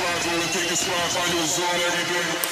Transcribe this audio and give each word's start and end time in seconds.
slides, 0.00 0.26
wanna 0.26 0.52
take 0.52 0.70
a 0.70 0.76
slide, 0.76 1.10
find 1.12 1.34
your 1.34 1.46
zone 1.46 1.80
every 1.86 2.04
day. 2.14 2.49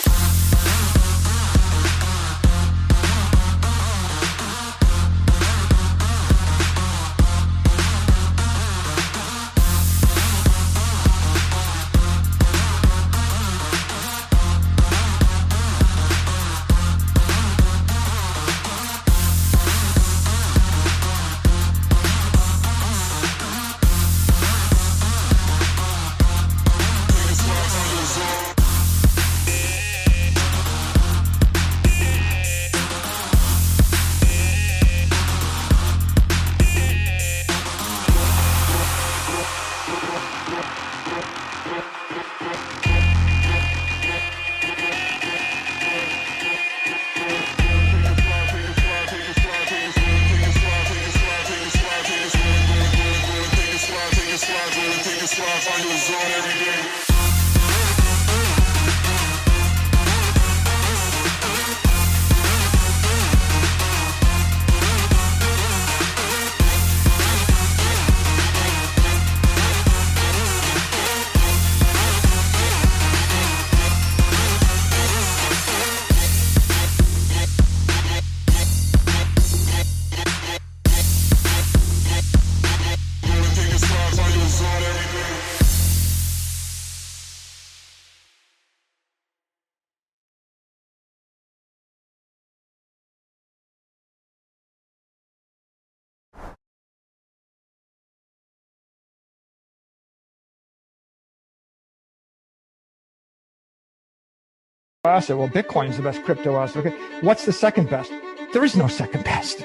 Asset. 105.09 105.37
Well, 105.37 105.49
Bitcoin's 105.49 105.97
the 105.97 106.03
best 106.03 106.23
crypto 106.23 106.57
asset. 106.57 106.87
Okay. 106.87 106.97
What's 107.23 107.45
the 107.45 107.53
second 107.53 107.91
best? 107.91 108.13
There 108.53 108.65
is 108.65 108.77
no 108.77 108.87
second 108.87 109.25
best. 109.25 109.65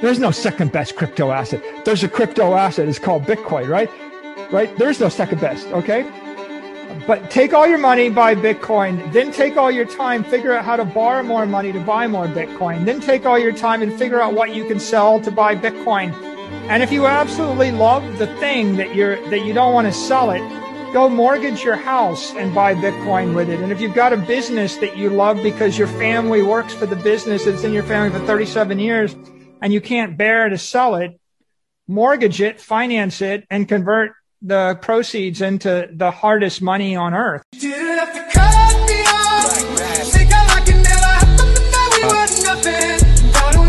There's 0.00 0.18
no 0.18 0.30
second 0.30 0.72
best 0.72 0.96
crypto 0.96 1.30
asset. 1.30 1.62
There's 1.84 2.02
a 2.02 2.08
crypto 2.08 2.54
asset. 2.54 2.88
It's 2.88 2.98
called 2.98 3.24
Bitcoin, 3.24 3.68
right? 3.68 3.90
Right? 4.50 4.74
There's 4.78 4.98
no 4.98 5.10
second 5.10 5.40
best. 5.40 5.66
Okay. 5.68 6.10
But 7.06 7.30
take 7.30 7.52
all 7.52 7.66
your 7.66 7.78
money, 7.78 8.08
buy 8.08 8.34
Bitcoin. 8.34 9.12
Then 9.12 9.30
take 9.30 9.56
all 9.56 9.70
your 9.70 9.84
time, 9.84 10.24
figure 10.24 10.52
out 10.52 10.64
how 10.64 10.76
to 10.76 10.84
borrow 10.84 11.22
more 11.22 11.46
money 11.46 11.72
to 11.72 11.80
buy 11.80 12.06
more 12.06 12.26
Bitcoin. 12.26 12.84
Then 12.84 13.00
take 13.00 13.26
all 13.26 13.38
your 13.38 13.52
time 13.52 13.82
and 13.82 13.92
figure 13.98 14.20
out 14.20 14.34
what 14.34 14.54
you 14.54 14.64
can 14.64 14.80
sell 14.80 15.20
to 15.20 15.30
buy 15.30 15.54
Bitcoin. 15.54 16.12
And 16.68 16.82
if 16.82 16.92
you 16.92 17.06
absolutely 17.06 17.70
love 17.72 18.18
the 18.18 18.26
thing 18.38 18.76
that 18.76 18.94
you're 18.94 19.16
that 19.30 19.44
you 19.44 19.52
don't 19.52 19.72
want 19.72 19.86
to 19.86 19.92
sell 19.92 20.30
it, 20.30 20.42
go 20.92 21.08
mortgage 21.08 21.62
your 21.62 21.76
house 21.76 22.34
and 22.34 22.52
buy 22.54 22.74
Bitcoin 22.74 23.34
with 23.34 23.48
it. 23.48 23.60
And 23.60 23.70
if 23.70 23.80
you've 23.80 23.94
got 23.94 24.12
a 24.12 24.16
business 24.16 24.76
that 24.76 24.96
you 24.96 25.10
love 25.10 25.40
because 25.42 25.78
your 25.78 25.86
family 25.86 26.42
works 26.42 26.74
for 26.74 26.86
the 26.86 26.96
business 26.96 27.44
that's 27.44 27.62
in 27.62 27.72
your 27.72 27.84
family 27.84 28.10
for 28.18 28.24
37 28.26 28.78
years 28.78 29.14
and 29.62 29.72
you 29.72 29.80
can't 29.80 30.18
bear 30.18 30.48
to 30.48 30.58
sell 30.58 30.96
it, 30.96 31.20
mortgage 31.86 32.40
it, 32.40 32.60
finance 32.60 33.22
it, 33.22 33.46
and 33.50 33.68
convert 33.68 34.12
the 34.42 34.78
proceeds 34.82 35.40
into 35.40 35.88
the 35.92 36.10
hardest 36.10 36.60
money 36.60 36.96
on 36.96 37.14
earth. 37.14 37.44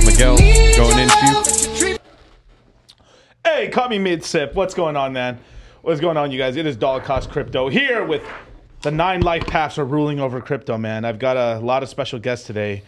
Miguel, 0.06 0.38
going 0.76 1.00
into 1.00 2.00
Hey, 3.46 3.70
caught 3.70 3.90
me 3.90 4.00
mid 4.00 4.24
sip. 4.24 4.56
What's 4.56 4.74
going 4.74 4.96
on, 4.96 5.14
man? 5.14 5.40
What's 5.84 6.00
going 6.00 6.16
on, 6.16 6.32
you 6.32 6.38
guys? 6.38 6.58
It 6.58 6.68
is 6.68 6.76
Dollar 6.76 7.02
Cost 7.02 7.32
Crypto 7.32 7.68
here 7.68 8.06
with 8.06 8.24
the 8.84 8.92
nine 8.92 9.22
life 9.22 9.48
paths 9.48 9.80
are 9.80 9.84
ruling 9.84 10.20
over 10.20 10.40
crypto, 10.40 10.78
man. 10.78 11.06
I've 11.06 11.18
got 11.18 11.38
a 11.38 11.58
lot 11.58 11.82
of 11.82 11.90
special 11.90 12.20
guests 12.20 12.46
today. 12.46 12.84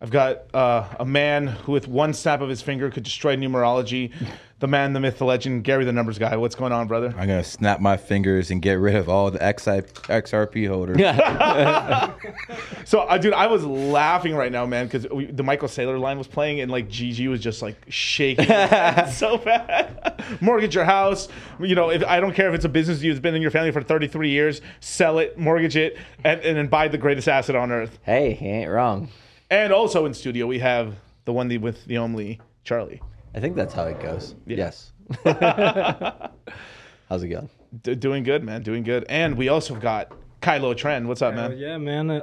I've 0.00 0.12
got 0.12 0.54
uh, 0.54 0.86
a 1.00 1.04
man 1.04 1.48
who, 1.48 1.72
with 1.72 1.88
one 1.88 2.14
snap 2.14 2.40
of 2.42 2.48
his 2.48 2.62
finger, 2.62 2.88
could 2.88 3.02
destroy 3.02 3.34
numerology. 3.34 4.12
The 4.58 4.66
man, 4.66 4.94
the 4.94 5.00
myth, 5.00 5.18
the 5.18 5.26
legend, 5.26 5.64
Gary, 5.64 5.84
the 5.84 5.92
numbers 5.92 6.18
guy. 6.18 6.34
What's 6.38 6.54
going 6.54 6.72
on, 6.72 6.88
brother? 6.88 7.08
I'm 7.08 7.28
gonna 7.28 7.44
snap 7.44 7.78
my 7.78 7.98
fingers 7.98 8.50
and 8.50 8.62
get 8.62 8.74
rid 8.74 8.94
of 8.94 9.06
all 9.06 9.30
the 9.30 9.38
XI, 9.38 9.82
XRP 10.08 10.66
holders. 10.66 10.96
So, 12.86 13.00
uh, 13.00 13.18
dude, 13.18 13.32
I 13.32 13.48
was 13.48 13.64
laughing 13.64 14.36
right 14.36 14.52
now, 14.52 14.64
man, 14.64 14.86
because 14.86 15.02
the 15.02 15.42
Michael 15.42 15.66
Saylor 15.66 15.98
line 15.98 16.18
was 16.18 16.28
playing, 16.28 16.60
and 16.60 16.70
like 16.70 16.88
GG 16.88 17.28
was 17.28 17.40
just 17.40 17.60
like 17.60 17.76
shaking 17.88 18.46
so 19.10 19.38
bad. 19.38 20.22
mortgage 20.40 20.74
your 20.74 20.84
house. 20.84 21.28
You 21.58 21.74
know, 21.74 21.90
if 21.90 22.04
I 22.04 22.20
don't 22.20 22.32
care 22.32 22.48
if 22.48 22.54
it's 22.54 22.64
a 22.64 22.68
business 22.68 23.02
you've 23.02 23.20
been 23.20 23.34
in 23.34 23.42
your 23.42 23.50
family 23.50 23.72
for 23.72 23.82
33 23.82 24.30
years, 24.30 24.60
sell 24.78 25.18
it, 25.18 25.36
mortgage 25.36 25.76
it, 25.76 25.98
and, 26.22 26.40
and 26.42 26.56
then 26.56 26.68
buy 26.68 26.86
the 26.86 26.98
greatest 26.98 27.28
asset 27.28 27.56
on 27.56 27.72
earth. 27.72 27.98
Hey, 28.02 28.34
he 28.34 28.46
ain't 28.46 28.70
wrong. 28.70 29.08
And 29.50 29.72
also 29.72 30.06
in 30.06 30.14
studio, 30.14 30.46
we 30.46 30.60
have 30.60 30.94
the 31.24 31.32
one 31.32 31.48
with 31.60 31.84
the 31.86 31.98
only 31.98 32.40
Charlie. 32.62 33.02
I 33.36 33.40
think 33.40 33.54
that's 33.54 33.74
how 33.74 33.84
it 33.84 34.00
goes. 34.00 34.34
Yes. 34.46 34.92
How's 35.24 37.22
it 37.22 37.28
going? 37.28 37.48
D- 37.82 37.94
doing 37.94 38.22
good, 38.24 38.42
man. 38.42 38.62
Doing 38.62 38.82
good. 38.82 39.04
And 39.08 39.36
we 39.36 39.48
also 39.48 39.74
got 39.74 40.12
Kylo 40.40 40.76
Trend. 40.76 41.06
What's 41.06 41.22
up, 41.22 41.34
Uh, 41.34 41.36
man? 41.50 41.58
yeah, 41.58 41.76
man. 41.78 42.10
Uh, 42.10 42.20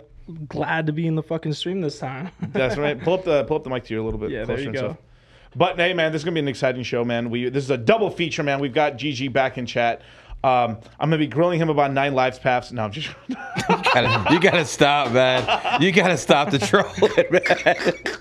glad 0.47 0.87
to 0.87 0.91
be 0.93 1.05
in 1.07 1.15
the 1.15 1.23
fucking 1.23 1.53
stream 1.53 1.81
this 1.81 1.99
time. 1.99 2.31
That's 2.51 2.77
right. 2.77 2.99
Pull 3.01 3.13
up 3.13 3.23
the 3.25 3.43
pull 3.45 3.57
up 3.57 3.63
the 3.63 3.69
mic 3.69 3.83
to 3.85 3.93
you 3.93 4.01
a 4.01 4.05
little 4.05 4.19
bit. 4.19 4.31
Yeah, 4.31 4.39
there 4.45 4.55
closer 4.57 4.63
you 4.63 4.71
go. 4.73 4.79
stuff. 4.79 4.97
But 5.55 5.75
hey, 5.77 5.93
man, 5.93 6.11
this 6.11 6.21
is 6.21 6.25
gonna 6.25 6.33
be 6.33 6.39
an 6.39 6.47
exciting 6.47 6.83
show, 6.83 7.05
man. 7.05 7.29
We 7.29 7.47
this 7.49 7.63
is 7.63 7.69
a 7.69 7.77
double 7.77 8.09
feature, 8.09 8.41
man. 8.41 8.59
We've 8.59 8.73
got 8.73 8.93
GG 8.93 9.31
back 9.31 9.57
in 9.59 9.65
chat. 9.67 10.01
Um, 10.43 10.77
I'm 10.99 11.09
gonna 11.09 11.19
be 11.19 11.27
grilling 11.27 11.59
him 11.61 11.69
about 11.69 11.93
nine 11.93 12.15
lives 12.15 12.39
paths. 12.39 12.71
No, 12.71 12.83
I'm 12.83 12.91
just 12.91 13.09
Gotta- 13.67 14.33
you 14.33 14.39
gotta 14.41 14.65
stop, 14.65 15.11
man. 15.11 15.81
You 15.81 15.91
gotta 15.91 16.17
stop 16.17 16.49
the 16.49 16.59
trolling, 16.59 17.11
man. 17.29 18.17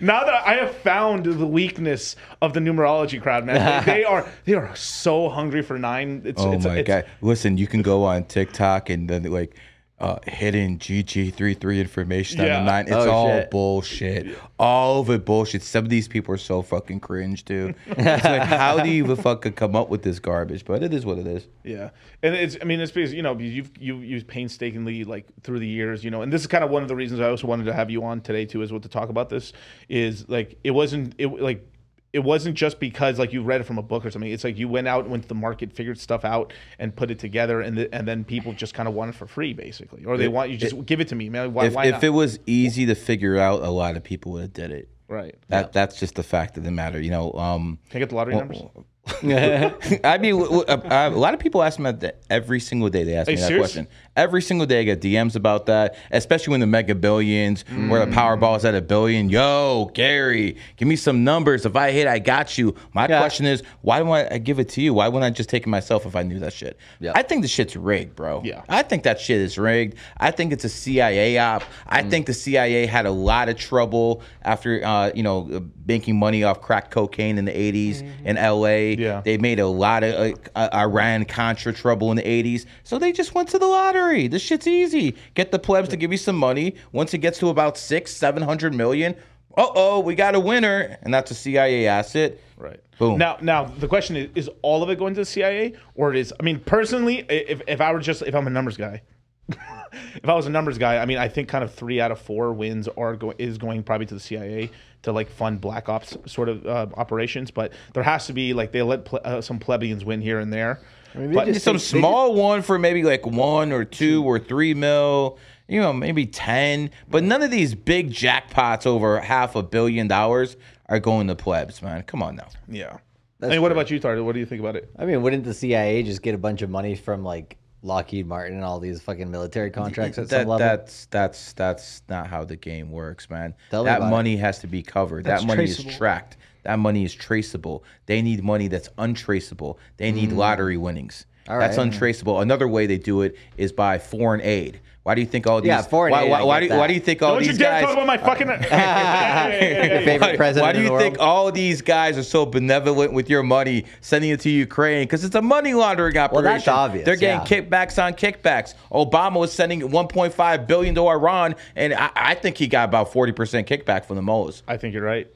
Now 0.00 0.24
that 0.24 0.46
I 0.46 0.54
have 0.54 0.74
found 0.76 1.24
the 1.26 1.46
weakness 1.46 2.16
of 2.40 2.52
the 2.52 2.60
numerology 2.60 3.20
crowd, 3.20 3.44
man. 3.44 3.84
They, 3.84 3.92
they 3.92 4.04
are 4.04 4.28
they 4.44 4.54
are 4.54 4.74
so 4.74 5.28
hungry 5.28 5.62
for 5.62 5.78
nine. 5.78 6.22
It's, 6.24 6.42
Oh 6.42 6.52
it's, 6.52 6.64
my 6.64 6.78
it's, 6.78 6.86
god! 6.86 7.06
Listen, 7.20 7.56
you 7.58 7.66
can 7.66 7.82
go 7.82 8.04
on 8.04 8.24
TikTok 8.24 8.90
and 8.90 9.08
then 9.08 9.24
like 9.24 9.56
uh, 10.02 10.18
hidden 10.26 10.78
GG33 10.78 11.78
information 11.80 12.40
on 12.40 12.46
Yeah. 12.46 12.58
the 12.58 12.64
nine. 12.64 12.84
It's 12.86 12.92
Oh, 12.94 13.10
all 13.10 13.28
shit. 13.28 13.50
bullshit. 13.50 14.38
All 14.58 15.00
of 15.00 15.08
it 15.10 15.24
bullshit. 15.24 15.62
Some 15.62 15.84
of 15.84 15.90
these 15.90 16.08
people 16.08 16.34
are 16.34 16.38
so 16.38 16.60
fucking 16.60 17.00
cringe, 17.00 17.44
dude. 17.44 17.74
It's 17.86 18.24
like, 18.24 18.42
how 18.42 18.82
do 18.82 18.88
you 18.90 19.04
even 19.04 19.16
fucking 19.16 19.52
come 19.52 19.76
up 19.76 19.88
with 19.88 20.02
this 20.02 20.18
garbage? 20.18 20.64
But 20.64 20.82
it 20.82 20.92
is 20.92 21.06
what 21.06 21.18
it 21.18 21.26
is. 21.26 21.46
Yeah, 21.64 21.90
and 22.22 22.34
it's 22.34 22.56
I 22.60 22.64
mean 22.64 22.80
it's 22.80 22.90
because 22.92 23.14
you 23.14 23.22
know 23.22 23.38
you've 23.38 23.70
you 23.78 23.98
used 23.98 24.26
painstakingly 24.26 25.04
like 25.04 25.26
through 25.42 25.60
the 25.60 25.68
years, 25.68 26.02
you 26.04 26.10
know, 26.10 26.22
and 26.22 26.32
this 26.32 26.40
is 26.42 26.46
kind 26.48 26.64
of 26.64 26.70
one 26.70 26.82
of 26.82 26.88
the 26.88 26.96
reasons 26.96 27.20
I 27.20 27.28
also 27.28 27.46
wanted 27.46 27.64
to 27.64 27.72
have 27.72 27.88
you 27.90 28.02
on 28.04 28.20
today 28.20 28.44
too, 28.44 28.62
is 28.62 28.72
what 28.72 28.82
to 28.82 28.88
talk 28.88 29.08
about 29.08 29.28
this 29.30 29.52
is 29.88 30.28
like 30.28 30.58
it 30.64 30.72
wasn't 30.72 31.14
it 31.18 31.28
like 31.40 31.66
it 32.12 32.18
wasn't 32.18 32.54
just 32.54 32.78
because 32.78 33.18
like 33.18 33.32
you 33.32 33.42
read 33.42 33.60
it 33.60 33.64
from 33.64 33.78
a 33.78 33.82
book 33.82 34.04
or 34.04 34.10
something. 34.10 34.30
It's 34.30 34.44
like 34.44 34.58
you 34.58 34.68
went 34.68 34.86
out 34.86 35.08
went 35.08 35.22
to 35.22 35.28
the 35.28 35.34
market, 35.34 35.72
figured 35.72 35.98
stuff 35.98 36.24
out, 36.24 36.52
and 36.78 36.94
put 36.94 37.10
it 37.10 37.18
together, 37.18 37.60
and 37.60 37.78
the, 37.78 37.94
and 37.94 38.06
then 38.06 38.24
people 38.24 38.52
just 38.52 38.74
kind 38.74 38.88
of 38.88 38.94
want 38.94 39.10
it 39.10 39.14
for 39.14 39.26
free, 39.26 39.54
basically, 39.54 40.04
or 40.04 40.18
they 40.18 40.28
want 40.28 40.50
you 40.50 40.58
just 40.58 40.84
give 40.84 41.00
it 41.00 41.08
to 41.08 41.14
me, 41.14 41.28
man. 41.28 41.54
Why, 41.54 41.66
if 41.66 41.74
why 41.74 41.86
if 41.86 42.04
it 42.04 42.10
was 42.10 42.38
easy 42.46 42.86
to 42.86 42.94
figure 42.94 43.38
out, 43.38 43.62
a 43.62 43.70
lot 43.70 43.96
of 43.96 44.04
people 44.04 44.32
would 44.32 44.42
have 44.42 44.52
did 44.52 44.72
it. 44.72 44.88
right? 45.08 45.34
That 45.48 45.72
that's 45.72 45.98
just 45.98 46.16
the 46.16 46.22
fact 46.22 46.58
of 46.58 46.64
the 46.64 46.70
matter. 46.70 47.00
You 47.00 47.10
know, 47.10 47.32
um, 47.32 47.78
Can 47.88 47.98
I 47.98 48.00
get 48.00 48.10
the 48.10 48.16
lottery 48.16 48.34
well, 48.34 48.46
numbers? 48.46 48.62
I 50.04 50.18
mean, 50.18 50.34
a 50.34 51.10
lot 51.10 51.34
of 51.34 51.40
people 51.40 51.62
ask 51.62 51.78
me 51.78 51.90
that 51.90 52.20
every 52.30 52.60
single 52.60 52.88
day. 52.88 53.02
They 53.04 53.14
ask 53.14 53.26
me 53.26 53.34
that 53.34 53.46
serious? 53.48 53.72
question. 53.72 53.88
Every 54.14 54.42
single 54.42 54.66
day, 54.66 54.80
I 54.80 54.82
get 54.84 55.00
DMs 55.00 55.36
about 55.36 55.66
that, 55.66 55.96
especially 56.10 56.50
when 56.50 56.60
the 56.60 56.66
mega 56.66 56.94
billions 56.94 57.64
Mm. 57.64 57.88
the 58.10 58.14
Powerball 58.14 58.58
is 58.58 58.64
at 58.66 58.74
a 58.74 58.82
billion. 58.82 59.30
Yo, 59.30 59.90
Gary, 59.94 60.56
give 60.76 60.86
me 60.86 60.96
some 60.96 61.24
numbers. 61.24 61.64
If 61.64 61.76
I 61.76 61.92
hit, 61.92 62.06
I 62.06 62.18
got 62.18 62.58
you. 62.58 62.74
My 62.92 63.06
Yeah. 63.08 63.20
question 63.20 63.46
is, 63.46 63.62
why 63.80 63.98
don't 64.00 64.10
I 64.10 64.36
give 64.36 64.58
it 64.58 64.68
to 64.70 64.82
you? 64.82 64.92
Why 64.92 65.08
wouldn't 65.08 65.24
I 65.24 65.34
just 65.34 65.48
take 65.48 65.62
it 65.62 65.68
myself 65.68 66.04
if 66.04 66.14
I 66.14 66.22
knew 66.24 66.38
that 66.40 66.52
shit? 66.52 66.76
Yeah. 67.00 67.12
I 67.14 67.22
think 67.22 67.40
the 67.40 67.48
shit's 67.48 67.74
rigged, 67.74 68.14
bro. 68.14 68.42
Yeah. 68.44 68.60
I 68.68 68.82
think 68.82 69.04
that 69.04 69.18
shit 69.18 69.40
is 69.40 69.56
rigged. 69.56 69.96
I 70.20 70.30
think 70.30 70.52
it's 70.52 70.64
a 70.64 70.68
CIA 70.68 71.38
op. 71.38 71.62
Mm. 71.62 71.66
I 71.88 72.02
think 72.02 72.26
the 72.26 72.34
CIA 72.34 72.84
had 72.84 73.06
a 73.06 73.10
lot 73.10 73.48
of 73.48 73.56
trouble 73.56 74.20
after, 74.42 74.84
uh, 74.84 75.10
you 75.14 75.22
know, 75.22 75.48
uh, 75.54 75.60
making 75.88 76.18
money 76.18 76.44
off 76.44 76.60
crack 76.60 76.90
cocaine 76.90 77.38
in 77.38 77.46
the 77.46 77.52
80s 77.56 78.02
in 78.26 78.36
LA. 78.36 78.92
Mm-hmm. 78.92 79.02
Yeah. 79.02 79.20
They 79.24 79.38
made 79.38 79.58
a 79.58 79.66
lot 79.66 80.04
of 80.04 80.14
uh, 80.14 80.32
uh, 80.54 80.68
Iran 80.74 81.24
Contra 81.24 81.72
trouble 81.72 82.10
in 82.10 82.18
the 82.18 82.22
80s. 82.26 82.66
So 82.84 82.98
they 82.98 83.12
just 83.12 83.34
went 83.34 83.48
to 83.50 83.58
the 83.58 83.66
lottery. 83.66 84.01
This 84.28 84.42
shit's 84.42 84.66
easy. 84.66 85.16
Get 85.34 85.52
the 85.52 85.58
plebs 85.58 85.88
to 85.90 85.96
give 85.96 86.12
you 86.12 86.18
some 86.18 86.36
money. 86.36 86.74
Once 86.92 87.14
it 87.14 87.18
gets 87.18 87.38
to 87.38 87.48
about 87.48 87.78
six, 87.78 88.12
700 88.12 88.74
million, 88.74 89.14
uh 89.56 89.66
oh, 89.74 90.00
we 90.00 90.14
got 90.14 90.34
a 90.34 90.40
winner. 90.40 90.98
And 91.02 91.12
that's 91.12 91.30
a 91.30 91.34
CIA 91.34 91.86
asset. 91.86 92.38
Right. 92.56 92.80
Boom. 92.98 93.18
Now, 93.18 93.38
now 93.40 93.64
the 93.64 93.88
question 93.88 94.16
is: 94.16 94.30
Is 94.34 94.50
all 94.62 94.82
of 94.82 94.90
it 94.90 94.98
going 94.98 95.14
to 95.14 95.20
the 95.20 95.26
CIA, 95.26 95.74
or 95.94 96.10
it 96.10 96.18
is? 96.18 96.32
I 96.38 96.42
mean, 96.42 96.60
personally, 96.60 97.24
if 97.28 97.60
if 97.66 97.80
I 97.80 97.92
were 97.92 98.00
just 98.00 98.22
if 98.22 98.34
I'm 98.34 98.46
a 98.46 98.50
numbers 98.50 98.76
guy, 98.76 99.02
if 99.48 100.28
I 100.28 100.34
was 100.34 100.46
a 100.46 100.50
numbers 100.50 100.78
guy, 100.78 100.98
I 100.98 101.06
mean, 101.06 101.18
I 101.18 101.28
think 101.28 101.48
kind 101.48 101.64
of 101.64 101.74
three 101.74 102.00
out 102.00 102.12
of 102.12 102.20
four 102.20 102.52
wins 102.52 102.88
are 102.88 103.16
going 103.16 103.36
is 103.38 103.58
going 103.58 103.82
probably 103.82 104.06
to 104.06 104.14
the 104.14 104.20
CIA 104.20 104.70
to 105.02 105.12
like 105.12 105.30
fund 105.30 105.60
black 105.60 105.88
ops 105.88 106.16
sort 106.26 106.48
of 106.48 106.66
uh, 106.66 106.86
operations. 106.94 107.50
But 107.50 107.72
there 107.94 108.02
has 108.02 108.26
to 108.26 108.32
be 108.32 108.54
like 108.54 108.72
they 108.72 108.82
let 108.82 109.04
ple- 109.04 109.20
uh, 109.24 109.40
some 109.40 109.58
plebeians 109.58 110.04
win 110.04 110.20
here 110.20 110.38
and 110.38 110.52
there. 110.52 110.80
But 111.14 111.46
just- 111.46 111.64
some 111.64 111.74
they- 111.76 111.78
they 111.78 111.84
small 112.00 112.34
one 112.34 112.62
for 112.62 112.78
maybe 112.78 113.02
like 113.02 113.26
one 113.26 113.72
or 113.72 113.84
two 113.84 114.24
or 114.24 114.38
three 114.38 114.74
mil, 114.74 115.38
you 115.68 115.80
know, 115.80 115.92
maybe 115.92 116.26
10. 116.26 116.90
But 117.10 117.22
none 117.24 117.42
of 117.42 117.50
these 117.50 117.74
big 117.74 118.10
jackpots 118.10 118.86
over 118.86 119.20
half 119.20 119.54
a 119.56 119.62
billion 119.62 120.08
dollars 120.08 120.56
are 120.88 120.98
going 121.00 121.28
to 121.28 121.34
plebs, 121.34 121.80
man. 121.82 122.02
Come 122.02 122.22
on 122.22 122.36
now. 122.36 122.48
yeah. 122.68 122.98
That's 123.40 123.50
I 123.50 123.54
mean, 123.56 123.62
what 123.62 123.70
true. 123.70 123.76
about 123.78 123.90
you, 123.90 123.98
Tardy? 123.98 124.20
What 124.20 124.34
do 124.34 124.38
you 124.38 124.46
think 124.46 124.60
about 124.60 124.76
it? 124.76 124.88
I 124.96 125.04
mean, 125.04 125.20
wouldn't 125.20 125.42
the 125.42 125.52
CIA 125.54 126.04
just 126.04 126.22
get 126.22 126.32
a 126.32 126.38
bunch 126.38 126.62
of 126.62 126.70
money 126.70 126.94
from 126.94 127.24
like 127.24 127.56
Lockheed 127.82 128.24
Martin 128.24 128.54
and 128.54 128.64
all 128.64 128.78
these 128.78 129.00
fucking 129.02 129.28
military 129.32 129.68
contracts 129.72 130.16
at 130.16 130.28
That, 130.28 130.42
some 130.42 130.48
level? 130.48 130.58
that's 130.60 131.06
that's 131.06 131.52
that's 131.54 132.02
not 132.08 132.28
how 132.28 132.44
the 132.44 132.54
game 132.54 132.92
works, 132.92 133.28
man. 133.28 133.52
Tell 133.70 133.82
that 133.82 133.96
about 133.96 134.06
it. 134.06 134.10
money 134.12 134.36
has 134.36 134.60
to 134.60 134.68
be 134.68 134.80
covered. 134.80 135.24
That's 135.24 135.42
that 135.42 135.46
money 135.48 135.64
traceable. 135.66 135.90
is 135.90 135.96
tracked. 135.96 136.36
That 136.62 136.78
money 136.78 137.04
is 137.04 137.14
traceable. 137.14 137.84
They 138.06 138.22
need 138.22 138.42
money 138.44 138.68
that's 138.68 138.88
untraceable. 138.98 139.78
They 139.96 140.12
need 140.12 140.32
lottery 140.32 140.76
winnings. 140.76 141.26
Mm. 141.46 141.52
All 141.52 141.58
that's 141.58 141.76
right. 141.76 141.86
untraceable. 141.86 142.40
Another 142.40 142.68
way 142.68 142.86
they 142.86 142.98
do 142.98 143.22
it 143.22 143.36
is 143.56 143.72
by 143.72 143.98
foreign 143.98 144.40
aid. 144.42 144.80
Why 145.02 145.16
do 145.16 145.20
you 145.20 145.26
think 145.26 145.48
all 145.48 145.60
these? 145.60 145.66
Yeah, 145.66 145.82
foreign 145.82 146.12
why, 146.12 146.22
aid, 146.22 146.30
Why, 146.30 146.42
why 146.44 146.60
do, 146.60 146.68
why 146.68 146.86
do 146.86 146.94
you 146.94 147.00
think 147.00 147.20
all 147.22 147.34
Don't 147.34 147.42
you 147.42 147.48
these 147.48 147.58
dare 147.58 147.72
guys? 147.72 147.82
talk 147.86 147.94
about 147.94 148.06
my 148.06 148.16
fucking. 148.18 148.46
Your 148.46 148.58
favorite 150.04 150.36
president 150.36 150.62
why 150.64 150.72
do 150.72 150.78
in 150.78 150.84
you 150.84 150.90
the 150.92 150.98
think 150.98 151.18
world? 151.18 151.28
all 151.28 151.50
these 151.50 151.82
guys 151.82 152.16
are 152.16 152.22
so 152.22 152.46
benevolent 152.46 153.12
with 153.12 153.28
your 153.28 153.42
money, 153.42 153.84
sending 154.00 154.30
it 154.30 154.38
to 154.40 154.50
Ukraine? 154.50 155.02
Because 155.02 155.24
it's 155.24 155.34
a 155.34 155.42
money 155.42 155.74
laundering 155.74 156.16
operation. 156.16 156.44
Well, 156.44 156.54
that's 156.54 156.68
obvious, 156.68 157.04
They're 157.04 157.16
getting 157.16 157.44
yeah. 157.44 157.62
kickbacks 157.62 158.00
on 158.00 158.12
kickbacks. 158.12 158.74
Obama 158.92 159.40
was 159.40 159.52
sending 159.52 159.80
1.5 159.80 160.66
billion 160.68 160.94
to 160.94 161.08
Iran, 161.08 161.56
and 161.74 161.94
I, 161.94 162.10
I 162.14 162.34
think 162.36 162.56
he 162.56 162.68
got 162.68 162.88
about 162.88 163.12
40 163.12 163.32
percent 163.32 163.66
kickback 163.68 164.04
from 164.04 164.14
the 164.14 164.22
mullahs. 164.22 164.62
I 164.68 164.76
think 164.76 164.94
you're 164.94 165.02
right. 165.02 165.26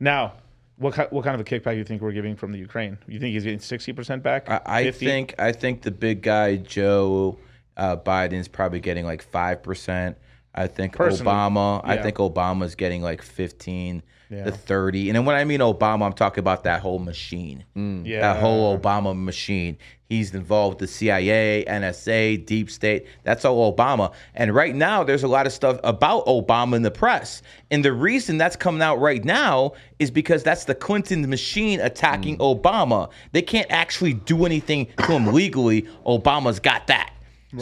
Now, 0.00 0.34
what 0.78 0.94
ki- 0.94 1.06
what 1.10 1.24
kind 1.24 1.34
of 1.34 1.40
a 1.40 1.44
kickback 1.44 1.72
do 1.72 1.78
you 1.78 1.84
think 1.84 2.02
we're 2.02 2.12
giving 2.12 2.36
from 2.36 2.52
the 2.52 2.58
Ukraine? 2.58 2.98
You 3.06 3.18
think 3.18 3.34
he's 3.34 3.44
getting 3.44 3.60
sixty 3.60 3.92
percent 3.92 4.22
back? 4.22 4.48
I, 4.48 4.60
I 4.64 4.84
50? 4.84 5.06
think 5.06 5.34
I 5.38 5.52
think 5.52 5.82
the 5.82 5.90
big 5.90 6.22
guy 6.22 6.56
Joe 6.56 7.38
uh, 7.76 7.96
Biden's 7.96 8.48
probably 8.48 8.80
getting 8.80 9.04
like 9.04 9.22
five 9.22 9.62
percent. 9.62 10.16
I 10.54 10.66
think 10.66 10.94
Personally, 10.94 11.32
Obama. 11.32 11.80
I 11.84 11.94
yeah. 11.94 12.02
think 12.02 12.16
Obama's 12.16 12.74
getting 12.74 13.02
like 13.02 13.22
fifteen 13.22 14.02
Yeah. 14.30 14.44
to 14.44 14.52
thirty. 14.52 15.08
And 15.08 15.16
then 15.16 15.24
when 15.24 15.36
I 15.36 15.44
mean 15.44 15.60
Obama, 15.60 16.04
I'm 16.04 16.12
talking 16.12 16.40
about 16.40 16.64
that 16.64 16.80
whole 16.80 16.98
machine. 16.98 17.64
yeah, 18.04 18.20
That 18.20 18.40
whole 18.40 18.78
Obama 18.78 19.18
machine. 19.18 19.78
He's 20.08 20.34
involved 20.34 20.80
with 20.80 20.88
the 20.88 20.94
CIA, 20.94 21.64
NSA, 21.68 22.46
deep 22.46 22.70
state. 22.70 23.06
That's 23.24 23.44
all 23.44 23.74
Obama. 23.74 24.12
And 24.34 24.54
right 24.54 24.74
now, 24.74 25.04
there's 25.04 25.22
a 25.22 25.28
lot 25.28 25.46
of 25.46 25.52
stuff 25.52 25.78
about 25.84 26.24
Obama 26.24 26.76
in 26.76 26.82
the 26.82 26.90
press. 26.90 27.42
And 27.70 27.84
the 27.84 27.92
reason 27.92 28.38
that's 28.38 28.56
coming 28.56 28.80
out 28.80 29.00
right 29.00 29.22
now 29.22 29.72
is 29.98 30.10
because 30.10 30.42
that's 30.42 30.64
the 30.64 30.74
Clinton 30.74 31.28
machine 31.28 31.80
attacking 31.80 32.38
Obama. 32.38 33.10
They 33.32 33.42
can't 33.42 33.70
actually 33.70 34.14
do 34.14 34.46
anything 34.46 34.86
to 34.96 35.12
him 35.12 35.26
legally. 35.26 35.82
Obama's 36.06 36.58
got 36.58 36.86
that. 36.86 37.12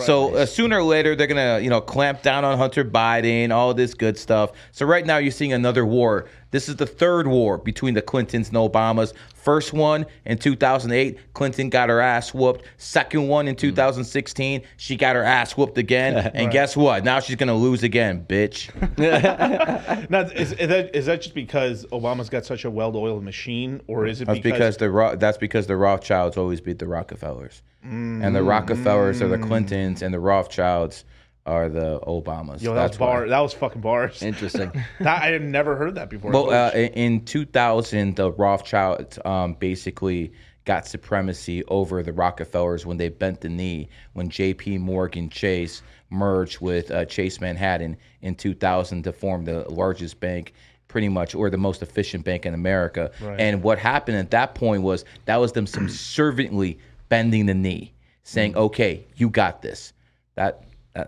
So 0.05 0.35
uh, 0.35 0.47
sooner 0.47 0.79
or 0.79 0.83
later 0.83 1.15
they're 1.15 1.29
gonna, 1.29 1.61
you 1.61 1.71
know, 1.71 1.81
clamp 1.81 2.23
down 2.23 2.45
on 2.45 2.59
Hunter 2.59 2.85
Biden, 2.85 3.53
all 3.53 3.73
this 3.73 3.95
good 3.95 4.19
stuff. 4.19 4.51
So 4.73 4.85
right 4.85 5.07
now 5.07 5.19
you're 5.19 5.31
seeing 5.31 5.53
another 5.53 5.87
war. 5.87 6.27
This 6.57 6.71
is 6.71 6.77
the 6.77 6.87
third 6.87 7.27
war 7.27 7.59
between 7.59 7.93
the 7.93 8.01
Clintons 8.01 8.49
and 8.49 8.57
Obamas. 8.57 9.13
First 9.35 9.75
one 9.75 10.07
in 10.25 10.39
2008, 10.39 11.35
Clinton 11.35 11.69
got 11.69 11.91
her 11.91 12.01
ass 12.01 12.33
whooped. 12.33 12.65
Second 12.79 13.29
one 13.29 13.47
in 13.47 13.55
hmm. 13.55 13.59
2016, 13.59 14.63
she 14.79 14.97
got 14.97 15.17
her 15.17 15.23
ass 15.23 15.55
whooped 15.55 15.77
again. 15.77 16.31
And 16.35 16.51
guess 16.51 16.75
what? 16.75 17.05
Now 17.05 17.21
she's 17.21 17.37
gonna 17.37 17.55
lose 17.55 17.83
again, 17.83 18.25
bitch. 18.27 18.71
Now, 20.09 20.21
is, 20.21 20.53
is 20.53 20.69
that 20.69 20.97
is 20.97 21.05
that 21.05 21.21
just 21.21 21.35
because 21.35 21.85
Obama's 21.93 22.31
got 22.31 22.47
such 22.47 22.65
a 22.65 22.71
well-oiled 22.71 23.23
machine, 23.23 23.83
or 23.87 24.07
is 24.07 24.23
it 24.23 24.25
That's 24.25 24.41
because 24.41 24.79
the 24.79 25.17
that's 25.19 25.37
because 25.37 25.67
the 25.67 25.77
Rothschilds 25.77 26.39
always 26.39 26.63
beat 26.63 26.79
the 26.79 26.87
Rockefellers, 26.87 27.63
and 27.83 28.35
the 28.35 28.41
mm. 28.41 28.49
Rockefellers 28.49 29.21
are 29.21 29.29
the 29.29 29.37
Clintons, 29.39 30.01
and 30.01 30.15
the 30.15 30.21
Rothschilds 30.21 31.05
are 31.47 31.69
the 31.69 32.01
Obamas. 32.01 32.61
yo, 32.63 32.75
that 32.75 32.83
was 32.83 32.91
that's 32.91 32.99
why. 32.99 33.07
bar, 33.07 33.29
that 33.29 33.41
was 33.41 33.53
fucking 33.55 33.81
bars. 33.81 34.23
Interesting. 34.23 34.73
That, 35.01 35.23
I 35.23 35.27
had 35.29 35.43
never 35.43 35.77
heard 35.77 35.95
that 35.97 36.11
before. 36.11 36.33
Well, 36.33 36.51
uh, 36.51 36.71
in 36.71 36.89
in 36.93 37.25
2000, 37.25 38.17
the 38.17 38.33
Rothschilds 38.33 39.19
um, 39.25 39.55
basically 39.55 40.33
got 40.65 40.87
supremacy 40.87 41.63
over 41.65 42.03
the 42.03 42.13
Rockefellers 42.13 42.85
when 42.85 42.97
they 42.97 43.09
bent 43.09 43.41
the 43.41 43.49
knee 43.49 43.89
when 44.15 44.29
J.P. 44.29 44.79
Morgan 44.79 45.31
Chase 45.31 45.83
merged 46.11 46.61
with 46.61 46.91
uh, 46.91 47.05
Chase 47.05 47.41
Manhattan 47.41 47.97
in 48.23 48.35
2000 48.35 49.05
to 49.05 49.13
form 49.13 49.45
the 49.45 49.65
largest 49.71 50.19
bank 50.21 50.53
pretty 50.89 51.09
much 51.09 51.35
or 51.35 51.51
the 51.51 51.59
most 51.59 51.83
efficient 51.83 52.25
bank 52.25 52.47
in 52.47 52.55
America. 52.55 53.11
And 53.39 53.63
what 53.63 53.79
happened 53.79 54.17
at 54.17 54.31
that 54.31 54.55
point 54.55 54.83
was 54.83 55.05
that 55.27 55.37
was 55.37 55.53
them 55.53 55.67
subserviently 55.69 56.79
bending 57.09 57.47
the 57.47 57.55
knee, 57.55 57.93
saying, 58.25 58.57
"Okay, 58.57 59.05
you 59.17 59.31
got 59.31 59.63
this." 59.63 59.93
That- 60.35 60.63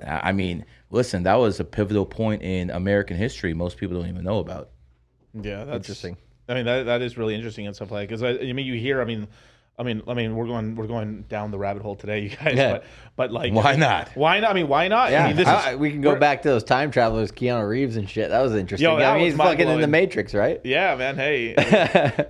I 0.06 0.32
mean, 0.32 0.64
listen, 0.90 1.22
that 1.24 1.36
was 1.36 1.60
a 1.60 1.64
pivotal 1.64 2.06
point 2.06 2.42
in 2.42 2.70
American 2.70 3.16
history 3.16 3.54
most 3.54 3.76
people 3.78 3.96
don't 3.98 4.08
even 4.08 4.24
know 4.24 4.38
about. 4.38 4.70
yeah, 5.34 5.64
that's 5.64 5.76
Interesting. 5.76 6.16
I 6.48 6.54
mean, 6.54 6.64
that 6.64 6.84
that 6.84 7.02
is 7.02 7.18
really 7.18 7.34
interesting 7.34 7.66
and 7.66 7.76
stuff 7.76 7.90
like 7.90 8.08
because 8.08 8.22
I, 8.22 8.30
I 8.30 8.52
mean, 8.52 8.66
you 8.66 8.74
hear, 8.74 9.00
I 9.00 9.04
mean. 9.04 9.28
I 9.80 9.84
mean, 9.84 10.02
I 10.08 10.14
mean, 10.14 10.34
we're 10.34 10.48
going, 10.48 10.74
we're 10.74 10.88
going 10.88 11.22
down 11.28 11.52
the 11.52 11.58
rabbit 11.58 11.82
hole 11.82 11.94
today, 11.94 12.18
you 12.18 12.30
guys. 12.30 12.56
Yeah. 12.56 12.72
But, 12.72 12.84
but 13.14 13.30
like, 13.30 13.52
Why 13.52 13.76
not? 13.76 14.08
Why 14.16 14.40
not? 14.40 14.50
I 14.50 14.54
mean, 14.54 14.66
why 14.66 14.88
not? 14.88 15.12
Yeah, 15.12 15.22
I 15.22 15.28
mean, 15.28 15.36
this 15.36 15.46
I- 15.46 15.70
is, 15.70 15.76
we 15.76 15.92
can 15.92 16.00
go 16.00 16.16
back 16.16 16.42
to 16.42 16.48
those 16.48 16.64
time 16.64 16.90
travelers, 16.90 17.30
Keanu 17.30 17.68
Reeves 17.68 17.96
and 17.96 18.10
shit. 18.10 18.30
That 18.30 18.40
was 18.40 18.56
interesting. 18.56 18.90
Yo, 18.90 18.98
that 18.98 19.12
I 19.12 19.16
mean, 19.16 19.26
he's 19.26 19.36
fucking 19.36 19.68
in 19.68 19.80
the. 19.80 19.86
Matrix, 19.86 20.34
right? 20.34 20.60
Yeah, 20.64 20.96
man. 20.96 21.14
Hey, 21.14 21.54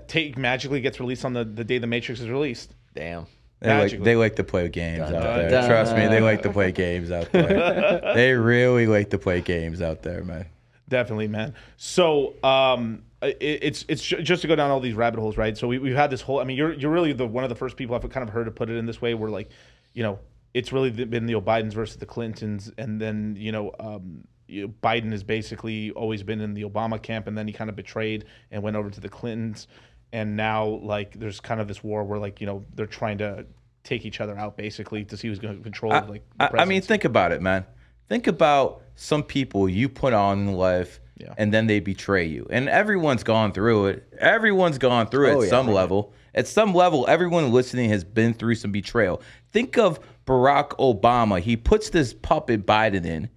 take 0.09 0.37
magically 0.37 0.83
gets 0.83 1.01
released 1.01 1.25
on 1.25 1.33
the, 1.33 1.43
the 1.43 1.65
day 1.65 1.79
the 1.79 1.87
Matrix 1.87 2.21
is 2.21 2.29
released. 2.29 2.75
Damn. 2.95 3.25
They 3.61 3.77
like, 3.77 4.03
they 4.03 4.17
like 4.17 4.37
to 4.37 4.45
play 4.45 4.69
games 4.69 5.01
out 5.01 5.13
dun, 5.13 5.23
there. 5.23 5.51
dun. 5.51 5.69
Trust 5.69 5.97
me, 5.97 6.07
they 6.07 6.21
like 6.21 6.43
to 6.43 6.53
play 6.53 6.71
games 6.71 7.11
out 7.11 7.33
there. 7.33 8.13
they 8.15 8.33
really 8.33 8.87
like 8.87 9.11
to 9.11 9.19
play 9.19 9.41
games 9.41 9.83
out 9.83 10.03
there, 10.03 10.23
man. 10.23 10.47
Definitely, 10.89 11.29
man. 11.29 11.55
So, 11.77 12.35
um, 12.45 13.03
it, 13.21 13.37
it's 13.41 13.85
it's 13.89 14.03
just 14.03 14.43
to 14.43 14.49
go 14.49 14.55
down 14.55 14.71
all 14.71 14.81
these 14.81 14.95
rabbit 14.95 15.19
holes, 15.19 15.37
right? 15.37 15.57
So 15.57 15.67
we 15.67 15.79
we've 15.79 15.97
had 15.97 16.11
this 16.11 16.21
whole. 16.21 16.39
I 16.39 16.45
mean, 16.45 16.57
you're 16.57 16.73
you're 16.73 16.93
really 16.93 17.13
the 17.13 17.27
one 17.27 17.43
of 17.43 17.51
the 17.51 17.57
first 17.57 17.77
people 17.77 17.97
I've 17.97 18.09
kind 18.11 18.27
of 18.27 18.33
heard 18.33 18.45
to 18.45 18.51
put 18.53 18.71
it 18.71 18.77
in 18.77 18.87
this 18.87 19.03
way, 19.03 19.15
where 19.15 19.31
like, 19.31 19.51
you 19.93 20.05
know, 20.05 20.21
it's 20.55 20.73
really 20.73 20.91
been 20.91 21.27
the 21.27 21.35
Biden's 21.35 21.75
versus 21.75 21.97
the 21.97 22.07
Clintons, 22.07 22.73
and 22.79 23.01
then 23.01 23.37
you 23.37 23.51
know, 23.51 23.73
um, 23.81 24.25
you 24.47 24.67
know, 24.67 24.75
Biden 24.83 25.11
has 25.13 25.25
basically 25.25 25.91
always 25.93 26.23
been 26.23 26.41
in 26.41 26.55
the 26.55 26.63
Obama 26.63 27.01
camp, 27.01 27.27
and 27.27 27.37
then 27.37 27.47
he 27.47 27.53
kind 27.53 27.69
of 27.69 27.77
betrayed 27.77 28.25
and 28.51 28.63
went 28.63 28.77
over 28.77 28.89
to 28.89 29.01
the 29.01 29.09
Clintons, 29.09 29.67
and 30.13 30.37
now 30.37 30.65
like 30.67 31.19
there's 31.19 31.41
kind 31.41 31.61
of 31.61 31.69
this 31.69 31.83
war 31.85 32.05
where 32.05 32.19
like 32.19 32.41
you 32.41 32.47
know 32.47 32.65
they're 32.75 32.87
trying 32.87 33.19
to 33.19 33.45
take 33.85 34.05
each 34.05 34.21
other 34.21 34.37
out 34.39 34.57
basically 34.57 35.05
to 35.05 35.17
see 35.17 35.29
who's 35.29 35.39
going 35.39 35.57
to 35.57 35.63
control 35.63 35.93
like. 35.93 36.23
the 36.39 36.59
I, 36.59 36.63
I 36.63 36.65
mean, 36.65 36.83
think 36.83 37.05
about 37.05 37.33
it, 37.33 37.41
man. 37.41 37.65
Think 38.09 38.27
about 38.27 38.83
some 38.97 39.23
people 39.23 39.69
you 39.69 39.89
put 39.89 40.13
on 40.13 40.41
in 40.49 40.53
life, 40.55 41.01
Yeah. 41.17 41.35
and 41.39 41.53
then 41.55 41.67
they 41.67 41.81
betray 41.81 42.27
you. 42.27 42.47
And 42.51 42.69
everyone's 42.69 43.23
gone 43.23 43.53
through 43.53 43.87
it. 43.87 44.13
Everyone's 44.19 44.79
gone 44.79 45.07
through 45.09 45.29
it 45.29 45.35
Oh, 45.35 45.39
at 45.41 45.45
yeah. 45.45 45.51
some 45.51 45.69
level. 45.69 46.13
At 46.35 46.47
some 46.47 46.75
level, 46.75 47.07
everyone 47.09 47.51
listening 47.53 47.91
has 47.91 48.05
been 48.05 48.35
through 48.35 48.57
some 48.57 48.73
betrayal. 48.73 49.23
Think 49.53 49.77
of 49.79 50.01
Barack 50.27 50.71
Obama. 50.79 51.41
He 51.41 51.57
puts 51.57 51.91
this 51.91 52.13
puppet 52.15 52.67
Biden 52.67 53.05
in. 53.07 53.29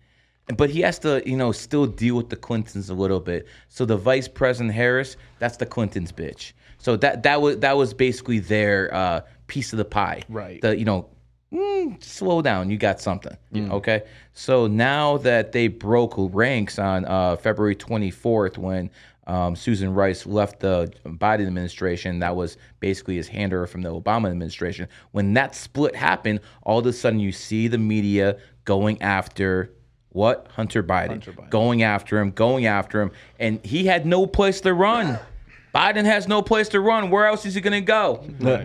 but 0.58 0.70
he 0.70 0.82
has 0.82 1.00
to, 1.00 1.22
you 1.26 1.38
know, 1.38 1.52
still 1.52 1.86
deal 1.86 2.16
with 2.16 2.30
the 2.30 2.36
Clintons 2.36 2.90
a 2.90 2.94
little 2.94 3.20
bit. 3.22 3.48
So 3.70 3.86
the 3.86 3.98
Vice 3.98 4.28
President 4.28 4.74
Harris, 4.74 5.16
that's 5.40 5.58
the 5.58 5.66
Clintons' 5.66 6.12
bitch. 6.12 6.52
So 6.82 6.98
that 6.98 7.22
that 7.24 7.42
was 7.42 7.60
that 7.60 7.78
was 7.78 7.94
basically 7.94 8.40
their 8.40 8.94
uh, 8.94 9.22
piece 9.46 9.72
of 9.72 9.78
the 9.78 9.86
pie. 9.86 10.24
Right. 10.28 10.60
The 10.62 10.76
you 10.76 10.84
know, 10.84 11.10
mm, 11.54 12.04
slow 12.04 12.42
down, 12.42 12.72
you 12.72 12.78
got 12.78 13.00
something. 13.00 13.38
Okay. 13.72 14.02
So 14.34 14.66
now 14.66 15.18
that 15.18 15.52
they 15.52 15.68
broke 15.68 16.16
ranks 16.18 16.80
on 16.80 17.06
uh, 17.06 17.36
February 17.36 17.76
24th, 17.76 18.58
when 18.58 18.90
um, 19.28 19.56
Susan 19.56 19.94
Rice 19.94 20.26
left 20.26 20.60
the 20.60 20.92
Biden 21.06 21.46
administration, 21.46 22.18
that 22.20 22.36
was 22.36 22.58
basically 22.80 23.16
his 23.16 23.28
hander 23.28 23.68
from 23.68 23.84
the 23.84 23.90
Obama 23.90 24.32
administration. 24.32 24.88
When 25.12 25.34
that 25.36 25.54
split 25.54 25.96
happened, 25.96 26.40
all 26.64 26.80
of 26.80 26.86
a 26.88 26.94
sudden 26.94 27.20
you 27.20 27.32
see 27.32 27.68
the 27.68 27.78
media 27.78 28.38
going 28.66 29.00
after 29.04 29.72
what 30.10 30.48
Hunter 30.56 30.82
Biden, 30.82 31.22
Biden. 31.22 31.50
going 31.52 31.84
after 31.84 32.20
him, 32.20 32.32
going 32.32 32.66
after 32.66 33.02
him, 33.02 33.12
and 33.40 33.64
he 33.64 33.86
had 33.86 34.06
no 34.08 34.26
place 34.26 34.62
to 34.62 34.74
run. 34.74 35.20
Biden 35.74 36.04
has 36.06 36.28
no 36.28 36.42
place 36.42 36.68
to 36.70 36.80
run. 36.82 37.10
Where 37.10 37.26
else 37.26 37.46
is 37.46 37.56
he 37.56 37.62
going 37.62 37.74
to 37.74 37.82
go? 37.82 38.24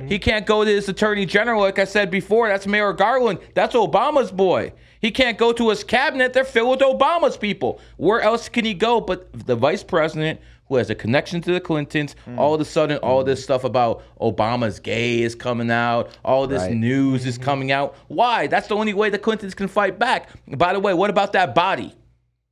He 0.09 0.19
can't 0.19 0.45
go 0.47 0.65
to 0.65 0.71
his 0.71 0.89
attorney 0.89 1.25
general, 1.27 1.61
like 1.61 1.79
I 1.79 1.85
said 1.85 2.11
before. 2.11 2.49
That's 2.49 2.67
Merrick 2.67 2.97
Garland. 2.99 3.39
That's 3.55 3.75
Obama's 3.75 4.33
boy. 4.33 4.73
He 5.01 5.11
can't 5.13 5.39
go 5.39 5.53
to 5.53 5.69
his 5.71 5.85
cabinet. 5.85 6.33
They're 6.33 6.45
filled 6.45 6.71
with 6.71 6.81
Obama's 6.81 7.37
people. 7.37 7.81
Where 7.97 8.21
else 8.21 8.49
can 8.49 8.65
he 8.65 8.75
go? 8.75 9.01
But 9.01 9.47
the 9.47 9.55
vice 9.55 9.85
president, 9.85 10.41
who 10.69 10.77
has 10.77 10.91
a 10.91 10.97
connection 10.97 11.41
to 11.43 11.53
the 11.53 11.61
Clintons, 11.61 12.17
hmm. 12.25 12.39
all 12.41 12.55
of 12.55 12.61
a 12.61 12.65
sudden, 12.65 12.99
all 12.99 13.23
this 13.23 13.41
stuff 13.41 13.63
about 13.63 14.03
Obama's 14.21 14.81
gay 14.81 15.23
is 15.23 15.37
coming 15.37 15.71
out. 15.71 16.11
All 16.25 16.49
this 16.49 16.63
Right. 16.63 16.75
news 16.75 17.25
is 17.25 17.39
coming 17.39 17.71
out. 17.71 17.95
Why? 18.09 18.49
That's 18.49 18.67
the 18.67 18.75
only 18.75 18.95
way 18.95 19.11
the 19.11 19.19
Clintons 19.19 19.55
can 19.55 19.69
fight 19.69 19.97
back. 19.99 20.31
By 20.49 20.73
the 20.73 20.81
way, 20.81 20.93
what 20.93 21.11
about 21.11 21.33
that 21.35 21.55
body? 21.55 21.95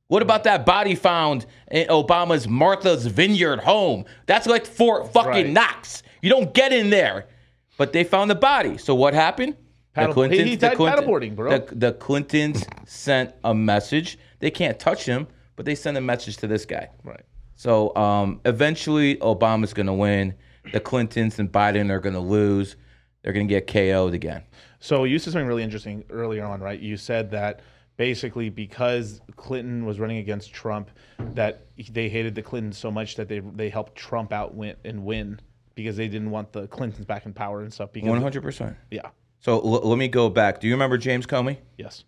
What 0.07 0.21
about 0.21 0.43
that 0.43 0.65
body 0.65 0.93
found 0.95 1.45
in 1.71 1.87
Obama's 1.87 2.47
Martha's 2.47 3.05
Vineyard 3.07 3.59
home? 3.59 4.05
That's 4.27 4.45
like 4.45 4.65
Fort 4.65 5.11
fucking 5.11 5.29
Right. 5.31 5.49
Knox. 5.49 6.03
You 6.21 6.29
don't 6.29 6.53
get 6.53 6.71
in 6.71 6.89
there. 6.91 7.27
But 7.77 7.91
they 7.91 8.03
found 8.03 8.29
the 8.31 8.35
body. 8.35 8.77
So 8.77 8.95
what 8.95 9.13
happened? 9.13 9.57
Paddle- 9.93 10.23
he- 10.29 10.43
he 10.43 10.55
died 10.55 10.77
paddleboarding, 10.77 11.35
bro. 11.35 11.57
The, 11.57 11.75
the 11.75 11.93
Clintons 11.93 12.65
sent 12.85 13.33
a 13.43 13.53
message. 13.53 14.17
They 14.39 14.51
can't 14.51 14.77
touch 14.79 15.05
him, 15.05 15.27
but 15.55 15.65
they 15.65 15.75
sent 15.75 15.97
a 15.97 16.01
message 16.01 16.37
to 16.37 16.47
this 16.47 16.65
guy. 16.65 16.89
Right. 17.03 17.21
So 17.55 17.95
um, 17.95 18.41
eventually, 18.45 19.15
Obama's 19.17 19.73
going 19.73 19.85
to 19.87 19.93
win. 19.93 20.35
The 20.71 20.79
Clintons 20.79 21.39
and 21.39 21.51
Biden 21.51 21.89
are 21.89 21.99
going 21.99 22.13
to 22.15 22.19
lose. 22.21 22.75
They're 23.23 23.33
going 23.33 23.47
to 23.47 23.53
get 23.53 23.67
KO'd 23.67 24.13
again. 24.13 24.43
So 24.79 25.03
you 25.05 25.17
said 25.19 25.33
something 25.33 25.47
really 25.47 25.63
interesting 25.63 26.03
earlier 26.09 26.45
on, 26.45 26.59
right? 26.61 26.79
You 26.79 26.95
said 26.97 27.31
that 27.31 27.61
basically 27.97 28.49
because 28.49 29.21
Clinton 29.35 29.85
was 29.85 29.99
running 29.99 30.17
against 30.17 30.53
Trump, 30.53 30.89
that 31.33 31.65
they 31.91 32.09
hated 32.09 32.35
the 32.35 32.41
Clintons 32.41 32.77
so 32.77 32.91
much 32.91 33.15
that 33.15 33.27
they 33.29 33.39
they 33.39 33.69
helped 33.69 33.95
Trump 33.95 34.31
out 34.33 34.53
win 34.55 34.75
and 34.83 35.03
win 35.05 35.39
because 35.75 35.97
they 35.97 36.07
didn't 36.07 36.31
want 36.31 36.51
the 36.53 36.67
Clintons 36.67 37.05
back 37.05 37.25
in 37.25 37.33
power 37.33 37.61
and 37.61 37.73
stuff. 37.73 37.91
Because 37.93 38.09
One 38.09 38.21
hundred 38.21 38.43
percent. 38.43 38.75
yeah, 38.91 39.09
So 39.39 39.53
l- 39.59 39.87
let 39.89 39.97
me 39.97 40.07
go 40.07 40.29
back. 40.29 40.59
Do 40.59 40.67
you 40.67 40.73
remember 40.73 40.97
James 40.97 41.25
Comey? 41.25 41.57
yes, 41.77 42.03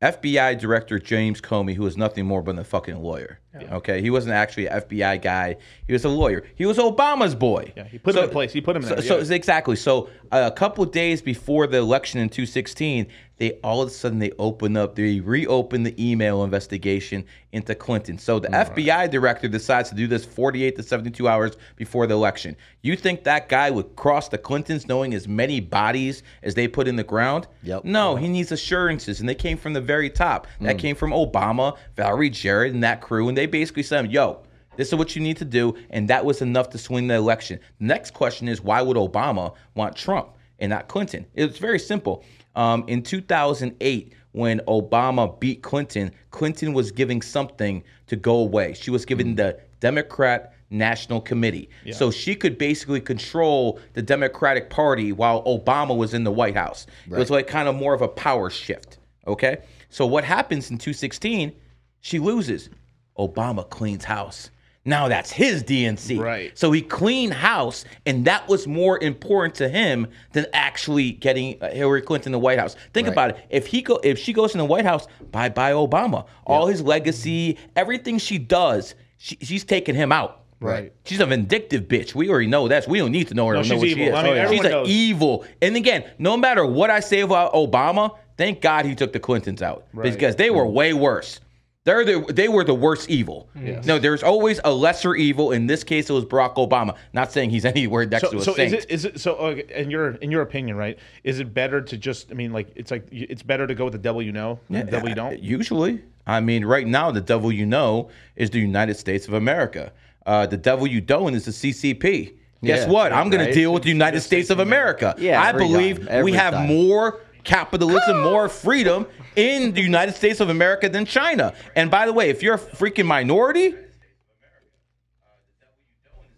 FBI 0.00 0.58
Director 0.58 0.98
James 0.98 1.40
Comey, 1.40 1.74
who 1.74 1.84
was 1.84 1.96
nothing 1.96 2.26
more 2.26 2.42
than 2.42 2.58
a 2.58 2.64
fucking 2.64 3.00
lawyer. 3.00 3.38
Okay, 3.70 4.00
he 4.00 4.10
wasn't 4.10 4.32
actually 4.34 4.66
an 4.66 4.80
FBI 4.80 5.22
guy. 5.22 5.56
He 5.86 5.92
was 5.92 6.04
a 6.04 6.08
lawyer. 6.08 6.42
He 6.56 6.66
was 6.66 6.78
Obama's 6.78 7.34
boy. 7.36 7.72
yeah. 7.76 7.84
He 7.84 7.98
put 7.98 8.16
him 8.16 8.24
in 8.24 8.30
place. 8.30 8.52
He 8.52 8.60
put 8.60 8.74
him 8.74 8.82
So, 8.82 8.94
there. 8.96 9.02
so 9.04 9.18
yeah. 9.18 9.34
exactly. 9.34 9.76
So 9.76 10.08
uh, 10.32 10.50
a 10.52 10.56
couple 10.56 10.84
days 10.86 11.22
before 11.22 11.66
the 11.68 11.76
election 11.76 12.18
in 12.18 12.28
2016, 12.30 13.06
they 13.42 13.58
all 13.64 13.82
of 13.82 13.88
a 13.88 13.90
sudden 13.90 14.20
they 14.20 14.30
open 14.38 14.76
up, 14.76 14.94
they 14.94 15.18
reopen 15.18 15.82
the 15.82 15.94
email 15.98 16.44
investigation 16.44 17.24
into 17.50 17.74
Clinton. 17.74 18.16
So 18.16 18.38
the 18.38 18.46
FBI 18.46 19.10
director 19.10 19.48
decides 19.48 19.88
to 19.88 19.96
do 19.96 20.06
this 20.06 20.24
48 20.24 20.76
to 20.76 20.82
72 20.84 21.26
hours 21.26 21.56
before 21.74 22.06
the 22.06 22.14
election. 22.14 22.56
You 22.82 22.94
think 22.94 23.24
that 23.24 23.48
guy 23.48 23.68
would 23.68 23.96
cross 23.96 24.28
the 24.28 24.38
Clintons 24.38 24.86
knowing 24.86 25.12
as 25.12 25.26
many 25.26 25.58
bodies 25.58 26.22
as 26.44 26.54
they 26.54 26.68
put 26.68 26.86
in 26.86 26.94
the 26.94 27.02
ground? 27.02 27.48
Yep. 27.64 27.84
No, 27.84 28.14
he 28.14 28.28
needs 28.28 28.52
assurances, 28.52 29.18
and 29.18 29.28
they 29.28 29.34
came 29.34 29.58
from 29.58 29.72
the 29.72 29.80
very 29.80 30.08
top. 30.08 30.46
That 30.60 30.76
hmm. 30.76 30.78
came 30.78 30.94
from 30.94 31.10
Obama, 31.10 31.76
Valerie 31.96 32.30
Jarrett, 32.30 32.72
and 32.72 32.84
that 32.84 33.00
crew, 33.00 33.28
and 33.28 33.36
they 33.36 33.46
basically 33.46 33.82
said, 33.82 34.12
"Yo." 34.12 34.42
This 34.74 34.88
is 34.88 34.94
what 34.94 35.14
you 35.14 35.20
need 35.20 35.36
to 35.36 35.44
do, 35.44 35.76
and 35.90 36.08
that 36.08 36.24
was 36.24 36.40
enough 36.40 36.70
to 36.70 36.78
swing 36.78 37.06
the 37.06 37.14
election. 37.14 37.60
The 37.78 37.84
next 37.84 38.14
question 38.14 38.48
is 38.48 38.62
why 38.62 38.80
would 38.80 38.96
Obama 38.96 39.54
want 39.74 39.96
Trump 39.96 40.30
and 40.58 40.70
not 40.70 40.88
Clinton? 40.88 41.26
It's 41.34 41.58
very 41.58 41.78
simple. 41.78 42.24
Um, 42.54 42.84
in 42.86 43.02
2008, 43.02 44.12
when 44.32 44.60
Obama 44.60 45.38
beat 45.40 45.62
Clinton, 45.62 46.10
Clinton 46.30 46.72
was 46.72 46.90
giving 46.90 47.22
something 47.22 47.82
to 48.06 48.16
go 48.16 48.36
away. 48.36 48.74
She 48.74 48.90
was 48.90 49.04
giving 49.04 49.34
the 49.34 49.58
Democrat 49.80 50.54
National 50.70 51.20
Committee. 51.20 51.68
So 51.94 52.10
she 52.10 52.34
could 52.34 52.56
basically 52.56 53.00
control 53.00 53.78
the 53.92 54.00
Democratic 54.02 54.70
Party 54.70 55.12
while 55.12 55.42
Obama 55.44 55.94
was 55.96 56.14
in 56.14 56.24
the 56.24 56.32
White 56.32 56.56
House. 56.56 56.86
It 57.06 57.18
was 57.18 57.30
like 57.30 57.46
kind 57.46 57.68
of 57.68 57.74
more 57.74 57.92
of 57.94 58.00
a 58.00 58.08
power 58.08 58.48
shift. 58.48 58.98
Okay. 59.26 59.58
So 59.90 60.06
what 60.06 60.24
happens 60.24 60.70
in 60.70 60.78
2016? 60.78 61.52
She 62.00 62.18
loses. 62.18 62.70
Obama 63.18 63.68
cleans 63.68 64.04
house. 64.04 64.50
Now 64.84 65.06
that's 65.08 65.30
his 65.30 65.62
DNC. 65.62 66.18
Right. 66.20 66.58
So 66.58 66.72
he 66.72 66.82
cleaned 66.82 67.34
house, 67.34 67.84
and 68.04 68.24
that 68.24 68.48
was 68.48 68.66
more 68.66 68.98
important 69.02 69.54
to 69.56 69.68
him 69.68 70.08
than 70.32 70.46
actually 70.52 71.12
getting 71.12 71.62
uh, 71.62 71.70
Hillary 71.70 72.02
Clinton 72.02 72.30
in 72.30 72.32
the 72.32 72.38
White 72.40 72.58
House. 72.58 72.74
Think 72.92 73.06
Right. 73.06 73.12
about 73.12 73.30
it. 73.30 73.38
If 73.48 73.68
he 73.68 73.80
go, 73.82 74.00
if 74.02 74.18
she 74.18 74.32
goes 74.32 74.54
in 74.54 74.58
the 74.58 74.64
White 74.64 74.84
House, 74.84 75.06
bye 75.30 75.48
bye 75.48 75.70
Obama. 75.72 76.26
All 76.46 76.66
his 76.66 76.82
legacy, 76.82 77.58
everything 77.76 78.18
she 78.18 78.38
does, 78.38 78.96
she, 79.18 79.38
she's 79.40 79.62
taking 79.64 79.94
him 79.94 80.10
out. 80.10 80.40
Right. 80.60 80.92
She's 81.04 81.18
a 81.20 81.26
vindictive 81.26 81.84
bitch. 81.84 82.14
We 82.14 82.28
already 82.28 82.46
know 82.46 82.68
that. 82.68 82.86
We 82.88 82.98
don't 82.98 83.10
need 83.12 83.28
to 83.28 83.34
know 83.34 83.46
her. 83.48 83.54
No, 83.54 83.62
to 83.62 83.68
know 83.68 83.74
she's 83.74 83.80
what 83.80 83.88
she 83.88 84.04
evil. 84.04 84.06
is. 84.08 84.14
I 84.14 84.22
mean, 84.22 84.32
she's 84.34 84.42
everyone 84.44 84.66
an 84.66 84.72
knows. 84.72 84.88
evil. 84.88 85.44
And 85.60 85.76
again, 85.76 86.04
no 86.18 86.36
matter 86.36 86.64
what 86.66 86.88
I 86.90 87.00
say 87.00 87.20
about 87.20 87.52
Obama, 87.52 88.16
thank 88.36 88.60
God 88.60 88.84
he 88.84 88.94
took 88.94 89.12
the 89.12 89.18
Clintons 89.20 89.60
out 89.62 89.86
Right. 89.92 90.12
because 90.12 90.36
they 90.36 90.50
were 90.50 90.64
way 90.66 90.92
worse. 90.92 91.40
They're 91.84 92.04
the, 92.04 92.32
they 92.32 92.48
were 92.48 92.62
the 92.62 92.74
worst 92.74 93.10
evil. 93.10 93.48
No, 93.56 93.98
there's 93.98 94.22
always 94.22 94.60
a 94.62 94.72
lesser 94.72 95.16
evil. 95.16 95.50
In 95.50 95.66
this 95.66 95.82
case, 95.82 96.08
it 96.08 96.12
was 96.12 96.24
Barack 96.24 96.54
Obama. 96.54 96.96
Not 97.12 97.32
saying 97.32 97.50
he's 97.50 97.64
anywhere 97.74 98.06
next 98.06 98.30
to 98.30 98.40
So, 98.42 98.52
a 98.52 98.54
so 98.56 98.62
is 98.62 98.72
it 98.72 98.86
is 98.88 99.04
it 99.04 99.20
so? 99.20 99.34
Okay, 99.34 99.64
in 99.74 99.90
your 99.90 100.12
in 100.16 100.30
your 100.30 100.42
opinion, 100.42 100.76
right? 100.76 100.96
Is 101.24 101.40
it 101.40 101.52
better 101.52 101.80
to 101.80 101.96
just? 101.96 102.30
I 102.30 102.34
mean, 102.34 102.52
like 102.52 102.68
it's 102.76 102.92
like 102.92 103.08
it's 103.10 103.42
better 103.42 103.66
to 103.66 103.74
go 103.74 103.84
with 103.84 103.94
the 103.94 103.98
devil 103.98 104.22
you 104.22 104.30
know 104.32 104.60
than 104.70 104.86
the 104.86 104.92
devil 104.92 105.08
you 105.08 105.16
don't. 105.16 105.40
Usually, 105.40 106.00
I 106.24 106.40
mean, 106.40 106.64
right 106.64 106.86
now 106.86 107.10
the 107.10 107.20
devil 107.20 107.50
you 107.50 107.66
know 107.66 108.10
is 108.36 108.50
the 108.50 108.60
United 108.60 108.94
States 108.94 109.26
of 109.26 109.34
America. 109.34 109.92
Uh, 110.24 110.46
the 110.46 110.56
devil 110.56 110.86
you 110.86 111.00
don't 111.00 111.34
is 111.34 111.46
the 111.46 111.50
CCP. 111.50 112.34
Guess 112.62 112.86
Yeah, 112.86 112.92
what? 112.92 113.12
I'm 113.12 113.28
going 113.28 113.40
right. 113.40 113.48
to 113.48 113.52
deal 113.52 113.72
with 113.72 113.82
the 113.82 113.88
United 113.88 114.20
States 114.20 114.50
of 114.50 114.60
America. 114.60 115.16
Yeah, 115.18 115.42
I 115.42 115.50
believe 115.50 116.06
time, 116.06 116.22
we 116.22 116.30
have 116.34 116.54
time. 116.54 116.68
more 116.68 117.18
capitalism, 117.44 118.22
more 118.22 118.48
freedom 118.48 119.06
in 119.36 119.72
the 119.72 119.80
United 119.82 120.14
States 120.14 120.40
of 120.40 120.48
America 120.48 120.88
than 120.88 121.04
China. 121.04 121.54
And 121.76 121.90
by 121.90 122.06
the 122.06 122.12
way, 122.12 122.30
if 122.30 122.42
you're 122.42 122.54
a 122.54 122.58
freaking 122.58 123.06
minority, 123.06 123.74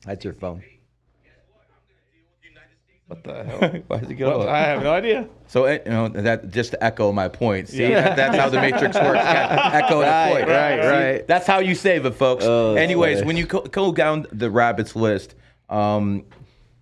That's 0.07 0.25
your 0.25 0.35
phone. 0.35 0.63
What 3.07 3.23
the 3.23 3.45
hell? 3.45 3.81
why 3.87 3.99
does 3.99 4.11
it 4.11 4.15
go? 4.15 4.39
Well, 4.39 4.49
I 4.49 4.61
have 4.61 4.83
no 4.83 4.93
idea. 4.93 5.29
So 5.47 5.65
eh, 5.65 5.79
you 5.85 5.91
know 5.91 6.09
that 6.09 6.51
just 6.51 6.71
to 6.73 6.83
echo 6.83 7.13
my 7.13 7.29
point. 7.29 7.69
See, 7.69 7.87
that- 7.89 8.17
that's 8.17 8.37
how 8.37 8.49
the 8.49 8.61
Matrix 8.61 8.97
works. 8.97 9.19
Got- 9.23 9.75
Echo 9.75 10.01
Right, 10.01 10.29
the 10.31 10.37
point. 10.39 10.49
right, 10.49 10.83
See, 10.83 10.89
right. 10.89 11.27
That's 11.29 11.47
how 11.47 11.59
you 11.59 11.75
save 11.75 12.07
it, 12.07 12.13
folks. 12.15 12.45
Oh, 12.47 12.75
Anyways, 12.77 13.17
funny. 13.19 13.27
when 13.27 13.37
you 13.37 13.47
go, 13.47 13.61
go 13.61 13.93
down 13.93 14.27
the 14.33 14.51
rabbits 14.51 14.97
list, 14.97 15.35
um, 15.69 16.25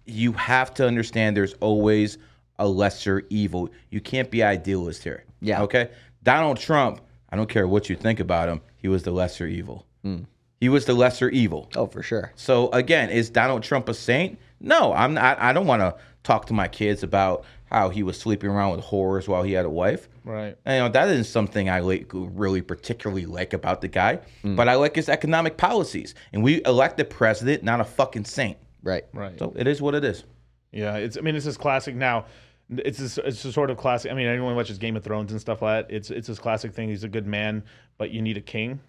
you 0.06 0.32
have 0.32 0.72
to 0.74 0.86
understand 0.86 1.36
there's 1.36 1.54
always 1.54 2.18
a 2.62 2.66
lesser 2.66 3.24
evil. 3.28 3.68
You 3.90 4.00
can't 4.00 4.30
be 4.30 4.42
idealist 4.42 5.02
here. 5.02 5.24
Yeah. 5.40 5.62
Okay. 5.62 5.90
Donald 6.22 6.58
Trump. 6.58 7.00
I 7.28 7.36
don't 7.36 7.48
care 7.48 7.66
what 7.66 7.90
you 7.90 7.96
think 7.96 8.20
about 8.20 8.48
him. 8.48 8.60
He 8.76 8.88
was 8.88 9.02
the 9.02 9.10
lesser 9.10 9.46
evil. 9.46 9.84
Hmm. 10.02 10.22
He 10.60 10.68
was 10.68 10.84
the 10.84 10.94
lesser 10.94 11.28
evil. 11.30 11.68
Oh, 11.74 11.86
for 11.86 12.02
sure. 12.02 12.32
So 12.36 12.70
again, 12.70 13.10
is 13.10 13.30
Donald 13.30 13.64
Trump 13.64 13.88
a 13.88 13.94
saint? 13.94 14.38
No, 14.60 14.92
I'm 14.92 15.14
not. 15.14 15.40
I 15.40 15.52
don't 15.52 15.66
want 15.66 15.80
to 15.80 15.96
talk 16.22 16.46
to 16.46 16.52
my 16.52 16.68
kids 16.68 17.02
about 17.02 17.44
how 17.64 17.88
he 17.88 18.04
was 18.04 18.16
sleeping 18.16 18.48
around 18.48 18.76
with 18.76 18.84
whores 18.84 19.26
while 19.26 19.42
he 19.42 19.52
had 19.54 19.64
a 19.64 19.70
wife. 19.70 20.08
Right. 20.24 20.56
And, 20.64 20.76
you 20.76 20.82
know 20.82 20.88
that 20.90 21.08
isn't 21.08 21.24
something 21.24 21.68
I 21.68 21.80
like, 21.80 22.10
really 22.12 22.62
particularly 22.62 23.26
like 23.26 23.54
about 23.54 23.80
the 23.80 23.88
guy. 23.88 24.20
But 24.44 24.68
I 24.68 24.76
like 24.76 24.94
his 24.94 25.08
economic 25.08 25.56
policies, 25.56 26.14
and 26.32 26.44
we 26.44 26.62
elect 26.64 27.00
a 27.00 27.04
president, 27.04 27.64
not 27.64 27.80
a 27.80 27.84
fucking 27.84 28.26
saint. 28.26 28.56
Right. 28.84 29.04
Right. 29.12 29.36
So 29.38 29.52
it 29.56 29.66
is 29.66 29.82
what 29.82 29.96
it 29.96 30.04
is. 30.04 30.22
Yeah, 30.70 30.96
it's. 30.96 31.16
I 31.16 31.22
mean, 31.22 31.34
it's 31.34 31.44
this 31.44 31.56
classic 31.56 31.94
now. 31.96 32.26
It's 32.84 32.98
this, 32.98 33.18
it's 33.18 33.44
a 33.44 33.52
sort 33.52 33.70
of 33.70 33.76
classic. 33.76 34.10
I 34.10 34.14
mean, 34.14 34.26
anyone 34.26 34.50
who 34.52 34.56
watches 34.56 34.78
Game 34.78 34.96
of 34.96 35.04
Thrones 35.04 35.32
and 35.32 35.40
stuff 35.40 35.62
like 35.62 35.88
that. 35.88 35.94
It's 35.94 36.10
it's 36.10 36.28
this 36.28 36.38
classic 36.38 36.72
thing. 36.74 36.88
He's 36.88 37.04
a 37.04 37.08
good 37.08 37.26
man, 37.26 37.62
but 37.98 38.10
you 38.10 38.22
need 38.22 38.36
a 38.36 38.40
king, 38.40 38.80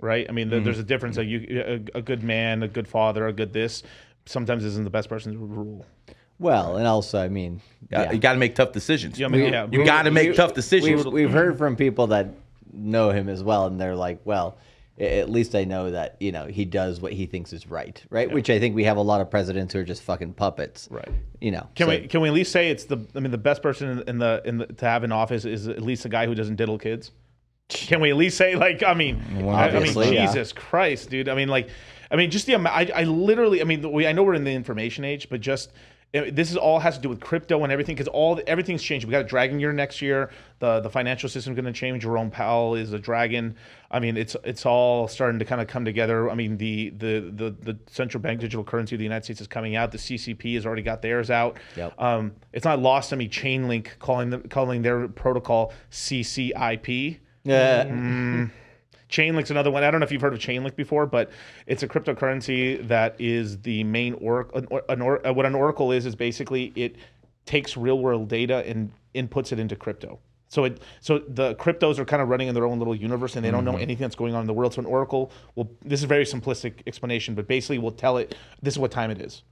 right? 0.00 0.26
I 0.28 0.32
mean, 0.32 0.50
Mm-hmm. 0.50 0.64
there's 0.64 0.78
a 0.78 0.82
difference. 0.84 1.16
Like 1.16 1.28
you, 1.28 1.46
a, 1.94 1.98
a 1.98 2.02
good 2.02 2.22
man, 2.22 2.62
a 2.62 2.68
good 2.68 2.88
father, 2.88 3.26
a 3.26 3.32
good 3.32 3.52
this, 3.52 3.82
sometimes 4.26 4.64
isn't 4.64 4.84
the 4.84 4.90
best 4.90 5.08
person 5.08 5.32
to 5.32 5.38
rule. 5.38 5.86
Well, 6.38 6.76
and 6.78 6.86
also, 6.86 7.20
I 7.22 7.28
mean, 7.28 7.60
Yeah. 7.90 8.02
yeah. 8.04 8.12
You 8.12 8.18
got 8.18 8.32
to 8.32 8.38
make 8.38 8.54
tough 8.54 8.72
decisions. 8.72 9.18
Yeah, 9.18 9.26
I 9.26 9.28
mean, 9.28 9.52
yeah. 9.52 9.66
You 9.70 9.84
got 9.84 10.02
to 10.04 10.10
make 10.10 10.30
We- 10.30 10.36
tough 10.36 10.54
decisions. 10.54 11.04
We've, 11.04 11.12
we've 11.12 11.30
heard 11.30 11.58
from 11.58 11.76
people 11.76 12.06
that 12.08 12.28
know 12.72 13.10
him 13.10 13.28
as 13.28 13.42
well, 13.44 13.66
and 13.66 13.78
they're 13.80 13.94
like, 13.96 14.20
well, 14.24 14.48
a- 14.48 14.54
at 14.98 15.30
least 15.30 15.54
I 15.54 15.64
know 15.64 15.90
that 15.90 16.16
you 16.20 16.30
know 16.32 16.46
he 16.46 16.64
does 16.64 17.00
what 17.00 17.12
he 17.12 17.26
thinks 17.26 17.52
is 17.52 17.66
right, 17.66 18.02
right? 18.10 18.30
Which 18.30 18.50
I 18.50 18.58
think 18.58 18.74
we 18.74 18.84
have 18.84 18.96
a 18.96 19.02
lot 19.02 19.20
of 19.20 19.30
presidents 19.30 19.72
who 19.72 19.80
are 19.80 19.84
just 19.84 20.02
fucking 20.02 20.34
puppets, 20.34 20.88
Right. 20.90 21.08
You 21.40 21.52
know, 21.52 21.68
Can 21.74 21.86
so- 21.86 21.90
we 21.90 22.06
can 22.06 22.20
we 22.20 22.28
at 22.28 22.34
least 22.34 22.52
say 22.52 22.70
it's 22.70 22.84
the 22.84 22.98
I 23.14 23.20
mean 23.20 23.30
the 23.30 23.38
best 23.38 23.62
person 23.62 24.02
in, 24.06 24.18
the 24.18 24.42
in 24.44 24.58
the 24.58 24.66
to 24.66 24.84
have 24.84 25.04
in 25.04 25.12
office 25.12 25.44
is 25.44 25.68
at 25.68 25.82
least 25.82 26.04
a 26.04 26.08
guy 26.08 26.26
who 26.26 26.34
doesn't 26.34 26.56
diddle 26.56 26.78
kids. 26.78 27.12
Can 27.68 28.00
we 28.00 28.10
at 28.10 28.16
least 28.16 28.36
say 28.36 28.56
like 28.56 28.82
I 28.82 28.94
mean 28.94 29.22
I, 29.48 29.68
I 29.70 29.80
mean 29.80 30.12
yeah. 30.12 30.26
Jesus 30.26 30.52
Christ, 30.52 31.08
dude. 31.08 31.28
I 31.28 31.34
mean 31.34 31.48
like 31.48 31.68
I 32.10 32.16
mean 32.16 32.30
just 32.30 32.46
the 32.46 32.56
I, 32.56 32.90
I 32.94 33.04
literally 33.04 33.60
I 33.60 33.64
mean 33.64 33.90
we 33.90 34.06
I 34.06 34.12
know 34.12 34.22
we're 34.22 34.34
in 34.34 34.44
the 34.44 34.52
information 34.52 35.04
age, 35.04 35.28
but 35.30 35.40
just 35.40 35.70
this 36.12 36.50
is 36.50 36.56
all 36.56 36.80
has 36.80 36.96
to 36.96 37.00
do 37.00 37.08
with 37.08 37.20
crypto 37.20 37.62
and 37.62 37.72
everything 37.72 37.94
because 37.94 38.08
all 38.08 38.40
everything's 38.48 38.82
changed. 38.82 39.06
We 39.06 39.12
got 39.12 39.20
a 39.20 39.28
dragon 39.28 39.60
year 39.60 39.72
next 39.72 40.02
year. 40.02 40.30
The 40.58 40.80
the 40.80 40.90
financial 40.90 41.28
system's 41.28 41.54
going 41.54 41.72
to 41.72 41.72
change. 41.72 42.02
Jerome 42.02 42.30
Powell 42.30 42.74
is 42.74 42.92
a 42.92 42.98
dragon. 42.98 43.54
I 43.92 43.98
mean, 43.98 44.16
it's 44.16 44.36
it's 44.44 44.64
all 44.66 45.08
starting 45.08 45.40
to 45.40 45.44
kind 45.44 45.60
of 45.60 45.66
come 45.66 45.84
together. 45.84 46.30
I 46.30 46.34
mean, 46.34 46.56
the 46.58 46.90
the 46.90 47.32
the 47.34 47.50
the 47.72 47.78
central 47.88 48.20
bank 48.22 48.40
digital 48.40 48.62
currency 48.62 48.94
of 48.94 48.98
the 49.00 49.04
United 49.04 49.24
States 49.24 49.40
is 49.40 49.48
coming 49.48 49.74
out. 49.74 49.90
The 49.90 49.98
CCP 49.98 50.54
has 50.54 50.64
already 50.64 50.82
got 50.82 51.02
theirs 51.02 51.28
out. 51.30 51.56
Yep. 51.76 52.00
Um, 52.00 52.32
it's 52.52 52.64
not 52.64 52.78
lost 52.78 53.12
on 53.12 53.18
me. 53.18 53.28
Chainlink 53.28 53.98
calling 53.98 54.30
the, 54.30 54.38
calling 54.38 54.82
their 54.82 55.08
protocol 55.08 55.72
CCIP. 55.90 57.18
Yeah. 57.42 58.46
Chainlink's 59.08 59.50
another 59.50 59.72
one. 59.72 59.82
I 59.82 59.90
don't 59.90 59.98
know 59.98 60.04
if 60.04 60.12
you've 60.12 60.22
heard 60.22 60.34
of 60.34 60.38
Chainlink 60.38 60.76
before, 60.76 61.04
but 61.06 61.30
it's 61.66 61.82
a 61.82 61.88
cryptocurrency 61.88 62.86
that 62.86 63.16
is 63.18 63.58
the 63.62 63.82
main 63.82 64.14
oracle. 64.14 64.58
An, 64.58 64.66
or- 64.70 64.84
an, 64.88 65.00
or- 65.00 65.20
what 65.32 65.46
an 65.46 65.54
oracle 65.56 65.90
is 65.90 66.06
is 66.06 66.14
basically 66.14 66.72
it 66.76 66.94
takes 67.44 67.76
real 67.76 67.98
world 67.98 68.28
data 68.28 68.58
and 68.66 68.92
inputs 69.16 69.50
it 69.50 69.58
into 69.58 69.74
crypto. 69.74 70.20
So 70.50 70.64
it 70.64 70.82
so 71.00 71.20
the 71.20 71.54
cryptos 71.54 71.98
are 71.98 72.04
kind 72.04 72.20
of 72.20 72.28
running 72.28 72.48
in 72.48 72.54
their 72.54 72.66
own 72.66 72.78
little 72.78 72.94
universe 72.94 73.36
and 73.36 73.44
they 73.44 73.50
don't 73.50 73.64
know 73.64 73.72
mm-hmm. 73.72 73.82
anything 73.82 74.04
that's 74.04 74.16
going 74.16 74.34
on 74.34 74.42
in 74.42 74.46
the 74.46 74.52
world. 74.52 74.74
So 74.74 74.80
an 74.80 74.86
oracle 74.86 75.32
will 75.54 75.70
this 75.82 76.00
is 76.00 76.04
a 76.04 76.08
very 76.08 76.24
simplistic 76.24 76.82
explanation, 76.86 77.34
but 77.34 77.46
basically 77.46 77.78
will 77.78 77.92
tell 77.92 78.18
it 78.18 78.34
this 78.60 78.74
is 78.74 78.78
what 78.78 78.90
time 78.90 79.10
it 79.10 79.20
is 79.20 79.42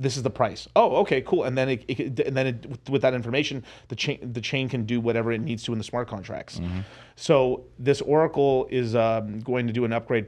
this 0.00 0.16
is 0.16 0.22
the 0.22 0.30
price. 0.30 0.68
Oh, 0.76 0.96
okay, 1.02 1.20
cool. 1.22 1.42
And 1.44 1.58
then 1.58 1.68
it, 1.70 1.84
it 1.88 2.20
and 2.20 2.36
then 2.36 2.46
it, 2.46 2.66
with- 2.66 2.88
with 2.90 3.02
that 3.02 3.14
information, 3.14 3.64
the 3.88 3.96
chain 3.96 4.18
the 4.32 4.40
chain 4.40 4.68
can 4.68 4.84
do 4.84 5.00
whatever 5.00 5.32
it 5.32 5.40
needs 5.40 5.64
to 5.64 5.72
in 5.72 5.78
the 5.78 5.84
smart 5.84 6.08
contracts. 6.08 6.60
So 7.16 7.64
this 7.78 8.00
Oracle 8.00 8.68
is 8.70 8.94
um, 8.94 9.40
going 9.40 9.66
to 9.66 9.72
do 9.72 9.84
an 9.84 9.92
upgrade. 9.92 10.26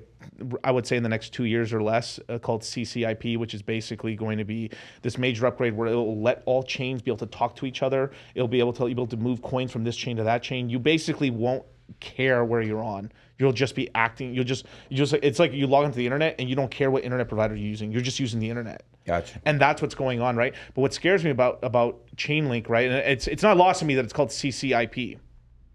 I 0.64 0.70
would 0.70 0.86
say 0.86 0.96
in 0.96 1.02
the 1.02 1.08
next 1.08 1.32
two 1.32 1.44
years 1.44 1.72
or 1.72 1.82
less, 1.82 2.18
uh, 2.28 2.38
called 2.38 2.62
CCIP, 2.62 3.36
which 3.38 3.54
is 3.54 3.62
basically 3.62 4.16
going 4.16 4.38
to 4.38 4.44
be 4.44 4.70
this 5.02 5.16
major 5.18 5.46
upgrade 5.46 5.74
where 5.76 5.88
it 5.88 5.94
will 5.94 6.20
let 6.20 6.42
all 6.46 6.62
chains 6.62 7.00
be 7.02 7.10
able 7.10 7.18
to 7.18 7.26
talk 7.26 7.54
to 7.56 7.66
each 7.66 7.82
other. 7.82 8.10
It'll 8.34 8.48
be 8.48 8.58
able 8.58 8.72
to 8.74 8.84
be 8.86 8.90
able 8.90 9.06
to 9.08 9.16
move 9.16 9.40
coins 9.42 9.70
from 9.70 9.84
this 9.84 9.96
chain 9.96 10.16
to 10.16 10.24
that 10.24 10.42
chain. 10.42 10.68
You 10.68 10.78
basically 10.78 11.30
won't 11.30 11.64
care 12.00 12.44
where 12.44 12.60
you're 12.62 12.82
on. 12.82 13.12
You'll 13.40 13.54
just 13.54 13.74
be 13.74 13.88
acting. 13.94 14.34
You'll 14.34 14.44
just 14.44 14.66
you 14.90 14.98
just 14.98 15.14
it's 15.14 15.38
like 15.38 15.54
you 15.54 15.66
log 15.66 15.86
into 15.86 15.96
the 15.96 16.04
internet 16.04 16.36
and 16.38 16.46
you 16.46 16.54
don't 16.54 16.70
care 16.70 16.90
what 16.90 17.04
internet 17.04 17.26
provider 17.26 17.56
you're 17.56 17.66
using. 17.66 17.90
You're 17.90 18.02
just 18.02 18.20
using 18.20 18.38
the 18.38 18.50
internet. 18.50 18.82
Gotcha. 19.06 19.40
And 19.46 19.58
that's 19.58 19.80
what's 19.80 19.94
going 19.94 20.20
on, 20.20 20.36
right? 20.36 20.54
But 20.74 20.82
what 20.82 20.92
scares 20.92 21.24
me 21.24 21.30
about 21.30 21.58
about 21.62 22.02
Chainlink, 22.16 22.68
right? 22.68 22.86
And 22.86 22.96
it's 22.98 23.26
it's 23.26 23.42
not 23.42 23.56
lost 23.56 23.82
on 23.82 23.86
me 23.86 23.94
that 23.94 24.04
it's 24.04 24.12
called 24.12 24.28
CCIP, 24.28 25.18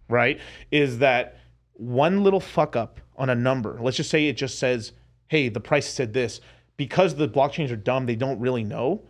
right? 0.10 0.39
Is 0.69 0.99
that 0.99 1.39
one 1.73 2.23
little 2.23 2.39
fuck 2.39 2.75
up 2.75 2.99
on 3.17 3.32
a 3.32 3.36
number? 3.36 3.80
Let's 3.82 3.97
just 3.97 4.12
say 4.12 4.28
it 4.28 4.34
just 4.38 4.60
says, 4.60 4.91
"Hey, 5.28 5.49
the 5.49 5.60
price 5.60 5.88
said 5.89 6.13
this." 6.13 6.41
Because 6.78 7.15
the 7.15 7.28
blockchains 7.28 7.71
are 7.71 7.78
dumb, 7.78 8.06
they 8.06 8.17
don't 8.17 8.39
really 8.39 8.63
know. 8.63 9.01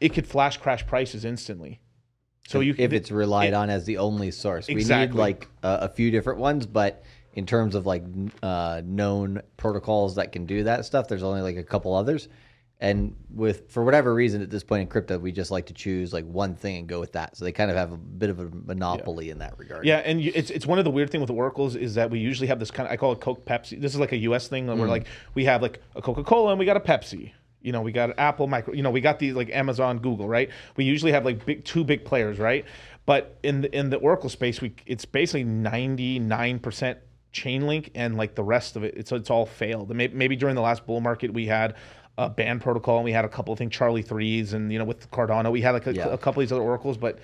It 0.00 0.14
could 0.14 0.26
flash 0.26 0.56
crash 0.56 0.84
prices 0.86 1.24
instantly. 1.24 1.80
So 2.48 2.60
you 2.60 2.74
if 2.78 2.92
it's 2.92 3.10
relied 3.10 3.48
it- 3.48 3.54
on 3.54 3.70
as 3.70 3.84
the 3.84 3.98
only 3.98 4.30
source, 4.30 4.68
we 4.68 4.76
need 4.76 5.14
like 5.14 5.48
a 5.62 5.88
few 5.88 6.10
different 6.10 6.38
ones, 6.40 6.66
but 6.66 7.04
in 7.36 7.44
terms 7.44 7.74
of 7.74 7.86
like 7.86 8.02
uh, 8.42 8.80
known 8.84 9.42
protocols 9.58 10.16
that 10.16 10.32
can 10.32 10.46
do 10.46 10.64
that 10.64 10.84
stuff, 10.86 11.06
there's 11.06 11.22
only 11.22 11.42
like 11.42 11.56
a 11.56 11.62
couple 11.62 11.94
others. 11.94 12.28
And 12.78 13.14
with 13.30 13.70
for 13.70 13.84
whatever 13.84 14.12
reason 14.12 14.42
at 14.42 14.50
this 14.50 14.62
point 14.62 14.82
in 14.82 14.88
crypto, 14.88 15.18
we 15.18 15.32
just 15.32 15.50
like 15.50 15.66
to 15.66 15.74
choose 15.74 16.12
like 16.12 16.26
one 16.26 16.56
thing 16.56 16.76
and 16.76 16.86
go 16.86 17.00
with 17.00 17.12
that. 17.12 17.36
So 17.36 17.44
they 17.44 17.52
kind 17.52 17.70
of 17.70 17.76
have 17.76 17.92
a 17.92 17.96
bit 17.96 18.28
of 18.28 18.38
a 18.38 18.50
monopoly 18.50 19.30
in 19.30 19.38
that 19.38 19.58
regard. 19.58 19.86
Yeah, 19.86 19.98
and 19.98 20.20
you, 20.20 20.32
it's 20.34 20.50
it's 20.50 20.66
one 20.66 20.78
of 20.78 20.84
the 20.84 20.90
weird 20.90 21.10
thing 21.10 21.22
with 21.22 21.30
oracles 21.30 21.74
is 21.74 21.94
that 21.94 22.10
we 22.10 22.18
usually 22.18 22.48
have 22.48 22.58
this 22.58 22.70
kind 22.70 22.86
of 22.86 22.92
I 22.92 22.96
call 22.96 23.12
it 23.12 23.20
Coke 23.20 23.46
Pepsi. 23.46 23.80
This 23.80 23.94
is 23.94 24.00
like 24.00 24.12
a 24.12 24.18
U.S. 24.18 24.48
thing 24.48 24.66
where 24.66 24.88
like 24.88 25.06
we 25.34 25.46
have 25.46 25.62
like 25.62 25.80
a 25.94 26.02
Coca 26.02 26.22
Cola 26.22 26.50
and 26.50 26.58
we 26.58 26.66
got 26.66 26.76
a 26.76 26.80
Pepsi. 26.80 27.32
You 27.62 27.72
know, 27.72 27.80
we 27.80 27.92
got 27.92 28.18
Apple, 28.18 28.46
micro. 28.46 28.74
You 28.74 28.82
know, 28.82 28.90
we 28.90 29.00
got 29.00 29.18
these 29.18 29.34
like 29.34 29.50
Amazon, 29.50 29.98
Google, 29.98 30.28
right? 30.28 30.50
We 30.76 30.84
usually 30.84 31.12
have 31.12 31.24
like 31.24 31.46
big 31.46 31.64
two 31.64 31.82
big 31.82 32.04
players, 32.04 32.38
right? 32.38 32.66
But 33.06 33.38
in 33.42 33.62
the 33.62 33.74
in 33.74 33.88
the 33.88 33.96
Oracle 33.96 34.28
space, 34.28 34.60
we 34.60 34.74
it's 34.84 35.06
basically 35.06 35.44
ninety 35.44 36.18
nine 36.18 36.58
percent 36.58 36.98
Chainlink 37.36 37.90
and 37.94 38.16
like 38.16 38.34
the 38.34 38.42
rest 38.44 38.76
of 38.76 38.84
it, 38.84 38.94
it's 38.96 39.12
it's 39.12 39.30
all 39.30 39.46
failed. 39.46 39.90
And 39.90 39.98
Maybe 40.14 40.36
during 40.36 40.54
the 40.54 40.62
last 40.62 40.86
bull 40.86 41.00
market, 41.00 41.32
we 41.32 41.46
had 41.46 41.74
a 42.18 42.30
band 42.30 42.62
protocol 42.62 42.96
and 42.96 43.04
we 43.04 43.12
had 43.12 43.24
a 43.24 43.28
couple 43.28 43.52
of 43.52 43.58
things, 43.58 43.76
Charli3s, 43.76 44.54
and 44.54 44.72
you 44.72 44.78
know 44.78 44.84
with 44.84 45.10
Cardano, 45.10 45.50
we 45.52 45.60
had 45.60 45.72
like 45.72 45.86
a, 45.86 45.94
Yeah. 45.94 46.06
a 46.08 46.18
couple 46.18 46.40
of 46.42 46.48
these 46.48 46.52
other 46.52 46.62
oracles, 46.62 46.96
but 46.96 47.18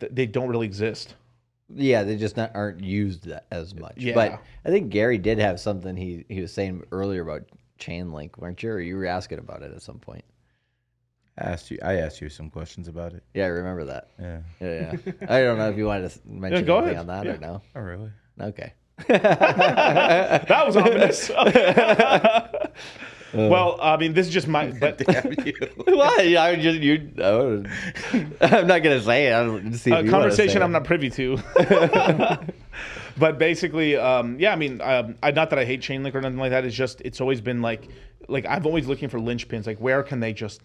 th- 0.00 0.12
they 0.14 0.26
don't 0.26 0.48
really 0.48 0.66
exist. 0.66 1.14
Yeah, 1.74 2.02
they 2.02 2.16
just 2.16 2.36
not, 2.36 2.50
aren't 2.54 2.84
used 2.84 3.24
that 3.26 3.46
as 3.50 3.74
much. 3.74 3.94
Yeah. 3.96 4.12
But 4.14 4.42
I 4.66 4.68
think 4.68 4.90
Gary 4.90 5.16
did 5.16 5.38
have 5.38 5.58
something 5.58 5.96
he, 5.96 6.26
he 6.28 6.42
was 6.42 6.52
saying 6.52 6.84
earlier 6.92 7.22
about 7.22 7.44
Chainlink, 7.78 8.36
weren't 8.36 8.62
you? 8.62 8.70
Or 8.72 8.80
you 8.80 8.96
were 8.98 9.06
asking 9.06 9.38
about 9.38 9.62
it 9.62 9.72
at 9.72 9.80
some 9.80 9.98
point. 9.98 10.24
I 11.38 11.44
asked 11.50 11.70
you. 11.70 11.78
I 11.82 11.94
asked 11.94 12.20
you 12.20 12.28
some 12.28 12.50
questions 12.50 12.86
about 12.86 13.14
it. 13.14 13.24
Yeah, 13.32 13.44
I 13.44 13.48
remember 13.48 13.84
that. 13.86 14.10
Yeah. 14.20 14.40
Yeah, 14.60 14.96
yeah. 15.06 15.12
I 15.26 15.40
don't 15.40 15.56
know 15.58 15.70
if 15.70 15.76
you 15.78 15.86
wanted 15.86 16.10
to 16.10 16.20
mention 16.26 16.64
go 16.66 16.78
anything 16.78 16.96
ahead. 16.98 17.08
on 17.10 17.24
that 17.24 17.24
Yeah. 17.26 17.32
or 17.32 17.38
no. 17.38 17.62
Oh, 17.74 17.80
really? 17.80 18.10
Okay. 18.40 18.72
That 19.08 20.62
was 20.66 20.76
ominous. 20.76 21.30
well, 23.34 23.78
I 23.80 23.96
mean, 23.96 24.14
this 24.14 24.28
is 24.28 24.32
just 24.32 24.46
my. 24.46 24.70
But 24.70 24.98
Damn 24.98 25.32
you. 25.44 25.54
what? 25.86 26.20
I 26.20 26.54
just 26.54 26.78
you. 26.80 27.10
I'm 28.40 28.66
not 28.68 28.82
gonna 28.82 29.02
say 29.02 29.26
it. 29.26 29.34
I 29.34 29.42
don't 29.44 29.74
see 29.74 29.90
if 29.90 29.96
a 29.98 30.04
you 30.04 30.10
wanna 30.10 30.10
conversation 30.10 30.58
say 30.58 30.60
I'm 30.60 30.70
it. 30.70 30.74
not 30.74 30.84
privy 30.84 31.10
to. 31.10 31.38
but 33.16 33.38
basically, 33.38 33.96
um, 33.96 34.38
yeah, 34.38 34.52
I 34.52 34.56
mean, 34.56 34.80
um, 34.80 35.16
I, 35.22 35.32
not 35.32 35.50
that 35.50 35.58
I 35.58 35.64
hate 35.64 35.80
Chainlink 35.80 36.14
or 36.14 36.20
nothing 36.20 36.38
like 36.38 36.50
that. 36.50 36.64
It's 36.64 36.76
just 36.76 37.00
it's 37.00 37.20
always 37.20 37.40
been 37.40 37.60
like, 37.60 37.88
like 38.28 38.46
I've 38.46 38.66
always 38.66 38.86
looking 38.86 39.08
for 39.08 39.18
linchpins. 39.18 39.66
Like, 39.66 39.78
where 39.78 40.04
can 40.04 40.20
they 40.20 40.32
just, 40.32 40.60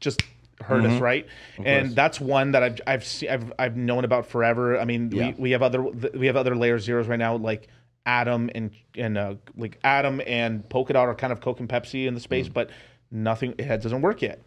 just 0.00 0.22
hurt 0.62 0.82
Mm-hmm. 0.82 0.94
us, 0.96 1.00
right? 1.00 1.26
And 1.64 1.94
that's 1.94 2.20
one 2.20 2.52
that 2.52 2.62
I've 2.62 2.80
I've 2.86 3.04
seen, 3.04 3.28
I've 3.30 3.52
I've 3.58 3.76
known 3.76 4.04
about 4.04 4.26
forever. 4.26 4.78
I 4.78 4.84
mean, 4.84 5.10
Yeah. 5.12 5.28
we, 5.28 5.34
we 5.38 5.50
have 5.52 5.62
other 5.62 5.82
we 5.82 6.26
have 6.26 6.36
other 6.36 6.54
layer 6.56 6.78
zeros 6.78 7.06
right 7.08 7.18
now, 7.18 7.36
like 7.36 7.68
Atom 8.06 8.50
and 8.54 8.70
and 8.96 9.16
uh, 9.18 9.34
like 9.56 9.78
Atom 9.84 10.20
and 10.26 10.68
Polkadot 10.68 10.96
are 10.96 11.14
kind 11.14 11.32
of 11.32 11.40
Coke 11.40 11.60
and 11.60 11.68
Pepsi 11.68 12.06
in 12.06 12.14
the 12.14 12.20
space, 12.20 12.48
Mm. 12.48 12.52
but 12.54 12.70
nothing 13.10 13.54
it 13.58 13.66
doesn't 13.82 14.00
work 14.02 14.22
yet. 14.22 14.40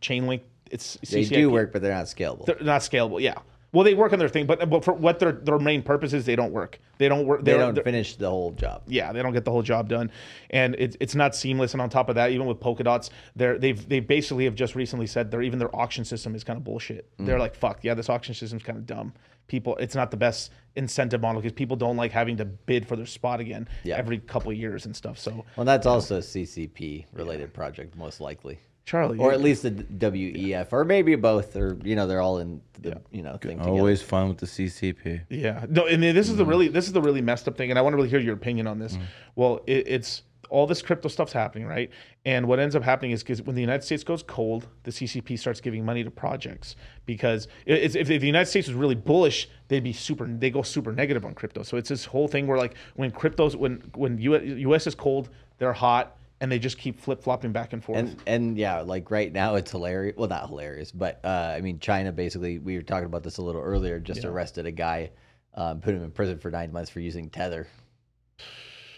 Chainlink, 0.00 0.40
it's 0.70 0.94
They 1.08 1.22
CCIP. 1.22 1.28
do 1.34 1.50
work, 1.50 1.72
but 1.72 1.82
they're 1.82 1.94
not 1.94 2.06
scalable. 2.06 2.44
They're 2.46 2.56
not 2.60 2.80
scalable. 2.82 3.20
Yeah. 3.20 3.34
Well, 3.70 3.84
they 3.84 3.92
work 3.94 4.14
on 4.14 4.18
their 4.18 4.28
thing, 4.30 4.46
but 4.46 4.70
but 4.70 4.82
for 4.84 4.94
what 4.94 5.18
their 5.18 5.32
their 5.32 5.58
main 5.58 5.82
purpose 5.82 6.12
is, 6.14 6.24
they 6.24 6.36
don't 6.36 6.52
work. 6.52 6.78
They 6.96 7.08
don't 7.08 7.26
work. 7.26 7.44
they 7.44 7.52
don't 7.52 7.82
finish 7.84 8.16
the 8.16 8.28
whole 8.30 8.52
job. 8.52 8.82
Yeah, 8.86 9.12
they 9.12 9.22
don't 9.22 9.34
get 9.34 9.44
the 9.44 9.50
whole 9.50 9.62
job 9.62 9.88
done, 9.88 10.10
and 10.50 10.74
it's 10.78 10.96
it's 11.00 11.14
not 11.14 11.34
seamless. 11.36 11.74
And 11.74 11.82
on 11.82 11.90
top 11.90 12.08
of 12.08 12.14
that, 12.14 12.30
even 12.30 12.46
with 12.46 12.60
Polkadots, 12.60 13.10
they're 13.36 13.58
they've 13.58 13.86
they 13.88 14.00
basically 14.00 14.44
have 14.44 14.54
just 14.54 14.74
recently 14.74 15.06
said 15.06 15.30
they're 15.30 15.42
even 15.42 15.58
their 15.58 15.74
auction 15.76 16.04
system 16.04 16.34
is 16.34 16.44
kind 16.44 16.56
of 16.56 16.64
bullshit. 16.64 17.14
Mm. 17.18 17.26
They're 17.26 17.38
like, 17.38 17.54
fuck 17.54 17.80
yeah, 17.84 17.92
this 17.94 18.08
auction 18.08 18.34
system's 18.34 18.62
kind 18.62 18.78
of 18.78 18.86
dumb. 18.86 19.12
People, 19.48 19.76
it's 19.76 19.94
not 19.94 20.10
the 20.10 20.16
best 20.18 20.52
incentive 20.76 21.22
model 21.22 21.40
because 21.40 21.54
people 21.54 21.74
don't 21.74 21.96
like 21.96 22.12
having 22.12 22.36
to 22.36 22.44
bid 22.44 22.86
for 22.86 22.96
their 22.96 23.06
spot 23.06 23.40
again 23.40 23.66
Yeah. 23.82 23.96
every 23.96 24.18
couple 24.18 24.50
of 24.50 24.58
years 24.58 24.84
and 24.84 24.94
stuff. 24.94 25.18
So 25.18 25.42
Well, 25.56 25.64
that's 25.64 25.86
also 25.86 26.18
a 26.18 26.20
CCP 26.22 27.06
related 27.14 27.54
project, 27.54 27.96
most 27.96 28.20
likely, 28.20 28.58
Charlie, 28.88 29.18
or 29.18 29.32
at 29.32 29.42
least 29.42 29.64
the 29.64 29.70
WEF, 29.70 30.72
or 30.72 30.82
maybe 30.82 31.14
both, 31.14 31.54
or 31.56 31.76
you 31.84 31.94
know, 31.94 32.06
they're 32.06 32.22
all 32.22 32.38
in 32.38 32.62
the 32.80 32.98
you 33.10 33.22
know 33.22 33.36
thing 33.36 33.58
together. 33.58 33.68
Always 33.68 34.00
fun 34.00 34.28
with 34.28 34.38
the 34.38 34.46
CCP. 34.46 35.26
Yeah. 35.28 35.66
No, 35.68 35.86
and 35.86 36.02
this 36.02 36.30
is 36.30 36.36
the 36.36 36.44
mm. 36.46 36.48
really 36.48 36.68
this 36.68 36.86
is 36.86 36.94
the 36.94 37.02
really 37.02 37.20
messed 37.20 37.46
up 37.46 37.58
thing, 37.58 37.68
and 37.68 37.78
I 37.78 37.82
want 37.82 37.92
to 37.92 37.98
really 37.98 38.08
hear 38.08 38.18
your 38.18 38.32
opinion 38.32 38.66
on 38.66 38.78
this. 38.78 38.96
Mm. 38.96 39.02
Well, 39.36 39.60
it, 39.66 39.86
it's 39.88 40.22
all 40.48 40.66
this 40.66 40.80
crypto 40.80 41.08
stuff's 41.08 41.34
happening, 41.34 41.66
right? 41.66 41.90
And 42.24 42.48
what 42.48 42.58
ends 42.58 42.74
up 42.74 42.82
happening 42.82 43.10
is 43.10 43.22
because 43.22 43.42
when 43.42 43.54
the 43.54 43.60
United 43.60 43.84
States 43.84 44.02
goes 44.02 44.22
cold, 44.22 44.68
the 44.84 44.90
CCP 44.90 45.38
starts 45.38 45.60
giving 45.60 45.84
money 45.84 46.02
to 46.02 46.10
projects 46.10 46.74
because 47.04 47.46
it's, 47.66 47.94
if, 47.94 48.08
if 48.08 48.22
the 48.22 48.26
United 48.26 48.48
States 48.48 48.68
was 48.68 48.74
really 48.74 48.94
bullish, 48.94 49.50
they'd 49.68 49.84
be 49.84 49.92
super. 49.92 50.26
They 50.26 50.48
go 50.48 50.62
super 50.62 50.92
negative 50.92 51.26
on 51.26 51.34
crypto. 51.34 51.62
So 51.62 51.76
it's 51.76 51.90
this 51.90 52.06
whole 52.06 52.26
thing 52.26 52.46
where 52.46 52.56
like 52.56 52.74
when 52.94 53.10
cryptos 53.10 53.54
when 53.54 53.82
when 53.94 54.16
U, 54.16 54.34
US 54.70 54.86
is 54.86 54.94
cold, 54.94 55.28
they're 55.58 55.74
hot, 55.74 56.17
and 56.40 56.50
they 56.50 56.58
just 56.58 56.78
keep 56.78 57.00
flip 57.00 57.22
flopping 57.22 57.52
back 57.52 57.72
and 57.72 57.82
forth. 57.82 57.98
And 57.98 58.16
and 58.26 58.58
yeah, 58.58 58.80
like 58.80 59.10
right 59.10 59.32
now 59.32 59.56
it's 59.56 59.70
hilarious. 59.70 60.16
Well, 60.16 60.28
not 60.28 60.48
hilarious, 60.48 60.92
but 60.92 61.20
uh, 61.24 61.54
I 61.56 61.60
mean, 61.60 61.78
China 61.78 62.12
basically. 62.12 62.58
We 62.58 62.76
were 62.76 62.82
talking 62.82 63.06
about 63.06 63.22
this 63.22 63.38
a 63.38 63.42
little 63.42 63.62
earlier. 63.62 63.98
Just 63.98 64.24
arrested 64.24 64.66
a 64.66 64.72
guy, 64.72 65.10
um, 65.54 65.80
put 65.80 65.94
him 65.94 66.02
in 66.02 66.10
prison 66.10 66.38
for 66.38 66.50
nine 66.50 66.72
months 66.72 66.90
for 66.90 67.00
using 67.00 67.30
Tether. 67.30 67.66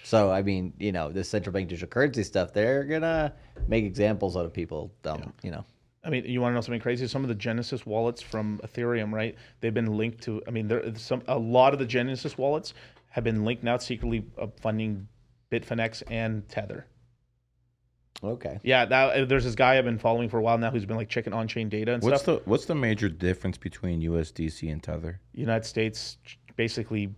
So 0.03 0.31
I 0.31 0.43
mean, 0.43 0.73
you 0.79 0.93
know, 0.93 1.11
this 1.11 1.29
central 1.29 1.53
bank 1.53 1.69
digital 1.69 1.89
currency 1.89 2.25
stuff, 2.25 2.53
they're 2.53 2.85
gonna 2.85 3.33
make 3.69 3.85
examples 3.85 4.37
out 4.37 4.45
of 4.45 4.53
people. 4.53 4.93
Dumb, 5.03 5.33
you 5.43 5.51
know. 5.51 5.65
I 6.03 6.09
mean, 6.09 6.25
you 6.25 6.41
want 6.41 6.53
to 6.53 6.55
know 6.55 6.61
something 6.63 6.81
crazy? 6.81 7.07
Some 7.07 7.23
of 7.23 7.29
the 7.29 7.35
Genesis 7.35 7.85
wallets 7.85 8.23
from 8.23 8.59
Ethereum, 8.65 9.13
right? 9.13 9.37
They've 9.61 9.75
been 9.75 9.99
linked 9.99 10.23
to. 10.23 10.43
I 10.49 10.51
mean, 10.51 10.67
there 10.67 10.83
some 10.97 11.23
a 11.29 11.39
lot 11.39 11.73
of 11.73 11.79
the 11.79 11.87
Genesis 11.87 12.39
wallets 12.39 12.75
have 13.11 13.25
been 13.25 13.45
linked 13.45 13.63
now 13.63 13.77
secretly 13.77 14.25
uh, 14.39 14.47
funding 14.61 15.07
Bitfinex 15.51 16.03
and 16.11 16.49
Tether. 16.49 16.87
Okay. 18.23 18.59
Yeah, 18.63 18.85
that, 18.85 19.29
there's 19.29 19.45
this 19.45 19.55
guy 19.55 19.79
I've 19.79 19.85
been 19.85 19.99
following 19.99 20.29
for 20.29 20.39
a 20.39 20.43
while 20.43 20.59
now 20.59 20.71
who's 20.71 20.85
been 20.85 20.97
like 20.97 21.09
checking 21.09 21.33
on-chain 21.33 21.69
data 21.69 21.95
and 21.95 22.03
What's 22.03 22.23
stuff. 22.23 22.43
the 22.45 22.51
what's 22.51 22.67
the 22.67 22.75
major 22.75 23.09
difference 23.09 23.57
between 23.57 24.03
USDC 24.03 24.71
and 24.71 24.83
Tether? 24.83 25.21
United 25.33 25.65
States, 25.65 26.19
basically 26.57 27.15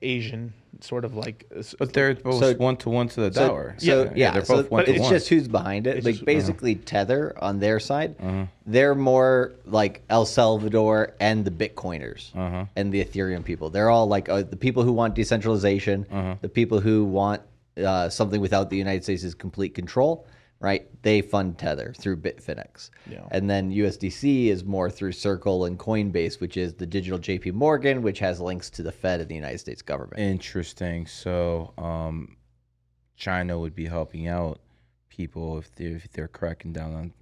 Asian, 0.00 0.52
sort 0.80 1.04
of 1.04 1.14
like. 1.16 1.44
uh, 1.56 1.62
But 1.80 1.92
they're 1.92 2.14
both 2.14 2.38
So- 2.38 2.54
one 2.54 2.76
to 2.76 2.88
one 2.90 3.08
to 3.08 3.22
the 3.22 3.32
So, 3.32 3.48
dollar. 3.48 3.74
so 3.78 4.12
yeah, 4.14 4.30
they're 4.30 4.44
so- 4.44 4.56
both 4.62 4.70
one 4.70 4.80
but 4.82 4.86
to 4.86 4.92
it's 4.92 5.00
one. 5.00 5.10
just 5.12 5.28
who's 5.28 5.48
behind 5.48 5.88
it. 5.88 5.96
It's 5.96 6.06
like 6.06 6.14
just- 6.16 6.24
basically 6.26 6.76
Tether 6.76 7.34
on 7.42 7.58
their 7.58 7.80
side, 7.80 8.14
Uh-huh. 8.20 8.46
they're 8.64 8.94
more 8.94 9.54
like 9.64 10.02
El 10.08 10.24
Salvador 10.24 11.14
and 11.18 11.44
the 11.44 11.50
Bitcoiners 11.50 12.30
Uh-huh. 12.36 12.66
and 12.76 12.92
the 12.92 13.04
Ethereum 13.04 13.42
people. 13.44 13.70
They're 13.70 13.90
all 13.90 14.06
like 14.06 14.28
uh, 14.28 14.42
the 14.42 14.56
people 14.56 14.84
who 14.84 14.92
want 14.92 15.16
decentralization, 15.16 16.06
Uh-huh. 16.12 16.36
the 16.40 16.48
people 16.48 16.78
who 16.78 17.04
want 17.04 17.42
uh, 17.78 18.08
something 18.08 18.40
without 18.40 18.70
the 18.70 18.76
United 18.76 19.04
States' 19.04 19.34
complete 19.34 19.74
control. 19.74 20.26
Right, 20.60 20.88
they 21.02 21.22
fund 21.22 21.56
Tether 21.56 21.94
through 21.96 22.16
Bitfinex, 22.16 22.90
Yeah. 23.08 23.28
and 23.30 23.48
then 23.48 23.70
USDC 23.70 24.46
is 24.48 24.64
more 24.64 24.90
through 24.90 25.12
Circle 25.12 25.66
and 25.66 25.78
Coinbase, 25.78 26.40
which 26.40 26.56
is 26.56 26.74
the 26.74 26.84
digital 26.84 27.16
JP 27.16 27.52
Morgan, 27.52 28.02
which 28.02 28.18
has 28.18 28.40
links 28.40 28.68
to 28.70 28.82
the 28.82 28.90
Fed 28.90 29.20
and 29.20 29.28
the 29.30 29.36
United 29.36 29.58
States 29.58 29.82
government. 29.82 30.18
Interesting. 30.20 31.06
So, 31.06 31.74
um, 31.78 32.36
China 33.14 33.56
would 33.60 33.76
be 33.76 33.86
helping 33.86 34.26
out 34.26 34.58
people 35.08 35.58
if 35.58 35.72
they're, 35.76 35.94
if 35.94 36.10
they're 36.10 36.26
cracking 36.26 36.72
down 36.72 36.92
on 36.92 37.12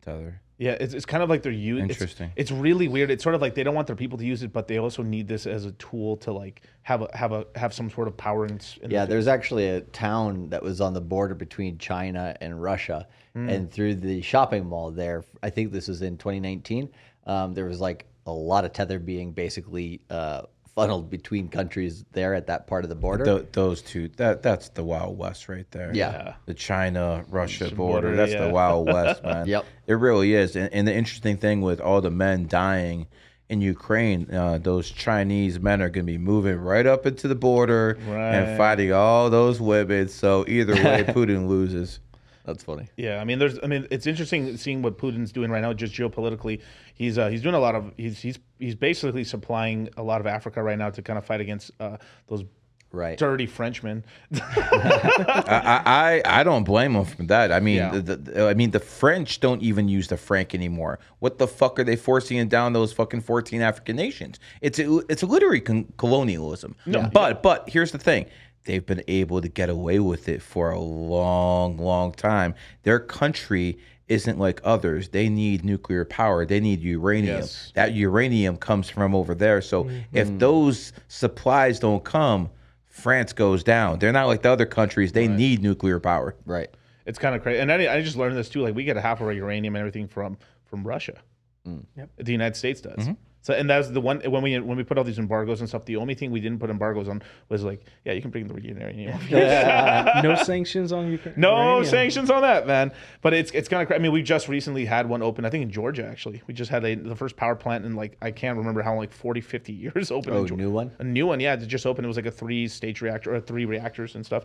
Tether. 0.00 0.40
Yeah, 0.58 0.72
it's, 0.72 0.94
it's 0.94 1.04
kind 1.04 1.22
of 1.22 1.28
like 1.28 1.42
they're 1.42 1.52
using. 1.52 1.90
Interesting. 1.90 2.32
It's, 2.34 2.50
really 2.50 2.88
weird. 2.88 3.10
It's 3.10 3.22
sort 3.22 3.34
of 3.34 3.42
like 3.42 3.54
they 3.54 3.62
don't 3.62 3.74
want 3.74 3.86
their 3.86 3.96
people 3.96 4.16
to 4.18 4.24
use 4.24 4.42
it, 4.42 4.52
but 4.52 4.66
they 4.68 4.78
also 4.78 5.02
need 5.02 5.28
this 5.28 5.46
as 5.46 5.66
a 5.66 5.72
tool 5.72 6.16
to 6.18 6.32
like 6.32 6.62
have 6.82 7.02
a 7.02 7.08
have 7.14 7.32
a 7.32 7.46
have 7.56 7.74
some 7.74 7.90
sort 7.90 8.08
of 8.08 8.16
power. 8.16 8.46
In, 8.46 8.58
in 8.82 8.90
Yeah, 8.90 9.04
the, 9.04 9.10
there's 9.10 9.28
actually 9.28 9.68
a 9.68 9.82
town 9.82 10.48
that 10.48 10.62
was 10.62 10.80
on 10.80 10.94
the 10.94 11.00
border 11.00 11.34
between 11.34 11.76
China 11.78 12.34
and 12.40 12.60
Russia, 12.62 13.06
Hmm. 13.34 13.50
and 13.50 13.70
through 13.70 13.96
the 13.96 14.22
shopping 14.22 14.64
mall 14.64 14.90
there, 14.90 15.22
I 15.42 15.50
think 15.50 15.70
this 15.70 15.88
was 15.88 16.00
in 16.00 16.16
2019. 16.16 16.88
Um, 17.26 17.52
there 17.52 17.66
was 17.66 17.82
like 17.82 18.06
a 18.24 18.32
lot 18.32 18.64
of 18.64 18.72
tether 18.72 18.98
being 18.98 19.32
basically 19.32 20.00
uh, 20.08 20.42
funneled 20.76 21.08
between 21.10 21.48
countries 21.48 22.04
there 22.12 22.34
at 22.34 22.46
that 22.46 22.66
part 22.66 22.84
of 22.84 22.90
the 22.90 22.94
border. 22.94 23.24
Th- 23.24 23.46
those 23.52 23.80
two, 23.82 24.08
that 24.18 24.42
that's 24.42 24.68
the 24.68 24.84
Wild 24.84 25.18
West 25.18 25.48
right 25.48 25.68
there. 25.72 25.90
Yeah. 25.92 26.34
The 26.44 26.54
China 26.54 27.24
Russia 27.30 27.64
border, 27.74 28.08
border, 28.08 28.16
that's 28.16 28.32
yeah. 28.32 28.46
the 28.46 28.52
Wild 28.52 28.86
West, 28.92 29.24
man. 29.24 29.46
Yep. 29.48 29.64
It 29.86 29.94
really 29.94 30.34
is. 30.34 30.54
And, 30.54 30.72
and 30.72 30.86
the 30.86 30.94
interesting 30.94 31.38
thing 31.38 31.62
with 31.62 31.80
all 31.80 32.00
the 32.02 32.10
men 32.10 32.46
dying 32.46 33.06
in 33.48 33.60
Ukraine, 33.62 34.28
uh, 34.34 34.58
those 34.58 34.90
Chinese 34.90 35.58
men 35.58 35.80
are 35.80 35.88
going 35.88 36.04
to 36.04 36.12
be 36.12 36.18
moving 36.18 36.56
right 36.58 36.84
up 36.84 37.06
into 37.06 37.26
the 37.26 37.34
border 37.36 37.96
Right. 38.06 38.34
and 38.34 38.58
fighting 38.58 38.92
all 38.92 39.30
those 39.30 39.60
women. 39.60 40.08
So 40.08 40.44
either 40.46 40.74
way, 40.74 41.04
Putin 41.08 41.48
loses. 41.48 42.00
That's 42.46 42.62
funny. 42.64 42.86
Yeah, 42.96 43.20
I 43.20 43.24
mean, 43.24 43.38
there's, 43.40 43.58
I 43.62 43.66
mean, 43.66 43.86
it's 43.90 44.06
interesting 44.06 44.56
seeing 44.56 44.80
what 44.80 44.96
Putin's 44.98 45.32
doing 45.32 45.50
right 45.50 45.60
now, 45.60 45.72
just 45.72 45.92
geopolitically. 45.92 46.60
He's 46.94 47.18
uh, 47.18 47.28
he's 47.28 47.42
doing 47.42 47.56
a 47.56 47.58
lot 47.60 47.74
of 47.74 47.92
he's 47.96 48.20
he's 48.20 48.38
he's 48.58 48.74
basically 48.76 49.24
supplying 49.24 49.88
a 49.96 50.02
lot 50.02 50.20
of 50.20 50.26
Africa 50.28 50.62
right 50.62 50.78
now 50.78 50.90
to 50.90 51.02
kind 51.02 51.18
of 51.18 51.24
fight 51.26 51.40
against 51.40 51.72
uh, 51.80 51.96
those 52.28 52.44
Right. 52.92 53.18
dirty 53.18 53.46
Frenchmen. 53.46 54.04
I, 54.32 56.22
I 56.24 56.40
I 56.40 56.42
don't 56.44 56.64
blame 56.64 56.92
them 56.94 57.04
for 57.04 57.22
that. 57.24 57.52
I 57.52 57.60
mean, 57.60 57.76
Yeah. 57.76 57.90
the, 57.98 58.16
the, 58.16 58.48
I 58.48 58.54
mean, 58.54 58.70
the 58.70 58.80
French 58.80 59.40
don't 59.40 59.60
even 59.62 59.88
use 59.88 60.08
the 60.08 60.16
franc 60.16 60.54
anymore. 60.54 60.98
What 61.18 61.38
the 61.38 61.48
fuck 61.48 61.78
are 61.78 61.84
they 61.84 61.96
forcing 61.96 62.46
down 62.48 62.72
those 62.72 62.92
fucking 62.92 63.22
fourteen 63.22 63.60
African 63.60 63.96
nations? 63.96 64.38
It's 64.60 64.78
a, 64.78 64.98
it's 65.08 65.22
a 65.22 65.26
literary 65.26 65.60
con- 65.60 65.92
colonialism. 65.98 66.76
but 67.12 67.42
but 67.42 67.68
here's 67.68 67.92
the 67.92 67.98
thing: 67.98 68.26
they've 68.66 68.84
been 68.84 69.02
able 69.08 69.40
to 69.40 69.48
get 69.48 69.68
away 69.70 69.98
with 69.98 70.28
it 70.28 70.42
for 70.42 70.70
a 70.70 70.78
long, 70.78 71.78
long 71.78 72.12
time. 72.12 72.54
Their 72.82 73.00
country 73.00 73.78
isn't 74.08 74.38
like 74.38 74.60
others. 74.62 75.08
They 75.08 75.28
need 75.28 75.64
nuclear 75.64 76.04
power. 76.04 76.46
They 76.46 76.60
need 76.60 76.80
uranium. 76.80 77.38
Yes. 77.38 77.72
That 77.74 77.94
uranium 77.94 78.56
comes 78.56 78.88
from 78.88 79.14
over 79.14 79.34
there. 79.34 79.60
So 79.60 79.84
mm-hmm. 79.84 80.16
if 80.16 80.38
those 80.38 80.92
supplies 81.08 81.80
don't 81.80 82.04
come, 82.04 82.50
France 82.84 83.32
goes 83.32 83.64
down. 83.64 83.98
They're 83.98 84.12
not 84.12 84.26
like 84.26 84.42
the 84.42 84.50
other 84.50 84.66
countries. 84.66 85.12
They 85.12 85.28
need 85.28 85.62
nuclear 85.62 85.98
power. 85.98 86.36
Right. 86.44 86.68
It's 87.04 87.18
kind 87.18 87.34
of 87.34 87.42
crazy. 87.42 87.60
And 87.60 87.70
I, 87.70 87.94
I 87.94 88.02
just 88.02 88.16
learned 88.16 88.36
this 88.36 88.48
too. 88.48 88.62
Like 88.62 88.74
we 88.74 88.84
get 88.84 88.96
a 88.96 89.00
half 89.00 89.20
of 89.20 89.26
our 89.26 89.32
uranium 89.32 89.76
and 89.76 89.80
everything 89.80 90.08
from 90.08 90.38
from 90.64 90.84
Russia. 90.84 91.18
Mm. 91.66 91.84
Yep. 91.96 92.10
The 92.18 92.32
United 92.32 92.56
States 92.56 92.80
does. 92.80 92.96
Mm-hmm. 92.96 93.12
So 93.46 93.54
and 93.54 93.70
that's 93.70 93.90
the 93.90 94.00
one 94.00 94.20
when 94.22 94.42
we 94.42 94.58
when 94.58 94.76
we 94.76 94.82
put 94.82 94.98
all 94.98 95.04
these 95.04 95.20
embargoes 95.20 95.60
and 95.60 95.68
stuff. 95.68 95.84
The 95.84 95.94
only 95.94 96.14
thing 96.16 96.32
we 96.32 96.40
didn't 96.40 96.58
put 96.58 96.68
embargoes 96.68 97.06
on 97.08 97.22
was 97.48 97.62
like, 97.62 97.80
yeah, 98.04 98.12
you 98.12 98.20
can 98.20 98.32
bring 98.32 98.48
the 98.48 98.60
uranium. 98.60 99.20
no 99.30 100.34
sanctions 100.34 100.90
on 100.90 101.12
Ukraine. 101.12 101.34
No 101.36 101.54
uranium. 101.56 101.84
sanctions 101.84 102.28
on 102.28 102.42
that, 102.42 102.66
man. 102.66 102.90
But 103.22 103.34
it's 103.34 103.52
it's 103.52 103.68
kind 103.68 103.88
of. 103.88 103.94
I 103.94 103.98
mean, 103.98 104.10
we 104.10 104.24
just 104.24 104.48
recently 104.48 104.84
had 104.84 105.08
one 105.08 105.22
open. 105.22 105.44
I 105.44 105.50
think 105.50 105.62
in 105.62 105.70
Georgia, 105.70 106.04
actually. 106.04 106.42
We 106.48 106.54
just 106.54 106.72
had 106.72 106.84
a, 106.84 106.96
the 106.96 107.14
first 107.14 107.36
power 107.36 107.54
plant 107.54 107.84
in 107.84 107.94
like 107.94 108.16
I 108.20 108.32
can't 108.32 108.58
remember 108.58 108.82
how 108.82 108.96
like 108.96 109.12
40, 109.12 109.40
50 109.40 109.72
years 109.72 110.10
open. 110.16 110.32
Oh, 110.32 110.44
in 110.44 110.56
new 110.56 110.72
one? 110.72 110.90
A 110.98 111.04
new 111.04 111.28
one, 111.28 111.38
yeah. 111.38 111.54
It 111.54 111.68
just 111.68 111.86
opened. 111.86 112.04
It 112.04 112.08
was 112.08 112.16
like 112.16 112.26
a 112.26 112.32
three 112.32 112.66
stage 112.66 113.00
reactor 113.00 113.32
or 113.32 113.38
three 113.40 113.64
reactors 113.64 114.16
and 114.16 114.26
stuff. 114.26 114.44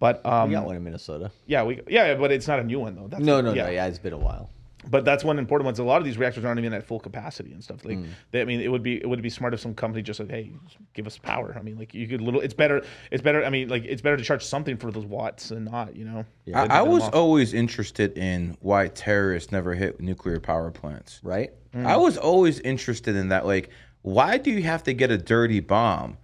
But 0.00 0.26
um, 0.26 0.48
We 0.48 0.56
got 0.56 0.66
one 0.66 0.74
in 0.74 0.82
Minnesota. 0.82 1.30
yeah, 1.46 1.62
we 1.62 1.80
yeah, 1.86 2.16
but 2.16 2.32
it's 2.32 2.48
not 2.48 2.58
a 2.58 2.64
new 2.64 2.80
one 2.80 2.96
though. 2.96 3.06
That's, 3.06 3.22
No, 3.22 3.40
no, 3.40 3.54
no. 3.54 3.68
Yeah, 3.68 3.86
it's 3.86 4.00
been 4.00 4.12
a 4.12 4.18
while. 4.18 4.50
But 4.90 5.04
that's 5.04 5.22
one 5.24 5.38
important 5.38 5.64
one. 5.66 5.74
A 5.74 5.88
lot 5.88 5.98
of 5.98 6.04
these 6.04 6.18
reactors 6.18 6.44
aren't 6.44 6.58
even 6.58 6.72
at 6.72 6.84
full 6.84 6.98
capacity 6.98 7.52
and 7.52 7.62
stuff. 7.62 7.84
Like, 7.84 7.98
Hmm. 7.98 8.06
they, 8.32 8.40
I 8.40 8.44
mean, 8.44 8.60
it 8.60 8.68
would 8.70 8.82
be 8.82 8.96
it 8.96 9.08
would 9.08 9.22
be 9.22 9.30
smart 9.30 9.54
if 9.54 9.60
some 9.60 9.74
company 9.74 10.02
just 10.02 10.16
said, 10.18 10.30
"Hey, 10.30 10.50
just 10.66 10.78
give 10.92 11.06
us 11.06 11.18
power." 11.18 11.54
I 11.58 11.62
mean, 11.62 11.78
like 11.78 11.94
you 11.94 12.06
could 12.08 12.20
little. 12.20 12.40
It's 12.40 12.54
better. 12.54 12.82
It's 13.10 13.22
better. 13.22 13.44
I 13.44 13.50
mean, 13.50 13.68
like 13.68 13.84
it's 13.84 14.02
better 14.02 14.16
to 14.16 14.24
charge 14.24 14.44
something 14.44 14.76
for 14.76 14.90
those 14.90 15.06
watts 15.06 15.50
than 15.50 15.64
not. 15.64 15.94
You 15.96 16.04
know. 16.04 16.24
To 16.46 16.52
I, 16.52 16.78
I 16.78 16.82
was 16.82 17.04
off. 17.04 17.14
always 17.14 17.54
interested 17.54 18.18
in 18.18 18.56
why 18.60 18.88
terrorists 18.88 19.52
never 19.52 19.74
hit 19.74 20.00
nuclear 20.00 20.40
power 20.40 20.70
plants. 20.70 21.20
Right. 21.22 21.52
I 21.74 21.96
was 21.96 22.18
always 22.18 22.60
interested 22.60 23.16
in 23.16 23.28
that. 23.28 23.46
Like, 23.46 23.70
why 24.02 24.36
do 24.36 24.50
you 24.50 24.62
have 24.64 24.82
to 24.82 24.92
get 24.92 25.10
a 25.10 25.16
dirty 25.16 25.60
bomb? 25.60 26.18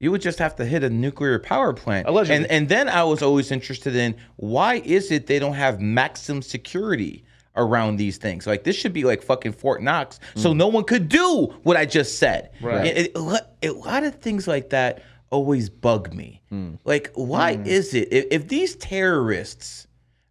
You 0.00 0.10
would 0.10 0.22
just 0.22 0.38
have 0.38 0.56
to 0.56 0.64
hit 0.64 0.82
a 0.82 0.88
nuclear 0.88 1.38
power 1.38 1.74
plant. 1.74 2.08
Allegedly. 2.08 2.36
And 2.44 2.46
and 2.50 2.68
then 2.70 2.88
I 2.88 3.04
was 3.04 3.20
always 3.22 3.52
interested 3.52 3.94
in 3.94 4.16
why 4.36 4.76
is 4.76 5.10
it 5.10 5.26
they 5.26 5.38
don't 5.38 5.52
have 5.52 5.80
maximum 5.80 6.40
security 6.40 7.22
around 7.56 7.96
these 7.96 8.16
things? 8.18 8.46
Like 8.46 8.64
this 8.64 8.76
should 8.76 8.92
be 8.92 9.04
like 9.04 9.22
fucking 9.22 9.52
Fort 9.52 9.82
Knox, 9.82 10.20
so 10.36 10.52
no 10.52 10.68
one 10.68 10.84
could 10.84 11.08
do 11.08 11.54
what 11.62 11.76
I 11.76 11.84
just 11.86 12.18
said. 12.18 12.50
Right. 12.60 12.86
It- 12.86 12.96
it- 12.98 13.12
a 13.16 13.20
lot- 13.20 14.02
of 14.04 14.14
things 14.16 14.46
like 14.48 14.70
that 14.70 15.02
always 15.30 15.68
bug 15.68 16.12
me. 16.14 16.42
Like, 16.84 17.10
why 17.14 17.60
is 17.64 17.94
it 17.94 18.08
if, 18.12 18.26
if 18.30 18.48
these 18.48 18.74
terrorists 18.76 19.86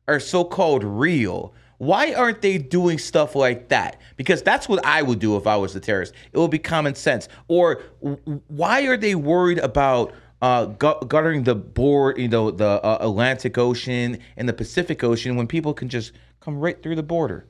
are 0.07 0.19
so-called 0.19 0.83
real 0.83 1.53
why 1.77 2.13
aren't 2.13 2.41
they 2.41 2.57
doing 2.57 2.97
stuff 2.97 3.35
like 3.35 3.69
that 3.69 4.01
because 4.17 4.41
that's 4.41 4.67
what 4.67 4.83
i 4.85 5.01
would 5.01 5.19
do 5.19 5.37
if 5.37 5.45
i 5.47 5.55
was 5.55 5.73
a 5.75 5.79
terrorist 5.79 6.13
it 6.33 6.37
would 6.37 6.49
be 6.51 6.57
common 6.59 6.93
sense 6.95 7.29
or 7.47 7.81
why 8.47 8.81
are 8.87 8.97
they 8.97 9.15
worried 9.15 9.59
about 9.59 10.11
uh, 10.41 10.65
gu- 10.65 11.05
guttering 11.07 11.43
the 11.43 11.53
board, 11.53 12.17
you 12.17 12.29
know, 12.29 12.49
the 12.49 12.65
uh, 12.81 12.97
Atlantic 13.01 13.57
Ocean 13.57 14.17
and 14.37 14.47
the 14.47 14.53
Pacific 14.53 15.03
Ocean 15.03 15.35
when 15.35 15.47
people 15.47 15.73
can 15.73 15.89
just 15.89 16.13
come 16.39 16.59
right 16.59 16.81
through 16.81 16.95
the 16.95 17.03
border. 17.03 17.45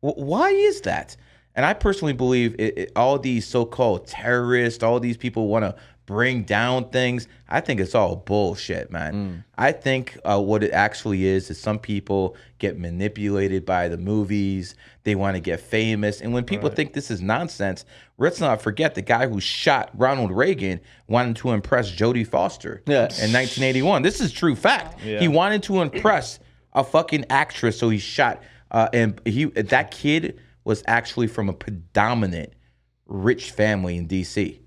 Why 0.00 0.50
is 0.50 0.80
that? 0.82 1.16
And 1.54 1.66
I 1.66 1.74
personally 1.74 2.12
believe 2.14 2.54
it, 2.58 2.78
it, 2.78 2.92
all 2.96 3.18
these 3.18 3.46
so-called 3.46 4.06
terrorists, 4.06 4.82
all 4.82 5.00
these 5.00 5.16
people 5.16 5.48
want 5.48 5.64
to 5.64 5.74
bring 6.06 6.42
down 6.42 6.88
things. 6.90 7.28
I 7.48 7.60
think 7.60 7.78
it's 7.80 7.94
all 7.94 8.16
bullshit, 8.16 8.90
man. 8.90 9.44
I 9.58 9.70
think 9.72 10.18
uh, 10.24 10.40
what 10.40 10.64
it 10.64 10.72
actually 10.72 11.26
is 11.26 11.50
is 11.50 11.60
some 11.60 11.78
people 11.78 12.34
get 12.58 12.78
manipulated 12.78 13.64
by 13.64 13.88
the 13.88 13.96
movies. 13.98 14.74
They 15.04 15.14
want 15.14 15.36
to 15.36 15.40
get 15.40 15.60
famous, 15.60 16.20
and 16.20 16.32
when 16.32 16.44
people 16.44 16.68
think 16.70 16.94
this 16.94 17.10
is 17.10 17.20
nonsense, 17.20 17.84
let's 18.18 18.40
not 18.40 18.60
forget 18.60 18.94
the 18.94 19.02
guy 19.02 19.28
who 19.28 19.40
shot 19.40 19.90
Ronald 19.94 20.30
Reagan 20.32 20.80
wanted 21.08 21.36
to 21.36 21.50
impress 21.52 21.90
Jodie 21.92 22.26
Foster 22.26 22.82
Yeah. 22.86 23.02
in 23.04 23.32
1981. 23.32 24.02
This 24.02 24.20
is 24.20 24.32
true 24.32 24.56
fact. 24.56 25.00
He 25.00 25.28
wanted 25.28 25.62
to 25.64 25.80
impress 25.80 26.39
a 26.72 26.84
fucking 26.84 27.26
actress, 27.30 27.78
so 27.78 27.88
he 27.88 27.98
shot. 27.98 28.42
Uh, 28.70 28.88
and 28.92 29.20
he 29.24 29.46
that 29.46 29.90
kid 29.90 30.40
was 30.64 30.82
actually 30.86 31.26
from 31.26 31.48
a 31.48 31.52
predominant 31.52 32.52
rich 33.06 33.50
family 33.50 33.96
in 33.96 34.06
D.C. 34.06 34.60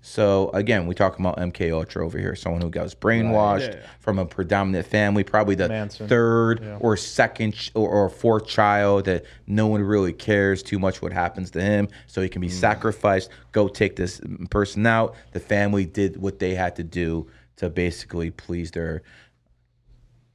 So 0.00 0.48
again, 0.54 0.86
we 0.86 0.94
talk 0.94 1.18
about 1.18 1.36
MK 1.36 1.70
Ultra 1.70 2.02
over 2.04 2.18
here, 2.18 2.34
someone 2.34 2.62
who 2.62 2.70
got 2.70 2.86
brainwashed 2.98 3.78
from 4.00 4.18
a 4.18 4.24
predominant 4.24 4.86
family, 4.86 5.22
probably 5.22 5.54
the 5.54 5.68
Manson. 5.68 6.08
third 6.08 6.66
or 6.80 6.96
second 6.96 7.52
ch- 7.52 7.70
or, 7.74 7.86
or 7.90 8.08
fourth 8.08 8.46
child 8.46 9.04
that 9.04 9.24
no 9.46 9.66
one 9.66 9.82
really 9.82 10.14
cares 10.14 10.62
too 10.62 10.78
much 10.78 11.02
what 11.02 11.12
happens 11.12 11.50
to 11.50 11.60
him, 11.60 11.88
so 12.06 12.22
he 12.22 12.28
can 12.30 12.40
be 12.40 12.48
sacrificed. 12.48 13.28
Go 13.52 13.68
take 13.68 13.96
this 13.96 14.18
person 14.50 14.86
out. 14.86 15.14
The 15.32 15.40
family 15.40 15.84
did 15.84 16.16
what 16.16 16.38
they 16.38 16.54
had 16.54 16.76
to 16.76 16.84
do 16.84 17.26
to 17.56 17.68
basically 17.68 18.30
please 18.30 18.70
their 18.70 19.02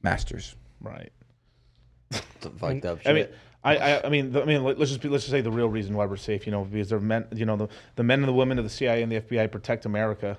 masters. 0.02 0.54
Right. 0.80 1.12
Some 2.40 2.56
fucked 2.56 2.84
up 2.84 3.02
shit. 3.02 3.10
I 3.10 3.12
mean, 3.12 3.28
I, 3.62 3.76
I, 3.76 4.06
I 4.06 4.08
mean, 4.08 4.32
the, 4.32 4.42
I 4.42 4.44
mean, 4.46 4.64
let- 4.64 4.78
let's 4.78 4.90
just 4.90 5.02
be, 5.02 5.08
let's 5.08 5.24
just 5.24 5.32
say 5.32 5.40
the 5.42 5.50
real 5.50 5.68
reason 5.68 5.94
why 5.94 6.06
we're 6.06 6.16
safe, 6.16 6.46
you 6.46 6.52
know, 6.52 6.64
because 6.64 6.88
they're 6.88 7.00
men, 7.00 7.26
you 7.34 7.44
know, 7.44 7.56
the, 7.56 7.68
the 7.96 8.02
men 8.02 8.20
and 8.20 8.28
the 8.28 8.32
women 8.32 8.58
of 8.58 8.64
the 8.64 8.70
CIA 8.70 9.02
and 9.02 9.12
the 9.12 9.20
FBI 9.20 9.50
protect 9.52 9.84
America. 9.84 10.38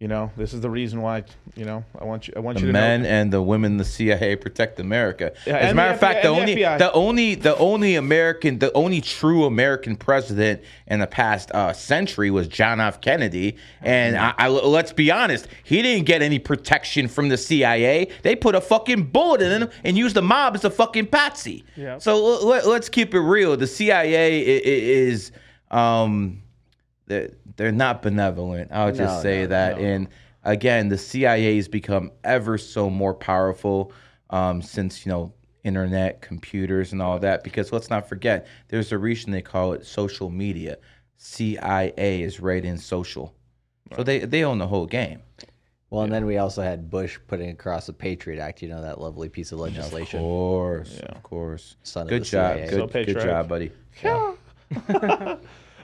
You 0.00 0.08
know, 0.08 0.30
this 0.36 0.52
is 0.52 0.60
the 0.60 0.68
reason 0.68 1.00
why, 1.00 1.22
you 1.54 1.64
know, 1.64 1.82
I 1.98 2.04
want 2.04 2.26
you, 2.28 2.34
I 2.36 2.40
want 2.40 2.56
the 2.58 2.62
you 2.62 2.66
to 2.66 2.72
men 2.72 3.04
know. 3.04 3.08
and 3.08 3.32
the 3.32 3.40
women, 3.40 3.76
the 3.78 3.84
CIA 3.84 4.34
protect 4.36 4.78
America. 4.80 5.32
Yeah, 5.46 5.56
As 5.56 5.72
a 5.72 5.74
matter 5.74 5.94
of 5.94 6.00
fact, 6.00 6.22
the 6.22 6.28
the 6.28 6.34
only, 6.40 6.56
FBI. 6.56 6.78
the 6.78 6.92
only, 6.92 7.34
the 7.36 7.56
only 7.56 7.94
American, 7.94 8.58
the 8.58 8.72
only 8.74 9.00
true 9.00 9.44
American 9.44 9.96
president 9.96 10.62
in 10.88 10.98
the 11.00 11.06
past 11.06 11.52
uh, 11.52 11.72
century 11.72 12.30
was 12.30 12.48
John 12.48 12.80
F. 12.80 13.00
Kennedy. 13.00 13.56
And 13.80 14.16
Mm-hmm. 14.16 14.40
I, 14.40 14.44
I, 14.46 14.48
let's 14.48 14.92
be 14.92 15.10
honest, 15.12 15.46
he 15.62 15.80
didn't 15.80 16.04
get 16.06 16.20
any 16.22 16.40
protection 16.40 17.06
from 17.08 17.28
the 17.28 17.38
CIA. 17.38 18.08
They 18.22 18.34
put 18.36 18.56
a 18.56 18.60
fucking 18.60 19.04
bullet 19.04 19.40
in 19.42 19.62
him 19.62 19.70
and 19.84 19.96
used 19.96 20.16
the 20.16 20.22
mob 20.22 20.56
as 20.56 20.64
a 20.64 20.70
fucking 20.70 21.06
patsy. 21.06 21.64
Yeah. 21.76 21.98
So 21.98 22.44
let, 22.44 22.66
us 22.66 22.88
keep 22.88 23.14
it 23.14 23.20
real. 23.20 23.56
The 23.56 23.68
CIA 23.68 24.40
is. 24.40 25.30
Um, 25.70 26.40
they're, 27.06 27.30
they're 27.56 27.72
not 27.72 28.02
benevolent. 28.02 28.70
I'll 28.72 28.92
just 28.92 29.16
No, 29.18 29.22
say 29.22 29.42
no, 29.42 29.46
that. 29.48 29.78
And 29.78 30.08
again, 30.42 30.88
the 30.88 30.98
CIA 30.98 31.56
has 31.56 31.68
become 31.68 32.10
ever 32.24 32.58
so 32.58 32.88
more 32.90 33.14
powerful 33.14 33.92
um, 34.30 34.62
since 34.62 35.04
you 35.04 35.12
know 35.12 35.32
internet, 35.64 36.20
computers, 36.22 36.92
and 36.92 37.00
all 37.02 37.18
that. 37.18 37.44
Because 37.44 37.72
let's 37.72 37.90
not 37.90 38.08
forget, 38.08 38.46
there's 38.68 38.92
a 38.92 38.98
reason 38.98 39.32
they 39.32 39.42
call 39.42 39.72
it 39.72 39.84
social 39.86 40.30
media. 40.30 40.78
CIA 41.16 42.22
is 42.22 42.40
right 42.40 42.64
in 42.64 42.76
social, 42.78 43.34
so 43.96 44.02
they 44.02 44.20
they 44.20 44.44
own 44.44 44.58
the 44.58 44.66
whole 44.66 44.86
game. 44.86 45.20
Well, 45.90 46.02
and 46.02 46.12
then 46.12 46.26
we 46.26 46.38
also 46.38 46.60
had 46.60 46.90
Bush 46.90 47.18
putting 47.28 47.50
across 47.50 47.86
the 47.86 47.92
Patriot 47.92 48.40
Act. 48.40 48.62
You 48.62 48.68
know 48.68 48.82
that 48.82 49.00
lovely 49.00 49.28
piece 49.28 49.52
of 49.52 49.60
Of 49.60 49.60
legislation. 49.60 50.20
course, 50.20 50.98
of 51.00 51.22
course. 51.22 51.76
Son 51.82 52.02
of 52.02 52.08
good 52.08 52.22
the 52.22 52.26
job, 52.26 52.56
CIA. 52.56 52.68
good, 52.68 52.92
So 52.92 53.04
good 53.04 53.20
job, 53.20 53.48
buddy. 53.48 53.70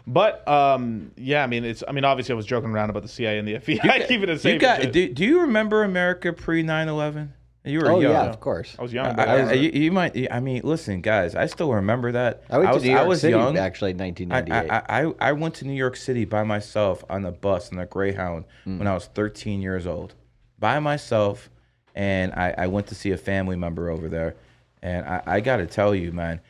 But 0.07 0.47
um, 0.49 1.13
yeah, 1.17 1.43
I 1.43 1.47
mean, 1.47 1.65
it's. 1.65 1.83
I 1.87 1.93
mean, 1.93 2.05
obviously, 2.05 2.33
I 2.33 2.37
was 2.37 2.47
joking 2.47 2.71
around 2.71 2.91
about 2.91 3.03
the 3.03 3.09
CIA 3.09 3.39
and 3.39 3.47
the 3.47 3.55
FBI 3.55 4.09
keeping 4.09 4.29
it 4.29 4.33
You 4.33 4.39
safe. 4.39 4.61
got? 4.61 4.77
and 4.81 4.85
shit. 4.85 4.93
Do, 4.93 5.13
do 5.15 5.25
you 5.25 5.41
remember 5.43 5.85
America 5.85 6.33
pre 6.33 6.63
9/11? 6.63 7.29
You 7.63 7.81
were 7.81 7.91
Oh 7.93 8.01
young. 8.01 8.13
yeah, 8.13 8.23
of 8.25 8.41
course. 8.41 8.75
I 8.79 8.83
was 8.83 8.91
young. 8.93 9.07
I, 9.09 9.13
but 9.13 9.29
I- 9.29 9.53
you, 9.53 9.71
you 9.83 9.93
might. 9.93 10.17
I 10.33 10.41
mean, 10.41 10.63
listen, 10.65 11.03
guys. 11.03 11.35
I 11.35 11.45
still 11.47 11.71
remember 11.73 12.11
that. 12.13 12.43
I 12.49 12.57
went 12.59 12.73
was, 12.73 12.83
to 12.83 12.89
New 12.89 12.95
York 12.95 13.05
I 13.05 13.07
was 13.09 13.21
City 13.21 13.31
young. 13.33 13.59
actually 13.59 13.91
in 13.91 14.01
I, 14.01 14.05
1998. 14.07 14.71
I, 14.71 15.03
I, 15.05 15.29
I 15.29 15.33
went 15.33 15.55
to 15.57 15.67
New 15.67 15.75
York 15.75 15.97
City 15.97 16.25
by 16.25 16.43
myself 16.43 17.05
on 17.11 17.27
a 17.27 17.31
bus 17.33 17.71
on 17.71 17.79
a 17.79 17.85
Greyhound 17.87 18.47
Hmm. 18.65 18.79
when 18.79 18.89
I 18.89 18.95
was 18.95 19.07
13 19.07 19.61
years 19.61 19.87
old, 19.87 20.15
by 20.59 20.81
myself, 20.81 21.51
and 21.95 22.33
I, 22.33 22.55
I 22.57 22.67
went 22.69 22.87
to 22.87 22.95
see 22.95 23.11
a 23.11 23.19
family 23.19 23.57
member 23.57 23.91
over 23.91 24.09
there, 24.09 24.37
and 24.83 25.05
I, 25.07 25.23
I 25.27 25.41
got 25.41 25.59
to 25.59 25.67
tell 25.67 25.95
you, 25.95 26.13
man, 26.13 26.41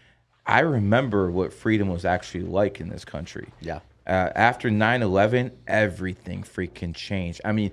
I 0.50 0.60
remember 0.60 1.30
what 1.30 1.52
freedom 1.52 1.88
was 1.88 2.04
actually 2.04 2.42
like 2.42 2.80
in 2.80 2.88
this 2.88 3.04
country. 3.04 3.48
Yeah. 3.60 3.78
Uh, 4.04 4.30
after 4.34 4.68
9/11, 4.68 5.52
everything 5.68 6.42
freaking 6.42 6.92
changed. 6.92 7.40
I 7.44 7.52
mean, 7.52 7.70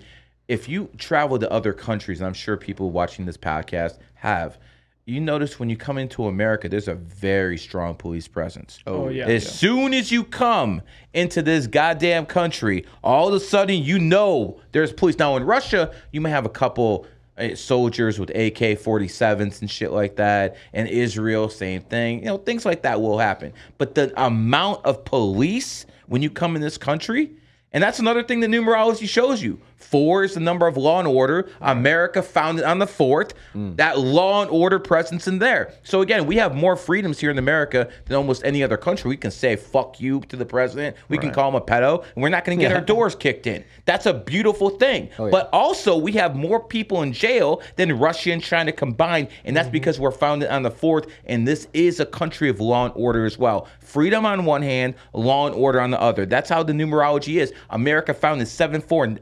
if 0.48 0.70
you 0.70 0.90
travel 0.98 1.40
to 1.40 1.52
other 1.52 1.74
countries, 1.74 2.20
and 2.20 2.28
I'm 2.28 2.36
sure 2.36 2.56
people 2.56 2.92
watching 2.92 3.26
this 3.26 3.36
podcast 3.36 3.98
have, 4.16 4.60
you 5.06 5.20
notice 5.20 5.58
when 5.60 5.70
you 5.70 5.78
come 5.78 5.98
into 5.98 6.28
America, 6.28 6.70
there's 6.70 6.88
a 6.88 6.94
very 6.94 7.58
strong 7.58 7.96
police 7.96 8.28
presence. 8.28 8.80
Oh, 8.86 9.08
yeah. 9.08 9.26
As 9.26 9.50
soon 9.50 9.94
as 9.94 10.12
you 10.12 10.24
come 10.24 10.82
into 11.14 11.42
this 11.42 11.66
goddamn 11.66 12.28
country, 12.28 12.86
all 13.04 13.30
of 13.30 13.34
a 13.34 13.40
sudden 13.40 13.82
you 13.82 13.98
know 13.98 14.60
there's 14.74 14.94
police. 14.94 15.18
Now 15.18 15.36
in 15.38 15.46
Russia, 15.46 15.96
you 16.12 16.22
may 16.22 16.30
have 16.30 16.46
a 16.46 16.50
couple 16.50 17.08
Eh, 17.38 17.54
soldiers 17.54 18.20
with 18.20 18.32
AK-47s 18.32 19.62
and 19.62 19.70
shit 19.70 19.92
like 19.92 20.16
that. 20.16 20.56
And 20.74 20.88
Israel, 20.88 21.50
same 21.50 21.82
thing. 21.82 22.20
You 22.20 22.26
know, 22.26 22.38
things 22.38 22.66
like 22.66 22.82
that 22.82 23.00
will 23.00 23.20
happen. 23.20 23.54
But 23.78 23.94
the 23.94 24.12
amount 24.22 24.84
of 24.86 25.06
police 25.06 25.86
when 26.08 26.24
you 26.24 26.32
come 26.32 26.56
in 26.56 26.64
this 26.64 26.80
country, 26.80 27.32
and 27.74 27.84
that's 27.84 28.00
another 28.00 28.24
thing 28.24 28.40
the 28.40 28.48
numerology 28.48 29.08
shows 29.08 29.44
you. 29.44 29.60
Four 29.78 30.24
is 30.24 30.34
the 30.34 30.40
number 30.40 30.68
of 30.68 30.76
law 30.76 31.00
and 31.00 31.08
order. 31.08 31.50
America 31.62 32.22
founded 32.22 32.66
on 32.66 32.80
the 32.80 32.88
fourth. 32.88 33.34
Mm. 33.56 33.78
That 33.78 34.00
law 34.00 34.42
and 34.42 34.50
order 34.50 34.80
presence 34.80 35.28
in 35.28 35.40
there. 35.40 35.74
So 35.84 36.02
again, 36.02 36.26
we 36.26 36.36
have 36.38 36.56
more 36.56 36.76
freedoms 36.76 37.20
here 37.20 37.30
in 37.30 37.38
America 37.38 37.90
than 38.06 38.18
almost 38.18 38.44
any 38.44 38.64
other 38.64 38.76
country. 38.76 39.10
We 39.10 39.18
can 39.18 39.32
say 39.32 39.56
"fuck 39.56 40.02
you" 40.02 40.22
to 40.22 40.36
the 40.36 40.46
president. 40.46 40.98
We 41.10 41.18
can 41.18 41.32
call 41.32 41.50
him 41.50 41.56
a 41.56 41.62
pedo, 41.62 42.04
and 42.16 42.24
we're 42.24 42.30
not 42.30 42.44
going 42.44 42.58
to 42.58 42.62
get 42.66 42.74
our 42.74 42.82
doors 42.82 43.16
kicked 43.16 43.48
in. 43.48 43.64
That's 43.86 44.08
a 44.08 44.14
beautiful 44.14 44.72
thing. 44.72 45.10
Oh, 45.20 45.26
yeah. 45.26 45.32
But 45.32 45.50
also, 45.54 45.96
we 45.96 46.12
have 46.14 46.36
more 46.36 46.60
people 46.60 47.04
in 47.04 47.14
jail 47.14 47.62
than 47.76 47.98
Russia 47.98 48.32
and 48.32 48.44
China 48.44 48.72
combined, 48.72 49.30
and 49.46 49.56
that's 49.56 49.68
mm-hmm. 49.68 49.74
because 49.74 50.00
we're 50.00 50.12
founded 50.12 50.50
on 50.50 50.64
the 50.64 50.72
fourth. 50.72 51.08
And 51.26 51.48
this 51.48 51.68
is 51.74 52.00
a 52.00 52.06
country 52.06 52.50
of 52.50 52.60
law 52.60 52.86
and 52.86 52.94
order 52.96 53.26
as 53.26 53.38
well. 53.38 53.68
Freedom 53.80 54.26
on 54.26 54.44
one 54.44 54.64
hand, 54.64 54.96
law 55.14 55.46
and 55.46 55.56
order 55.56 55.80
on 55.80 55.92
the 55.92 56.02
other. 56.02 56.26
That's 56.26 56.50
how 56.50 56.64
the 56.64 56.74
numerology 56.74 57.40
is. 57.40 57.54
America 57.70 58.14
founded 58.14 58.48
7 58.48 58.82
4 58.82 59.06
in 59.06 59.20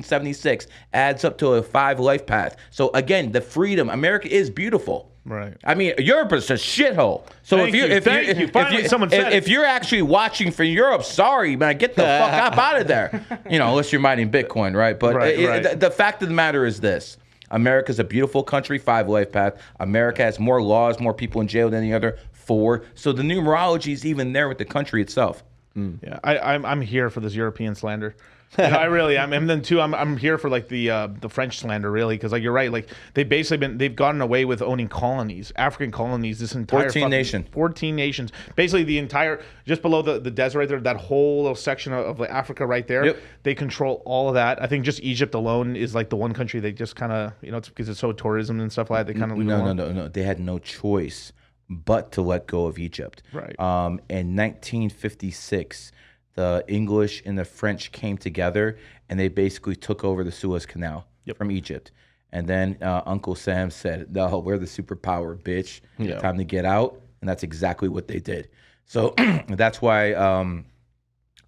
1776 0.00 0.66
adds 0.92 1.24
up 1.24 1.38
to 1.38 1.48
a 1.54 1.62
five 1.62 2.00
life 2.00 2.26
path. 2.26 2.56
So 2.70 2.90
again, 2.94 3.32
the 3.32 3.40
freedom. 3.40 3.88
America 3.90 4.28
is 4.32 4.50
beautiful. 4.50 5.10
Right. 5.24 5.56
I 5.64 5.74
mean, 5.74 5.94
Europe 5.98 6.32
is 6.34 6.48
a 6.50 6.54
shithole. 6.54 7.26
So 7.42 7.56
Thank 7.56 7.70
if 7.70 7.74
you, 7.74 7.80
you, 7.86 7.92
if 7.94 8.06
you, 8.06 8.12
you. 8.12 8.44
if 8.44 8.52
Finally 8.52 8.82
you, 8.84 8.88
someone 8.88 9.08
if, 9.12 9.14
said 9.20 9.32
it. 9.32 9.36
if 9.36 9.48
you're 9.48 9.64
actually 9.64 10.02
watching 10.02 10.52
from 10.52 10.66
Europe, 10.66 11.02
sorry, 11.02 11.56
man, 11.56 11.78
get 11.78 11.96
the 11.96 12.02
fuck 12.02 12.32
up 12.32 12.56
out 12.58 12.80
of 12.80 12.86
there. 12.86 13.24
You 13.50 13.58
know, 13.58 13.68
unless 13.70 13.90
you're 13.90 14.00
mining 14.00 14.30
Bitcoin, 14.30 14.76
right? 14.76 14.96
But 14.98 15.16
Right, 15.16 15.36
it- 15.38 15.48
right. 15.48 15.62
The, 15.64 15.74
the 15.76 15.90
fact 15.90 16.22
of 16.22 16.28
the 16.28 16.34
matter 16.34 16.64
is 16.64 16.80
this: 16.80 17.18
America's 17.50 17.98
a 17.98 18.04
beautiful 18.04 18.44
country, 18.44 18.78
five 18.78 19.08
life 19.08 19.32
path. 19.32 19.60
America 19.80 20.22
has 20.22 20.38
more 20.38 20.62
laws, 20.62 21.00
more 21.00 21.12
people 21.14 21.40
in 21.40 21.48
jail 21.48 21.70
than 21.70 21.82
any 21.82 21.92
other 21.92 22.18
four. 22.32 22.84
So 22.94 23.12
the 23.12 23.24
numerology 23.24 23.92
is 23.92 24.06
even 24.06 24.32
there 24.32 24.48
with 24.48 24.58
the 24.58 24.64
country 24.64 25.02
itself. 25.02 25.42
Mm. 25.76 25.98
Yeah, 26.04 26.20
I, 26.22 26.38
I'm 26.38 26.64
I'm 26.64 26.80
here 26.80 27.10
for 27.10 27.18
this 27.18 27.34
European 27.34 27.74
slander. 27.74 28.14
You 28.58 28.64
know, 28.64 28.78
I 28.78 28.84
really 28.84 29.18
am. 29.18 29.32
And 29.32 29.50
then 29.50 29.60
too, 29.60 29.80
I'm 29.80 29.94
I'm 29.94 30.16
here 30.16 30.38
for 30.38 30.48
like 30.48 30.68
the 30.68 30.90
uh, 30.90 31.08
the 31.20 31.28
French 31.28 31.58
slander, 31.58 31.90
really, 31.90 32.16
because 32.16 32.32
like 32.32 32.42
you're 32.42 32.52
right. 32.52 32.72
Like 32.72 32.88
they've 33.12 33.28
basically 33.28 33.58
been 33.58 33.76
they've 33.76 33.94
gotten 33.94 34.20
away 34.22 34.44
with 34.46 34.62
owning 34.62 34.88
colonies, 34.88 35.52
African 35.56 35.90
colonies. 35.90 36.38
This 36.38 36.54
entire 36.54 36.84
14 36.84 37.00
fucking- 37.02 37.10
nation. 37.10 37.46
14 37.52 37.94
nations. 37.94 38.32
Basically, 38.54 38.84
the 38.84 38.98
entire 38.98 39.42
just 39.66 39.82
below 39.82 40.00
the 40.00 40.18
the 40.20 40.30
desert 40.30 40.60
right 40.60 40.68
there, 40.68 40.80
that 40.80 40.96
whole 40.96 41.42
little 41.42 41.54
section 41.54 41.92
of, 41.92 42.06
of 42.06 42.20
like, 42.20 42.30
Africa 42.30 42.66
right 42.66 42.86
there. 42.86 43.04
Yep. 43.04 43.18
They 43.42 43.54
control 43.54 44.02
all 44.06 44.28
of 44.28 44.34
that. 44.34 44.62
I 44.62 44.66
think 44.66 44.84
just 44.84 45.00
Egypt 45.02 45.34
alone 45.34 45.76
is 45.76 45.94
like 45.94 46.08
the 46.08 46.16
one 46.16 46.32
country 46.32 46.60
they 46.60 46.72
just 46.72 46.96
kind 46.96 47.12
of 47.12 47.32
you 47.42 47.50
know 47.50 47.58
it's 47.58 47.68
because 47.68 47.88
it's 47.88 48.00
so 48.00 48.12
tourism 48.12 48.60
and 48.60 48.72
stuff 48.72 48.90
like 48.90 49.06
that. 49.06 49.12
They 49.12 49.18
kind 49.18 49.32
of 49.32 49.38
No, 49.38 49.64
no, 49.64 49.72
no, 49.74 49.92
no. 49.92 50.08
They 50.08 50.22
had 50.22 50.40
no 50.40 50.58
choice 50.58 51.32
but 51.68 52.12
to 52.12 52.22
let 52.22 52.46
go 52.46 52.66
of 52.66 52.78
Egypt. 52.78 53.22
Right. 53.32 53.58
Um, 53.58 54.00
in 54.08 54.36
1956, 54.36 55.92
the 56.36 56.64
English 56.68 57.22
and 57.26 57.36
the 57.36 57.44
French 57.44 57.90
came 57.92 58.16
together 58.16 58.78
and 59.08 59.18
they 59.18 59.28
basically 59.28 59.74
took 59.74 60.04
over 60.04 60.22
the 60.22 60.30
Suez 60.32 60.66
Canal 60.66 61.06
from 61.34 61.50
Egypt. 61.50 61.90
And 62.32 62.46
then 62.46 62.76
uh, 62.82 63.02
Uncle 63.06 63.34
Sam 63.34 63.70
said, 63.70 64.14
"No, 64.14 64.38
we're 64.38 64.58
the 64.58 64.66
superpower, 64.66 65.40
bitch. 65.40 65.80
Time 66.20 66.36
to 66.38 66.44
get 66.44 66.64
out." 66.64 67.00
And 67.20 67.28
that's 67.28 67.42
exactly 67.42 67.88
what 67.88 68.08
they 68.08 68.20
did. 68.20 68.48
So 68.84 69.14
that's 69.48 69.80
why 69.80 70.12
um, 70.12 70.66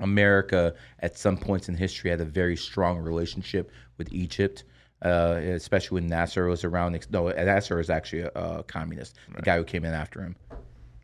America, 0.00 0.74
at 1.00 1.18
some 1.18 1.36
points 1.36 1.68
in 1.68 1.76
history, 1.76 2.10
had 2.10 2.20
a 2.20 2.24
very 2.24 2.56
strong 2.56 2.98
relationship 2.98 3.70
with 3.98 4.12
Egypt, 4.12 4.64
uh, 5.02 5.40
especially 5.42 5.96
when 5.96 6.06
Nasser 6.08 6.46
was 6.46 6.64
around. 6.64 6.98
No, 7.10 7.28
Nasser 7.28 7.76
was 7.76 7.90
actually 7.90 8.22
a, 8.22 8.30
a 8.34 8.62
communist, 8.62 9.16
the 9.34 9.42
guy 9.42 9.56
who 9.58 9.64
came 9.64 9.84
in 9.84 9.92
after 9.92 10.22
him. 10.22 10.36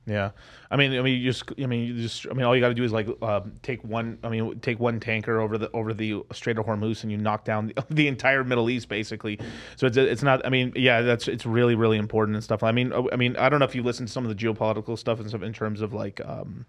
Yeah, 0.06 0.32
I 0.70 0.76
mean, 0.76 0.92
I 0.98 1.00
mean, 1.00 1.18
you 1.18 1.32
just, 1.32 1.50
I 1.58 1.64
mean, 1.64 1.86
you 1.86 2.02
just, 2.02 2.26
I 2.30 2.34
mean, 2.34 2.44
all 2.44 2.54
you 2.54 2.60
got 2.60 2.68
to 2.68 2.74
do 2.74 2.84
is 2.84 2.92
like 2.92 3.08
um, 3.22 3.54
take 3.62 3.82
one, 3.82 4.18
I 4.22 4.28
mean, 4.28 4.60
take 4.60 4.78
one 4.78 5.00
tanker 5.00 5.40
over 5.40 5.56
the 5.56 5.70
over 5.72 5.94
the 5.94 6.22
Strait 6.32 6.58
of 6.58 6.66
Hormuz, 6.66 7.04
and 7.04 7.10
you 7.10 7.16
knock 7.16 7.46
down 7.46 7.68
the, 7.68 7.84
the 7.90 8.06
entire 8.06 8.44
Middle 8.44 8.68
East, 8.68 8.90
basically. 8.90 9.38
So 9.76 9.86
it's 9.86 9.96
it's 9.96 10.22
not, 10.22 10.44
I 10.44 10.50
mean, 10.50 10.74
yeah, 10.76 11.00
that's 11.00 11.26
it's 11.26 11.46
really 11.46 11.74
really 11.74 11.96
important 11.96 12.34
and 12.34 12.44
stuff. 12.44 12.62
I 12.62 12.70
mean, 12.70 12.92
I 12.92 13.16
mean, 13.16 13.34
I 13.36 13.48
don't 13.48 13.60
know 13.60 13.64
if 13.64 13.74
you 13.74 13.82
listen 13.82 14.04
to 14.04 14.12
some 14.12 14.26
of 14.26 14.36
the 14.36 14.44
geopolitical 14.44 14.98
stuff 14.98 15.20
and 15.20 15.28
stuff 15.28 15.42
in 15.42 15.54
terms 15.54 15.80
of 15.80 15.94
like, 15.94 16.20
um, 16.26 16.66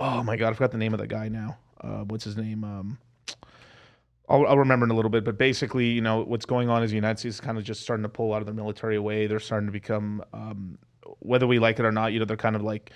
oh 0.00 0.24
my 0.24 0.36
god, 0.36 0.50
I 0.50 0.52
forgot 0.54 0.72
the 0.72 0.78
name 0.78 0.92
of 0.92 0.98
the 0.98 1.06
guy 1.06 1.28
now. 1.28 1.58
Uh, 1.80 2.02
what's 2.04 2.24
his 2.24 2.36
name? 2.36 2.64
Um, 2.64 2.98
I'll, 4.28 4.46
I'll 4.46 4.58
remember 4.58 4.86
in 4.86 4.90
a 4.90 4.94
little 4.94 5.10
bit, 5.10 5.24
but 5.24 5.36
basically, 5.36 5.86
you 5.86 6.00
know, 6.00 6.22
what's 6.22 6.46
going 6.46 6.68
on 6.68 6.82
is 6.82 6.90
the 6.90 6.96
United 6.96 7.18
States 7.18 7.36
is 7.36 7.40
kind 7.40 7.58
of 7.58 7.64
just 7.64 7.82
starting 7.82 8.02
to 8.02 8.08
pull 8.08 8.32
out 8.32 8.40
of 8.40 8.46
their 8.46 8.54
military 8.54 8.96
away. 8.96 9.26
They're 9.26 9.40
starting 9.40 9.66
to 9.66 9.72
become, 9.72 10.24
um, 10.32 10.78
whether 11.20 11.46
we 11.46 11.58
like 11.58 11.78
it 11.78 11.84
or 11.84 11.92
not, 11.92 12.12
you 12.12 12.18
know, 12.18 12.24
they're 12.24 12.36
kind 12.36 12.56
of 12.56 12.62
like 12.62 12.90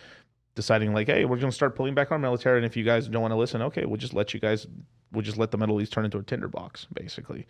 deciding 0.55 0.93
like, 0.95 1.07
hey, 1.07 1.25
we're 1.25 1.37
going 1.37 1.51
to 1.51 1.55
start 1.55 1.77
pulling 1.77 1.95
back 1.95 2.11
our 2.11 2.19
military, 2.19 2.59
and 2.59 2.67
if 2.67 2.77
you 2.77 2.85
guys 2.85 3.09
don't 3.09 3.23
want 3.23 3.33
to 3.33 3.37
listen, 3.37 3.63
okay, 3.63 3.85
we'll 3.85 3.97
just 3.97 4.15
let 4.15 4.33
you 4.35 4.41
guys, 4.41 4.67
we'll 5.13 5.23
just 5.23 5.39
let 5.39 5.51
the 5.51 5.59
Middle 5.59 5.81
East 5.81 5.93
turn 5.93 6.05
into 6.05 6.19
a 6.19 6.23
tinderbox, 6.23 6.87
basically. 6.95 7.47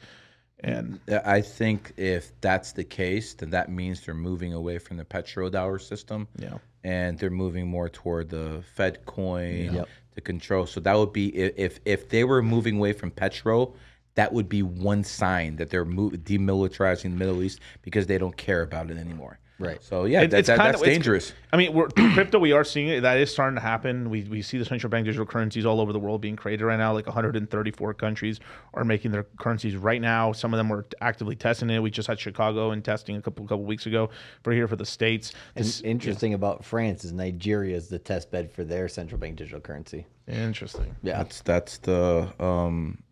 And 0.60 1.00
I 1.24 1.42
think 1.42 1.92
if 1.96 2.32
that's 2.40 2.72
the 2.72 2.84
case, 2.84 3.34
then 3.34 3.50
that 3.50 3.70
means 3.70 4.00
they're 4.00 4.14
moving 4.14 4.54
away 4.54 4.78
from 4.78 4.96
the 4.96 5.04
petrodollar 5.04 5.80
system. 5.80 6.28
Yeah. 6.38 6.58
And 6.82 7.18
they're 7.18 7.30
moving 7.30 7.66
more 7.66 7.88
toward 7.88 8.30
the 8.30 8.62
Fed 8.74 9.04
coin 9.04 9.84
to 10.14 10.20
control. 10.20 10.66
So 10.66 10.80
that 10.80 10.96
would 10.96 11.12
be 11.12 11.36
if 11.36 11.80
if 11.84 12.08
they 12.08 12.24
were 12.24 12.42
moving 12.42 12.78
away 12.78 12.92
from 12.92 13.10
petro, 13.10 13.74
that 14.14 14.32
would 14.32 14.48
be 14.48 14.62
one 14.62 15.04
sign 15.04 15.56
that 15.56 15.68
they're 15.68 15.84
demilitarizing 15.84 17.02
the 17.02 17.08
Middle 17.10 17.42
East 17.42 17.60
because 17.82 18.06
they 18.06 18.18
don't 18.18 18.36
care 18.36 18.62
about 18.62 18.90
it 18.90 18.96
anymore. 18.96 19.38
Right. 19.58 19.82
So 19.82 20.04
yeah, 20.04 20.20
It- 20.22 20.30
that, 20.32 20.38
it's 20.40 20.46
that, 20.48 20.58
kind 20.58 20.68
that's 20.68 20.82
of- 20.82 20.86
it's- 20.86 20.96
dangerous. 20.98 21.32
I 21.52 21.56
mean, 21.56 21.72
we're, 21.72 21.88
crypto, 22.12 22.38
we 22.38 22.52
are 22.52 22.62
seeing 22.64 22.88
it. 22.88 23.00
That 23.00 23.16
is 23.16 23.30
starting 23.30 23.54
to 23.54 23.62
happen. 23.62 24.10
We, 24.10 24.24
we 24.24 24.42
see 24.42 24.58
the 24.58 24.66
central 24.66 24.90
bank 24.90 25.06
digital 25.06 25.24
currencies 25.24 25.64
all 25.64 25.80
over 25.80 25.94
the 25.94 25.98
world 25.98 26.20
being 26.20 26.36
created 26.36 26.62
right 26.64 26.76
now. 26.76 26.92
Like 26.92 27.06
134 27.06 27.94
countries 27.94 28.38
are 28.74 28.84
making 28.84 29.12
their 29.12 29.24
currencies 29.38 29.74
right 29.76 30.02
now. 30.02 30.32
Some 30.32 30.52
of 30.52 30.58
them 30.58 30.70
are 30.70 30.84
actively 31.00 31.36
testing 31.36 31.70
it. 31.70 31.78
We 31.78 31.90
just 31.90 32.06
had 32.08 32.20
Chicago 32.20 32.72
and 32.72 32.84
testing 32.84 33.16
a 33.16 33.22
couple 33.22 33.46
couple 33.46 33.64
weeks 33.64 33.86
ago 33.86 34.10
for 34.42 34.52
here 34.52 34.68
for 34.68 34.76
the 34.76 34.84
states. 34.84 35.32
And 35.54 35.64
This- 35.64 35.80
interesting 35.80 36.34
about 36.34 36.62
France 36.62 37.02
is 37.04 37.12
Nigeria 37.12 37.74
is 37.76 37.88
the 37.88 37.98
test 37.98 38.30
bed 38.30 38.52
for 38.52 38.62
their 38.64 38.88
central 38.88 39.18
bank 39.18 39.36
digital 39.36 39.60
currency. 39.60 40.04
interesting. 40.28 40.94
Yeah. 41.02 41.16
That's 41.18 41.40
that's 41.40 41.78
the 41.78 42.28
um, 42.38 43.02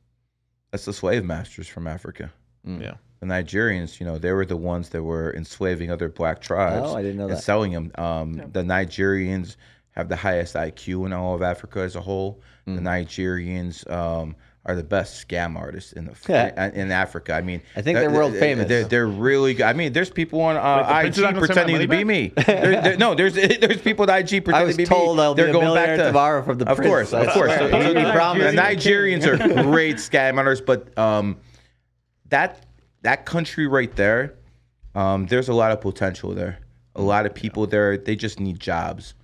that's 0.72 0.84
the 0.84 0.92
slave 0.92 1.24
masters 1.24 1.68
from 1.68 1.86
Africa. 1.86 2.30
Yeah. 2.66 2.94
The 3.26 3.32
Nigerians, 3.34 4.00
you 4.00 4.06
know, 4.06 4.18
they 4.18 4.32
were 4.32 4.44
the 4.44 4.56
ones 4.56 4.90
that 4.90 5.02
were 5.02 5.34
enslaving 5.34 5.90
other 5.90 6.08
black 6.10 6.40
tribes. 6.42 6.88
Oh, 6.90 6.96
I 6.96 7.02
didn't 7.02 7.16
know 7.16 7.24
and 7.24 7.32
that. 7.32 7.42
selling 7.42 7.72
them. 7.72 7.90
Um, 7.94 8.34
The 8.52 8.62
Nigerians 8.62 9.56
have 9.92 10.08
the 10.10 10.16
highest 10.16 10.54
IQ 10.54 11.06
in 11.06 11.12
all 11.14 11.34
of 11.34 11.40
Africa 11.42 11.80
as 11.80 11.96
a 11.96 12.00
whole. 12.02 12.42
Mm. 12.68 12.74
The 12.76 12.82
Nigerians 12.82 13.90
um, 13.90 14.36
are 14.66 14.74
the 14.76 14.82
best 14.82 15.26
scam 15.26 15.56
artists 15.56 15.92
in 15.92 16.04
the 16.06 16.14
Yeah. 16.28 16.70
in 16.74 16.90
Africa. 16.90 17.32
I 17.34 17.40
mean, 17.40 17.62
I 17.76 17.80
think 17.82 17.96
they're 17.98 18.10
world 18.10 18.34
famous. 18.36 18.68
They're, 18.68 18.84
they're 18.84 19.06
really 19.06 19.54
good. 19.54 19.64
I 19.66 19.72
mean, 19.72 19.92
there's 19.94 20.10
people 20.10 20.40
on 20.42 20.54
the 20.56 20.60
uh, 20.60 21.00
prince 21.00 21.16
is 21.16 21.22
not 21.22 21.30
IG 21.30 21.34
gonna 21.36 21.46
send 21.46 21.56
my 21.56 21.62
pretending 21.64 21.80
to 21.80 21.88
be 21.88 22.04
money 22.04 22.04
me. 22.04 22.32
There- 22.46 22.82
there- 22.82 22.96
no, 22.98 23.14
there's 23.14 23.34
there's 23.60 23.80
people 23.80 24.10
at 24.10 24.20
IG 24.32 24.44
pretending 24.44 24.66
was 24.66 24.76
to 24.76 24.82
be 24.82 24.86
told 24.86 25.16
me. 25.16 25.22
I'll 25.22 25.34
be 25.34 25.42
they're 25.42 25.50
a 25.50 25.52
going 25.52 25.66
back 25.66 25.74
millionaire 25.74 25.96
to 25.98 26.04
tomorrow 26.04 26.42
from 26.42 26.58
the 26.58 26.68
Of 26.68 26.76
prince, 26.76 26.88
course, 26.90 27.12
I 27.14 27.20
of 27.24 27.32
course. 27.32 27.54
swear. 27.54 27.58
So- 27.58 27.70
so 27.70 27.78
He- 27.80 27.86
he 27.98 28.04
the- 28.04 28.12
promised. 28.12 28.54
the 28.56 28.60
Nigerians 28.62 29.26
are 29.26 29.62
great 29.70 29.96
scam 29.96 30.36
artists, 30.38 30.64
but 30.66 30.96
um, 30.98 31.36
that 32.30 32.64
that 33.04 33.26
country 33.26 33.66
right 33.66 33.94
there, 33.96 34.34
um, 34.94 35.26
there's 35.26 35.48
a 35.48 35.54
lot 35.54 35.70
of 35.70 35.80
potential 35.80 36.34
there. 36.34 36.58
A 36.96 37.02
lot 37.02 37.26
of 37.26 37.34
people 37.34 37.66
there, 37.66 37.96
they 37.96 38.16
just 38.16 38.40
need 38.40 38.58
jobs. 38.58 39.14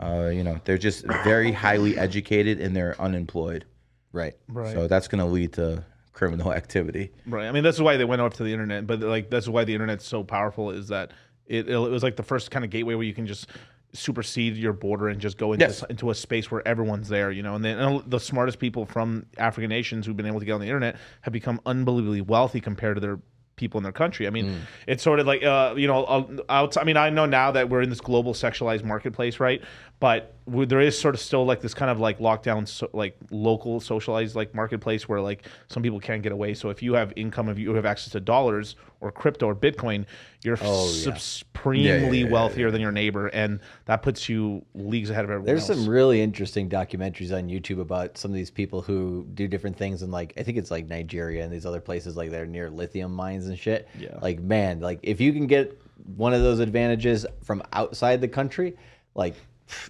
Uh, 0.00 0.30
you 0.32 0.44
know, 0.44 0.60
they're 0.64 0.78
just 0.78 1.04
very 1.24 1.52
highly 1.52 1.96
educated 1.96 2.60
and 2.60 2.76
they're 2.76 3.00
unemployed. 3.00 3.64
Right. 4.12 4.34
Right. 4.48 4.72
So 4.72 4.88
that's 4.88 5.08
going 5.08 5.20
to 5.20 5.30
lead 5.30 5.52
to 5.54 5.84
criminal 6.12 6.52
activity. 6.60 7.12
Right. 7.26 7.46
I 7.46 7.52
mean, 7.52 7.62
that's 7.62 7.80
why 7.80 7.96
they 7.96 8.04
went 8.04 8.20
off 8.20 8.34
to 8.34 8.44
the 8.44 8.52
internet. 8.52 8.86
But 8.86 9.00
like, 9.00 9.30
that's 9.30 9.48
why 9.48 9.64
the 9.64 9.74
internet's 9.74 10.06
so 10.06 10.22
powerful 10.22 10.70
is 10.70 10.88
that 10.88 11.12
it, 11.46 11.68
it 11.68 11.76
was 11.78 12.02
like 12.02 12.16
the 12.16 12.22
first 12.22 12.50
kind 12.50 12.64
of 12.64 12.70
gateway 12.70 12.94
where 12.94 13.04
you 13.04 13.14
can 13.14 13.26
just 13.26 13.48
supersede 13.94 14.56
your 14.56 14.72
border 14.72 15.08
and 15.08 15.20
just 15.20 15.38
go 15.38 15.52
into 15.52 15.64
Yes. 15.66 15.82
into 15.88 16.10
a 16.10 16.14
space 16.14 16.50
where 16.50 16.66
everyone's 16.66 17.08
there. 17.08 17.30
You 17.30 17.42
know, 17.42 17.54
and 17.54 17.64
then 17.64 18.02
the 18.06 18.18
smartest 18.20 18.58
people 18.58 18.84
from 18.86 19.26
African 19.38 19.70
nations 19.70 20.04
who've 20.06 20.16
been 20.16 20.26
able 20.26 20.40
to 20.40 20.46
get 20.46 20.52
on 20.52 20.60
the 20.60 20.66
internet 20.66 20.96
have 21.22 21.32
become 21.32 21.60
unbelievably 21.64 22.20
wealthy 22.22 22.60
compared 22.60 22.96
to 22.96 23.00
their 23.00 23.18
people 23.56 23.78
in 23.78 23.84
their 23.84 23.92
country. 23.92 24.26
I 24.26 24.30
mean, 24.30 24.46
Mm. 24.46 24.56
it's 24.88 25.02
sort 25.02 25.20
of 25.20 25.28
like 25.28 25.44
uh, 25.44 25.74
you 25.76 25.86
know, 25.86 26.02
uh, 26.04 26.24
outside, 26.48 26.80
I 26.80 26.84
mean, 26.84 26.96
I 26.96 27.08
know 27.10 27.24
now 27.24 27.52
that 27.52 27.68
we're 27.70 27.82
in 27.82 27.88
this 27.88 28.00
global 28.00 28.34
sexualized 28.34 28.82
marketplace, 28.82 29.38
right? 29.38 29.62
But 30.04 30.34
there 30.46 30.82
is 30.82 30.98
sort 30.98 31.14
of 31.14 31.20
still 31.22 31.46
like 31.46 31.62
this 31.62 31.72
kind 31.72 31.90
of 31.90 31.98
like 31.98 32.18
lockdown, 32.18 32.68
so, 32.68 32.90
like 32.92 33.16
local 33.30 33.80
socialized 33.80 34.36
like 34.36 34.54
marketplace 34.54 35.08
where 35.08 35.18
like 35.18 35.46
some 35.68 35.82
people 35.82 35.98
can't 35.98 36.22
get 36.22 36.30
away. 36.30 36.52
So 36.52 36.68
if 36.68 36.82
you 36.82 36.92
have 36.92 37.14
income, 37.16 37.48
if 37.48 37.58
you 37.58 37.72
have 37.72 37.86
access 37.86 38.12
to 38.12 38.20
dollars 38.20 38.76
or 39.00 39.10
crypto 39.10 39.46
or 39.46 39.54
Bitcoin, 39.54 40.04
you're 40.42 40.58
Oh, 40.60 40.92
yeah. 41.06 41.14
supremely 41.14 42.18
Yeah, 42.18 42.26
yeah, 42.26 42.30
wealthier 42.30 42.70
than 42.70 42.82
your 42.82 42.92
neighbor, 42.92 43.28
and 43.28 43.60
that 43.86 44.02
puts 44.02 44.28
you 44.28 44.62
leagues 44.74 45.08
ahead 45.08 45.24
of 45.24 45.30
everyone 45.30 45.46
There's 45.46 45.70
else. 45.70 45.78
some 45.78 45.88
really 45.88 46.20
interesting 46.20 46.68
documentaries 46.68 47.34
on 47.34 47.48
YouTube 47.48 47.80
about 47.80 48.18
some 48.18 48.30
of 48.30 48.34
these 48.34 48.50
people 48.50 48.82
who 48.82 49.26
do 49.32 49.48
different 49.48 49.74
things 49.78 50.02
in 50.02 50.10
like 50.10 50.34
I 50.36 50.42
think 50.42 50.58
it's 50.58 50.70
like 50.70 50.86
Nigeria 50.86 51.42
and 51.44 51.50
these 51.50 51.64
other 51.64 51.80
places 51.80 52.14
like 52.14 52.30
they're 52.30 52.44
near 52.44 52.68
lithium 52.68 53.14
mines 53.14 53.46
and 53.46 53.58
shit. 53.58 53.88
Yeah. 53.98 54.18
Like 54.20 54.38
man, 54.40 54.80
like 54.80 55.00
if 55.02 55.18
you 55.18 55.32
can 55.32 55.46
get 55.46 55.80
one 56.14 56.34
of 56.34 56.42
those 56.42 56.58
advantages 56.58 57.24
from 57.42 57.62
outside 57.72 58.20
the 58.20 58.28
country, 58.28 58.76
like 59.14 59.34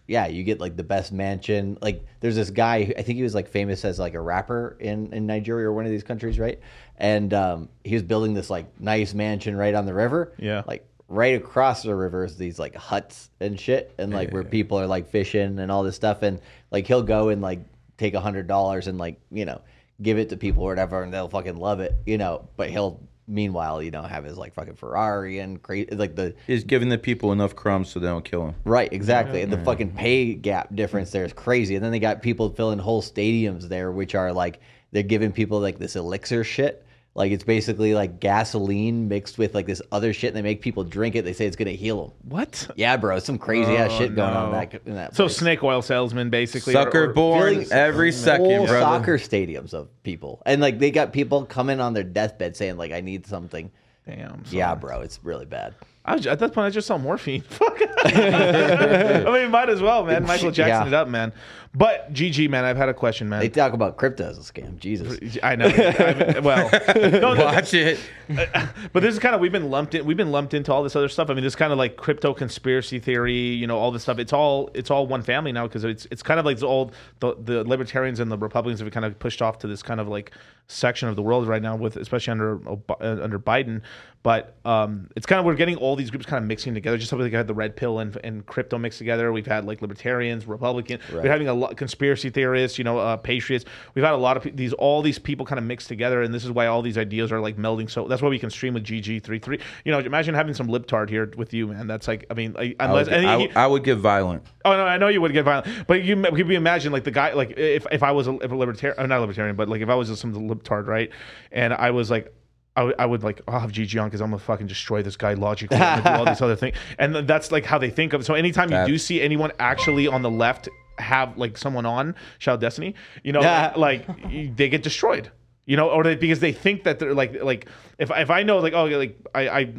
yeah, 0.07 0.27
you 0.27 0.43
get 0.45 0.61
like 0.61 0.77
the 0.77 0.83
best 0.85 1.13
mansion. 1.13 1.79
Like 1.83 2.05
there's 2.21 2.37
this 2.37 2.51
guy, 2.51 2.85
who- 2.85 2.95
I 2.97 3.03
think 3.03 3.17
he 3.17 3.23
was 3.23 3.35
like 3.35 3.49
famous 3.49 3.85
as 3.85 3.99
like 3.99 4.15
a 4.15 4.21
rapper 4.21 4.77
in 4.81 5.13
in 5.13 5.27
Nigeria 5.27 5.69
or 5.69 5.73
one 5.73 5.85
of 5.85 5.91
these 5.91 6.05
countries, 6.05 6.39
right? 6.39 6.61
And 6.97 7.33
um, 7.35 7.69
he 7.85 7.95
was 7.95 8.03
building 8.03 8.35
this 8.35 8.51
like 8.51 8.81
nice 8.81 9.15
mansion 9.15 9.57
right 9.57 9.75
on 9.75 9.87
the 9.87 9.95
river. 9.95 10.33
Yeah. 10.39 10.63
Like 10.67 10.87
right 11.09 11.35
across 11.37 11.83
the 11.83 11.95
river 11.95 12.25
is 12.25 12.37
these 12.39 12.59
like 12.59 12.75
huts 12.75 13.31
and 13.41 13.59
shit 13.61 13.95
and 13.99 14.13
like 14.13 14.31
where 14.33 14.43
people 14.51 14.79
are 14.81 14.87
like 14.87 15.09
fishing 15.11 15.59
and 15.59 15.71
all 15.71 15.83
this 15.83 15.95
stuff 15.97 16.23
and 16.23 16.41
like 16.71 16.87
he'll 16.87 17.03
go 17.03 17.29
and 17.29 17.43
like 17.43 17.61
take 17.99 18.15
a 18.15 18.21
hundred 18.21 18.47
dollars 18.47 18.87
and 18.87 18.97
like 18.97 19.21
you 19.31 19.45
know 19.45 19.61
give 20.01 20.19
it 20.19 20.31
to 20.31 20.37
people 20.37 20.63
or 20.65 20.71
whatever 20.71 21.03
and 21.03 21.13
they'll 21.13 21.29
fucking 21.29 21.57
love 21.57 21.79
it 21.81 21.95
you 22.07 22.17
know 22.17 22.49
but 22.57 22.71
he'll 22.71 22.99
meanwhile 23.27 23.83
you 23.83 23.91
know 23.91 24.03
have 24.03 24.25
his 24.25 24.37
like 24.37 24.53
fucking 24.53 24.75
ferrari 24.75 25.39
and 25.39 25.63
crazy 25.63 25.89
like 25.95 26.15
the 26.15 26.35
He's 26.47 26.65
giving 26.65 26.91
the 26.91 26.99
people 26.99 27.33
enough 27.33 27.57
crumbs 27.57 27.89
so 27.89 27.99
they 27.99 28.07
don't 28.07 28.25
kill 28.25 28.49
him. 28.49 28.55
right 28.65 28.93
exactly 28.93 29.41
and 29.41 29.53
the 29.53 29.59
fucking 29.65 29.93
pay 29.93 30.35
gap 30.35 30.67
mm-hmm. 30.67 30.77
difference 30.77 31.11
there 31.11 31.25
is 31.25 31.33
crazy 31.33 31.75
and 31.75 31.85
then 31.85 31.91
they 31.91 31.99
got 31.99 32.21
people 32.21 32.51
filling 32.51 32.79
whole 32.79 33.03
stadiums 33.03 33.69
there 33.69 33.91
which 33.91 34.15
are 34.15 34.33
like 34.33 34.61
they're 34.93 35.03
giving 35.03 35.33
people 35.33 35.59
like 35.59 35.79
this 35.79 35.97
elixir 35.97 36.45
shit 36.45 36.84
like 37.17 37.31
it's 37.31 37.45
basically 37.45 37.95
like 37.95 38.19
gasoline 38.21 39.07
mixed 39.09 39.39
with 39.39 39.55
like 39.55 39.67
this 39.67 39.81
other 39.93 40.13
shit 40.13 40.29
and 40.29 40.37
they 40.37 40.43
make 40.43 40.61
people 40.61 40.83
drink 40.83 41.15
it 41.15 41.25
they 41.25 41.33
say 41.33 41.47
it's 41.47 41.55
gonna 41.57 41.71
heal 41.71 42.03
them 42.03 42.13
what? 42.29 42.69
yeah, 42.77 42.97
bro, 42.97 43.19
some 43.21 43.39
crazy 43.39 43.77
ass 43.77 43.91
Oh, 43.93 43.99
shit 43.99 44.15
going 44.17 44.35
on 44.35 44.51
no. 44.53 44.59
in 44.59 44.69
that, 44.71 44.83
in 44.87 44.95
that 44.95 45.15
So 45.15 45.25
place. 45.25 45.37
snake 45.37 45.63
oil 45.63 45.81
salesman, 45.83 46.31
basically. 46.31 46.73
Sucker 46.73 47.13
born 47.13 47.51
Feeling- 47.51 47.73
every 47.73 48.11
second, 48.13 48.45
whole 48.47 48.67
brother. 48.67 48.81
soccer 48.81 49.19
stadiums 49.19 49.73
of 49.75 49.89
people, 50.03 50.43
and 50.45 50.61
like 50.61 50.79
they 50.79 50.91
got 50.91 51.13
people 51.13 51.45
coming 51.45 51.81
on 51.81 51.93
their 51.95 52.03
deathbed 52.05 52.57
saying 52.57 52.77
like, 52.77 52.91
"I 52.93 53.01
need 53.01 53.27
something." 53.27 53.71
Damn. 54.07 54.43
Yeah, 54.51 54.75
bro, 54.75 55.01
it's 55.01 55.19
really 55.23 55.47
bad. 55.47 55.75
I 56.05 56.17
was, 56.17 56.27
at 56.27 56.39
that 56.41 56.53
point, 56.53 56.67
I 56.67 56.71
just 56.71 56.87
saw 56.87 56.99
morphine. 56.99 57.41
Fuck. 57.43 57.79
I 58.05 59.25
mean, 59.33 59.51
might 59.51 59.71
as 59.71 59.81
well, 59.81 60.05
man. 60.05 60.25
Michael 60.27 60.51
Jackson 60.51 60.83
Yeah. 60.83 60.87
it 60.89 60.93
up, 60.95 61.09
man. 61.09 61.33
But 61.77 62.13
GG, 62.13 62.49
man, 62.51 62.65
I've 62.65 62.77
had 62.77 62.89
a 62.89 62.95
question, 62.95 63.29
man. 63.29 63.41
They 63.41 63.49
talk 63.49 63.73
about 63.73 63.97
crypto 63.97 64.29
as 64.29 64.39
a 64.39 64.41
scam. 64.43 64.79
Jesus. 64.79 65.39
I 65.43 65.57
know. 65.57 65.67
I 65.67 66.35
mean, 66.35 66.45
well, 66.45 66.71
no, 66.97 67.35
no, 67.35 67.45
Watch 67.45 67.75
it. 67.75 67.99
but 68.29 69.03
this 69.03 69.13
is 69.13 69.19
kind 69.19 69.35
of 69.35 69.41
we've 69.41 69.51
been 69.51 69.71
lumped 69.71 69.97
in. 69.97 70.05
We've 70.07 70.17
been 70.17 70.31
lumped 70.31 70.55
into 70.55 70.73
all 70.73 70.85
this 70.85 70.95
other 70.95 71.09
stuff. 71.09 71.31
I 71.31 71.35
mean, 71.35 71.43
this 71.43 71.57
kind 71.57 71.73
of 71.73 71.79
like 71.79 71.97
crypto 71.97 72.33
conspiracy 72.33 73.01
theory. 73.01 73.35
You 73.35 73.67
know, 73.67 73.77
all 73.77 73.91
this 73.91 74.03
stuff. 74.03 74.21
It's 74.21 74.33
all 74.33 74.71
it's 74.73 74.91
all 74.91 75.09
one 75.09 75.23
family 75.23 75.51
now 75.51 75.67
because 75.67 75.83
it's 75.83 76.07
it's 76.13 76.23
kind 76.23 76.39
of 76.39 76.47
like 76.47 76.59
the 76.59 76.67
old 76.67 76.95
the 77.19 77.35
the 77.43 77.65
libertarians 77.65 78.21
and 78.21 78.31
the 78.31 78.39
Republicans 78.39 78.79
have 78.79 78.91
kind 78.93 79.05
of 79.05 79.19
pushed 79.19 79.43
off 79.43 79.59
to 79.59 79.67
this 79.67 79.83
kind 79.83 80.01
of 80.01 80.07
like 80.07 80.31
section 80.69 81.09
of 81.09 81.17
the 81.17 81.23
world 81.23 81.47
right 81.47 81.61
now 81.61 81.77
with 81.77 81.97
especially 81.97 82.31
under 82.31 82.61
uh, 82.69 82.85
under 83.01 83.39
Biden. 83.39 83.83
But 84.23 84.57
um, 84.65 85.11
it's 85.17 85.27
kind 85.27 85.39
of 85.39 85.45
we're 85.45 85.55
getting 85.55 85.77
all 85.77 85.97
these 85.97 86.11
groups 86.11 86.25
kind 86.25 86.43
of 86.43 86.49
mixing 86.49 86.73
together. 86.73 86.97
Just 86.97 87.13
like 87.13 87.35
I 87.35 87.37
had 87.37 87.47
the 87.47 87.53
red 87.53 87.77
pill 87.77 87.99
and, 87.99 88.17
and 88.25 88.47
crypto 88.47 88.79
mixed 88.79 88.97
together. 88.97 89.31
We've 89.33 89.47
had 89.47 89.67
like 89.67 89.83
libertarians, 89.83 90.47
Republican. 90.47 90.99
We're 91.13 91.29
having 91.29 91.49
a 91.49 91.53
lot 91.65 91.77
conspiracy 91.77 92.31
theorists. 92.31 92.79
You 92.79 92.85
know, 92.85 92.99
uh, 92.99 93.17
patriots. 93.17 93.65
We've 93.95 94.05
had 94.05 94.15
a 94.15 94.17
lot 94.17 94.37
of 94.37 94.43
pe- 94.45 94.51
these 94.51 94.73
all 94.75 95.03
these 95.03 95.19
people 95.19 95.45
kind 95.47 95.59
of 95.59 95.65
mixed 95.65 95.89
together, 95.89 96.23
and 96.23 96.33
this 96.33 96.45
is 96.45 96.51
why 96.51 96.67
all 96.67 96.83
these 96.83 96.97
ideas 96.99 97.33
are 97.33 97.41
like 97.41 97.57
melding. 97.57 97.91
So 97.91 98.07
that's 98.09 98.23
why 98.23 98.29
we 98.29 98.39
can 98.39 98.51
stream 98.51 98.75
with 98.75 98.85
GG33. 98.85 99.61
You 99.85 99.93
know, 99.93 99.99
imagine 99.99 100.35
having 100.35 100.55
some 100.55 100.69
libtard 100.69 101.09
here 101.11 101.31
with 101.37 101.53
you, 101.53 101.67
man. 101.69 101.87
That's 101.87 102.09
like, 102.09 102.27
I 102.31 102.35
mean, 102.35 102.53
like, 102.53 102.77
I 102.81 102.85
unless 102.87 103.07
would, 103.07 103.15
I, 103.25 103.37
he- 103.39 103.47
would- 103.49 103.57
I 103.57 103.67
would 103.67 103.85
get 103.85 103.97
violent. 103.99 104.45
Oh 104.65 104.73
no, 104.73 104.85
I 104.87 104.97
know 104.97 105.09
you 105.09 105.21
would 105.21 105.33
get 105.33 105.45
violent, 105.45 105.87
but 105.87 106.03
you 106.05 106.17
could 106.23 106.39
you 106.49 106.57
imagine 106.57 106.93
like 106.93 107.05
the 107.05 107.11
guy 107.11 107.33
like 107.33 107.59
if, 107.59 107.87
if 107.93 108.03
I 108.03 108.13
was 108.13 108.29
a, 108.29 108.37
if 108.39 108.51
a 108.51 108.55
libertarian, 108.57 108.99
uh, 108.99 109.07
not 109.07 109.19
a 109.19 109.21
libertarian, 109.21 109.57
but 109.57 109.69
like 109.69 109.81
if 109.83 109.89
I 109.89 109.95
was 109.95 110.09
just 110.09 110.21
some 110.21 110.33
libtard, 110.35 110.87
right? 110.87 111.11
And 111.53 111.73
I 111.75 111.91
was 111.91 112.11
like. 112.11 112.33
I 112.77 113.07
would- 113.07 113.23
like 113.23 113.41
I'll 113.47 113.61
have 113.61 113.71
GG 113.71 114.03
on 114.03 114.09
because 114.09 114.21
I'm 114.21 114.31
gonna 114.31 114.41
fucking 114.43 114.67
destroy 114.67 115.01
this 115.01 115.17
guy 115.17 115.35
logically 115.35 115.77
and 115.77 116.03
do 116.03 116.11
all 116.11 116.25
these 116.25 116.43
other 116.47 116.57
things, 116.57 116.77
and 116.99 117.13
th- 117.15 117.25
that's 117.25 117.53
like 117.53 117.65
how 117.65 117.79
they 117.79 117.89
think 117.89 118.13
of 118.15 118.23
it. 118.23 118.25
So 118.25 118.35
anytime 118.35 118.69
you 118.69 118.85
do 118.95 118.99
see 118.99 119.23
anyone 119.23 119.53
actually 119.61 120.09
on 120.09 120.23
the 120.23 120.31
left 120.31 120.69
have 120.99 121.37
like 121.37 121.59
someone 121.59 121.87
on 121.87 122.15
Shout 122.39 122.61
Destiny, 122.61 122.95
you 123.23 123.33
know, 123.33 123.41
Yeah. 123.41 123.73
like, 123.77 124.09
like, 124.25 124.57
they 124.57 124.69
get 124.69 124.83
destroyed, 124.83 125.31
you 125.67 125.77
know, 125.77 125.89
or 125.91 126.03
they, 126.05 126.15
because 126.17 126.41
they 126.41 126.53
think 126.53 126.85
that 126.85 126.99
they're 126.99 127.15
like 127.15 127.43
like 127.43 127.69
if 127.99 128.11
if 128.11 128.31
I 128.31 128.43
know 128.43 128.59
like 128.59 128.73
oh 128.75 128.85
like 128.87 129.19
I 129.35 129.49
I. 129.49 129.75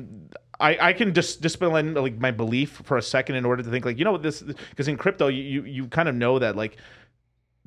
I, 0.57 0.77
I 0.79 0.93
can 0.93 1.13
just 1.13 1.41
discipline 1.41 1.95
like 1.95 2.17
my 2.17 2.31
belief 2.31 2.81
for 2.85 2.95
a 2.95 3.01
second 3.01 3.35
in 3.35 3.43
order 3.43 3.61
to 3.61 3.69
think 3.69 3.83
like 3.83 3.97
you 3.99 4.05
know 4.05 4.13
what 4.13 4.23
this 4.23 4.41
because 4.41 4.87
in 4.87 4.95
crypto 4.95 5.27
you, 5.27 5.43
you 5.43 5.63
you 5.63 5.87
kind 5.89 6.07
of 6.07 6.15
know 6.15 6.39
that 6.39 6.55
like 6.55 6.77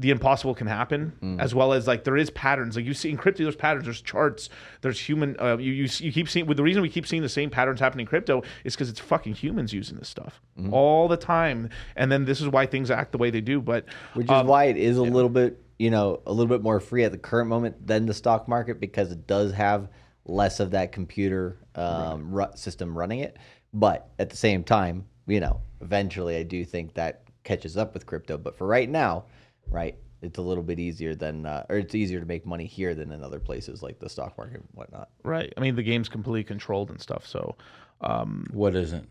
the 0.01 0.11
impossible 0.11 0.55
can 0.55 0.67
happen 0.69 1.13
Mm. 1.21 1.41
as 1.41 1.55
well 1.55 1.73
as 1.73 1.87
like 1.89 2.05
there 2.05 2.17
is 2.17 2.31
patterns 2.31 2.77
like 2.77 2.85
you 2.85 2.95
see 2.95 3.11
in 3.11 3.17
crypto 3.17 3.43
there's 3.43 3.57
patterns 3.57 3.85
there's 3.85 4.01
charts 4.01 4.49
there's 4.81 5.01
human 5.01 5.37
uh, 5.41 5.57
you, 5.59 5.73
you 5.73 5.89
you 5.99 6.13
keep 6.13 6.29
seeing 6.29 6.47
with 6.47 6.57
the 6.57 6.63
reason 6.63 6.83
we 6.83 6.89
keep 6.89 7.07
seeing 7.07 7.23
the 7.23 7.29
same 7.29 7.51
patterns 7.51 7.81
happening 7.81 8.05
in 8.05 8.09
crypto 8.09 8.43
is 8.65 8.75
because 8.77 8.89
it's 8.89 9.01
fucking 9.01 9.35
humans 9.35 9.73
using 9.73 9.97
this 9.99 10.09
stuff 10.09 10.41
Mm-hmm. 10.59 10.73
all 10.75 11.07
the 11.09 11.17
time 11.17 11.71
and 11.97 12.11
then 12.13 12.25
this 12.25 12.41
is 12.41 12.49
why 12.49 12.67
things 12.67 12.91
act 12.91 13.13
the 13.13 13.19
way 13.19 13.31
they 13.31 13.41
do 13.41 13.61
but 13.61 13.85
Which 14.15 14.27
is 14.27 14.31
um, 14.31 14.47
why 14.47 14.65
it 14.65 14.77
is 14.77 14.97
a 14.99 15.03
little 15.03 15.29
bit, 15.31 15.61
you 15.79 15.91
know, 15.91 16.21
a 16.27 16.33
little 16.33 16.49
bit 16.49 16.63
more 16.63 16.81
free 16.81 17.05
at 17.05 17.13
the 17.13 17.19
current 17.19 17.49
moment 17.49 17.87
than 17.87 18.07
the 18.07 18.15
stock 18.15 18.49
market 18.49 18.81
because 18.81 19.13
it 19.13 19.27
does 19.29 19.53
have 19.53 19.89
less 20.25 20.59
of 20.61 20.73
that 20.73 20.91
computer 20.93 21.57
um, 21.77 22.33
ru- 22.33 22.47
system 22.57 22.97
running 22.99 23.21
it. 23.21 23.37
But 23.73 24.09
at 24.19 24.31
the 24.31 24.37
same 24.37 24.65
time, 24.65 25.07
you 25.29 25.39
know, 25.41 25.61
eventually 25.81 26.37
I 26.37 26.43
do 26.43 26.65
think 26.65 26.95
that 26.95 27.23
catches 27.45 27.77
up 27.77 27.95
with 27.95 28.05
crypto. 28.07 28.37
But 28.37 28.59
for 28.59 28.67
right 28.67 28.89
now, 28.91 29.27
right, 29.71 29.97
it's 30.23 30.39
a 30.39 30.43
little 30.43 30.63
bit 30.65 30.79
easier 30.79 31.15
than, 31.15 31.47
uh, 31.47 31.65
or 31.69 31.77
it's 31.77 31.95
easier 31.95 32.21
to 32.21 32.27
make 32.27 32.45
money 32.47 32.67
here 32.67 32.95
than 32.95 33.13
in 33.13 33.23
other 33.23 33.39
places 33.41 33.83
like 33.83 33.99
the 33.99 34.09
stock 34.09 34.37
market 34.37 34.57
and 34.61 34.69
whatnot. 34.75 35.09
right 35.23 35.53
i 35.57 35.61
mean 35.61 35.77
the 35.77 35.83
game's 35.83 36.09
completely 36.09 36.45
controlled 36.45 36.91
and 36.91 37.01
stuff 37.01 37.27
so 37.27 37.57
um 38.01 38.47
What 38.53 38.75
isn't? 38.75 39.09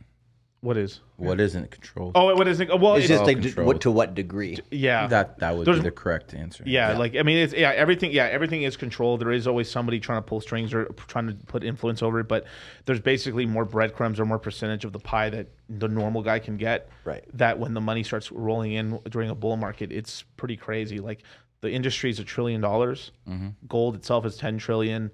What 0.61 0.75
is? 0.75 1.01
What 1.17 1.39
isn't 1.39 1.69
controlled? 1.69 2.13
Oh, 2.15 2.35
what 2.35 2.47
is 2.47 2.59
it? 2.59 2.67
Well, 2.67 2.95
It's 2.95 3.03
it's, 3.05 3.09
just 3.09 3.19
all 3.21 3.27
like 3.27 3.41
d- 3.41 3.51
what 3.61 3.79
to 3.81 3.91
what 3.91 4.15
degree? 4.15 4.57
yeah. 4.71 5.05
that 5.07 5.37
that 5.39 5.55
would 5.55 5.67
There's- 5.67 5.79
be 5.79 5.83
the 5.83 5.91
correct 5.91 6.33
answer. 6.33 6.63
Yeah, 6.65 6.97
like 6.97 7.15
I 7.15 7.21
mean, 7.21 7.37
it's 7.37 7.53
yeah, 7.53 7.69
everything. 7.71 8.11
Yeah, 8.11 8.23
everything 8.25 8.63
is 8.63 8.75
controlled. 8.75 9.21
There 9.21 9.31
is 9.31 9.45
always 9.47 9.69
somebody 9.69 9.99
trying 9.99 10.17
to 10.17 10.23
pull 10.23 10.41
strings 10.41 10.73
or 10.73 10.85
trying 11.07 11.27
to 11.27 11.33
put 11.45 11.63
influence 11.63 12.01
over 12.01 12.19
it, 12.21 12.27
but 12.27 12.45
there's 12.85 12.99
basically 12.99 13.45
more 13.45 13.65
breadcrumbs 13.65 14.19
or 14.19 14.25
more 14.25 14.39
percentage 14.39 14.83
of 14.83 14.93
the 14.93 14.99
pie 14.99 15.29
that 15.29 15.47
the 15.69 15.87
normal 15.87 16.23
guy 16.23 16.39
can 16.39 16.57
get. 16.57 16.89
Right. 17.05 17.23
That 17.37 17.59
when 17.59 17.75
the 17.75 17.81
money 17.81 18.01
starts 18.01 18.31
rolling 18.31 18.71
in 18.73 18.99
during 19.09 19.29
a 19.29 19.35
bull 19.35 19.57
market, 19.57 19.91
it's 19.91 20.23
pretty 20.37 20.57
crazy. 20.57 20.99
Like 20.99 21.21
the 21.61 21.71
industry 21.71 22.09
is 22.09 22.17
a 22.19 22.23
trillion 22.23 22.61
dollars. 22.61 23.11
Mm-hmm. 23.29 23.49
Gold 23.67 23.95
itself 23.95 24.25
is 24.25 24.37
ten 24.37 24.57
trillion. 24.57 25.11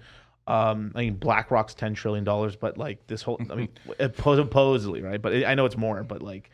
Um, 0.48 0.91
I 0.96 1.02
mean, 1.02 1.16
BlackRock's 1.16 1.74
ten 1.74 1.94
trillion 1.94 2.24
dollars, 2.24 2.56
but 2.56 2.78
like 2.78 3.06
this 3.08 3.22
whole, 3.22 3.39
I 3.50 3.56
mean, 3.56 3.70
supposedly, 4.00 5.02
right? 5.02 5.22
But 5.22 5.46
I 5.46 5.56
know 5.56 5.66
it's 5.66 5.78
more. 5.78 6.04
But 6.04 6.22
like, 6.22 6.50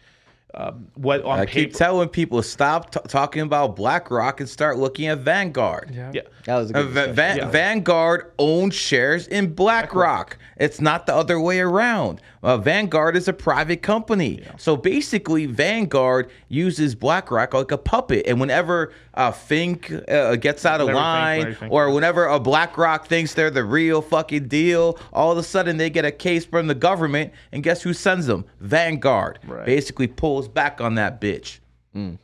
um, 0.55 0.87
what 0.95 1.23
on 1.23 1.39
I 1.39 1.45
paper? 1.45 1.51
keep 1.69 1.73
telling 1.75 2.09
people 2.09 2.41
stop 2.41 2.91
t- 2.91 2.99
talking 3.07 3.43
about 3.43 3.75
BlackRock 3.75 4.39
and 4.39 4.49
start 4.49 4.77
looking 4.77 5.07
at 5.07 5.19
Vanguard. 5.19 5.91
Yeah. 5.93 6.11
yeah. 6.13 6.21
That 6.45 6.57
was 6.57 6.71
a 6.71 6.77
Uh, 6.77 6.81
good 6.83 6.89
Va- 6.91 7.07
discussion. 7.07 7.15
Va- 7.15 7.45
Yeah. 7.45 7.51
Vanguard 7.51 8.31
owns 8.39 8.73
shares 8.73 9.27
in 9.27 9.53
BlackRock. 9.53 10.37
It's 10.57 10.81
not 10.81 11.05
the 11.05 11.15
other 11.15 11.39
way 11.39 11.59
around. 11.59 12.19
Uh, 12.41 12.57
Vanguard 12.57 13.15
is 13.15 13.27
a 13.27 13.33
private 13.33 13.81
company. 13.81 14.41
So 14.57 14.75
basically, 14.75 15.45
Vanguard 15.45 16.29
uses 16.47 16.95
BlackRock 16.95 17.53
like 17.53 17.71
a 17.71 17.77
puppet. 17.77 18.25
And 18.27 18.39
whenever 18.39 18.91
uh, 19.13 19.31
Fink 19.31 19.91
uh, 20.09 20.35
gets 20.37 20.65
out 20.65 20.79
of 20.81 20.87
Larry 20.87 20.97
line, 20.99 21.41
Larry 21.41 21.53
Fink. 21.55 21.71
or 21.71 21.91
whenever 21.91 22.25
a 22.25 22.39
BlackRock 22.39 23.07
thinks 23.07 23.33
they're 23.33 23.51
the 23.51 23.63
real 23.65 24.01
fucking 24.01 24.47
deal, 24.47 24.97
all 25.13 25.31
of 25.31 25.37
a 25.37 25.43
sudden 25.43 25.77
they 25.77 25.89
get 25.89 26.05
a 26.05 26.11
case 26.11 26.45
from 26.45 26.67
the 26.67 26.75
government. 26.75 27.31
And 27.51 27.61
guess 27.61 27.81
who 27.83 27.93
sends 27.93 28.25
them? 28.25 28.45
Vanguard. 28.61 29.39
Right. 29.45 29.65
Basically 29.65 30.07
pulls 30.39 30.47
back 30.47 30.79
on 30.79 30.95
that 30.95 31.19
bitch. 31.19 31.59
Mm. 31.93 32.17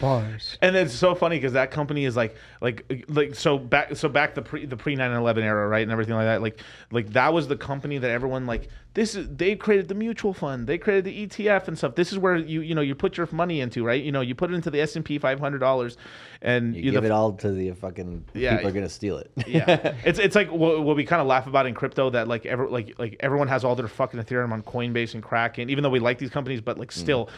Bars. 0.00 0.58
and 0.62 0.76
it's 0.76 0.94
so 0.94 1.14
funny 1.14 1.36
because 1.36 1.52
that 1.52 1.70
company 1.70 2.04
is 2.04 2.16
like 2.16 2.36
like 2.60 3.04
like 3.08 3.34
so 3.34 3.58
back 3.58 3.96
so 3.96 4.08
back 4.08 4.34
the 4.34 4.42
pre 4.42 4.66
the 4.66 4.76
pre 4.76 4.96
9-11 4.96 5.38
era 5.38 5.68
right 5.68 5.82
and 5.82 5.92
everything 5.92 6.14
like 6.14 6.26
that 6.26 6.42
like 6.42 6.60
like 6.90 7.10
that 7.12 7.32
was 7.32 7.48
the 7.48 7.56
company 7.56 7.98
that 7.98 8.10
everyone 8.10 8.46
like 8.46 8.68
this 8.94 9.14
is 9.14 9.28
they 9.28 9.56
created 9.56 9.88
the 9.88 9.94
mutual 9.94 10.32
fund 10.32 10.66
they 10.66 10.78
created 10.78 11.04
the 11.04 11.26
etf 11.26 11.68
and 11.68 11.76
stuff 11.76 11.94
this 11.94 12.12
is 12.12 12.18
where 12.18 12.36
you 12.36 12.60
you 12.60 12.74
know 12.74 12.80
you 12.80 12.94
put 12.94 13.16
your 13.16 13.28
money 13.32 13.60
into 13.60 13.84
right 13.84 14.02
you 14.02 14.12
know 14.12 14.20
you 14.20 14.34
put 14.34 14.50
it 14.50 14.54
into 14.54 14.70
the 14.70 14.80
s&p 14.80 15.18
$500 15.18 15.96
and 16.44 16.76
You 16.76 16.82
you 16.82 16.90
give 16.92 17.02
the, 17.02 17.08
it 17.08 17.12
all 17.12 17.32
to 17.32 17.50
the 17.50 17.72
fucking 17.72 18.24
Yeah. 18.34 18.56
people 18.56 18.70
are 18.70 18.72
gonna 18.72 18.88
steal 18.88 19.16
it. 19.16 19.30
yeah, 19.46 19.94
it's 20.04 20.18
it's 20.18 20.36
like 20.36 20.50
what, 20.50 20.82
what 20.82 20.94
we 20.94 21.04
kind 21.04 21.20
of 21.22 21.26
laugh 21.26 21.46
about 21.46 21.66
in 21.66 21.74
crypto 21.74 22.10
that 22.10 22.28
like 22.28 22.44
ever 22.44 22.68
like 22.68 22.94
like 22.98 23.16
everyone 23.20 23.48
has 23.48 23.64
all 23.64 23.74
their 23.74 23.88
fucking 23.88 24.20
Ethereum 24.20 24.52
on 24.52 24.62
Coinbase 24.62 25.14
and 25.14 25.22
Kraken, 25.22 25.70
even 25.70 25.82
though 25.82 25.90
we 25.90 26.00
like 26.00 26.18
these 26.18 26.30
companies, 26.30 26.60
but 26.60 26.78
like 26.78 26.90
mm. 26.90 26.92
still, 26.92 27.30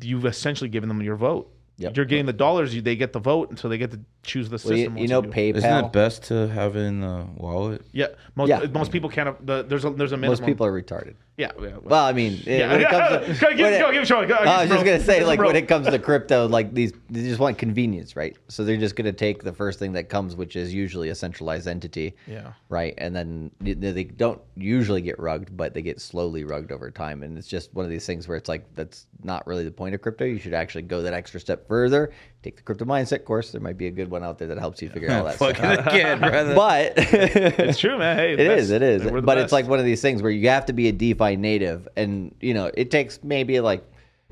you've 0.00 0.26
essentially 0.26 0.70
given 0.70 0.88
them 0.88 1.02
your 1.02 1.16
vote. 1.16 1.52
Yep. 1.80 1.96
You're 1.96 2.04
getting 2.06 2.26
the 2.26 2.32
dollars, 2.34 2.74
you, 2.74 2.82
they 2.82 2.94
get 2.94 3.12
the 3.14 3.18
vote, 3.18 3.48
and 3.48 3.58
so 3.58 3.68
they 3.68 3.78
get 3.78 3.90
to 3.92 4.00
choose 4.22 4.50
the 4.50 4.60
Well, 4.62 4.76
you, 4.76 4.84
system. 4.84 4.96
you 4.98 5.02
once 5.02 5.10
know, 5.10 5.22
do. 5.22 5.30
PayPal. 5.30 5.56
Isn't 5.56 5.84
it 5.86 5.92
best 5.92 6.22
to 6.24 6.46
have 6.48 6.76
it 6.76 6.80
in 6.80 7.00
the 7.00 7.26
wallet? 7.36 7.82
Yeah, 7.92 8.08
most 8.36 8.48
Yeah. 8.50 8.66
most 8.72 8.92
people 8.92 9.08
can't. 9.08 9.44
The, 9.46 9.62
there's 9.62 9.84
a 9.86 9.90
there's 9.90 10.12
a 10.12 10.16
minimum. 10.18 10.40
Most 10.40 10.46
people 10.46 10.66
are 10.66 10.72
retarded. 10.82 11.14
Yeah. 11.38 11.52
yeah 11.58 11.78
Well, 11.82 12.04
I 12.04 12.12
mean, 12.12 12.38
yeah. 12.44 12.70
when 12.70 12.82
it 12.82 12.88
comes 12.90 13.38
to, 13.38 13.40
Go, 13.46 13.50
give, 13.54 13.60
when 13.60 13.72
it- 13.72 13.78
go, 13.78 13.90
give 13.92 14.00
it 14.00 14.02
a 14.02 14.06
shot. 14.06 14.28
Go, 14.28 14.34
oh, 14.34 14.38
give 14.40 14.46
I 14.48 14.60
was 14.60 14.68
just 14.68 14.82
bro. 14.84 14.92
gonna 14.92 15.02
say, 15.04 15.24
like, 15.24 15.38
bro. 15.38 15.46
when 15.46 15.56
it 15.56 15.68
comes 15.68 15.86
to 15.86 15.98
crypto, 15.98 16.46
like 16.46 16.74
these, 16.74 16.92
they 17.08 17.22
just 17.22 17.40
want 17.40 17.56
convenience, 17.56 18.14
right? 18.14 18.36
So 18.48 18.62
they're 18.62 18.76
just 18.76 18.94
gonna 18.94 19.10
take 19.14 19.42
the 19.42 19.52
first 19.54 19.78
thing 19.78 19.92
that 19.94 20.10
comes, 20.10 20.36
which 20.36 20.54
is 20.54 20.74
usually 20.74 21.08
a 21.08 21.14
centralized 21.14 21.66
entity, 21.66 22.14
Yeah. 22.26 22.52
right? 22.68 22.92
And 22.98 23.16
then 23.16 23.50
they- 23.58 23.72
they 23.72 24.04
don't 24.04 24.38
usually 24.54 25.00
get 25.00 25.18
rugged, 25.18 25.56
but 25.56 25.72
they 25.72 25.80
get 25.80 25.98
slowly 25.98 26.44
rugged 26.44 26.72
over 26.72 26.90
time. 26.90 27.22
And 27.22 27.38
it's 27.38 27.48
just 27.48 27.72
one 27.72 27.86
of 27.86 27.90
these 27.90 28.04
things 28.04 28.28
where 28.28 28.36
it's 28.36 28.48
like 28.50 28.66
that's 28.74 29.06
not 29.24 29.46
really 29.46 29.64
the 29.64 29.70
point 29.70 29.94
of 29.94 30.02
crypto. 30.02 30.26
You 30.26 30.38
should 30.38 30.52
actually 30.52 30.82
go 30.82 31.00
that 31.00 31.14
extra 31.14 31.40
step 31.40 31.66
further. 31.70 32.10
Take 32.42 32.56
the 32.56 32.62
crypto 32.62 32.84
mindset 32.84 33.24
course. 33.24 33.52
There 33.52 33.60
might 33.60 33.78
be 33.78 33.86
a 33.86 33.90
good 33.92 34.10
one 34.10 34.24
out 34.24 34.38
there 34.38 34.48
that 34.48 34.58
helps 34.58 34.82
you 34.82 34.90
figure 34.90 35.12
all 35.12 35.24
that 35.24 35.34
stuff 35.36 35.60
out. 35.60 35.86
again, 35.86 36.18
brother. 36.18 36.54
But 36.54 36.94
it's 36.96 37.78
true, 37.78 37.96
man. 37.96 38.16
Hey, 38.16 38.32
It 38.34 38.40
is, 38.40 38.70
it 38.70 38.82
is. 38.82 39.08
But 39.22 39.38
it's 39.38 39.52
like 39.52 39.68
one 39.68 39.78
of 39.78 39.84
these 39.84 40.02
things 40.02 40.20
where 40.20 40.32
you 40.32 40.48
have 40.48 40.66
to 40.66 40.72
be 40.72 40.88
a 40.88 40.92
DeFi 40.92 41.36
native, 41.36 41.86
and 41.96 42.34
you 42.40 42.52
know 42.52 42.70
it 42.74 42.90
takes 42.90 43.22
maybe 43.22 43.60
like 43.60 43.86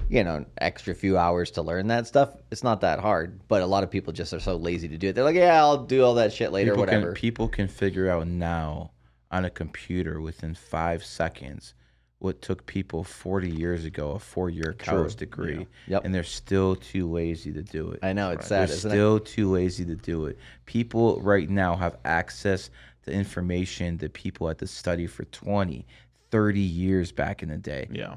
you 0.09 0.24
know 0.24 0.36
an 0.36 0.47
extra 0.59 0.95
few 0.95 1.16
hours 1.16 1.53
to 1.53 1.62
learn 1.62 1.86
that 1.86 2.09
stuff. 2.09 2.30
It's 2.51 2.64
not 2.64 2.80
that 2.80 2.99
hard, 2.99 3.41
but 3.47 3.62
a 3.62 3.66
lot 3.66 3.84
of 3.84 3.91
people 3.91 4.12
just 4.12 4.34
are 4.34 4.41
so 4.41 4.57
lazy 4.57 4.89
to 4.89 4.99
do 4.99 5.11
it. 5.11 5.14
They're 5.14 5.24
like, 5.24 5.36
yeah, 5.36 5.62
I'll 5.62 5.84
do 5.84 6.03
all 6.03 6.14
that 6.14 6.32
shit 6.32 6.51
later, 6.51 6.72
people 6.72 6.80
whatever. 6.80 7.07
Can, 7.07 7.14
people 7.14 7.49
can 7.49 7.68
figure 7.68 8.11
out 8.11 8.26
now 8.26 8.91
on 9.30 9.45
a 9.45 9.51
computer 9.51 10.20
within 10.20 10.55
five 10.55 11.05
seconds 11.05 11.74
what 12.20 12.42
took 12.42 12.66
people 12.66 13.04
40 13.04 13.48
years 13.48 13.84
ago, 13.84 14.10
a 14.12 14.18
four 14.18 14.50
year 14.50 14.74
college 14.78 15.14
degree. 15.16 15.66
Yep. 15.86 16.04
And 16.04 16.12
they're 16.14 16.24
still 16.24 16.74
too 16.74 17.08
lazy 17.10 17.52
to 17.52 17.62
do 17.62 17.90
it. 17.92 18.00
I 18.02 18.12
know 18.12 18.30
it's 18.32 18.48
sad. 18.48 18.68
They're 18.68 18.76
sad, 18.76 18.78
isn't 18.78 18.90
it? 18.90 18.94
still 18.94 19.20
too 19.20 19.50
lazy 19.52 19.84
to 19.84 19.94
do 19.94 20.26
it. 20.26 20.36
People 20.66 21.20
right 21.20 21.48
now 21.48 21.76
have 21.76 21.96
access 22.04 22.70
to 23.04 23.12
information 23.12 23.98
that 23.98 24.12
people 24.14 24.48
had 24.48 24.58
to 24.58 24.66
study 24.66 25.06
for 25.06 25.24
20, 25.26 25.86
30 26.32 26.60
years 26.60 27.12
back 27.12 27.42
in 27.42 27.50
the 27.50 27.56
day. 27.56 27.86
yeah. 27.92 28.16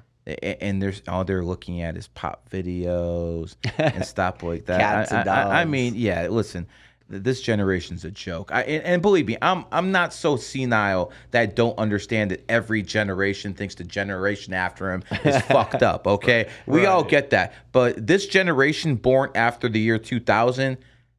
And 0.61 0.79
there's 0.81 1.01
all 1.07 1.23
they're 1.25 1.43
looking 1.43 1.81
at 1.81 1.97
is 1.97 2.07
pop 2.09 2.47
videos 2.51 3.55
and 3.79 4.05
stuff 4.05 4.43
like 4.43 4.65
that. 4.65 4.79
Cats 4.79 5.11
I, 5.11 5.19
and 5.21 5.29
I- 5.29 5.43
I- 5.49 5.61
I 5.61 5.65
mean, 5.65 5.95
yeah. 5.95 6.27
Listen, 6.27 6.65
th- 6.65 6.73
this 7.11 7.41
generation's 7.41 8.05
a 8.05 8.11
joke. 8.11 8.51
I, 8.51 8.61
and, 8.63 8.83
and 8.83 9.01
believe 9.01 9.27
me, 9.27 9.37
I'm 9.41 9.65
I'm 9.71 9.91
not 9.91 10.13
so 10.13 10.35
senile 10.37 11.11
that 11.31 11.41
I 11.41 11.45
don't 11.45 11.77
understand 11.77 12.31
that 12.31 12.43
every 12.49 12.81
generation 12.81 13.53
thinks 13.53 13.75
the 13.75 13.83
generation 13.83 14.53
after 14.53 14.91
him 14.91 15.03
is 15.23 15.41
fucked 15.43 15.83
up. 15.83 16.07
Okay, 16.07 16.49
we 16.65 16.85
all 16.85 17.03
get 17.03 17.29
that. 17.31 17.53
But 17.71 18.05
this 18.07 18.27
generation 18.27 18.95
born 18.95 19.31
after 19.35 19.69
the 19.69 19.79
year 19.79 19.97
2000, 19.97 20.77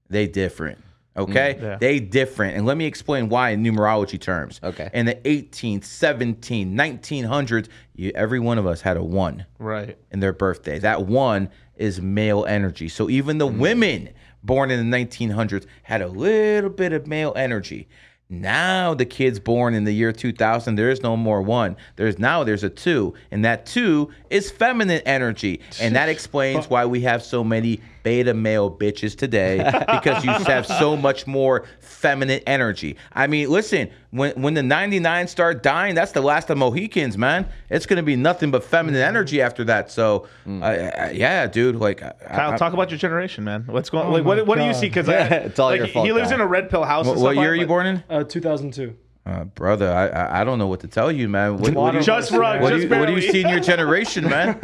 they 0.09 0.27
different. 0.27 0.79
Okay, 1.17 1.57
mm, 1.59 1.63
Yeah. 1.63 1.77
they 1.77 2.01
different, 2.01 2.57
and 2.57 2.65
let 2.65 2.77
me 2.77 2.87
explain 2.87 3.29
why 3.29 3.51
in 3.51 3.63
numerology 3.63 4.19
terms. 4.19 4.61
Okay. 4.63 4.89
in 4.95 5.05
the 5.05 5.17
18th, 5.27 5.85
17th, 5.85 6.73
1900s, 6.73 7.69
you, 7.95 8.13
every 8.15 8.41
one 8.41 8.57
of 8.57 8.67
us 8.67 8.81
had 8.81 8.97
a 8.97 9.05
one 9.05 9.45
Right. 9.59 9.99
in 10.11 10.21
their 10.21 10.33
birthday. 10.33 10.79
That 10.79 11.07
one 11.07 11.51
is 11.77 12.01
male 12.01 12.47
energy. 12.47 12.89
So 12.89 13.11
even 13.11 13.37
the 13.39 13.49
mm. 13.49 13.59
women 13.59 14.09
born 14.43 14.71
in 14.71 14.91
the 14.91 14.97
1900s 14.97 15.67
had 15.83 16.03
a 16.03 16.09
little 16.09 16.71
bit 16.71 16.93
of 16.93 17.07
male 17.07 17.33
energy. 17.37 17.89
Now 18.29 18.95
the 18.95 19.05
kids 19.05 19.39
born 19.39 19.75
in 19.75 19.85
the 19.85 19.93
year 19.93 20.11
2000, 20.11 20.75
there 20.75 20.91
is 20.91 21.03
no 21.03 21.19
more 21.19 21.43
one. 21.43 21.77
There's 21.97 22.19
now 22.19 22.45
there's 22.45 22.65
a 22.65 22.71
two, 22.71 23.13
and 23.31 23.45
that 23.45 23.67
two 23.67 24.11
is 24.31 24.51
feminine 24.51 25.03
energy, 25.05 25.61
and 25.79 25.95
that 25.97 26.09
explains 26.09 26.71
why 26.71 26.87
we 26.87 27.03
have 27.03 27.23
so 27.23 27.45
many 27.45 27.83
beta 28.03 28.35
male 28.35 28.71
bitches 28.71 29.17
today 29.17 29.59
because 29.93 30.25
you 30.25 30.31
have 30.33 30.67
so 30.67 30.97
much 30.97 31.27
more 31.27 31.65
feminine 31.81 32.41
energy. 32.47 32.97
I 33.13 33.27
mean, 33.27 33.51
listen, 33.51 33.91
when 34.11 34.41
when 34.41 34.55
the 34.55 34.63
99 34.63 35.29
start 35.29 35.63
dying, 35.63 35.95
that's 35.95 36.13
the 36.13 36.21
last 36.21 36.51
of 36.51 36.59
Mohicans, 36.59 37.17
man. 37.17 37.49
It's 37.71 37.87
gonna 37.87 38.03
be 38.03 38.17
nothing 38.17 38.51
but 38.51 38.65
feminine 38.65 39.01
energy 39.03 39.41
after 39.41 39.65
that. 39.65 39.91
So, 39.91 40.27
uh, 40.47 40.65
uh, 40.65 41.11
yeah, 41.13 41.47
dude, 41.47 41.77
like, 41.77 42.03
I- 42.03 42.13
Kyle, 42.29 42.53
I- 42.53 42.57
talk 42.57 42.73
about 42.73 42.91
your 42.91 42.99
generation, 42.99 43.45
man. 43.45 43.65
What's 43.67 43.91
going? 43.91 44.07
Oh 44.07 44.11
like, 44.13 44.25
what, 44.25 44.39
my 44.39 44.43
what 44.45 44.59
do 44.59 44.65
you 44.65 44.75
see? 44.75 44.89
Because 44.89 45.09
It's 45.09 45.59
all 45.59 45.69
like, 45.71 45.79
your 45.79 45.89
fault, 45.89 46.07
He 46.07 46.13
lives 46.13 46.29
Kyle. 46.29 46.37
in 46.37 46.41
a 46.43 46.47
red 46.47 46.71
pill 46.71 46.85
house. 46.85 47.07
what, 47.07 47.17
what 47.17 47.33
stuff 47.33 47.43
year 47.43 47.53
are 47.53 47.57
you 47.57 47.67
born 47.67 47.87
in? 47.87 48.05
Uh, 48.11 48.25
2002. 48.25 48.97
Uh, 49.25 49.45
brother, 49.45 49.89
I, 49.93 50.09
I 50.09 50.41
I 50.41 50.45
don't 50.45 50.59
know 50.59 50.67
what 50.67 50.81
to 50.81 50.89
tell 50.89 51.13
you, 51.13 51.29
man. 51.29 51.57
What, 51.59 51.75
what 51.75 51.93
do 51.93 51.99
you, 51.99 52.03
Just 52.03 52.33
rug, 52.33 52.61
what 52.61 52.71
do 52.71 52.77
just 52.81 52.93
you, 52.93 52.99
what 52.99 53.07
do 53.07 53.13
you 53.15 53.21
see 53.21 53.43
in 53.43 53.49
your 53.51 53.61
generation, 53.61 54.29
man? 54.29 54.59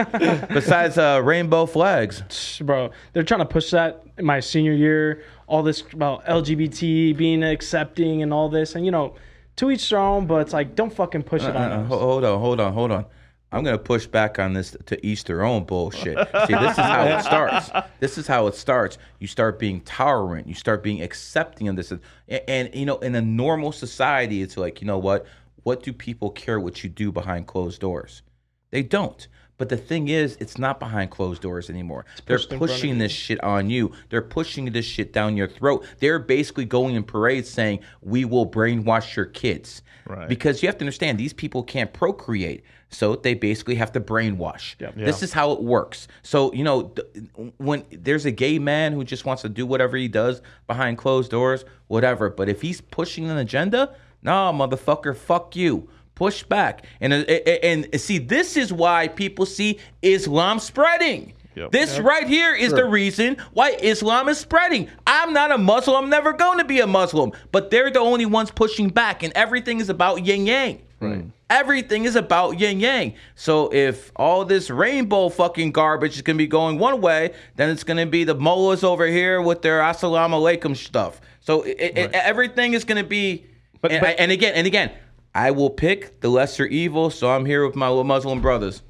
Besides 0.53 0.99
uh, 0.99 1.21
rainbow 1.23 1.65
flags. 1.65 2.59
Bro, 2.65 2.91
they're 3.13 3.23
trying 3.23 3.39
to 3.41 3.47
push 3.47 3.71
that 3.71 4.03
in 4.17 4.25
my 4.25 4.41
senior 4.41 4.73
year. 4.73 5.23
All 5.47 5.63
this 5.63 5.83
about 5.93 6.25
LGBT 6.27 7.17
being 7.17 7.45
accepting 7.45 8.23
and 8.23 8.33
all 8.33 8.49
this, 8.49 8.75
and 8.75 8.85
you 8.85 8.91
know, 8.91 9.15
to 9.57 9.71
each 9.71 9.89
their 9.91 10.01
own. 10.01 10.27
But 10.27 10.41
it's 10.43 10.53
like, 10.53 10.75
don't 10.75 10.93
fucking 10.93 11.23
push 11.23 11.43
it 11.45 11.55
on 11.55 11.71
Uh, 11.73 11.77
us. 11.83 11.89
hold 11.89 12.25
on, 12.25 12.41
hold 12.41 12.59
on, 12.61 12.73
hold 12.73 12.91
on. 12.91 13.05
I'm 13.51 13.65
gonna 13.65 13.79
push 13.79 14.07
back 14.07 14.39
on 14.39 14.53
this 14.53 14.77
to 14.87 15.07
each 15.07 15.25
their 15.25 15.43
own 15.43 15.65
bullshit. 15.65 16.19
See, 16.47 16.55
this 16.55 16.73
is 16.73 16.77
how 16.77 17.05
it 17.05 17.23
starts. 17.23 17.71
This 17.99 18.19
is 18.19 18.27
how 18.27 18.47
it 18.47 18.55
starts. 18.55 18.99
You 19.21 19.27
start 19.27 19.59
being 19.59 19.81
tolerant. 19.83 20.47
You 20.47 20.55
start 20.55 20.83
being 20.83 21.03
accepting 21.03 21.69
of 21.69 21.77
this, 21.77 21.91
and, 21.91 22.01
and 22.29 22.75
you 22.75 22.85
know, 22.85 22.99
in 22.99 23.15
a 23.15 23.23
normal 23.23 23.73
society, 23.73 24.43
it's 24.43 24.57
like, 24.57 24.81
you 24.81 24.87
know 24.87 24.99
what? 24.99 25.27
What 25.63 25.83
do 25.83 25.93
people 25.93 26.31
care 26.31 26.61
what 26.61 26.85
you 26.85 26.91
do 26.91 27.11
behind 27.11 27.47
closed 27.47 27.81
doors? 27.81 28.23
They 28.71 28.83
don't. 28.83 29.27
But 29.57 29.71
the 29.71 29.77
thing 29.77 30.09
is, 30.09 30.37
it's 30.41 30.57
not 30.57 30.79
behind 30.79 31.11
closed 31.11 31.43
doors 31.43 31.69
anymore. 31.69 32.07
They're 32.27 32.39
pushed 32.39 32.53
in 32.53 32.59
front 32.59 32.71
of 32.71 32.77
pushing 32.77 32.99
this 32.99 33.11
shit 33.11 33.43
on 33.43 33.69
you. 33.69 33.93
They're 34.09 34.23
pushing 34.23 34.71
this 34.73 34.85
shit 34.85 35.13
down 35.13 35.37
your 35.37 35.49
throat. 35.49 35.85
They're 35.99 36.21
basically 36.21 36.65
going 36.65 36.95
in 36.95 37.03
parades 37.03 37.51
saying, 37.51 37.81
"We 38.01 38.25
will 38.25 38.49
brainwash 38.49 39.17
your 39.17 39.27
kids." 39.27 39.83
Right. 40.07 40.29
Because 40.29 40.63
you 40.63 40.69
have 40.69 40.79
to 40.79 40.85
understand, 40.85 41.19
these 41.19 41.33
people 41.33 41.63
can't 41.63 41.93
procreate, 41.93 42.63
so 42.91 43.17
they 43.17 43.35
basically 43.35 43.75
have 43.77 43.93
to 43.93 44.01
brainwash. 44.01 44.77
This 44.79 45.19
Yeah. 45.21 45.25
is 45.25 45.33
how 45.33 45.53
it 45.53 45.63
works. 45.63 46.09
So 46.23 46.53
you 46.53 46.65
know, 46.65 46.85
th- 46.95 47.29
when 47.59 47.85
there's 47.91 48.25
a 48.27 48.31
gay 48.31 48.59
man 48.59 48.93
who 48.93 49.05
just 49.05 49.25
wants 49.25 49.43
to 49.43 49.49
do 49.49 49.67
whatever 49.67 49.97
he 49.97 50.09
does 50.09 50.41
behind 50.67 50.99
closed 50.99 51.31
doors, 51.31 51.65
whatever. 51.89 52.31
But 52.31 52.49
if 52.49 52.63
he's 52.63 52.81
pushing 52.81 53.29
an 53.31 53.37
agenda, 53.39 53.95
no, 54.23 54.53
motherfucker, 54.53 55.17
fuck 55.17 55.55
you. 55.57 55.89
push 56.15 56.43
back. 56.43 56.85
And 57.01 57.13
uh, 57.13 57.17
and, 57.19 57.87
and 57.93 58.01
see, 58.01 58.19
this 58.19 58.57
is 58.57 58.73
why 58.73 59.07
people 59.07 59.47
see 59.47 59.79
Islam 60.03 60.59
spreading. 60.59 61.33
Yep. 61.55 61.71
This 61.71 61.99
right 62.01 62.27
here 62.27 62.55
is 62.55 62.73
the 62.73 62.85
reason 62.85 63.37
why 63.53 63.71
Islam 63.81 64.29
is 64.29 64.39
spreading. 64.39 64.89
I'm 65.07 65.33
not 65.33 65.53
a 65.53 65.59
Muslim. 65.59 65.97
I'm 66.05 66.11
never 66.11 66.33
going 66.33 66.59
to 66.59 66.65
be 66.65 66.81
a 66.81 66.87
Muslim. 66.89 67.31
But 67.53 67.71
they're 67.71 67.91
the 67.93 68.01
only 68.01 68.27
ones 68.27 68.51
pushing 68.51 68.89
back, 68.89 69.23
and 69.23 69.33
everything 69.35 69.79
is 69.81 69.89
about 69.89 70.25
yin 70.25 70.47
yang. 70.47 70.83
Right. 71.01 71.21
Hmm. 71.23 71.29
Everything 71.51 72.05
is 72.05 72.17
about 72.17 72.59
yin 72.61 72.81
yang. 72.81 73.15
So 73.35 73.73
if 73.73 74.13
all 74.17 74.45
this 74.45 74.69
rainbow 74.69 75.29
fucking 75.31 75.73
garbage 75.73 76.17
is 76.17 76.23
gonna 76.23 76.37
be 76.39 76.47
going 76.47 76.79
one 76.79 77.01
way, 77.01 77.33
then 77.57 77.71
it's 77.71 77.85
gonna 77.85 78.05
be 78.07 78.25
the 78.25 78.35
mullahs 78.35 78.85
over 78.85 79.07
here 79.07 79.41
with 79.41 79.63
their 79.63 79.81
assalamu 79.81 80.35
alaikum 80.41 80.77
stuff. 80.77 81.21
So 81.41 81.63
it, 81.63 81.79
it, 81.97 82.11
everything 82.13 82.75
is 82.75 82.85
gonna 82.85 83.05
be. 83.05 83.47
But- 83.81 83.93
and, 83.93 84.01
but- 84.03 84.17
and 84.21 84.31
again, 84.33 84.55
and 84.55 84.67
again, 84.67 84.91
I 85.35 85.53
will 85.53 85.71
pick 85.71 86.21
the 86.21 86.29
lesser 86.29 86.67
evil. 86.67 87.11
So 87.11 87.31
I'm 87.31 87.47
here 87.47 87.65
with 87.67 87.77
my 87.77 87.89
Muslim 88.03 88.41
brothers. 88.41 88.83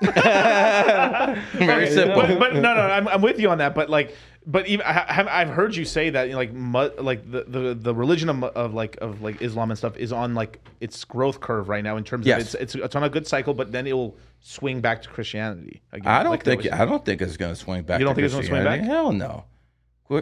Very 0.02 1.90
simple. 1.90 2.16
but, 2.22 2.38
but 2.38 2.54
no, 2.54 2.60
no, 2.74 2.80
I'm, 2.80 3.08
I'm 3.08 3.22
with 3.22 3.38
you 3.38 3.50
on 3.50 3.58
that. 3.58 3.74
But 3.74 3.90
like, 3.90 4.14
but 4.46 4.66
even 4.68 4.86
I, 4.86 4.92
have- 5.12 5.26
I've 5.28 5.48
heard 5.48 5.74
you 5.74 5.84
say 5.84 6.10
that 6.10 6.30
like, 6.30 6.52
mu- 6.52 6.90
like 6.98 7.28
the, 7.30 7.44
the 7.48 7.74
the 7.74 7.94
religion 7.94 8.28
of, 8.28 8.42
of 8.44 8.74
like 8.74 8.96
of 9.00 9.20
like 9.22 9.42
Islam 9.42 9.70
and 9.70 9.76
stuff 9.78 9.96
is 9.96 10.12
on 10.12 10.34
like 10.34 10.60
its 10.80 11.04
growth 11.04 11.40
curve 11.40 11.68
right 11.68 11.82
now 11.82 11.96
in 11.96 12.04
terms 12.04 12.26
Yes. 12.26 12.54
of 12.54 12.60
it's, 12.60 12.74
it's 12.74 12.84
it's 12.84 12.96
on 12.96 13.02
a 13.04 13.08
good 13.10 13.26
cycle, 13.26 13.54
but 13.54 13.72
then 13.72 13.86
it 13.86 13.92
will 13.92 14.16
swing 14.40 14.80
back 14.80 15.02
to 15.02 15.08
Christianity. 15.08 15.82
Again, 15.92 16.06
I 16.12 16.22
don't 16.22 16.30
like 16.30 16.44
think 16.44 16.72
I 16.72 16.84
don't 16.84 17.04
think 17.04 17.20
it's 17.22 17.36
going 17.36 17.52
to 17.54 17.60
swing 17.60 17.82
back. 17.82 17.98
You 17.98 18.04
don't 18.06 18.14
to 18.14 18.20
think 18.22 18.26
it's 18.26 18.34
gonna 18.34 18.46
swing 18.46 18.64
back? 18.64 18.80
Hell 18.82 19.12
no. 19.12 19.44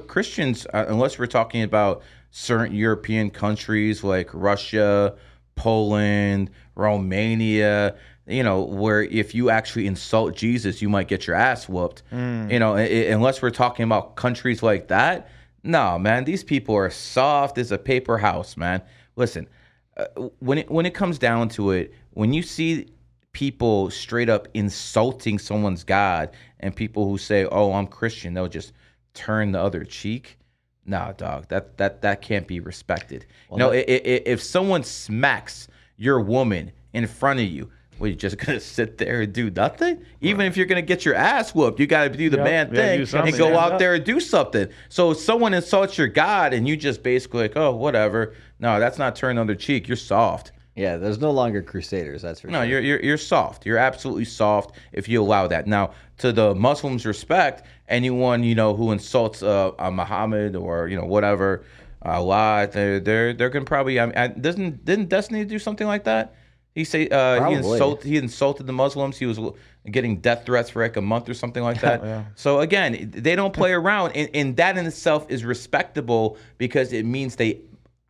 Christians, 0.06 0.66
uh, 0.72 0.86
unless 0.88 1.18
we're 1.18 1.26
talking 1.26 1.62
about 1.62 2.02
certain 2.30 2.74
European 2.74 3.28
countries 3.30 4.02
like 4.02 4.30
Russia, 4.32 5.14
Poland, 5.56 6.50
Romania, 6.74 7.94
you 8.26 8.42
know, 8.42 8.62
where 8.62 9.02
if 9.02 9.34
you 9.34 9.50
actually 9.50 9.86
insult 9.86 10.34
Jesus, 10.34 10.80
you 10.80 10.88
might 10.88 11.08
get 11.08 11.26
your 11.26 11.36
ass 11.36 11.68
whooped. 11.68 12.02
Hmm. 12.10 12.48
You 12.50 12.58
know, 12.58 12.74
i- 12.74 12.80
i- 12.82 13.10
unless 13.12 13.42
we're 13.42 13.50
talking 13.50 13.84
about 13.84 14.16
countries 14.16 14.62
like 14.62 14.88
that. 14.88 15.28
No, 15.62 15.98
man, 15.98 16.24
these 16.24 16.44
people 16.44 16.74
are 16.74 16.90
soft 16.90 17.58
as 17.58 17.72
a 17.72 17.78
paper 17.78 18.18
house, 18.18 18.56
man. 18.56 18.82
Listen, 19.16 19.46
uh, 19.96 20.04
when 20.40 20.58
it 20.58 20.70
when 20.70 20.86
it 20.86 20.94
comes 20.94 21.18
down 21.18 21.48
to 21.50 21.70
it, 21.70 21.92
when 22.12 22.32
you 22.32 22.42
see 22.42 22.86
people 23.32 23.90
straight 23.90 24.28
up 24.28 24.46
insulting 24.54 25.38
someone's 25.38 25.82
God 25.84 26.30
and 26.60 26.74
people 26.74 27.08
who 27.08 27.18
say, 27.18 27.44
"Oh, 27.46 27.72
I'm 27.72 27.86
Christian," 27.86 28.34
they'll 28.34 28.48
just 28.48 28.72
turn 29.14 29.52
the 29.52 29.60
other 29.60 29.84
cheek. 29.84 30.38
Nah, 30.86 31.12
dog, 31.12 31.48
that 31.48 31.78
that 31.78 32.02
that 32.02 32.20
can't 32.22 32.46
be 32.46 32.60
respected. 32.60 33.24
you 33.50 33.58
know, 33.58 33.70
i- 33.72 33.84
if 34.26 34.42
someone 34.42 34.82
smacks 34.82 35.66
your 35.96 36.20
woman 36.20 36.72
in 36.92 37.06
front 37.06 37.40
of 37.40 37.46
you, 37.46 37.70
well, 37.98 38.08
you 38.10 38.16
just 38.16 38.38
gonna 38.44 38.60
sit 38.60 38.98
there 38.98 39.22
and 39.22 39.32
do 39.32 39.50
nothing? 39.50 40.04
Even 40.20 40.46
if 40.46 40.56
you're 40.56 40.66
gonna 40.66 40.82
get 40.82 41.04
your 41.04 41.14
ass 41.14 41.54
whooped, 41.54 41.78
you 41.80 41.86
gotta 41.86 42.10
do 42.10 42.28
the 42.30 42.36
Yep. 42.38 42.44
man 42.44 42.70
thing 42.74 43.18
and 43.28 43.38
go 43.38 43.58
out 43.58 43.72
up. 43.74 43.78
there 43.78 43.94
and 43.94 44.04
do 44.04 44.20
something. 44.20 44.68
So 44.88 45.12
if 45.12 45.18
someone 45.18 45.54
insults 45.54 45.96
your 45.98 46.08
God 46.08 46.52
and 46.54 46.66
you 46.68 46.76
just 46.76 47.02
basically 47.02 47.42
like, 47.42 47.56
oh, 47.56 47.74
whatever. 47.74 48.34
No, 48.60 48.78
that's 48.80 48.98
not 48.98 49.16
turn 49.16 49.36
the 49.36 49.42
other 49.42 49.54
cheek. 49.54 49.88
You're 49.88 49.96
soft. 49.96 50.52
Yeah, 50.76 50.96
there's 50.96 51.20
no 51.20 51.30
longer 51.30 51.62
crusaders. 51.62 52.22
That's 52.22 52.40
for 52.40 52.48
No, 52.48 52.58
sure. 52.60 52.64
you're, 52.66 52.80
you're 52.80 53.00
you're 53.00 53.16
soft. 53.18 53.64
You're 53.64 53.78
absolutely 53.78 54.24
soft 54.24 54.74
if 54.92 55.08
you 55.08 55.22
allow 55.22 55.46
that. 55.46 55.68
Now, 55.68 55.92
to 56.18 56.32
the 56.32 56.52
Muslims' 56.54 57.06
respect, 57.06 57.62
anyone 57.88 58.42
you 58.42 58.56
know 58.56 58.74
who 58.74 58.90
insults 58.90 59.40
uh, 59.42 59.70
uh 59.78 59.90
Muhammad 59.92 60.56
or 60.56 60.88
you 60.88 60.96
know 60.96 61.04
whatever 61.04 61.64
Allah, 62.02 62.68
they're 62.72 62.98
they're 63.00 63.32
they're 63.32 63.50
gonna 63.50 63.64
probably. 63.64 64.00
I 64.00 64.06
mean, 64.06 64.16
I- 64.16 64.28
doesn't 64.28 64.84
didn't 64.84 65.08
Destiny 65.08 65.44
do 65.44 65.58
something 65.58 65.86
like 65.86 66.04
that? 66.04 66.34
He 66.74 66.82
say 66.84 67.08
uh, 67.08 67.34
he 67.34 67.38
Probably. 67.38 67.56
insulted 67.56 68.08
he 68.08 68.16
insulted 68.16 68.66
the 68.66 68.72
Muslims. 68.72 69.16
He 69.16 69.26
was 69.26 69.38
getting 69.90 70.20
death 70.20 70.44
threats 70.44 70.70
for 70.70 70.82
like 70.82 70.96
a 70.96 71.00
month 71.00 71.28
or 71.28 71.34
something 71.34 71.62
like 71.62 71.80
that. 71.80 72.26
So 72.36 72.60
again, 72.60 73.12
they 73.12 73.36
don't 73.36 73.52
play 73.52 73.72
around, 73.72 74.12
and, 74.16 74.28
and 74.34 74.56
that 74.56 74.76
in 74.76 74.86
itself 74.86 75.26
is 75.30 75.44
respectable 75.44 76.36
because 76.58 76.92
it 76.92 77.04
means 77.04 77.36
they 77.36 77.60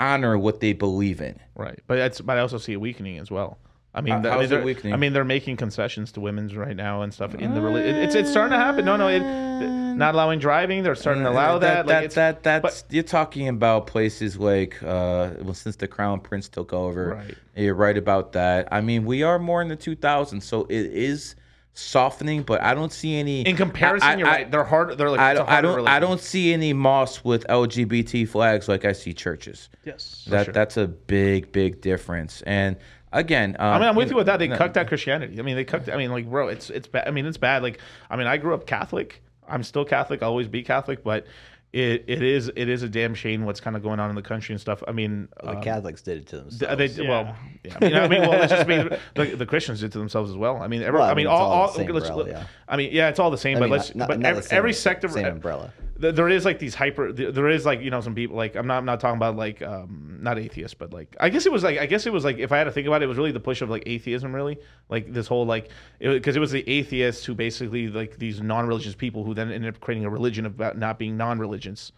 honor 0.00 0.38
what 0.38 0.60
they 0.60 0.72
believe 0.72 1.20
in. 1.20 1.38
Right, 1.54 1.78
but 1.86 1.96
that's 1.96 2.20
but 2.20 2.38
I 2.38 2.40
also 2.40 2.58
see 2.58 2.72
a 2.72 2.80
weakening 2.80 3.18
as 3.18 3.30
well. 3.30 3.58
I 3.96 4.00
mean, 4.00 4.24
How- 4.24 4.30
I 4.30 4.38
mean, 4.40 4.48
they're, 4.48 4.62
weakening? 4.64 4.92
I 4.92 4.96
mean, 4.96 5.12
they're 5.12 5.24
making 5.24 5.56
concessions 5.56 6.10
to 6.12 6.20
women's 6.20 6.56
right 6.56 6.74
now 6.76 7.02
and 7.02 7.14
stuff 7.14 7.34
in 7.34 7.54
the 7.54 7.60
reli- 7.60 7.86
it, 7.86 7.94
it's 7.96 8.14
it's 8.16 8.30
starting 8.30 8.50
to 8.50 8.58
happen. 8.58 8.84
No, 8.84 8.96
no, 8.96 9.06
it, 9.08 9.20
not 9.20 10.14
allowing 10.14 10.40
driving. 10.40 10.82
They're 10.82 10.96
starting 10.96 11.22
to 11.22 11.30
allow 11.30 11.58
that. 11.58 11.86
That, 11.86 11.94
like 11.94 12.04
it's, 12.06 12.14
that 12.16 12.42
that's 12.42 12.82
but- 12.82 12.92
you're 12.92 13.04
talking 13.04 13.46
about 13.48 13.86
places 13.86 14.36
like 14.36 14.82
uh 14.82 15.30
well 15.42 15.54
since 15.54 15.76
the 15.76 15.86
crown 15.86 16.18
prince 16.20 16.48
took 16.48 16.72
over 16.72 17.14
Right. 17.14 17.34
you're 17.56 17.74
right 17.74 17.96
about 17.96 18.32
that 18.32 18.68
i 18.72 18.80
mean 18.80 19.04
we 19.04 19.22
are 19.22 19.38
more 19.38 19.62
in 19.62 19.68
the 19.68 19.76
2000s 19.76 20.42
so 20.42 20.62
it 20.64 20.86
is 20.86 21.36
softening 21.74 22.42
but 22.42 22.60
i 22.62 22.72
don't 22.74 22.92
see 22.92 23.16
any 23.16 23.42
in 23.42 23.56
comparison, 23.56 24.08
I- 24.08 24.12
I- 24.12 24.16
you're 24.16 24.26
right. 24.26 24.50
They're 24.50 24.64
hard. 24.64 24.96
They're 24.98 25.10
like 25.10 25.20
I 25.20 25.34
don't, 25.34 25.48
I 25.48 25.60
don't 25.60 25.88
I 25.88 25.98
don't 26.00 26.20
see 26.20 26.52
any 26.52 26.72
mosques 26.72 27.24
with 27.24 27.46
LGBT 27.48 28.28
flags 28.28 28.68
like 28.68 28.84
I 28.84 28.92
see 28.92 29.12
churches. 29.12 29.68
Yes. 29.84 30.24
That 30.28 30.44
sure. 30.46 30.54
that's 30.54 30.76
a 30.76 30.86
big 30.88 31.50
big 31.52 31.80
difference. 31.80 32.42
And 32.42 32.76
again, 33.14 33.56
um, 33.58 33.66
I 33.74 33.78
mean, 33.78 33.88
I'm 33.88 33.96
with 33.96 34.10
you 34.10 34.16
with 34.16 34.26
that. 34.26 34.38
They 34.38 34.48
no, 34.48 34.56
cucked 34.56 34.76
out 34.76 34.88
Christianity. 34.88 35.38
I 35.38 35.42
mean, 35.42 35.56
they 35.56 35.64
cucked. 35.64 35.88
I 35.88 35.96
mean, 35.96 36.10
like, 36.10 36.28
bro, 36.28 36.48
it's 36.48 36.68
it's 36.70 36.88
bad. 36.88 37.08
I 37.08 37.10
mean, 37.10 37.24
it's 37.26 37.38
bad. 37.38 37.62
Like, 37.62 37.78
I 38.10 38.16
mean, 38.16 38.26
I 38.26 38.36
grew 38.36 38.54
up 38.54 38.66
Catholic. 38.66 39.22
I'm 39.48 39.62
still 39.62 39.84
Catholic. 39.84 40.22
I'll 40.22 40.30
always 40.30 40.48
be 40.48 40.62
Catholic, 40.62 41.02
but 41.04 41.26
it, 41.72 42.04
it 42.06 42.22
is 42.22 42.52
it 42.54 42.68
is 42.68 42.82
a 42.84 42.88
damn 42.88 43.14
shame 43.14 43.44
what's 43.44 43.60
kind 43.60 43.74
of 43.76 43.82
going 43.82 43.98
on 43.98 44.08
in 44.08 44.14
the 44.16 44.22
country 44.22 44.52
and 44.52 44.60
stuff. 44.60 44.82
I 44.86 44.92
mean, 44.92 45.28
the 45.42 45.56
um, 45.56 45.60
Catholics 45.62 46.02
did 46.02 46.18
it 46.18 46.26
to 46.28 46.36
themselves. 46.40 46.96
they 46.96 47.08
well, 47.08 47.34
yeah. 47.64 47.76
I 47.80 47.84
mean, 47.84 47.94
I 47.96 48.08
mean, 48.08 48.20
well, 48.22 48.30
let's 48.30 48.52
just 48.52 48.66
be 48.68 48.76
the, 48.76 49.36
the 49.36 49.44
Christians 49.46 49.80
did 49.80 49.90
to 49.92 49.98
themselves 49.98 50.30
as 50.30 50.36
well. 50.36 50.58
I 50.62 50.68
mean, 50.68 50.82
every, 50.82 51.00
Well, 51.00 51.08
I 51.08 51.10
I 51.10 51.14
mean, 51.14 51.24
mean, 51.24 51.32
all, 51.34 51.40
all 51.50 51.62
all 51.62 51.68
same 51.68 51.88
let's- 51.90 52.08
umbrella, 52.08 52.30
yeah. 52.30 52.46
I 52.68 52.76
mean, 52.76 52.90
yeah, 52.92 53.08
it's 53.08 53.18
all 53.18 53.30
the 53.32 53.36
same, 53.38 53.56
I 53.56 53.60
but 53.60 53.64
mean, 53.66 53.72
let's 53.72 53.94
not- 53.94 54.08
but 54.08 54.18
not 54.20 54.22
the 54.22 54.28
every, 54.28 54.42
same- 54.44 54.56
every 54.58 54.72
sector 54.72 55.08
same 55.08 55.26
umbrella. 55.26 55.72
Th- 56.00 56.14
there 56.14 56.28
is 56.28 56.44
like 56.44 56.58
these 56.58 56.74
hyper 56.74 57.12
th- 57.12 57.34
there 57.34 57.48
is 57.48 57.64
like 57.64 57.80
you 57.80 57.90
know 57.90 58.00
some 58.00 58.14
people 58.14 58.36
like 58.36 58.56
i'm 58.56 58.66
not 58.66 58.78
i'm 58.78 58.84
not 58.84 59.00
talking 59.00 59.16
about 59.16 59.36
like 59.36 59.62
um 59.62 60.18
not 60.20 60.38
atheists 60.38 60.74
but 60.74 60.92
like 60.92 61.16
i 61.20 61.28
guess 61.28 61.46
it 61.46 61.52
was 61.52 61.62
like 61.62 61.78
i 61.78 61.86
guess 61.86 62.06
it 62.06 62.12
was 62.12 62.24
like 62.24 62.38
if 62.38 62.52
i 62.52 62.58
had 62.58 62.64
to 62.64 62.72
think 62.72 62.86
about 62.86 63.02
it 63.02 63.04
it 63.04 63.08
was 63.08 63.18
really 63.18 63.32
the 63.32 63.40
push 63.40 63.62
of 63.62 63.70
like 63.70 63.82
atheism 63.86 64.34
really. 64.34 64.58
Like 64.88 65.12
this 65.12 65.26
whole 65.26 65.46
like 65.46 65.70
because 65.98 66.36
it, 66.36 66.40
was 66.40 66.50
the 66.50 66.68
atheists 66.68 67.24
who 67.24 67.34
basically 67.34 67.88
like 67.88 68.18
these 68.18 68.40
non-religious 68.40 68.94
people 68.94 69.24
who 69.24 69.34
then 69.34 69.50
ended 69.50 69.74
up 69.74 69.80
creating 69.80 70.04
a 70.04 70.10
religion 70.10 70.46
about 70.46 70.76
not 70.76 70.98
being 70.98 71.16
non-religious 71.16 71.92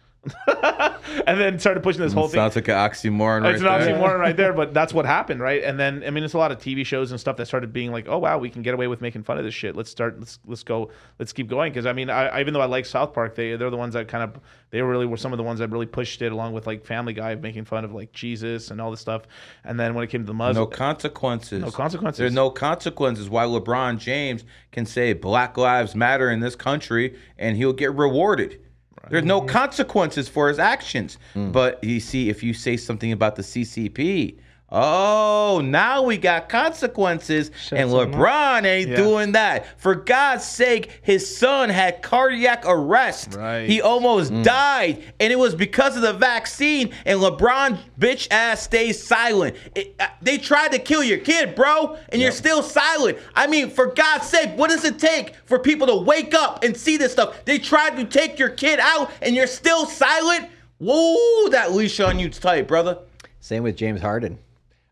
and 1.27 1.39
then 1.39 1.59
started 1.59 1.83
pushing 1.83 2.01
this 2.01 2.13
whole 2.13 2.27
thing 2.27 2.37
sounds 2.37 2.55
like 2.55 2.67
an 2.67 2.75
oxymoron 2.75 3.43
right 3.43 3.53
it's 3.53 3.61
an 3.61 3.67
there. 3.67 3.95
oxymoron 3.95 4.19
right 4.19 4.35
there, 4.35 4.53
but 4.61 4.73
that's 4.73 4.93
what 4.93 5.05
happened, 5.05 5.41
right? 5.41 5.63
And 5.63 5.79
then 5.79 6.03
I 6.05 6.09
mean, 6.09 6.23
it's 6.23 6.33
a 6.33 6.37
lot 6.37 6.51
of 6.51 6.57
TV 6.57 6.85
shows 6.85 7.11
and 7.11 7.19
stuff 7.19 7.37
that 7.37 7.45
started 7.45 7.73
being 7.73 7.91
like, 7.91 8.07
oh 8.07 8.17
wow, 8.17 8.37
we 8.37 8.49
can 8.49 8.61
get 8.61 8.73
away 8.73 8.87
with 8.87 9.01
making 9.01 9.23
fun 9.23 9.37
of 9.37 9.43
this 9.43 9.53
shit. 9.53 9.75
Let's 9.75 9.89
start. 9.89 10.19
Let's 10.19 10.39
let's 10.45 10.63
go. 10.63 10.91
Let's 11.19 11.33
keep 11.33 11.47
going. 11.47 11.71
Because 11.71 11.85
I 11.85 11.93
mean, 11.93 12.09
I, 12.09 12.27
I- 12.27 12.39
even 12.41 12.53
though 12.53 12.61
I 12.61 12.65
like 12.65 12.85
South 12.85 13.13
Park, 13.13 13.35
they 13.35 13.55
they're 13.55 13.69
the 13.69 13.77
ones 13.77 13.93
that 13.93 14.07
kind 14.07 14.23
of 14.23 14.41
they 14.69 14.81
really 14.81 15.05
were 15.05 15.17
some 15.17 15.33
of 15.33 15.37
the 15.37 15.43
ones 15.43 15.59
that 15.59 15.69
really 15.71 15.85
pushed 15.85 16.21
it, 16.21 16.31
along 16.31 16.53
with 16.53 16.67
like 16.67 16.85
Family 16.85 17.13
Guy 17.13 17.35
making 17.35 17.65
fun 17.65 17.85
of 17.85 17.93
like 17.93 18.11
Jesus 18.11 18.71
and 18.71 18.81
all 18.81 18.91
this 18.91 18.99
stuff. 19.01 19.23
And 19.63 19.79
then 19.79 19.93
when 19.93 20.03
it 20.03 20.09
came 20.09 20.21
to 20.21 20.27
the 20.27 20.33
Muslim, 20.33 20.63
No 20.63 20.67
consequences. 20.67 21.61
No 21.61 21.71
consequences. 21.71 22.19
There's 22.19 22.33
no 22.33 22.49
consequences. 22.49 23.29
Why 23.29 23.45
LeBron 23.45 23.97
James 23.97 24.43
can 24.71 24.85
say 24.85 25.13
Black 25.13 25.57
Lives 25.57 25.95
Matter 25.95 26.29
in 26.29 26.39
this 26.39 26.55
country 26.55 27.17
and 27.37 27.57
he'll 27.57 27.73
get 27.73 27.93
rewarded. 27.93 28.59
There's 29.09 29.25
no 29.25 29.41
consequences 29.41 30.27
for 30.27 30.47
his 30.47 30.59
actions. 30.59 31.17
Hmm. 31.33 31.51
But 31.51 31.83
you 31.83 31.99
see, 31.99 32.29
if 32.29 32.43
you 32.43 32.53
say 32.53 32.77
something 32.77 33.11
about 33.11 33.35
the 33.35 33.41
CCP, 33.41 34.37
oh, 34.71 35.61
now 35.63 36.01
we 36.03 36.17
got 36.17 36.49
consequences, 36.49 37.51
and 37.71 37.89
some 37.89 37.99
up. 37.99 38.09
LeBron 38.09 38.65
ain't 38.65 38.89
Yeah. 38.89 38.95
doing 38.97 39.31
that. 39.33 39.65
For 39.79 39.95
God's 39.95 40.43
sake, 40.45 40.99
his 41.01 41.37
son 41.37 41.69
had 41.69 42.01
cardiac 42.01 42.63
arrest. 42.65 43.35
Right. 43.35 43.67
He 43.69 43.81
almost 43.81 44.31
died, 44.43 45.03
and 45.19 45.31
it 45.31 45.37
was 45.39 45.55
because 45.55 45.95
of 45.95 46.01
the 46.01 46.13
vaccine. 46.13 46.91
And 47.05 47.19
LeBron 47.19 47.77
bitch 47.99 48.27
ass 48.31 48.63
stays 48.63 49.01
silent. 49.01 49.55
It- 49.75 49.95
uh, 49.99 50.07
they 50.21 50.37
tried 50.37 50.71
to 50.73 50.79
kill 50.79 51.03
your 51.03 51.19
kid, 51.19 51.55
bro, 51.55 51.97
and 52.09 52.21
you're 52.21 52.31
still 52.31 52.61
silent. 52.61 53.17
I 53.35 53.47
mean, 53.47 53.69
for 53.69 53.87
God's 53.87 54.27
sake, 54.27 54.51
what 54.57 54.69
does 54.69 54.83
it 54.85 54.99
take 54.99 55.33
for 55.45 55.59
people 55.59 55.87
to 55.87 55.95
wake 55.95 56.33
up 56.33 56.63
and 56.63 56.75
see 56.75 56.97
this 56.97 57.11
stuff? 57.13 57.35
They 57.45 57.57
tried 57.57 57.95
to 57.97 58.05
take 58.05 58.37
your 58.37 58.49
kid 58.49 58.79
out, 58.81 59.11
and 59.21 59.35
you're 59.35 59.47
still 59.47 59.85
silent. 59.85 60.47
Whoa, 60.79 61.49
that 61.49 61.71
leash 61.73 61.99
on 61.99 62.19
you's 62.19 62.37
tight, 62.37 62.67
brother. 62.67 62.97
Same 63.39 63.63
with 63.63 63.75
James 63.77 64.01
Harden. 64.01 64.37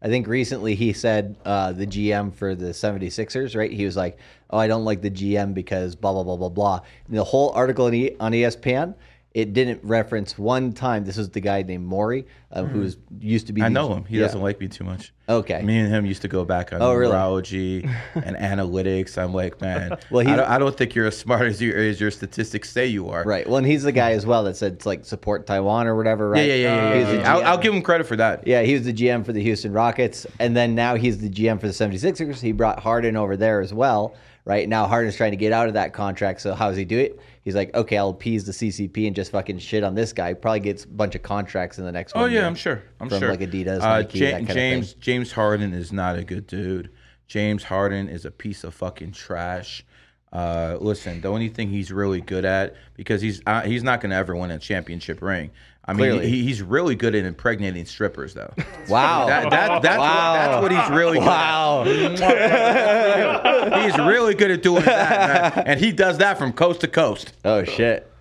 I 0.06 0.08
think 0.08 0.28
recently 0.28 0.76
he 0.76 0.94
said 0.94 1.36
uh, 1.46 1.72
the 1.72 1.88
GM 1.88 2.32
for 2.32 2.54
the 2.54 2.68
76ers, 2.68 3.56
right? 3.56 3.72
He 3.72 3.86
was 3.86 3.98
like, 3.98 4.20
oh, 4.52 4.60
I 4.60 4.68
don't 4.68 4.86
like 4.86 5.02
the 5.02 5.10
GM 5.10 5.56
because 5.56 5.96
blah, 5.96 6.14
blah, 6.14 6.22
blah, 6.22 6.38
blah, 6.38 6.50
blah. 6.50 6.82
And 7.08 7.18
the 7.18 7.24
whole 7.24 7.50
article 7.54 7.88
on, 7.88 7.94
on 8.20 8.32
ESPN, 8.32 8.94
it 9.36 9.52
didn't 9.52 9.84
reference 9.84 10.38
one 10.40 10.72
time. 10.72 11.04
This 11.04 11.18
was 11.18 11.30
the 11.30 11.42
guy 11.42 11.62
named 11.62 11.86
Morey, 11.86 12.26
uh, 12.54 12.64
who 12.64 12.80
was 12.80 12.96
used 13.20 13.48
to 13.48 13.54
be. 13.54 13.62
I 13.62 13.68
know 13.68 13.94
him. 13.94 14.06
He 14.06 14.16
yeah. 14.16 14.22
doesn't 14.24 14.42
like 14.42 14.62
me 14.62 14.70
too 14.70 14.86
much. 14.86 15.12
Okay. 15.28 15.62
Me 15.62 15.78
and 15.78 15.90
him 15.90 16.06
used 16.06 16.22
to 16.22 16.30
go 16.30 16.46
back 16.46 16.72
on 16.72 16.82
Oh, 16.82 16.94
really? 16.94 17.14
numerology 17.14 17.84
and 18.16 18.38
analytics. 18.38 19.18
I'm 19.18 19.34
like, 19.34 19.60
man, 19.60 19.98
Well, 20.10 20.26
I, 20.26 20.38
don't, 20.38 20.50
I 20.52 20.58
don't 20.58 20.78
think 20.78 20.96
you're 20.96 21.08
as 21.08 21.18
smart 21.18 21.42
as, 21.48 21.62
you, 21.62 21.74
as 21.74 22.00
your 22.00 22.12
statistics 22.12 22.70
say 22.70 22.86
you 22.86 23.10
are. 23.10 23.26
Right. 23.26 23.46
Well, 23.46 23.58
and 23.58 23.68
he's 23.68 23.84
the 23.84 23.92
guy 23.92 24.12
as 24.14 24.26
well 24.26 24.46
that 24.46 24.56
said 24.56 24.72
it's 24.72 24.86
like 24.86 25.04
support 25.04 25.46
Taiwan 25.46 25.88
or 25.88 25.98
whatever. 25.98 26.30
Right. 26.30 26.48
yeah, 26.48 26.56
yeah, 26.56 26.94
yeah. 26.94 26.94
Yeah, 26.94 27.12
yeah. 27.12 27.36
I'll, 27.36 27.44
I'll 27.44 27.58
give 27.58 27.74
him 27.74 27.82
credit 27.82 28.08
for 28.08 28.16
that. 28.16 28.48
Yeah, 28.48 28.62
he 28.62 28.74
was 28.74 28.84
the 28.84 28.94
GM 28.94 29.26
for 29.26 29.34
the 29.34 29.44
Houston 29.44 29.74
Rockets, 29.74 30.26
and 30.40 30.56
then 30.56 30.76
now 30.76 30.96
he's 30.96 31.18
the 31.18 31.30
GM 31.30 31.60
for 31.60 31.68
the 31.68 31.74
76ers. 31.74 32.40
He 32.40 32.54
brought 32.54 32.80
Harden 32.80 33.18
over 33.18 33.36
there 33.36 33.60
as 33.60 33.74
well. 33.74 34.16
Right 34.46 34.70
now, 34.70 34.86
Harden's 34.88 35.18
trying 35.18 35.32
to 35.32 35.38
get 35.38 35.52
out 35.52 35.68
of 35.68 35.74
that 35.74 35.92
contract. 35.92 36.40
So 36.40 36.54
how 36.54 36.70
does 36.70 36.78
he 36.78 36.86
do 36.86 37.00
it? 37.00 37.20
He's 37.46 37.56
like, 37.56 37.74
okay, 37.76 37.98
I'll 37.98 38.10
appease 38.10 38.44
the 38.46 38.52
CCP 38.52 39.06
and 39.08 39.16
just 39.16 39.32
fucking 39.32 39.60
shit 39.60 39.84
on 39.84 39.94
this 39.96 40.12
guy. 40.12 40.34
Probably 40.34 40.60
gets 40.62 40.84
a 40.84 40.88
bunch 40.88 41.14
of 41.16 41.22
contracts 41.22 41.78
in 41.78 41.86
the 41.86 41.92
next 41.92 42.14
Oh 42.16 42.22
one. 42.22 42.32
yeah, 42.32 42.46
I'm 42.48 42.56
sure. 42.56 42.82
I'm 43.00 43.08
from 43.08 43.20
sure. 43.20 43.30
like 43.30 43.40
Adidas, 43.40 43.82
Uh, 43.82 44.00
Nike, 44.00 44.18
Ja- 44.20 44.26
that 44.32 44.32
kind 44.40 44.50
of 44.50 44.56
James 44.56 44.92
thing. 44.94 45.02
James 45.02 45.32
Harden 45.32 45.74
is 45.74 45.94
not 45.94 46.18
a 46.18 46.24
good 46.24 46.48
dude. 46.48 46.90
James 47.28 47.64
Harden 47.64 48.10
is 48.10 48.26
a 48.26 48.32
piece 48.32 48.64
of 48.64 48.74
fucking 48.74 49.12
trash. 49.12 49.86
Uh, 50.34 50.78
listen, 50.82 51.22
the 51.22 51.28
only 51.30 51.48
thing 51.48 51.70
he's 51.70 51.92
really 51.92 52.20
good 52.20 52.44
at 52.46 52.76
because 52.96 53.22
he's 53.22 53.42
uh, 53.46 53.62
he's 53.62 53.84
not 53.84 54.02
going 54.02 54.10
to 54.10 54.16
ever 54.18 54.36
win 54.36 54.52
a 54.52 54.60
championship 54.60 55.22
ring. 55.22 55.50
I 55.88 55.94
mean, 55.94 56.22
he, 56.22 56.44
he's 56.44 56.62
really 56.64 56.96
good 56.96 57.14
at 57.14 57.26
impregnating 57.26 57.86
strippers, 57.86 58.34
though. 58.34 58.54
Wow. 58.90 59.26
That, 59.28 59.50
that, 59.50 59.82
that's, 59.82 59.98
Wow. 59.98 60.62
what, 60.62 60.72
that's 60.72 60.80
what 60.80 60.90
he's 60.90 60.98
really 60.98 61.18
good 61.18 61.26
wow. 61.28 61.84
at. 61.86 63.84
He's 63.86 63.98
really 63.98 64.36
good 64.36 64.52
at 64.52 64.62
doing 64.62 64.84
that, 64.84 65.56
man. 65.56 65.68
And 65.68 65.80
he 65.80 65.92
does 65.92 66.20
that 66.20 66.38
from 66.38 66.54
coast 66.54 66.82
to 66.82 66.88
coast. 66.88 67.34
oh 67.44 67.64
shit. 67.64 68.12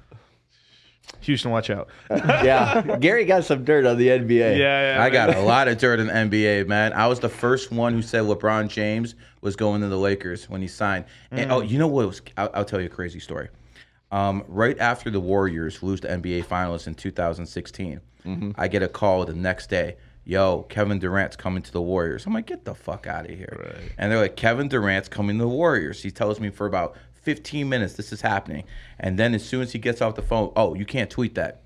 Houston, 1.20 1.50
watch 1.50 1.70
out. 1.70 1.88
Yeah. 2.10 2.96
Gary 3.00 3.24
got 3.24 3.44
some 3.44 3.64
dirt 3.64 3.86
on 3.86 3.98
the 3.98 4.08
NBA. 4.08 4.58
Yeah, 4.58 4.96
yeah. 4.96 5.00
I 5.00 5.10
man. 5.10 5.12
got 5.12 5.36
a 5.36 5.40
lot 5.40 5.68
of 5.68 5.78
dirt 5.78 6.00
in 6.00 6.06
the 6.06 6.12
NBA, 6.12 6.66
man. 6.66 6.92
I 6.92 7.06
was 7.06 7.20
the 7.20 7.28
first 7.28 7.70
one 7.72 7.92
who 7.92 8.02
said 8.02 8.22
LeBron 8.24 8.68
James 8.68 9.14
was 9.40 9.56
going 9.56 9.80
to 9.82 9.88
the 9.88 9.98
Lakers 9.98 10.48
when 10.48 10.60
he 10.60 10.68
signed. 10.68 11.04
And 11.30 11.50
mm. 11.50 11.54
oh, 11.54 11.60
you 11.60 11.78
know 11.78 11.88
what 11.88 12.06
was? 12.06 12.22
I'll, 12.36 12.50
I'll 12.54 12.64
tell 12.64 12.80
you 12.80 12.86
a 12.86 12.90
crazy 12.90 13.20
story. 13.20 13.48
Um, 14.14 14.44
right 14.46 14.78
after 14.78 15.10
the 15.10 15.18
Warriors 15.18 15.82
lose 15.82 16.00
the 16.00 16.06
NBA 16.06 16.44
Finals 16.44 16.86
in 16.86 16.94
2016, 16.94 18.00
I 18.56 18.68
get 18.68 18.80
a 18.80 18.86
call 18.86 19.24
the 19.24 19.34
next 19.34 19.68
day. 19.68 19.96
Yo, 20.24 20.62
Kevin 20.68 21.00
Durant's 21.00 21.34
coming 21.34 21.64
to 21.64 21.72
the 21.72 21.82
Warriors. 21.82 22.24
I'm 22.24 22.32
like, 22.32 22.46
get 22.46 22.64
the 22.64 22.76
fuck 22.76 23.08
out 23.08 23.28
of 23.28 23.36
here. 23.36 23.76
And 23.98 24.12
they're 24.12 24.20
like, 24.20 24.36
Kevin 24.36 24.68
Durant's 24.68 25.08
coming 25.08 25.36
to 25.38 25.42
the 25.42 25.48
Warriors. 25.48 26.00
He 26.00 26.12
tells 26.12 26.38
me 26.38 26.50
for 26.50 26.64
about 26.64 26.96
15 27.22 27.68
minutes 27.68 27.94
this 27.94 28.12
is 28.12 28.20
happening. 28.20 28.62
And 29.00 29.18
then 29.18 29.34
as 29.34 29.44
soon 29.44 29.62
as 29.62 29.72
he 29.72 29.80
gets 29.80 30.00
off 30.00 30.14
the 30.14 30.22
phone, 30.22 30.52
oh, 30.54 30.74
you 30.74 30.86
can't 30.86 31.10
tweet 31.10 31.34
that. 31.34 31.62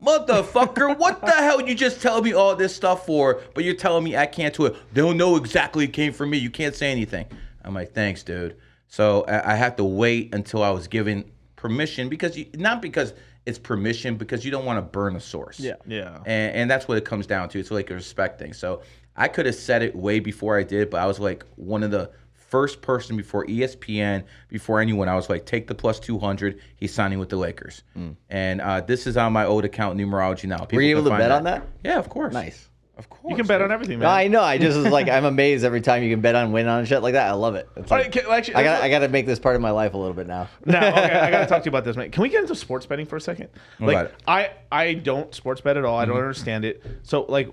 Motherfucker, 0.00 0.96
what 0.96 1.22
the 1.22 1.32
hell 1.32 1.60
you 1.60 1.74
just 1.74 2.00
tell 2.00 2.22
me 2.22 2.34
all 2.34 2.54
this 2.54 2.72
stuff 2.72 3.04
for? 3.04 3.42
But 3.56 3.64
you're 3.64 3.74
telling 3.74 4.04
me 4.04 4.16
I 4.16 4.26
can't 4.26 4.54
do 4.54 4.66
it. 4.66 4.76
They'll 4.94 5.12
know 5.12 5.34
exactly 5.34 5.86
it 5.86 5.92
came 5.92 6.12
from 6.12 6.30
me. 6.30 6.38
You 6.38 6.50
can't 6.50 6.76
say 6.76 6.92
anything. 6.92 7.26
I'm 7.64 7.74
like, 7.74 7.94
thanks, 7.94 8.22
dude. 8.22 8.56
So 8.90 9.22
I, 9.22 9.52
I 9.52 9.54
had 9.56 9.76
to 9.78 9.84
wait 9.84 10.34
until 10.34 10.62
I 10.62 10.70
was 10.70 10.86
given 10.86 11.24
permission 11.56 12.08
because 12.08 12.36
you, 12.36 12.46
not 12.54 12.82
because 12.82 13.14
it's 13.46 13.58
permission, 13.58 14.16
because 14.16 14.44
you 14.44 14.50
don't 14.50 14.66
want 14.66 14.76
to 14.76 14.82
burn 14.82 15.16
a 15.16 15.20
source. 15.20 15.58
Yeah. 15.58 15.76
Yeah. 15.86 16.18
And, 16.26 16.54
and 16.54 16.70
that's 16.70 16.86
what 16.86 16.98
it 16.98 17.04
comes 17.04 17.26
down 17.26 17.48
to. 17.50 17.58
It's 17.58 17.70
like 17.70 17.90
a 17.90 17.94
respect 17.94 18.38
thing. 18.38 18.52
So 18.52 18.82
I 19.16 19.28
could 19.28 19.46
have 19.46 19.54
said 19.54 19.82
it 19.82 19.96
way 19.96 20.20
before 20.20 20.58
I 20.58 20.62
did, 20.62 20.90
but 20.90 21.00
I 21.00 21.06
was 21.06 21.18
like 21.18 21.44
one 21.56 21.82
of 21.82 21.90
the 21.90 22.10
first 22.32 22.82
person 22.82 23.16
before 23.16 23.46
ESPN, 23.46 24.24
before 24.48 24.80
anyone. 24.80 25.08
I 25.08 25.14
was 25.14 25.30
like, 25.30 25.46
take 25.46 25.68
the 25.68 25.74
plus 25.74 26.00
200. 26.00 26.60
He's 26.76 26.92
signing 26.92 27.20
with 27.20 27.28
the 27.28 27.36
Lakers. 27.36 27.84
And 28.28 28.60
uh, 28.60 28.80
this 28.80 29.06
is 29.06 29.16
on 29.16 29.32
my 29.32 29.46
old 29.46 29.64
account, 29.64 29.98
numerology 29.98 30.48
now. 30.48 30.58
People 30.58 30.76
Were 30.76 30.82
you 30.82 30.90
able 30.90 31.04
to 31.04 31.10
find 31.10 31.20
bet 31.20 31.30
on 31.30 31.44
that? 31.44 31.62
Yeah, 31.84 31.98
of 31.98 32.08
course. 32.08 32.34
Nice. 32.34 32.68
Of 33.00 33.08
course. 33.08 33.30
You 33.30 33.36
can 33.36 33.46
bet 33.46 33.62
on 33.62 33.72
everything, 33.72 33.98
man. 33.98 34.06
No, 34.08 34.10
I 34.14 34.28
know. 34.28 34.42
I 34.42 34.58
just 34.58 34.76
was 34.76 34.86
like, 34.92 35.08
I'm 35.16 35.24
amazed 35.24 35.64
every 35.64 35.80
time 35.80 36.02
you 36.02 36.10
can 36.12 36.20
bet 36.20 36.34
on 36.34 36.52
win 36.52 36.68
on 36.68 36.84
shit 36.84 37.02
like 37.02 37.14
that. 37.14 37.28
I 37.28 37.32
love 37.32 37.54
it. 37.54 37.66
It's 37.76 37.90
All 37.90 37.96
like- 37.98 38.14
right, 38.14 38.24
can- 38.24 38.30
actually, 38.32 38.54
I 38.56 38.62
got 38.62 38.82
I 38.82 38.88
got 38.90 38.98
to 39.00 39.08
make 39.08 39.24
this 39.26 39.38
part 39.38 39.56
of 39.56 39.62
my 39.62 39.70
life 39.70 39.94
a 39.94 39.96
little 39.98 40.12
bit 40.14 40.26
now. 40.26 40.48
now, 40.66 40.86
okay, 40.88 41.18
I 41.18 41.30
gotta 41.30 41.46
talk 41.48 41.62
to 41.62 41.66
you 41.66 41.70
about 41.70 41.84
this, 41.84 41.96
man. 41.96 42.10
Can 42.10 42.22
we 42.22 42.28
get 42.28 42.42
into 42.42 42.54
sports 42.54 42.84
betting 42.86 43.06
for 43.06 43.16
a 43.16 43.20
second? 43.20 43.48
What 43.78 43.86
Like, 43.94 43.96
about? 44.06 44.12
I 44.28 44.50
I 44.70 44.94
don't 44.94 45.34
sports 45.34 45.60
bet 45.62 45.76
at 45.78 45.84
all. 45.84 45.98
I 45.98 46.02
Mm-hmm. 46.04 46.10
don't 46.12 46.20
understand 46.20 46.64
it. 46.66 46.82
So, 47.02 47.22
like, 47.22 47.48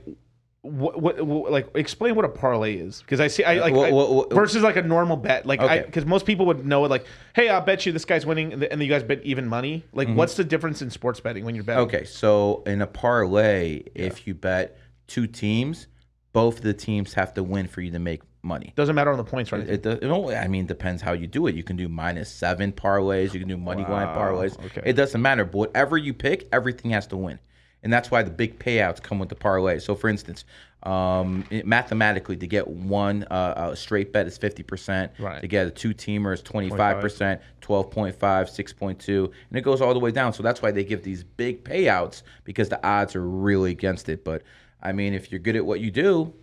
what, 0.64 1.02
what, 1.02 1.22
what 1.26 1.52
like 1.52 1.70
explain 1.76 2.14
what 2.16 2.26
a 2.26 2.30
parlay 2.30 2.76
is? 2.76 3.00
Because 3.02 3.22
I 3.22 3.28
see, 3.28 3.44
I 3.46 3.60
like 3.60 3.74
What- 3.74 3.88
I- 3.90 3.92
what- 3.94 4.12
what- 4.14 4.34
versus 4.34 4.64
like 4.64 4.76
a 4.76 4.82
normal 4.82 5.16
bet. 5.16 5.46
Like, 5.46 5.62
I 5.62 5.78
Okay. 5.80 5.86
because 5.86 6.06
most 6.06 6.26
people 6.26 6.46
would 6.48 6.66
know 6.66 6.84
it. 6.84 6.90
Like, 6.90 7.06
hey, 7.36 7.48
I'll 7.48 7.62
bet 7.62 7.86
you 7.86 7.94
this 7.94 8.04
guy's 8.04 8.26
winning, 8.26 8.52
and, 8.52 8.62
then 8.62 8.82
you 8.82 8.90
guys 8.90 9.04
bet 9.04 9.22
even 9.24 9.48
money. 9.48 9.86
Like, 9.94 10.10
what's 10.10 10.36
the 10.36 10.44
difference 10.44 10.82
in 10.82 10.90
sports 10.90 11.22
betting 11.22 11.46
when 11.46 11.56
you're 11.56 11.64
betting? 11.64 11.86
Mm-hmm. 11.88 11.96
Okay, 11.96 12.06
so 12.06 12.64
in 12.66 12.82
a 12.82 12.88
parlay, 12.88 13.84
if 13.96 14.28
you 14.28 14.34
bet 14.34 14.78
two 15.08 15.28
teams, 15.28 15.88
both 16.34 16.58
of 16.58 16.64
the 16.64 16.74
teams 16.74 17.14
have 17.14 17.34
to 17.36 17.44
win 17.44 17.68
for 17.68 17.82
you 17.82 17.92
to 17.92 18.00
make 18.00 18.22
money. 18.44 18.72
doesn't 18.76 18.96
matter 18.96 19.12
on 19.12 19.18
the 19.18 19.24
points, 19.24 19.52
right? 19.52 19.68
It, 19.68 19.82
does, 19.82 20.00
it 20.00 20.06
only, 20.08 20.36
I 20.36 20.48
mean, 20.48 20.66
depends 20.68 21.02
how 21.02 21.12
you 21.14 21.28
do 21.28 21.48
it. 21.48 21.56
You 21.56 21.64
can 21.64 21.76
do 21.76 21.90
minus 21.90 22.30
seven 22.30 22.72
parlays. 22.72 23.34
You 23.34 23.40
can 23.40 23.50
do 23.50 23.58
money 23.58 23.84
line 23.84 24.08
Wow, 24.08 24.16
parlays. 24.18 24.64
okay. 24.68 24.82
It 24.86 24.94
doesn't 24.94 25.22
matter. 25.22 25.44
But 25.44 25.58
whatever 25.58 25.98
you 25.98 26.14
pick, 26.14 26.48
everything 26.54 26.92
has 26.92 27.08
to 27.08 27.18
win, 27.18 27.40
and 27.84 27.92
that's 27.92 28.10
why 28.12 28.24
the 28.24 28.30
big 28.32 28.60
payouts 28.60 29.02
come 29.02 29.20
with 29.20 29.30
the 29.30 29.36
parlay. 29.36 29.80
So, 29.80 29.96
for 29.96 30.08
instance, 30.08 30.46
um, 30.84 31.44
it- 31.50 31.66
mathematically, 31.66 32.38
to 32.38 32.48
get 32.48 32.68
one 32.68 33.24
uh, 33.24 33.70
a 33.72 33.76
straight 33.76 34.14
bet 34.14 34.28
is 34.28 34.38
fifty 34.38 34.64
percent. 34.64 35.12
Right. 35.20 35.42
To 35.42 35.48
get 35.48 35.68
a 35.68 35.72
two 35.72 35.94
teamer 35.94 36.34
is 36.34 36.42
twenty 36.42 36.70
five 36.70 37.02
percent, 37.02 37.42
12.5, 37.62 38.16
6.2, 38.18 39.26
and 39.50 39.58
it 39.58 39.62
goes 39.62 39.82
all 39.82 39.94
the 39.94 40.00
way 40.00 40.12
down. 40.12 40.32
So 40.34 40.44
that's 40.44 40.62
why 40.62 40.72
they 40.72 40.84
give 40.84 41.04
these 41.04 41.24
big 41.24 41.64
payouts 41.64 42.22
because 42.44 42.70
the 42.70 42.86
odds 42.88 43.16
are 43.16 43.28
really 43.28 43.72
against 43.72 44.08
it. 44.10 44.24
But 44.24 44.44
I 44.82 44.92
mean, 44.92 45.14
if 45.14 45.32
you're 45.32 45.40
good 45.40 45.56
at 45.56 45.66
what 45.66 45.80
you 45.80 45.92
do, 45.92 46.34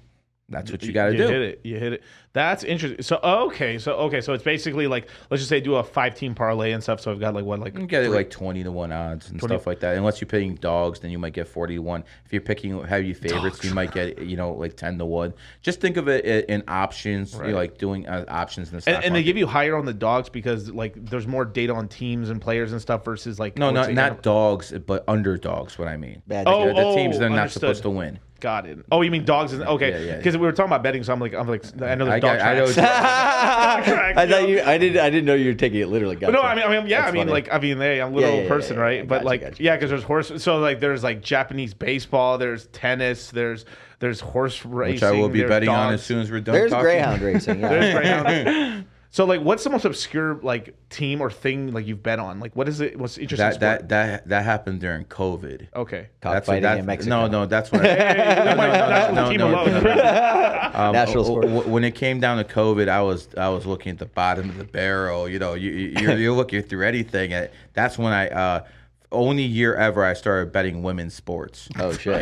that's 0.49 0.71
what 0.71 0.83
you 0.83 0.93
got 0.93 1.07
to 1.07 1.17
do. 1.17 1.23
you 1.23 1.29
hit 1.29 1.43
it. 1.43 1.61
You 1.65 1.79
hit 1.79 1.93
it. 1.95 2.03
That's 2.35 2.65
interesting. 2.65 3.03
So 3.03 3.17
okay, 3.23 3.79
so 3.79 3.93
okay, 3.95 4.21
so 4.21 4.33
it's 4.33 4.45
basically 4.45 4.87
like 4.87 5.09
let's 5.31 5.41
just 5.41 5.49
say 5.49 5.61
do 5.61 5.77
a 5.77 5.83
five 5.85 6.15
team 6.15 6.35
parlay 6.35 6.73
and 6.73 6.83
stuff. 6.83 7.01
So 7.01 7.11
I've 7.13 7.21
got 7.21 7.33
like 7.33 7.45
what 7.45 7.61
like 7.61 7.73
You 7.73 7.79
can 7.79 7.87
get 7.87 8.03
it 8.05 8.11
like 8.11 8.29
twenty 8.29 8.63
to 8.65 8.71
one 8.73 8.93
odds 8.93 9.31
and 9.31 9.39
20 9.39 9.55
stuff 9.55 9.67
like 9.67 9.81
that. 9.81 9.97
Unless 9.97 10.21
you're 10.21 10.29
picking 10.29 10.57
dogs, 10.57 11.01
then 11.01 11.11
you 11.11 11.19
might 11.19 11.33
get 11.33 11.49
forty 11.49 11.77
to 11.77 11.83
one. 11.83 12.05
If 12.27 12.33
you're 12.33 12.43
picking 12.43 12.83
heavy 12.85 13.15
favorites, 13.15 13.63
you 13.65 13.73
might 13.73 13.93
get 13.93 14.19
you 14.19 14.37
know 14.37 14.53
like 14.53 14.77
ten 14.77 14.99
to 14.99 15.05
one. 15.05 15.33
Just 15.63 15.81
think 15.81 15.97
of 15.97 16.09
it 16.09 16.25
in 16.49 16.63
options, 16.69 17.33
you 17.33 17.39
know, 17.39 17.45
Right. 17.45 17.55
like 17.55 17.79
doing 17.79 18.07
uh, 18.07 18.25
options 18.29 18.69
in 18.71 18.77
the 18.77 18.81
stock 18.83 18.95
and, 18.97 19.05
and 19.05 19.15
they 19.15 19.23
give 19.23 19.37
you 19.37 19.47
higher 19.47 19.77
on 19.77 19.87
the 19.87 19.95
dogs 19.95 20.29
because 20.29 20.71
like 20.71 20.93
there's 20.97 21.27
more 21.27 21.45
data 21.45 21.73
on 21.73 21.89
teams 21.89 22.31
and 22.31 22.41
players 22.41 22.73
and 22.73 22.81
stuff 22.83 23.05
versus 23.05 23.39
like 23.39 23.57
no, 23.57 23.73
what's 23.73 23.89
not 23.89 23.95
not 23.95 24.23
dogs, 24.23 24.73
but 24.87 25.05
underdogs. 25.09 25.79
What 25.79 25.89
I 25.89 25.97
mean, 25.97 26.23
Bad. 26.27 26.47
Oh, 26.49 26.67
the, 26.69 26.75
the 26.75 26.95
teams 26.95 27.17
oh, 27.17 27.21
that 27.21 27.27
are 27.27 27.31
not 27.31 27.51
supposed 27.51 27.83
to 27.83 27.91
win. 27.91 28.19
Got 28.45 28.67
it. 28.67 28.79
Oh, 28.93 29.01
you 29.01 29.11
mean 29.11 29.25
dogs? 29.25 29.55
Is, 29.55 29.63
okay, 29.63 29.91
Yeah, 29.91 29.99
yeah. 30.13 30.17
because 30.19 30.37
we 30.37 30.43
were 30.43 30.53
talking 30.53 30.69
about 30.71 30.83
betting, 30.83 31.03
so 31.03 31.15
I'm 31.15 31.19
like, 31.19 31.33
I'm 31.33 31.49
like, 31.49 31.65
I 31.81 31.95
know 31.95 32.05
there's 32.05 32.17
I 32.17 32.21
dog 32.21 32.39
got, 32.39 32.47
I 32.47 32.55
know. 32.55 32.71
tracks. 32.71 33.89
Tracks, 33.89 34.19
I 34.19 34.27
thought 34.27 34.43
know? 34.43 34.47
you. 34.49 34.61
I 34.61 34.77
didn't. 34.77 35.01
I 35.01 35.09
didn't 35.09 35.25
know 35.25 35.35
you 35.35 35.47
were 35.49 35.55
taking 35.55 35.81
it 35.81 35.89
literally. 35.89 36.17
But 36.17 36.33
no, 36.33 36.43
I 36.43 36.55
mean, 36.55 36.63
I 36.67 36.69
mean, 36.69 36.87
yeah, 36.87 37.01
That's 37.01 37.09
I 37.09 37.13
mean, 37.13 37.21
funny. 37.23 37.33
like, 37.33 37.49
I 37.51 37.59
mean, 37.59 37.79
hey, 37.79 38.03
I'm 38.03 38.13
a 38.13 38.17
little 38.17 38.35
Yeah, 38.35 38.43
yeah, 38.43 38.49
person, 38.49 38.77
yeah, 38.77 38.83
right? 38.83 38.99
yeah. 38.99 39.05
But 39.05 39.15
Gotcha, 39.15 39.25
like, 39.27 39.41
gotcha. 39.41 39.63
yeah, 39.63 39.77
because 39.77 39.89
there's 39.89 40.03
horse. 40.03 40.31
So 40.43 40.59
like, 40.59 40.79
there's 40.81 41.03
like 41.03 41.23
Japanese 41.23 41.73
baseball, 41.73 42.37
there's 42.37 42.67
tennis, 42.67 43.31
there's 43.31 43.65
there's 44.01 44.21
horse 44.21 44.63
racing, 44.67 44.95
Which 44.97 45.03
I 45.05 45.13
will 45.13 45.31
be 45.31 45.39
there's 45.39 45.49
betting 45.49 45.71
on 45.71 45.95
as 45.95 46.05
soon 46.05 46.19
as 46.21 46.31
we're 46.31 46.41
done. 46.41 46.53
There's 46.55 46.71
talking. 46.71 46.85
greyhound 46.85 47.23
racing. 47.23 47.61
Yeah. 47.61 47.69
There's 47.71 47.95
greyhound. 47.95 48.87
So 49.15 49.25
like, 49.25 49.43
what's 49.43 49.63
the 49.63 49.71
most 49.71 49.85
obscure 49.85 50.35
like 50.43 50.75
team 50.91 51.21
or 51.21 51.31
thing 51.31 51.73
like 51.73 51.87
you've 51.87 52.03
bet 52.03 52.19
on? 52.19 52.41
Like, 52.41 52.57
what 52.57 52.69
is 52.69 52.81
it? 52.81 52.99
What's 52.99 53.17
interesting? 53.17 53.61
That 53.61 53.89
that 53.89 53.89
that 53.89 54.29
that 54.29 54.45
happened 54.45 54.81
during 54.81 55.05
COVID. 55.05 55.69
okay. 55.77 56.09
Cockfighting 56.21 56.65
that's, 56.65 56.81
in 56.81 56.87
Mexico. 56.87 57.11
No, 57.21 57.27
no, 57.29 57.47
that's 57.47 57.71
what. 57.71 57.87
I, 57.89 59.13
no, 59.15 59.31
no, 59.31 59.37
no, 59.37 59.65
no, 59.67 59.81
no. 59.81 60.71
Um, 60.75 60.93
National 60.95 61.25
sport. 61.27 61.47
when 61.69 61.85
it 61.85 61.95
came 61.95 62.19
down 62.19 62.39
to 62.39 62.45
COVID, 62.45 62.89
I 62.89 63.03
was 63.03 63.29
I 63.39 63.49
was 63.51 63.67
looking 63.67 63.93
at 63.93 63.99
the 64.01 64.07
bottom 64.07 64.51
of 64.51 64.57
the 64.59 64.65
barrel. 64.65 65.29
You 65.29 65.39
know, 65.39 65.55
you, 65.55 65.71
you- 65.71 65.95
you're, 66.01 66.17
you're 66.19 66.35
looking 66.35 66.63
through 66.63 66.85
anything. 66.85 67.33
And 67.33 67.49
that's 67.73 67.97
when 67.97 68.13
I 68.13 68.29
uh, 68.31 68.65
only 69.13 69.45
year 69.45 69.77
ever 69.77 70.05
I 70.05 70.15
started 70.15 70.51
betting 70.53 70.83
women's 70.83 71.15
sports. 71.15 71.69
Oh 71.79 71.93
shit. 71.93 72.21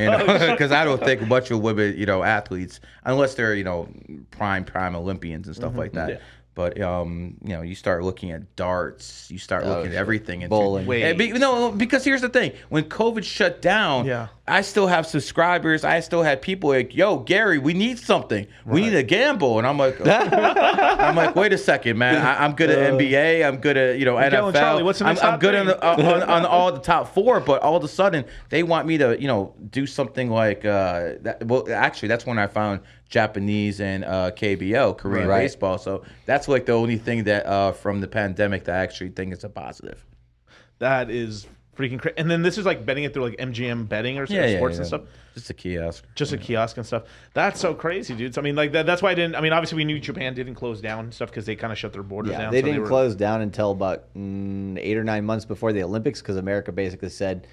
Because 0.50 0.72
I 0.72 0.84
don't 0.84 1.02
think 1.02 1.26
much 1.26 1.50
of 1.50 1.62
women, 1.62 1.96
you 1.96 2.04
know, 2.04 2.22
athletes, 2.22 2.80
unless 3.04 3.34
they're 3.34 3.54
you 3.54 3.64
know 3.64 3.88
prime 4.30 4.66
prime 4.66 4.94
Olympians 4.94 5.46
and 5.46 5.56
stuff 5.56 5.70
Mm-hmm. 5.70 5.78
like 5.78 5.92
that. 5.92 6.20
But 6.54 6.78
um, 6.82 7.38
you 7.42 7.54
know, 7.54 7.62
you 7.62 7.74
start 7.74 8.04
looking 8.04 8.30
at 8.30 8.56
darts, 8.56 9.30
you 9.30 9.38
start 9.38 9.64
looking 9.66 9.92
at 9.92 9.96
Oh, 9.96 10.00
everything. 10.00 10.42
And 10.42 10.50
Bowling. 10.50 10.86
Wait. 10.86 11.02
And 11.02 11.16
be- 11.18 11.32
no, 11.32 11.70
because 11.72 12.04
here's 12.04 12.20
the 12.20 12.28
thing: 12.28 12.52
when 12.68 12.84
COVID 12.84 13.24
shut 13.24 13.62
down, 13.62 14.04
Yeah. 14.04 14.28
I 14.46 14.60
still 14.60 14.86
have 14.88 15.06
subscribers. 15.06 15.82
I 15.84 16.00
still 16.00 16.22
had 16.22 16.42
people 16.42 16.70
like, 16.70 16.94
"Yo, 16.94 17.18
Gary, 17.18 17.58
we 17.58 17.72
need 17.72 17.98
something. 17.98 18.46
We 18.66 18.82
need 18.82 18.94
a 18.94 19.02
gamble." 19.02 19.58
And 19.58 19.66
I'm 19.66 19.78
like, 19.78 19.98
I'm 20.06 21.16
like, 21.16 21.36
wait 21.36 21.52
a 21.52 21.58
second, 21.58 21.96
man. 21.96 22.16
I, 22.20 22.44
I'm 22.44 22.54
good 22.54 22.68
at 22.68 22.92
NBA. 22.94 23.46
I'm 23.46 23.58
good 23.58 23.76
at 23.76 23.98
you 23.98 24.04
know 24.04 24.18
Miguel 24.18 24.52
NFL. 24.52 24.54
Charlie, 24.54 24.82
what's 24.82 24.98
the 24.98 25.06
I'm, 25.06 25.18
I'm 25.20 25.38
good 25.38 25.54
on, 25.54 25.66
the, 25.66 25.86
on, 25.86 26.22
on 26.24 26.44
all 26.44 26.70
the 26.72 26.80
top 26.80 27.14
four. 27.14 27.40
But 27.40 27.62
all 27.62 27.76
of 27.76 27.84
a 27.84 27.88
sudden, 27.88 28.24
they 28.50 28.62
want 28.62 28.86
me 28.86 28.98
to 28.98 29.18
you 29.18 29.28
know 29.28 29.54
do 29.70 29.86
something 29.86 30.28
like 30.28 30.64
uh, 30.66 31.14
that. 31.22 31.46
Well, 31.46 31.64
actually, 31.72 32.08
that's 32.08 32.26
when 32.26 32.38
I 32.38 32.46
found 32.46 32.80
Japanese 33.12 33.78
and 33.80 34.04
uh, 34.04 34.30
KBO, 34.32 34.96
Korean 34.96 35.28
Right. 35.28 35.42
baseball. 35.42 35.76
So 35.78 36.02
that's 36.24 36.48
like 36.48 36.64
the 36.66 36.72
only 36.72 36.96
thing 36.96 37.24
that 37.24 37.44
uh, 37.46 37.72
from 37.72 38.00
the 38.00 38.08
pandemic 38.08 38.64
that 38.64 38.74
I 38.74 38.82
actually 38.82 39.10
think 39.10 39.34
is 39.34 39.44
a 39.44 39.50
positive. 39.50 40.02
That 40.78 41.10
is 41.10 41.46
freaking 41.76 42.00
crazy. 42.00 42.16
And 42.16 42.30
then 42.30 42.40
this 42.40 42.56
is 42.56 42.64
like 42.64 42.86
betting 42.86 43.04
it 43.04 43.12
through 43.12 43.24
like 43.28 43.36
MGM 43.36 43.86
betting 43.86 44.16
or 44.18 44.24
Yeah, 44.24 44.46
yeah, 44.46 44.56
sports 44.56 44.74
yeah. 44.74 44.78
and 44.78 44.86
stuff. 44.86 45.00
Just 45.34 45.50
a 45.50 45.54
kiosk. 45.54 46.04
Just 46.14 46.32
a 46.32 46.38
kiosk 46.38 46.78
and 46.78 46.86
stuff. 46.86 47.02
That's 47.34 47.60
so 47.60 47.74
crazy, 47.74 48.14
dudes. 48.14 48.38
I 48.38 48.40
mean, 48.40 48.56
like 48.56 48.72
that, 48.72 48.86
that's 48.86 49.02
why 49.02 49.10
I 49.10 49.14
didn't. 49.14 49.36
I 49.36 49.42
mean, 49.42 49.52
obviously 49.52 49.76
we 49.76 49.84
knew 49.84 50.00
Japan 50.00 50.32
didn't 50.34 50.54
close 50.54 50.80
down 50.80 51.04
and 51.04 51.14
stuff 51.14 51.28
because 51.28 51.44
they 51.44 51.54
kind 51.54 51.70
of 51.72 51.78
shut 51.78 51.92
their 51.92 52.02
borders 52.02 52.32
Yeah, 52.32 52.38
down. 52.38 52.50
they 52.52 52.60
so 52.62 52.66
didn't 52.66 52.80
were- 52.82 52.88
close 52.88 53.14
down 53.14 53.42
until 53.42 53.72
about 53.72 54.12
mm, 54.14 54.78
eight 54.80 54.96
or 54.96 55.04
nine 55.04 55.26
months 55.26 55.44
before 55.44 55.74
the 55.74 55.82
Olympics 55.82 56.22
because 56.22 56.38
America 56.38 56.72
basically 56.72 57.10
said 57.10 57.46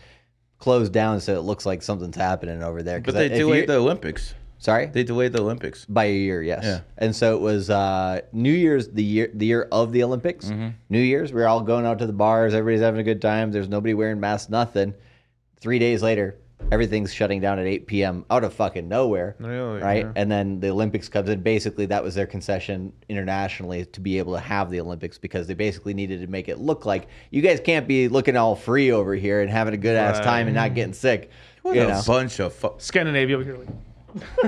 close 0.57 0.89
down 0.89 1.19
so 1.21 1.35
it 1.37 1.41
looks 1.41 1.65
like 1.65 1.81
something's 1.81 2.15
happening 2.17 2.63
over 2.63 2.81
there. 2.81 2.99
'Cause 3.01 3.13
But 3.13 3.19
they 3.19 3.25
if 3.27 3.37
delayed 3.37 3.61
you- 3.61 3.67
the 3.67 3.75
Olympics. 3.75 4.33
Sorry, 4.61 4.87
They 4.87 5.03
delayed 5.03 5.31
the 5.33 5.41
Olympics. 5.41 5.85
by 5.85 6.05
a 6.05 6.13
year, 6.13 6.43
yes. 6.43 6.63
Yeah. 6.63 6.81
And 6.97 7.15
so 7.15 7.35
it 7.35 7.39
was 7.41 7.69
uh, 7.69 8.19
New 8.33 8.51
Year's, 8.51 8.89
the 8.89 9.03
year 9.03 9.31
the 9.33 9.45
year 9.45 9.67
of 9.71 9.91
the 9.93 10.03
Olympics. 10.03 10.47
Mm-hmm. 10.47 10.69
New 10.89 10.99
Year's, 10.99 11.31
we 11.31 11.41
are 11.41 11.47
all 11.47 11.61
going 11.61 11.85
out 11.85 11.99
to 11.99 12.05
the 12.07 12.13
bars. 12.13 12.53
Everybody's 12.53 12.81
having 12.83 12.99
a 12.99 13.03
good 13.03 13.21
time. 13.21 13.51
There's 13.51 13.69
nobody 13.69 13.93
wearing 13.93 14.19
masks. 14.19 14.49
Nothing. 14.49 14.93
Three 15.61 15.79
days 15.79 16.03
later, 16.03 16.37
everything's 16.73 17.13
shutting 17.13 17.39
down 17.39 17.57
at 17.57 17.65
8 17.67 17.87
p.m. 17.87 18.25
out 18.29 18.43
of 18.43 18.53
fucking 18.53 18.87
nowhere. 18.89 19.37
Really? 19.39 19.79
right? 19.81 20.05
Yeah. 20.05 20.11
And 20.17 20.29
then 20.29 20.59
the 20.59 20.69
Olympics 20.69 21.07
comes 21.07 21.29
in. 21.29 21.41
Basically, 21.41 21.85
that 21.85 22.03
was 22.03 22.15
their 22.15 22.27
concession 22.27 22.91
internationally 23.07 23.85
to 23.85 24.01
be 24.01 24.17
able 24.17 24.33
to 24.33 24.39
have 24.41 24.69
the 24.69 24.81
Olympics 24.81 25.17
because 25.17 25.47
they 25.47 25.53
basically 25.53 25.93
needed 25.93 26.19
to 26.19 26.27
make 26.27 26.49
it 26.49 26.59
look 26.59 26.85
like 26.85 27.07
you 27.31 27.41
guys 27.41 27.59
can't 27.61 27.87
be 27.87 28.09
looking 28.09 28.35
all 28.35 28.55
free 28.57 28.91
over 28.91 29.15
here 29.15 29.41
and 29.41 29.49
having 29.49 29.73
a 29.73 29.77
good 29.77 29.95
ass 29.95 30.17
Right. 30.17 30.23
time 30.25 30.47
and 30.47 30.55
not 30.55 30.75
getting 30.75 30.93
sick. 30.93 31.29
What 31.61 31.75
you 31.75 31.81
a 31.83 31.87
know? 31.87 32.01
bunch 32.05 32.39
of 32.39 32.53
fu- 32.53 32.73
Scandinavia 32.77 33.35
over 33.35 33.43
here. 33.45 33.57
Like, 33.57 33.67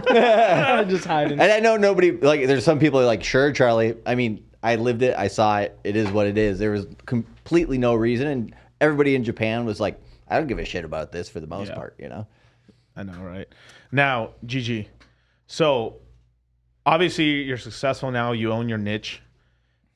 just 0.89 1.05
hiding. 1.05 1.39
And 1.39 1.51
I 1.51 1.59
know 1.59 1.77
nobody 1.77 2.11
like. 2.11 2.45
There's 2.47 2.63
some 2.63 2.79
people 2.79 2.99
are 2.99 3.05
like, 3.05 3.23
sure, 3.23 3.51
Charlie. 3.51 3.95
I 4.05 4.15
mean, 4.15 4.43
I 4.63 4.75
lived 4.75 5.01
it. 5.01 5.15
I 5.17 5.27
saw 5.27 5.59
it. 5.59 5.77
It 5.83 5.95
is 5.95 6.09
what 6.11 6.27
it 6.27 6.37
is. 6.37 6.59
There 6.59 6.71
was 6.71 6.87
completely 7.05 7.77
no 7.77 7.93
reason, 7.95 8.27
and 8.27 8.55
everybody 8.79 9.15
in 9.15 9.23
Japan 9.23 9.65
was 9.65 9.79
like, 9.79 9.99
I 10.27 10.37
don't 10.37 10.47
give 10.47 10.59
a 10.59 10.65
shit 10.65 10.85
about 10.85 11.11
this 11.11 11.29
for 11.29 11.39
the 11.39 11.47
most 11.47 11.69
Yeah. 11.69 11.75
part. 11.75 11.95
You 11.99 12.09
know. 12.09 12.27
I 12.95 13.03
know, 13.03 13.19
right? 13.21 13.47
Now, 13.91 14.31
GG. 14.45 14.87
So, 15.47 15.97
obviously, 16.85 17.43
you're 17.43 17.57
successful 17.57 18.11
now. 18.11 18.31
You 18.33 18.51
own 18.51 18.67
your 18.69 18.77
niche. 18.77 19.21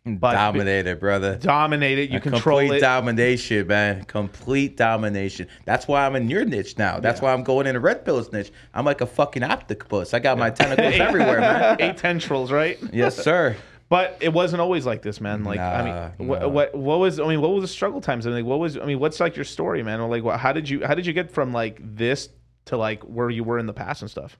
But 0.08 0.34
dominated, 0.34 1.00
brother. 1.00 1.36
dominate 1.38 1.98
it. 1.98 2.12
You 2.12 2.18
A 2.18 2.22
control 2.22 2.60
complete 2.60 2.78
it. 2.78 2.82
domination, 2.82 3.66
man. 3.66 4.04
Complete 4.04 4.78
domination. 4.78 5.48
That's 5.66 5.88
why 5.88 6.06
I'm 6.06 6.16
in 6.16 6.30
your 6.30 6.46
niche 6.46 6.78
now. 6.78 7.00
That's 7.00 7.22
why 7.22 7.34
I'm 7.34 7.44
going 7.44 7.66
into 7.66 7.80
Red 7.80 8.06
Pill's 8.06 8.32
niche. 8.32 8.52
I'm 8.76 8.86
like 8.86 9.02
a 9.02 9.08
fucking 9.08 9.42
octopus. 9.42 10.14
I 10.14 10.20
got 10.20 10.38
my 10.38 10.52
tentacles 10.52 10.94
everywhere, 11.00 11.40
man. 11.42 11.78
Eight 11.80 11.98
tendrils, 11.98 12.52
right? 12.52 12.78
Yes, 12.94 13.16
sir. 13.18 13.56
But 13.90 14.18
it 14.22 14.34
wasn't 14.34 14.62
always 14.62 14.86
like 14.86 15.02
this, 15.02 15.20
man. 15.22 15.44
Like, 15.44 15.60
I 15.60 15.82
Nah, 15.88 16.10
mean, 16.20 16.28
what, 16.28 16.52
what 16.52 16.76
what 16.76 17.00
was? 17.00 17.20
I 17.20 17.28
mean, 17.28 17.42
what 17.42 17.52
was 17.52 17.64
the 17.64 17.68
struggle 17.68 18.02
times? 18.02 18.26
I 18.26 18.30
mean, 18.30 18.40
like, 18.40 18.46
what 18.50 18.60
was? 18.60 18.78
I 18.78 18.86
mean, 18.86 19.00
what's 19.00 19.20
like 19.20 19.36
your 19.36 19.46
story, 19.46 19.82
man? 19.84 20.00
Or 20.02 20.10
like, 20.10 20.24
what, 20.24 20.40
how 20.40 20.52
did 20.54 20.70
you 20.70 20.86
how 20.86 20.94
did 20.96 21.06
you 21.06 21.14
get 21.14 21.32
from 21.32 21.52
like 21.54 21.80
this 21.82 22.30
to 22.66 22.78
like 22.78 23.02
where 23.04 23.30
you 23.30 23.44
were 23.44 23.58
in 23.60 23.66
the 23.66 23.74
past 23.74 24.02
and 24.04 24.10
stuff? 24.12 24.38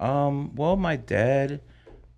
Um, 0.00 0.54
well, 0.54 0.76
my 0.76 0.96
dad 0.96 1.60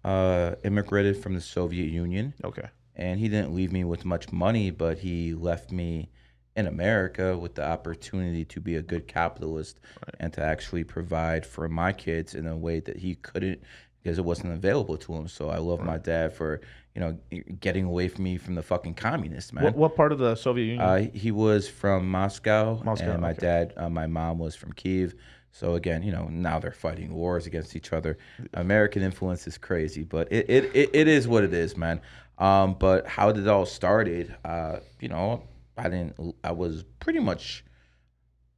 uh, 0.05 0.55
immigrated 0.65 1.23
from 1.23 1.35
the 1.35 1.41
Soviet 1.41 1.91
Union, 1.91 2.35
Okay. 2.45 2.69
And 2.97 3.19
he 3.19 3.29
didn't 3.29 3.55
leave 3.55 3.73
me 3.73 3.85
with 3.85 4.05
much 4.05 4.33
money, 4.33 4.71
but 4.71 4.99
he 4.99 5.35
left 5.35 5.71
me 5.73 6.11
in 6.57 6.67
America 6.67 7.37
with 7.37 7.55
the 7.55 7.67
opportunity 7.67 8.45
to 8.45 8.61
be 8.61 8.77
a 8.77 8.83
good 8.83 9.07
capitalist 9.07 9.81
and 10.19 10.33
to 10.33 10.43
actually 10.43 10.85
provide 10.85 11.47
for 11.47 11.69
my 11.69 11.93
kids 11.93 12.35
in 12.35 12.47
a 12.47 12.57
way 12.57 12.81
that 12.81 12.97
he 12.97 13.15
couldn't 13.17 13.63
because 14.03 14.19
it 14.19 14.25
wasn't 14.25 14.53
available 14.53 14.97
to 14.97 15.15
him. 15.15 15.29
So 15.29 15.51
I 15.51 15.59
love 15.59 15.81
my 15.81 15.99
dad 15.99 16.33
for 16.33 16.61
you 16.95 17.01
know 17.01 17.19
getting 17.61 17.85
away 17.85 18.09
from 18.09 18.25
me 18.25 18.37
from 18.39 18.55
the 18.55 18.63
fucking 18.63 18.95
communists, 18.95 19.53
man. 19.53 19.65
What, 19.65 19.77
what 19.77 19.97
part 19.97 20.13
of 20.13 20.19
the 20.19 20.35
Soviet 20.35 20.65
Union? 20.65 20.81
Uh, 20.81 21.09
he 21.13 21.31
was 21.31 21.69
from 21.69 22.11
Moscow, 22.11 22.81
Moscow, 22.85 23.13
and 23.13 23.21
my 23.21 23.31
okay. 23.31 23.41
dad, 23.41 23.75
uh, 23.77 23.89
my 23.89 24.07
mom 24.07 24.39
was 24.39 24.57
from 24.57 24.73
Kiev. 24.73 25.15
So 25.53 25.75
again, 25.75 26.03
you 26.03 26.13
know, 26.13 26.29
now 26.29 26.61
they're 26.61 26.71
fighting 26.71 27.13
wars 27.13 27.47
against 27.47 27.75
each 27.75 27.93
other. 27.93 28.19
American 28.55 29.03
influence 29.03 29.47
is 29.47 29.59
crazy, 29.59 30.05
but 30.05 30.31
it 30.33 30.49
it, 30.49 30.65
it, 30.75 30.91
it 30.93 31.09
is 31.09 31.27
what 31.27 31.45
it 31.45 31.53
is, 31.53 31.77
man. 31.77 32.01
Um, 32.41 32.75
but 32.79 33.07
how 33.07 33.31
did 33.33 33.43
it 33.45 33.49
all 33.49 33.67
started? 33.67 34.35
Uh, 34.45 34.79
you 35.01 35.09
know, 35.09 35.43
I 35.77 35.85
didn't. 35.85 36.35
I 36.43 36.53
was 36.53 36.85
pretty 36.99 37.21
much 37.21 37.65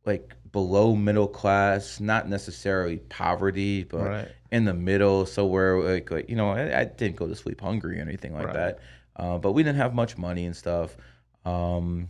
like 0.07 0.35
below 0.53 0.95
middle 0.95 1.29
class, 1.29 2.01
not 2.01 2.29
necessarily 2.29 2.99
poverty, 2.99 3.85
but 3.85 4.09
Right. 4.09 4.29
in 4.51 4.65
the 4.65 4.75
middle. 4.75 5.27
So 5.27 5.47
where 5.47 5.79
like, 5.83 6.11
like 6.11 6.31
you 6.31 6.37
know, 6.37 6.51
I, 6.51 6.81
I 6.81 6.85
didn't 6.85 7.17
go 7.17 7.27
to 7.27 7.35
sleep 7.35 7.61
hungry 7.61 7.99
or 7.99 8.03
anything 8.03 8.35
like 8.35 8.47
Right. 8.47 8.55
that. 8.55 8.79
Uh, 9.17 9.39
but 9.39 9.53
we 9.53 9.63
didn't 9.63 9.77
have 9.79 9.95
much 9.95 10.17
money 10.17 10.47
and 10.47 10.57
stuff. 10.57 10.97
Um, 11.45 12.09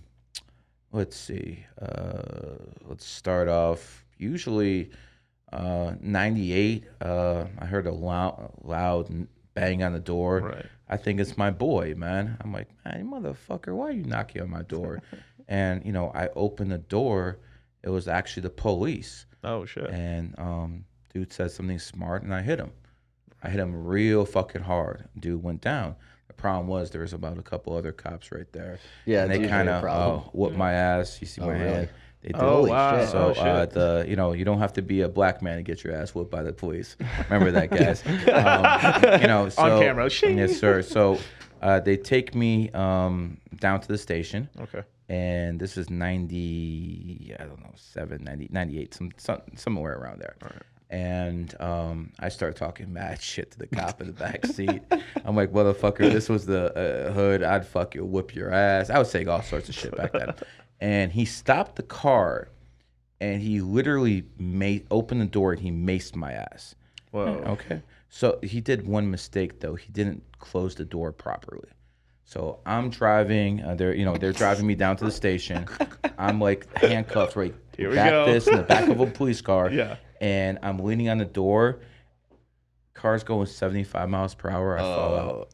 let's 0.92 1.16
see. 1.16 1.64
Uh, 1.80 2.56
let's 2.86 3.04
start 3.06 3.48
off. 3.48 4.04
Usually, 4.18 4.90
uh, 5.52 5.94
'98. 6.00 6.84
Uh, 7.00 7.46
I 7.58 7.64
heard 7.66 7.86
a 7.86 7.92
loud, 7.92 8.52
loud 8.62 9.26
bang 9.54 9.82
on 9.82 9.92
the 9.92 10.00
door. 10.00 10.40
Right. 10.40 10.66
I 10.92 10.96
think 10.98 11.20
it's 11.20 11.36
my 11.38 11.50
boy, 11.50 11.94
man. 11.96 12.36
I'm 12.40 12.52
like, 12.52 12.68
man, 12.84 13.10
motherfucker, 13.10 13.74
why 13.74 13.86
are 13.88 13.92
you 13.92 14.04
knocking 14.04 14.42
on 14.42 14.50
my 14.50 14.62
door? 14.62 15.00
and 15.48 15.84
you 15.86 15.92
know, 15.92 16.10
I 16.14 16.28
opened 16.36 16.70
the 16.70 16.78
door. 16.78 17.38
It 17.82 17.88
was 17.88 18.06
actually 18.08 18.42
the 18.42 18.50
police, 18.50 19.26
oh 19.42 19.64
shit. 19.64 19.90
and 19.90 20.34
um, 20.38 20.84
dude 21.12 21.32
said 21.32 21.50
something 21.50 21.78
smart, 21.78 22.22
and 22.22 22.34
I 22.34 22.42
hit 22.42 22.58
him. 22.60 22.70
I 23.42 23.48
hit 23.48 23.58
him 23.58 23.74
real 23.86 24.24
fucking 24.24 24.62
hard. 24.62 25.08
Dude 25.18 25.42
went 25.42 25.60
down. 25.62 25.96
The 26.28 26.34
problem 26.34 26.66
was 26.68 26.90
there 26.90 27.00
was 27.02 27.12
about 27.12 27.38
a 27.38 27.42
couple 27.42 27.76
other 27.76 27.90
cops 27.92 28.30
right 28.30 28.50
there. 28.52 28.78
Yeah, 29.04 29.24
and 29.24 29.32
they 29.32 29.48
kind 29.48 29.68
of 29.68 29.82
problem. 29.82 30.20
uh, 30.20 30.22
whooped 30.32 30.56
my 30.56 30.72
ass. 30.72 31.18
You 31.20 31.26
see 31.26 31.40
Oh, 31.40 31.46
my 31.46 31.52
really? 31.54 31.64
hand. 31.74 31.88
They 32.22 32.28
did. 32.28 32.40
Oh, 32.40 32.48
Holy 32.56 32.70
wow. 32.70 33.00
shit. 33.00 33.08
So 33.10 33.34
Oh, 33.36 33.40
uh, 33.40 33.66
the 33.66 34.04
you 34.08 34.14
know 34.16 34.32
you 34.32 34.44
don't 34.44 34.58
have 34.60 34.72
to 34.74 34.82
be 34.82 35.00
a 35.02 35.08
black 35.08 35.42
man 35.42 35.56
to 35.56 35.62
get 35.62 35.82
your 35.84 35.94
ass 35.94 36.14
whooped 36.14 36.30
by 36.30 36.42
the 36.42 36.52
police. 36.52 36.96
Remember 37.28 37.50
that, 37.50 37.70
guys. 37.78 38.02
um, 38.06 39.20
you 39.20 39.26
know, 39.26 39.48
so, 39.48 39.80
camera. 39.80 40.08
Shing. 40.08 40.38
Yes, 40.38 40.56
sir. 40.58 40.82
So 40.82 41.18
uh, 41.62 41.80
they 41.80 41.96
take 41.96 42.34
me 42.34 42.70
um, 42.70 43.38
down 43.56 43.80
to 43.80 43.88
the 43.88 43.98
station, 43.98 44.48
Okay. 44.60 44.82
and 45.08 45.58
this 45.60 45.76
is 45.76 45.90
ninety, 45.90 47.34
I 47.38 47.44
don't 47.44 47.60
know, 47.60 47.72
seven, 47.76 48.24
90, 48.24 48.48
98, 48.50 48.94
some, 48.94 49.10
some 49.16 49.40
somewhere 49.56 49.98
around 49.98 50.20
there. 50.20 50.36
And 50.90 51.54
um, 51.58 52.12
I 52.20 52.28
start 52.28 52.54
talking 52.56 52.92
mad 52.92 53.18
shit 53.22 53.50
to 53.52 53.58
the 53.58 53.66
cop 53.66 54.02
in 54.02 54.08
the 54.08 54.12
back 54.12 54.44
seat. 54.44 54.82
I'm 55.24 55.34
like, 55.34 55.50
motherfucker, 55.50 56.12
this 56.12 56.28
was 56.28 56.44
the 56.44 56.74
uh, 57.08 57.12
hood. 57.14 57.42
I'd 57.42 57.66
fuck 57.66 57.94
you, 57.94 58.04
whoop 58.04 58.34
your 58.34 58.52
ass. 58.52 58.90
I 58.90 58.98
was 58.98 59.10
saying 59.10 59.26
all 59.28 59.40
sorts 59.42 59.70
of 59.70 59.74
shit 59.74 59.96
back 59.96 60.12
then. 60.12 60.34
And 60.82 61.12
he 61.12 61.24
stopped 61.24 61.76
the 61.76 61.84
car, 61.84 62.48
and 63.20 63.40
he 63.40 63.60
literally 63.60 64.24
made 64.36 64.84
opened 64.90 65.20
the 65.20 65.26
door 65.26 65.52
and 65.52 65.62
he 65.62 65.70
maced 65.70 66.16
my 66.16 66.32
ass. 66.32 66.74
Whoa. 67.12 67.44
Okay. 67.46 67.82
So 68.08 68.40
he 68.42 68.60
did 68.60 68.84
one 68.84 69.08
mistake 69.08 69.60
though. 69.60 69.76
He 69.76 69.92
didn't 69.92 70.24
close 70.40 70.74
the 70.74 70.84
door 70.84 71.12
properly. 71.12 71.68
So 72.24 72.58
I'm 72.66 72.90
driving. 72.90 73.62
Uh, 73.62 73.76
they're 73.76 73.94
you 73.94 74.04
know 74.04 74.16
they're 74.16 74.32
driving 74.32 74.66
me 74.66 74.74
down 74.74 74.96
to 74.96 75.04
the 75.04 75.12
station. 75.12 75.68
I'm 76.18 76.40
like 76.40 76.66
handcuffed 76.78 77.36
right 77.36 77.54
Here 77.76 77.88
we 77.88 77.94
back 77.94 78.10
go. 78.10 78.26
this 78.26 78.48
in 78.48 78.56
the 78.56 78.62
back 78.64 78.88
of 78.88 78.98
a 78.98 79.06
police 79.20 79.40
car. 79.40 79.70
Yeah. 79.70 79.98
And 80.20 80.58
I'm 80.64 80.80
leaning 80.80 81.08
on 81.08 81.18
the 81.18 81.24
door. 81.24 81.78
Car's 82.94 83.22
going 83.22 83.46
75 83.46 84.08
miles 84.08 84.34
per 84.34 84.50
hour. 84.50 84.76
I 84.78 84.80
fall 84.82 85.16
out. 85.16 85.48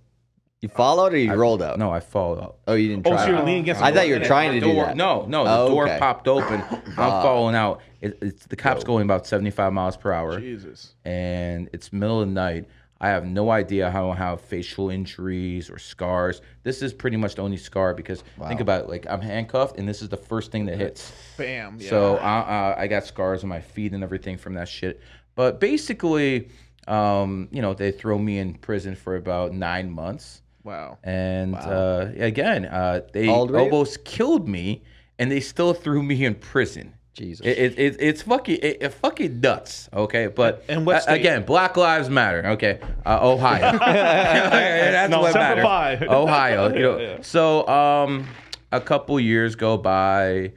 You 0.61 0.69
fall 0.69 0.99
out 1.01 1.13
or 1.15 1.17
you 1.17 1.33
rolled 1.35 1.63
out? 1.63 1.79
No, 1.79 1.93
I 1.93 2.01
fall 2.01 2.41
out. 2.41 2.57
Oh, 2.67 2.75
you 2.75 2.89
didn't 2.89 3.07
Oh, 3.07 3.17
so 3.17 3.27
you're 3.29 3.39
leaning 3.43 3.63
against. 3.63 3.81
I 3.81 3.93
thought 3.93 4.09
you 4.09 4.19
were 4.19 4.25
trying 4.25 4.53
to 4.55 4.61
do 4.61 4.73
Door, 4.73 4.87
that. 4.87 4.97
no, 4.97 5.25
no, 5.27 5.45
the 5.45 5.51
Oh, 5.51 5.69
door 5.69 5.85
okay. 5.85 5.99
popped 6.01 6.27
open. 6.27 6.61
I'm 6.99 7.23
falling 7.23 7.55
out. 7.55 7.81
It, 8.01 8.19
it's 8.21 8.47
the 8.47 8.57
cop's 8.57 8.83
going 8.83 9.05
about 9.05 9.25
75 9.27 9.73
miles 9.73 9.97
per 9.97 10.11
hour. 10.13 10.41
Jesus. 10.41 10.95
and 11.05 11.71
it's 11.73 11.93
middle 11.93 12.21
of 12.21 12.27
the 12.29 12.35
night. 12.35 12.65
I 13.01 13.11
have 13.11 13.25
no 13.25 13.51
idea 13.53 13.89
how 13.93 14.11
I 14.11 14.17
have 14.17 14.41
facial 14.41 14.91
injuries 14.91 15.71
or 15.71 15.79
scars. 15.79 16.41
This 16.65 16.83
is 16.83 16.93
pretty 16.93 17.17
much 17.17 17.37
the 17.37 17.43
only 17.43 17.57
scar 17.57 17.95
because 17.95 18.25
think 18.49 18.59
about 18.59 18.83
it, 18.83 18.89
like 18.89 19.07
I'm 19.09 19.21
handcuffed 19.21 19.79
and 19.79 19.89
this 19.89 20.03
is 20.03 20.09
the 20.09 20.17
first 20.17 20.51
thing 20.51 20.67
that 20.67 20.77
hits. 20.77 21.13
Bam. 21.37 21.77
Yeah. 21.79 21.91
So 21.91 22.17
uh, 22.17 22.19
uh, 22.19 22.75
I 22.77 22.89
got 22.89 23.05
scars 23.05 23.45
on 23.45 23.49
my 23.49 23.61
feet 23.61 23.93
and 23.93 24.03
everything 24.03 24.37
from 24.37 24.55
that 24.55 24.67
shit. 24.67 25.01
But 25.37 25.61
basically, 25.61 26.49
um, 26.89 27.47
you 27.53 27.63
know, 27.63 27.73
they 27.73 27.93
throw 27.93 28.19
me 28.19 28.39
in 28.39 28.55
prison 28.55 28.97
for 28.97 29.15
about 29.15 29.53
nine 29.53 29.89
months. 29.93 30.43
Wow. 30.65 30.99
And 31.05 31.55
uh, 31.55 32.09
again, 32.17 32.65
uh, 32.67 33.03
they 33.13 33.27
How 33.27 33.35
old 33.35 33.51
were 33.51 33.59
you? 33.59 33.65
almost 33.65 34.05
killed 34.05 34.49
me, 34.49 34.83
and 35.19 35.31
they 35.31 35.41
still 35.41 35.75
threw 35.75 36.03
me 36.03 36.25
in 36.25 36.35
prison. 36.35 36.95
Jesus. 37.15 37.45
It, 37.45 37.59
it, 37.59 37.79
it, 37.79 37.97
it's 37.99 38.23
fucking 38.23 38.59
it, 38.63 38.79
it 38.81 38.95
fucking 38.95 39.41
nuts. 39.41 39.89
Okay, 39.93 40.29
but 40.29 40.65
And 40.69 40.87
what 40.87 41.09
uh, 41.09 41.13
again, 41.15 41.43
Black 41.45 41.77
Lives 41.77 42.09
Matter. 42.09 42.47
Okay, 42.51 42.79
uh, 43.05 43.19
Ohio. 43.21 43.77
That's 43.79 45.11
No, 45.11 45.23
what 45.23 45.35
matters. 45.35 45.65
Fi. 45.65 45.97
Ohio. 46.09 46.73
You 46.73 46.83
know. 46.83 46.99
Yeah, 46.99 47.09
yeah. 47.17 47.23
So 47.23 47.67
um, 47.67 48.29
a 48.71 48.81
couple 48.81 49.19
years 49.19 49.57
go 49.57 49.77
by. 49.77 50.53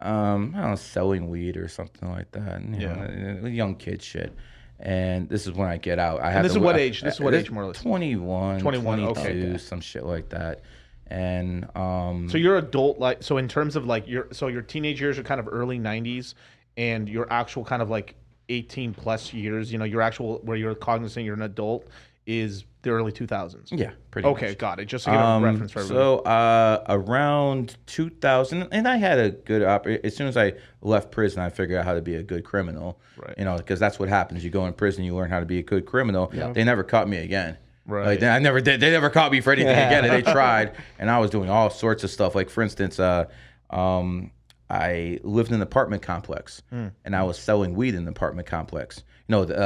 Um, 0.00 0.52
I 0.56 0.60
don't 0.60 0.70
know, 0.70 0.76
selling 0.76 1.28
weed 1.28 1.56
or 1.56 1.68
something 1.68 2.10
like 2.10 2.30
that. 2.32 2.62
You 2.62 2.86
know, 2.88 3.48
young 3.48 3.74
kid 3.76 4.02
shit. 4.02 4.34
And 4.78 5.28
this 5.28 5.46
is 5.46 5.52
when 5.52 5.68
I 5.68 5.78
get 5.78 5.98
out. 5.98 6.20
I 6.20 6.30
have 6.30 6.42
this 6.42 6.52
to- 6.52 6.58
is 6.58 6.64
what 6.64 6.76
I- 6.76 6.80
age? 6.80 7.00
This 7.00 7.14
is 7.14 7.20
what 7.20 7.32
uh, 7.34 7.38
age, 7.38 7.50
more 7.50 7.62
or 7.62 7.66
less? 7.68 7.80
21, 7.80 8.60
21, 8.60 9.00
okay, 9.00 9.22
22, 9.22 9.46
okay. 9.48 9.58
some 9.58 9.80
shit 9.80 10.04
like 10.04 10.28
that. 10.30 10.60
and 11.06 11.66
um, 11.76 12.28
so 12.28 12.36
you're 12.36 12.58
adult 12.58 12.98
like 12.98 13.22
so 13.22 13.36
in 13.38 13.48
terms 13.48 13.76
of 13.76 13.86
like 13.86 14.06
your 14.08 14.28
so 14.32 14.48
your 14.48 14.62
teenage 14.62 15.00
years 15.00 15.18
are 15.18 15.22
kind 15.22 15.38
of 15.40 15.48
early 15.50 15.78
'90s, 15.78 16.34
and 16.76 17.08
your 17.08 17.32
actual 17.32 17.64
kind 17.64 17.80
of 17.80 17.88
like 17.90 18.16
18 18.48 18.92
plus 18.92 19.32
years, 19.32 19.72
you 19.72 19.78
know, 19.78 19.84
your 19.84 20.02
actual 20.02 20.40
where 20.44 20.56
you're 20.56 20.74
cognizant 20.74 21.24
you're 21.24 21.34
an 21.34 21.42
adult 21.42 21.86
is 22.26 22.64
the 22.86 22.92
early 22.92 23.12
2000s. 23.12 23.68
yeah, 23.72 23.90
pretty 24.10 24.28
Okay, 24.28 24.48
much. 24.48 24.58
got 24.58 24.80
it. 24.80 24.86
Just 24.86 25.04
to 25.04 25.10
get 25.10 25.20
a 25.20 25.22
Um, 25.24 25.42
reference 25.42 25.72
for 25.72 25.80
everybody. 25.80 26.00
so 26.00 26.18
uh, 26.20 26.84
around 26.88 27.76
2000, 27.86 28.68
and 28.72 28.86
I 28.88 28.96
had 28.96 29.18
a 29.18 29.30
good 29.30 29.62
op. 29.62 29.86
As 29.86 30.16
soon 30.16 30.26
as 30.28 30.36
I 30.36 30.54
left 30.82 31.10
prison, 31.10 31.40
I 31.42 31.50
figured 31.50 31.78
out 31.78 31.84
how 31.84 31.94
to 31.94 32.00
be 32.02 32.14
a 32.16 32.22
good 32.22 32.44
criminal. 32.44 32.98
Right. 33.16 33.34
You 33.38 33.44
know, 33.44 33.56
because 33.56 33.78
that's 33.80 33.98
what 33.98 34.08
happens. 34.08 34.44
You 34.44 34.50
go 34.50 34.66
in 34.66 34.72
prison, 34.72 35.04
you 35.04 35.14
learn 35.14 35.30
how 35.30 35.40
to 35.40 35.46
be 35.46 35.58
a 35.58 35.62
good 35.62 35.86
criminal. 35.86 36.30
Yeah. 36.34 36.52
They 36.52 36.64
never 36.64 36.82
caught 36.84 37.08
me 37.08 37.18
again. 37.18 37.56
Right. 37.86 38.06
Like, 38.06 38.20
they- 38.20 38.28
I 38.28 38.38
never 38.38 38.60
did. 38.60 38.80
They 38.80 38.90
never 38.90 39.10
caught 39.10 39.30
me 39.32 39.40
for 39.40 39.52
anything 39.52 39.70
again. 39.72 40.04
And 40.04 40.12
they 40.12 40.22
tried, 40.32 40.72
and 40.98 41.10
I 41.10 41.18
was 41.18 41.30
doing 41.30 41.48
all 41.50 41.70
sorts 41.70 42.04
of 42.04 42.10
stuff. 42.10 42.34
Like 42.34 42.50
for 42.50 42.62
instance, 42.62 42.98
uh, 43.00 43.26
um, 43.70 44.30
I 44.68 45.20
lived 45.22 45.50
in 45.50 45.54
an 45.56 45.62
apartment 45.62 46.02
complex, 46.02 46.62
Hmm. 46.70 46.88
and 47.04 47.14
I 47.14 47.22
was 47.22 47.38
selling 47.38 47.74
weed 47.74 47.94
in 47.94 48.04
the 48.04 48.10
apartment 48.10 48.48
complex. 48.48 49.02
Know, 49.28 49.44
the, 49.44 49.56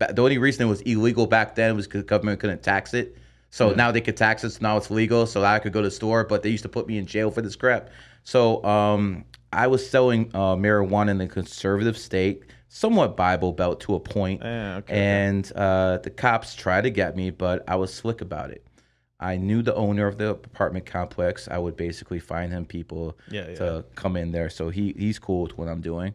uh, 0.00 0.12
the 0.12 0.22
only 0.22 0.38
reason 0.38 0.66
it 0.66 0.70
was 0.70 0.80
illegal 0.82 1.26
back 1.26 1.54
then 1.54 1.76
was 1.76 1.86
because 1.86 2.02
the 2.02 2.06
government 2.06 2.40
couldn't 2.40 2.62
tax 2.62 2.94
it. 2.94 3.16
So 3.50 3.74
now 3.74 3.92
they 3.92 4.00
could 4.00 4.16
tax 4.16 4.44
it. 4.44 4.50
So 4.50 4.58
now 4.62 4.78
it's 4.78 4.90
legal. 4.90 5.26
So 5.26 5.44
I 5.44 5.58
could 5.58 5.74
go 5.74 5.82
to 5.82 5.88
the 5.88 5.90
store, 5.90 6.24
but 6.24 6.42
they 6.42 6.48
used 6.48 6.62
to 6.62 6.70
put 6.70 6.86
me 6.88 6.96
in 6.96 7.04
jail 7.04 7.30
for 7.30 7.42
this 7.42 7.54
crap. 7.54 7.90
So 8.24 8.64
um, 8.64 9.24
I 9.52 9.66
was 9.66 9.88
selling 9.88 10.30
uh, 10.32 10.56
marijuana 10.56 11.10
in 11.10 11.18
the 11.18 11.26
conservative 11.26 11.98
state, 11.98 12.44
somewhat 12.68 13.14
Bible 13.14 13.52
Belt 13.52 13.80
to 13.80 13.94
a 13.94 14.00
point. 14.00 14.42
Eh, 14.42 14.74
okay, 14.76 14.94
and 14.94 15.52
uh, 15.54 15.98
the 15.98 16.08
cops 16.08 16.54
tried 16.54 16.82
to 16.82 16.90
get 16.90 17.14
me, 17.14 17.28
but 17.28 17.62
I 17.68 17.76
was 17.76 17.92
slick 17.92 18.22
about 18.22 18.50
it. 18.50 18.66
I 19.20 19.36
knew 19.36 19.62
the 19.62 19.74
owner 19.74 20.06
of 20.06 20.16
the 20.18 20.30
apartment 20.30 20.86
complex. 20.86 21.46
I 21.48 21.58
would 21.58 21.76
basically 21.76 22.18
find 22.18 22.50
him 22.52 22.64
people 22.64 23.18
Yeah, 23.30 23.48
yeah. 23.48 23.54
to 23.56 23.84
come 23.94 24.16
in 24.16 24.32
there. 24.32 24.48
So 24.48 24.70
he 24.70 24.94
he's 24.98 25.18
cool 25.18 25.42
with 25.42 25.58
what 25.58 25.68
I'm 25.68 25.80
doing. 25.82 26.14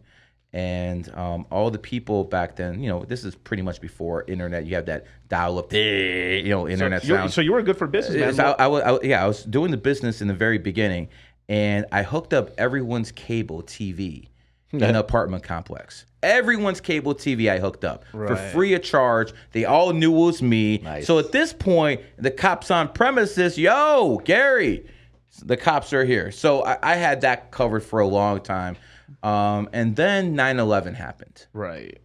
And 0.58 1.14
um, 1.14 1.45
all 1.51 1.70
the 1.70 1.78
people 1.78 2.24
back 2.24 2.55
then, 2.55 2.82
you 2.82 2.89
know, 2.89 3.05
this 3.05 3.24
is 3.24 3.36
pretty 3.36 3.62
much 3.62 3.80
before 3.80 4.24
internet. 4.28 4.66
You 4.66 4.74
have 4.74 4.88
that 4.88 5.05
dial 5.30 5.60
up, 5.60 5.72
you 5.72 6.49
know, 6.49 6.68
internet 6.68 7.03
You're- 7.03 7.20
sound. 7.20 7.32
so 7.32 7.41
you 7.41 7.53
were 7.53 7.62
good 7.62 7.78
for 7.78 7.86
business, 7.86 8.16
man. 8.16 8.34
So 8.34 8.55
I, 8.58 8.66
I, 8.66 8.95
I 8.95 8.99
yeah, 9.03 9.24
I 9.24 9.28
was 9.28 9.43
doing 9.43 9.70
the 9.70 9.78
business 9.78 10.20
in 10.20 10.28
the 10.28 10.34
very 10.34 10.58
beginning, 10.58 11.10
and 11.47 11.86
I 11.91 12.01
hooked 12.01 12.34
up 12.34 12.49
everyone's 12.58 13.12
cable 13.12 13.62
TV 13.62 14.30
in 14.72 14.80
the 14.80 14.97
apartment 15.08 15.43
complex. 15.43 16.05
Everyone's 16.24 16.82
cable 16.82 17.14
TV 17.14 17.51
I 17.51 17.60
hooked 17.60 17.86
up 17.86 18.05
for 18.12 18.36
free 18.36 18.74
of 18.74 18.82
charge. 18.82 19.34
They 19.51 19.66
all 19.66 19.93
knew 19.93 20.12
it 20.12 20.26
was 20.26 20.41
me. 20.41 20.80
Nice. 20.80 21.05
So 21.05 21.20
at 21.20 21.32
this 21.32 21.53
point, 21.53 22.01
the 22.18 22.32
cops 22.32 22.72
on 22.72 22.91
premises, 22.93 23.60
yo, 23.60 24.20
Gary, 24.26 24.88
the 25.43 25.55
cops 25.55 25.93
are 25.93 26.03
here. 26.03 26.32
So 26.32 26.66
I, 26.66 26.80
I 26.82 26.95
had 26.95 27.22
that 27.22 27.51
covered 27.51 27.84
for 27.84 27.99
a 27.99 28.08
long 28.08 28.41
time. 28.41 28.76
Um, 29.24 29.70
and 29.74 29.95
then 29.95 30.36
9 30.36 30.59
11 30.59 30.93
happened 30.93 31.47
right. 31.53 31.99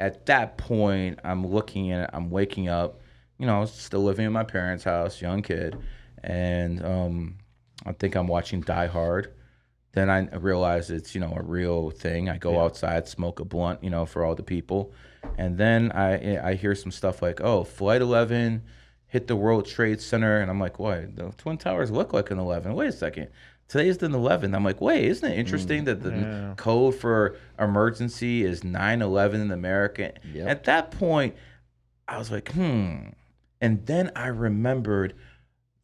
at 0.00 0.26
that 0.26 0.56
point, 0.56 1.20
I'm 1.22 1.46
looking 1.46 1.92
at 1.92 2.04
it, 2.04 2.10
I'm 2.12 2.30
waking 2.30 2.68
up, 2.68 3.00
you 3.38 3.46
know, 3.46 3.64
still 3.66 4.02
living 4.02 4.26
in 4.26 4.32
my 4.32 4.44
parents' 4.44 4.84
house, 4.84 5.20
young 5.20 5.42
kid, 5.42 5.76
and 6.22 6.84
um, 6.84 7.36
I 7.84 7.92
think 7.92 8.14
I'm 8.14 8.26
watching 8.26 8.60
Die 8.62 8.86
Hard. 8.86 9.32
Then 9.92 10.10
I 10.10 10.26
realize 10.36 10.90
it's 10.90 11.14
you 11.14 11.20
know 11.20 11.32
a 11.36 11.42
real 11.42 11.90
thing. 11.90 12.28
I 12.28 12.36
go 12.38 12.60
outside, 12.60 13.06
smoke 13.06 13.38
a 13.38 13.44
blunt, 13.44 13.84
you 13.84 13.90
know, 13.90 14.06
for 14.06 14.24
all 14.24 14.34
the 14.34 14.42
people, 14.42 14.92
and 15.38 15.56
then 15.56 15.92
I 15.92 16.38
I 16.38 16.54
hear 16.54 16.74
some 16.74 16.90
stuff 16.90 17.22
like, 17.22 17.40
oh, 17.40 17.62
Flight 17.62 18.02
11 18.02 18.62
hit 19.14 19.28
the 19.28 19.36
World 19.36 19.64
Trade 19.64 20.00
Center, 20.00 20.40
and 20.40 20.50
I'm 20.50 20.58
like, 20.58 20.80
what? 20.80 21.14
The 21.14 21.32
Twin 21.36 21.56
Towers 21.56 21.92
look 21.92 22.12
like 22.12 22.32
an 22.32 22.40
11. 22.40 22.74
Wait 22.74 22.88
a 22.88 22.92
second. 22.92 23.28
Today's 23.68 23.98
the 23.98 24.08
11th. 24.08 24.54
I'm 24.54 24.64
like, 24.64 24.80
wait, 24.80 25.04
isn't 25.06 25.30
it 25.30 25.38
interesting 25.38 25.84
that 25.84 26.02
the 26.02 26.54
code 26.56 26.94
for 26.94 27.36
emergency 27.58 28.44
is 28.44 28.62
9/11 28.62 29.34
in 29.34 29.50
America? 29.50 30.12
Yep. 30.32 30.48
At 30.48 30.64
that 30.64 30.90
point, 30.90 31.34
I 32.06 32.18
was 32.18 32.30
like, 32.30 32.52
hmm. 32.52 33.08
And 33.60 33.86
then 33.86 34.10
I 34.14 34.26
remembered 34.26 35.14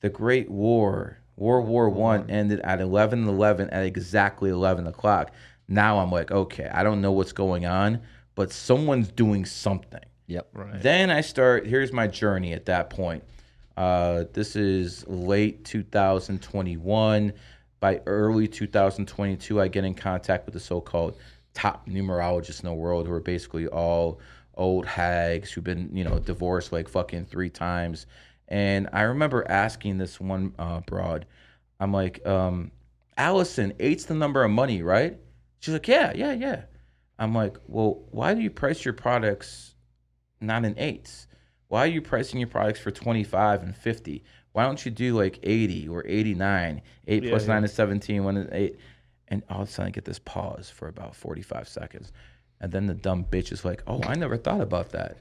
the 0.00 0.10
Great 0.10 0.50
War, 0.50 1.18
World 1.36 1.66
War 1.66 1.88
One, 1.88 2.28
ended 2.28 2.60
at 2.60 2.80
11/11 2.80 3.70
at 3.72 3.84
exactly 3.84 4.50
11 4.50 4.86
o'clock. 4.86 5.32
Now 5.66 5.98
I'm 5.98 6.10
like, 6.10 6.30
okay, 6.30 6.68
I 6.72 6.82
don't 6.82 7.00
know 7.00 7.12
what's 7.12 7.32
going 7.32 7.64
on, 7.64 8.00
but 8.34 8.52
someone's 8.52 9.08
doing 9.08 9.44
something. 9.44 10.00
Yep. 10.26 10.48
Right. 10.52 10.82
Then 10.82 11.10
I 11.10 11.22
start. 11.22 11.66
Here's 11.66 11.92
my 11.92 12.06
journey 12.06 12.52
at 12.52 12.66
that 12.66 12.90
point. 12.90 13.24
Uh, 13.76 14.24
this 14.32 14.56
is 14.56 15.06
late 15.08 15.64
2021. 15.64 17.32
By 17.80 18.02
early 18.06 18.46
2022, 18.46 19.60
I 19.60 19.68
get 19.68 19.84
in 19.84 19.94
contact 19.94 20.44
with 20.46 20.54
the 20.54 20.60
so-called 20.60 21.16
top 21.54 21.88
numerologists 21.88 22.62
in 22.62 22.68
the 22.68 22.74
world, 22.74 23.06
who 23.06 23.12
are 23.12 23.20
basically 23.20 23.66
all 23.66 24.20
old 24.54 24.84
hags 24.84 25.50
who've 25.50 25.64
been, 25.64 25.90
you 25.92 26.04
know, 26.04 26.18
divorced 26.18 26.72
like 26.72 26.88
fucking 26.88 27.24
three 27.24 27.50
times. 27.50 28.06
And 28.48 28.88
I 28.92 29.02
remember 29.02 29.48
asking 29.48 29.98
this 29.98 30.20
one 30.20 30.54
uh, 30.58 30.80
broad, 30.80 31.26
I'm 31.80 31.92
like, 31.92 32.24
um, 32.26 32.70
Allison, 33.16 33.72
eight's 33.80 34.04
the 34.04 34.14
number 34.14 34.44
of 34.44 34.50
money, 34.50 34.82
right? 34.82 35.18
She's 35.60 35.72
like, 35.72 35.88
yeah, 35.88 36.12
yeah, 36.14 36.32
yeah. 36.32 36.62
I'm 37.18 37.34
like, 37.34 37.56
well, 37.66 38.02
why 38.10 38.34
do 38.34 38.40
you 38.40 38.50
price 38.50 38.84
your 38.84 38.94
products 38.94 39.74
not 40.40 40.64
in 40.64 40.78
eights? 40.78 41.26
Why 41.68 41.84
are 41.84 41.86
you 41.86 42.02
pricing 42.02 42.40
your 42.40 42.48
products 42.48 42.80
for 42.80 42.90
25 42.90 43.62
and 43.62 43.76
50? 43.76 44.24
Why 44.52 44.64
don't 44.64 44.84
you 44.84 44.90
do 44.90 45.16
like 45.16 45.38
80 45.42 45.88
or 45.88 46.04
89? 46.06 46.82
8 47.06 47.28
plus 47.28 47.46
9 47.46 47.64
is 47.64 47.72
17, 47.72 48.24
1 48.24 48.36
is 48.36 48.48
8. 48.50 48.78
And 49.28 49.42
all 49.48 49.62
of 49.62 49.68
a 49.68 49.70
sudden 49.70 49.88
I 49.88 49.90
get 49.90 50.04
this 50.04 50.18
pause 50.18 50.70
for 50.70 50.88
about 50.88 51.14
45 51.14 51.68
seconds. 51.68 52.12
And 52.60 52.72
then 52.72 52.86
the 52.86 52.94
dumb 52.94 53.24
bitch 53.24 53.52
is 53.52 53.64
like, 53.64 53.82
oh, 53.86 54.00
I 54.04 54.14
never 54.14 54.36
thought 54.36 54.60
about 54.60 54.90
that. 54.90 55.16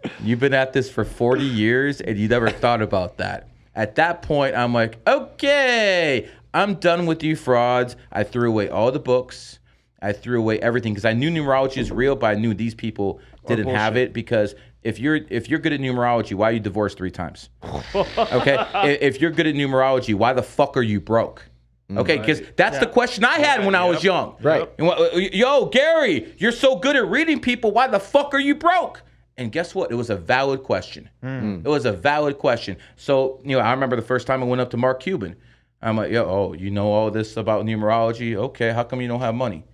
You've 0.22 0.40
been 0.40 0.54
at 0.54 0.72
this 0.72 0.90
for 0.90 1.04
40 1.04 1.44
years 1.44 2.00
and 2.00 2.16
you 2.16 2.28
never 2.28 2.50
thought 2.50 2.80
about 2.80 3.18
that. 3.18 3.48
At 3.74 3.96
that 3.96 4.22
point, 4.22 4.56
I'm 4.56 4.72
like, 4.72 4.98
okay, 5.06 6.28
I'm 6.54 6.76
done 6.76 7.06
with 7.06 7.22
you 7.22 7.36
frauds. 7.36 7.96
I 8.10 8.24
threw 8.24 8.48
away 8.48 8.68
all 8.68 8.90
the 8.90 8.98
books. 8.98 9.58
I 10.00 10.12
threw 10.12 10.38
away 10.38 10.58
everything 10.60 10.94
because 10.94 11.04
I 11.04 11.12
knew 11.12 11.30
numerology 11.30 11.78
is 11.78 11.90
real, 11.90 12.16
but 12.16 12.28
I 12.28 12.34
knew 12.34 12.54
these 12.54 12.74
people 12.74 13.20
didn't 13.46 13.66
have 13.74 13.96
it 13.96 14.12
because 14.12 14.54
if 14.82 14.98
you're 14.98 15.16
if 15.28 15.48
you're 15.48 15.58
good 15.58 15.72
at 15.72 15.80
numerology, 15.80 16.34
why 16.34 16.50
are 16.50 16.52
you 16.52 16.60
divorced 16.60 16.96
three 16.98 17.10
times? 17.10 17.50
Okay, 17.94 18.98
if 19.00 19.20
you're 19.20 19.30
good 19.30 19.46
at 19.46 19.54
numerology, 19.54 20.14
why 20.14 20.32
the 20.32 20.42
fuck 20.42 20.76
are 20.76 20.82
you 20.82 21.00
broke? 21.00 21.44
Mm, 21.90 21.98
okay, 22.00 22.18
because 22.18 22.42
that's 22.56 22.78
the 22.78 22.86
question 22.86 23.24
I 23.24 23.38
had 23.38 23.64
when 23.64 23.74
I 23.74 23.84
was 23.86 24.04
young. 24.04 24.36
Right. 24.42 24.68
And 24.78 24.86
what- 24.86 24.98
uh, 25.14 25.16
Yo, 25.16 25.66
Gary, 25.66 26.34
you're 26.38 26.52
so 26.52 26.76
good 26.76 26.96
at 26.96 27.06
reading 27.08 27.40
people. 27.40 27.70
Why 27.72 27.86
the 27.88 27.98
fuck 28.00 28.34
are 28.34 28.38
you 28.40 28.54
broke? 28.54 29.02
And 29.38 29.50
guess 29.52 29.74
what? 29.74 29.90
It 29.90 29.94
was 29.94 30.10
a 30.10 30.16
valid 30.16 30.64
question. 30.64 31.08
Hmm. 31.22 31.38
Hmm. 31.40 31.54
It 31.64 31.68
was 31.68 31.86
a 31.86 31.92
valid 31.92 32.38
question. 32.38 32.76
So, 32.96 33.40
you 33.44 33.56
know, 33.56 33.60
I 33.62 33.70
remember 33.70 33.96
the 33.96 34.02
first 34.02 34.26
time 34.26 34.42
I 34.42 34.46
went 34.46 34.60
up 34.60 34.70
to 34.70 34.76
Mark 34.76 35.00
Cuban. 35.00 35.36
I'm 35.80 35.96
like, 35.96 36.10
yo, 36.12 36.24
oh, 36.24 36.52
you 36.54 36.70
know 36.70 36.90
all 36.92 37.10
this 37.10 37.36
about 37.36 37.64
numerology? 37.64 38.34
Okay, 38.34 38.70
how 38.72 38.82
come 38.84 39.00
you 39.00 39.08
don't 39.08 39.20
have 39.20 39.34
money? 39.34 39.64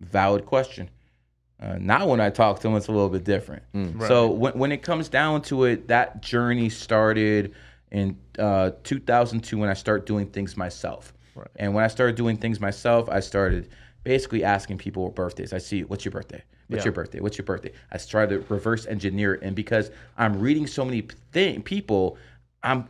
Valid 0.00 0.44
question. 0.46 0.90
Uh, 1.60 1.76
now, 1.80 2.06
when 2.06 2.20
I 2.20 2.30
talk 2.30 2.60
to 2.60 2.68
him, 2.68 2.76
it's 2.76 2.88
a 2.88 2.92
little 2.92 3.08
bit 3.08 3.24
different. 3.24 3.62
So, 4.06 4.28
when, 4.28 4.58
when 4.58 4.72
it 4.72 4.82
comes 4.82 5.08
down 5.08 5.42
to 5.42 5.64
it, 5.64 5.88
that 5.88 6.20
journey 6.20 6.68
started 6.68 7.54
in 7.90 8.18
uh, 8.38 8.72
2002 8.82 9.56
when 9.56 9.68
I 9.68 9.74
started 9.74 10.04
doing 10.04 10.26
things 10.26 10.56
myself. 10.56 11.14
Right. 11.34 11.46
And 11.56 11.72
when 11.74 11.84
I 11.84 11.88
started 11.88 12.16
doing 12.16 12.36
things 12.36 12.60
myself, 12.60 13.08
I 13.08 13.20
started 13.20 13.68
basically 14.02 14.44
asking 14.44 14.78
people 14.78 15.08
birthdays. 15.10 15.52
I 15.52 15.58
see, 15.58 15.84
what's 15.84 16.04
your 16.04 16.12
birthday? 16.12 16.42
What's 16.68 16.80
Yeah. 16.80 16.86
your 16.86 16.92
birthday? 16.92 17.20
What's 17.20 17.38
your 17.38 17.44
birthday? 17.44 17.72
I 17.92 17.98
started 17.98 18.46
to 18.48 18.52
reverse 18.54 18.86
engineer 18.86 19.34
it. 19.34 19.42
And 19.42 19.54
because 19.54 19.90
I'm 20.18 20.40
reading 20.40 20.66
so 20.66 20.84
many 20.84 21.02
thing, 21.32 21.62
people, 21.62 22.16
I'm 22.62 22.88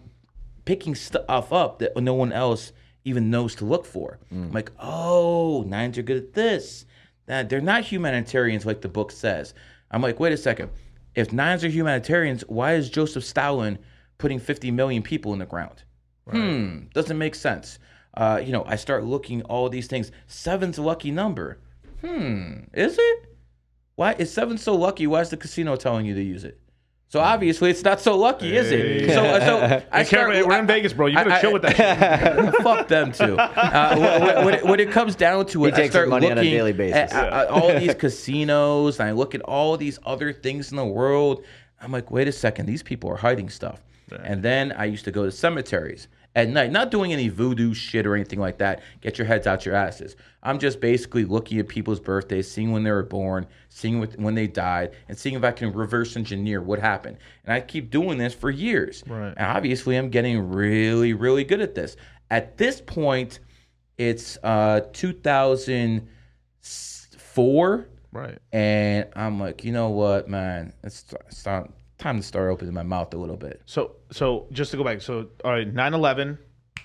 picking 0.65 0.95
stuff 0.95 1.53
up 1.53 1.79
that 1.81 1.97
no 1.97 2.15
one 2.15 2.33
else 2.33 2.73
even 3.05 3.31
knows 3.31 3.55
to 3.57 3.65
look 3.67 3.85
for. 3.85 4.19
I'm 4.33 4.53
like, 4.53 4.71
oh, 4.81 5.65
nines 5.67 5.99
are 5.99 6.03
good 6.03 6.17
at 6.17 6.33
this. 6.33 6.87
That 7.27 7.49
they're 7.49 7.61
not 7.61 7.85
humanitarians 7.85 8.67
like 8.67 8.81
the 8.81 8.89
book 8.89 9.11
says. 9.11 9.55
I'm 9.91 10.03
like, 10.03 10.21
wait 10.21 10.33
a 10.33 10.37
second. 10.37 10.71
If 11.15 11.33
nines 11.33 11.65
are 11.65 11.69
humanitarians, 11.69 12.43
why 12.49 12.75
is 12.75 12.91
Joseph 12.91 13.25
Stalin 13.25 13.79
putting 14.19 14.41
50 14.41 14.71
million 14.71 15.03
people 15.03 15.33
in 15.33 15.39
the 15.39 15.47
ground? 15.47 15.85
Hmm, 16.29 16.87
doesn't 16.93 17.19
make 17.19 17.35
sense. 17.35 17.79
Uh, 18.15 18.41
you 18.45 18.53
know, 18.53 18.65
I 18.67 18.77
start 18.77 19.05
looking 19.05 19.43
all 19.43 19.69
these 19.69 19.87
things. 19.87 20.11
Seven's 20.27 20.79
a 20.79 20.83
lucky 20.83 21.11
number. 21.11 21.59
Hmm, 22.01 22.65
is 22.73 22.97
it? 22.99 23.37
Why 23.97 24.15
is 24.15 24.33
seven 24.33 24.59
so 24.59 24.75
lucky? 24.75 25.07
Why 25.07 25.21
is 25.21 25.31
the 25.31 25.37
casino 25.37 25.77
telling 25.77 26.07
you 26.07 26.15
to 26.15 26.23
use 26.23 26.45
it? 26.45 26.61
So 27.15 27.21
obviously 27.21 27.71
it's 27.71 27.85
not 27.85 28.01
so 28.01 28.19
lucky, 28.19 28.57
is 28.57 28.73
it? 28.73 29.11
So, 29.11 29.39
so 29.39 29.59
I 29.93 30.03
Be 30.03 30.09
careful, 30.09 30.35
start, 30.35 30.49
we're 30.49 30.59
in 30.59 30.67
Vegas, 30.67 30.93
bro. 30.93 31.07
You 31.07 31.17
I- 31.17 31.23
gotta 31.23 31.37
I- 31.37 31.41
chill 31.41 31.53
with 31.53 31.63
that. 31.63 32.57
Fuck 32.65 32.89
them 32.89 33.13
too. 33.13 33.37
Uh, 33.39 33.97
when, 34.35 34.45
when, 34.45 34.55
it, 34.55 34.65
when 34.67 34.81
it 34.81 34.91
comes 34.91 35.15
down 35.15 35.47
to 35.47 35.65
it, 35.67 35.75
I 35.75 35.77
takes 35.77 35.93
start 35.93 36.07
his 36.07 36.11
money 36.11 36.29
on 36.33 36.39
a 36.39 36.43
daily 36.43 36.73
basis. 36.73 36.97
At, 36.97 37.13
at- 37.13 37.33
at 37.33 37.49
all 37.51 37.69
these 37.79 37.95
casinos, 37.95 38.99
and 38.99 39.09
I 39.09 39.13
look 39.13 39.37
at 39.37 39.43
all 39.43 39.77
these 39.77 40.01
other 40.05 40.33
things 40.33 40.73
in 40.73 40.77
the 40.77 40.85
world. 40.85 41.45
I'm 41.81 41.93
like, 41.93 42.11
wait 42.11 42.27
a 42.27 42.33
second, 42.33 42.67
these 42.67 42.83
people 42.83 43.09
are 43.11 43.17
hiding 43.17 43.49
stuff. 43.49 43.81
And 44.25 44.43
then 44.43 44.73
I 44.73 44.87
used 44.87 45.05
to 45.05 45.13
go 45.13 45.25
to 45.25 45.31
cemeteries 45.31 46.09
at 46.35 46.49
night, 46.49 46.73
not 46.73 46.91
doing 46.91 47.13
any 47.13 47.29
voodoo 47.29 47.75
shit 47.75 48.07
or 48.07 48.17
anything 48.17 48.41
like 48.41 48.59
that. 48.59 48.83
Get 49.01 49.19
your 49.19 49.27
heads 49.27 49.47
out 49.47 49.65
your 49.65 49.77
asses. 49.77 50.17
I'm 50.43 50.59
just 50.59 50.81
basically 50.81 51.25
looking 51.25 51.61
at 51.61 51.69
people's 51.69 52.01
birthdays, 52.01 52.51
seeing 52.51 52.73
when 52.73 52.83
they 52.83 52.91
were 52.91 53.05
born, 53.05 53.47
seeing 53.69 54.01
what, 54.01 54.19
when 54.19 54.35
they 54.35 54.49
died, 54.49 54.97
and 55.09 55.17
seeing 55.17 55.37
if 55.37 55.45
I 55.45 55.53
can 55.53 55.73
reverse 55.73 56.17
engineer 56.17 56.61
what 56.61 56.81
happened. 56.81 57.19
And 57.45 57.55
I 57.55 57.61
keep 57.61 57.91
doing 57.91 58.19
this 58.19 58.35
for 58.35 58.51
years. 58.51 59.05
Right. 59.07 59.33
And 59.37 59.47
obviously, 59.47 59.95
I'm 59.97 60.11
getting 60.11 60.51
really, 60.51 61.13
really 61.13 61.45
good 61.45 61.61
at 61.61 61.77
this. 61.77 61.97
At 62.31 62.57
this 62.59 62.81
point, 62.81 63.39
it's 63.97 64.37
uh, 64.43 64.81
2004. 64.93 67.89
Right. 68.13 68.39
And 68.53 69.07
I'm 69.15 69.39
like, 69.41 69.65
you 69.65 69.71
know 69.73 69.91
what, 69.91 70.29
man? 70.29 70.73
It's, 70.83 71.05
it's 71.29 71.45
time 71.45 71.73
time 71.99 72.19
to 72.19 72.23
start 72.23 72.51
opening 72.51 72.75
my 72.75 72.83
mouth 72.83 73.13
a 73.15 73.17
little 73.17 73.37
bit. 73.37 73.63
So 73.65 73.97
so 74.15 74.47
just 74.53 74.71
to 74.71 74.77
go 74.77 74.85
back, 74.85 75.03
so 75.03 75.27
all 75.45 75.51
right, 75.51 75.73
9-11, 75.75 76.39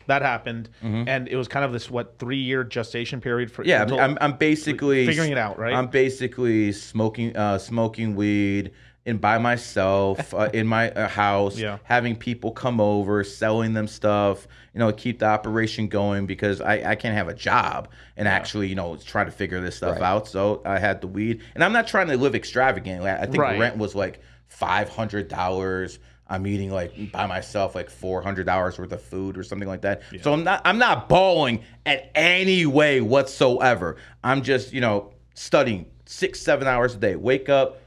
that 0.07 0.23
happened, 0.23 0.69
and 0.81 1.27
it 1.27 1.35
was 1.35 1.47
kind 1.47 1.63
of 1.63 1.71
this 1.71 1.89
what 1.91 2.17
three 2.17 2.37
year 2.41 2.63
gestation 2.63 3.21
period 3.21 3.51
for 3.51 3.61
Mm-hmm. 3.61 3.69
Yeah, 3.69 3.81
until- 3.83 3.99
I'm, 3.99 4.17
I'm 4.19 4.37
basically 4.37 5.05
figuring 5.05 5.31
it 5.31 5.37
out, 5.37 5.59
right? 5.59 5.73
I'm 5.73 5.87
basically 5.87 6.71
smoking 6.71 7.35
uh, 7.37 7.59
smoking 7.59 8.15
weed 8.15 8.71
and 9.05 9.21
by 9.21 9.37
myself 9.37 10.33
uh, 10.33 10.49
in 10.53 10.65
my 10.67 10.89
uh, 10.91 11.07
house, 11.07 11.57
Yeah. 11.65 11.77
having 11.83 12.15
people 12.15 12.51
come 12.51 12.81
over, 12.81 13.23
selling 13.23 13.73
them 13.73 13.87
stuff, 13.87 14.47
you 14.73 14.79
know, 14.79 14.91
keep 14.91 15.19
the 15.19 15.25
operation 15.25 15.87
going 15.87 16.25
because 16.25 16.59
I, 16.61 16.91
I 16.91 16.95
can't 16.95 17.15
have 17.15 17.27
a 17.27 17.33
job 17.33 17.89
and 18.17 18.27
actually, 18.27 18.67
you 18.67 18.75
know, 18.75 18.95
try 18.97 19.23
to 19.23 19.31
figure 19.31 19.61
this 19.61 19.75
stuff 19.77 19.95
Right. 19.99 20.03
out. 20.03 20.27
So 20.27 20.61
I 20.65 20.79
had 20.79 21.01
the 21.01 21.07
weed, 21.07 21.41
and 21.53 21.63
I'm 21.63 21.71
not 21.73 21.87
trying 21.87 22.07
to 22.07 22.17
live 22.17 22.33
extravagantly. 22.33 23.09
I 23.11 23.21
I 23.21 23.25
think 23.25 23.37
Right. 23.37 23.59
rent 23.59 23.77
was 23.77 23.93
like 23.93 24.21
five 24.47 24.89
hundred 24.89 25.27
dollars. 25.27 25.99
I'm 26.29 26.45
eating 26.45 26.71
like 26.71 27.11
by 27.11 27.25
myself 27.25 27.75
like 27.75 27.89
four 27.89 28.21
hundred 28.21 28.45
dollars 28.45 28.77
worth 28.77 28.91
of 28.91 29.01
food 29.01 29.37
or 29.37 29.43
something 29.43 29.67
like 29.67 29.81
that. 29.81 30.03
So 30.21 30.31
I'm 30.31 30.43
not 30.43 30.61
I'm 30.63 30.77
not 30.77 31.09
balling 31.09 31.63
at 31.85 32.11
any 32.13 32.65
way 32.65 33.01
whatsoever. 33.01 33.97
I'm 34.23 34.43
just 34.43 34.71
you 34.71 34.81
know 34.81 35.13
studying 35.33 35.87
six 36.05 36.39
seven 36.39 36.67
hours 36.67 36.95
a 36.95 36.97
day. 36.97 37.15
Wake 37.15 37.49
up. 37.49 37.81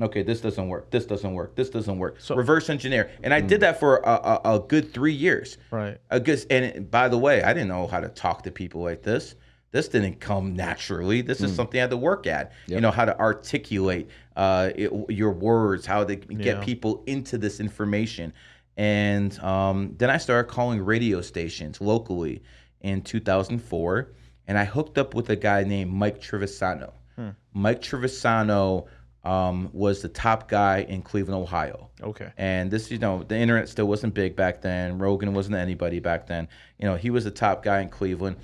Okay, 0.00 0.22
this 0.22 0.40
doesn't 0.40 0.68
work. 0.68 0.90
This 0.90 1.06
doesn't 1.06 1.34
work. 1.34 1.56
This 1.56 1.70
doesn't 1.70 1.98
work. 1.98 2.20
So- 2.20 2.36
Reverse 2.36 2.70
engineer, 2.70 3.10
and 3.24 3.34
I 3.34 3.40
did 3.40 3.58
mm. 3.58 3.62
that 3.62 3.80
for 3.80 3.96
a, 3.96 4.40
a, 4.44 4.54
a 4.54 4.60
good 4.60 4.94
three 4.94 5.12
years. 5.12 5.58
Right. 5.72 5.98
A 6.10 6.20
good, 6.20 6.46
and 6.50 6.88
by 6.88 7.08
the 7.08 7.18
way, 7.18 7.42
I 7.42 7.52
didn't 7.52 7.68
know 7.68 7.88
how 7.88 7.98
to 7.98 8.08
talk 8.08 8.44
to 8.44 8.52
people 8.52 8.82
like 8.82 9.02
this. 9.02 9.34
This 9.70 9.88
didn't 9.88 10.20
come 10.20 10.54
naturally. 10.56 11.20
This 11.20 11.40
is 11.42 11.54
something 11.54 11.78
I 11.78 11.82
had 11.82 11.90
to 11.90 11.96
work 11.96 12.26
at. 12.26 12.52
You 12.66 12.80
know 12.80 12.90
how 12.90 13.04
to 13.04 13.18
articulate 13.18 14.08
uh, 14.36 14.70
it, 14.74 14.90
your 15.10 15.32
words, 15.32 15.84
how 15.84 16.04
to 16.04 16.16
get 16.16 16.56
Yeah. 16.56 16.64
people 16.64 17.02
into 17.06 17.36
this 17.38 17.60
information. 17.60 18.32
And 18.78 19.38
um, 19.40 19.94
then 19.98 20.08
I 20.08 20.16
started 20.18 20.48
calling 20.50 20.80
radio 20.82 21.20
stations 21.20 21.80
locally 21.80 22.42
in 22.80 23.02
2004, 23.02 24.12
and 24.46 24.56
I 24.56 24.64
hooked 24.64 24.96
up 24.98 25.14
with 25.14 25.28
a 25.30 25.36
guy 25.36 25.64
named 25.64 25.92
Mike 25.92 26.20
Trivisonno. 26.20 26.92
Mike 27.52 27.82
Trivisonno 27.82 28.86
um, 29.24 29.68
was 29.72 30.00
the 30.00 30.08
top 30.08 30.48
guy 30.48 30.86
in 30.88 31.02
Cleveland, 31.02 31.42
Ohio. 31.42 31.90
okay. 32.00 32.30
And 32.38 32.70
this, 32.70 32.90
you 32.90 32.98
know, 32.98 33.24
the 33.24 33.36
internet 33.36 33.68
still 33.68 33.86
wasn't 33.88 34.14
big 34.14 34.36
back 34.36 34.62
then. 34.62 34.98
Rogan 34.98 35.34
wasn't 35.34 35.56
anybody 35.56 35.98
back 35.98 36.28
then. 36.28 36.46
You 36.78 36.86
know, 36.86 36.94
he 36.94 37.10
was 37.10 37.24
the 37.24 37.32
top 37.32 37.64
guy 37.64 37.80
in 37.80 37.88
Cleveland, 37.88 38.36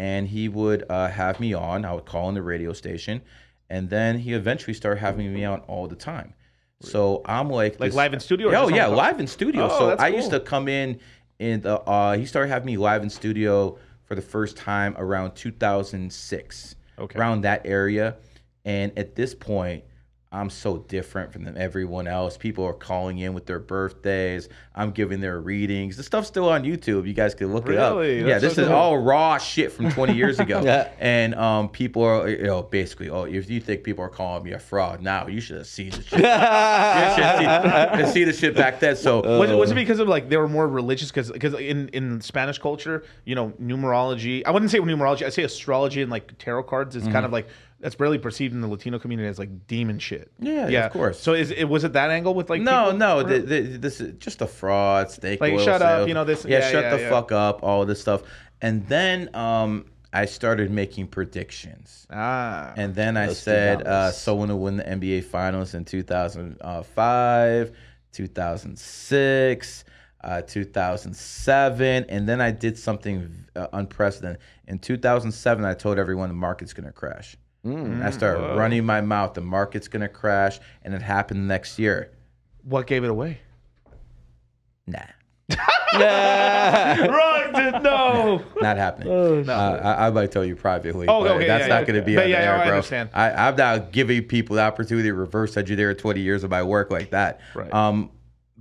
and 0.00 0.26
he 0.26 0.48
would 0.48 0.82
uh, 0.88 1.08
have 1.08 1.38
me 1.40 1.52
on. 1.52 1.84
I 1.84 1.92
would 1.92 2.06
call 2.06 2.30
in 2.30 2.34
the 2.34 2.40
radio 2.42 2.72
station, 2.72 3.20
and 3.68 3.90
then 3.90 4.18
he 4.18 4.32
eventually 4.32 4.72
started 4.72 4.98
having 4.98 5.30
me 5.30 5.44
on 5.44 5.60
all 5.68 5.88
the 5.88 5.94
time. 5.94 6.32
So 6.80 7.20
I'm 7.26 7.50
like, 7.50 7.78
Like 7.78 7.90
this- 7.90 7.94
live 7.94 8.14
in 8.14 8.20
studio 8.20 8.48
or 8.48 8.56
Oh 8.56 8.68
yeah, 8.68 8.86
live 8.86 9.20
in 9.20 9.26
studio. 9.26 9.68
Oh, 9.70 9.78
so 9.78 9.90
I 9.98 10.08
used 10.08 10.30
to 10.30 10.40
come 10.40 10.68
in, 10.68 10.98
in 11.38 11.60
the. 11.60 11.78
Uh, 11.82 12.16
he 12.16 12.24
started 12.24 12.48
having 12.48 12.64
me 12.64 12.78
live 12.78 13.02
in 13.02 13.10
studio 13.10 13.76
for 14.04 14.14
the 14.14 14.22
first 14.22 14.56
time 14.56 14.94
around 14.96 15.34
2006. 15.34 16.76
Okay. 16.98 17.18
Around 17.18 17.42
that 17.42 17.60
area, 17.66 18.16
and 18.64 18.98
at 18.98 19.14
this 19.14 19.34
point, 19.34 19.84
I'm 20.32 20.48
so 20.48 20.78
different 20.78 21.32
from 21.32 21.48
everyone 21.56 22.06
else. 22.06 22.36
People 22.36 22.64
are 22.64 22.72
calling 22.72 23.18
in 23.18 23.34
with 23.34 23.46
their 23.46 23.58
birthdays. 23.58 24.48
I'm 24.76 24.92
giving 24.92 25.18
their 25.18 25.40
readings. 25.40 25.96
The 25.96 26.04
stuff's 26.04 26.28
still 26.28 26.48
on 26.48 26.62
YouTube. 26.62 27.08
You 27.08 27.14
guys 27.14 27.34
can 27.34 27.52
look 27.52 27.68
it 27.68 27.76
up. 27.76 27.96
Really? 27.96 28.20
Yeah, 28.20 28.38
That's 28.38 28.42
this 28.42 28.54
so 28.54 28.62
is 28.62 28.68
cool. 28.68 28.76
all 28.76 28.98
raw 28.98 29.38
shit 29.38 29.72
from 29.72 29.90
20 29.90 30.12
years 30.14 30.38
ago. 30.38 30.60
Yeah. 30.70 30.88
And 31.00 31.34
um, 31.34 31.68
people 31.68 32.04
are, 32.04 32.28
you 32.28 32.44
know, 32.44 32.62
basically, 32.62 33.10
oh, 33.10 33.24
if 33.24 33.50
you 33.50 33.60
think 33.60 33.82
people 33.82 34.04
are 34.04 34.08
calling 34.08 34.44
me 34.44 34.52
a 34.52 34.58
fraud 34.60 35.00
now, 35.02 35.26
you 35.26 35.40
should 35.40 35.56
have 35.56 35.66
seen 35.66 35.90
the 35.90 36.02
shit. 36.02 36.20
you 36.20 37.98
should 38.04 38.06
see, 38.08 38.12
see 38.12 38.24
the 38.24 38.32
shit 38.32 38.54
back 38.54 38.78
then. 38.78 38.94
So 38.94 39.38
was, 39.38 39.50
it, 39.50 39.54
was 39.56 39.70
it 39.72 39.74
because 39.74 39.98
of 39.98 40.06
like 40.06 40.28
they 40.28 40.36
were 40.36 40.48
more 40.48 40.68
religious? 40.68 41.10
Because 41.10 41.32
because 41.32 41.54
in, 41.54 41.88
in 41.88 42.20
Spanish 42.20 42.58
culture, 42.58 43.02
you 43.24 43.34
know, 43.34 43.50
numerology. 43.60 44.42
I 44.46 44.50
wouldn't 44.52 44.70
say 44.70 44.78
numerology. 44.78 45.22
I 45.26 45.30
say 45.30 45.42
astrology 45.42 46.02
and 46.02 46.10
like 46.10 46.38
tarot 46.38 46.64
cards 46.64 46.94
is 46.94 47.02
Mm-hmm. 47.02 47.12
kind 47.12 47.26
of 47.26 47.32
like 47.32 47.48
that's 47.80 47.94
barely 47.94 48.18
perceived 48.18 48.52
in 48.54 48.60
the 48.60 48.68
Latino 48.68 48.98
community 48.98 49.28
as 49.28 49.38
like 49.38 49.66
demon 49.66 49.98
shit. 49.98 50.30
Yeah, 50.38 50.68
yeah, 50.68 50.86
of 50.86 50.92
course. 50.92 51.18
So 51.18 51.32
is 51.34 51.50
it 51.50 51.64
was 51.64 51.82
it 51.84 51.92
that 51.94 52.10
angle 52.10 52.34
with 52.34 52.50
like 52.50 52.60
No, 52.62 52.90
no, 52.92 53.20
Or- 53.20 53.24
th 53.24 53.48
th 53.48 53.80
this 53.80 54.00
is 54.00 54.14
just 54.18 54.40
a 54.42 54.46
fraud. 54.46 55.10
Steak 55.10 55.40
Like, 55.40 55.54
oil 55.54 55.64
shut 55.64 55.80
up, 55.82 56.06
you 56.08 56.14
know, 56.14 56.24
this- 56.24 56.44
Yeah, 56.44 56.58
yeah, 56.60 56.70
shut 56.70 56.84
yeah, 56.84 56.96
the 56.96 57.02
yeah. 57.02 57.10
fuck 57.10 57.32
up. 57.32 57.62
All 57.62 57.84
this 57.86 58.00
stuff, 58.00 58.22
and 58.60 58.86
then 58.88 59.34
um, 59.34 59.86
I 60.12 60.24
started 60.26 60.70
making 60.70 61.06
predictions. 61.06 62.06
ah, 62.10 62.72
And 62.76 62.94
then 62.94 63.16
I 63.16 63.32
said 63.32 63.86
uh, 63.86 64.10
Stradamus. 64.10 64.12
someone 64.14 64.48
will 64.48 64.58
win 64.58 64.76
the 64.76 64.82
NBA 64.84 65.22
Finals 65.24 65.74
in 65.74 65.84
2005, 65.84 67.72
2006, 68.12 69.84
uh, 70.22 70.42
2007, 70.42 72.04
and 72.08 72.28
then 72.28 72.40
I 72.40 72.50
did 72.50 72.76
something 72.78 73.46
uh, 73.56 73.68
unprecedented. 73.72 74.40
In 74.66 74.78
2007, 74.78 75.64
I 75.64 75.74
told 75.74 75.98
everyone 75.98 76.28
the 76.28 76.34
market's 76.34 76.72
going 76.72 76.86
to 76.86 76.92
crash. 76.92 77.36
And 77.62 78.02
I 78.02 78.10
started 78.10 78.56
running 78.56 78.84
my 78.84 79.00
mouth. 79.02 79.34
The 79.34 79.40
market's 79.42 79.86
going 79.88 80.00
to 80.02 80.08
crash, 80.08 80.58
and 80.82 80.94
it 80.94 81.02
happened 81.02 81.46
next 81.46 81.78
year. 81.78 82.10
what 82.64 82.86
gave 82.86 83.04
it 83.04 83.10
away? 83.10 83.40
Nah, 84.86 85.00
Wrong, 85.92 87.52
dude, 87.52 87.82
no. 87.82 88.42
not 88.60 88.76
happening. 88.76 89.08
Oh, 89.12 89.42
no. 89.42 89.52
Uh, 89.52 89.80
I, 89.98 90.06
I 90.06 90.10
might 90.10 90.30
tell 90.30 90.44
you 90.44 90.54
privately. 90.56 91.06
Oh, 91.08 91.26
okay, 91.26 91.46
that's 91.46 91.62
yeah, 91.62 91.66
not 91.68 91.80
yeah. 91.80 91.84
going 91.86 92.00
to 92.00 92.06
be 92.06 92.16
on 92.16 92.22
yeah, 92.28 92.40
yeah, 92.40 92.44
air, 92.44 92.54
I 92.56 92.64
bro. 92.64 92.74
understand. 92.76 93.10
I, 93.12 93.30
I'm 93.48 93.56
not 93.56 93.92
giving 93.92 94.22
people 94.24 94.56
the 94.56 94.62
opportunity 94.62 95.08
to 95.08 95.14
reverse 95.14 95.56
engineer 95.56 95.92
20 95.94 96.20
years 96.20 96.44
of 96.44 96.50
my 96.50 96.62
work 96.62 96.90
like 96.90 97.10
that. 97.10 97.40
Right. 97.54 97.72
Um, 97.74 98.10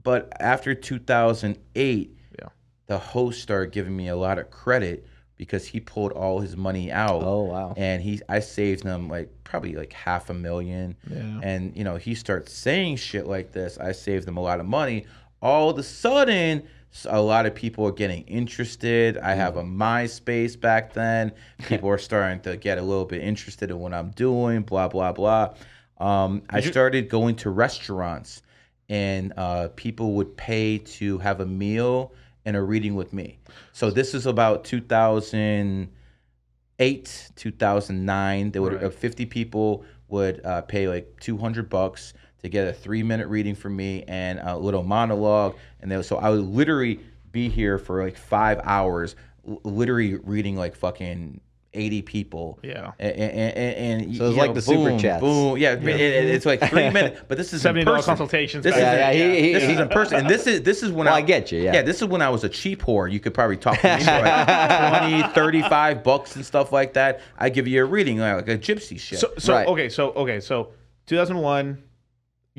but 0.02 0.32
after 0.40 0.74
2008, 0.74 2.18
Yeah. 2.40 2.48
the 2.88 2.98
host 2.98 3.42
started 3.42 3.72
giving 3.72 3.96
me 3.96 4.08
a 4.08 4.16
lot 4.16 4.40
of 4.40 4.50
credit 4.50 5.06
because 5.40 5.66
he 5.66 5.80
pulled 5.80 6.12
all 6.12 6.42
his 6.42 6.58
money 6.58 6.92
out. 6.92 7.24
Oh, 7.24 7.44
wow. 7.44 7.74
And 7.78 8.04
he, 8.04 8.20
I 8.28 8.42
saved 8.42 8.84
him 8.84 9.08
like 9.08 9.32
probably 9.46 9.74
like 9.74 9.94
half 9.94 10.30
a 10.30 10.34
million. 10.34 10.98
Yeah. 11.10 11.40
And 11.42 11.76
you 11.78 11.86
know, 11.86 11.96
he 11.96 12.14
starts 12.14 12.52
saying 12.52 12.98
shit 12.98 13.26
like 13.26 13.54
this. 13.54 13.78
I 13.80 13.94
saved 13.94 14.28
him 14.28 14.36
a 14.36 14.42
lot 14.42 14.60
of 14.60 14.66
money. 14.66 15.06
All 15.42 15.70
of 15.70 15.78
a 15.78 15.84
sudden, 15.84 16.68
a 17.06 17.22
lot 17.22 17.46
of 17.46 17.56
people 17.56 17.88
are 17.88 17.94
getting 17.94 18.24
interested. 18.24 19.18
I 19.18 19.34
have 19.34 19.56
a 19.56 19.64
MySpace 19.64 20.60
back 20.60 20.92
then. 20.92 21.32
People 21.70 21.90
are 21.90 21.98
starting 21.98 22.42
to 22.42 22.58
get 22.58 22.78
a 22.78 22.82
little 22.82 23.06
bit 23.06 23.24
interested 23.24 23.72
in 23.72 23.80
what 23.80 23.94
I'm 23.94 24.12
doing. 24.12 24.64
Blah 24.64 24.90
blah 24.90 25.14
blah. 25.14 25.54
Um, 26.00 26.44
I 26.50 26.60
started 26.60 27.08
going 27.08 27.36
to 27.38 27.50
restaurants, 27.50 28.42
and 28.90 29.32
uh, 29.38 29.70
people 29.78 30.16
would 30.16 30.36
pay 30.36 30.80
to 30.80 31.18
have 31.20 31.40
a 31.40 31.46
meal 31.46 32.12
and 32.50 32.58
a 32.58 32.62
reading 32.64 32.96
with 32.96 33.14
me. 33.14 33.38
So 33.74 33.92
this 33.92 34.16
is 34.16 34.26
about 34.26 34.64
2008, 34.66 37.32
2009. 37.36 38.52
There 38.52 38.62
would 38.64 38.74
Right. 38.74 38.84
uh, 38.84 38.90
50 38.90 39.26
people 39.28 39.86
would 40.08 40.44
uh, 40.44 40.62
pay 40.64 40.88
like 40.88 41.16
200 41.20 41.70
bucks 41.70 42.14
to 42.42 42.50
get 42.50 42.68
a 42.68 42.74
three 42.74 43.04
minute 43.04 43.28
reading 43.28 43.54
from 43.54 43.76
me 43.76 44.04
and 44.08 44.40
a 44.40 44.58
little 44.58 44.82
monologue. 44.84 45.56
And 45.82 45.92
they, 45.92 46.02
so 46.02 46.18
I 46.18 46.32
would 46.32 46.48
literally 46.48 47.00
be 47.32 47.50
here 47.50 47.78
for 47.78 48.04
like 48.04 48.18
five 48.18 48.60
hours, 48.64 49.16
literally 49.64 50.16
reading 50.16 50.56
like 50.56 50.76
fucking 50.76 51.40
80 51.80 52.02
people. 52.04 52.60
Yeah. 52.62 52.92
And, 53.00 53.12
and, 53.16 53.32
and, 53.58 54.02
and 54.04 54.16
So 54.18 54.30
it's 54.30 54.38
like 54.38 54.50
know, 54.50 54.54
the 54.56 54.62
super 54.62 54.90
boom, 54.92 55.00
chats. 55.00 55.22
Boom. 55.22 55.58
Yeah. 55.58 55.74
it- 55.74 55.88
it- 55.88 56.26
it's 56.30 56.46
like 56.46 56.62
three 56.70 56.90
minutes, 56.92 57.22
but 57.28 57.38
this 57.38 57.48
is 57.48 57.54
in 57.54 57.60
Seventy 57.62 57.86
dollars 57.86 58.06
consultations. 58.06 58.64
This 58.64 58.74
back 58.76 58.80
is 58.80 58.84
Yeah, 58.84 59.12
yeah, 59.12 59.34
he- 59.34 59.42
he- 59.48 59.54
this 59.54 59.64
is 59.64 59.80
in 59.80 59.88
person, 59.90 60.18
and 60.20 60.30
this 60.30 60.46
is 60.48 60.62
this 60.64 60.84
is 60.84 60.92
when 60.92 61.06
Well, 61.06 61.16
I, 61.16 61.20
I 61.20 61.22
get 61.22 61.52
you, 61.52 61.62
yeah. 61.62 61.74
yeah. 61.76 61.82
This 61.82 62.02
is 62.02 62.08
when 62.08 62.22
I 62.22 62.30
was 62.30 62.44
a 62.44 62.50
cheap 62.50 62.82
whore. 62.82 63.12
You 63.12 63.20
could 63.20 63.34
probably 63.34 63.58
talk 63.58 63.80
to 63.80 63.98
me 63.98 64.04
for 64.04 64.12
like 64.12 65.22
20, 65.30 65.34
35 65.34 66.04
bucks 66.04 66.36
and 66.36 66.46
stuff 66.46 66.72
like 66.72 66.94
that. 66.94 67.22
I 67.38 67.50
give 67.50 67.68
you 67.68 67.82
a 67.82 67.86
reading 67.86 68.20
like 68.20 68.48
a 68.48 68.58
gypsy 68.58 69.00
shit. 69.00 69.20
So, 69.20 69.32
so 69.38 69.54
Right. 69.54 69.68
okay, 69.68 69.90
so 69.90 70.12
okay, 70.12 70.40
so 70.40 70.70
2001, 71.08 71.82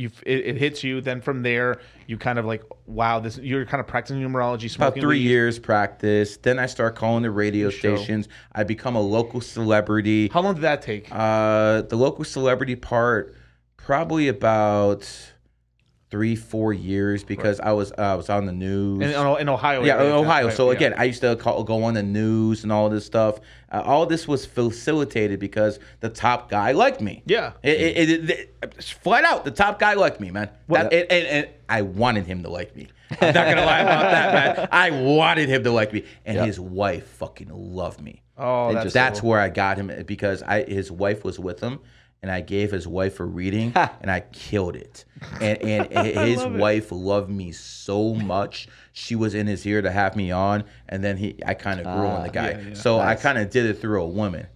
you 0.01 0.11
it, 0.25 0.47
it 0.47 0.57
hits 0.57 0.83
you. 0.83 1.01
Then 1.01 1.21
from 1.21 1.43
there, 1.43 1.81
you 2.07 2.17
kind 2.17 2.39
of 2.39 2.47
like, 2.47 2.65
wow, 2.87 3.21
this 3.21 3.39
you're 3.39 3.67
kind 3.67 3.81
of 3.81 3.87
practicing 3.87 4.21
numerology, 4.23 4.75
about 4.75 4.99
three 4.99 5.21
years 5.21 5.59
practice. 5.59 6.39
Then 6.39 6.59
I 6.59 6.67
start 6.67 6.97
calling 6.97 7.23
the 7.23 7.31
radio 7.31 7.71
show. 7.71 7.97
stations. 7.97 8.29
I 8.53 8.65
become 8.65 8.97
a 8.97 9.01
local 9.01 9.41
celebrity. 9.41 10.29
How 10.29 10.41
long 10.41 10.55
did 10.55 10.63
that 10.63 10.83
take? 10.83 11.09
Uh, 11.11 11.83
the 11.83 11.97
local 11.97 12.25
celebrity 12.25 12.77
part, 12.77 13.37
probably 13.77 14.29
about 14.29 15.09
three, 16.11 16.35
four 16.35 16.73
years 16.73 17.23
because 17.23 17.61
I 17.61 17.73
was 17.73 17.93
I 17.93 18.15
was 18.15 18.29
on 18.29 18.47
the 18.47 18.53
news. 18.53 19.03
In, 19.03 19.11
in 19.11 19.49
Ohio. 19.49 19.85
Yeah, 19.85 20.03
in 20.03 20.13
Ohio. 20.13 20.47
right, 20.47 20.57
so 20.57 20.71
yeah. 20.71 20.77
again, 20.77 20.95
I 20.97 21.05
used 21.05 21.21
to 21.21 21.37
call, 21.37 21.63
go 21.65 21.85
on 21.85 21.95
the 21.95 22.03
news 22.03 22.63
and 22.65 22.73
all 22.73 22.91
this 22.91 23.07
stuff. 23.07 23.41
Uh, 23.71 23.83
all 23.85 24.07
this 24.07 24.27
was 24.27 24.45
facilitated 24.45 25.39
because 25.39 25.79
the 26.01 26.09
top 26.09 26.51
guy 26.51 26.73
liked 26.73 27.01
me. 27.01 27.23
Yeah. 27.27 27.53
It, 27.63 27.81
it, 27.81 28.11
it, 28.11 28.31
it- 28.63 28.85
flat 28.85 29.25
out, 29.25 29.45
the 29.45 29.51
top 29.51 29.79
guy 29.79 29.95
liked 29.95 30.21
me, 30.21 30.31
man. 30.31 30.51
That, 30.69 30.93
and, 30.93 31.11
and, 31.11 31.27
and 31.27 31.49
I 31.69 31.83
wanted 31.83 32.27
him 32.27 32.43
to 32.43 32.51
like 32.51 32.75
me. 32.75 32.89
I'm 33.21 33.35
not 33.35 33.49
gonna 33.49 33.65
lie 33.65 33.81
about 33.81 34.03
that, 34.03 34.57
man. 34.57 34.69
I 34.73 34.91
wanted 34.91 35.49
him 35.49 35.65
to 35.65 35.71
like 35.71 35.93
me, 35.93 36.05
and 36.25 36.39
his 36.39 36.61
wife 36.61 37.07
fucking 37.07 37.49
loved 37.51 38.01
me. 38.01 38.23
Oh, 38.37 38.73
that's, 38.73 38.95
That's 38.95 39.21
cool. 39.21 39.31
where 39.31 39.41
I 39.41 39.51
got 39.51 39.77
him 39.77 39.93
because 40.07 40.43
I 40.43 40.63
his 40.65 40.91
wife 40.91 41.25
was 41.25 41.39
with 41.39 41.61
him, 41.61 41.81
and 42.23 42.31
I 42.31 42.41
gave 42.43 42.71
his 42.71 42.87
wife 42.87 43.19
a 43.21 43.25
reading, 43.25 43.73
and 43.75 44.11
I 44.11 44.21
killed 44.33 44.77
it. 44.77 45.05
And 45.41 45.59
and 45.63 46.07
his 46.29 46.45
wife 46.45 46.93
loved 46.93 47.31
me 47.31 47.53
so 47.53 48.15
much. 48.15 48.69
She 48.93 49.17
was 49.17 49.35
in 49.35 49.47
his 49.47 49.65
ear 49.67 49.81
to 49.83 49.91
have 49.91 50.17
me 50.17 50.31
on, 50.31 50.65
and 50.89 51.03
then 51.03 51.17
he 51.17 51.39
I 51.47 51.55
kind 51.55 51.81
of 51.81 51.87
grew 51.87 52.07
on 52.07 52.23
the 52.25 52.31
guy. 52.31 52.73
So 52.75 52.99
I 52.99 53.15
kind 53.15 53.39
of 53.39 53.51
did 53.51 53.67
it 53.67 53.81
through 53.81 54.03
a 54.03 54.09
woman. 54.09 54.47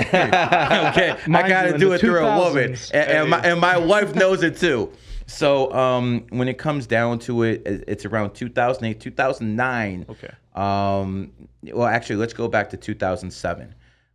okay, 0.00 1.10
I 1.10 1.18
Mind 1.28 1.46
you, 1.46 1.52
gotta 1.52 1.74
in 1.74 1.80
do 1.80 1.92
it 1.92 2.00
through 2.00 2.18
a 2.24 2.38
woman, 2.38 2.72
2000s. 2.72 2.90
and, 2.94 3.10
and 3.10 3.30
my 3.30 3.38
and 3.40 3.60
my 3.60 3.76
wife 3.76 4.14
knows 4.14 4.42
it 4.42 4.56
too. 4.56 4.92
So 5.26 5.72
um, 5.72 6.26
when 6.30 6.48
it 6.48 6.58
comes 6.58 6.88
down 6.88 7.20
to 7.20 7.44
it, 7.44 7.62
it- 7.64 7.84
it's 7.86 8.04
around 8.04 8.32
2008, 8.34 8.98
2009. 8.98 10.06
Okay. 10.10 10.28
Um, 10.56 11.30
well, 11.72 11.86
actually, 11.86 12.16
let's 12.16 12.32
go 12.32 12.48
back 12.48 12.68
to 12.70 12.76
2007. 12.76 13.72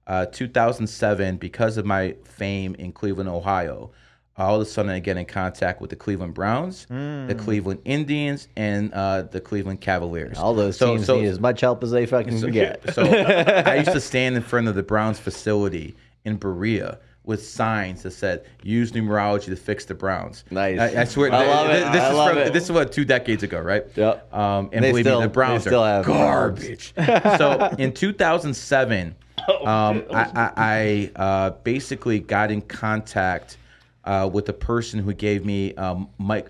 Uh, 0.08 0.26
2007, 0.28 1.38
because 1.38 1.78
of 1.78 1.86
my 1.86 2.16
fame 2.24 2.76
in 2.76 2.91
Cleveland, 2.91 3.28
Ohio, 3.30 3.89
all 4.38 4.56
of 4.56 4.62
a 4.62 4.66
sudden 4.66 4.91
I 4.91 4.99
get 4.99 5.18
in 5.18 5.26
contact 5.26 5.82
with 5.82 5.89
the 5.89 5.95
Cleveland 5.95 6.34
Browns, 6.34 6.84
Hmm. 6.84 7.26
the 7.28 7.34
Cleveland 7.36 7.80
Indians, 7.86 8.47
and 8.56 8.93
uh, 8.93 9.24
the 9.24 9.41
Cleveland 9.41 9.82
Cavaliers. 9.82 10.38
All 10.38 10.53
those 10.53 10.78
So- 10.78 10.95
teams 10.95 11.06
so- 11.08 11.20
need 11.20 11.28
as 11.28 11.39
much 11.39 11.62
help 11.62 11.84
as 11.84 11.91
they 11.91 12.06
fucking 12.06 12.39
can 12.39 12.51
get. 12.51 12.93
so 12.93 13.03
I 13.03 13.76
used 13.76 13.93
to 13.93 14.01
stand 14.12 14.36
in 14.36 14.41
front 14.43 14.68
of 14.68 14.76
the 14.76 14.84
Browns 14.84 15.18
facility 15.20 15.95
in 16.26 16.36
Berea 16.36 16.99
with 17.24 17.43
signs 17.43 18.03
that 18.03 18.12
said 18.12 18.43
"Use 18.62 18.91
numerology 18.91 19.45
to 19.45 19.56
fix 19.56 19.86
the 19.86 19.95
Browns." 19.95 20.43
Nice. 20.51 20.80
I, 20.80 21.01
I 21.01 21.03
swear. 21.06 21.32
I 21.34 21.47
love 21.47 21.68
th- 21.72 21.84
it. 21.88 21.91
This 21.93 22.01
I 22.03 22.10
is 22.12 22.16
love 22.16 22.30
from, 22.30 22.38
it. 22.39 22.53
This 22.53 22.64
is 22.66 22.72
what 22.72 22.91
two 22.91 23.06
decades 23.06 23.41
ago, 23.41 23.60
right? 23.60 23.84
Yep. 23.95 24.32
Um, 24.32 24.70
and 24.74 24.84
They 24.84 24.91
believe 24.91 25.06
still- 25.06 25.22
me, 25.22 25.26
the 25.26 25.32
Browns 25.34 25.62
still 25.64 25.82
are 25.82 26.03
have 26.03 26.06
garbage. 26.06 26.93
so 26.95 27.74
in 27.80 27.93
2007, 27.93 29.16
um, 29.66 30.04
I, 30.12 30.32
I, 30.36 30.52
I 30.58 31.12
uh, 31.16 31.50
basically 31.64 32.20
got 32.20 32.52
in 32.52 32.62
contact 32.62 33.58
uh, 34.06 34.30
with 34.32 34.46
the 34.46 34.54
person 34.54 35.00
who 35.00 35.14
gave 35.14 35.46
me 35.46 35.74
um, 35.76 36.10
Mike. 36.18 36.48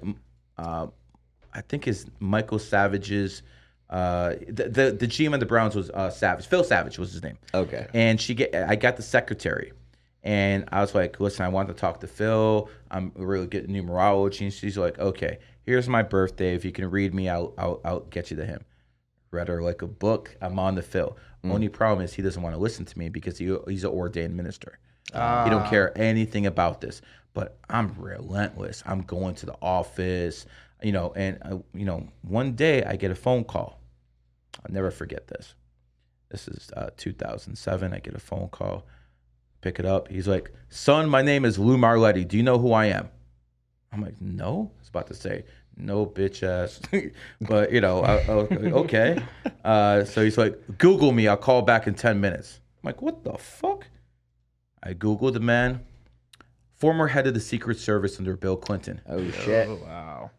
Uh, 0.58 0.88
I 1.54 1.62
think 1.62 1.88
is 1.88 2.06
Michael 2.20 2.60
Savage's. 2.60 3.42
Uh, 3.90 4.36
the, 4.48 4.68
the 4.68 4.98
the 5.00 5.08
GM 5.08 5.34
of 5.34 5.40
the 5.40 5.46
Browns 5.46 5.76
was 5.76 5.90
uh, 5.92 6.10
Savage. 6.10 6.48
Phil 6.48 6.64
Savage 6.64 6.98
was 6.98 7.14
his 7.14 7.24
name. 7.24 7.38
Okay. 7.54 7.88
And 7.94 8.20
she 8.20 8.34
get 8.34 8.54
I 8.54 8.76
got 8.76 8.98
the 8.98 9.04
secretary, 9.04 9.72
and 10.24 10.66
I 10.72 10.82
was 10.82 10.94
like, 10.96 11.20
listen, 11.20 11.46
I 11.46 11.50
want 11.50 11.70
to 11.70 11.74
talk 11.74 12.00
to 12.02 12.08
Phil. 12.08 12.70
I'm 12.92 13.12
really 13.16 13.48
good 13.48 13.64
at 13.66 13.70
numerology, 13.70 14.42
and 14.42 14.54
she's 14.54 14.78
like, 14.78 15.00
okay, 15.00 15.38
here's 15.64 15.88
my 15.88 16.02
birthday. 16.02 16.56
If 16.56 16.66
you 16.66 16.72
can 16.72 16.90
read 16.90 17.14
me, 17.14 17.30
I'll 17.30 17.54
I'll, 17.58 17.80
I'll 17.86 18.00
get 18.02 18.32
you 18.32 18.38
to 18.38 18.46
him. 18.46 18.66
Read 19.32 19.48
her 19.48 19.62
like 19.62 19.82
a 19.82 19.88
book. 19.88 20.36
I'm 20.42 20.60
on 20.60 20.76
the 20.76 20.82
Phil. 20.82 21.16
Only 21.52 21.70
problem 21.70 22.04
is 22.04 22.14
he 22.14 22.22
doesn't 22.22 22.42
want 22.42 22.56
to 22.56 22.60
listen 22.60 22.86
to 22.86 23.00
me 23.00 23.10
because 23.10 23.38
he 23.38 23.56
he's 23.68 23.84
an 23.84 23.92
ordained 23.92 24.36
minister. 24.36 24.80
He 25.46 25.50
don't 25.50 25.68
care 25.70 25.98
anything 25.98 26.46
about 26.46 26.82
this. 26.82 27.02
But 27.34 27.58
I'm 27.70 27.94
relentless. 28.00 28.82
I'm 28.86 29.02
going 29.02 29.36
to 29.36 29.46
the 29.46 29.56
office, 29.62 30.46
you 30.82 30.92
know, 30.94 31.12
and 31.16 31.38
uh, 31.42 31.58
you 31.74 31.86
know, 31.86 32.08
one 32.22 32.54
day 32.54 32.84
I 32.84 32.96
get 32.96 33.12
a 33.12 33.16
phone 33.16 33.44
call. 33.44 33.82
I'll 34.66 34.74
never 34.74 34.90
forget 34.90 35.28
this. 35.28 35.54
This 36.30 36.48
is 36.48 36.72
uh, 36.76 36.90
2007. 36.98 37.94
I 37.94 38.00
get 38.00 38.16
a 38.16 38.20
phone 38.20 38.48
call. 38.50 38.86
Pick 39.62 39.80
it 39.80 39.86
up. 39.86 40.08
He's 40.08 40.28
like, 40.28 40.52
"Son, 40.70 41.10
my 41.10 41.22
name 41.22 41.44
is 41.46 41.60
Lew 41.60 41.78
Merletti. 41.78 42.28
Do 42.28 42.38
you 42.38 42.44
know 42.44 42.58
who 42.58 42.72
I 42.72 42.86
am?" 42.86 43.10
I'm 43.92 44.02
like, 44.02 44.20
"No." 44.22 44.72
I 44.76 44.80
was 44.80 44.90
about 44.90 45.08
to 45.08 45.14
say, 45.14 45.44
"No, 45.78 46.06
bitch 46.06 46.44
ass," 46.44 46.80
but 47.42 47.72
you 47.72 47.82
know, 47.82 48.02
I, 48.02 48.18
I 48.28 48.36
was 48.36 48.50
like, 48.52 48.62
okay. 48.62 49.22
Uh, 49.66 50.06
so 50.06 50.24
he's 50.24 50.38
like, 50.38 50.56
"Google 50.78 51.12
me. 51.12 51.28
I'll 51.28 51.36
call 51.36 51.64
back 51.64 51.88
in 51.88 51.96
10 51.96 52.22
minutes." 52.22 52.60
I'm 52.84 52.90
like, 52.90 53.02
"What 53.02 53.24
the 53.24 53.34
fuck?" 53.34 53.88
I 54.84 54.94
googled 54.94 55.34
the 55.34 55.40
man, 55.40 55.84
former 56.76 57.08
head 57.08 57.26
of 57.26 57.34
the 57.34 57.40
Secret 57.40 57.80
Service 57.80 58.20
under 58.20 58.38
Bill 58.38 58.56
Clinton. 58.56 59.02
Oh 59.08 59.28
shit. 59.32 59.68
Wow. 59.68 60.30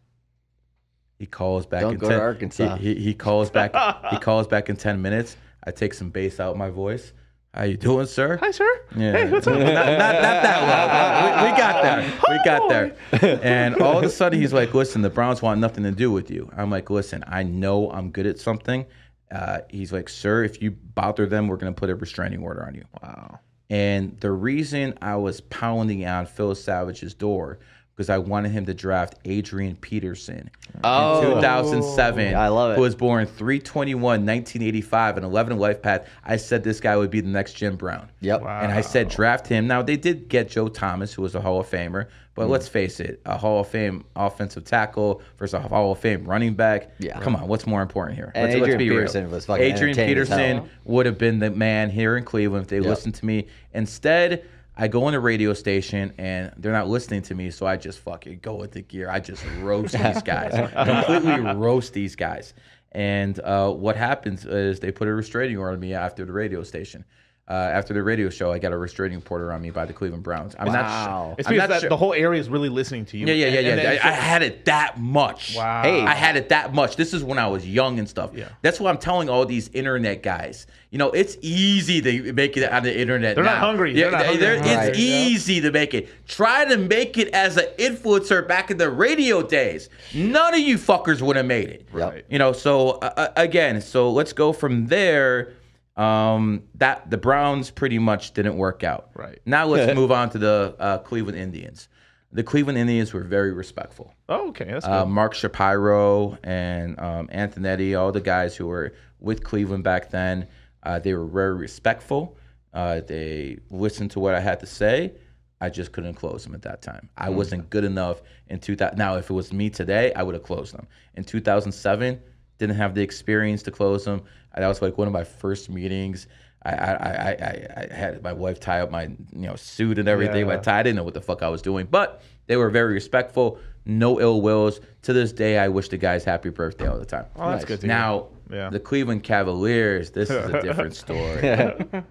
He 1.18 1.26
calls 1.26 1.66
back 1.66 1.80
Don't 1.80 1.94
in 1.94 1.98
go 1.98 2.08
to 2.10 2.20
Arkansas. 2.20 2.76
He, 2.76 2.94
he, 2.94 3.00
he 3.02 3.14
calls 3.14 3.50
back 3.50 3.72
he 4.10 4.18
calls 4.20 4.46
back 4.46 4.68
in 4.68 4.76
10 4.76 5.02
minutes. 5.02 5.36
I 5.64 5.72
take 5.72 5.94
some 5.94 6.10
bass 6.10 6.38
out 6.38 6.52
of 6.52 6.56
my 6.56 6.70
voice. 6.70 7.12
How 7.56 7.64
you 7.64 7.78
doing, 7.78 8.04
sir? 8.04 8.36
Hi, 8.36 8.50
sir. 8.50 8.68
Yeah. 8.94 9.12
Hey, 9.12 9.30
what's 9.30 9.46
up? 9.46 9.54
Not, 9.54 9.64
not, 9.64 9.76
not 9.76 10.42
that 10.42 10.60
low. 10.68 11.46
We, 11.46 11.50
we 11.50 11.56
got 11.56 11.82
there. 11.82 12.12
We 12.28 12.38
got 12.44 12.68
there. 12.68 13.40
And 13.42 13.76
all 13.76 13.96
of 13.96 14.04
a 14.04 14.10
sudden, 14.10 14.38
he's 14.38 14.52
like, 14.52 14.74
listen, 14.74 15.00
the 15.00 15.08
Browns 15.08 15.40
want 15.40 15.58
nothing 15.58 15.82
to 15.84 15.90
do 15.90 16.12
with 16.12 16.30
you. 16.30 16.50
I'm 16.54 16.70
like, 16.70 16.90
listen, 16.90 17.24
I 17.26 17.44
know 17.44 17.90
I'm 17.90 18.10
good 18.10 18.26
at 18.26 18.38
something. 18.38 18.84
Uh, 19.30 19.60
he's 19.70 19.90
like, 19.90 20.10
sir, 20.10 20.44
if 20.44 20.60
you 20.60 20.72
bother 20.72 21.24
them, 21.24 21.48
we're 21.48 21.56
going 21.56 21.72
to 21.72 21.80
put 21.80 21.88
a 21.88 21.94
restraining 21.94 22.42
order 22.42 22.62
on 22.66 22.74
you. 22.74 22.84
Wow. 23.02 23.40
And 23.70 24.20
the 24.20 24.32
reason 24.32 24.92
I 25.00 25.16
was 25.16 25.40
pounding 25.40 26.04
on 26.04 26.26
Phil 26.26 26.54
Savage's 26.54 27.14
door 27.14 27.58
because 27.96 28.10
I 28.10 28.18
wanted 28.18 28.52
him 28.52 28.66
to 28.66 28.74
draft 28.74 29.14
Adrian 29.24 29.74
Peterson 29.76 30.50
Oh. 30.84 31.20
in 31.20 31.34
2007. 31.36 32.34
I 32.34 32.48
love 32.48 32.72
it. 32.72 32.74
Who 32.76 32.82
was 32.82 32.94
born 32.94 33.24
321, 33.24 34.02
1985, 34.02 35.16
an 35.16 35.24
11 35.24 35.58
life 35.58 35.80
path. 35.80 36.06
I 36.22 36.36
said 36.36 36.62
this 36.62 36.78
guy 36.78 36.96
would 36.96 37.10
be 37.10 37.20
the 37.22 37.30
next 37.30 37.54
Jim 37.54 37.76
Brown. 37.76 38.10
Yep. 38.20 38.42
Wow. 38.42 38.60
And 38.60 38.70
I 38.70 38.82
said 38.82 39.08
draft 39.08 39.46
him. 39.46 39.66
Now 39.66 39.80
they 39.80 39.96
did 39.96 40.28
get 40.28 40.50
Joe 40.50 40.68
Thomas, 40.68 41.14
who 41.14 41.22
was 41.22 41.34
a 41.34 41.40
Hall 41.40 41.58
of 41.58 41.70
Famer, 41.70 42.08
but 42.34 42.44
hmm. 42.44 42.52
let's 42.52 42.68
face 42.68 43.00
it, 43.00 43.22
a 43.24 43.38
Hall 43.38 43.60
of 43.60 43.68
Fame 43.68 44.04
offensive 44.14 44.64
tackle 44.64 45.22
versus 45.38 45.54
a 45.54 45.60
Hall 45.60 45.92
of 45.92 45.98
Fame 45.98 46.24
running 46.26 46.52
back. 46.52 46.90
Yeah. 46.98 47.18
Come 47.20 47.34
on, 47.34 47.48
what's 47.48 47.66
more 47.66 47.80
important 47.80 48.18
here? 48.18 48.30
And 48.34 48.44
let's, 48.44 48.56
Adrian 48.56 48.78
be 48.78 48.90
Peterson 48.90 49.24
real. 49.24 49.32
was 49.32 49.46
fucking 49.46 49.64
Adrian 49.64 49.98
entertaining 49.98 50.18
as 50.18 50.28
hell. 50.28 50.38
Peterson 50.38 50.70
would 50.84 51.06
have 51.06 51.16
been 51.16 51.38
the 51.38 51.50
man 51.50 51.88
here 51.88 52.18
in 52.18 52.24
Cleveland 52.24 52.64
if 52.64 52.68
they 52.68 52.80
listened 52.80 53.14
to 53.14 53.24
me. 53.24 53.46
Instead, 53.72 54.44
I 54.76 54.88
go 54.88 55.04
on 55.04 55.14
a 55.14 55.20
radio 55.20 55.54
station 55.54 56.12
and 56.18 56.52
they're 56.58 56.72
not 56.72 56.88
listening 56.88 57.22
to 57.22 57.34
me, 57.34 57.50
so 57.50 57.66
I 57.66 57.76
just 57.76 57.98
fucking 58.00 58.40
go 58.42 58.54
with 58.54 58.72
the 58.72 58.82
gear. 58.82 59.08
I 59.08 59.20
just 59.20 59.42
roast 59.60 59.92
these 60.02 60.22
guys, 60.22 60.52
completely 60.74 61.40
roast 61.54 61.94
these 61.94 62.14
guys. 62.14 62.52
And 62.92 63.38
uh, 63.40 63.72
what 63.72 63.96
happens 63.96 64.44
is 64.44 64.80
they 64.80 64.92
put 64.92 65.08
a 65.08 65.14
restraining 65.14 65.56
order 65.56 65.72
on 65.72 65.80
me 65.80 65.94
after 65.94 66.24
the 66.24 66.32
radio 66.32 66.62
station. 66.62 67.04
Uh, 67.48 67.52
after 67.52 67.94
the 67.94 68.02
radio 68.02 68.28
show, 68.28 68.50
I 68.50 68.58
got 68.58 68.72
a 68.72 68.76
restraining 68.76 69.22
order 69.30 69.52
on 69.52 69.62
me 69.62 69.70
by 69.70 69.84
the 69.84 69.92
Cleveland 69.92 70.24
Browns. 70.24 70.56
I'm 70.58 70.66
not 70.66 70.84
Wow. 70.84 71.24
sure. 71.28 71.34
It's 71.38 71.46
I'm 71.48 71.54
because 71.54 71.68
not 71.68 71.74
that, 71.76 71.80
sure- 71.82 71.88
the 71.90 71.96
whole 71.96 72.12
area 72.12 72.40
is 72.40 72.48
really 72.48 72.68
listening 72.68 73.04
to 73.04 73.16
you. 73.16 73.24
yeah, 73.28 73.34
yeah, 73.34 73.46
yeah, 73.46 73.58
And- 73.58 73.66
yeah. 73.66 73.70
and 73.70 73.78
then 73.78 73.98
I, 74.02 74.08
I 74.08 74.10
had 74.10 74.42
it 74.42 74.64
that 74.64 74.98
much. 74.98 75.54
Wow. 75.56 75.82
Hey. 75.84 76.02
I 76.02 76.14
had 76.14 76.36
it 76.36 76.48
that 76.48 76.74
much. 76.74 76.96
This 76.96 77.14
is 77.14 77.22
when 77.22 77.38
I 77.38 77.46
was 77.46 77.64
young 77.64 78.00
and 78.00 78.08
stuff. 78.08 78.32
Yeah. 78.34 78.48
That's 78.62 78.80
what 78.80 78.90
I'm 78.90 78.98
telling 78.98 79.28
all 79.28 79.46
these 79.46 79.68
internet 79.74 80.24
guys. 80.24 80.66
You 80.90 80.98
know, 80.98 81.10
it's 81.12 81.36
easy 81.40 82.00
to 82.02 82.32
make 82.32 82.56
it 82.56 82.68
on 82.68 82.82
the 82.82 82.98
internet. 83.00 83.36
They're 83.36 83.44
not 83.44 83.58
hungry. 83.58 83.92
Yeah, 83.92 84.04
They're 84.04 84.10
not 84.10 84.26
hungry. 84.26 84.40
they're- 84.44 84.58
Right. 84.60 84.88
It's 84.88 84.98
easy 84.98 85.60
to 85.60 85.70
make 85.70 85.94
it. 85.94 86.08
Try 86.26 86.64
to 86.64 86.76
make 86.76 87.16
it 87.16 87.28
as 87.28 87.56
an 87.58 87.66
influencer 87.78 88.46
back 88.48 88.72
in 88.72 88.76
the 88.76 88.90
radio 88.90 89.40
days. 89.40 89.88
None 90.12 90.52
of 90.54 90.58
you 90.58 90.78
fuckers 90.78 91.22
would 91.22 91.36
have 91.36 91.46
made 91.46 91.68
it. 91.68 91.86
Right. 91.92 92.24
You 92.28 92.40
know, 92.40 92.52
so 92.52 92.90
uh, 93.02 93.12
uh, 93.16 93.28
again, 93.36 93.80
so 93.82 94.10
let's 94.10 94.32
go 94.32 94.52
from 94.52 94.88
there. 94.88 95.52
Um, 95.96 96.64
that 96.74 97.10
the 97.10 97.16
Browns 97.16 97.70
pretty 97.70 97.98
much 97.98 98.34
didn't 98.34 98.56
work 98.56 98.84
out. 98.84 99.10
Right. 99.14 99.40
Now 99.46 99.66
let's 99.66 99.94
move 99.96 100.12
on 100.12 100.30
to 100.30 100.38
the 100.38 100.76
uh, 100.78 100.98
Cleveland 100.98 101.38
Indians. 101.38 101.88
The 102.32 102.42
Cleveland 102.42 102.76
Indians 102.76 103.12
were 103.14 103.22
very 103.22 103.52
respectful. 103.52 104.14
Oh, 104.28 104.48
okay. 104.48 104.66
That's 104.66 104.84
good. 104.84 104.92
Uh, 104.92 105.06
Mark 105.06 105.32
Shapiro 105.32 106.36
and 106.42 106.98
um, 107.00 107.28
Antonetti, 107.28 107.98
all 107.98 108.12
the 108.12 108.20
guys 108.20 108.54
who 108.56 108.66
were 108.66 108.92
with 109.20 109.42
Cleveland 109.42 109.84
back 109.84 110.10
then, 110.10 110.46
uh, 110.82 110.98
they 110.98 111.14
were 111.14 111.24
very 111.26 111.54
respectful. 111.54 112.36
Uh, 112.74 113.00
they 113.00 113.58
listened 113.70 114.10
to 114.10 114.20
what 114.20 114.34
I 114.34 114.40
had 114.40 114.60
to 114.60 114.66
say. 114.66 115.12
I 115.60 115.70
just 115.70 115.92
couldn't 115.92 116.14
close 116.14 116.44
them 116.44 116.54
at 116.54 116.62
that 116.62 116.82
time. 116.82 117.08
I 117.16 117.30
wasn't 117.30 117.70
good 117.70 117.84
enough 117.84 118.20
in 118.48 118.60
2000. 118.60 118.98
Now, 118.98 119.16
if 119.16 119.30
it 119.30 119.32
was 119.32 119.52
me 119.52 119.70
today, 119.70 120.12
I 120.12 120.22
would 120.22 120.34
have 120.34 120.42
closed 120.42 120.74
them. 120.74 120.86
In 121.14 121.24
2007, 121.24 122.20
didn't 122.58 122.76
have 122.76 122.94
the 122.94 123.02
experience 123.02 123.62
to 123.62 123.70
close 123.70 124.04
them. 124.04 124.22
That 124.56 124.66
was 124.68 124.80
like 124.82 124.96
one 124.98 125.06
of 125.06 125.12
my 125.12 125.24
first 125.24 125.68
meetings. 125.70 126.26
I, 126.64 126.70
I, 126.70 126.92
I, 126.92 127.30
I, 127.30 127.86
I 127.90 127.94
had 127.94 128.22
my 128.22 128.32
wife 128.32 128.58
tie 128.58 128.80
up 128.80 128.90
my 128.90 129.04
you 129.04 129.46
know 129.46 129.54
suit 129.56 129.98
and 129.98 130.08
everything. 130.08 130.46
My 130.46 130.54
Yeah. 130.54 130.60
tie. 130.60 130.80
I 130.80 130.82
didn't 130.82 130.96
know 130.96 131.04
what 131.04 131.14
the 131.14 131.20
fuck 131.20 131.42
I 131.42 131.48
was 131.48 131.62
doing, 131.62 131.86
but 131.90 132.22
they 132.46 132.56
were 132.56 132.70
very 132.70 132.92
respectful. 132.94 133.58
No 133.84 134.20
ill 134.20 134.40
wills. 134.40 134.80
To 135.02 135.12
this 135.12 135.30
day, 135.32 135.58
I 135.58 135.68
wish 135.68 135.88
the 135.90 135.96
guys 135.96 136.24
happy 136.24 136.48
birthday 136.50 136.88
all 136.88 136.98
the 136.98 137.04
time. 137.06 137.26
Oh, 137.36 137.50
that's 137.50 137.64
good 137.64 137.80
to 137.82 137.86
hear. 137.86 137.94
Now, 137.96 138.26
Yeah. 138.50 138.70
the 138.70 138.80
Cleveland 138.80 139.22
Cavaliers. 139.22 140.10
This 140.10 140.28
is 140.30 140.50
a 140.50 140.60
different 140.60 140.94
story. 141.04 141.40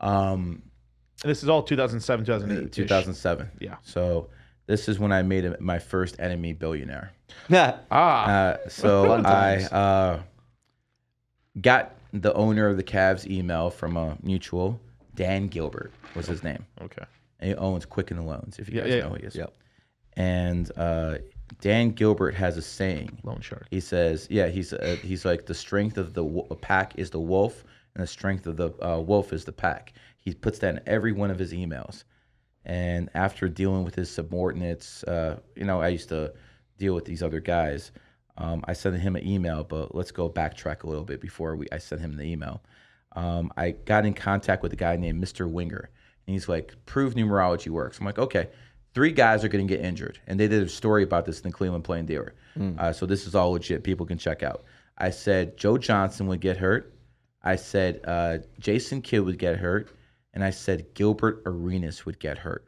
um, 0.00 0.62
this 1.24 1.42
is 1.42 1.48
all 1.48 1.62
2007, 1.62 2.26
2008. 2.26 2.72
2007. 2.72 3.50
Yeah. 3.60 3.76
So 3.82 4.28
This 4.66 4.86
is 4.88 4.98
when 4.98 5.12
I 5.12 5.22
made 5.22 5.58
my 5.60 5.78
first 5.78 6.16
enemy 6.20 6.52
billionaire. 6.52 7.12
Yeah. 7.48 7.78
Uh, 7.90 8.56
so 8.68 9.12
I 9.12 9.62
uh, 9.64 10.20
got 11.60 11.94
the 12.12 12.32
owner 12.34 12.68
of 12.68 12.76
the 12.76 12.82
Cavs 12.82 13.26
email 13.26 13.70
from 13.70 13.96
a 13.96 14.16
mutual. 14.22 14.80
Dan 15.14 15.48
Gilbert 15.48 15.92
was 16.14 16.26
his 16.26 16.42
name. 16.42 16.64
Okay. 16.80 17.04
And 17.40 17.50
he 17.50 17.56
owns 17.56 17.84
Quicken 17.84 18.24
Loans, 18.24 18.58
if 18.58 18.68
you 18.68 18.76
Yeah, 18.76 18.82
guys 18.82 18.92
yeah. 18.94 19.00
know 19.00 19.08
who 19.10 19.14
he 19.16 19.22
is. 19.24 19.34
Yep. 19.34 19.54
And 20.16 20.72
uh, 20.76 21.18
Dan 21.60 21.90
Gilbert 21.90 22.34
has 22.34 22.56
a 22.56 22.62
saying. 22.62 23.18
Loan 23.22 23.40
shark. 23.40 23.66
He 23.70 23.80
says, 23.80 24.26
yeah, 24.30 24.48
he's 24.48 24.72
uh, 24.72 24.96
he's 25.02 25.24
like 25.24 25.46
the 25.46 25.54
strength 25.54 25.98
of 25.98 26.14
the 26.14 26.24
pack 26.60 26.98
is 26.98 27.10
the 27.10 27.20
wolf, 27.20 27.64
and 27.94 28.02
the 28.02 28.06
strength 28.06 28.46
of 28.46 28.56
the 28.56 28.70
uh, 28.84 29.00
wolf 29.00 29.32
is 29.32 29.44
the 29.44 29.52
pack. 29.52 29.92
He 30.16 30.34
puts 30.34 30.58
that 30.60 30.74
in 30.74 30.80
every 30.86 31.12
one 31.12 31.30
of 31.30 31.38
his 31.38 31.52
emails. 31.52 32.04
And 32.64 33.08
after 33.14 33.48
dealing 33.48 33.84
with 33.84 33.94
his 33.94 34.10
subordinates, 34.10 35.02
uh, 35.04 35.38
you 35.56 35.64
know, 35.64 35.80
I 35.80 35.88
used 35.88 36.08
to 36.10 36.34
deal 36.76 36.94
with 36.94 37.04
these 37.04 37.22
other 37.22 37.40
guys. 37.40 37.92
Um, 38.38 38.64
I 38.66 38.72
sent 38.72 38.96
him 38.96 39.16
an 39.16 39.26
email, 39.26 39.64
but 39.64 39.94
let's 39.94 40.12
go 40.12 40.30
backtrack 40.30 40.84
a 40.84 40.86
little 40.86 41.04
bit 41.04 41.20
before 41.20 41.56
we 41.56 41.66
I 41.72 41.78
sent 41.78 42.00
him 42.00 42.16
the 42.16 42.22
email. 42.22 42.62
Um, 43.16 43.52
I 43.56 43.72
got 43.72 44.06
in 44.06 44.14
contact 44.14 44.62
with 44.62 44.72
a 44.72 44.76
guy 44.76 44.96
named 44.96 45.22
Mr. 45.22 45.50
Winger, 45.50 45.90
and 46.26 46.34
he's 46.34 46.48
like, 46.48 46.74
"Prove 46.86 47.14
numerology 47.14 47.68
works." 47.68 47.98
I'm 47.98 48.06
like, 48.06 48.18
"Okay." 48.18 48.48
Three 48.94 49.12
guys 49.12 49.44
are 49.44 49.48
going 49.48 49.66
to 49.66 49.76
get 49.76 49.84
injured, 49.84 50.18
and 50.26 50.40
they 50.40 50.48
did 50.48 50.62
a 50.62 50.68
story 50.68 51.02
about 51.04 51.24
this 51.26 51.40
in 51.40 51.50
the 51.50 51.52
Cleveland 51.52 51.84
Plain 51.84 52.06
Dealer. 52.06 52.34
Uh, 52.78 52.92
so 52.92 53.06
this 53.06 53.26
is 53.26 53.34
all 53.34 53.52
legit. 53.52 53.84
People 53.84 54.06
can 54.06 54.18
check 54.18 54.42
out. 54.42 54.64
I 54.96 55.10
said 55.10 55.56
Joe 55.56 55.76
Johnson 55.78 56.26
would 56.28 56.40
get 56.40 56.56
hurt. 56.56 56.94
I 57.42 57.56
said 57.56 58.00
uh, 58.04 58.38
Jason 58.58 59.02
Kidd 59.02 59.20
would 59.20 59.38
get 59.38 59.56
hurt, 59.56 59.90
and 60.32 60.42
I 60.42 60.50
said 60.50 60.94
Gilbert 60.94 61.42
Arenas 61.46 62.06
would 62.06 62.18
get 62.18 62.38
hurt. 62.38 62.66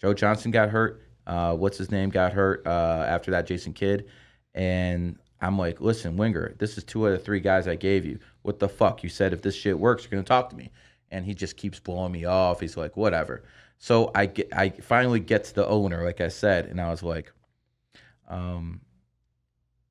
Joe 0.00 0.14
Johnson 0.14 0.50
got 0.50 0.68
hurt. 0.68 1.02
Uh, 1.26 1.54
what's 1.56 1.78
his 1.78 1.90
name 1.90 2.10
got 2.10 2.32
hurt 2.32 2.66
uh, 2.66 3.04
after 3.08 3.30
that? 3.32 3.46
Jason 3.46 3.72
Kidd. 3.72 4.06
And 4.54 5.18
I'm 5.40 5.58
like, 5.58 5.80
listen, 5.80 6.16
Winger, 6.16 6.54
this 6.58 6.78
is 6.78 6.84
two 6.84 7.06
out 7.06 7.14
of 7.14 7.24
three 7.24 7.40
guys 7.40 7.66
I 7.66 7.74
gave 7.76 8.04
you. 8.04 8.18
What 8.42 8.58
the 8.58 8.68
fuck? 8.68 9.02
You 9.02 9.08
said 9.08 9.32
if 9.32 9.42
this 9.42 9.54
shit 9.54 9.78
works, 9.78 10.04
you're 10.04 10.10
gonna 10.10 10.22
talk 10.22 10.50
to 10.50 10.56
me. 10.56 10.70
And 11.10 11.24
he 11.24 11.34
just 11.34 11.56
keeps 11.56 11.78
blowing 11.80 12.12
me 12.12 12.24
off. 12.24 12.60
He's 12.60 12.76
like, 12.76 12.96
whatever. 12.96 13.44
So 13.78 14.10
I 14.14 14.26
get, 14.26 14.48
I 14.54 14.70
finally 14.70 15.20
get 15.20 15.44
to 15.44 15.54
the 15.54 15.66
owner, 15.66 16.04
like 16.04 16.20
I 16.20 16.28
said, 16.28 16.66
and 16.66 16.80
I 16.80 16.90
was 16.90 17.02
like, 17.02 17.32
um, 18.28 18.80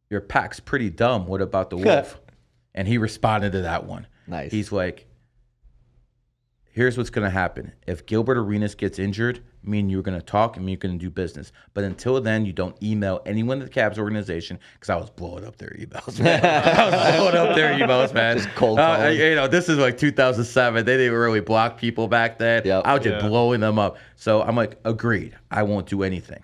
your 0.09 0.21
pack's 0.21 0.59
pretty 0.59 0.89
dumb. 0.89 1.27
What 1.27 1.41
about 1.41 1.69
the 1.69 1.77
wolf? 1.77 2.19
and 2.73 2.87
he 2.87 2.97
responded 2.97 3.51
to 3.51 3.61
that 3.63 3.85
one. 3.85 4.07
Nice. 4.27 4.51
He's 4.51 4.71
like, 4.71 5.05
here's 6.73 6.97
what's 6.97 7.09
going 7.09 7.25
to 7.25 7.29
happen. 7.31 7.71
If 7.87 8.05
Gilbert 8.05 8.37
Arenas 8.37 8.75
gets 8.75 8.97
injured, 8.99 9.41
me 9.63 9.79
and 9.79 9.91
you 9.91 9.99
are 9.99 10.01
going 10.01 10.17
to 10.19 10.25
talk 10.25 10.57
and 10.57 10.65
me 10.65 10.71
you're 10.71 10.79
going 10.79 10.97
to 10.97 11.05
do 11.05 11.09
business. 11.09 11.51
But 11.73 11.83
until 11.83 12.19
then, 12.21 12.45
you 12.45 12.53
don't 12.53 12.75
email 12.81 13.21
anyone 13.25 13.61
at 13.61 13.71
the 13.71 13.79
Cavs 13.79 13.97
organization 13.97 14.57
because 14.73 14.89
I 14.89 14.95
was 14.95 15.09
blowing 15.09 15.45
up 15.45 15.57
their 15.57 15.75
emails, 15.79 16.19
man. 16.19 16.43
I 16.45 16.85
was 16.89 17.15
blowing 17.31 17.49
up 17.49 17.55
their 17.55 17.73
emails, 17.77 18.13
man. 18.13 18.37
Just 18.37 18.49
cold 18.55 18.79
Uh, 18.79 18.95
calling. 18.97 19.17
you 19.19 19.35
know, 19.35 19.47
this 19.47 19.69
is 19.69 19.77
like 19.77 19.97
2007. 19.97 20.85
They 20.85 20.97
didn't 20.97 21.13
really 21.13 21.41
block 21.41 21.77
people 21.77 22.07
back 22.07 22.37
then. 22.39 22.63
Yep. 22.65 22.83
I 22.85 22.93
was 22.95 23.03
just 23.03 23.21
Yeah. 23.21 23.27
blowing 23.29 23.59
them 23.61 23.77
up. 23.77 23.97
So 24.15 24.41
I'm 24.41 24.55
like, 24.55 24.79
agreed. 24.85 25.35
I 25.51 25.63
won't 25.63 25.87
do 25.87 26.03
anything. 26.03 26.43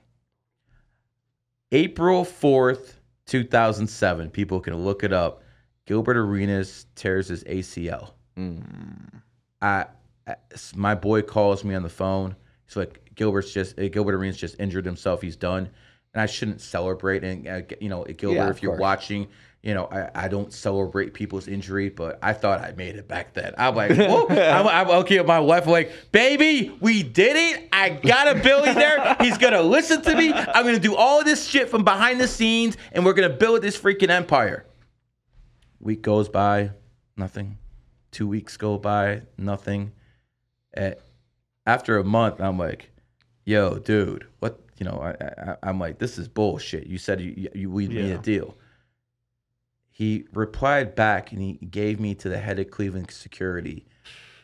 April 1.72 2.24
4th, 2.24 2.94
2007. 3.26 4.30
People 4.32 4.60
can 4.60 4.76
look 4.76 5.04
it 5.04 5.12
up. 5.14 5.42
Gilbert 5.86 6.18
Arenas 6.18 6.86
tears 6.96 7.28
his 7.30 7.44
ACL. 7.46 8.12
I, 8.38 8.46
I- 9.62 9.86
my 10.76 10.96
boy 10.96 11.22
calls 11.22 11.64
me 11.64 11.76
on 11.76 11.84
the 11.84 11.90
phone. 11.90 12.36
He's 12.66 12.76
like, 12.76 13.02
Gilbert's 13.16 13.52
just 13.52 13.80
uh, 13.80 13.88
Gilbert 13.88 14.16
Arenas 14.16 14.38
just 14.38 14.60
injured 14.60 14.86
himself. 14.86 15.22
He's 15.22 15.36
done, 15.36 15.70
and 16.14 16.22
I 16.22 16.26
shouldn't 16.26 16.62
celebrate. 16.62 17.24
And 17.24 17.48
uh, 17.48 17.62
you 17.80 17.90
know, 17.90 18.04
Gilbert, 18.04 18.36
Yeah, 18.36 18.50
if 18.50 18.62
you're 18.62 18.74
course. 18.74 18.82
watching, 18.82 19.28
you 19.64 19.74
know, 19.74 19.86
I, 19.86 20.26
I 20.26 20.28
don't 20.28 20.52
celebrate 20.54 21.14
people's 21.14 21.48
injury, 21.48 21.90
but 21.90 22.20
I 22.22 22.34
thought 22.34 22.62
I 22.62 22.74
made 22.74 22.96
it 22.96 23.08
back 23.08 23.34
then. 23.34 23.54
I'm 23.58 23.76
like, 23.76 23.92
whoa. 23.98 24.28
I'm, 24.28 24.68
I'm 24.68 24.90
okay 25.02 25.18
with 25.18 25.28
my 25.28 25.40
wife. 25.40 25.66
Like, 25.66 25.92
baby, 26.12 26.78
we 26.82 27.04
did 27.04 27.36
it. 27.36 27.70
I 27.72 27.90
got 27.90 28.36
a 28.36 28.40
billionaire. 28.42 29.16
He's 29.22 29.38
gonna 29.38 29.62
listen 29.62 30.02
to 30.04 30.16
me. 30.16 30.34
I'm 30.34 30.66
gonna 30.66 30.78
do 30.80 30.96
all 30.96 31.24
this 31.24 31.48
shit 31.48 31.70
from 31.70 31.84
behind 31.84 32.20
the 32.20 32.28
scenes, 32.28 32.78
and 32.92 33.06
we're 33.06 33.14
gonna 33.14 33.30
build 33.30 33.62
this 33.62 33.78
freaking 33.80 34.10
empire. 34.10 34.66
Week 35.80 36.02
goes 36.02 36.28
by, 36.28 36.72
nothing. 37.16 37.58
Two 38.12 38.28
weeks 38.28 38.58
go 38.58 38.78
by, 38.78 39.22
nothing. 39.38 39.92
After 41.66 41.98
a 41.98 42.04
month, 42.04 42.40
I'm 42.40 42.58
like, 42.58 42.92
"Yo, 43.46 43.80
dude, 43.80 44.26
what?" 44.40 44.60
You 44.78 44.86
know, 44.86 45.00
I, 45.02 45.52
I, 45.52 45.56
I'm 45.64 45.80
like, 45.80 45.98
"This 46.00 46.18
is 46.18 46.28
bullshit." 46.28 46.88
You 46.88 46.98
said 46.98 47.20
you, 47.20 47.50
you 47.54 47.70
we 47.70 47.88
need 47.88 48.08
Yeah. 48.08 48.16
a 48.16 48.18
deal. 48.20 48.56
He 49.92 50.26
replied 50.34 50.96
back, 50.96 51.32
and 51.32 51.42
he 51.42 51.54
gave 51.54 52.00
me 52.00 52.14
to 52.16 52.30
the 52.30 52.38
head 52.38 52.60
of 52.60 52.70
Cleveland 52.70 53.10
Security, 53.12 53.86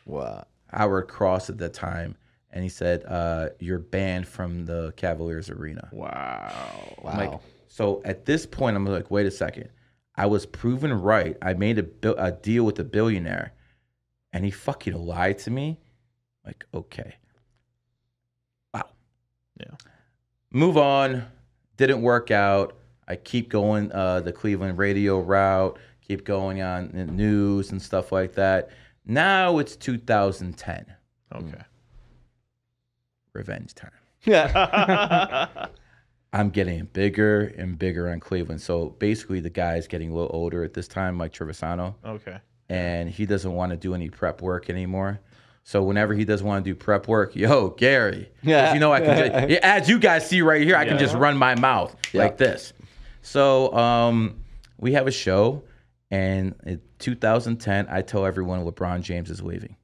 Wow. 0.06 0.46
Howard 0.72 1.08
Cross 1.08 1.50
at 1.52 1.60
that 1.60 1.74
time, 1.76 2.16
and 2.52 2.64
he 2.64 2.70
said, 2.70 3.04
uh, 3.06 3.50
"You're 3.60 3.80
banned 3.80 4.28
from 4.28 4.66
the 4.66 4.94
Cavaliers 4.98 5.50
arena." 5.50 5.90
Wow. 5.92 6.96
Wow. 7.04 7.18
Like, 7.18 7.40
so 7.68 8.02
at 8.04 8.26
this 8.26 8.46
point, 8.46 8.76
I'm 8.76 8.86
like, 8.86 9.12
wait 9.12 9.26
a 9.28 9.32
second. 9.32 9.70
I 10.16 10.26
was 10.28 10.46
proven 10.46 10.94
right. 10.94 11.38
I 11.42 11.54
made 11.54 11.80
a, 12.04 12.24
a 12.24 12.32
deal 12.32 12.66
with 12.66 12.80
a 12.80 12.84
billionaire, 12.84 13.54
and 14.32 14.44
he 14.46 14.52
fucking 14.52 14.94
lied 14.94 15.38
to 15.40 15.52
me. 15.52 15.80
Like, 16.46 16.66
okay. 16.74 17.16
Wow. 18.74 18.88
Yeah. 19.60 19.76
Move 20.52 20.78
on. 20.78 21.26
Didn't 21.78 22.02
work 22.02 22.32
out. 22.32 22.78
I 23.08 23.16
keep 23.16 23.50
going 23.50 23.92
uh, 23.92 24.22
the 24.22 24.32
Cleveland 24.32 24.78
radio 24.78 25.20
route, 25.20 25.78
keep 26.02 26.24
going 26.26 26.62
on 26.62 26.90
the 26.94 27.06
news 27.06 27.72
and 27.72 27.82
stuff 27.82 28.12
like 28.12 28.34
that. 28.36 28.70
Now 29.06 29.58
it's 29.58 29.76
2010. 29.76 30.86
Okay. 31.36 31.62
Revenge 33.34 33.74
time. 33.76 33.92
Yeah. 34.24 35.68
I'm 36.34 36.50
getting 36.50 36.86
bigger 36.86 37.54
and 37.58 37.78
bigger 37.78 38.10
on 38.10 38.20
Cleveland. 38.20 38.62
So 38.62 38.90
basically, 39.00 39.40
the 39.40 39.50
guy's 39.50 39.88
getting 39.88 40.12
a 40.12 40.14
little 40.16 40.32
older 40.34 40.64
at 40.64 40.74
this 40.74 40.88
time, 40.88 41.16
Mike 41.16 41.34
Trivisonno, 41.34 41.94
Okay. 42.06 42.38
and 42.70 43.10
he 43.10 43.26
doesn't 43.26 43.54
want 43.54 43.72
to 43.72 43.78
do 43.78 43.94
any 43.94 44.10
prep 44.10 44.42
work 44.42 44.70
anymore. 44.70 45.20
So 45.64 45.82
whenever 45.82 46.14
he 46.14 46.26
doesn't 46.26 46.46
want 46.46 46.64
to 46.66 46.70
do 46.72 46.76
prep 46.76 47.08
work, 47.08 47.36
yo, 47.36 47.70
Gary, 47.70 48.30
Yeah. 48.42 48.74
you 48.74 48.80
know 48.80 48.92
I 48.92 49.00
can 49.00 49.50
just, 49.50 49.62
as 49.64 49.88
you 49.90 49.98
guys 49.98 50.28
see 50.30 50.42
right 50.42 50.62
here, 50.62 50.76
I 50.76 50.84
can 50.86 50.96
Yeah. 50.96 51.00
just 51.00 51.16
run 51.16 51.38
my 51.38 51.56
mouth 51.56 51.96
Yeah. 52.12 52.24
like 52.24 52.38
this. 52.38 52.74
So 53.22 53.74
um, 53.74 54.44
we 54.78 54.92
have 54.94 55.08
a 55.08 55.12
show, 55.12 55.64
and 56.12 56.54
in 56.66 56.82
2010, 57.00 57.88
I 57.90 58.02
tell 58.02 58.26
everyone 58.26 58.66
LeBron 58.66 59.02
James 59.02 59.30
is 59.30 59.42
leaving 59.42 59.78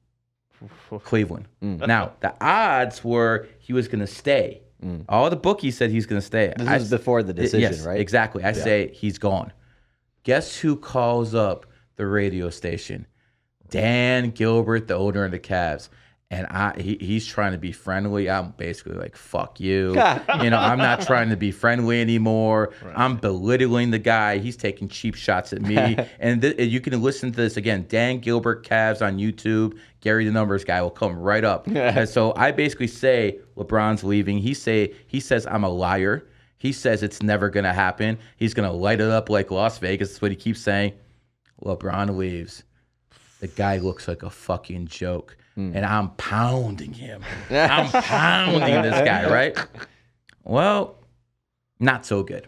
Cleveland. 1.04 1.48
Now 1.62 2.12
the 2.20 2.34
odds 2.44 3.02
were 3.02 3.48
he 3.58 3.72
was 3.72 3.88
going 3.88 4.00
to 4.00 4.06
stay. 4.06 4.62
All 5.10 5.28
the 5.28 5.36
bookies 5.36 5.76
said 5.76 5.90
he's 5.90 6.06
going 6.06 6.20
to 6.20 6.26
stay. 6.26 6.52
This 6.56 6.66
I- 6.68 6.76
is 6.76 6.90
before 6.90 7.22
the 7.22 7.32
decision, 7.34 7.72
yes, 7.72 7.84
right? 7.84 8.00
Exactly. 8.00 8.44
I 8.44 8.52
say 8.52 8.90
he's 8.94 9.18
gone. 9.18 9.52
Guess 10.24 10.56
who 10.58 10.76
calls 10.76 11.34
up 11.34 11.66
the 11.96 12.06
radio 12.06 12.48
station? 12.50 13.06
Dan 13.70 14.30
Gilbert, 14.30 14.88
the 14.88 14.94
owner 14.94 15.24
of 15.24 15.30
the 15.30 15.38
Cavs. 15.38 15.88
And 16.32 16.46
I 16.46 16.80
he, 16.80 16.96
he's 17.00 17.26
trying 17.26 17.52
to 17.52 17.58
be 17.58 17.72
friendly. 17.72 18.30
I'm 18.30 18.52
basically 18.52 18.94
like, 18.96 19.16
fuck 19.16 19.58
you. 19.58 19.88
you 20.42 20.50
know, 20.50 20.58
I'm 20.58 20.78
not 20.78 21.00
trying 21.00 21.28
to 21.30 21.36
be 21.36 21.50
friendly 21.50 22.00
anymore. 22.00 22.72
I'm 22.94 23.16
belittling 23.16 23.90
the 23.90 23.98
guy. 23.98 24.38
He's 24.38 24.56
taking 24.56 24.86
cheap 24.88 25.16
shots 25.16 25.52
at 25.52 25.60
me. 25.60 25.96
and 26.20 26.40
th- 26.40 26.56
you 26.60 26.80
can 26.80 27.02
listen 27.02 27.32
to 27.32 27.36
this 27.36 27.56
again. 27.56 27.84
Dan 27.88 28.20
Gilbert 28.20 28.64
Cavs 28.64 29.04
on 29.04 29.18
YouTube. 29.18 29.76
Gary 30.02 30.24
the 30.24 30.30
numbers 30.30 30.62
guy 30.62 30.80
will 30.80 30.90
come 30.90 31.18
right 31.18 31.42
up. 31.42 31.66
and 31.66 32.08
so 32.08 32.32
I 32.36 32.52
basically 32.52 32.86
say 32.86 33.40
LeBron's 33.56 34.04
leaving. 34.04 34.38
He 34.38 34.54
say 34.54 34.94
he 35.08 35.18
says 35.18 35.48
I'm 35.48 35.64
a 35.64 35.68
liar. 35.68 36.28
He 36.58 36.72
says 36.72 37.02
it's 37.02 37.22
never 37.22 37.50
gonna 37.50 37.72
happen. 37.72 38.18
He's 38.36 38.54
gonna 38.54 38.72
light 38.72 39.00
it 39.00 39.10
up 39.10 39.30
like 39.30 39.50
Las 39.50 39.78
Vegas. 39.78 40.10
That's 40.10 40.22
what 40.22 40.30
he 40.30 40.36
keeps 40.36 40.60
saying. 40.60 40.92
LeBron 41.64 42.16
leaves. 42.16 42.62
The 43.40 43.48
guy 43.48 43.78
looks 43.78 44.06
like 44.08 44.22
a 44.22 44.30
fucking 44.30 44.86
joke. 44.86 45.36
And 45.56 45.84
I'm 45.84 46.10
pounding 46.12 46.94
him. 46.94 47.22
I'm 47.50 47.90
pounding 47.90 48.82
this 48.82 49.04
guy, 49.04 49.30
right? 49.30 49.58
Well, 50.42 50.96
not 51.78 52.06
so 52.06 52.22
good. 52.22 52.46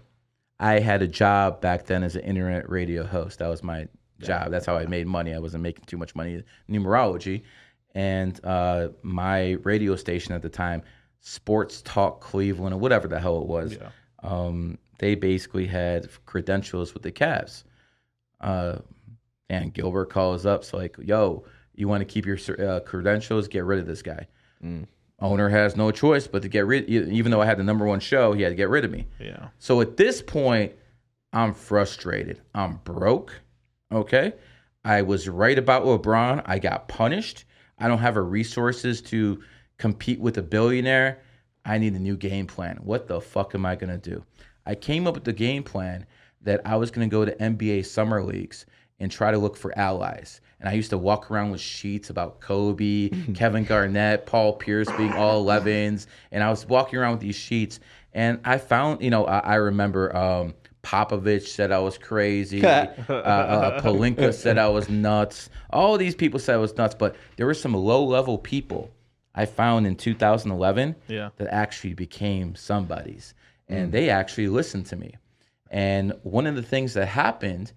I 0.59 0.79
had 0.79 1.03
a 1.03 1.07
job 1.09 1.61
back 1.61 1.85
then 1.85 2.05
as 2.05 2.17
an 2.17 2.23
internet 2.23 2.71
radio 2.71 3.05
host. 3.05 3.41
That 3.41 3.49
was 3.49 3.63
my 3.63 3.87
job. 4.21 4.51
That's 4.51 4.65
how 4.65 4.77
I 4.79 4.87
made 4.87 5.07
money. 5.07 5.35
I 5.35 5.39
wasn't 5.41 5.63
making 5.63 5.85
too 5.87 5.99
much 5.99 6.15
money 6.15 6.43
numerology. 6.71 7.43
And 7.95 8.43
uh, 8.45 8.89
my 9.03 9.53
radio 9.65 9.97
station 9.97 10.33
at 10.35 10.41
the 10.41 10.49
time, 10.49 10.83
Sports 11.21 11.83
Talk 11.83 12.21
Cleveland, 12.21 12.75
or 12.75 12.79
whatever 12.79 13.09
the 13.09 13.21
hell 13.21 13.43
it 13.43 13.47
was, 13.47 13.77
um, 14.23 14.79
they 15.01 15.15
basically 15.17 15.67
had 15.67 16.09
credentials 16.25 16.95
with 16.95 17.03
the 17.03 17.13
Cavs. 17.13 17.65
Uh, 18.41 18.79
and 19.49 19.73
Gilbert 19.73 20.11
calls 20.11 20.47
up, 20.47 20.65
so 20.65 20.77
like, 20.77 20.97
yo, 21.01 21.45
you 21.75 21.89
want 21.89 22.01
to 22.01 22.05
keep 22.05 22.27
your 22.27 22.39
uh, 22.59 22.81
credentials? 22.81 23.49
Get 23.49 23.65
rid 23.65 23.79
of 23.79 23.87
this 23.87 24.03
guy. 24.03 24.27
owner 25.21 25.49
has 25.49 25.77
no 25.77 25.91
choice 25.91 26.27
but 26.27 26.43
to 26.43 26.49
get 26.49 26.67
rid. 26.67 26.89
Even 26.89 27.31
though 27.31 27.41
I 27.41 27.47
had 27.47 27.59
the 27.59 27.65
number 27.65 27.87
one 27.87 28.01
show, 28.01 28.33
he 28.33 28.43
had 28.43 28.51
to 28.51 28.55
get 28.55 28.69
rid 28.69 28.85
of 28.85 28.91
me. 28.91 29.07
Yeah. 29.19 29.49
So 29.59 29.81
at 29.81 29.97
this 29.97 30.21
point, 30.21 30.73
I'm 31.33 31.55
frustrated. 31.55 32.41
I'm 32.55 32.77
broke. 32.85 33.41
Okay. 33.91 34.35
I 34.85 35.03
was 35.03 35.29
right 35.29 35.59
about 35.59 35.85
LeBron. 35.85 36.43
I 36.45 36.59
got 36.59 36.89
punished. 36.89 37.45
I 37.79 37.89
don't 37.89 37.99
have 37.99 38.15
the 38.15 38.23
resources 38.23 39.01
to 39.03 39.43
compete 39.79 40.21
with 40.21 40.39
a 40.39 40.43
billionaire. 40.43 41.23
I 41.65 41.79
need 41.79 41.95
a 41.95 41.99
new 41.99 42.17
game 42.17 42.47
plan. 42.47 42.79
What 42.83 43.07
the 43.07 43.21
fuck 43.21 43.55
am 43.55 43.65
I 43.65 43.77
going 43.77 43.91
to 43.91 44.11
do? 44.11 44.25
I 44.67 44.75
came 44.75 45.07
up 45.07 45.15
with 45.15 45.25
the 45.25 45.33
game 45.33 45.63
plan 45.63 46.07
that 46.43 46.61
I 46.65 46.77
was 46.77 46.91
going 46.91 47.09
to 47.09 47.13
go 47.13 47.25
to 47.25 47.35
NBA 47.37 47.87
summer 47.87 48.23
leagues 48.23 48.67
and 49.01 49.11
try 49.11 49.31
to 49.31 49.39
look 49.39 49.57
for 49.57 49.77
allies. 49.79 50.41
And 50.61 50.69
I 50.69 50.75
used 50.75 50.91
to 50.91 50.99
walk 50.99 51.31
around 51.31 51.51
with 51.51 51.61
sheets 51.61 52.09
about 52.11 52.41
Kobe, 52.41 53.09
Kevin 53.35 53.65
Garnett, 53.65 54.27
Paul 54.27 54.53
Pierce 54.55 54.91
being 54.93 55.13
all 55.13 55.45
11s. 55.45 56.07
And 56.31 56.43
I 56.45 56.51
was 56.51 56.67
walking 56.67 56.99
around 56.99 57.13
with 57.13 57.21
these 57.21 57.35
sheets. 57.35 57.81
And 58.13 58.39
I 58.45 58.59
found, 58.59 59.03
you 59.03 59.11
know, 59.11 59.25
I, 59.25 59.39
I 59.39 59.55
remember 59.57 60.15
um, 60.17 60.55
Popovich 60.85 61.49
said 61.49 61.73
I 61.73 61.81
was 61.81 61.99
crazy. 61.99 62.65
uh, 62.67 62.87
uh, 63.09 63.81
Pelinka 63.83 64.33
said 64.33 64.57
I 64.57 64.69
was 64.69 64.89
nuts. 64.89 65.51
All 65.71 65.99
these 65.99 66.15
people 66.15 66.39
said 66.39 66.55
I 66.55 66.59
was 66.59 66.77
nuts. 66.77 66.95
But 66.95 67.17
there 67.37 67.47
were 67.47 67.55
some 67.55 67.75
low 67.75 68.05
level 68.05 68.39
people 68.39 68.91
I 69.35 69.47
found 69.47 69.87
in 69.87 69.97
2011 69.97 70.95
Yeah. 71.09 71.31
that 71.39 71.53
actually 71.53 71.95
became 71.95 72.55
somebody's. 72.55 73.35
And 73.69 73.91
they 73.91 74.11
actually 74.11 74.49
listened 74.49 74.87
to 74.87 74.97
me. 74.97 75.15
And 75.71 76.13
one 76.25 76.47
of 76.47 76.55
the 76.55 76.63
things 76.63 76.93
that 76.95 77.07
happened, 77.07 77.73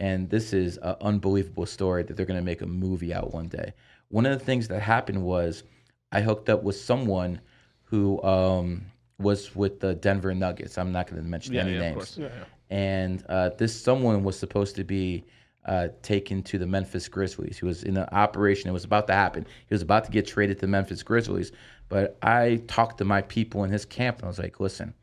and 0.00 0.28
this 0.30 0.52
is 0.52 0.78
an 0.78 0.96
unbelievable 1.02 1.66
story 1.66 2.02
that 2.02 2.16
they're 2.16 2.26
going 2.26 2.40
to 2.40 2.44
make 2.44 2.62
a 2.62 2.66
movie 2.66 3.14
out 3.14 3.32
one 3.32 3.46
day. 3.48 3.74
One 4.08 4.26
of 4.26 4.36
the 4.36 4.44
things 4.44 4.66
that 4.68 4.80
happened 4.80 5.22
was 5.22 5.62
I 6.10 6.22
hooked 6.22 6.48
up 6.48 6.64
with 6.64 6.74
someone 6.76 7.40
who 7.84 8.20
um, 8.22 8.86
was 9.18 9.54
with 9.54 9.78
the 9.78 9.94
Denver 9.94 10.34
Nuggets. 10.34 10.78
I'm 10.78 10.90
not 10.90 11.06
going 11.08 11.22
to 11.22 11.28
mention 11.28 11.54
Yeah, 11.54 11.62
any 11.62 11.72
yeah, 11.72 11.76
of 11.76 11.82
names. 11.82 11.94
course. 11.94 12.18
Yeah. 12.18 12.28
And 12.70 13.24
uh, 13.28 13.50
this 13.58 13.78
someone 13.80 14.24
was 14.24 14.38
supposed 14.38 14.74
to 14.76 14.84
be 14.84 15.24
uh, 15.66 15.88
taken 16.02 16.42
to 16.44 16.56
the 16.58 16.66
Memphis 16.66 17.06
Grizzlies. 17.08 17.58
He 17.58 17.66
was 17.66 17.82
in 17.84 17.96
an 17.96 18.08
operation. 18.12 18.70
It 18.70 18.72
was 18.72 18.84
about 18.84 19.06
to 19.08 19.12
happen. 19.12 19.46
He 19.68 19.74
was 19.74 19.82
about 19.82 20.04
to 20.06 20.10
get 20.10 20.26
traded 20.26 20.56
to 20.58 20.60
the 20.62 20.66
Memphis 20.68 21.02
Grizzlies. 21.02 21.52
But 21.90 22.16
I 22.22 22.62
talked 22.68 22.98
to 22.98 23.04
my 23.04 23.20
people 23.22 23.64
in 23.64 23.70
his 23.70 23.84
camp, 23.84 24.18
and 24.18 24.24
I 24.24 24.28
was 24.28 24.38
like, 24.38 24.60
listen, 24.60 24.94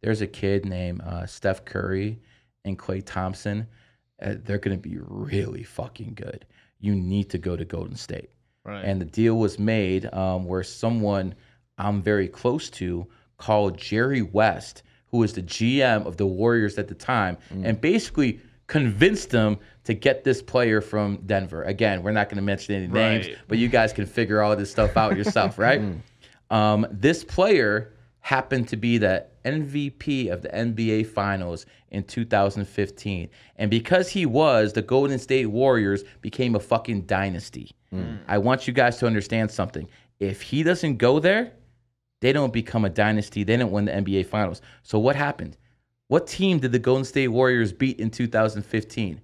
there's 0.00 0.22
a 0.22 0.26
kid 0.26 0.64
named 0.64 1.02
uh, 1.02 1.26
Steph 1.26 1.64
Curry 1.64 2.20
and 2.64 2.78
Klay 2.78 3.04
Thompson. 3.04 3.66
Uh, 4.22 4.34
they're 4.44 4.58
going 4.58 4.76
to 4.76 4.88
be 4.88 4.98
really 5.00 5.62
fucking 5.62 6.14
good. 6.14 6.44
You 6.78 6.94
need 6.94 7.30
to 7.30 7.38
go 7.38 7.56
to 7.56 7.64
Golden 7.64 7.96
State. 7.96 8.30
Right. 8.64 8.84
And 8.84 9.00
the 9.00 9.06
deal 9.06 9.36
was 9.36 9.58
made 9.58 10.12
um, 10.14 10.44
where 10.44 10.62
someone 10.62 11.34
I'm 11.78 12.02
very 12.02 12.28
close 12.28 12.68
to 12.70 13.06
called 13.38 13.78
Jerry 13.78 14.20
West, 14.22 14.82
who 15.10 15.18
was 15.18 15.32
the 15.32 15.42
GM 15.42 16.06
of 16.06 16.18
the 16.18 16.26
Warriors 16.26 16.78
at 16.78 16.88
the 16.88 16.94
time, 16.94 17.38
and 17.50 17.80
basically 17.80 18.38
convinced 18.66 19.30
them 19.30 19.58
to 19.84 19.94
get 19.94 20.22
this 20.24 20.42
player 20.42 20.80
from 20.80 21.16
Denver. 21.26 21.62
Again, 21.64 22.02
we're 22.02 22.12
not 22.12 22.28
going 22.28 22.36
to 22.36 22.42
mention 22.42 22.74
any 22.74 22.86
names, 22.86 23.26
Right. 23.28 23.38
but 23.48 23.58
you 23.58 23.68
guys 23.68 23.92
can 23.94 24.04
figure 24.06 24.42
all 24.42 24.54
this 24.54 24.70
stuff 24.70 24.96
out 24.96 25.16
yourself, 25.16 25.58
right? 25.66 25.80
Um, 26.50 26.86
this 26.90 27.24
player 27.24 27.94
happened 28.20 28.68
to 28.68 28.76
be 28.76 28.98
the 28.98 29.26
MVP 29.44 30.30
of 30.30 30.42
the 30.42 30.48
NBA 30.48 31.06
Finals 31.06 31.66
in 31.90 32.04
2015. 32.04 33.28
And 33.56 33.70
because 33.70 34.08
he 34.08 34.26
was, 34.26 34.72
the 34.72 34.82
Golden 34.82 35.18
State 35.18 35.46
Warriors 35.46 36.04
became 36.20 36.54
a 36.54 36.60
fucking 36.60 37.02
dynasty. 37.02 37.72
Mm. 37.92 38.18
I 38.28 38.38
want 38.38 38.66
you 38.66 38.72
guys 38.72 38.98
to 38.98 39.06
understand 39.06 39.50
something. 39.50 39.88
If 40.18 40.42
he 40.42 40.62
doesn't 40.62 40.96
go 40.96 41.18
there, 41.18 41.52
they 42.20 42.32
don't 42.32 42.52
become 42.52 42.84
a 42.84 42.90
dynasty. 42.90 43.44
They 43.44 43.56
don't 43.56 43.72
win 43.72 43.86
the 43.86 43.92
NBA 43.92 44.26
Finals. 44.26 44.60
So 44.82 44.98
what 44.98 45.16
happened? 45.16 45.56
What 46.08 46.26
team 46.26 46.58
did 46.58 46.72
the 46.72 46.78
Golden 46.78 47.04
State 47.04 47.28
Warriors 47.28 47.72
beat 47.72 48.00
in 48.00 48.10
2015? 48.10 49.20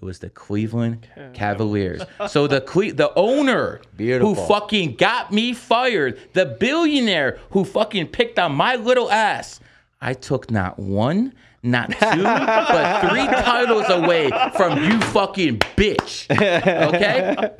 It 0.00 0.04
was 0.04 0.20
the 0.20 0.30
Cleveland 0.30 1.08
Cavaliers. 1.34 2.02
So 2.28 2.46
the 2.46 2.60
Cle- 2.60 2.92
the 2.94 3.12
owner 3.16 3.80
Beautiful. 3.96 4.36
who 4.36 4.46
fucking 4.46 4.94
got 4.94 5.32
me 5.32 5.52
fired, 5.52 6.20
the 6.34 6.46
billionaire 6.46 7.40
who 7.50 7.64
fucking 7.64 8.06
picked 8.08 8.38
on 8.38 8.52
my 8.52 8.76
little 8.76 9.10
ass. 9.10 9.58
I 10.00 10.14
took 10.14 10.52
not 10.52 10.78
one, 10.78 11.34
not 11.64 11.90
two, 11.90 11.96
but 11.98 13.08
three 13.08 13.26
titles 13.26 13.86
away 13.88 14.30
from 14.56 14.84
you 14.84 15.00
fucking 15.00 15.58
bitch. 15.76 16.30
Okay? 16.30 17.50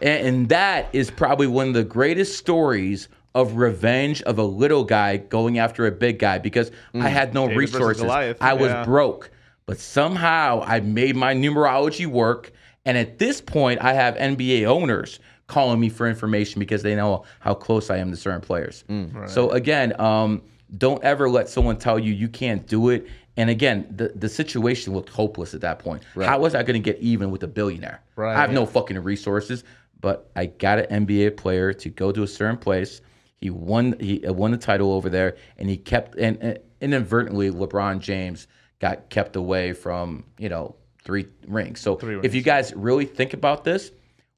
And, 0.00 0.26
and 0.26 0.48
that 0.50 0.88
is 0.92 1.10
probably 1.10 1.48
one 1.48 1.66
of 1.66 1.74
the 1.74 1.82
greatest 1.82 2.38
stories 2.38 3.08
of 3.34 3.56
revenge 3.56 4.22
of 4.22 4.38
a 4.38 4.44
little 4.44 4.84
guy 4.84 5.16
going 5.16 5.58
after 5.58 5.86
a 5.86 5.90
big 5.90 6.20
guy 6.20 6.38
because 6.38 6.70
I 6.94 6.98
mm. 6.98 7.10
had 7.10 7.34
no 7.34 7.48
David 7.48 7.58
resources. 7.58 8.04
I 8.04 8.52
was 8.52 8.70
yeah. 8.70 8.84
broke, 8.84 9.30
but 9.72 9.80
somehow 9.80 10.62
I 10.66 10.80
made 10.80 11.16
my 11.16 11.32
numerology 11.32 12.06
work. 12.06 12.52
And 12.84 12.98
at 12.98 13.18
this 13.18 13.40
point, 13.40 13.80
I 13.80 13.94
have 13.94 14.14
NBA 14.16 14.66
owners 14.66 15.18
calling 15.46 15.80
me 15.80 15.88
for 15.88 16.06
information 16.06 16.58
because 16.58 16.82
they 16.82 16.94
know 16.94 17.24
how 17.40 17.54
close 17.54 17.88
I 17.88 17.96
am 17.96 18.10
to 18.10 18.16
certain 18.18 18.42
players. 18.42 18.84
So 19.28 19.48
again, 19.48 19.98
um, 19.98 20.42
don't 20.76 21.02
ever 21.02 21.30
let 21.30 21.48
someone 21.48 21.78
tell 21.78 21.98
you 21.98 22.12
you 22.12 22.28
can't 22.28 22.66
do 22.66 22.90
it. 22.90 23.06
And 23.38 23.48
again, 23.48 23.86
the, 23.96 24.08
the 24.14 24.28
situation 24.28 24.92
looked 24.92 25.08
hopeless 25.08 25.54
at 25.54 25.62
that 25.62 25.78
point. 25.78 26.02
How 26.26 26.38
was 26.38 26.54
I 26.54 26.62
going 26.64 26.82
to 26.82 26.92
get 26.92 27.00
even 27.00 27.30
with 27.30 27.42
a 27.42 27.48
billionaire? 27.48 28.02
Right. 28.16 28.36
I 28.36 28.40
have 28.42 28.52
no 28.52 28.66
fucking 28.66 28.98
resources, 28.98 29.64
but 30.02 30.30
I 30.36 30.46
got 30.46 30.80
an 30.80 31.06
NBA 31.06 31.38
player 31.38 31.72
to 31.72 31.88
go 31.88 32.12
to 32.12 32.24
a 32.24 32.28
certain 32.28 32.58
place. 32.58 33.00
He 33.40 33.48
won. 33.48 33.96
He 33.98 34.22
uh, 34.26 34.34
won 34.34 34.50
the 34.50 34.58
title 34.58 34.92
over 34.92 35.08
there, 35.08 35.36
and 35.56 35.70
he 35.70 35.78
kept 35.78 36.16
and, 36.16 36.36
and 36.42 36.58
inadvertently 36.82 37.50
LeBron 37.50 38.00
James 38.00 38.48
got 38.82 39.08
kept 39.08 39.36
away 39.36 39.72
from 39.72 40.24
you 40.38 40.50
know 40.50 40.74
three 41.02 41.26
rings. 41.46 41.80
So 41.80 41.98
if 42.22 42.34
you 42.34 42.42
guys 42.42 42.74
really 42.74 43.06
think 43.06 43.32
about 43.32 43.64
this, 43.64 43.92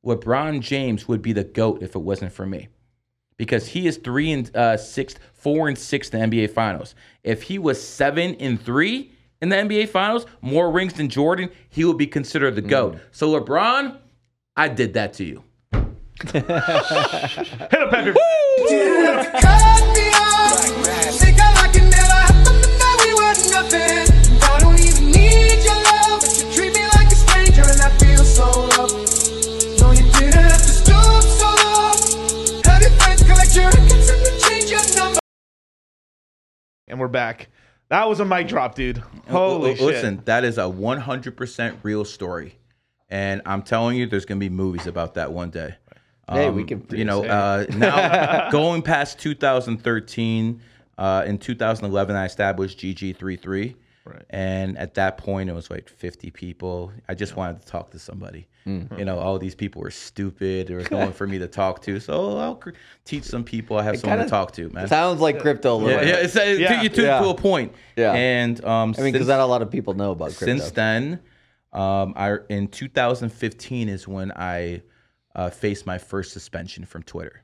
LeBron 0.05 0.61
James 0.61 1.09
would 1.09 1.23
be 1.23 1.33
the 1.33 1.43
goat 1.45 1.83
if 1.83 1.97
it 1.97 1.99
wasn't 1.99 2.33
for 2.33 2.47
me, 2.47 2.69
because 3.37 3.67
he 3.67 3.89
is 3.89 3.97
three 3.97 4.31
and 4.31 4.55
uh, 4.55 4.77
six, 4.77 5.17
four 5.33 5.67
and 5.67 5.77
six 5.77 6.11
in 6.11 6.31
the 6.31 6.37
NBA 6.37 6.51
Finals. 6.51 6.95
If 7.25 7.43
he 7.43 7.59
was 7.59 7.83
seven 7.83 8.37
and 8.37 8.61
three 8.61 9.11
in 9.41 9.49
the 9.49 9.57
NBA 9.57 9.89
Finals, 9.89 10.27
more 10.43 10.71
rings 10.71 10.93
than 10.93 11.09
Jordan, 11.09 11.51
he 11.71 11.85
would 11.85 11.99
be 11.99 12.07
considered 12.07 12.55
the 12.55 12.63
goat. 12.63 12.99
So 13.11 13.41
LeBron, 13.41 13.99
I 14.57 14.69
did 14.69 14.95
that 14.95 15.15
to 15.15 15.25
you. 15.25 15.43
Hit 16.33 16.51
up, 16.51 17.91
Patrick. 17.91 18.17
And 36.87 37.01
we're 37.01 37.09
back. 37.09 37.49
That 37.89 38.09
was 38.09 38.21
a 38.21 38.25
mic 38.25 38.49
drop, 38.49 38.75
dude. 38.75 38.99
Holy 39.29 39.71
L- 39.71 39.77
shit. 39.77 39.87
Listen, 39.87 40.23
that 40.27 40.45
is 40.45 40.59
a 40.59 40.63
100% 40.63 41.77
real 41.83 42.05
story. 42.05 42.59
And 43.09 43.41
I'm 43.47 43.63
telling 43.63 43.97
you, 43.97 44.07
there's 44.07 44.25
going 44.25 44.39
to 44.39 44.45
be 44.45 44.55
movies 44.55 44.87
about 44.87 45.15
that 45.15 45.33
one 45.33 45.51
day. 45.51 45.77
Hey, 46.29 46.51
we 46.51 46.65
can 46.65 46.87
You 46.91 47.05
know, 47.05 47.25
uh, 47.25 47.67
now 47.77 48.51
going 48.51 48.83
past 48.83 49.19
2013, 49.19 50.61
uh, 50.97 51.25
in 51.27 51.39
2011, 51.39 52.17
I 52.17 52.25
established 52.25 52.79
GG33. 52.79 53.77
Right. 54.07 54.25
And 54.29 54.77
at 54.77 54.95
that 54.95 55.17
point, 55.17 55.49
it 55.49 55.55
was 55.55 55.71
like 55.71 55.89
50 55.89 56.31
people. 56.31 56.93
I 57.09 57.15
just 57.15 57.37
wanted 57.37 57.61
to 57.63 57.67
talk 57.67 57.91
to 57.93 57.99
somebody. 57.99 58.49
Mm. 58.67 58.99
You 58.99 59.05
know, 59.07 59.19
all 59.19 59.39
these 59.39 59.55
people 59.55 59.81
were 59.81 59.91
stupid. 59.91 60.67
There 60.67 60.77
was 60.77 60.91
no 60.91 60.99
one 61.07 61.13
for 61.13 61.27
me 61.27 61.39
to 61.39 61.47
talk 61.47 61.81
to. 61.83 61.99
So 62.01 62.37
I'll 62.39 62.57
cr- 62.57 62.71
teach 63.07 63.25
some 63.25 63.45
people. 63.45 63.79
I 63.79 63.83
have 63.83 63.99
someone 63.99 64.19
to 64.19 64.25
kinda 64.25 64.31
talk 64.31 64.53
to, 64.53 64.69
man. 64.71 64.89
Sounds 64.89 65.21
like 65.21 65.41
crypto 65.41 65.75
a 65.75 65.77
little 65.77 65.91
Yeah, 65.93 65.99
bit. 66.01 66.09
yeah, 66.09 66.15
it's, 66.17 66.37
it 66.37 66.61
Yeah. 66.61 66.75
took 66.75 66.83
you 66.83 66.89
to, 66.91 67.03
Yeah. 67.03 67.21
to 67.21 67.29
a 67.31 67.35
point. 67.35 67.73
Yeah. 67.97 68.13
And 68.13 68.63
um, 68.65 68.71
I 68.71 68.85
mean, 68.85 68.95
since- 68.95 69.13
because 69.13 69.29
not 69.29 69.41
a 69.41 69.47
lot 69.47 69.63
of 69.63 69.71
people 69.71 69.95
know 69.95 70.11
about 70.11 70.35
crypto. 70.35 70.47
since 70.59 70.71
then, 70.73 71.21
um, 71.73 72.13
I 72.17 72.37
in 72.51 72.69
2015 72.69 73.89
is 73.89 74.07
when 74.07 74.33
I 74.33 74.83
uh, 75.35 75.49
faced 75.51 75.87
my 75.87 75.97
first 75.99 76.33
suspension 76.33 76.85
from 76.85 77.03
Twitter, 77.05 77.43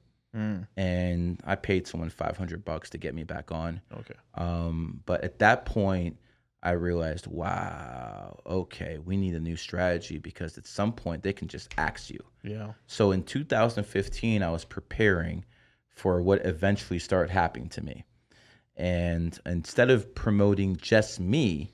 and 0.76 1.40
I 1.44 1.56
paid 1.56 1.86
someone 1.86 2.10
500 2.10 2.64
bucks 2.64 2.90
to 2.90 2.98
get 2.98 3.14
me 3.14 3.24
back 3.24 3.50
on. 3.50 3.80
Okay. 3.92 4.14
Um, 4.34 5.00
but 5.06 5.24
at 5.24 5.38
that 5.40 5.64
point, 5.64 6.16
I 6.62 6.72
realized, 6.72 7.26
wow, 7.26 8.38
okay, 8.46 8.98
we 8.98 9.16
need 9.16 9.34
a 9.34 9.40
new 9.40 9.56
strategy 9.56 10.18
because 10.18 10.58
at 10.58 10.66
some 10.66 10.92
point 10.92 11.22
they 11.22 11.32
can 11.32 11.48
just 11.48 11.72
axe 11.78 12.10
you. 12.10 12.22
Yeah. 12.42 12.72
So 12.86 13.12
in 13.12 13.22
2015, 13.22 14.42
I 14.42 14.50
was 14.50 14.64
preparing 14.64 15.44
for 15.88 16.20
what 16.20 16.44
eventually 16.44 16.98
started 16.98 17.30
happening 17.30 17.68
to 17.70 17.84
me. 17.84 18.04
And 18.76 19.38
instead 19.46 19.90
of 19.90 20.14
promoting 20.14 20.76
just 20.76 21.18
me, 21.18 21.72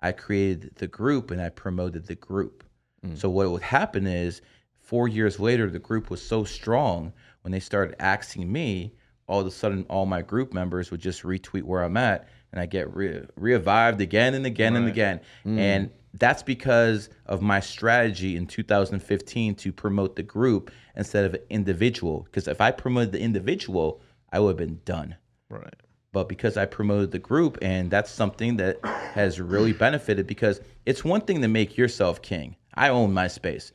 I 0.00 0.12
created 0.12 0.76
the 0.76 0.86
group 0.86 1.30
and 1.30 1.40
I 1.40 1.48
promoted 1.48 2.06
the 2.06 2.14
group. 2.14 2.64
Mm. 3.04 3.18
So 3.18 3.28
what 3.28 3.50
would 3.50 3.62
happen 3.62 4.06
is 4.06 4.40
four 4.80 5.08
years 5.08 5.40
later, 5.40 5.68
the 5.68 5.78
group 5.78 6.10
was 6.10 6.22
so 6.22 6.44
strong 6.44 7.12
when 7.42 7.52
they 7.52 7.60
started 7.60 7.96
axing 8.00 8.50
me, 8.50 8.94
all 9.26 9.40
of 9.40 9.46
a 9.46 9.50
sudden 9.50 9.84
all 9.88 10.06
my 10.06 10.22
group 10.22 10.52
members 10.52 10.90
would 10.90 11.00
just 11.00 11.22
retweet 11.22 11.62
where 11.62 11.82
I'm 11.82 11.96
at, 11.96 12.28
and 12.52 12.60
I 12.60 12.66
get 12.66 12.94
re- 12.94 13.26
revived 13.36 14.00
again 14.00 14.34
and 14.34 14.46
again 14.46 14.76
and 14.76 14.88
again. 14.88 15.20
Mm. 15.44 15.58
And 15.58 15.90
that's 16.14 16.42
because 16.42 17.10
of 17.26 17.42
my 17.42 17.60
strategy 17.60 18.36
in 18.36 18.46
2015 18.46 19.54
to 19.56 19.72
promote 19.72 20.16
the 20.16 20.22
group 20.22 20.70
instead 20.96 21.24
of 21.24 21.36
individual. 21.50 22.22
Because 22.22 22.48
if 22.48 22.60
I 22.60 22.70
promoted 22.70 23.12
the 23.12 23.20
individual, 23.20 24.00
I 24.32 24.40
would 24.40 24.50
have 24.50 24.56
been 24.68 24.80
done 24.84 25.16
Right. 25.50 25.74
but 26.12 26.28
because 26.28 26.56
I 26.56 26.66
promoted 26.66 27.10
the 27.10 27.18
group, 27.18 27.58
and 27.62 27.90
that's 27.90 28.10
something 28.10 28.56
that 28.56 28.78
has 28.84 29.40
really 29.40 29.72
benefited 29.72 30.26
because 30.26 30.60
it's 30.86 31.04
one 31.04 31.20
thing 31.22 31.42
to 31.42 31.48
make 31.48 31.76
yourself 31.76 32.22
king. 32.22 32.56
I 32.74 32.88
own 32.88 33.12
my 33.12 33.28
space, 33.28 33.72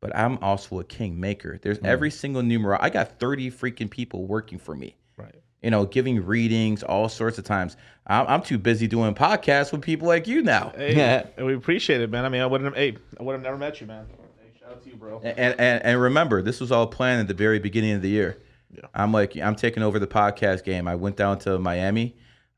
but 0.00 0.14
I'm 0.16 0.38
also 0.38 0.80
a 0.80 0.84
king 0.84 1.18
maker. 1.18 1.58
There's 1.60 1.78
mm. 1.78 1.86
every 1.86 2.10
single 2.10 2.42
numero. 2.42 2.78
I 2.80 2.90
got 2.90 3.18
30 3.18 3.50
freaking 3.50 3.90
people 3.90 4.26
working 4.26 4.58
for 4.58 4.74
me. 4.74 4.96
Right. 5.64 5.66
You 5.66 5.70
know, 5.70 5.86
giving 5.86 6.24
readings 6.24 6.82
all 6.82 7.08
sorts 7.08 7.38
of 7.38 7.44
times. 7.44 7.76
I'm, 8.06 8.26
I'm 8.26 8.42
too 8.42 8.58
busy 8.58 8.86
doing 8.86 9.14
podcasts 9.14 9.72
with 9.72 9.82
people 9.82 10.06
like 10.06 10.26
you 10.26 10.42
now. 10.42 10.72
Hey, 10.76 11.24
and 11.36 11.46
we 11.46 11.54
appreciate 11.54 12.00
it, 12.00 12.10
man. 12.10 12.24
I 12.24 12.28
mean, 12.28 12.42
I 12.42 12.46
wouldn't 12.46 12.66
have. 12.66 12.76
Hey, 12.76 12.96
I 13.18 13.22
would 13.22 13.32
have 13.32 13.42
never 13.42 13.56
met 13.56 13.80
you, 13.80 13.86
man. 13.86 14.06
Hey, 14.40 14.58
shout 14.60 14.72
out 14.72 14.82
to 14.82 14.90
you, 14.90 14.96
bro. 14.96 15.20
And, 15.24 15.58
and 15.58 15.82
and 15.82 16.00
remember, 16.00 16.42
this 16.42 16.60
was 16.60 16.70
all 16.70 16.86
planned 16.86 17.20
at 17.20 17.28
the 17.28 17.34
very 17.34 17.58
beginning 17.58 17.92
of 17.92 18.02
the 18.02 18.10
year. 18.10 18.38
Yeah. 18.70 18.82
I'm 18.94 19.12
like, 19.12 19.36
I'm 19.36 19.54
taking 19.54 19.82
over 19.82 19.98
the 19.98 20.06
podcast 20.06 20.64
game. 20.64 20.86
I 20.88 20.96
went 20.96 21.16
down 21.16 21.38
to 21.40 21.58
Miami. 21.58 22.16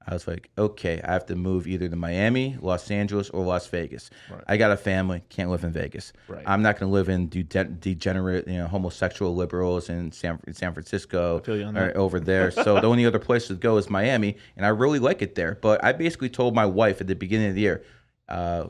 I 0.08 0.14
was 0.14 0.28
like, 0.28 0.50
okay, 0.56 1.00
I 1.02 1.12
have 1.12 1.26
to 1.26 1.36
move 1.36 1.66
either 1.66 1.88
to 1.88 1.96
Miami, 1.96 2.56
Los 2.60 2.90
Angeles, 2.90 3.28
or 3.30 3.44
Las 3.44 3.66
Vegas. 3.66 4.08
I 4.46 4.56
got 4.56 4.70
a 4.70 4.76
family, 4.76 5.24
can't 5.30 5.50
live 5.50 5.64
in 5.64 5.72
Vegas. 5.72 6.12
Right. 6.28 6.44
I'm 6.46 6.62
not 6.62 6.78
going 6.78 6.88
to 6.88 6.94
live 6.94 7.08
in 7.08 7.28
de- 7.28 7.42
degenerate, 7.42 8.46
you 8.46 8.58
know, 8.58 8.68
homosexual 8.68 9.34
liberals 9.34 9.88
in 9.88 10.12
San, 10.12 10.38
in 10.46 10.54
San 10.54 10.72
Francisco 10.72 11.40
feel 11.40 11.56
you 11.56 11.64
on 11.64 11.76
or 11.76 11.96
over 11.96 12.20
there. 12.20 12.52
So 12.52 12.80
the 12.80 12.86
only 12.86 13.04
other 13.04 13.18
place 13.18 13.48
to 13.48 13.54
go 13.54 13.78
is 13.78 13.90
Miami, 13.90 14.36
and 14.56 14.64
I 14.64 14.68
really 14.68 15.00
like 15.00 15.22
it 15.22 15.34
there. 15.34 15.58
But 15.60 15.82
I 15.82 15.92
basically 15.92 16.30
told 16.30 16.54
my 16.54 16.66
wife 16.66 17.00
at 17.00 17.08
the 17.08 17.16
beginning 17.16 17.48
of 17.48 17.54
the 17.56 17.62
year, 17.62 17.84
uh, 18.28 18.68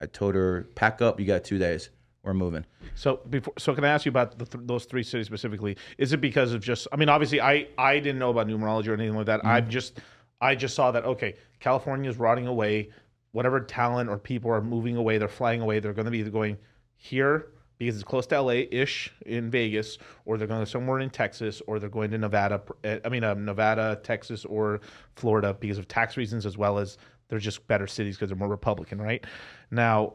I 0.00 0.06
told 0.06 0.34
her, 0.36 0.68
pack 0.74 1.02
up, 1.02 1.20
you 1.20 1.26
got 1.26 1.44
two 1.44 1.58
days, 1.58 1.90
we're 2.22 2.34
moving. 2.34 2.64
So 2.94 3.20
before, 3.28 3.54
so 3.58 3.74
can 3.74 3.84
I 3.84 3.88
ask 3.88 4.06
you 4.06 4.10
about 4.10 4.38
the 4.38 4.46
th- 4.46 4.64
those 4.66 4.84
three 4.84 5.02
cities 5.02 5.26
specifically? 5.26 5.76
Is 5.98 6.12
it 6.12 6.20
because 6.20 6.52
of 6.52 6.62
just? 6.62 6.88
I 6.92 6.96
mean, 6.96 7.08
obviously, 7.08 7.40
I 7.40 7.68
I 7.76 7.98
didn't 7.98 8.18
know 8.18 8.30
about 8.30 8.46
numerology 8.46 8.88
or 8.88 8.94
anything 8.94 9.14
like 9.14 9.26
that. 9.26 9.44
I've 9.44 9.68
just 9.68 10.00
I 10.40 10.54
just 10.54 10.74
saw 10.74 10.90
that 10.92 11.04
okay, 11.04 11.34
California 11.60 12.08
is 12.10 12.16
rotting 12.18 12.46
away. 12.46 12.90
Whatever 13.32 13.60
talent 13.60 14.08
or 14.08 14.18
people 14.18 14.50
are 14.50 14.62
moving 14.62 14.96
away, 14.96 15.18
they're 15.18 15.28
flying 15.28 15.60
away. 15.60 15.80
They're 15.80 15.92
going 15.92 16.06
to 16.06 16.10
be 16.10 16.18
either 16.20 16.30
going 16.30 16.56
here 16.96 17.48
because 17.78 17.94
it's 17.94 18.02
close 18.04 18.26
to 18.28 18.40
LA 18.40 18.62
ish 18.72 19.12
in 19.26 19.50
Vegas, 19.50 19.98
or 20.24 20.36
they're 20.38 20.48
going 20.48 20.64
to 20.64 20.66
somewhere 20.70 20.98
in 21.00 21.10
Texas, 21.10 21.60
or 21.66 21.78
they're 21.78 21.88
going 21.90 22.10
to 22.10 22.18
Nevada. 22.18 22.60
eh, 22.84 22.98
I 23.04 23.08
mean, 23.08 23.22
um, 23.24 23.44
Nevada, 23.44 24.00
Texas, 24.02 24.44
or 24.44 24.80
Florida 25.14 25.56
because 25.60 25.78
of 25.78 25.86
tax 25.86 26.16
reasons 26.16 26.46
as 26.46 26.56
well 26.56 26.78
as 26.78 26.96
they're 27.28 27.38
just 27.38 27.66
better 27.68 27.86
cities 27.86 28.16
because 28.16 28.30
they're 28.30 28.38
more 28.38 28.48
Republican, 28.48 29.00
right? 29.00 29.24
Now, 29.70 30.14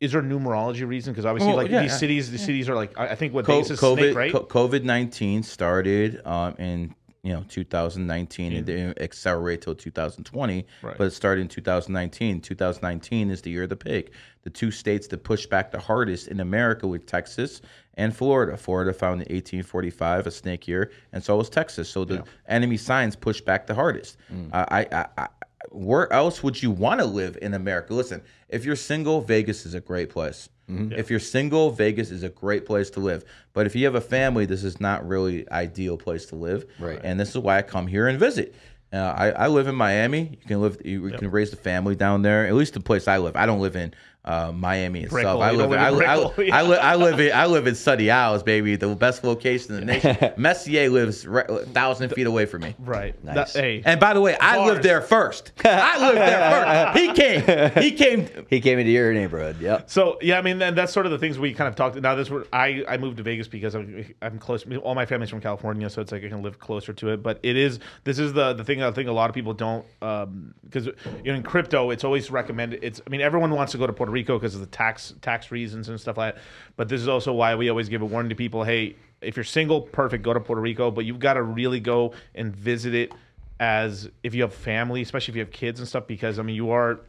is 0.00 0.12
there 0.12 0.20
a 0.20 0.24
numerology 0.24 0.86
reason? 0.86 1.12
Because 1.12 1.24
obviously, 1.24 1.52
Oh, 1.52 1.56
like 1.56 1.70
yeah, 1.70 1.82
these 1.82 1.92
yeah. 1.92 1.96
cities, 1.98 2.30
the 2.30 2.38
cities 2.38 2.68
are 2.68 2.74
like 2.74 2.98
I 2.98 3.08
I 3.10 3.14
think 3.14 3.32
what 3.32 3.44
Co- 3.46 3.54
Vegas 3.54 3.70
is 3.70 3.80
COVID 3.80 3.98
snake, 3.98 4.16
right? 4.16 4.32
COVID 4.32 4.82
nineteen 4.82 5.42
started 5.44 6.20
um, 6.26 6.54
in 6.58 6.94
you 7.22 7.32
know 7.32 7.44
2019 7.48 8.52
and 8.52 8.64
didn't 8.66 9.00
accelerate 9.00 9.60
till 9.62 9.74
2020, 9.74 10.66
Right. 10.82 10.96
but 10.98 11.06
it 11.08 11.10
started 11.10 11.42
in 11.42 11.48
2019. 11.48 12.40
2019 12.40 13.30
is 13.30 13.42
the 13.42 13.50
year 13.50 13.64
of 13.64 13.68
the 13.70 13.76
pig. 13.76 14.10
The 14.42 14.50
two 14.50 14.70
states 14.70 15.08
that 15.08 15.24
pushed 15.24 15.50
back 15.50 15.70
the 15.72 15.80
hardest 15.80 16.28
in 16.28 16.40
America 16.40 16.86
were 16.86 16.98
Texas 16.98 17.60
and 17.94 18.16
Florida. 18.16 18.56
Florida 18.56 18.92
found 18.92 19.14
in 19.22 19.34
1845 19.34 20.26
a 20.26 20.30
snake 20.30 20.68
year, 20.68 20.90
and 21.12 21.22
so 21.22 21.36
was 21.36 21.50
Texas. 21.50 21.88
So 21.90 22.04
the 22.04 22.24
enemy 22.46 22.76
signs 22.76 23.16
pushed 23.16 23.44
back 23.44 23.66
the 23.66 23.74
hardest. 23.74 24.16
Mm. 24.32 24.50
I, 24.52 24.86
I, 24.92 25.06
I, 25.18 25.28
where 25.70 26.12
else 26.12 26.42
would 26.42 26.62
you 26.62 26.70
want 26.70 27.00
to 27.00 27.06
live 27.06 27.38
in 27.40 27.54
America? 27.54 27.94
Listen, 27.94 28.22
if 28.48 28.64
you're 28.64 28.76
single, 28.76 29.20
Vegas 29.20 29.66
is 29.66 29.74
a 29.74 29.80
great 29.80 30.10
place. 30.10 30.48
If 30.92 31.08
you're 31.08 31.18
single, 31.18 31.70
Vegas 31.70 32.10
is 32.10 32.22
a 32.22 32.28
great 32.28 32.66
place 32.66 32.90
to 32.90 33.00
live. 33.00 33.24
But 33.54 33.64
if 33.64 33.74
you 33.74 33.86
have 33.86 33.94
a 33.94 34.02
family, 34.02 34.44
this 34.44 34.64
is 34.64 34.80
not 34.80 35.06
really 35.08 35.50
ideal 35.50 35.96
place 35.96 36.26
to 36.26 36.36
live. 36.36 36.66
Right. 36.78 37.00
And 37.02 37.18
this 37.18 37.30
is 37.30 37.38
why 37.38 37.56
I 37.56 37.62
come 37.62 37.86
here 37.86 38.06
and 38.06 38.18
visit. 38.18 38.54
Uh, 38.92 38.96
I, 38.96 39.30
I 39.30 39.46
live 39.48 39.66
in 39.66 39.74
Miami. 39.74 40.38
You 40.40 40.46
can 40.46 40.60
live. 40.60 40.78
You, 40.84 41.08
you 41.08 41.16
can 41.16 41.30
raise 41.30 41.50
the 41.50 41.56
family 41.56 41.94
down 41.94 42.20
there. 42.20 42.46
At 42.46 42.54
least 42.54 42.74
the 42.74 42.80
place 42.80 43.08
I 43.08 43.16
live. 43.16 43.34
I 43.34 43.46
don't 43.46 43.60
live 43.60 43.76
in 43.76 43.94
uh, 44.28 44.52
Miami 44.52 45.00
itself. 45.04 45.12
Brickell. 45.12 45.42
I 45.42 45.50
live. 45.52 45.70
don't 45.70 45.78
I, 45.78 45.90
live 45.90 46.00
in 46.02 46.08
I, 46.08 46.30
Brickell. 46.34 46.54
I, 46.54 46.62
live. 46.62 46.78
I 46.82 46.94
live 46.94 47.20
in. 47.20 47.32
I 47.32 47.46
live 47.46 47.66
in 47.66 47.74
Sunny 47.74 48.10
Isles, 48.10 48.42
baby. 48.42 48.76
The 48.76 48.94
best 48.94 49.24
location 49.24 49.74
in 49.74 49.86
the 49.86 49.92
nation. 49.94 50.32
Messier 50.36 50.88
lives 50.90 51.26
right, 51.26 51.46
thousand 51.68 52.10
feet 52.10 52.26
away 52.26 52.46
from 52.46 52.62
me. 52.62 52.74
right. 52.78 53.22
Nice. 53.24 53.52
That- 53.54 53.60
hey, 53.62 53.82
And 53.84 53.98
by 53.98 54.14
the 54.14 54.20
way, 54.20 54.36
I 54.40 54.56
Bars. 54.56 54.68
lived 54.72 54.82
there 54.84 55.00
first. 55.02 55.52
I 55.64 55.98
lived 56.06 56.18
there 56.18 56.92
first. 56.92 56.98
He 56.98 57.12
came. 57.12 57.82
He 57.82 57.90
came. 57.92 58.46
He 58.50 58.60
came 58.60 58.78
into 58.78 58.90
your 58.92 59.12
neighborhood. 59.14 59.60
Yep. 59.60 59.88
So 59.90 60.18
yeah, 60.20 60.38
I 60.38 60.42
mean, 60.42 60.60
and 60.60 60.76
that's 60.76 60.92
sort 60.92 61.06
of 61.06 61.12
the 61.12 61.18
things 61.18 61.38
we 61.38 61.54
kind 61.54 61.68
of 61.68 61.74
talked. 61.74 61.96
Now 61.96 62.14
this, 62.14 62.28
were, 62.28 62.46
I 62.52 62.84
I 62.88 62.96
moved 62.98 63.16
to 63.16 63.22
Vegas 63.22 63.48
because 63.48 63.74
I'm 63.74 64.04
I'm 64.20 64.38
close. 64.38 64.64
All 64.82 64.94
my 64.94 65.06
family's 65.06 65.30
from 65.30 65.40
California, 65.40 65.88
so 65.88 66.02
it's 66.02 66.12
like 66.12 66.22
I 66.24 66.28
can 66.28 66.42
live 66.42 66.58
closer 66.58 66.92
to 66.92 67.08
it. 67.10 67.22
But 67.22 67.40
it 67.42 67.56
is 67.56 67.78
this 68.04 68.18
is 68.18 68.32
the 68.34 68.52
the 68.52 68.64
thing 68.64 68.82
I 68.82 68.90
think 68.90 69.08
a 69.08 69.12
lot 69.12 69.30
of 69.30 69.34
people 69.34 69.54
don't 69.54 69.86
because 70.00 70.86
you 70.86 70.92
know 71.26 71.34
in 71.34 71.42
crypto 71.42 71.90
it's 71.90 72.04
always 72.04 72.30
recommended. 72.30 72.80
It's 72.82 73.00
I 73.06 73.10
mean 73.10 73.20
everyone 73.20 73.50
wants 73.52 73.72
to 73.72 73.78
go 73.78 73.86
to 73.86 73.92
Puerto 73.92 74.12
Rico 74.12 74.17
because 74.26 74.54
of 74.54 74.60
the 74.60 74.66
tax 74.66 75.14
tax 75.22 75.50
reasons 75.50 75.88
and 75.88 76.00
stuff 76.00 76.16
like 76.16 76.34
that. 76.34 76.42
But 76.76 76.88
this 76.88 77.00
is 77.00 77.08
also 77.08 77.32
why 77.32 77.54
we 77.54 77.68
always 77.68 77.88
give 77.88 78.02
a 78.02 78.06
warning 78.06 78.30
to 78.30 78.34
people: 78.34 78.64
Hey, 78.64 78.96
if 79.20 79.36
you're 79.36 79.44
single, 79.44 79.80
perfect, 79.80 80.22
go 80.22 80.32
to 80.32 80.40
Puerto 80.40 80.60
Rico. 80.60 80.90
But 80.90 81.04
you've 81.04 81.18
got 81.18 81.34
to 81.34 81.42
really 81.42 81.80
go 81.80 82.12
and 82.34 82.54
visit 82.54 82.94
it 82.94 83.12
as 83.60 84.08
if 84.22 84.34
you 84.34 84.42
have 84.42 84.54
family, 84.54 85.02
especially 85.02 85.32
if 85.32 85.36
you 85.36 85.42
have 85.42 85.50
kids 85.50 85.80
and 85.80 85.88
stuff, 85.88 86.06
because 86.06 86.38
I 86.38 86.42
mean 86.42 86.56
you 86.56 86.70
are. 86.70 87.00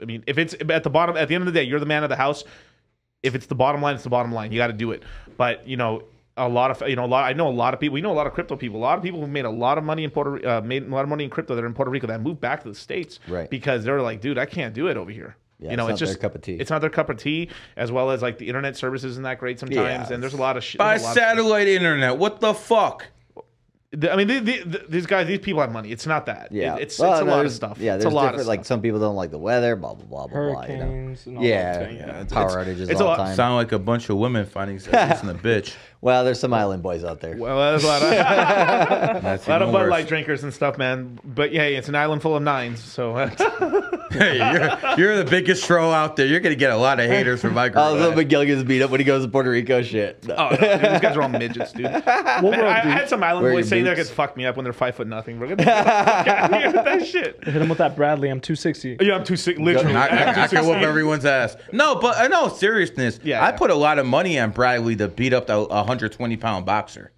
I 0.00 0.04
mean, 0.04 0.22
if 0.26 0.38
it's 0.38 0.54
at 0.68 0.84
the 0.84 0.90
bottom, 0.90 1.16
at 1.16 1.28
the 1.28 1.34
end 1.34 1.42
of 1.42 1.52
the 1.52 1.58
day, 1.58 1.64
you're 1.64 1.80
the 1.80 1.86
man 1.86 2.04
of 2.04 2.08
the 2.08 2.16
house. 2.16 2.44
If 3.22 3.34
it's 3.34 3.46
the 3.46 3.56
bottom 3.56 3.82
line, 3.82 3.96
it's 3.96 4.04
the 4.04 4.10
bottom 4.10 4.30
line. 4.30 4.52
You 4.52 4.58
got 4.58 4.68
to 4.68 4.72
do 4.72 4.92
it. 4.92 5.02
But 5.36 5.66
you 5.66 5.76
know, 5.76 6.04
a 6.36 6.48
lot 6.48 6.70
of 6.70 6.88
you 6.88 6.96
know, 6.96 7.04
a 7.04 7.06
lot. 7.06 7.24
I 7.24 7.32
know 7.32 7.48
a 7.48 7.50
lot 7.50 7.74
of 7.74 7.80
people. 7.80 7.94
We 7.94 8.00
know 8.00 8.12
a 8.12 8.14
lot 8.14 8.26
of 8.26 8.32
crypto 8.32 8.56
people. 8.56 8.78
A 8.78 8.80
lot 8.80 8.96
of 8.96 9.02
people 9.02 9.20
who 9.20 9.26
made 9.26 9.44
a 9.44 9.50
lot 9.50 9.76
of 9.76 9.84
money 9.84 10.04
in 10.04 10.10
Puerto, 10.10 10.48
uh, 10.48 10.60
made 10.60 10.84
a 10.84 10.88
lot 10.88 11.02
of 11.02 11.08
money 11.08 11.24
in 11.24 11.30
crypto 11.30 11.54
that 11.54 11.64
are 11.64 11.66
in 11.66 11.74
Puerto 11.74 11.90
Rico 11.90 12.06
that 12.06 12.20
moved 12.20 12.40
back 12.40 12.62
to 12.62 12.68
the 12.68 12.74
states, 12.74 13.18
Right. 13.28 13.50
Because 13.50 13.84
they're 13.84 14.00
like, 14.00 14.20
dude, 14.20 14.38
I 14.38 14.46
can't 14.46 14.72
do 14.72 14.86
it 14.86 14.96
over 14.96 15.10
here. 15.10 15.36
Yeah, 15.60 15.70
you 15.72 15.76
know, 15.76 15.88
it's 15.88 15.94
it's, 15.94 16.00
not 16.00 16.06
their 16.06 16.12
just 16.14 16.20
cup 16.20 16.34
of 16.36 16.42
tea. 16.42 16.54
It's 16.54 16.70
not 16.70 16.80
their 16.80 16.90
cup 16.90 17.10
of 17.10 17.16
tea, 17.16 17.50
as 17.76 17.90
well 17.90 18.10
as 18.12 18.22
like 18.22 18.38
the 18.38 18.46
internet 18.46 18.76
service 18.76 19.02
isn't 19.04 19.24
that 19.24 19.38
great 19.40 19.58
sometimes, 19.58 20.08
Yeah. 20.08 20.14
and 20.14 20.22
there's 20.22 20.34
a 20.34 20.38
lot 20.38 20.56
of 20.56 20.62
shit. 20.62 20.78
By 20.78 20.90
there's 20.90 21.02
a 21.02 21.04
lot 21.06 21.10
of- 21.10 21.14
satellite 21.22 21.66
internet. 21.68 22.16
What 22.16 22.40
the 22.40 22.54
fuck? 22.54 23.06
I 24.10 24.16
mean, 24.16 24.26
the, 24.28 24.38
the, 24.40 24.58
the, 24.64 24.84
these 24.90 25.06
guys, 25.06 25.26
these 25.26 25.38
people 25.38 25.62
have 25.62 25.72
money. 25.72 25.90
It's 25.90 26.06
not 26.06 26.26
that. 26.26 26.52
Yeah. 26.52 26.76
It- 26.76 26.82
it's 26.82 26.98
Well, 26.98 27.12
it's 27.12 27.22
a 27.22 27.24
lot 27.24 27.46
of 27.46 27.50
stuff. 27.52 27.78
Yeah, 27.80 27.94
it's 27.94 28.04
there's 28.04 28.12
a 28.12 28.14
lot 28.14 28.22
different. 28.32 28.42
of 28.42 28.46
Like 28.48 28.64
some 28.66 28.82
people 28.82 29.00
don't 29.00 29.16
like 29.16 29.30
the 29.30 29.38
weather. 29.38 29.76
Blah 29.76 29.94
blah 29.94 30.04
blah 30.04 30.26
blah 30.26 30.38
blah. 30.52 30.62
You 30.66 30.76
know. 30.76 30.84
Hurricanes 30.84 31.26
and 31.26 31.38
all 31.38 31.44
Yeah, 31.44 31.78
that. 31.78 31.92
yeah, 31.94 32.26
stuff. 32.26 32.28
power 32.52 32.64
outages 32.64 32.90
it's 32.90 33.00
a 33.00 33.04
all 33.04 33.08
lot- 33.10 33.16
the 33.16 33.24
time. 33.24 33.36
Sound 33.36 33.54
like 33.56 33.72
a 33.72 33.78
bunch 33.78 34.10
of 34.10 34.18
women 34.18 34.44
finding 34.44 34.78
sex 34.78 35.22
in 35.22 35.28
the 35.28 35.34
bitch. 35.42 35.74
Well, 36.00 36.24
there's 36.24 36.38
some 36.38 36.54
island 36.54 36.82
boys 36.82 37.04
out 37.04 37.20
there. 37.20 37.36
Well, 37.36 37.70
there's 37.70 37.84
a 37.84 37.86
lot 37.86 38.02
of 38.02 39.22
That's 39.22 39.46
a 39.46 39.50
lot 39.50 39.62
of 39.62 39.72
Bud. 39.72 39.88
Light 39.88 40.06
drinkers 40.06 40.44
and 40.44 40.54
stuff, 40.54 40.78
man. 40.78 41.18
But 41.24 41.52
yeah, 41.52 41.62
it's 41.62 41.88
an 41.88 41.94
island 41.94 42.22
full 42.22 42.36
of 42.36 42.42
nines, 42.42 42.82
so 42.82 43.14
Hey, 44.10 44.38
you're, 44.38 44.96
you're 44.98 45.16
the 45.22 45.30
biggest 45.30 45.64
troll 45.64 45.92
out 45.92 46.16
there. 46.16 46.26
You're 46.26 46.40
gonna 46.40 46.54
get 46.54 46.70
a 46.70 46.76
lot 46.76 46.98
of 46.98 47.06
haters 47.10 47.40
from 47.40 47.54
my 47.54 47.68
group. 47.68 47.84
Oh, 47.84 47.92
little 47.92 48.14
Miguel 48.14 48.44
gets 48.44 48.62
beat 48.62 48.80
up 48.82 48.90
when 48.90 49.00
he 49.00 49.04
goes 49.04 49.22
to 49.24 49.30
Puerto 49.30 49.50
Rico. 49.50 49.82
Shit. 49.82 50.26
No. 50.26 50.34
oh, 50.36 50.48
no, 50.50 50.56
dude, 50.56 50.92
these 50.92 51.00
guys 51.00 51.16
are 51.16 51.22
all 51.22 51.28
midgets, 51.28 51.72
dude. 51.72 51.82
Man, 51.92 52.04
I, 52.04 52.78
I 52.78 52.80
had 52.80 53.08
some 53.08 53.22
island 53.22 53.42
Wearing 53.42 53.58
boys 53.58 53.68
saying 53.68 53.84
that 53.84 53.96
boots. 53.96 54.08
could 54.08 54.16
fuck 54.16 54.36
me 54.36 54.46
up 54.46 54.56
when 54.56 54.64
they're 54.64 54.72
five 54.72 54.94
foot 54.94 55.08
nothing. 55.08 55.38
We're 55.38 55.48
gonna 55.48 55.56
get 55.56 55.66
the 55.66 55.92
fuck 55.92 56.26
out 56.26 56.52
of 56.52 56.58
here 56.58 56.66
with 56.72 56.84
that 56.84 57.06
shit. 57.06 57.44
Hit 57.44 57.56
him 57.56 57.68
with 57.68 57.78
that 57.78 57.96
Bradley. 57.96 58.30
I'm 58.30 58.40
260. 58.40 58.98
Yeah, 59.00 59.14
I'm 59.14 59.24
too 59.24 59.36
sick. 59.36 59.58
Literally, 59.58 59.94
I, 59.94 60.06
I'm 60.06 60.12
I, 60.12 60.20
I 60.20 60.24
can 60.48 60.64
216. 60.64 60.66
whoop 60.66 60.82
everyone's 60.82 61.24
ass. 61.26 61.56
No, 61.72 61.96
but 61.96 62.16
uh, 62.16 62.22
I 62.22 62.28
know 62.28 62.48
seriousness. 62.48 63.20
Yeah, 63.22 63.44
I 63.44 63.50
yeah. 63.50 63.56
put 63.56 63.70
a 63.70 63.74
lot 63.74 63.98
of 63.98 64.06
money 64.06 64.38
on 64.38 64.50
Bradley 64.52 64.96
to 64.96 65.08
beat 65.08 65.34
up 65.34 65.46
the 65.48 65.66
120 65.88 66.36
pound 66.36 66.66
boxer. 66.66 67.12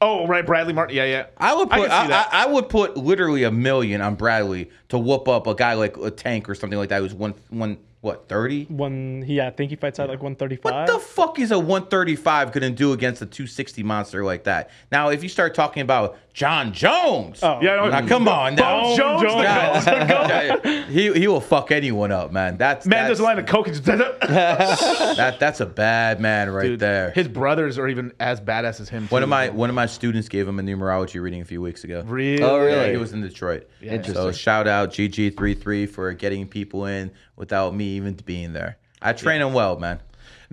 Oh, 0.00 0.26
right, 0.26 0.44
Bradley 0.44 0.72
Martin. 0.72 0.96
Yeah, 0.96 1.04
yeah. 1.04 1.26
I 1.36 1.54
would 1.54 1.70
put 1.70 1.88
can 1.88 2.12
I. 2.12 2.22
I, 2.22 2.28
I 2.32 2.46
would 2.46 2.68
put 2.68 2.96
literally 2.96 3.44
a 3.44 3.52
million 3.52 4.00
on 4.00 4.16
Bradley 4.16 4.70
to 4.88 4.98
whoop 4.98 5.28
up 5.28 5.46
a 5.46 5.54
guy 5.54 5.74
like 5.74 5.96
a 5.96 6.10
tank 6.10 6.48
or 6.48 6.56
something 6.56 6.78
like 6.78 6.88
that 6.88 7.00
who's 7.00 7.14
one 7.14 7.34
one 7.50 7.78
what 8.00 8.28
thirty. 8.28 8.64
When 8.64 9.22
he, 9.22 9.40
I 9.40 9.50
think 9.50 9.70
he 9.70 9.76
fights 9.76 10.00
at 10.00 10.08
like 10.08 10.20
135. 10.20 10.72
What 10.72 10.86
the 10.88 10.98
fuck 10.98 11.38
is 11.38 11.52
a 11.52 11.58
135 11.58 12.50
gonna 12.50 12.70
do 12.70 12.92
against 12.92 13.22
a 13.22 13.26
260 13.26 13.84
monster 13.84 14.24
like 14.24 14.42
that? 14.44 14.70
Now, 14.90 15.10
if 15.10 15.22
you 15.22 15.28
start 15.28 15.54
talking 15.54 15.82
about 15.82 16.18
Jon 16.34 16.72
Jones, 16.72 17.40
Oh. 17.42 17.58
Yeah, 17.60 17.76
no, 17.76 17.90
now 17.90 18.06
come 18.06 18.26
on, 18.26 18.54
now. 18.54 18.80
Bones 18.82 18.96
Jones, 18.96 19.20
the 19.22 19.28
Yeah. 19.42 20.56
the 20.56 20.84
he 20.90 21.12
he 21.12 21.28
will 21.28 21.42
fuck 21.42 21.70
anyone 21.70 22.10
up, 22.10 22.32
man. 22.32 22.56
That's 22.56 22.86
Man, 22.86 23.00
that's, 23.00 23.08
there's 23.08 23.20
a 23.20 23.22
line 23.24 23.38
of 23.38 23.44
coke. 23.46 23.66
that 24.26 25.36
that's 25.38 25.60
a 25.60 25.66
bad 25.66 26.20
man 26.20 26.50
right 26.50 26.64
Dude, 26.68 26.80
there. 26.80 27.10
His 27.10 27.28
brothers 27.28 27.78
are 27.78 27.86
even 27.88 28.12
as 28.18 28.40
badass 28.40 28.80
as 28.80 28.88
him. 28.88 29.08
one 29.08 29.20
too. 29.20 29.24
of 29.24 29.28
my 29.28 29.50
one 29.50 29.68
of 29.68 29.74
my 29.74 29.86
students 29.86 30.28
gave 30.28 30.48
him 30.48 30.58
a 30.58 30.62
numerology 30.62 31.20
reading 31.20 31.42
a 31.42 31.44
few 31.44 31.60
weeks 31.60 31.84
ago. 31.84 32.02
Really? 32.06 32.42
Oh, 32.42 32.56
Yeah, 32.56 32.62
really? 32.76 32.90
he 32.92 32.96
was 32.96 33.12
in 33.12 33.20
Detroit. 33.20 33.68
Interesting. 33.82 34.14
So 34.14 34.32
shout 34.32 34.66
out 34.66 34.90
GG33 34.90 35.88
for 35.88 36.12
getting 36.14 36.46
people 36.48 36.86
in 36.86 37.10
without 37.36 37.74
me 37.74 37.84
even 37.96 38.14
being 38.14 38.52
there. 38.52 38.78
I 39.00 39.12
train 39.12 39.40
him 39.42 39.52
well, 39.52 39.78
man. 39.78 40.00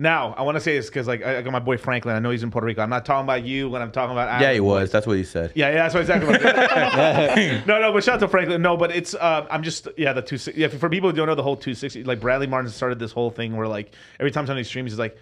Now, 0.00 0.32
I 0.32 0.42
want 0.42 0.56
to 0.56 0.62
say 0.62 0.76
this 0.76 0.86
because 0.86 1.06
like 1.06 1.22
I 1.22 1.38
I 1.38 1.42
got 1.42 1.52
my 1.52 1.58
boy 1.58 1.76
Franklin. 1.76 2.16
I 2.16 2.20
know 2.20 2.30
he's 2.30 2.42
in 2.42 2.50
Puerto 2.50 2.66
Rico. 2.66 2.80
I'm 2.80 2.88
not 2.88 3.04
talking 3.04 3.24
about 3.24 3.44
you 3.44 3.68
when 3.68 3.82
I'm 3.82 3.92
talking 3.92 4.12
about. 4.12 4.40
Yeah, 4.40 4.54
he 4.54 4.60
was. 4.60 4.90
That's 4.90 5.06
what 5.06 5.18
he 5.18 5.24
said. 5.24 5.52
Yeah, 5.54 5.68
yeah, 5.68 5.74
that's 5.88 5.94
what 5.94 6.00
exactly. 6.00 6.26
What 6.26 6.42
no, 7.66 7.80
no, 7.82 7.92
but 7.92 8.02
shout 8.02 8.14
out 8.14 8.20
to 8.20 8.28
Franklin. 8.28 8.62
No, 8.62 8.78
but 8.78 8.90
it's 8.90 9.12
uh, 9.12 9.46
I'm 9.50 9.62
just 9.62 9.88
yeah 9.98 10.14
the 10.14 10.22
two 10.22 10.38
yeah 10.56 10.68
for 10.68 10.88
people 10.88 11.10
who 11.10 11.16
don't 11.16 11.26
know 11.26 11.34
the 11.34 11.42
whole 11.42 11.54
260 11.54 12.04
like 12.04 12.18
Bradley 12.18 12.46
Martin 12.46 12.70
started 12.70 12.98
this 12.98 13.12
whole 13.12 13.30
thing 13.30 13.54
where 13.58 13.68
like 13.68 13.92
every 14.18 14.30
time 14.30 14.46
somebody 14.46 14.64
streams 14.64 14.90
he's 14.90 14.98
like. 14.98 15.16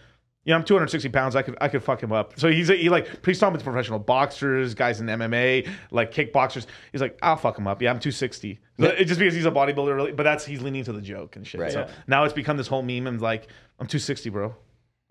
Yeah, 0.45 0.55
I'm 0.55 0.65
260 0.65 1.11
pounds. 1.11 1.37
I 1.37 1.43
could 1.43 1.59
I 1.61 1.69
could 1.69 1.83
fuck 1.83 2.03
him 2.03 2.11
up. 2.11 2.39
So 2.41 2.49
he's 2.51 2.69
he 2.69 2.89
like 2.89 3.23
he's 3.27 3.39
talking 3.39 3.53
with 3.53 3.65
professional 3.65 3.99
boxers, 3.99 4.73
guys 4.73 4.99
in 4.99 5.07
MMA, 5.07 5.69
like 5.91 6.11
kickboxers. 6.11 6.65
He's 6.91 7.03
like, 7.03 7.19
I'll 7.21 7.37
fuck 7.37 7.59
him 7.59 7.67
up. 7.67 7.83
Yeah, 7.83 7.91
I'm 7.91 7.99
260. 7.99 8.59
So 8.81 8.87
It's 8.87 9.09
just 9.09 9.19
because 9.21 9.35
he's 9.35 9.45
a 9.45 9.51
bodybuilder, 9.51 9.95
really. 9.95 10.13
But 10.13 10.23
that's 10.23 10.47
he's 10.47 10.63
leaning 10.63 10.85
to 10.85 10.93
the 10.95 11.03
joke 11.03 11.37
and 11.37 11.47
shit. 11.47 11.61
Right. 11.61 11.73
So 11.73 11.87
now 12.07 12.25
it's 12.25 12.33
become 12.33 12.57
this 12.57 12.69
whole 12.69 12.81
meme 12.81 13.07
and 13.07 13.21
like 13.21 13.49
I'm 13.79 13.87
260, 13.87 14.31
bro. 14.31 14.55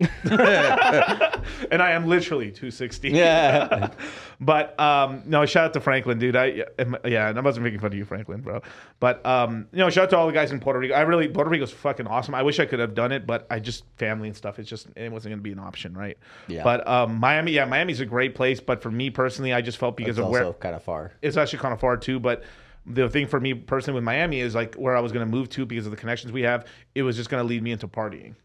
and 0.00 1.82
I 1.82 1.90
am 1.90 2.06
literally 2.06 2.50
260. 2.50 3.10
Yeah. 3.10 3.90
But 4.40 4.78
um, 4.78 5.24
no, 5.26 5.44
shout 5.46 5.64
out 5.64 5.72
to 5.72 5.80
Franklin, 5.80 6.20
dude. 6.20 6.36
I 6.36 6.62
yeah, 7.04 7.28
and 7.28 7.36
I 7.36 7.40
wasn't 7.40 7.64
making 7.64 7.80
fun 7.80 7.88
of 7.88 7.98
you, 7.98 8.04
Franklin, 8.04 8.40
bro. 8.40 8.62
But 9.00 9.26
um, 9.26 9.66
you 9.72 9.78
know, 9.78 9.90
shout 9.90 10.04
out 10.04 10.10
to 10.10 10.16
all 10.16 10.28
the 10.28 10.32
guys 10.32 10.52
in 10.52 10.60
Puerto 10.60 10.78
Rico. 10.78 10.94
I 10.94 11.00
really 11.00 11.26
Puerto 11.26 11.50
Rico's 11.50 11.72
fucking 11.72 12.06
awesome. 12.06 12.36
I 12.36 12.44
wish 12.44 12.60
I 12.60 12.64
could 12.66 12.78
have 12.78 12.94
done 12.94 13.10
it, 13.10 13.26
but 13.26 13.48
I 13.50 13.58
just 13.58 13.82
family 13.96 14.28
and 14.28 14.36
stuff. 14.36 14.60
It's 14.60 14.68
just 14.70 14.86
it 14.94 15.10
wasn't 15.10 15.32
going 15.32 15.40
to 15.40 15.42
be 15.42 15.50
an 15.50 15.58
option, 15.58 15.92
right? 15.92 16.16
Yeah. 16.46 16.62
But 16.62 16.86
um, 16.86 17.18
Miami, 17.18 17.50
yeah, 17.50 17.64
Miami's 17.64 17.98
a 17.98 18.06
great 18.06 18.36
place. 18.36 18.60
But 18.60 18.80
for 18.80 18.92
me 18.92 19.10
personally, 19.10 19.52
I 19.52 19.60
just 19.60 19.78
felt 19.78 19.96
because 19.96 20.18
It's 20.18 20.24
of 20.24 20.30
where 20.30 20.52
kind 20.52 20.76
of 20.76 20.84
far. 20.84 21.10
it's 21.20 21.36
actually 21.36 21.58
kind 21.58 21.74
of 21.74 21.80
far 21.80 21.96
too. 21.96 22.20
But 22.20 22.44
the 22.86 23.08
thing 23.08 23.26
for 23.26 23.40
me 23.40 23.54
personally 23.54 23.96
with 23.96 24.04
Miami 24.04 24.38
is 24.38 24.54
like 24.54 24.76
where 24.76 24.96
I 24.96 25.00
was 25.00 25.10
going 25.10 25.26
to 25.26 25.30
move 25.36 25.48
to 25.48 25.66
because 25.66 25.84
of 25.84 25.90
the 25.90 25.98
connections 25.98 26.32
we 26.32 26.42
have. 26.42 26.64
It 26.94 27.02
was 27.02 27.16
just 27.16 27.28
going 27.28 27.42
to 27.42 27.48
lead 27.48 27.60
me 27.64 27.72
into 27.72 27.88
partying. 27.88 28.36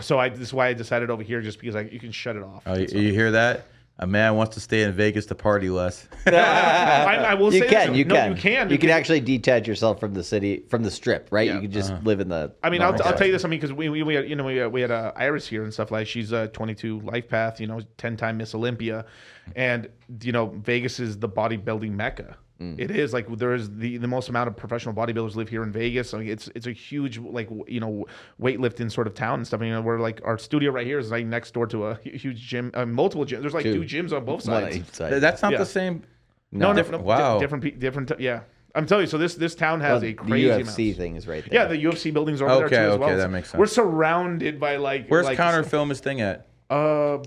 So 0.00 0.18
I 0.18 0.28
this 0.28 0.48
is 0.48 0.54
why 0.54 0.68
I 0.68 0.72
decided 0.72 1.10
over 1.10 1.22
here 1.22 1.40
just 1.40 1.60
because 1.60 1.76
I, 1.76 1.82
you 1.82 2.00
can 2.00 2.12
shut 2.12 2.36
it 2.36 2.42
off. 2.42 2.62
Oh, 2.66 2.74
you, 2.76 2.86
you 3.00 3.12
hear 3.12 3.30
that? 3.32 3.66
A 3.98 4.06
man 4.06 4.36
wants 4.36 4.54
to 4.54 4.60
stay 4.60 4.82
in 4.82 4.92
Vegas 4.92 5.24
to 5.26 5.34
party 5.34 5.70
less. 5.70 6.06
I, 6.26 7.28
I 7.30 7.34
will 7.34 7.50
You 7.54 7.60
say 7.60 7.68
can, 7.68 7.88
this, 7.88 7.98
you 7.98 8.04
no, 8.04 8.14
can, 8.14 8.30
you 8.32 8.36
can, 8.36 8.70
You 8.70 8.78
can 8.78 8.90
actually 8.90 9.20
detach 9.20 9.66
yourself 9.66 9.98
from 9.98 10.12
the 10.12 10.22
city, 10.22 10.64
from 10.68 10.82
the 10.82 10.90
strip, 10.90 11.28
right? 11.30 11.46
Yeah. 11.46 11.54
You 11.54 11.60
can 11.62 11.72
just 11.72 11.94
live 12.02 12.20
in 12.20 12.28
the. 12.28 12.52
I 12.62 12.68
mean, 12.68 12.82
I'll, 12.82 12.92
I'll 13.02 13.16
tell 13.16 13.26
you 13.26 13.32
this. 13.32 13.46
I 13.46 13.48
mean, 13.48 13.58
because 13.58 13.72
we, 13.72 13.88
we, 13.88 14.02
we 14.02 14.14
had, 14.14 14.28
you 14.28 14.36
know, 14.36 14.44
we, 14.44 14.56
had- 14.56 14.70
we 14.70 14.82
had 14.82 14.90
uh, 14.90 15.12
Iris 15.16 15.46
here 15.48 15.64
and 15.64 15.72
stuff 15.72 15.90
like 15.90 16.06
she's 16.06 16.32
a 16.32 16.48
22 16.48 17.00
life 17.00 17.26
path, 17.26 17.58
you 17.58 17.68
know, 17.68 17.80
10 17.96 18.18
time 18.18 18.36
Miss 18.36 18.54
Olympia. 18.54 19.06
And, 19.54 19.88
you 20.22 20.32
know, 20.32 20.48
Vegas 20.62 21.00
is 21.00 21.18
the 21.18 21.28
bodybuilding 21.28 21.92
mecca. 21.92 22.36
Mm. 22.60 22.80
It 22.80 22.90
is 22.90 23.12
like 23.12 23.28
there 23.36 23.52
is 23.52 23.68
the, 23.76 23.98
the 23.98 24.08
most 24.08 24.30
amount 24.30 24.48
of 24.48 24.56
professional 24.56 24.94
bodybuilders 24.94 25.34
live 25.36 25.48
here 25.48 25.62
in 25.62 25.70
Vegas. 25.70 26.08
So 26.08 26.20
it's 26.20 26.48
it's 26.54 26.66
a 26.66 26.72
huge 26.72 27.18
like 27.18 27.50
you 27.68 27.80
know 27.80 28.06
weightlifting 28.40 28.90
sort 28.90 29.06
of 29.06 29.12
town 29.14 29.40
and 29.40 29.46
stuff. 29.46 29.60
You 29.60 29.68
know, 29.70 29.82
we're 29.82 29.98
like 30.00 30.20
our 30.24 30.38
studio 30.38 30.70
right 30.72 30.86
here 30.86 30.98
is 30.98 31.10
like 31.10 31.26
next 31.26 31.52
door 31.52 31.66
to 31.66 31.86
a 31.88 31.94
huge 32.02 32.40
gym, 32.40 32.70
uh, 32.72 32.86
multiple 32.86 33.26
gyms. 33.26 33.42
There's 33.42 33.52
like 33.52 33.64
two, 33.64 33.84
Two. 33.84 34.02
gyms 34.02 34.12
on 34.16 34.24
both 34.24 34.42
sides. 34.42 34.96
side. 34.96 35.12
That's 35.20 35.42
not 35.42 35.52
Yeah. 35.52 35.58
the 35.58 35.66
same. 35.66 36.02
No, 36.50 36.68
no, 36.70 36.76
Different- 36.76 37.02
no, 37.02 37.06
wow. 37.08 37.34
di- 37.34 37.40
different, 37.44 37.78
different. 37.78 38.12
Yeah, 38.20 38.40
I'm 38.74 38.86
telling 38.86 39.02
you. 39.04 39.10
So 39.10 39.18
this 39.18 39.34
this 39.34 39.54
town 39.54 39.80
has 39.82 40.00
Well, 40.00 40.10
a 40.12 40.14
crazy 40.14 40.48
the 40.48 40.54
UFC 40.62 40.84
amount. 40.86 40.96
thing 40.96 41.16
is 41.16 41.28
right 41.28 41.44
there. 41.44 41.52
Yeah, 41.62 41.66
the 41.66 41.76
UFC 41.76 42.10
buildings 42.10 42.40
are 42.40 42.48
over 42.48 42.64
Okay, 42.66 42.76
there 42.76 42.86
too 42.86 42.92
as 42.92 42.96
okay, 43.00 43.06
well. 43.06 43.16
that 43.18 43.30
makes 43.30 43.50
sense. 43.50 43.58
We're 43.58 43.66
surrounded 43.66 44.58
by 44.58 44.76
like 44.76 45.08
Where's 45.08 45.26
like, 45.26 45.36
Counter 45.36 45.62
Film 45.62 45.90
his 45.90 46.00
thing 46.00 46.22
at? 46.22 46.46
Uh, 46.70 47.18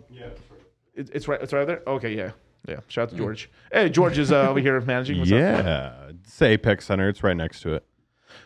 it, 0.96 1.10
it's 1.14 1.28
right. 1.28 1.40
It's 1.42 1.54
right 1.54 1.68
there. 1.68 1.82
Okay, 1.86 2.16
yeah, 2.16 2.32
yeah. 2.68 2.80
Shout 2.88 3.04
out 3.04 3.10
to 3.12 3.16
George. 3.16 3.50
Hey, 3.72 3.90
George 3.90 4.18
is 4.18 4.32
uh, 4.32 4.50
over 4.50 4.60
here 4.60 4.80
managing. 4.82 5.20
What's 5.20 5.32
up? 5.32 5.38
yeah, 5.38 6.10
it's 6.10 6.42
Apex 6.42 6.86
Center. 6.86 7.10
It's 7.10 7.24
right 7.24 7.38
next 7.38 7.62
to 7.62 7.74
it. 7.74 7.86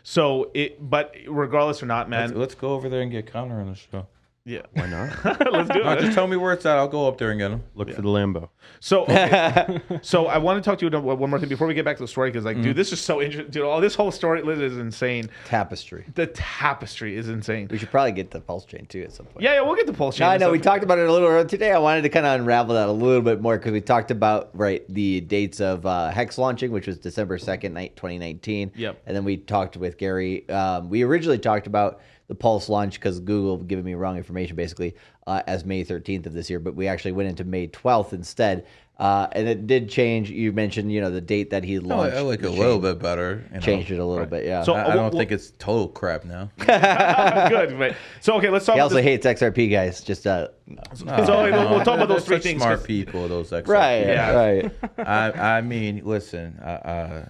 So 0.04 0.52
it, 0.54 0.78
but 0.90 1.14
regardless 1.28 1.82
or 1.82 1.86
not, 1.86 2.10
man. 2.10 2.30
Let's, 2.30 2.38
let's 2.38 2.56
go 2.56 2.70
over 2.74 2.90
there 2.90 3.02
and 3.02 3.12
get 3.12 3.32
Counter 3.32 3.60
on 3.60 3.70
the 3.70 3.76
show. 3.76 4.08
Yeah, 4.46 4.62
Why 4.74 4.88
not? 4.88 5.24
let's 5.52 5.70
do 5.70 5.84
No, 5.84 5.92
it. 5.94 6.02
just 6.02 6.14
tell 6.14 6.28
me 6.28 6.36
where 6.36 6.52
it's 6.52 6.66
at. 6.66 6.76
I'll 6.78 6.88
go 6.90 7.08
up 7.08 7.18
there 7.18 7.32
and 7.32 7.40
get 7.40 7.52
him. 7.52 7.64
Look 7.76 7.90
for 7.92 8.02
the 8.02 8.10
Lambo. 8.10 8.50
So, 8.82 9.04
okay. 9.08 9.80
so 10.02 10.28
I 10.28 10.38
want 10.38 10.62
to 10.62 10.70
talk 10.70 10.80
to 10.80 10.84
you 10.86 10.88
about 10.88 11.04
one 11.18 11.30
more 11.30 11.40
thing 11.40 11.48
before 11.48 11.66
we 11.66 11.74
get 11.74 11.86
back 11.86 11.96
to 11.96 12.04
the 12.04 12.08
story 12.10 12.30
because, 12.30 12.44
like, 12.44 12.58
Mm. 12.58 12.64
dude, 12.64 12.76
this 12.76 12.92
is 12.92 13.00
so 13.00 13.22
interesting. 13.22 13.52
Dude, 13.52 13.64
all 13.64 13.80
this 13.80 13.96
whole 13.96 14.12
story 14.12 14.42
Liz, 14.42 14.60
is 14.60 14.78
insane. 14.78 15.30
tapestry. 15.46 16.06
The 16.16 16.28
tapestry 16.28 17.16
is 17.16 17.30
insane. 17.30 17.70
We 17.72 17.78
should 17.78 17.90
probably 17.90 18.12
get 18.12 18.32
the 18.32 18.42
pulse 18.42 18.66
chain 18.66 18.86
too 18.86 19.04
at 19.04 19.14
some 19.14 19.28
point. 19.28 19.42
Yeah, 19.44 19.54
yeah, 19.54 19.62
we'll 19.62 19.76
get 19.76 19.88
the 19.88 19.94
pulse 19.94 20.18
chain. 20.18 20.26
No, 20.26 20.32
I 20.32 20.34
and 20.36 20.42
know 20.42 20.52
we 20.52 20.58
stuff. 20.60 20.74
talked 20.74 20.84
about 20.84 21.00
it 21.00 21.08
a 21.08 21.12
little 21.12 21.28
earlier 21.30 21.46
today. 21.46 21.72
I 21.72 21.80
wanted 21.80 22.02
to 22.02 22.10
kind 22.10 22.26
of 22.26 22.38
unravel 22.40 22.76
that 22.76 22.90
a 22.90 22.92
little 22.92 23.22
bit 23.22 23.40
more 23.42 23.58
because 23.58 23.72
we 23.72 23.80
talked 23.80 24.12
about 24.12 24.50
right 24.54 24.84
the 24.90 25.22
dates 25.22 25.62
of 25.62 25.86
uh, 25.86 26.10
Hex 26.10 26.38
launching, 26.38 26.72
which 26.72 26.88
was 26.88 26.98
December 26.98 27.38
second, 27.38 27.74
night 27.74 27.96
twenty 27.96 28.18
nineteen. 28.18 28.72
Yep. 28.76 29.02
And 29.06 29.16
then 29.16 29.24
we 29.24 29.38
talked 29.38 29.78
with 29.78 29.98
Gary. 29.98 30.48
Um, 30.50 30.90
we 30.90 31.04
originally 31.04 31.40
talked 31.40 31.66
about 31.68 32.02
the 32.34 32.40
Pulse 32.40 32.70
launch 32.70 32.96
because 32.96 33.20
Google 33.20 33.58
giving 33.58 33.86
me 33.86 33.94
wrong 33.94 34.18
information 34.18 34.56
basically 34.56 34.96
uh, 35.28 35.42
as 35.48 35.64
May 35.66 35.84
thirteenth 35.84 36.26
of 36.26 36.34
this 36.34 36.50
year, 36.50 36.60
but 36.60 36.76
we 36.76 36.88
actually 36.88 37.12
went 37.14 37.30
into 37.30 37.44
May 37.44 37.68
twelfth 37.68 38.14
instead. 38.14 38.66
Uh, 39.00 39.28
and 39.32 39.48
it 39.48 39.66
did 39.66 39.90
change. 39.90 40.30
You 40.30 40.52
mentioned, 40.52 40.92
you 40.92 41.02
know, 41.02 41.10
the 41.10 41.20
date 41.20 41.50
that 41.50 41.64
he 41.64 41.80
launched. 41.80 42.14
like, 42.14 42.14
I 42.14 42.22
like 42.22 42.40
it 42.44 42.46
a 42.46 42.50
little 42.52 42.78
bit 42.80 43.00
better. 43.00 43.44
you 43.50 43.56
know. 43.56 43.60
Changed 43.60 43.90
it 43.90 43.98
a 43.98 44.06
little 44.06 44.28
bit, 44.28 44.46
yeah. 44.46 44.62
So- 44.64 44.76
I, 44.76 44.82
I 44.82 44.84
Oh, 44.84 44.94
don't 44.94 45.02
well- 45.02 45.12
think 45.20 45.32
it's 45.32 45.50
total 45.58 45.88
crap 45.88 46.26
now. 46.26 46.52
Good, 46.58 47.74
right? 47.74 47.96
So 48.22 48.36
okay, 48.38 48.50
let's 48.50 48.66
talk. 48.68 48.76
he 48.76 48.80
about 48.80 48.84
also 48.86 48.96
this. 48.98 49.04
hates 49.04 49.26
XRP 49.26 49.72
guys. 49.72 50.02
Just 50.02 50.28
uh, 50.28 50.50
no. 50.68 50.82
So 50.96 51.44
we'll, 51.44 51.70
we'll 51.72 51.84
talk 51.84 51.96
about 51.96 52.08
those 52.08 52.24
They're 52.26 52.26
three 52.26 52.36
such 52.38 52.44
things. 52.44 52.62
Smart 52.62 52.80
'cause- 52.80 52.88
people, 52.88 53.28
those 53.28 53.52
ex. 53.52 53.68
right, 53.68 54.06
Yeah. 54.06 54.32
right. 54.36 54.72
I, 55.00 55.58
I 55.58 55.62
mean, 55.62 56.02
listen, 56.06 56.60
uh, 56.62 56.66
uh, 56.68 57.26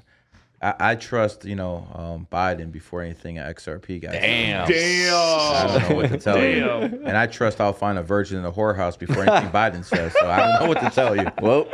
I, 0.64 0.76
I 0.80 0.96
trust 0.96 1.46
you 1.46 1.56
know 1.56 1.88
um, 1.94 2.28
Biden 2.32 2.72
before 2.72 3.02
anything 3.02 3.38
at 3.38 3.56
XRP 3.56 4.02
guys. 4.02 4.14
Damn. 4.14 4.64
I 4.64 4.68
Damn. 4.68 5.68
don't 5.68 5.90
know 5.90 5.96
what 5.96 6.10
to 6.10 6.18
tell 6.18 6.44
you. 6.44 7.02
And 7.06 7.18
I 7.18 7.28
trust 7.28 7.60
I'll 7.60 7.74
find 7.74 8.00
a 8.00 8.04
virgin 8.04 8.40
in 8.40 8.46
a 8.46 8.52
whorehouse 8.52 8.98
before 8.98 9.24
anything 9.24 9.52
Biden 9.52 9.84
says. 9.84 10.14
So 10.20 10.30
I 10.30 10.40
don't 10.40 10.62
know 10.62 10.68
what 10.70 10.80
to 10.80 10.90
tell 10.90 11.16
you. 11.16 11.28
Well, 11.42 11.66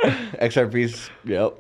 XRP's. 0.42 1.10
Yep. 1.26 1.60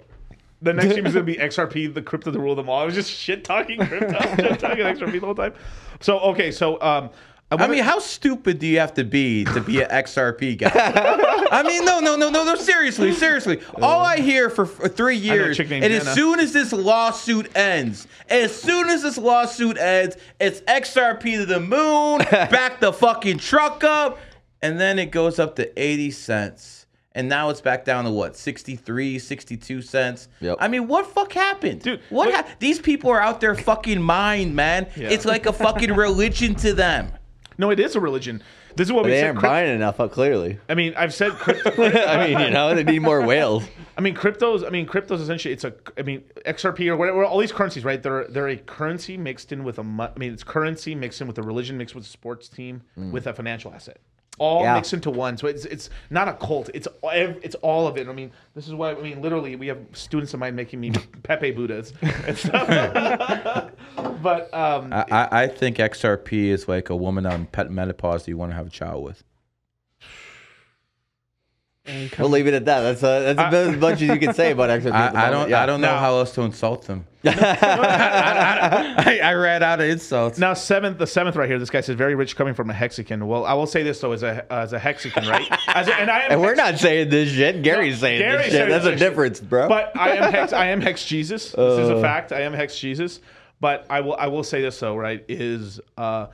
The 0.61 0.73
next 0.73 0.93
team 0.93 1.05
is 1.05 1.13
going 1.13 1.25
to 1.25 1.31
be 1.31 1.37
XRP, 1.41 1.93
the 1.93 2.01
crypto 2.01 2.31
to 2.31 2.39
rule 2.39 2.55
them 2.55 2.69
all. 2.69 2.81
I 2.81 2.83
was 2.83 2.95
just 2.95 3.09
shit 3.09 3.43
talking 3.43 3.79
crypto, 3.79 4.19
shit 4.35 4.59
talking 4.59 4.83
XRP 4.83 5.13
the 5.13 5.19
whole 5.19 5.35
time. 5.35 5.53
So 6.01 6.19
okay, 6.19 6.51
so 6.51 6.81
um, 6.81 7.09
I 7.51 7.55
wanna- 7.55 7.73
mean, 7.73 7.83
how 7.83 7.99
stupid 7.99 8.59
do 8.59 8.67
you 8.67 8.79
have 8.79 8.93
to 8.95 9.03
be 9.03 9.43
to 9.45 9.59
be 9.61 9.81
an 9.81 9.89
XRP 9.89 10.57
guy? 10.59 10.69
I 11.51 11.63
mean, 11.63 11.83
no, 11.83 11.99
no, 11.99 12.15
no, 12.15 12.29
no, 12.29 12.43
no. 12.43 12.55
Seriously, 12.55 13.11
seriously. 13.11 13.59
All 13.81 14.01
I 14.01 14.17
hear 14.17 14.49
for, 14.51 14.65
for 14.67 14.87
three 14.87 15.15
years, 15.15 15.59
and 15.59 15.83
as 15.85 16.13
soon 16.13 16.39
as 16.39 16.53
this 16.53 16.71
lawsuit 16.71 17.55
ends, 17.57 18.07
as 18.29 18.55
soon 18.55 18.87
as 18.89 19.01
this 19.01 19.17
lawsuit 19.17 19.77
ends, 19.79 20.15
it's 20.39 20.61
XRP 20.61 21.37
to 21.37 21.45
the 21.47 21.59
moon, 21.59 22.19
back 22.31 22.79
the 22.79 22.93
fucking 22.93 23.39
truck 23.39 23.83
up, 23.83 24.19
and 24.61 24.79
then 24.79 24.99
it 24.99 25.07
goes 25.07 25.39
up 25.39 25.55
to 25.55 25.81
80 25.81 26.11
cents. 26.11 26.85
And 27.15 27.27
now 27.27 27.49
it's 27.49 27.59
back 27.61 27.83
down 27.83 28.05
to 28.05 28.11
what, 28.11 28.37
63, 28.37 29.17
62 29.17 29.81
cents? 29.81 30.27
Yep. 30.41 30.57
I 30.59 30.67
mean, 30.67 30.87
what 30.87 31.07
fuck 31.07 31.33
happened? 31.33 31.81
Dude, 31.81 32.01
what 32.09 32.31
hap- 32.31 32.59
These 32.59 32.79
people 32.79 33.09
are 33.09 33.19
out 33.19 33.41
there 33.41 33.55
fucking 33.55 33.99
mind, 34.01 34.55
man. 34.55 34.87
Yeah. 34.95 35.09
It's 35.09 35.25
like 35.25 35.47
a 35.47 35.51
fucking 35.53 35.93
religion 35.95 36.53
to 36.55 36.73
them. 36.73 37.11
No, 37.59 37.69
it 37.69 37.79
is 37.79 37.95
a 37.95 37.99
religion. 37.99 38.41
This 38.75 38.87
is 38.87 38.91
what 38.93 39.03
we 39.05 39.11
They 39.11 39.19
said. 39.19 39.27
aren't 39.27 39.41
buying 39.41 39.75
enough, 39.75 39.99
uh, 39.99 40.07
clearly. 40.07 40.57
I 40.69 40.73
mean, 40.73 40.93
I've 40.97 41.13
said 41.13 41.31
crypto. 41.43 41.71
I 41.83 42.25
mean, 42.27 42.39
you 42.39 42.49
know, 42.49 42.73
they 42.73 42.83
need 42.83 43.01
more 43.03 43.21
whales. 43.23 43.63
I 43.97 44.01
mean, 44.01 44.15
cryptos. 44.15 44.65
I 44.65 44.69
mean, 44.69 44.87
cryptos 44.87 45.19
essentially. 45.21 45.53
It's 45.53 45.63
a. 45.65 45.73
I 45.97 46.01
mean, 46.01 46.21
XRP 46.47 46.87
or 46.87 46.95
whatever. 46.97 47.23
All 47.25 47.37
these 47.37 47.51
currencies, 47.51 47.83
right? 47.83 48.01
They're 48.01 48.25
they're 48.29 48.47
a 48.49 48.57
currency 48.57 49.17
mixed 49.17 49.51
in 49.51 49.63
with 49.63 49.77
a. 49.77 49.83
mo- 49.83 50.11
I 50.15 50.17
mean, 50.17 50.33
it's 50.33 50.43
currency 50.43 50.95
mixed 50.95 51.19
in 51.21 51.27
with 51.27 51.37
a 51.37 51.43
religion 51.43 51.77
mixed 51.77 51.93
with 51.93 52.05
a 52.05 52.07
sports 52.07 52.47
team 52.49 52.81
with 52.95 53.27
a 53.27 53.33
financial 53.33 53.73
asset. 53.73 53.97
All 54.39 54.63
Yeah. 54.63 54.75
mixed 54.75 54.93
into 54.93 55.09
one. 55.11 55.37
So 55.37 55.47
it's 55.47 55.65
it's 55.65 55.89
not 56.09 56.27
a 56.27 56.33
cult. 56.33 56.69
It's 56.73 56.87
it's 57.03 57.55
all 57.55 57.87
of 57.87 57.97
it. 57.97 58.07
I 58.07 58.13
mean, 58.13 58.31
this 58.55 58.67
is 58.67 58.73
why. 58.73 58.91
I 58.91 59.01
mean, 59.01 59.21
literally, 59.21 59.55
we 59.55 59.67
have 59.67 59.77
students 59.93 60.33
of 60.33 60.39
mine 60.39 60.55
making 60.55 60.79
me 60.79 60.91
Pepe 61.23 61.51
Buddhas 61.51 61.93
and 62.01 62.37
stuff. 62.37 63.71
but 64.21 64.53
um, 64.53 64.91
I, 64.93 65.05
I 65.11 65.41
I 65.43 65.47
think 65.47 65.77
XRP 65.77 66.45
is 66.47 66.67
like 66.67 66.89
a 66.89 66.95
woman 66.95 67.25
on 67.25 67.45
pet 67.47 67.69
menopause 67.71 68.25
that 68.25 68.31
you 68.31 68.37
want 68.37 68.51
to 68.51 68.55
have 68.55 68.67
a 68.67 68.71
child 68.71 69.03
with. 69.03 69.23
We'll 72.17 72.29
leave 72.29 72.47
it 72.47 72.53
at 72.53 72.65
that. 72.65 72.81
That's 72.81 73.03
uh, 73.03 73.19
that's 73.19 73.39
about 73.39 73.53
as 73.53 73.77
much 73.77 73.93
as 73.95 74.01
you 74.03 74.17
can 74.17 74.33
say 74.33 74.51
about 74.51 74.69
XRP. 74.69 74.91
I, 74.91 75.27
I 75.27 75.29
don't 75.29 75.49
Yeah. 75.49 75.63
I 75.63 75.65
don't 75.65 75.81
know 75.81 75.87
Now- 75.93 75.99
how 75.99 76.17
else 76.17 76.33
to 76.35 76.41
insult 76.41 76.85
them. 76.87 77.05
I, 77.25 79.19
I 79.23 79.33
ran 79.33 79.61
out 79.63 79.81
of 79.81 79.89
insults. 79.89 80.39
Now 80.39 80.53
seventh, 80.53 80.97
the 80.99 81.07
seventh 81.07 81.35
right 81.35 81.49
here. 81.49 81.59
This 81.59 81.69
guy 81.69 81.81
says 81.81 81.95
very 81.95 82.15
rich 82.15 82.35
coming 82.35 82.53
from 82.53 82.69
a 82.69 82.73
Hexican. 82.73 83.27
Well, 83.27 83.45
I 83.45 83.53
will 83.53 83.67
say 83.67 83.83
this 83.83 83.99
though, 83.99 84.11
as 84.13 84.23
a 84.23 84.45
as 84.51 84.73
a 84.73 84.79
Hexican, 84.79 85.27
right? 85.27 85.47
As 85.67 85.87
a, 85.87 85.95
and 85.95 86.09
I 86.09 86.21
am 86.21 86.31
And 86.31 86.41
we're 86.41 86.55
Hex- 86.55 86.57
not 86.57 86.79
saying 86.79 87.09
this 87.09 87.29
shit. 87.31 87.61
Gary's 87.61 87.99
saying 87.99 88.19
Gary 88.21 88.37
this 88.43 88.51
shit. 88.53 88.69
That's 88.69 88.85
a 88.85 88.95
difference, 88.95 89.39
bro. 89.39 89.67
But 89.67 89.95
I 89.97 90.11
am 90.11 90.31
Hex. 90.31 90.53
I 90.53 90.67
am 90.67 90.81
Hex 90.81 91.05
Jesus. 91.05 91.51
This 91.51 91.79
is 91.79 91.89
a 91.89 92.01
fact. 92.01 92.31
I 92.31 92.41
am 92.41 92.53
Hex 92.53 92.77
Jesus. 92.79 93.19
But 93.59 93.85
I 93.89 94.01
will. 94.01 94.15
I 94.15 94.27
will 94.27 94.43
say 94.43 94.61
this 94.61 94.79
though, 94.79 94.95
right? 94.95 95.23
Is 95.27 95.79
uh, 95.97 96.27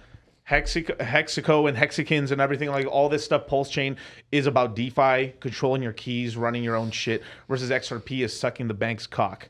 Hexico, 0.49 0.95
Hexico 0.97 1.67
and 1.67 1.76
Hexicans 1.77 2.31
and 2.31 2.39
everything 2.39 2.69
like 2.69 2.85
all 2.85 3.09
this 3.09 3.26
stuff. 3.26 3.47
Pulse 3.47 3.69
chain 3.69 3.97
is 4.31 4.45
about 4.47 4.76
DeFi, 4.76 5.34
controlling 5.39 5.81
your 5.81 5.93
keys, 5.93 6.38
running 6.38 6.63
your 6.63 6.76
own 6.76 6.91
shit. 6.91 7.23
Versus 7.49 7.72
XRP 7.72 8.23
is 8.23 8.38
sucking 8.38 8.67
the 8.67 8.73
bank's 8.76 9.07
cock. 9.07 9.49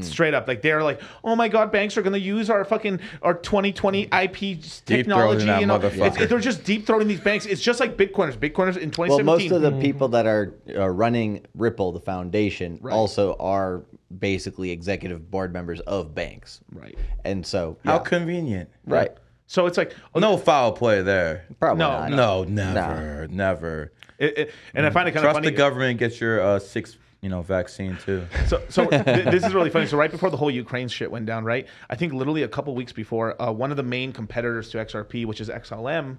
Straight 0.00 0.32
up, 0.32 0.48
like 0.48 0.62
they're 0.62 0.82
like, 0.82 1.02
oh 1.22 1.36
my 1.36 1.48
god, 1.48 1.70
banks 1.70 1.98
are 1.98 2.02
gonna 2.02 2.16
use 2.16 2.48
our 2.48 2.64
fucking 2.64 2.98
our 3.20 3.34
2020 3.34 4.04
IP 4.04 4.58
technology. 4.86 5.44
that 5.44 5.60
You 5.60 5.66
know, 5.66 5.78
motherfucker. 5.78 6.06
It's- 6.06 6.28
they're 6.30 6.38
just 6.40 6.64
deep 6.64 6.86
throating 6.86 7.08
these 7.08 7.20
banks. 7.20 7.44
It's 7.44 7.60
just 7.60 7.78
like 7.78 7.98
Bitcoiners. 7.98 8.38
Bitcoiners 8.38 8.78
in 8.78 8.90
2017. 8.90 9.08
Well, 9.10 9.22
most 9.38 9.50
of 9.50 9.60
the 9.60 9.72
people 9.82 10.08
that 10.08 10.24
are 10.24 10.54
uh, 10.74 10.88
running 10.88 11.44
Ripple, 11.54 11.92
the 11.92 12.00
foundation, 12.00 12.80
also 12.90 13.36
are 13.38 13.82
basically 14.18 14.70
executive 14.70 15.30
board 15.30 15.52
members 15.52 15.80
of 15.80 16.14
banks. 16.14 16.62
right. 16.72 16.96
And 17.26 17.44
so, 17.46 17.76
How 17.84 17.98
convenient. 17.98 18.70
right. 18.86 19.12
So 19.52 19.66
it's 19.66 19.76
like, 19.76 19.94
No 20.16 20.38
foul 20.38 20.72
play 20.72 21.02
there. 21.02 21.44
Probably 21.60 21.80
No, 21.80 22.08
not. 22.08 22.10
No, 22.10 22.44
never, 22.44 23.28
never. 23.28 23.92
it, 24.18 24.38
it- 24.38 24.50
and 24.74 24.86
I 24.86 24.90
find 24.90 25.06
it 25.06 25.12
kind 25.12 25.26
of 25.26 25.32
funny. 25.34 25.44
Trust 25.48 25.52
the 25.52 25.58
government. 25.58 25.98
Get 25.98 26.18
your 26.22 26.40
uh, 26.40 26.58
six, 26.58 26.96
you 27.20 27.28
know, 27.28 27.42
vaccine 27.42 27.98
too. 28.02 28.26
So, 28.46 28.62
so 28.70 28.86
th- 28.88 29.04
this 29.04 29.44
is 29.44 29.52
really 29.52 29.68
funny. 29.68 29.84
So, 29.86 29.98
right 29.98 30.10
before 30.10 30.30
the 30.30 30.38
whole 30.38 30.50
Ukraine 30.50 30.88
shit 30.88 31.10
went 31.10 31.26
down, 31.26 31.44
right? 31.44 31.66
I 31.90 31.96
think 31.96 32.14
literally 32.14 32.44
a 32.44 32.48
couple 32.48 32.74
weeks 32.74 32.92
before, 32.92 33.40
uh, 33.42 33.52
one 33.52 33.70
of 33.70 33.76
the 33.76 33.82
main 33.82 34.10
competitors 34.10 34.70
to 34.70 34.78
XRP, 34.78 35.26
which 35.26 35.42
is 35.42 35.50
XLM, 35.50 36.16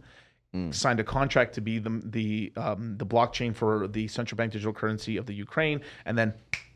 signed 0.70 1.00
a 1.00 1.04
contract 1.04 1.56
to 1.56 1.62
be 1.62 1.80
the 1.80 2.02
the 2.06 2.54
um, 2.56 2.96
the 3.00 3.06
blockchain 3.08 3.56
for 3.56 3.88
the 3.88 4.08
central 4.10 4.36
bank 4.36 4.52
digital 4.52 4.74
currency 4.74 5.18
of 5.18 5.26
the 5.26 5.34
Ukraine, 5.34 5.82
and 6.06 6.16
then 6.16 6.36
a 6.52 6.73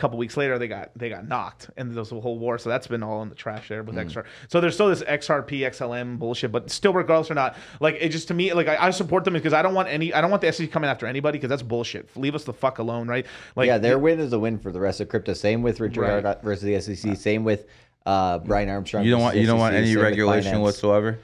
couple 0.00 0.18
weeks 0.18 0.36
later 0.36 0.58
they 0.58 0.66
got 0.66 0.90
they 0.96 1.08
got 1.08 1.28
knocked, 1.28 1.70
and 1.76 1.90
there 1.90 1.98
was 1.98 2.10
a 2.10 2.20
whole 2.20 2.38
war. 2.38 2.58
So 2.58 2.68
that's 2.68 2.86
been 2.86 3.02
all 3.02 3.22
in 3.22 3.28
the 3.28 3.34
trash 3.34 3.68
there 3.68 3.82
with 3.82 3.96
XR. 3.96 4.24
So 4.48 4.60
there's 4.60 4.74
still 4.74 4.88
this 4.88 5.02
XRP 5.02 5.60
XLM 5.60 6.18
bullshit, 6.18 6.50
but 6.50 6.70
still, 6.70 6.92
regardless 6.92 7.30
or 7.30 7.34
not, 7.34 7.56
like 7.80 7.96
it 8.00 8.08
just 8.08 8.28
to 8.28 8.34
me, 8.34 8.52
like 8.52 8.68
I, 8.68 8.86
I 8.86 8.90
support 8.90 9.24
them 9.24 9.34
because 9.34 9.52
I 9.52 9.62
don't 9.62 9.74
want 9.74 9.88
any, 9.88 10.12
I 10.12 10.20
don't 10.20 10.30
want 10.30 10.40
the 10.42 10.52
SEC 10.52 10.70
coming 10.70 10.90
after 10.90 11.06
anybody 11.06 11.38
because 11.38 11.50
that's 11.50 11.62
bullshit. 11.62 12.08
Leave 12.16 12.34
us 12.34 12.44
the 12.44 12.52
fuck 12.52 12.78
alone, 12.78 13.06
right? 13.08 13.26
Like 13.56 13.66
yeah, 13.66 13.78
their 13.78 13.98
win 13.98 14.18
is 14.18 14.32
a 14.32 14.38
win 14.38 14.58
for 14.58 14.72
the 14.72 14.80
rest 14.80 15.00
of 15.00 15.08
crypto. 15.08 15.34
Same 15.34 15.62
with 15.62 15.80
Richard 15.80 16.24
Heart. 16.24 16.42
Versus 16.42 16.64
the 16.64 16.80
SEC. 16.80 17.16
Same 17.16 17.44
with 17.44 17.66
uh, 18.06 18.38
Brian 18.38 18.68
Armstrong. 18.68 19.04
You 19.04 19.10
don't 19.10 19.20
want 19.20 19.36
you 19.36 19.46
don't 19.46 19.58
want 19.58 19.74
any 19.74 19.96
regulation 19.96 20.60
whatsoever. 20.60 21.18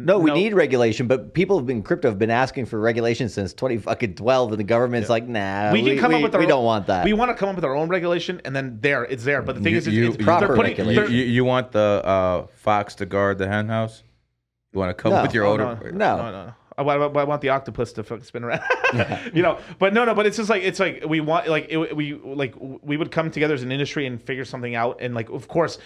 No, 0.00 0.18
we 0.18 0.30
No. 0.30 0.34
need 0.36 0.54
regulation, 0.54 1.08
but 1.08 1.34
people 1.34 1.58
have 1.58 1.66
been 1.66 1.82
crypto 1.82 2.08
have 2.08 2.18
been 2.18 2.30
asking 2.30 2.66
for 2.66 2.78
regulation 2.78 3.28
since 3.28 3.52
twenty 3.52 3.78
fucking 3.78 4.14
twelve, 4.14 4.50
and 4.52 4.58
the 4.60 4.64
government's 4.64 5.08
like, 5.08 5.26
nah, 5.26 5.72
we 5.72 5.82
can 5.82 5.98
come 5.98 6.14
up 6.14 6.22
with 6.22 6.34
our 6.34 6.38
we 6.38 6.44
own- 6.44 6.50
don't 6.50 6.64
want 6.64 6.86
that. 6.86 7.04
We 7.04 7.12
want 7.14 7.30
to 7.30 7.34
come 7.34 7.48
up 7.48 7.56
with 7.56 7.64
our 7.64 7.74
own 7.74 7.88
regulation, 7.88 8.40
and 8.44 8.54
then 8.54 8.78
there, 8.80 9.04
it's 9.04 9.24
there. 9.24 9.42
But 9.42 9.56
the 9.56 9.62
thing 9.62 9.72
You- 9.72 9.78
is, 9.78 9.86
it's, 9.88 9.96
you- 9.96 10.08
it's 10.12 10.16
Proper 10.24 10.46
they're 10.46 10.56
putting, 10.56 10.70
regulation. 10.76 11.02
they're- 11.04 11.12
You, 11.12 11.24
you 11.24 11.44
want 11.44 11.72
the 11.72 12.02
uh, 12.04 12.46
fox 12.54 12.94
to 12.96 13.06
guard 13.06 13.38
the 13.38 13.48
hen 13.48 13.68
house? 13.68 14.04
You 14.72 14.78
want 14.78 14.96
to 14.96 15.02
come 15.02 15.12
No. 15.12 15.22
with 15.22 15.34
your 15.34 15.44
Oh, 15.46 15.52
own? 15.54 15.58
no, 15.58 15.74
No. 15.74 15.90
no, 15.90 16.16
no, 16.16 16.30
no. 16.30 16.52
I, 16.78 16.82
I- 16.82 17.20
I 17.22 17.24
want 17.24 17.40
the 17.40 17.48
octopus 17.48 17.92
to 17.94 18.04
fucking 18.04 18.22
spin 18.22 18.44
around, 18.44 18.60
you 19.34 19.42
know. 19.42 19.58
But 19.80 19.94
no, 19.94 20.04
no. 20.04 20.14
But 20.14 20.26
it's 20.26 20.36
just 20.36 20.48
like 20.48 20.62
it's 20.62 20.78
like 20.78 21.02
we 21.08 21.18
want 21.20 21.48
like 21.48 21.66
it, 21.70 21.96
we 21.96 22.14
like 22.14 22.54
we 22.60 22.96
would 22.96 23.10
come 23.10 23.32
together 23.32 23.54
as 23.54 23.64
an 23.64 23.72
industry 23.72 24.06
and 24.06 24.22
figure 24.22 24.44
something 24.44 24.76
out. 24.76 24.98
And 25.00 25.12
like, 25.12 25.28
of 25.30 25.48
course, 25.48 25.78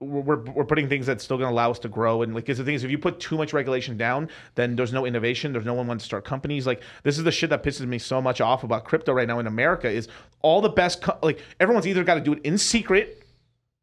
we're 0.00 0.40
we're 0.40 0.64
putting 0.64 0.88
things 0.88 1.04
that's 1.06 1.22
still 1.22 1.36
going 1.36 1.48
to 1.48 1.52
allow 1.52 1.70
us 1.70 1.78
to 1.80 1.88
grow. 1.88 2.22
And 2.22 2.34
like, 2.34 2.44
because 2.44 2.58
the 2.58 2.64
thing 2.64 2.74
is, 2.74 2.84
if 2.84 2.90
you 2.90 2.98
put 2.98 3.20
too 3.20 3.36
much 3.36 3.52
regulation 3.52 3.96
down, 3.98 4.30
then 4.54 4.74
there's 4.74 4.92
no 4.92 5.04
innovation. 5.04 5.52
There's 5.52 5.66
no 5.66 5.74
one 5.74 5.86
wants 5.86 6.04
to 6.04 6.06
start 6.06 6.24
companies. 6.24 6.66
Like, 6.66 6.82
this 7.02 7.18
is 7.18 7.24
the 7.24 7.30
shit 7.30 7.50
that 7.50 7.62
pisses 7.62 7.86
me 7.86 7.98
so 7.98 8.20
much 8.22 8.40
off 8.40 8.64
about 8.64 8.84
crypto 8.84 9.12
right 9.12 9.28
now 9.28 9.38
in 9.38 9.46
America. 9.46 9.88
Is 9.88 10.08
all 10.40 10.62
the 10.62 10.70
best 10.70 11.02
co- 11.02 11.18
like 11.22 11.42
everyone's 11.60 11.86
either 11.86 12.02
got 12.02 12.14
to 12.14 12.20
do 12.20 12.32
it 12.32 12.40
in 12.44 12.56
secret 12.56 13.24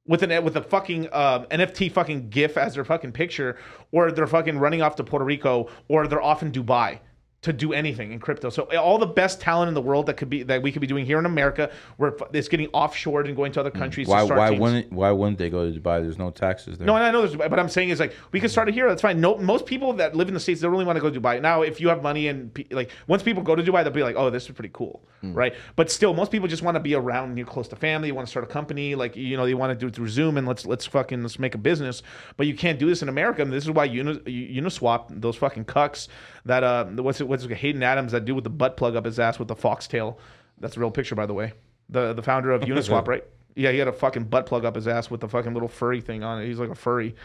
with 0.08 0.24
an 0.24 0.44
with 0.44 0.56
a 0.56 0.64
fucking 0.64 1.08
uh, 1.12 1.46
NFT 1.52 1.92
fucking 1.92 2.30
GIF 2.30 2.58
as 2.58 2.74
their 2.74 2.86
fucking 2.86 3.12
picture, 3.12 3.58
or 3.92 4.12
they're 4.12 4.26
fucking 4.26 4.58
running 4.58 4.82
off 4.82 4.96
to 4.96 5.04
Puerto 5.04 5.26
Rico, 5.26 5.70
or 5.88 6.08
they're 6.08 6.22
off 6.22 6.42
in 6.42 6.52
Dubai 6.52 7.00
to 7.44 7.54
do 7.54 7.72
anything 7.72 8.12
in 8.12 8.20
crypto. 8.20 8.50
So 8.50 8.64
all 8.78 8.98
the 8.98 9.06
best 9.06 9.40
talent 9.40 9.68
in 9.68 9.76
the 9.76 9.82
world 9.82 10.08
that 10.08 10.18
could 10.18 10.30
be 10.30 10.44
that 10.44 10.62
we 10.62 10.72
could 10.72 10.82
be 10.82 10.88
doing 10.88 11.06
here 11.06 11.20
in 11.20 11.26
America, 11.26 11.72
where 11.98 12.16
it's 12.34 12.48
getting 12.48 12.68
offshored 12.70 13.28
and 13.28 13.36
going 13.36 13.52
to 13.54 13.60
other 13.60 13.72
countries. 13.72 14.08
Mm. 14.08 14.12
Why 14.12 14.20
to 14.22 14.26
start 14.26 14.40
why 14.40 14.50
teams. 14.50 14.62
wouldn't 14.62 14.92
why 14.92 15.12
wouldn't 15.12 15.38
they 15.38 15.50
go 15.50 15.72
to 15.72 15.80
Dubai? 15.80 16.02
There's 16.02 16.18
no 16.18 16.32
taxes 16.32 16.80
there. 16.80 16.88
No, 16.88 16.96
I 16.96 17.12
know 17.12 17.22
there's, 17.26 17.36
but 17.36 17.60
I'm 17.60 17.70
saying 17.70 17.90
is 17.90 18.00
like 18.00 18.16
we 18.32 18.40
can 18.40 18.50
start 18.50 18.70
it 18.70 18.74
here. 18.74 18.90
That's 18.90 19.04
fine. 19.04 19.22
No, 19.22 19.38
most 19.38 19.68
people 19.68 19.94
that 19.94 20.16
live 20.16 20.28
in 20.28 20.34
the 20.34 20.40
states 20.40 20.62
they 20.62 20.68
really 20.68 20.86
want 20.86 20.98
to 20.98 21.02
go 21.02 21.12
to 21.12 21.22
Dubai. 21.22 21.40
Now, 21.40 21.62
if 21.62 21.80
you 21.80 21.90
have 21.90 22.02
money 22.02 22.28
and 22.28 22.66
like 22.72 22.90
once 23.08 23.22
people 23.22 23.44
go 23.44 23.56
to 23.56 23.62
Dubai, 23.62 23.84
they'll 23.84 23.94
be 23.94 24.04
like, 24.04 24.16
oh, 24.18 24.32
this 24.32 24.46
is 24.46 24.52
pretty 24.52 24.72
cool, 24.74 25.04
right? 25.22 25.54
But 25.76 25.92
still, 25.92 26.16
most 26.16 26.32
people 26.32 26.48
just 26.48 26.64
want 26.64 26.76
to 26.76 26.80
be 26.80 26.96
around, 26.96 27.38
you 27.38 27.44
know, 27.44 27.50
close 27.50 27.68
to 27.68 27.76
family. 27.76 28.08
You 28.08 28.16
want 28.16 28.28
to 28.28 28.32
start 28.32 28.46
a 28.46 28.52
company, 28.52 28.96
like 28.96 29.16
you 29.16 29.38
know, 29.38 29.46
they 29.46 29.54
want 29.54 29.72
to 29.72 29.78
do 29.78 29.88
it 29.88 29.96
through 29.96 30.10
Zoom 30.10 30.38
and 30.38 30.48
let's 30.48 30.66
let's 30.66 30.88
fucking 30.88 31.22
let's 31.22 31.38
make 31.38 31.54
a 31.54 31.60
business. 31.60 32.02
But 32.36 32.48
you 32.48 32.56
can't 32.56 32.80
do 32.80 32.88
this 32.88 33.04
in 33.04 33.10
America. 33.10 33.44
And 33.44 33.54
this 33.54 33.64
is 33.64 33.72
why 33.72 33.86
Uni, 33.86 34.16
Uniswap, 34.16 35.22
those 35.22 35.36
fucking 35.36 35.66
cucks 35.66 36.08
that 36.48 36.64
uh, 36.64 36.86
what's 36.86 37.22
it, 37.22 37.28
what's 37.28 37.44
it, 37.44 37.52
Hayden 37.52 37.84
Adams 37.84 38.12
that 38.12 38.26
dude 38.26 38.36
with 38.36 38.44
the 38.44 38.50
butt 38.50 38.78
plug 38.78 38.96
up 38.96 39.06
his 39.06 39.20
ass 39.20 39.40
with 39.40 39.48
the 39.48 39.56
foxtail. 39.56 40.20
That's 40.60 40.76
a 40.76 40.80
real 40.80 40.92
picture, 40.92 41.16
by 41.16 41.26
the 41.26 41.34
way. 41.34 41.54
The 41.90 42.14
the 42.14 42.24
founder 42.24 42.52
of 42.52 42.62
Uniswap, 42.64 43.08
right? 43.08 43.24
Yeah, 43.56 43.72
he 43.72 43.80
had 43.80 43.88
a 43.88 43.94
fucking 43.94 44.26
butt 44.26 44.46
plug 44.46 44.66
up 44.66 44.76
his 44.76 44.88
ass 44.88 45.10
with 45.10 45.22
the 45.22 45.28
fucking 45.28 45.54
little 45.54 45.70
furry 45.70 46.02
thing 46.02 46.24
on 46.24 46.42
it. 46.42 46.48
He's 46.48 46.60
like 46.60 46.70
a 46.70 46.76
furry. 46.76 47.16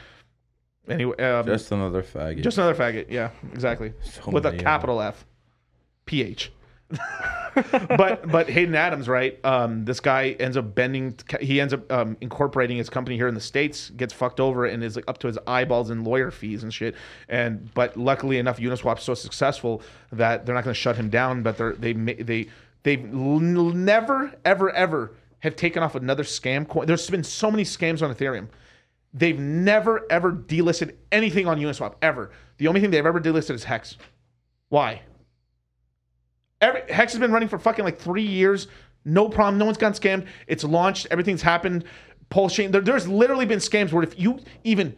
Anyway, 0.88 1.16
um, 1.18 1.46
just, 1.46 1.70
another 1.70 2.02
faggot. 2.02 2.42
Just 2.42 2.58
another 2.58 2.74
faggot. 2.74 3.10
Yeah, 3.10 3.30
exactly. 3.52 3.92
So 4.02 4.30
with 4.30 4.46
a 4.46 4.54
uh, 4.54 4.58
capital 4.58 5.00
F, 5.00 5.24
P 6.06 6.22
H. 6.22 6.50
but 7.54 8.28
but 8.30 8.48
Hayden 8.48 8.74
Adams, 8.74 9.08
right? 9.08 9.38
Um, 9.44 9.84
this 9.84 10.00
guy 10.00 10.30
ends 10.40 10.56
up 10.56 10.74
bending. 10.74 11.18
He 11.40 11.60
ends 11.60 11.74
up 11.74 11.90
um, 11.92 12.16
incorporating 12.20 12.76
his 12.76 12.88
company 12.88 13.16
here 13.16 13.28
in 13.28 13.34
the 13.34 13.40
states. 13.40 13.90
Gets 13.90 14.12
fucked 14.12 14.40
over 14.40 14.66
and 14.66 14.82
is 14.82 14.96
like 14.96 15.04
up 15.08 15.18
to 15.18 15.26
his 15.26 15.38
eyeballs 15.46 15.90
in 15.90 16.04
lawyer 16.04 16.30
fees 16.30 16.62
and 16.62 16.72
shit. 16.72 16.94
And 17.28 17.72
but 17.74 17.96
luckily 17.96 18.38
enough, 18.38 18.58
Uniswap's 18.58 19.02
so 19.02 19.14
successful 19.14 19.82
that 20.12 20.46
they're 20.46 20.54
not 20.54 20.64
going 20.64 20.74
to 20.74 20.80
shut 20.80 20.96
him 20.96 21.10
down. 21.10 21.42
But 21.42 21.58
they're 21.58 21.74
they 21.74 21.92
they 21.92 22.48
they've 22.82 23.04
never 23.04 24.32
ever 24.44 24.70
ever 24.70 25.14
have 25.40 25.56
taken 25.56 25.82
off 25.82 25.94
another 25.94 26.22
scam 26.22 26.66
coin. 26.66 26.86
There's 26.86 27.10
been 27.10 27.24
so 27.24 27.50
many 27.50 27.64
scams 27.64 28.02
on 28.02 28.14
Ethereum. 28.14 28.48
They've 29.14 29.38
never 29.38 30.06
ever 30.10 30.32
delisted 30.32 30.94
anything 31.10 31.46
on 31.46 31.58
Uniswap 31.58 31.96
ever. 32.00 32.30
The 32.56 32.68
only 32.68 32.80
thing 32.80 32.90
they've 32.90 33.04
ever 33.04 33.20
delisted 33.20 33.54
is 33.54 33.64
Hex. 33.64 33.98
Why? 34.70 35.02
Every, 36.62 36.82
Hex 36.88 37.12
has 37.12 37.20
been 37.20 37.32
running 37.32 37.48
for 37.48 37.58
fucking 37.58 37.84
like 37.84 37.98
three 37.98 38.22
years. 38.22 38.68
No 39.04 39.28
problem. 39.28 39.58
No 39.58 39.66
one's 39.66 39.76
gotten 39.76 40.00
scammed. 40.00 40.26
It's 40.46 40.64
launched. 40.64 41.08
Everything's 41.10 41.42
happened. 41.42 41.84
Pulse 42.30 42.54
chain. 42.54 42.70
There, 42.70 42.80
there's 42.80 43.06
literally 43.06 43.44
been 43.44 43.58
scams 43.58 43.92
where 43.92 44.02
if 44.02 44.18
you 44.18 44.38
even 44.64 44.96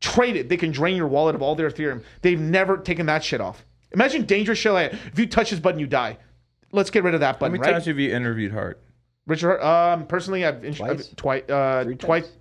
trade 0.00 0.36
it, 0.36 0.48
they 0.48 0.56
can 0.56 0.72
drain 0.72 0.96
your 0.96 1.06
wallet 1.06 1.34
of 1.34 1.42
all 1.42 1.54
their 1.54 1.70
Ethereum. 1.70 2.02
They've 2.22 2.40
never 2.40 2.78
taken 2.78 3.06
that 3.06 3.22
shit 3.22 3.40
off. 3.40 3.64
Imagine 3.92 4.24
dangerous 4.24 4.58
shit 4.58 4.72
like. 4.72 4.92
If 4.92 5.18
you 5.18 5.26
touch 5.26 5.50
this 5.50 5.60
button, 5.60 5.78
you 5.78 5.86
die. 5.86 6.16
Let's 6.72 6.90
get 6.90 7.04
rid 7.04 7.12
of 7.12 7.20
that 7.20 7.38
button. 7.38 7.52
How 7.52 7.58
button, 7.58 7.60
many 7.60 7.72
right? 7.72 7.74
times 7.74 7.86
have 7.86 7.98
you 7.98 8.14
interviewed 8.14 8.50
Heart? 8.50 8.82
Richard, 9.26 9.60
um, 9.60 10.06
personally, 10.06 10.44
I've, 10.44 10.64
int- 10.64 10.78
Twice? 10.78 10.90
I've 10.90 11.16
twice, 11.16 11.48
uh, 11.48 11.84
twice, 11.98 12.24
times? 12.24 12.36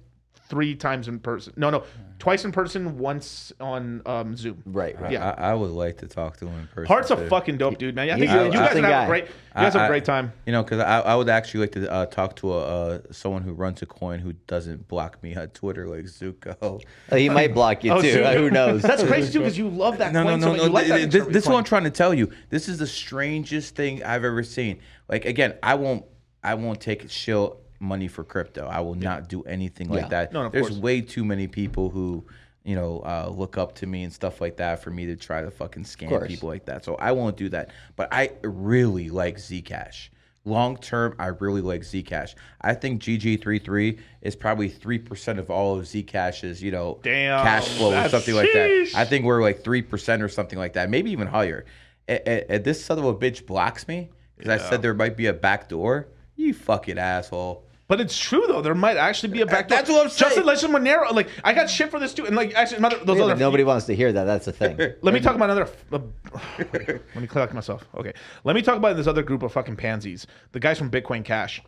Three 0.52 0.76
times 0.76 1.07
in 1.07 1.18
person. 1.19 1.53
No, 1.56 1.69
no, 1.69 1.84
twice 2.19 2.44
in 2.44 2.52
person, 2.52 2.98
once 2.99 3.53
on 3.61 4.02
um, 4.06 4.36
Zoom. 4.36 4.61
right, 4.65 4.99
right. 5.02 5.14
Yeah. 5.14 5.32
I, 5.38 5.52
I 5.52 5.53
would 5.53 5.72
like 5.72 5.98
to 5.99 6.07
talk 6.07 6.36
to 6.38 6.45
him 6.45 6.60
in 6.60 6.68
person. 6.68 6.86
Heart's 6.88 7.10
a 7.10 7.15
too. 7.15 7.28
fucking 7.30 7.57
dope 7.57 7.78
dude, 7.78 7.95
man. 7.95 8.10
I 8.10 8.19
think 8.19 8.30
an 8.30 8.38
you, 8.38 8.44
you 8.48 8.52
guys 8.52 8.53
interesting 8.53 8.82
would 8.84 8.91
have 8.91 9.02
guy. 9.02 9.03
a 9.06 9.07
great, 9.07 9.23
you 9.26 9.32
guys 9.56 9.73
have 9.73 9.82
a 9.82 9.86
I- 9.86 9.88
great 9.88 10.03
time. 10.06 10.34
You 10.45 10.52
know, 10.52 10.61
because 10.61 10.80
I, 10.82 10.99
I 10.99 11.15
would 11.15 11.30
actually 11.30 11.61
like 11.61 11.72
to 11.72 11.90
uh, 11.90 12.06
talk 12.07 12.36
to 12.38 12.52
a 12.53 12.60
uh, 12.60 12.99
someone 13.11 13.44
who 13.44 13.53
runs 13.53 13.82
a 13.82 13.86
coin 13.86 14.19
who 14.19 14.34
doesn't 14.45 14.90
block 14.90 15.23
me 15.23 15.36
on 15.38 15.48
Twitter 15.49 15.88
like 15.88 16.03
Zooko. 16.03 16.82
Uh, 17.10 17.15
he 17.15 17.30
might 17.30 17.53
block 17.53 17.84
you 17.86 17.94
Oh, 17.94 18.02
too. 18.02 18.11
so- 18.11 18.38
Who 18.38 18.52
knows? 18.52 18.82
That's 18.82 19.03
crazy 19.03 19.32
too, 19.32 19.40
because 19.40 19.57
you 19.57 19.69
love 19.69 19.98
that 19.99 20.11
No, 20.11 20.23
no, 20.23 20.32
coin 20.32 20.40
no, 20.41 20.45
so 20.48 20.52
much. 20.52 20.57
no. 20.57 20.64
You 20.65 20.69
like 20.69 20.88
that 20.88 21.11
This, 21.11 21.28
this 21.28 21.44
is 21.44 21.49
what. 21.49 21.60
I'm 21.60 21.64
trying 21.64 21.86
to 21.86 21.91
tell 21.91 22.14
you. 22.14 22.30
This 22.49 22.68
is 22.68 22.78
the 22.78 22.88
strangest 22.88 23.76
thing 23.76 24.03
I've 24.03 24.26
ever 24.26 24.44
seen. 24.44 24.82
Like 25.07 25.23
again, 25.23 25.56
I 25.64 25.76
won't, 25.76 26.03
I 26.44 26.56
won't 26.56 26.82
take 26.82 27.10
shill 27.10 27.60
money 27.82 28.08
for 28.08 28.24
crypto. 28.24 28.68
I 28.68 28.80
will 28.80 28.95
not 28.95 29.28
do 29.28 29.41
anything 29.44 29.90
like 29.90 30.03
Yeah. 30.03 30.08
that. 30.10 30.34
No, 30.34 30.48
There's 30.49 30.68
course. 30.70 30.80
way 30.80 31.02
too 31.02 31.26
many 31.26 31.48
people 31.48 31.90
who, 31.90 32.24
you 32.64 32.76
know, 32.76 32.99
uh, 32.99 33.30
look 33.36 33.58
up 33.58 33.76
to 33.76 33.88
me 33.88 34.03
and 34.03 34.14
stuff 34.14 34.40
like 34.40 34.58
that 34.58 34.82
for 34.84 34.91
me 34.91 35.08
to 35.08 35.16
try 35.16 35.41
to 35.41 35.49
fucking 35.52 35.84
scam 35.84 36.28
people 36.28 36.48
like 36.48 36.66
that. 36.66 36.86
So 36.86 36.95
I 36.95 37.12
won't 37.12 37.36
do 37.38 37.49
that. 37.49 37.72
But 37.95 38.10
I 38.14 38.32
really 38.44 39.10
like 39.10 39.38
Zcash. 39.38 40.10
Long 40.44 40.78
term, 40.78 41.16
I 41.20 41.28
really 41.28 41.62
like 41.62 41.82
Zcash. 41.82 42.34
I 42.62 42.74
think 42.74 43.02
GG33 43.02 43.99
is 44.22 44.36
probably 44.36 44.70
three 44.70 44.98
percent 44.98 45.38
of 45.38 45.52
all 45.52 45.78
of 45.78 45.86
Zcash's, 45.86 46.64
you 46.64 46.72
know, 46.72 46.99
Damn, 47.03 47.44
cash 47.44 47.68
flow 47.78 47.94
or 47.99 48.10
something 48.10 48.34
like 48.34 48.52
that. 48.53 48.91
I 48.95 49.06
think 49.06 49.26
we're 49.26 49.41
like 49.41 49.64
three 49.64 49.82
percent 49.84 50.24
or 50.24 50.30
something 50.30 50.58
like 50.58 50.74
that, 50.74 50.90
maybe 50.90 51.12
even 51.12 51.28
higher. 51.28 51.66
And, 52.08 52.22
and 52.28 52.64
this 52.64 52.84
son 52.84 52.98
of 52.98 53.06
a 53.06 53.14
bitch 53.14 53.45
blocks 53.45 53.88
me 53.88 54.10
because 54.38 54.60
I 54.62 54.70
said 54.70 54.82
there 54.82 54.95
might 54.95 55.16
be 55.16 55.28
a 55.28 55.34
back 55.34 55.70
door. 55.70 56.08
You 56.36 56.56
fucking 56.56 56.98
asshole. 56.98 57.64
But 57.91 57.99
it's 57.99 58.18
true 58.18 58.45
though. 58.47 58.61
There 58.61 58.73
might 58.73 58.95
actually 58.95 59.34
be 59.34 59.41
a 59.41 59.45
back. 59.45 59.68
That's 59.68 59.89
what 59.89 60.03
I'm 60.03 60.09
saying. 60.09 60.30
Justin 60.30 60.45
Legend 60.45 60.73
Monero. 60.73 61.11
Like 61.11 61.27
I 61.43 61.53
got 61.53 61.69
shit 61.69 61.91
for 61.91 61.99
this 61.99 62.13
too, 62.13 62.26
and 62.26 62.38
like 62.38 62.53
actually 62.53 62.77
another 62.77 63.03
those 63.03 63.18
Yeah, 63.18 63.23
other 63.26 63.34
but 63.34 63.39
nobody 63.39 63.65
wants 63.65 63.85
to 63.88 63.93
hear 63.93 64.13
that. 64.13 64.23
That's 64.23 64.45
the 64.45 64.53
thing. 64.53 64.77
Let 65.01 65.13
me 65.13 65.19
talk 65.19 65.35
about 65.35 65.49
another. 65.49 65.69
Uh, 65.91 65.99
let 66.73 67.15
me 67.18 67.27
collect 67.27 67.53
myself. 67.53 67.84
Okay. 67.95 68.13
Let 68.45 68.55
me 68.55 68.61
talk 68.61 68.77
about 68.77 68.95
this 68.95 69.07
other 69.07 69.23
group 69.23 69.43
of 69.43 69.51
fucking 69.51 69.76
pansies. 69.76 70.26
The 70.53 70.59
guys 70.61 70.77
from 70.77 70.89
Bitcoin 70.89 71.26
Cash. 71.26 71.61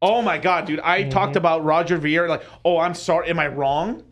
Oh 0.00 0.22
my 0.22 0.38
god, 0.38 0.66
dude! 0.66 0.78
I 0.78 1.08
talked 1.08 1.34
about 1.34 1.64
Roger 1.64 1.96
Ver. 1.96 2.28
Like, 2.28 2.44
oh, 2.64 2.78
I'm 2.78 2.94
sorry. 2.94 3.28
Am 3.28 3.40
I 3.40 3.48
wrong? 3.48 4.04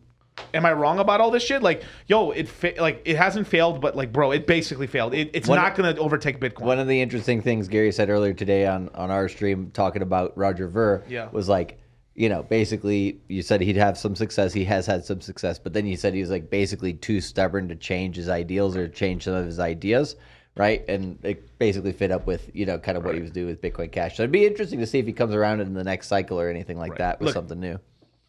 Am 0.55 0.65
I 0.67 0.73
wrong 0.73 0.99
about 0.99 1.21
all 1.21 1.31
this 1.31 1.43
shit? 1.43 1.63
Like, 1.63 1.83
yo, 2.07 2.31
it 2.31 2.49
fa- 2.49 2.75
like 2.79 3.03
it 3.05 3.17
hasn't 3.17 3.47
failed, 3.47 3.81
but 3.81 3.97
like, 3.97 4.13
bro, 4.13 4.33
it 4.33 4.47
basically 4.47 4.87
failed. 4.87 5.15
It, 5.15 5.31
it's 5.35 5.49
One- 5.49 5.59
not 5.59 5.75
gonna 5.75 5.95
overtake 5.97 6.41
Bitcoin. 6.41 6.63
One 6.65 6.79
of 6.79 6.89
the 6.89 7.01
interesting 7.01 7.43
things 7.43 7.69
Gary 7.69 7.93
said 7.93 8.09
earlier 8.11 8.33
today 8.35 8.67
on, 8.67 8.89
on 8.95 9.11
our 9.11 9.29
stream 9.29 9.71
talking 9.73 10.03
about 10.03 10.37
Roger 10.37 10.69
Ver 10.69 11.05
Yeah. 11.09 11.29
was 11.33 11.49
like 11.49 11.79
you 12.15 12.29
know, 12.29 12.43
basically, 12.43 13.19
you 13.29 13.41
said 13.41 13.63
he'd 13.63 13.77
have 13.77 13.97
some 13.97 14.15
success. 14.15 14.53
He 14.53 14.67
has 14.67 14.85
had 14.85 15.03
some 15.03 15.23
success, 15.23 15.59
but 15.59 15.73
then 15.73 15.87
you 15.87 15.97
said 15.97 16.13
he 16.13 16.21
was 16.21 16.29
like 16.29 16.51
basically 16.51 16.93
too 16.93 17.23
stubborn 17.23 17.69
to 17.69 17.75
change 17.75 18.17
his 18.17 18.29
ideals 18.29 18.77
or 18.77 18.87
change 18.87 19.25
some 19.25 19.33
of 19.33 19.47
his 19.47 19.59
ideas, 19.59 20.15
right? 20.55 20.85
And 20.89 21.19
it 21.23 21.59
basically 21.59 21.93
fit 21.93 22.11
up 22.11 22.27
with 22.27 22.51
you 22.53 22.67
know 22.67 22.79
kind 22.79 22.99
of 22.99 23.05
what 23.07 23.15
he 23.15 23.23
was 23.23 23.31
doing 23.31 23.47
with 23.47 23.63
Bitcoin 23.63 23.91
Cash. 23.91 24.19
So 24.19 24.25
it'd 24.25 24.31
be 24.31 24.45
interesting 24.45 24.79
to 24.81 24.87
see 24.87 24.99
if 24.99 25.07
he 25.07 25.15
comes 25.15 25.35
around 25.35 25.61
in 25.61 25.73
the 25.73 25.85
next 25.85 26.09
cycle 26.09 26.39
or 26.39 26.51
anything 26.51 26.79
like 26.79 26.99
that 26.99 27.19
with 27.19 27.29
Look, 27.29 27.35
something 27.35 27.59
new. 27.59 27.79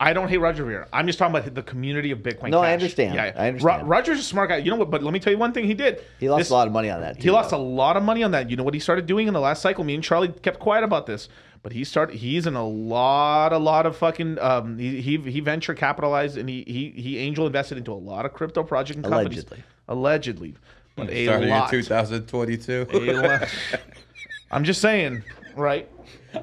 I 0.05 0.11
don't 0.11 0.27
hate 0.27 0.37
Roger 0.37 0.65
Ver. 0.65 0.85
I'm 0.91 1.07
just 1.07 1.17
talking 1.17 1.33
about 1.35 1.53
the 1.55 1.63
community 1.63 2.11
of 2.11 2.19
Bitcoin. 2.19 2.49
No, 2.49 2.59
I 2.59 2.73
understand. 2.73 3.15
Yeah, 3.15 3.31
I 3.37 3.47
understand. 3.47 3.83
Ro- 3.83 3.87
Roger's 3.87 4.19
a 4.19 4.23
smart 4.23 4.49
guy. 4.49 4.57
You 4.57 4.69
know 4.69 4.75
what? 4.75 4.91
But 4.91 5.01
let 5.01 5.13
me 5.13 5.19
tell 5.19 5.31
you 5.31 5.39
one 5.39 5.53
thing 5.53 5.65
he 5.65 5.73
did. 5.73 6.03
He 6.19 6.29
lost 6.29 6.39
This- 6.41 6.49
a 6.49 6.53
lot 6.53 6.67
of 6.67 6.73
money 6.73 6.89
on 6.89 6.99
that. 6.99 7.23
He 7.23 7.31
lost 7.31 7.51
though. 7.51 7.57
a 7.57 7.63
lot 7.63 7.95
of 7.95 8.03
money 8.03 8.21
on 8.21 8.31
that. 8.31 8.49
You 8.49 8.57
know 8.57 8.63
what 8.63 8.73
he 8.73 8.81
started 8.81 9.05
doing 9.05 9.27
in 9.29 9.33
the 9.33 9.39
last 9.39 9.61
cycle? 9.61 9.83
Me 9.85 9.95
and 9.95 10.03
Charlie 10.03 10.27
kept 10.27 10.59
quiet 10.59 10.83
about 10.83 11.05
this, 11.05 11.29
but 11.61 11.71
he 11.71 11.85
started. 11.85 12.17
He's 12.17 12.45
in 12.47 12.55
a 12.55 12.67
lot, 12.67 13.53
a 13.53 13.57
lot 13.57 13.85
of 13.85 13.95
fucking. 13.95 14.39
Um, 14.39 14.77
he 14.77 14.99
he, 14.99 15.17
he 15.19 15.39
venture 15.39 15.73
capitalized 15.73 16.37
and 16.37 16.49
he, 16.49 16.65
he 16.67 16.89
he 17.01 17.17
angel 17.19 17.47
invested 17.47 17.77
into 17.77 17.93
a 17.93 17.95
lot 17.95 18.25
of 18.25 18.33
crypto 18.33 18.61
project 18.61 18.97
and 18.97 19.05
companies. 19.05 19.45
Allegedly. 19.45 19.63
Allegedly, 19.87 20.55
but 20.97 21.09
a 21.09 21.25
Starting 21.25 21.49
lot. 21.49 21.73
in 21.73 21.81
2022. 21.81 22.87
A 22.91 23.13
lot. 23.13 23.49
I'm 24.51 24.65
just 24.65 24.81
saying, 24.81 25.23
right? 25.55 25.89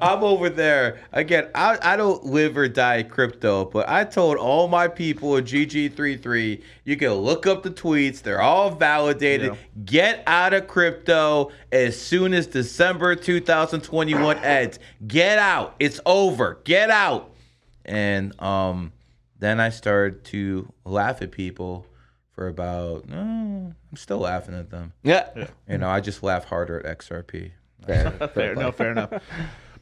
I'm 0.01 0.23
over 0.23 0.49
there 0.49 0.99
again. 1.11 1.49
I, 1.55 1.77
I 1.81 1.95
don't 1.97 2.23
live 2.25 2.57
or 2.57 2.67
die 2.67 3.03
crypto, 3.03 3.65
but 3.65 3.89
I 3.89 4.03
told 4.03 4.37
all 4.37 4.67
my 4.67 4.87
people 4.87 5.37
at 5.37 5.45
GG33, 5.45 6.61
you 6.85 6.97
can 6.97 7.13
look 7.13 7.47
up 7.47 7.63
the 7.63 7.71
tweets. 7.71 8.21
They're 8.21 8.41
all 8.41 8.71
validated. 8.71 9.53
Yeah. 9.53 9.83
Get 9.83 10.23
out 10.27 10.53
of 10.53 10.67
crypto 10.67 11.51
as 11.71 11.99
soon 11.99 12.33
as 12.33 12.47
December 12.47 13.15
2021 13.15 14.37
ends. 14.39 14.79
Get 15.07 15.39
out. 15.39 15.75
It's 15.79 15.99
over. 16.05 16.59
Get 16.63 16.89
out. 16.89 17.31
And 17.83 18.39
um, 18.41 18.93
then 19.39 19.59
I 19.59 19.69
started 19.69 20.23
to 20.25 20.71
laugh 20.85 21.21
at 21.21 21.31
people 21.31 21.85
for 22.31 22.47
about. 22.47 23.05
Uh, 23.11 23.15
I'm 23.15 23.75
still 23.95 24.19
laughing 24.19 24.55
at 24.55 24.69
them. 24.69 24.93
Yeah. 25.03 25.47
You 25.67 25.79
know, 25.79 25.89
I 25.89 25.99
just 25.99 26.23
laugh 26.23 26.45
harder 26.45 26.85
at 26.85 26.99
XRP. 26.99 27.51
Fair, 27.85 28.11
fair, 28.33 28.55
no, 28.55 28.71
fair 28.71 28.91
enough. 28.91 29.11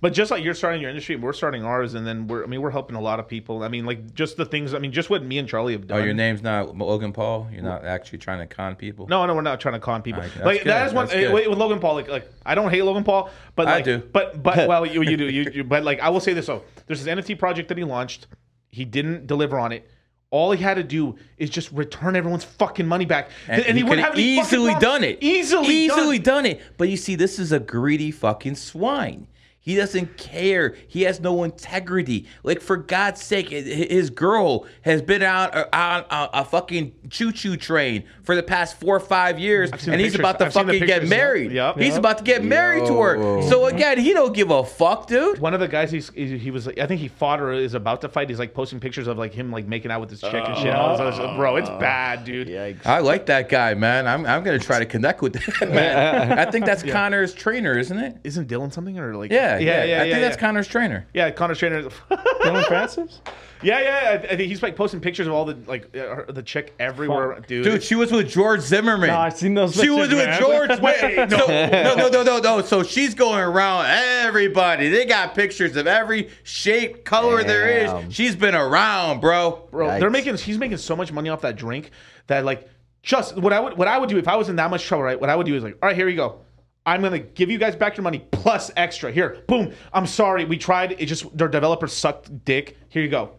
But 0.01 0.13
just 0.13 0.31
like 0.31 0.43
you're 0.43 0.53
starting 0.53 0.79
your 0.79 0.89
industry, 0.89 1.17
we're 1.17 1.33
starting 1.33 1.63
ours, 1.63 1.93
and 1.93 2.07
then 2.07 2.27
we're. 2.27 2.43
I 2.43 2.47
mean, 2.47 2.61
we're 2.61 2.69
helping 2.69 2.95
a 2.95 3.01
lot 3.01 3.19
of 3.19 3.27
people. 3.27 3.63
I 3.63 3.67
mean, 3.67 3.85
like 3.85 4.13
just 4.13 4.37
the 4.37 4.45
things. 4.45 4.73
I 4.73 4.79
mean, 4.79 4.93
just 4.93 5.09
what 5.09 5.23
me 5.23 5.37
and 5.37 5.47
Charlie 5.47 5.73
have 5.73 5.87
done. 5.87 5.99
Oh, 5.99 6.03
your 6.03 6.13
name's 6.13 6.41
not 6.41 6.77
Logan 6.77 7.11
Paul. 7.11 7.49
You're 7.51 7.63
not 7.63 7.83
actually 7.83 8.19
trying 8.19 8.39
to 8.39 8.47
con 8.47 8.77
people. 8.77 9.07
No, 9.07 9.25
no, 9.25 9.35
we're 9.35 9.41
not 9.41 9.59
trying 9.59 9.73
to 9.73 9.79
con 9.79 10.01
people. 10.01 10.21
That's 10.21 10.37
like 10.37 10.63
good, 10.63 10.87
is 10.87 10.93
one 10.93 11.07
with 11.07 11.57
Logan 11.57 11.79
Paul. 11.79 11.95
Like, 11.95 12.07
like 12.07 12.31
I 12.45 12.55
don't 12.55 12.69
hate 12.69 12.83
Logan 12.83 13.03
Paul, 13.03 13.29
but 13.55 13.67
I 13.67 13.75
like, 13.75 13.85
do. 13.85 13.97
But 13.99 14.41
but 14.41 14.67
well, 14.69 14.85
you, 14.85 15.01
you 15.01 15.17
do. 15.17 15.25
You, 15.25 15.51
you 15.53 15.63
but 15.65 15.83
like 15.83 15.99
I 15.99 16.09
will 16.09 16.21
say 16.21 16.31
this 16.33 16.45
though. 16.45 16.63
There's 16.87 17.03
this 17.03 17.13
NFT 17.13 17.37
project 17.37 17.67
that 17.67 17.77
he 17.77 17.83
launched. 17.83 18.27
He 18.69 18.85
didn't 18.85 19.27
deliver 19.27 19.59
on 19.59 19.73
it. 19.73 19.89
All 20.31 20.51
he 20.51 20.63
had 20.63 20.75
to 20.75 20.83
do 20.83 21.17
is 21.37 21.49
just 21.49 21.71
return 21.71 22.15
everyone's 22.15 22.43
fucking 22.43 22.85
money 22.85 23.05
back, 23.05 23.31
And, 23.47 23.65
and, 23.65 23.75
he, 23.75 23.81
could 23.81 23.89
wouldn't 23.89 24.05
have 24.05 24.13
have 24.13 24.19
any 24.19 24.35
fucking 24.37 24.59
easily 24.59 24.75
done 24.75 25.03
it. 25.03 25.17
Easily, 25.21 25.67
easily 25.67 26.19
done. 26.19 26.43
done 26.43 26.45
it. 26.45 26.61
But 26.77 26.87
you 26.89 26.97
see, 26.97 27.15
this 27.15 27.39
is 27.39 27.51
a 27.51 27.59
greedy 27.59 28.11
fucking 28.11 28.53
swine. 28.55 29.25
He 29.61 29.75
doesn't 29.75 30.17
care. 30.17 30.75
He 30.87 31.03
has 31.03 31.19
no 31.19 31.43
integrity. 31.43 32.25
Like 32.43 32.61
for 32.61 32.77
God's 32.77 33.21
sake, 33.21 33.49
his 33.49 34.09
girl 34.09 34.65
has 34.81 35.01
been 35.01 35.21
out 35.21 35.53
uh, 35.55 35.65
on 35.73 36.05
a, 36.09 36.29
a 36.41 36.45
fucking 36.45 36.93
choo-choo 37.09 37.57
train 37.57 38.05
for 38.23 38.35
the 38.35 38.41
past 38.41 38.79
four 38.79 38.95
or 38.95 38.99
five 39.01 39.37
years, 39.37 39.69
and 39.87 39.99
he's 40.01 40.15
about 40.15 40.39
to 40.39 40.45
I've 40.45 40.53
fucking 40.53 40.85
get 40.85 41.07
married. 41.07 41.51
Yep. 41.51 41.77
He's 41.77 41.89
Yep. 41.89 41.99
about 41.99 42.17
to 42.19 42.23
get 42.23 42.43
married 42.43 42.85
to 42.87 42.99
her. 43.01 43.41
So 43.49 43.65
again, 43.65 43.99
he 43.99 44.13
don't 44.13 44.33
give 44.33 44.49
a 44.49 44.63
fuck, 44.63 45.07
dude. 45.07 45.39
One 45.39 45.53
of 45.53 45.59
the 45.59 45.67
guys 45.67 45.91
he's, 45.91 46.09
he 46.13 46.37
he 46.37 46.51
was, 46.51 46.67
I 46.67 46.87
think 46.87 47.01
he 47.01 47.07
fought 47.09 47.41
or 47.41 47.51
is 47.51 47.73
about 47.73 48.01
to 48.01 48.09
fight. 48.09 48.29
He's 48.29 48.39
like 48.39 48.53
posting 48.53 48.79
pictures 48.79 49.07
of 49.07 49.17
like 49.17 49.33
him 49.33 49.51
like 49.51 49.67
making 49.67 49.91
out 49.91 49.99
with 50.01 50.09
his 50.09 50.21
chick 50.21 50.33
and 50.33 50.57
shit. 50.57 50.73
I 50.73 50.89
was, 50.91 50.99
like, 51.19 51.35
bro, 51.35 51.57
it's 51.57 51.69
bad, 51.69 52.23
dude. 52.23 52.47
Yikes. 52.47 52.85
I 52.85 52.99
like 52.99 53.25
that 53.27 53.49
guy, 53.49 53.73
man. 53.73 54.07
I'm 54.07 54.25
I'm 54.25 54.43
gonna 54.43 54.57
try 54.57 54.79
to 54.79 54.85
connect 54.85 55.21
with 55.21 55.33
that 55.33 55.69
man. 55.69 56.39
I 56.39 56.49
think 56.49 56.65
that's 56.65 56.81
Connor's 56.81 57.33
trainer, 57.33 57.77
isn't 57.77 57.97
it? 57.99 58.17
Isn't 58.23 58.47
Dylan 58.47 58.71
something 58.71 58.97
or 58.97 59.15
like? 59.15 59.31
Yeah, 59.31 59.48
yeah, 59.57 59.83
yeah, 59.83 59.83
yeah. 59.83 59.97
I 59.97 59.99
think 60.01 60.13
yeah, 60.13 60.19
that's 60.19 60.35
yeah. 60.35 60.39
Connor's 60.39 60.67
trainer. 60.67 61.07
Yeah, 61.13 61.31
Connor 61.31 61.55
Trainer. 61.55 61.83
Dylan 62.11 62.65
Francis? 62.67 63.21
yeah, 63.61 63.79
yeah. 63.81 64.09
I, 64.11 64.13
I 64.33 64.35
think 64.37 64.41
he's 64.49 64.61
like 64.63 64.75
posting 64.75 64.99
pictures 65.01 65.27
of 65.27 65.33
all 65.33 65.45
the 65.45 65.57
like 65.67 65.95
uh, 65.95 66.31
the 66.31 66.43
chick 66.43 66.73
everywhere, 66.79 67.35
Fuck. 67.35 67.47
dude. 67.47 67.63
Dude, 67.63 67.83
she 67.83 67.95
was 67.95 68.11
with 68.11 68.29
George 68.29 68.61
Zimmerman. 68.61 69.09
No, 69.09 69.17
I've 69.17 69.35
seen 69.37 69.53
those 69.53 69.73
She 69.75 69.89
was 69.89 70.09
pictures, 70.09 70.17
with 70.17 70.27
man. 70.27 70.39
George. 70.39 70.79
Wait, 70.79 71.15
no, 71.29 71.45
no, 71.47 71.95
no, 71.95 72.09
no, 72.09 72.23
no, 72.23 72.39
no. 72.39 72.61
So 72.61 72.83
she's 72.83 73.13
going 73.15 73.39
around 73.39 73.85
everybody. 73.87 74.89
They 74.89 75.05
got 75.05 75.35
pictures 75.35 75.75
of 75.75 75.87
every 75.87 76.29
shape, 76.43 77.03
color 77.05 77.43
there 77.43 77.85
Damn. 77.85 78.07
is. 78.09 78.15
She's 78.15 78.35
been 78.35 78.55
around, 78.55 79.19
bro. 79.21 79.67
bro, 79.71 79.87
they're 79.99 80.09
Yikes. 80.09 80.11
making. 80.11 80.37
He's 80.37 80.57
making 80.57 80.77
so 80.77 80.95
much 80.95 81.11
money 81.11 81.29
off 81.29 81.41
that 81.41 81.55
drink 81.55 81.91
that 82.27 82.45
like 82.45 82.69
just 83.01 83.37
what 83.37 83.53
I 83.53 83.59
would 83.59 83.77
what 83.77 83.87
I 83.87 83.97
would 83.97 84.09
do 84.09 84.17
if 84.17 84.27
I 84.27 84.35
was 84.35 84.49
in 84.49 84.55
that 84.57 84.69
much 84.69 84.85
trouble, 84.85 85.03
right? 85.03 85.19
What 85.19 85.29
I 85.29 85.35
would 85.35 85.45
do 85.45 85.55
is 85.55 85.63
like, 85.63 85.77
all 85.81 85.87
right, 85.87 85.95
here 85.95 86.07
you 86.07 86.15
go. 86.15 86.41
I'm 86.89 87.03
gonna 87.03 87.19
give 87.19 87.51
you 87.51 87.59
guys 87.59 87.75
back 87.75 87.97
your 87.97 88.03
money 88.03 88.25
plus 88.31 88.71
extra. 88.75 89.11
Here, 89.11 89.43
boom. 89.47 89.71
I'm 89.93 90.07
sorry, 90.07 90.43
we 90.45 90.57
tried. 90.57 90.93
It 90.93 91.05
just 91.05 91.37
their 91.37 91.47
developers 91.47 91.93
sucked 91.93 92.45
dick. 92.45 92.77
Here 92.89 93.03
you 93.03 93.09
go, 93.09 93.33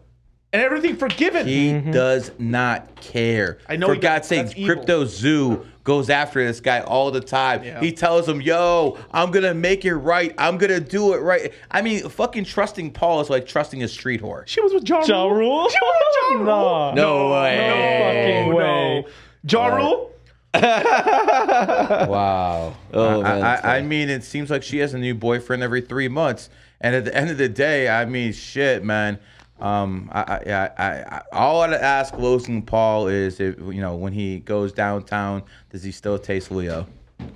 and 0.53 0.61
everything 0.61 0.95
forgiven. 0.95 1.45
He 1.45 1.71
mm-hmm. 1.71 1.91
does 1.91 2.31
not 2.39 2.95
care. 3.01 3.57
I 3.67 3.75
know 3.75 3.87
For 3.87 3.95
he. 3.95 3.99
God's 3.99 4.29
sake, 4.29 4.47
That's. 4.47 4.65
Crypto 4.65 5.03
Zoo 5.03 5.65
goes 5.83 6.09
after 6.09 6.45
this 6.45 6.61
guy 6.61 6.79
all 6.79 7.11
the 7.11 7.19
time. 7.19 7.61
Yeah. 7.65 7.81
He 7.81 7.91
tells 7.91 8.25
him, 8.25 8.39
"Yo, 8.39 8.97
I'm 9.11 9.31
gonna 9.31 9.53
make 9.53 9.83
it 9.83 9.95
right. 9.95 10.33
I'm 10.37 10.57
gonna 10.57 10.79
do 10.79 11.13
it 11.13 11.17
right." 11.17 11.51
I 11.69 11.81
mean, 11.81 12.07
fucking 12.07 12.45
trusting 12.45 12.93
Paul 12.93 13.19
is 13.19 13.29
like 13.29 13.45
trusting 13.45 13.83
a 13.83 13.87
street 13.89 14.21
whore. 14.21 14.47
she 14.47 14.61
was 14.61 14.73
with 14.73 14.87
Ja 14.87 15.03
Ja 15.03 15.25
Rule. 15.25 15.35
Rule? 15.35 15.69
She 15.69 15.77
was 15.81 16.03
with 16.05 16.15
Ja 16.15 16.37
Rule. 16.37 16.45
No. 16.51 16.93
No 16.93 17.31
way. 17.31 17.57
No 17.57 18.45
fucking 18.45 18.55
way. 18.55 19.05
Ja 19.43 19.65
uh, 19.65 19.75
Rule. 19.75 20.11
Wow. 22.09 22.75
Oh, 22.93 23.21
I, 23.21 23.23
man, 23.23 23.41
that's 23.41 23.65
I, 23.65 23.77
I 23.77 23.81
mean, 23.81 24.09
it 24.09 24.23
seems 24.23 24.49
like 24.49 24.63
she 24.63 24.79
has 24.79 24.93
a 24.93 24.97
new 24.97 25.15
boyfriend 25.15 25.63
every 25.63 25.81
three 25.81 26.07
months, 26.07 26.49
and 26.79 26.95
at 26.95 27.05
the 27.05 27.15
end 27.15 27.29
of 27.29 27.37
the 27.37 27.49
day, 27.49 27.87
I 27.89 28.05
mean, 28.05 28.33
shit, 28.33 28.83
man. 28.83 29.19
Um, 29.59 30.09
I, 30.11 30.21
I, 30.21 30.69
I, 30.77 30.87
I, 30.87 31.21
all 31.31 31.61
I 31.61 31.73
ask 31.75 32.17
Logan 32.17 32.63
Paul 32.63 33.07
is, 33.07 33.39
if 33.39 33.59
you 33.59 33.79
know, 33.79 33.95
when 33.95 34.11
he 34.11 34.39
goes 34.39 34.73
downtown, 34.73 35.43
does 35.69 35.83
he 35.83 35.91
still 35.91 36.17
taste 36.17 36.51
Leo? 36.51 36.87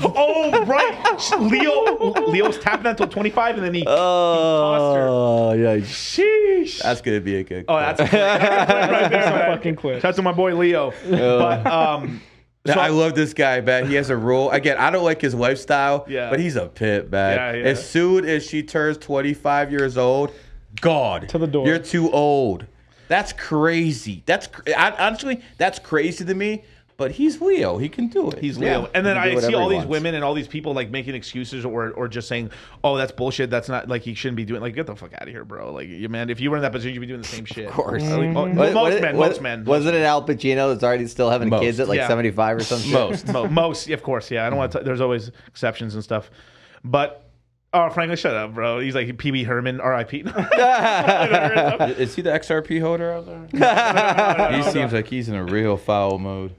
Oh 0.00 0.64
right, 0.64 1.40
Leo. 1.40 2.28
Leo 2.28 2.46
was 2.46 2.58
tapping 2.58 2.86
until 2.86 3.08
25, 3.08 3.56
and 3.56 3.64
then 3.64 3.74
he. 3.74 3.84
Tossed 3.84 4.96
her. 4.96 5.06
Oh, 5.08 5.52
yeah. 5.52 5.76
Sheesh. 5.78 6.80
That's 6.82 7.00
gonna 7.00 7.20
be 7.20 7.36
a 7.36 7.44
good. 7.44 7.64
Oh, 7.68 7.76
that's 7.76 8.00
right 8.00 8.10
there. 8.10 9.22
Some 9.24 9.38
fucking 9.56 9.76
clips. 9.76 10.02
Shout 10.02 10.10
out 10.10 10.16
to 10.16 10.22
my 10.22 10.32
boy 10.32 10.54
Leo. 10.54 10.92
But 11.08 11.66
um, 11.66 12.20
so- 12.74 12.80
I 12.80 12.88
love 12.88 13.14
this 13.14 13.34
guy, 13.34 13.60
man. 13.60 13.86
He 13.88 13.94
has 13.94 14.10
a 14.10 14.16
rule. 14.16 14.50
Again, 14.50 14.76
I 14.78 14.90
don't 14.90 15.04
like 15.04 15.20
his 15.20 15.34
lifestyle, 15.34 16.04
Yeah. 16.08 16.30
but 16.30 16.40
he's 16.40 16.56
a 16.56 16.66
pit, 16.66 17.10
man. 17.10 17.36
Yeah, 17.36 17.52
yeah. 17.62 17.68
As 17.70 17.88
soon 17.88 18.24
as 18.24 18.46
she 18.46 18.62
turns 18.62 18.98
25 18.98 19.70
years 19.70 19.96
old, 19.98 20.32
God, 20.80 21.28
To 21.30 21.38
the 21.38 21.46
door. 21.46 21.66
You're 21.66 21.78
too 21.78 22.10
old. 22.12 22.66
That's 23.08 23.32
crazy. 23.32 24.22
That's 24.26 24.48
I, 24.76 24.90
honestly, 24.98 25.40
that's 25.56 25.78
crazy 25.78 26.24
to 26.26 26.34
me. 26.34 26.62
But 26.98 27.12
he's 27.12 27.40
Leo. 27.40 27.78
He 27.78 27.88
can 27.88 28.08
do 28.08 28.28
it. 28.28 28.40
He's 28.40 28.58
Leo. 28.58 28.90
And 28.92 29.06
then 29.06 29.14
He 29.16 29.22
can 29.22 29.38
do 29.40 29.46
I 29.46 29.48
see 29.50 29.54
all 29.54 29.68
these 29.68 29.76
wants. 29.76 29.88
women 29.90 30.16
and 30.16 30.24
all 30.24 30.34
these 30.34 30.48
people 30.48 30.74
like 30.74 30.90
making 30.90 31.14
excuses 31.14 31.64
or 31.64 31.92
or 31.92 32.08
just 32.08 32.26
saying, 32.26 32.50
"Oh, 32.82 32.96
that's 32.96 33.12
bullshit. 33.12 33.50
That's 33.50 33.68
not 33.68 33.88
like 33.88 34.02
he 34.02 34.14
shouldn't 34.14 34.36
be 34.36 34.44
doing." 34.44 34.60
Like, 34.60 34.74
get 34.74 34.86
the 34.86 34.96
fuck 34.96 35.14
out 35.14 35.22
of 35.22 35.28
here, 35.28 35.44
bro. 35.44 35.72
Like, 35.72 35.86
you 35.86 36.08
man, 36.08 36.28
if 36.28 36.40
you 36.40 36.50
were 36.50 36.56
in 36.56 36.62
that 36.62 36.72
position, 36.72 36.94
you'd 36.94 37.00
be 37.00 37.06
doing 37.06 37.22
the 37.22 37.28
same 37.28 37.44
shit. 37.44 37.66
Of 37.68 37.72
course. 37.74 38.02
most 38.02 38.34
What- 38.34 39.00
men, 39.00 39.16
what- 39.16 39.30
most 39.30 39.40
men. 39.40 39.64
Wasn't 39.64 39.94
it 39.94 40.02
Al 40.02 40.26
Pacino 40.26 40.72
that's 40.72 40.82
already 40.82 41.06
still 41.06 41.30
having 41.30 41.48
Most. 41.50 41.62
kids 41.62 41.78
at 41.78 41.86
like 41.88 41.98
Yeah. 41.98 42.08
75 42.08 42.56
or 42.56 42.64
something? 42.64 42.90
Most. 42.90 43.28
Mo- 43.32 43.46
most, 43.46 43.88
of 43.90 44.02
course, 44.02 44.28
yeah. 44.32 44.44
I 44.44 44.50
don't 44.50 44.58
want 44.58 44.72
to. 44.72 44.80
There's 44.80 45.00
always 45.00 45.30
exceptions 45.46 45.94
and 45.94 46.02
stuff, 46.02 46.32
but 46.82 47.30
oh, 47.72 47.90
Franklin, 47.90 48.16
shut 48.18 48.34
up, 48.34 48.54
bro. 48.54 48.80
He's 48.80 48.96
like 48.96 49.16
Pee-wee 49.18 49.44
Herman, 49.44 49.80
R.I.P. 49.80 50.18
Is 50.22 52.14
he 52.16 52.22
the 52.22 52.30
XRP 52.32 52.80
holder 52.80 53.12
out 53.12 53.26
there? 53.26 54.52
he 54.56 54.62
seems 54.70 54.92
like 54.92 55.06
he's 55.06 55.28
in 55.28 55.36
a 55.36 55.44
real 55.44 55.76
foul 55.76 56.18
mode. 56.18 56.54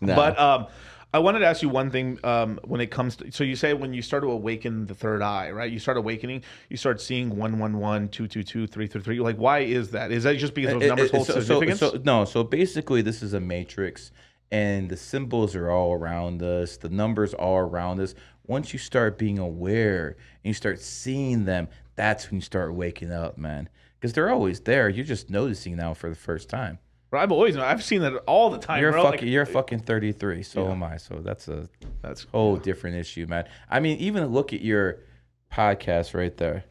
No. 0.00 0.14
But 0.16 0.38
um, 0.38 0.66
I 1.14 1.18
wanted 1.18 1.38
to 1.38 1.46
ask 1.46 1.62
you 1.62 1.68
one 1.68 1.90
thing 1.90 2.18
um, 2.24 2.58
when 2.64 2.80
it 2.80 2.90
comes 2.90 3.14
to. 3.16 3.30
So 3.30 3.44
you 3.44 3.54
say 3.54 3.72
when 3.72 3.94
you 3.94 4.02
start 4.02 4.24
to 4.24 4.30
awaken 4.30 4.86
the 4.86 4.94
third 4.96 5.22
eye, 5.22 5.52
right? 5.52 5.70
You 5.70 5.78
start 5.78 5.96
awakening, 5.96 6.42
you 6.68 6.76
start 6.76 7.00
seeing 7.00 7.30
111, 7.30 8.08
222, 8.08 8.66
333. 8.66 9.20
Like, 9.20 9.36
why 9.36 9.60
is 9.60 9.92
that? 9.92 10.10
Is 10.10 10.24
that 10.24 10.36
just 10.38 10.54
because 10.54 10.72
those 10.72 10.88
numbers 10.88 11.10
hold 11.12 11.26
so, 11.26 11.40
so, 11.40 11.74
so- 11.74 12.00
no, 12.04 12.24
so 12.24 12.42
basically, 12.42 13.00
this 13.00 13.22
is 13.22 13.32
a 13.32 13.38
matrix, 13.38 14.10
and 14.50 14.88
the 14.88 14.96
symbols 14.96 15.54
are 15.54 15.70
all 15.70 15.92
around 15.92 16.42
us. 16.42 16.76
The 16.76 16.88
numbers 16.88 17.32
all 17.32 17.58
around 17.58 18.00
us. 18.00 18.16
Once 18.46 18.72
you 18.72 18.78
start 18.78 19.16
being 19.16 19.38
aware 19.38 20.08
and 20.08 20.50
you 20.50 20.52
start 20.52 20.80
seeing 20.80 21.44
them, 21.44 21.68
that's 21.94 22.28
when 22.30 22.38
you 22.38 22.42
start 22.42 22.74
waking 22.74 23.12
up, 23.12 23.38
man. 23.38 23.68
Because 24.00 24.12
they're 24.12 24.30
always 24.30 24.60
there. 24.60 24.88
You're 24.88 25.04
just 25.06 25.30
noticing 25.30 25.76
now 25.76 25.94
for 25.94 26.10
the 26.10 26.16
first 26.16 26.48
time. 26.50 26.78
Bro, 27.14 27.22
I've 27.22 27.30
always 27.30 27.54
known. 27.54 27.64
I've 27.64 27.84
seen 27.84 28.00
that 28.00 28.12
all 28.26 28.50
the 28.50 28.58
time, 28.58 28.80
You're 28.82 28.90
bro. 28.90 29.04
fucking. 29.04 29.20
Like, 29.20 29.28
you're 29.28 29.46
fucking 29.46 29.78
33. 29.78 30.42
So 30.42 30.68
am 30.68 30.82
I. 30.82 30.96
So 30.96 31.20
that's 31.22 31.46
a 31.46 31.68
that's 32.02 32.24
whole 32.24 32.56
different 32.56 32.96
issue, 32.96 33.26
man. 33.28 33.44
I 33.70 33.78
mean, 33.78 33.98
even 33.98 34.26
look 34.26 34.52
at 34.52 34.62
your 34.62 34.98
podcast 35.48 36.12
right 36.12 36.36
there. 36.36 36.64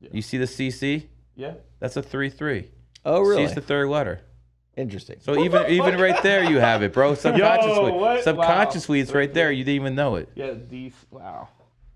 You 0.00 0.22
see 0.22 0.38
the 0.38 0.46
CC? 0.46 1.08
yeah. 1.36 1.56
That's 1.78 1.94
a 1.98 2.02
three 2.02 2.30
three. 2.30 2.70
Oh, 3.04 3.20
really? 3.20 3.46
C's 3.46 3.54
the 3.54 3.60
third 3.60 3.90
letter. 3.90 4.22
Interesting. 4.78 5.16
So 5.20 5.38
even 5.44 5.70
even 5.70 6.00
right 6.00 6.22
there 6.22 6.42
you 6.42 6.58
have 6.58 6.82
it, 6.82 6.94
bro. 6.94 7.12
Subconsciously, 7.26 7.92
what? 7.92 8.24
subconsciously 8.24 8.98
it's 9.00 9.12
right 9.12 9.34
there. 9.34 9.52
You 9.52 9.62
didn't 9.62 9.82
even 9.82 9.94
know 9.94 10.14
it. 10.14 10.30
Yeah, 10.34 10.54
these. 10.70 10.94
Wow. 11.10 11.50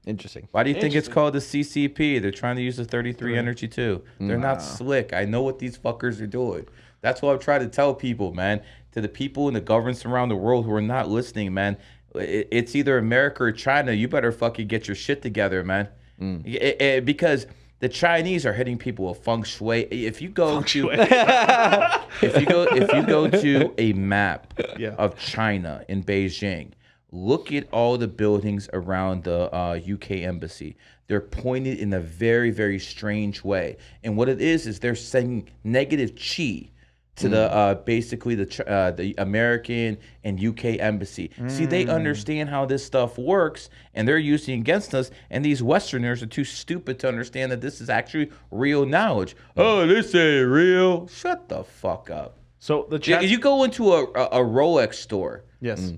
Interesting. 0.04 0.48
Why 0.52 0.64
do 0.64 0.70
you 0.70 0.78
think 0.78 0.94
it's 0.94 1.08
called 1.08 1.32
the 1.32 1.40
CCP? 1.40 2.20
They're 2.20 2.30
trying 2.30 2.56
to 2.56 2.62
use 2.62 2.76
the 2.76 2.84
33 2.84 3.38
energy 3.38 3.66
too. 3.66 4.04
They're 4.20 4.36
not 4.36 4.62
slick. 4.62 5.14
I 5.14 5.24
know 5.24 5.40
what 5.40 5.58
these 5.58 5.78
fuckers 5.78 6.20
are 6.20 6.26
doing. 6.26 6.66
That's 7.00 7.22
what 7.22 7.32
I'm 7.32 7.38
trying 7.38 7.60
to 7.60 7.68
tell 7.68 7.94
people, 7.94 8.32
man. 8.34 8.62
To 8.92 9.00
the 9.00 9.08
people 9.08 9.48
in 9.48 9.54
the 9.54 9.60
governments 9.60 10.04
around 10.04 10.28
the 10.30 10.36
world 10.36 10.64
who 10.64 10.72
are 10.72 10.80
not 10.82 11.08
listening, 11.08 11.52
man. 11.54 11.76
It's 12.14 12.74
either 12.74 12.96
America 12.98 13.44
or 13.44 13.52
China. 13.52 13.92
You 13.92 14.08
better 14.08 14.32
fucking 14.32 14.68
get 14.68 14.88
your 14.88 14.94
shit 14.94 15.20
together, 15.22 15.62
man. 15.62 15.88
It- 16.18 16.80
it- 16.80 17.04
because 17.04 17.46
the 17.80 17.90
Chinese 17.90 18.46
are 18.46 18.54
hitting 18.54 18.78
people 18.78 19.06
with 19.08 19.18
feng 19.18 19.42
shui. 19.42 19.82
If 19.90 20.22
you 20.22 20.30
go 20.30 20.62
to 20.62 20.90
if 22.22 22.40
you 22.40 22.46
go 22.46 22.62
if 22.64 22.92
you 22.92 23.02
go 23.02 23.28
to 23.28 23.72
a 23.78 23.92
map 23.92 24.54
Yeah. 24.78 24.94
of 24.96 25.18
China 25.18 25.84
in 25.88 26.02
Beijing, 26.02 26.70
look 27.12 27.52
at 27.52 27.68
all 27.72 27.98
the 27.98 28.08
buildings 28.08 28.68
around 28.72 29.24
the 29.24 29.54
uh, 29.54 29.78
UK 29.92 30.22
embassy. 30.22 30.76
They're 31.08 31.20
pointed 31.20 31.78
in 31.78 31.92
a 31.92 32.00
very 32.00 32.50
very 32.50 32.78
strange 32.78 33.44
way, 33.44 33.76
and 34.02 34.16
what 34.16 34.28
it 34.30 34.40
is 34.40 34.66
is 34.66 34.80
they're 34.80 34.94
sending 34.94 35.48
negative 35.62 36.12
chi 36.16 36.70
to 37.16 37.28
the 37.28 37.52
uh, 37.52 37.74
basically 37.74 38.34
the 38.34 38.68
uh, 38.70 38.90
the 38.90 39.14
American 39.18 39.98
and 40.24 40.42
UK 40.42 40.78
embassy. 40.78 41.30
See, 41.48 41.64
they 41.66 41.86
understand 41.86 42.48
how 42.50 42.66
this 42.66 42.84
stuff 42.84 43.16
works, 43.18 43.70
and 43.94 44.06
they're 44.06 44.18
using 44.18 44.56
it 44.58 44.60
against 44.60 44.94
us. 44.94 45.10
And 45.30 45.44
these 45.44 45.62
Westerners 45.62 46.22
are 46.22 46.26
too 46.26 46.44
stupid 46.44 46.98
to 47.00 47.08
understand 47.08 47.50
that 47.52 47.60
this 47.60 47.80
is 47.80 47.88
actually 47.90 48.30
real 48.50 48.84
knowledge. 48.86 49.34
Oh, 49.56 49.86
this 49.86 50.14
ain't 50.14 50.48
real. 50.48 51.06
Shut 51.08 51.48
the 51.48 51.64
fuck 51.64 52.10
up. 52.10 52.38
So 52.58 52.86
the 52.90 52.98
chat. 52.98 53.26
you 53.28 53.38
go 53.38 53.64
into 53.64 53.92
a, 53.92 54.04
a, 54.04 54.24
a 54.24 54.44
Rolex 54.44 54.94
store. 54.94 55.44
yes. 55.60 55.92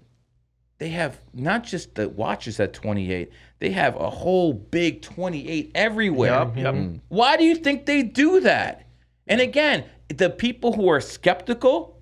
They 0.79 0.91
have 0.91 1.21
not 1.35 1.65
just 1.65 1.97
the 1.97 2.09
watches 2.09 2.61
at 2.61 2.73
28. 2.73 3.33
They 3.59 3.71
have 3.71 3.97
a 3.97 4.09
whole 4.09 4.53
big 4.53 5.03
28 5.03 5.73
everywhere. 5.75 6.31
Yup. 6.31 6.57
Yep. 6.57 7.01
Why 7.09 7.37
do 7.37 7.43
you 7.43 7.57
think 7.57 7.85
they 7.85 8.05
do 8.05 8.39
that? 8.43 8.87
And 9.27 9.41
again, 9.41 9.85
the 10.09 10.31
people 10.31 10.73
who 10.73 10.89
are 10.89 11.01
skeptical, 11.01 12.01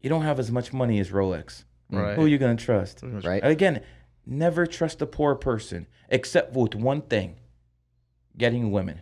you 0.00 0.08
don't 0.08 0.22
have 0.22 0.38
as 0.38 0.50
much 0.50 0.72
money 0.72 0.98
as 1.00 1.10
Rolex. 1.10 1.64
Right. 1.90 2.16
Who 2.16 2.24
are 2.24 2.28
you 2.28 2.38
going 2.38 2.56
to 2.56 2.64
trust? 2.64 3.00
Right. 3.02 3.40
Again, 3.42 3.82
never 4.26 4.66
trust 4.66 5.00
a 5.00 5.06
poor 5.06 5.34
person 5.34 5.86
except 6.08 6.54
with 6.54 6.74
one 6.74 7.02
thing 7.02 7.36
getting 8.36 8.70
women. 8.70 9.00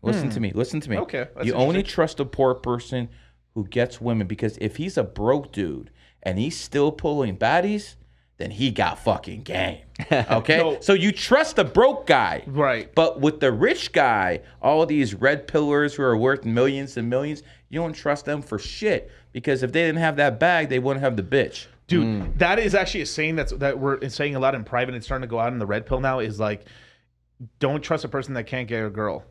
Listen 0.00 0.30
to 0.30 0.40
me. 0.40 0.52
Listen 0.54 0.80
to 0.80 0.90
me. 0.90 0.96
Hmm. 0.96 1.02
Okay, 1.02 1.26
that's 1.34 1.46
You 1.46 1.54
only 1.54 1.82
trust 1.82 2.20
a 2.20 2.24
poor 2.24 2.54
person 2.54 3.08
who 3.54 3.66
gets 3.66 4.00
women 4.00 4.26
because 4.26 4.56
if 4.60 4.76
he's 4.76 4.96
a 4.96 5.02
broke 5.02 5.52
dude 5.52 5.90
and 6.22 6.38
he's 6.38 6.58
still 6.58 6.92
pulling 6.92 7.36
baddies, 7.36 7.96
then 8.38 8.52
he 8.52 8.70
got 8.70 8.98
fucking 8.98 9.42
game. 9.42 9.78
Okay? 10.12 10.58
No. 10.58 10.78
So 10.80 10.92
you 10.92 11.10
trust 11.10 11.58
a 11.58 11.64
broke 11.64 12.06
guy. 12.06 12.44
Right. 12.46 12.94
But 12.94 13.20
with 13.20 13.40
the 13.40 13.50
rich 13.50 13.92
guy, 13.92 14.40
all 14.62 14.86
these 14.86 15.12
red 15.12 15.48
pillars 15.48 15.92
who 15.92 16.04
are 16.04 16.16
worth 16.16 16.44
millions 16.44 16.96
and 16.96 17.10
millions, 17.10 17.42
you 17.68 17.80
don't 17.80 17.92
trust 17.92 18.24
them 18.24 18.40
for 18.40 18.60
shit. 18.60 19.10
Because 19.32 19.64
if 19.64 19.72
they 19.72 19.82
didn't 19.82 19.98
have 20.00 20.16
that 20.16 20.38
bag, 20.38 20.68
they 20.68 20.78
wouldn't 20.78 21.02
have 21.02 21.16
the 21.16 21.22
bitch. 21.24 21.66
Dude, 21.88 22.04
hmm. 22.04 22.38
that 22.38 22.60
is 22.60 22.76
actually 22.76 23.00
a 23.00 23.06
saying 23.06 23.34
that's 23.36 23.52
that 23.54 23.78
we're 23.78 24.08
saying 24.08 24.36
a 24.36 24.38
lot 24.38 24.54
in 24.54 24.62
private. 24.62 24.94
It's 24.94 25.06
starting 25.06 25.22
to 25.22 25.30
go 25.30 25.40
out 25.40 25.52
in 25.52 25.58
the 25.58 25.66
red 25.66 25.84
pill 25.84 26.00
now. 26.00 26.20
Is 26.20 26.38
like, 26.38 26.66
don't 27.58 27.82
trust 27.82 28.04
a 28.04 28.08
person 28.08 28.34
that 28.34 28.44
can't 28.44 28.68
get 28.68 28.84
a 28.84 28.90
girl. 28.90 29.24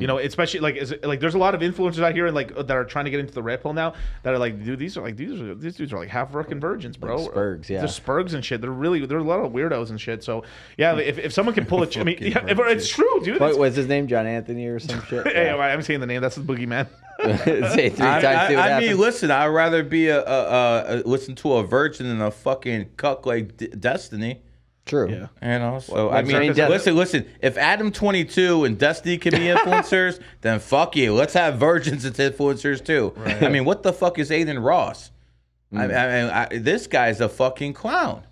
You 0.00 0.06
know, 0.06 0.18
especially 0.18 0.60
like 0.60 0.76
is 0.76 0.92
it, 0.92 1.04
like 1.04 1.20
there's 1.20 1.34
a 1.34 1.38
lot 1.38 1.54
of 1.54 1.60
influencers 1.60 2.02
out 2.02 2.14
here 2.14 2.26
and 2.26 2.34
like 2.34 2.54
that 2.54 2.70
are 2.70 2.84
trying 2.84 3.04
to 3.06 3.10
get 3.10 3.20
into 3.20 3.34
the 3.34 3.42
red 3.42 3.62
pill 3.62 3.72
now 3.72 3.94
that 4.22 4.32
are 4.34 4.38
like, 4.38 4.62
dude, 4.64 4.78
these 4.78 4.96
are 4.96 5.02
like 5.02 5.16
these 5.16 5.40
are 5.40 5.54
these 5.54 5.76
dudes 5.76 5.92
are 5.92 5.98
like 5.98 6.08
half 6.08 6.32
fucking 6.32 6.60
virgins, 6.60 6.96
bro. 6.96 7.16
Like 7.16 7.30
Spurgs, 7.32 7.68
yeah. 7.68 7.78
They're 7.78 7.88
Spurgs 7.88 8.34
and 8.34 8.44
shit. 8.44 8.60
They're 8.60 8.70
really 8.70 9.04
they're 9.06 9.18
a 9.18 9.22
lot 9.22 9.40
of 9.40 9.52
weirdos 9.52 9.90
and 9.90 10.00
shit. 10.00 10.24
So 10.24 10.44
yeah, 10.76 10.96
if, 10.96 11.18
if 11.18 11.32
someone 11.32 11.54
can 11.54 11.66
pull 11.66 11.82
it, 11.82 11.96
I 11.98 12.04
mean, 12.04 12.18
yeah, 12.20 12.44
if, 12.46 12.58
it's 12.58 12.88
true, 12.88 13.20
dude. 13.22 13.40
What 13.40 13.58
was 13.58 13.76
his 13.76 13.86
name? 13.86 14.06
John 14.06 14.26
Anthony 14.26 14.66
or 14.66 14.78
some 14.78 15.02
shit? 15.06 15.26
hey, 15.32 15.50
I'm 15.50 15.82
saying 15.82 16.00
the 16.00 16.06
name. 16.06 16.20
That's 16.20 16.36
the 16.36 16.42
boogeyman. 16.42 16.88
Say 17.74 17.90
three 17.90 18.06
I, 18.06 18.20
times. 18.20 18.24
I- 18.24 18.48
see 18.48 18.54
what 18.56 18.64
I 18.64 18.68
happens. 18.68 18.90
mean, 18.90 18.98
listen, 18.98 19.30
I'd 19.30 19.46
rather 19.46 19.82
be 19.84 20.08
a, 20.08 20.20
a, 20.24 20.24
a, 20.24 20.84
a 20.88 21.02
listen 21.06 21.34
to 21.36 21.54
a 21.54 21.62
virgin 21.64 22.08
than 22.08 22.20
a 22.20 22.30
fucking 22.30 22.90
cuck 22.96 23.24
like 23.26 23.56
D- 23.56 23.68
Destiny. 23.68 24.42
True. 24.86 25.08
Yeah. 25.08 25.28
You 25.42 25.58
know, 25.60 25.78
so 25.78 26.10
I 26.10 26.16
like 26.20 26.26
mean, 26.26 26.52
listen, 26.52 26.94
listen. 26.94 27.26
If 27.40 27.56
Adam 27.56 27.90
twenty 27.90 28.24
two 28.24 28.64
and 28.64 28.78
Dusty 28.78 29.16
can 29.16 29.32
be 29.32 29.46
influencers, 29.46 30.20
then 30.42 30.60
fuck 30.60 30.94
you. 30.94 31.14
Let's 31.14 31.32
have 31.32 31.56
virgins 31.56 32.04
as 32.04 32.12
influencers 32.12 32.84
too. 32.84 33.14
I 33.24 33.48
mean, 33.48 33.64
what 33.64 33.82
the 33.82 33.94
fuck 33.94 34.18
is 34.18 34.30
Adin 34.30 34.58
Ross? 34.58 35.10
Hmm. 35.70 35.78
I, 35.78 35.84
I, 35.84 36.42
I, 36.42 36.58
this 36.58 36.86
guy's 36.86 37.20
a 37.20 37.28
fucking 37.28 37.72
clown. 37.72 38.24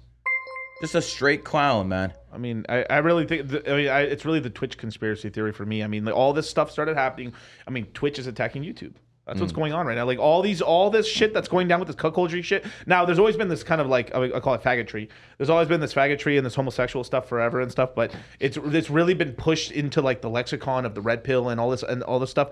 Just 0.83 0.95
a 0.95 1.03
straight 1.03 1.45
clown, 1.45 1.89
man. 1.89 2.13
I 2.33 2.39
mean, 2.39 2.67
I, 2.69 2.85
I 2.91 2.99
really 2.99 3.27
think 3.27 3.49
the, 3.49 3.73
I 3.73 3.77
mean, 3.77 3.89
I, 3.89 4.01
it's 4.01 4.25
really 4.25 4.41
the 4.41 4.51
Twitch 4.51 4.77
conspiracy 4.79 5.31
theory 5.31 5.53
for 5.53 5.65
me. 5.65 5.83
I 5.83 5.87
mean, 5.87 6.05
like, 6.05 6.15
all 6.15 6.33
this 6.33 6.51
stuff 6.51 6.71
started 6.71 6.97
happening. 6.97 7.33
I 7.67 7.71
mean, 7.71 7.87
Twitch 7.95 8.19
is 8.19 8.27
attacking 8.27 8.65
YouTube. 8.65 8.95
That's 9.27 9.39
what's 9.39 9.53
hmm. 9.53 9.59
going 9.61 9.73
on 9.73 9.87
right 9.87 9.95
now. 9.95 10.05
Like 10.05 10.19
all 10.19 10.43
these, 10.43 10.61
all 10.61 10.91
this 10.91 11.07
shit 11.07 11.33
that's 11.33 11.47
going 11.47 11.69
down 11.69 11.79
with 11.79 11.87
this 11.87 11.97
cuckoldry 11.97 12.43
shit. 12.43 12.65
Now, 12.87 13.05
there's 13.05 13.21
always 13.21 13.37
been 13.37 13.49
this 13.49 13.63
kind 13.63 13.81
of 13.81 13.87
like 13.87 14.13
I 14.15 14.25
I 14.25 14.41
call 14.41 14.55
it 14.55 14.63
faggotry. 14.63 15.09
There's 15.39 15.51
always 15.51 15.69
been 15.69 15.81
this 15.81 15.95
faggotry 15.95 16.37
and 16.37 16.45
this 16.45 16.57
homosexual 16.57 17.05
stuff 17.05 17.29
forever 17.29 17.61
and 17.61 17.71
stuff. 17.71 17.95
But 17.95 18.13
it's 18.41 18.57
it's 18.57 18.91
really 18.91 19.15
been 19.15 19.33
pushed 19.33 19.71
into 19.71 20.03
like 20.03 20.23
the 20.23 20.31
lexicon 20.31 20.85
of 20.85 20.95
the 20.95 21.01
red 21.01 21.23
pill 21.23 21.51
and 21.51 21.61
all 21.61 21.71
this 21.71 21.85
and 21.85 22.03
all 22.03 22.19
this 22.19 22.31
stuff 22.31 22.51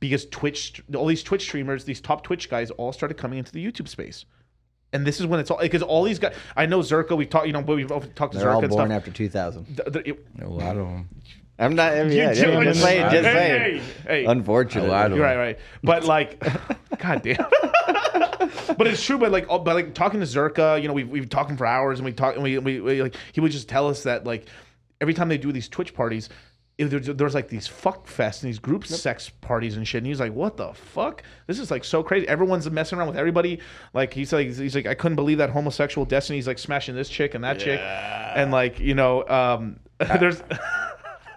because 0.00 0.26
Twitch, 0.26 0.82
all 0.94 1.06
these 1.06 1.22
Twitch 1.22 1.42
streamers, 1.42 1.84
these 1.84 2.00
top 2.00 2.24
Twitch 2.24 2.48
guys, 2.48 2.70
all 2.72 2.92
started 2.92 3.14
coming 3.16 3.38
into 3.38 3.52
the 3.52 3.64
YouTube 3.64 3.88
space. 3.88 4.24
And 4.92 5.06
this 5.06 5.20
is 5.20 5.26
when 5.26 5.38
it's 5.38 5.50
all 5.50 5.58
because 5.58 5.82
all 5.82 6.02
these 6.02 6.18
guys. 6.18 6.34
I 6.56 6.64
know 6.64 6.78
Zherka. 6.78 7.14
We've 7.14 7.28
talked, 7.28 7.46
you 7.46 7.52
know, 7.52 7.60
but 7.60 7.76
we've 7.76 7.88
talked 7.88 8.32
to 8.32 8.38
They're 8.38 8.48
Zherka 8.48 8.54
all 8.54 8.60
and 8.62 8.70
born 8.70 8.88
stuff. 8.88 8.96
after 8.96 9.10
2000. 9.10 9.76
The- 9.76 9.90
the- 9.90 10.08
it- 10.08 10.26
A 10.40 10.48
lot 10.48 10.78
of 10.78 10.86
them. 10.86 11.08
I'm 11.58 11.74
not. 11.74 11.92
I 11.92 12.04
mean, 12.04 12.12
yeah, 12.16 12.32
yeah, 12.32 12.62
just 12.64 12.80
saying. 12.80 13.10
Just 13.10 13.24
saying. 13.24 13.80
hey, 13.80 13.82
hey. 14.06 14.24
Unfortunately. 14.26 14.90
Of 14.90 15.10
You're 15.10 15.18
them. 15.18 15.20
right, 15.20 15.36
right. 15.36 15.58
But 15.82 16.04
like, 16.04 16.40
god 16.98 17.22
damn. 17.22 17.36
but 18.76 18.86
it's 18.86 19.04
true. 19.04 19.18
But 19.18 19.32
like, 19.32 19.48
all- 19.48 19.58
but 19.58 19.74
like 19.74 19.94
talking 19.94 20.20
to 20.20 20.26
Zherka, 20.26 20.80
you 20.80 20.86
know, 20.86 20.94
we've 20.94 21.08
we've 21.08 21.28
talking 21.28 21.56
for 21.56 21.66
hours, 21.66 21.98
and 21.98 22.06
we 22.06 22.12
talk, 22.12 22.34
and 22.34 22.44
we, 22.44 22.58
we, 22.58 22.80
we 22.80 23.02
like 23.02 23.16
he 23.32 23.40
would 23.40 23.50
just 23.52 23.68
tell 23.68 23.88
us 23.88 24.04
that 24.04 24.24
like 24.24 24.46
every 25.00 25.14
time 25.14 25.28
they 25.28 25.38
do 25.38 25.52
these 25.52 25.68
Twitch 25.68 25.94
parties. 25.94 26.28
There's, 26.80 27.08
there's 27.08 27.34
like 27.34 27.48
these 27.48 27.66
fuck 27.66 28.06
fests 28.06 28.44
and 28.44 28.48
these 28.50 28.60
group 28.60 28.86
sex 28.86 29.28
parties 29.40 29.76
and 29.76 29.84
shit. 29.88 29.98
And 29.98 30.06
he's 30.06 30.20
like, 30.20 30.32
"What 30.32 30.56
the 30.56 30.72
fuck? 30.74 31.24
This 31.48 31.58
is 31.58 31.72
like 31.72 31.82
so 31.82 32.04
crazy. 32.04 32.28
Everyone's 32.28 32.70
messing 32.70 33.00
around 33.00 33.08
with 33.08 33.16
everybody. 33.16 33.58
Like 33.94 34.14
he's 34.14 34.32
like, 34.32 34.46
he's 34.46 34.76
like, 34.76 34.86
I 34.86 34.94
couldn't 34.94 35.16
believe 35.16 35.38
that 35.38 35.50
homosexual 35.50 36.04
Destiny's 36.04 36.46
like 36.46 36.56
smashing 36.60 36.94
this 36.94 37.08
chick 37.08 37.34
and 37.34 37.42
that 37.42 37.58
chick, 37.58 37.80
and 37.80 38.52
like 38.52 38.78
you 38.78 38.94
know, 38.94 39.26
um, 39.28 39.80
there's 39.98 40.40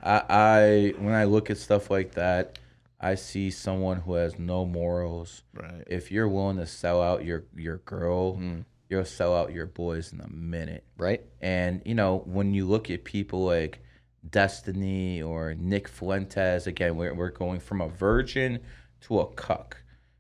I, 0.02 0.24
I 0.30 0.94
when 0.98 1.14
I 1.14 1.26
look 1.26 1.50
at 1.50 1.58
stuff 1.58 1.90
like 1.90 2.14
that, 2.14 2.60
I 3.00 3.16
see 3.16 3.52
someone 3.52 3.98
who 4.02 4.14
has 4.14 4.38
no 4.38 4.66
morals. 4.66 5.44
Right. 5.54 5.84
If 5.88 6.12
you're 6.12 6.28
willing 6.28 6.58
to 6.58 6.68
sell 6.68 7.02
out 7.02 7.26
your 7.26 7.46
your 7.56 7.78
girl, 7.78 8.36
hmm. 8.36 8.60
you'll 8.90 9.06
sell 9.06 9.36
out 9.36 9.54
your 9.54 9.66
boys 9.66 10.14
in 10.14 10.22
a 10.22 10.30
minute. 10.30 10.86
Right. 10.98 11.24
And 11.42 11.82
you 11.86 11.96
know, 11.96 12.24
when 12.26 12.54
you 12.54 12.66
look 12.66 12.90
at 12.90 13.04
people 13.04 13.46
like 13.46 13.80
Destiny 14.30 15.22
or 15.22 15.56
Nick 15.56 15.88
Fuentes, 15.88 16.68
again, 16.68 16.96
we're 16.96 17.14
we're 17.14 17.32
going 17.32 17.60
from 17.60 17.82
a 17.82 17.90
virgin 17.90 18.60
to 19.02 19.20
a 19.20 19.28
cuck. 19.28 19.78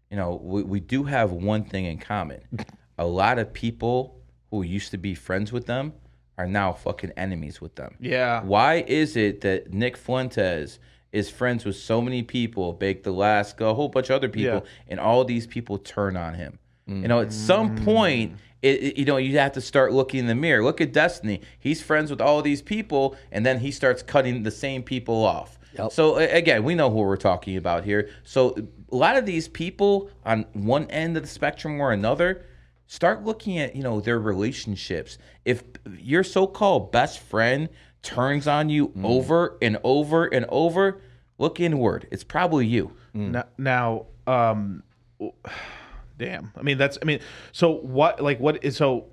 You 0.09 0.17
know, 0.17 0.39
we, 0.43 0.63
we 0.63 0.79
do 0.79 1.03
have 1.03 1.31
one 1.31 1.63
thing 1.63 1.85
in 1.85 1.97
common. 1.97 2.41
A 2.97 3.05
lot 3.05 3.39
of 3.39 3.53
people 3.53 4.21
who 4.51 4.61
used 4.61 4.91
to 4.91 4.97
be 4.97 5.15
friends 5.15 5.51
with 5.51 5.65
them 5.65 5.93
are 6.37 6.47
now 6.47 6.73
fucking 6.73 7.11
enemies 7.17 7.61
with 7.61 7.75
them. 7.75 7.95
yeah. 7.99 8.41
Why 8.43 8.83
is 8.87 9.15
it 9.15 9.41
that 9.41 9.73
Nick 9.73 9.97
Fuentes 9.97 10.79
is 11.11 11.29
friends 11.29 11.65
with 11.65 11.75
so 11.75 12.01
many 12.01 12.23
people, 12.23 12.73
Baked 12.73 13.05
Alaska, 13.05 13.65
a 13.65 13.73
whole 13.73 13.89
bunch 13.89 14.09
of 14.09 14.15
other 14.15 14.29
people, 14.29 14.63
Yeah. 14.63 14.71
and 14.87 14.99
all 14.99 15.25
these 15.25 15.45
people 15.45 15.77
turn 15.77 16.15
on 16.17 16.35
him? 16.35 16.57
You 16.87 17.07
know, 17.07 17.21
at 17.21 17.31
some 17.31 17.77
mm. 17.77 17.85
point, 17.85 18.33
it, 18.61 18.83
it- 18.83 18.97
you 18.97 19.05
know, 19.05 19.15
you 19.15 19.37
have 19.37 19.53
to 19.53 19.61
start 19.61 19.93
looking 19.93 20.19
in 20.21 20.27
the 20.27 20.35
mirror. 20.35 20.61
Look 20.61 20.81
at 20.81 20.91
Destiny; 20.91 21.39
he's 21.57 21.81
friends 21.81 22.09
with 22.11 22.19
all 22.19 22.41
these 22.41 22.61
people, 22.61 23.15
and 23.31 23.45
then 23.45 23.59
he 23.59 23.71
starts 23.71 24.03
cutting 24.03 24.43
the 24.43 24.51
same 24.51 24.83
people 24.83 25.23
off. 25.23 25.57
Yep. 25.77 25.93
So 25.93 26.17
again, 26.17 26.65
we 26.65 26.75
know 26.75 26.89
who 26.89 26.97
we're 26.97 27.15
talking 27.15 27.55
about 27.55 27.85
here. 27.85 28.09
So 28.25 28.55
a 28.91 28.95
lot 28.95 29.15
of 29.15 29.25
these 29.25 29.47
people 29.47 30.09
on 30.25 30.45
one 30.51 30.85
end 30.91 31.15
of 31.15 31.23
the 31.23 31.29
spectrum 31.29 31.79
or 31.79 31.93
another, 31.93 32.43
start 32.91 33.23
looking 33.23 33.57
at 33.57 33.73
you 33.73 33.81
know 33.81 34.01
their 34.01 34.19
relationships. 34.19 35.18
If 35.45 35.63
your 35.97 36.26
so-called 36.26 36.91
best 36.91 37.19
friend 37.19 37.69
turns 38.01 38.47
on 38.47 38.68
you 38.68 38.91
over 39.01 39.57
and 39.61 39.77
over 39.84 40.26
and 40.26 40.45
over, 40.49 41.01
look 41.38 41.59
inward. 41.59 42.07
It's 42.11 42.26
probably 42.26 42.68
you. 42.68 42.93
Now, 43.13 43.45
now, 43.57 44.05
um, 44.27 44.84
damn. 46.18 46.51
I 46.57 46.61
mean, 46.63 46.77
that's. 46.77 46.97
I 47.01 47.05
mean, 47.05 47.22
so 47.53 47.72
what? 47.72 48.22
Like, 48.22 48.39
what 48.39 48.63
is 48.63 48.76
so? 48.76 49.07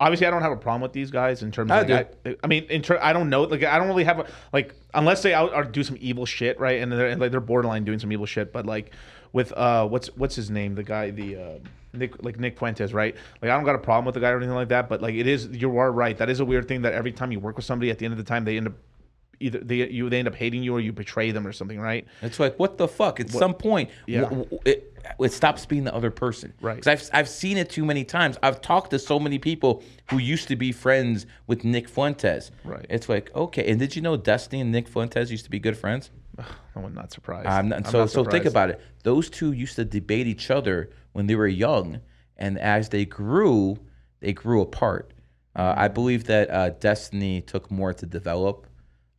obviously 0.00 0.26
I 0.26 0.30
don't 0.30 0.42
have 0.42 0.50
a 0.50 0.56
problem 0.56 0.82
with 0.82 0.92
these 0.92 1.12
guys 1.12 1.44
in 1.44 1.52
terms. 1.52 1.70
I 1.70 1.82
of 1.82 1.88
like, 1.88 2.16
I, 2.26 2.36
I 2.42 2.46
mean, 2.48 2.64
in 2.64 2.82
ter- 2.82 2.98
I 3.00 3.12
don't 3.12 3.30
know. 3.30 3.42
Like 3.42 3.62
I 3.62 3.78
don't 3.78 3.86
really 3.86 4.02
have 4.02 4.18
a 4.18 4.26
like 4.52 4.74
unless 4.94 5.22
they 5.22 5.32
out 5.32 5.54
or 5.54 5.62
do 5.62 5.84
some 5.84 5.96
evil 6.00 6.26
shit, 6.26 6.58
right? 6.58 6.82
And 6.82 6.90
they're 6.90 7.06
and, 7.06 7.20
like 7.20 7.30
they're 7.30 7.40
borderline 7.40 7.84
doing 7.84 8.00
some 8.00 8.10
evil 8.10 8.26
shit. 8.26 8.52
But 8.52 8.66
like 8.66 8.92
with 9.32 9.52
uh, 9.52 9.86
what's 9.86 10.08
what's 10.16 10.34
his 10.34 10.50
name? 10.50 10.74
The 10.74 10.82
guy, 10.82 11.10
the 11.10 11.36
uh, 11.36 11.58
Nick 11.92 12.22
like 12.24 12.38
Nick 12.38 12.58
Fuentes, 12.58 12.92
right? 12.92 13.14
Like 13.40 13.50
I 13.50 13.54
don't 13.54 13.64
got 13.64 13.74
a 13.74 13.78
problem 13.78 14.04
with 14.06 14.14
the 14.14 14.20
guy 14.20 14.30
or 14.30 14.36
anything 14.38 14.54
like 14.54 14.68
that. 14.68 14.88
But 14.88 15.02
like 15.02 15.14
it 15.14 15.26
is, 15.26 15.46
you 15.48 15.76
are 15.78 15.92
right. 15.92 16.16
That 16.16 16.30
is 16.30 16.40
a 16.40 16.44
weird 16.44 16.68
thing 16.68 16.82
that 16.82 16.92
every 16.94 17.12
time 17.12 17.32
you 17.32 17.40
work 17.40 17.56
with 17.56 17.64
somebody, 17.64 17.90
at 17.90 17.98
the 17.98 18.04
end 18.04 18.12
of 18.12 18.18
the 18.18 18.24
time, 18.24 18.44
they 18.44 18.56
end 18.56 18.68
up 18.68 18.74
either 19.40 19.58
they 19.58 19.88
you 19.88 20.08
they 20.08 20.18
end 20.20 20.28
up 20.28 20.34
hating 20.34 20.62
you 20.62 20.72
or 20.74 20.80
you 20.80 20.92
betray 20.92 21.30
them 21.32 21.46
or 21.46 21.52
something, 21.52 21.80
right? 21.80 22.06
It's 22.22 22.38
like 22.40 22.58
what 22.58 22.78
the 22.78 22.88
fuck? 22.88 23.20
At 23.20 23.30
some 23.30 23.54
point, 23.54 23.90
Yeah. 24.06 24.20
w- 24.22 24.44
w- 24.44 24.60
it, 24.64 24.88
it 25.18 25.32
stops 25.32 25.66
being 25.66 25.82
the 25.84 25.92
other 25.94 26.12
person. 26.12 26.52
Right. 26.60 26.80
'Cause 26.80 26.86
I've 26.86 27.10
I've 27.12 27.28
seen 27.28 27.56
it 27.58 27.68
too 27.68 27.84
many 27.84 28.04
times. 28.04 28.38
I've 28.42 28.60
talked 28.60 28.90
to 28.92 28.98
so 29.00 29.18
many 29.18 29.38
people 29.40 29.82
who 30.10 30.18
used 30.18 30.46
to 30.48 30.56
be 30.56 30.70
friends 30.70 31.26
with 31.48 31.64
Nick 31.64 31.88
Fuentes. 31.88 32.52
Right. 32.64 32.86
It's 32.88 33.08
like 33.08 33.34
okay, 33.34 33.68
and 33.70 33.78
did 33.80 33.96
you 33.96 34.02
know 34.02 34.16
Destiny 34.16 34.60
and 34.60 34.70
Nick 34.70 34.86
Fuentes 34.88 35.30
used 35.30 35.44
to 35.44 35.50
be 35.50 35.58
good 35.58 35.76
friends? 35.76 36.10
I'm 36.76 36.94
not 36.94 37.12
surprised. 37.12 37.46
I'm 37.46 37.68
not, 37.68 37.86
so 37.86 38.00
not 38.00 38.10
so 38.10 38.24
think 38.24 38.44
about 38.44 38.70
it. 38.70 38.80
Those 39.02 39.30
two 39.30 39.52
used 39.52 39.76
to 39.76 39.84
debate 39.84 40.26
each 40.26 40.50
other 40.50 40.90
when 41.12 41.26
they 41.26 41.34
were 41.34 41.46
young, 41.46 42.00
and 42.36 42.58
as 42.58 42.88
they 42.88 43.04
grew, 43.04 43.78
they 44.20 44.32
grew 44.32 44.62
apart. 44.62 45.12
Uh, 45.54 45.74
I 45.76 45.88
believe 45.88 46.24
that 46.24 46.50
uh, 46.50 46.70
Destiny 46.70 47.42
took 47.42 47.70
more 47.70 47.92
to 47.92 48.06
develop, 48.06 48.66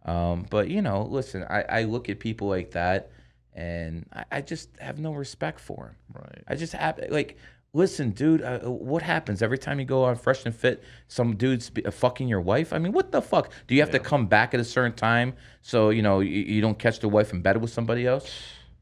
um, 0.06 0.46
but 0.50 0.70
you 0.70 0.82
know, 0.82 1.04
listen, 1.04 1.46
I, 1.50 1.64
I 1.70 1.84
look 1.84 2.10
at 2.10 2.20
people 2.20 2.48
like 2.48 2.72
that, 2.72 3.12
and 3.54 4.08
I, 4.12 4.26
I 4.32 4.42
just 4.42 4.70
have 4.80 5.00
no 5.00 5.14
respect 5.14 5.60
for 5.60 5.88
him. 5.88 6.22
Right. 6.22 6.44
I 6.48 6.56
just 6.56 6.74
have 6.74 7.00
like. 7.10 7.38
Listen, 7.76 8.12
dude, 8.12 8.44
uh, 8.44 8.60
what 8.60 9.02
happens 9.02 9.42
every 9.42 9.58
time 9.58 9.80
you 9.80 9.86
go 9.86 10.04
on 10.04 10.16
Fresh 10.16 10.46
and 10.46 10.56
Fit? 10.56 10.84
Some 11.08 11.36
dude's 11.36 11.72
be, 11.72 11.84
uh, 11.84 11.90
fucking 11.90 12.28
your 12.28 12.40
wife. 12.40 12.72
I 12.72 12.78
mean, 12.78 12.92
what 12.92 13.12
the 13.12 13.20
fuck? 13.20 13.52
Do 13.66 13.74
you 13.74 13.82
have 13.82 13.90
to 13.92 14.00
come 14.00 14.28
back 14.28 14.54
at 14.54 14.60
a 14.60 14.64
certain 14.64 14.94
time 14.94 15.34
so 15.64 15.90
you 15.90 16.04
know 16.04 16.20
you, 16.20 16.42
you 16.42 16.62
don't 16.62 16.78
catch 16.78 17.00
the 17.00 17.10
wife 17.10 17.34
in 17.34 17.42
bed 17.42 17.60
with 17.60 17.72
somebody 17.72 18.06
else? 18.06 18.30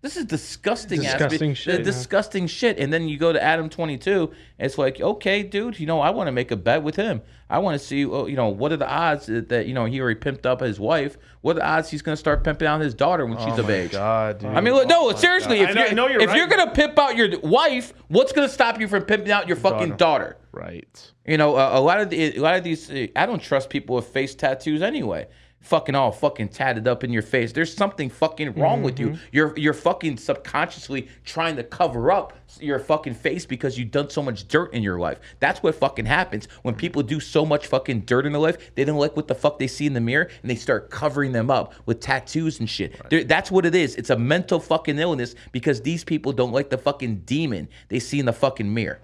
This 0.01 0.17
is 0.17 0.25
disgusting. 0.25 1.05
ass- 1.05 1.13
Disgusting 1.19 1.51
uh, 1.51 1.55
shit, 1.55 1.79
yeah. 1.79 1.83
Disgusting 1.85 2.47
shit. 2.47 2.79
And 2.79 2.91
then 2.91 3.07
you 3.07 3.17
go 3.19 3.31
to 3.31 3.41
Adam 3.41 3.69
twenty 3.69 3.97
two. 3.97 4.31
It's 4.57 4.77
like, 4.77 4.99
okay, 4.99 5.43
dude, 5.43 5.79
you 5.79 5.85
know, 5.85 5.99
I 5.99 6.09
want 6.09 6.27
to 6.27 6.31
make 6.31 6.49
a 6.49 6.55
bet 6.55 6.81
with 6.81 6.95
him. 6.95 7.21
I 7.49 7.59
want 7.59 7.79
to 7.79 7.85
see, 7.85 8.05
oh, 8.05 8.25
you 8.25 8.35
know, 8.35 8.47
what 8.47 8.71
are 8.71 8.77
the 8.77 8.89
odds 8.89 9.27
that, 9.27 9.49
that 9.49 9.67
you 9.67 9.73
know 9.73 9.85
he 9.85 9.99
already 10.01 10.19
pimped 10.19 10.45
up 10.45 10.61
his 10.61 10.79
wife? 10.79 11.17
What 11.41 11.57
are 11.57 11.59
the 11.59 11.65
odds 11.65 11.89
he's 11.91 12.01
going 12.01 12.13
to 12.13 12.19
start 12.19 12.43
pimping 12.43 12.67
out 12.67 12.81
his 12.81 12.93
daughter 12.95 13.25
when 13.25 13.37
she's 13.37 13.57
Oh 13.57 13.61
of 13.61 13.67
my 13.67 13.73
age? 13.73 13.91
God, 13.91 14.39
dude. 14.39 14.49
I 14.49 14.61
mean, 14.61 14.73
look, 14.73 14.87
no, 14.87 15.11
seriously. 15.13 15.59
God. 15.59 15.69
If 15.69 15.75
know- 15.75 15.81
you're, 15.81 15.89
I 15.89 15.93
know 15.93 16.07
you're 16.07 16.21
if 16.21 16.29
right, 16.29 16.37
you're 16.37 16.47
gonna 16.47 16.71
pimp 16.71 16.97
out 16.97 17.15
your 17.15 17.39
wife, 17.41 17.93
what's 18.07 18.31
gonna 18.31 18.49
stop 18.49 18.79
you 18.79 18.87
from 18.87 19.03
pimping 19.03 19.31
out 19.31 19.47
your 19.47 19.57
fucking 19.57 19.97
daughter? 19.97 20.37
right. 20.51 21.11
You 21.27 21.37
know, 21.37 21.55
uh, 21.55 21.69
a 21.73 21.79
lot 21.79 22.01
of 22.01 22.09
the, 22.09 22.35
a 22.37 22.39
lot 22.41 22.55
of 22.55 22.63
these, 22.63 22.89
uh, 22.89 23.05
I 23.15 23.27
don't 23.27 23.41
trust 23.41 23.69
people 23.69 23.95
with 23.95 24.07
face 24.07 24.33
tattoos 24.33 24.81
anyway. 24.81 25.27
Fucking 25.61 25.93
all 25.93 26.11
fucking 26.11 26.49
tatted 26.49 26.87
up 26.87 27.03
in 27.03 27.13
your 27.13 27.21
face. 27.21 27.51
There's 27.53 27.73
something 27.73 28.09
fucking 28.09 28.53
wrong 28.53 28.81
with 28.81 28.99
you. 28.99 29.09
Mm-hmm. 29.09 29.23
You're 29.31 29.53
you're 29.57 29.73
fucking 29.73 30.17
subconsciously 30.17 31.07
trying 31.23 31.55
to 31.57 31.63
cover 31.63 32.11
up 32.11 32.33
your 32.59 32.79
fucking 32.79 33.13
face 33.13 33.45
because 33.45 33.77
you've 33.77 33.91
done 33.91 34.09
so 34.09 34.23
much 34.23 34.47
dirt 34.47 34.73
in 34.73 34.81
your 34.81 34.99
life. 34.99 35.19
That's 35.39 35.61
what 35.61 35.75
fucking 35.75 36.05
happens 36.05 36.47
when 36.63 36.73
mm-hmm. 36.73 36.79
people 36.79 37.03
do 37.03 37.19
so 37.19 37.45
much 37.45 37.67
fucking 37.67 38.01
dirt 38.01 38.25
in 38.25 38.33
their 38.33 38.41
life. 38.41 38.73
They 38.75 38.83
don't 38.83 38.97
like 38.97 39.15
what 39.15 39.27
the 39.27 39.35
fuck 39.35 39.59
they 39.59 39.67
see 39.67 39.85
in 39.85 39.93
the 39.93 40.01
mirror 40.01 40.29
and 40.41 40.49
they 40.49 40.55
start 40.55 40.89
covering 40.89 41.31
them 41.31 41.51
up 41.51 41.73
with 41.85 41.99
tattoos 41.99 42.59
and 42.59 42.69
shit. 42.69 42.99
They're- 43.09 43.23
That's 43.23 43.51
what 43.51 43.65
it 43.65 43.75
is. 43.75 43.95
It's 43.95 44.09
a 44.09 44.17
mental 44.17 44.59
fucking 44.59 44.97
illness 44.97 45.35
because 45.51 45.81
these 45.81 46.03
people 46.03 46.33
don't 46.33 46.51
like 46.51 46.69
the 46.69 46.77
fucking 46.77 47.17
demon 47.25 47.69
they 47.89 47.99
see 47.99 48.19
in 48.19 48.25
the 48.25 48.33
fucking 48.33 48.73
mirror. 48.73 48.99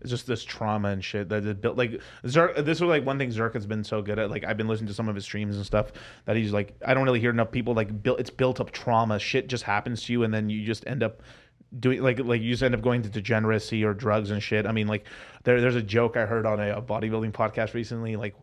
It's 0.00 0.10
just 0.10 0.26
this 0.26 0.44
trauma 0.44 0.88
and 0.88 1.02
shit 1.02 1.28
that 1.30 1.44
it 1.44 1.60
built. 1.60 1.76
Like 1.76 2.00
Zerk, 2.24 2.64
this 2.64 2.80
was 2.80 2.88
like 2.88 3.04
one 3.04 3.18
thing 3.18 3.30
Zerk 3.30 3.54
has 3.54 3.66
been 3.66 3.82
so 3.82 4.02
good 4.02 4.18
at. 4.18 4.30
Like 4.30 4.44
I've 4.44 4.56
been 4.56 4.68
listening 4.68 4.88
to 4.88 4.94
some 4.94 5.08
of 5.08 5.14
his 5.14 5.24
streams 5.24 5.56
and 5.56 5.64
stuff 5.64 5.92
that 6.26 6.36
he's 6.36 6.52
like, 6.52 6.74
I 6.84 6.94
don't 6.94 7.04
really 7.04 7.20
hear 7.20 7.30
enough 7.30 7.50
people 7.50 7.74
like 7.74 8.02
built. 8.02 8.20
It's 8.20 8.30
built 8.30 8.60
up 8.60 8.70
trauma. 8.72 9.18
Shit 9.18 9.48
just 9.48 9.64
happens 9.64 10.02
to 10.04 10.12
you, 10.12 10.22
and 10.22 10.32
then 10.32 10.50
you 10.50 10.64
just 10.64 10.86
end 10.86 11.02
up 11.02 11.22
doing 11.78 12.02
like 12.02 12.18
like 12.20 12.42
you 12.42 12.52
just 12.52 12.62
end 12.62 12.74
up 12.74 12.82
going 12.82 13.02
to 13.02 13.08
degeneracy 13.08 13.84
or 13.84 13.94
drugs 13.94 14.30
and 14.30 14.42
shit. 14.42 14.66
I 14.66 14.72
mean, 14.72 14.86
like 14.86 15.06
there 15.44 15.60
there's 15.60 15.76
a 15.76 15.82
joke 15.82 16.16
I 16.16 16.26
heard 16.26 16.46
on 16.46 16.60
a, 16.60 16.76
a 16.76 16.82
bodybuilding 16.82 17.32
podcast 17.32 17.74
recently. 17.74 18.16
Like, 18.16 18.36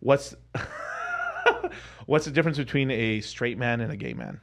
what's 0.00 0.34
what's 2.06 2.24
the 2.24 2.30
difference 2.30 2.58
between 2.58 2.90
a 2.90 3.20
straight 3.20 3.58
man 3.58 3.80
and 3.80 3.92
a 3.92 3.96
gay 3.96 4.14
man? 4.14 4.40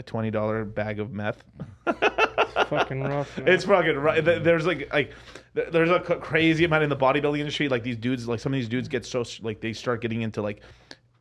A 0.00 0.02
twenty 0.02 0.30
dollar 0.30 0.64
bag 0.64 0.98
of 0.98 1.12
meth. 1.12 1.44
fucking 1.84 3.02
rough. 3.02 3.36
Man. 3.38 3.48
It's 3.48 3.64
fucking 3.66 3.96
right. 3.98 4.24
th- 4.24 4.42
There's 4.42 4.64
like 4.64 4.90
like 4.94 5.12
there's 5.52 5.90
a 5.90 6.00
crazy 6.00 6.64
amount 6.64 6.84
in 6.84 6.88
the 6.88 6.96
bodybuilding 6.96 7.38
industry. 7.38 7.68
Like 7.68 7.82
these 7.82 7.96
dudes, 7.98 8.26
like 8.26 8.40
some 8.40 8.54
of 8.54 8.58
these 8.58 8.68
dudes 8.68 8.88
get 8.88 9.04
so 9.04 9.22
like 9.42 9.60
they 9.60 9.74
start 9.74 10.00
getting 10.00 10.22
into 10.22 10.40
like 10.40 10.62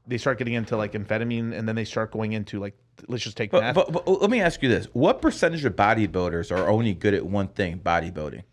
they 0.07 0.17
start 0.17 0.37
getting 0.37 0.53
into 0.53 0.77
like 0.77 0.93
amphetamine, 0.93 1.53
and 1.53 1.67
then 1.67 1.75
they 1.75 1.83
start 1.83 2.11
going 2.13 2.31
into 2.31 2.57
like 2.61 2.73
let's 3.09 3.21
just 3.21 3.35
take 3.35 3.51
But, 3.51 3.61
meth. 3.63 3.75
but, 3.75 3.91
but 3.91 4.07
let 4.21 4.29
me 4.29 4.39
ask 4.39 4.63
you 4.63 4.69
this: 4.69 4.85
What 4.93 5.21
percentage 5.21 5.65
of 5.65 5.75
bodybuilders 5.75 6.49
are 6.57 6.69
only 6.69 6.93
good 6.93 7.13
at 7.13 7.25
one 7.25 7.49
thing, 7.49 7.79
bodybuilding? 7.79 8.43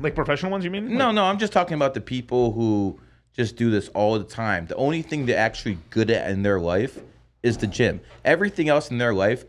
like 0.00 0.16
professional 0.16 0.50
ones, 0.50 0.64
you 0.64 0.72
mean? 0.72 0.96
No, 0.96 1.12
no, 1.12 1.24
I'm 1.24 1.38
just 1.38 1.52
talking 1.52 1.74
about 1.74 1.94
the 1.94 2.00
people 2.00 2.50
who 2.50 2.98
just 3.32 3.54
do 3.54 3.70
this 3.70 3.88
all 3.90 4.18
the 4.18 4.24
time. 4.24 4.66
The 4.66 4.74
only 4.74 5.02
thing 5.02 5.24
they're 5.26 5.38
actually 5.38 5.78
good 5.90 6.10
at 6.10 6.28
in 6.32 6.42
their 6.42 6.58
life 6.58 6.98
is 7.42 7.56
the 7.58 7.66
gym. 7.66 8.00
Everything 8.24 8.68
else 8.68 8.90
in 8.90 8.98
their 8.98 9.14
life 9.14 9.44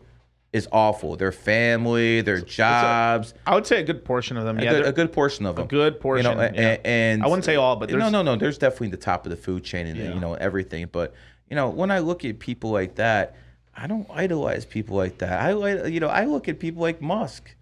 is 0.52 0.68
awful. 0.72 1.16
Their 1.16 1.32
family, 1.32 2.20
their 2.22 2.40
jobs. 2.40 3.34
I 3.46 3.54
would 3.54 3.66
say 3.66 3.80
a 3.80 3.84
good 3.84 4.04
portion 4.04 4.36
of 4.36 4.44
them. 4.44 4.58
a, 4.58 4.62
Yeah, 4.64 4.70
good, 4.72 4.86
a 4.86 4.92
good 4.92 5.12
portion 5.12 5.46
of 5.46 5.56
them. 5.56 5.64
A 5.64 5.68
good 5.68 6.00
portion, 6.00 6.26
You 6.30 6.34
know, 6.34 6.40
a- 6.40 6.52
yeah. 6.52 6.60
a- 6.82 6.86
and 6.86 7.22
I 7.22 7.26
wouldn't 7.28 7.44
say 7.44 7.54
all, 7.56 7.76
but 7.76 7.88
no, 7.90 7.98
there's- 7.98 8.12
no, 8.12 8.22
no. 8.22 8.36
There's 8.36 8.58
definitely 8.58 8.88
the 8.88 8.96
top 8.96 9.26
of 9.26 9.30
the 9.30 9.36
food 9.36 9.62
chain 9.64 9.86
and 9.86 9.96
Yeah. 9.96 10.12
you 10.14 10.20
know 10.20 10.34
everything. 10.34 10.88
But 10.90 11.14
you 11.48 11.56
know, 11.56 11.68
when 11.68 11.90
I 11.90 11.98
look 12.00 12.24
at 12.24 12.38
people 12.40 12.70
like 12.70 12.96
that, 12.96 13.36
I 13.76 13.86
don't 13.86 14.06
idolize 14.12 14.64
people 14.64 14.96
like 14.96 15.18
that. 15.18 15.40
I 15.40 15.52
like, 15.52 15.86
you 15.92 16.00
know, 16.00 16.08
I 16.08 16.24
look 16.24 16.48
at 16.48 16.58
people 16.58 16.82
like 16.82 17.00
Musk. 17.00 17.54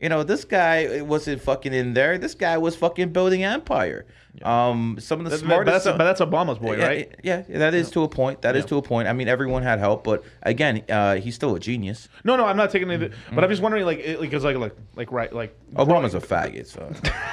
You 0.00 0.08
know, 0.08 0.22
this 0.22 0.44
guy 0.44 1.02
wasn't 1.02 1.42
fucking 1.42 1.72
in 1.74 1.92
there. 1.94 2.18
This 2.18 2.34
guy 2.34 2.56
was 2.58 2.76
fucking 2.76 3.10
building 3.12 3.42
empire. 3.42 4.06
Um, 4.42 4.98
some 5.00 5.18
of 5.18 5.24
the 5.24 5.30
That- 5.30 5.36
that- 5.38 5.44
smartest. 5.44 5.84
but 5.84 5.84
that's, 5.84 5.98
but 5.98 6.04
that's 6.04 6.20
Obama's 6.20 6.58
boy, 6.60 6.76
yeah, 6.76 6.86
right? 6.86 7.16
Yeah, 7.24 7.42
that 7.48 7.74
is 7.74 7.90
to 7.90 8.04
a 8.04 8.08
point. 8.08 8.42
That 8.42 8.54
is 8.54 8.64
to 8.66 8.76
a 8.76 8.82
point. 8.82 9.08
I 9.08 9.12
mean, 9.12 9.26
everyone 9.26 9.64
had 9.64 9.80
help, 9.80 10.04
but 10.04 10.22
again, 10.44 10.82
uh, 10.88 11.16
he's 11.16 11.34
still 11.34 11.56
a 11.56 11.58
genius. 11.60 12.08
No, 12.22 12.36
no, 12.36 12.44
I'm 12.46 12.56
not 12.56 12.70
taking 12.70 12.88
it. 12.90 13.00
Mm-hmm. 13.00 13.34
But 13.34 13.42
I'm 13.42 13.50
just 13.50 13.60
wondering, 13.62 13.84
like, 13.84 13.98
it- 13.98 14.20
because 14.20 14.44
like, 14.44 14.56
like, 14.56 14.76
like, 14.94 15.10
right, 15.10 15.32
like, 15.32 15.56
Obama's 15.74 16.14
a 16.14 16.20
faggot, 16.20 16.66
so. 16.68 16.88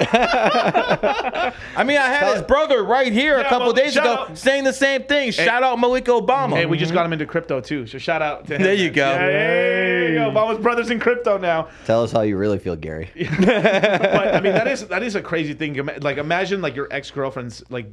I 1.76 1.84
mean, 1.84 1.98
I 1.98 2.08
had 2.08 2.32
his 2.34 2.42
brother 2.42 2.82
right 2.82 3.12
here 3.12 3.38
a 3.38 3.44
couple 3.44 3.66
well, 3.68 3.72
days 3.72 3.96
ago 3.96 4.12
out- 4.14 4.38
saying 4.38 4.64
the 4.64 4.72
same 4.72 5.04
thing. 5.04 5.30
Shout 5.30 5.62
out 5.62 5.78
Malik 5.78 6.06
Obama. 6.06 6.56
Hey, 6.56 6.66
we 6.66 6.76
just 6.76 6.92
got 6.92 7.06
him 7.06 7.12
into 7.12 7.26
crypto 7.26 7.60
too. 7.60 7.86
So 7.86 7.98
shout 7.98 8.22
out 8.22 8.46
to 8.48 8.56
him. 8.56 8.62
There 8.62 8.74
you 8.74 8.90
go. 8.90 9.08
Yeah, 9.10 9.18
there 9.26 10.08
you 10.10 10.14
go. 10.18 10.30
Obama's 10.30 10.58
brothers 10.58 10.90
in 10.90 10.98
crypto 10.98 11.38
now. 11.38 11.68
Tell 11.84 12.02
us 12.02 12.10
how 12.10 12.22
you 12.22 12.36
really 12.36 12.55
feel, 12.58 12.76
Gary. 12.76 13.10
but 13.16 14.34
I 14.34 14.40
mean, 14.40 14.52
that 14.52 14.68
is 14.68 14.86
that 14.88 15.02
is 15.02 15.14
a 15.14 15.22
crazy 15.22 15.54
thing. 15.54 15.74
Like, 16.00 16.18
imagine 16.18 16.60
like 16.62 16.76
your 16.76 16.88
ex 16.90 17.10
girlfriend's 17.10 17.62
like 17.70 17.88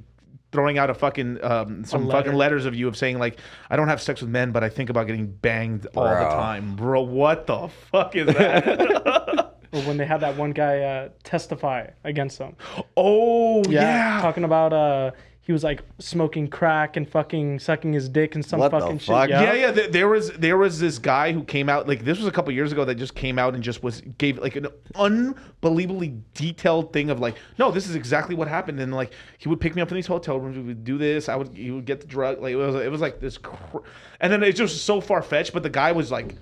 throwing 0.52 0.78
out 0.78 0.90
a 0.90 0.94
fucking 0.94 1.44
um, 1.44 1.84
some 1.84 2.06
letter. 2.06 2.26
fucking 2.26 2.38
letters 2.38 2.66
of 2.66 2.76
you 2.76 2.88
of 2.88 2.96
saying 2.96 3.20
like, 3.20 3.40
I 3.70 3.76
don't 3.76 3.88
have 3.90 4.02
sex 4.02 4.22
with 4.22 4.30
men, 4.30 4.52
but 4.52 4.64
I 4.64 4.70
think 4.70 4.90
about 4.90 5.08
getting 5.08 5.28
banged 5.28 5.88
all 5.96 6.06
the 6.06 6.30
time, 6.30 6.76
bro. 6.76 7.02
What 7.02 7.48
the 7.48 7.68
fuck 7.92 8.16
is 8.16 8.28
that? 8.28 9.50
Or 9.74 9.82
when 9.82 9.98
they 9.98 10.06
had 10.06 10.20
that 10.20 10.38
one 10.38 10.52
guy 10.52 10.82
uh, 10.82 11.10
testify 11.24 11.88
against 12.04 12.38
them. 12.38 12.56
oh 12.96 13.64
Yeah, 13.68 14.18
yeah. 14.18 14.22
talking 14.22 14.44
about 14.44 14.72
uh, 14.72 15.10
he 15.46 15.52
was 15.52 15.62
like 15.62 15.82
smoking 16.00 16.48
crack 16.48 16.96
and 16.96 17.08
fucking 17.10 17.60
sucking 17.60 17.92
his 17.92 18.08
dick 18.08 18.34
and 18.36 18.46
some 18.46 18.62
What 18.62 18.72
the 18.72 18.80
fucking 18.80 19.00
fuck? 19.00 19.28
shit. 19.28 19.32
Yeah, 19.42 19.54
yeah. 19.54 19.72
th- 19.74 19.92
There 19.92 20.08
was 20.08 20.32
there 20.32 20.58
was 20.58 20.80
this 20.80 20.98
guy 21.00 21.34
who 21.34 21.44
came 21.44 21.68
out 21.68 21.86
like 21.88 22.06
this 22.06 22.18
was 22.18 22.28
a 22.28 22.32
couple 22.32 22.54
years 22.54 22.72
ago 22.72 22.86
that 22.86 22.96
just 22.96 23.14
came 23.14 23.38
out 23.38 23.54
and 23.54 23.62
just 23.62 23.84
was 23.84 24.02
gave 24.18 24.38
like 24.40 24.56
an 24.56 24.68
unbelievably 24.96 26.18
detailed 26.34 26.94
thing 26.94 27.10
of 27.10 27.20
like, 27.20 27.36
no, 27.60 27.72
this 27.72 27.88
is 27.90 27.96
exactly 27.96 28.36
what 28.36 28.48
happened. 28.48 28.80
And 28.80 28.94
like 28.94 29.14
he 29.38 29.50
would 29.50 29.60
pick 29.60 29.76
me 29.76 29.82
up 29.82 29.90
in 29.90 29.96
these 29.96 30.08
hotel 30.08 30.40
rooms. 30.40 30.58
We 30.58 30.64
would 30.64 30.84
do 30.84 30.98
this. 30.98 31.30
I 31.30 31.36
would 31.36 31.50
he 31.56 31.72
would 31.72 31.86
get 31.86 32.02
the 32.02 32.08
drug. 32.08 32.42
Like 32.42 32.54
it 32.54 32.58
was 32.58 32.76
it 32.76 32.92
was 32.92 33.02
like 33.02 33.20
this, 33.20 33.38
cr- 33.38 33.80
and 34.22 34.32
then 34.32 34.44
it 34.44 34.54
just 34.56 34.86
so 34.86 35.02
far 35.02 35.22
fetched. 35.22 35.54
But 35.54 35.64
the 35.64 35.70
guy 35.70 35.92
was 35.92 36.12
like 36.12 36.36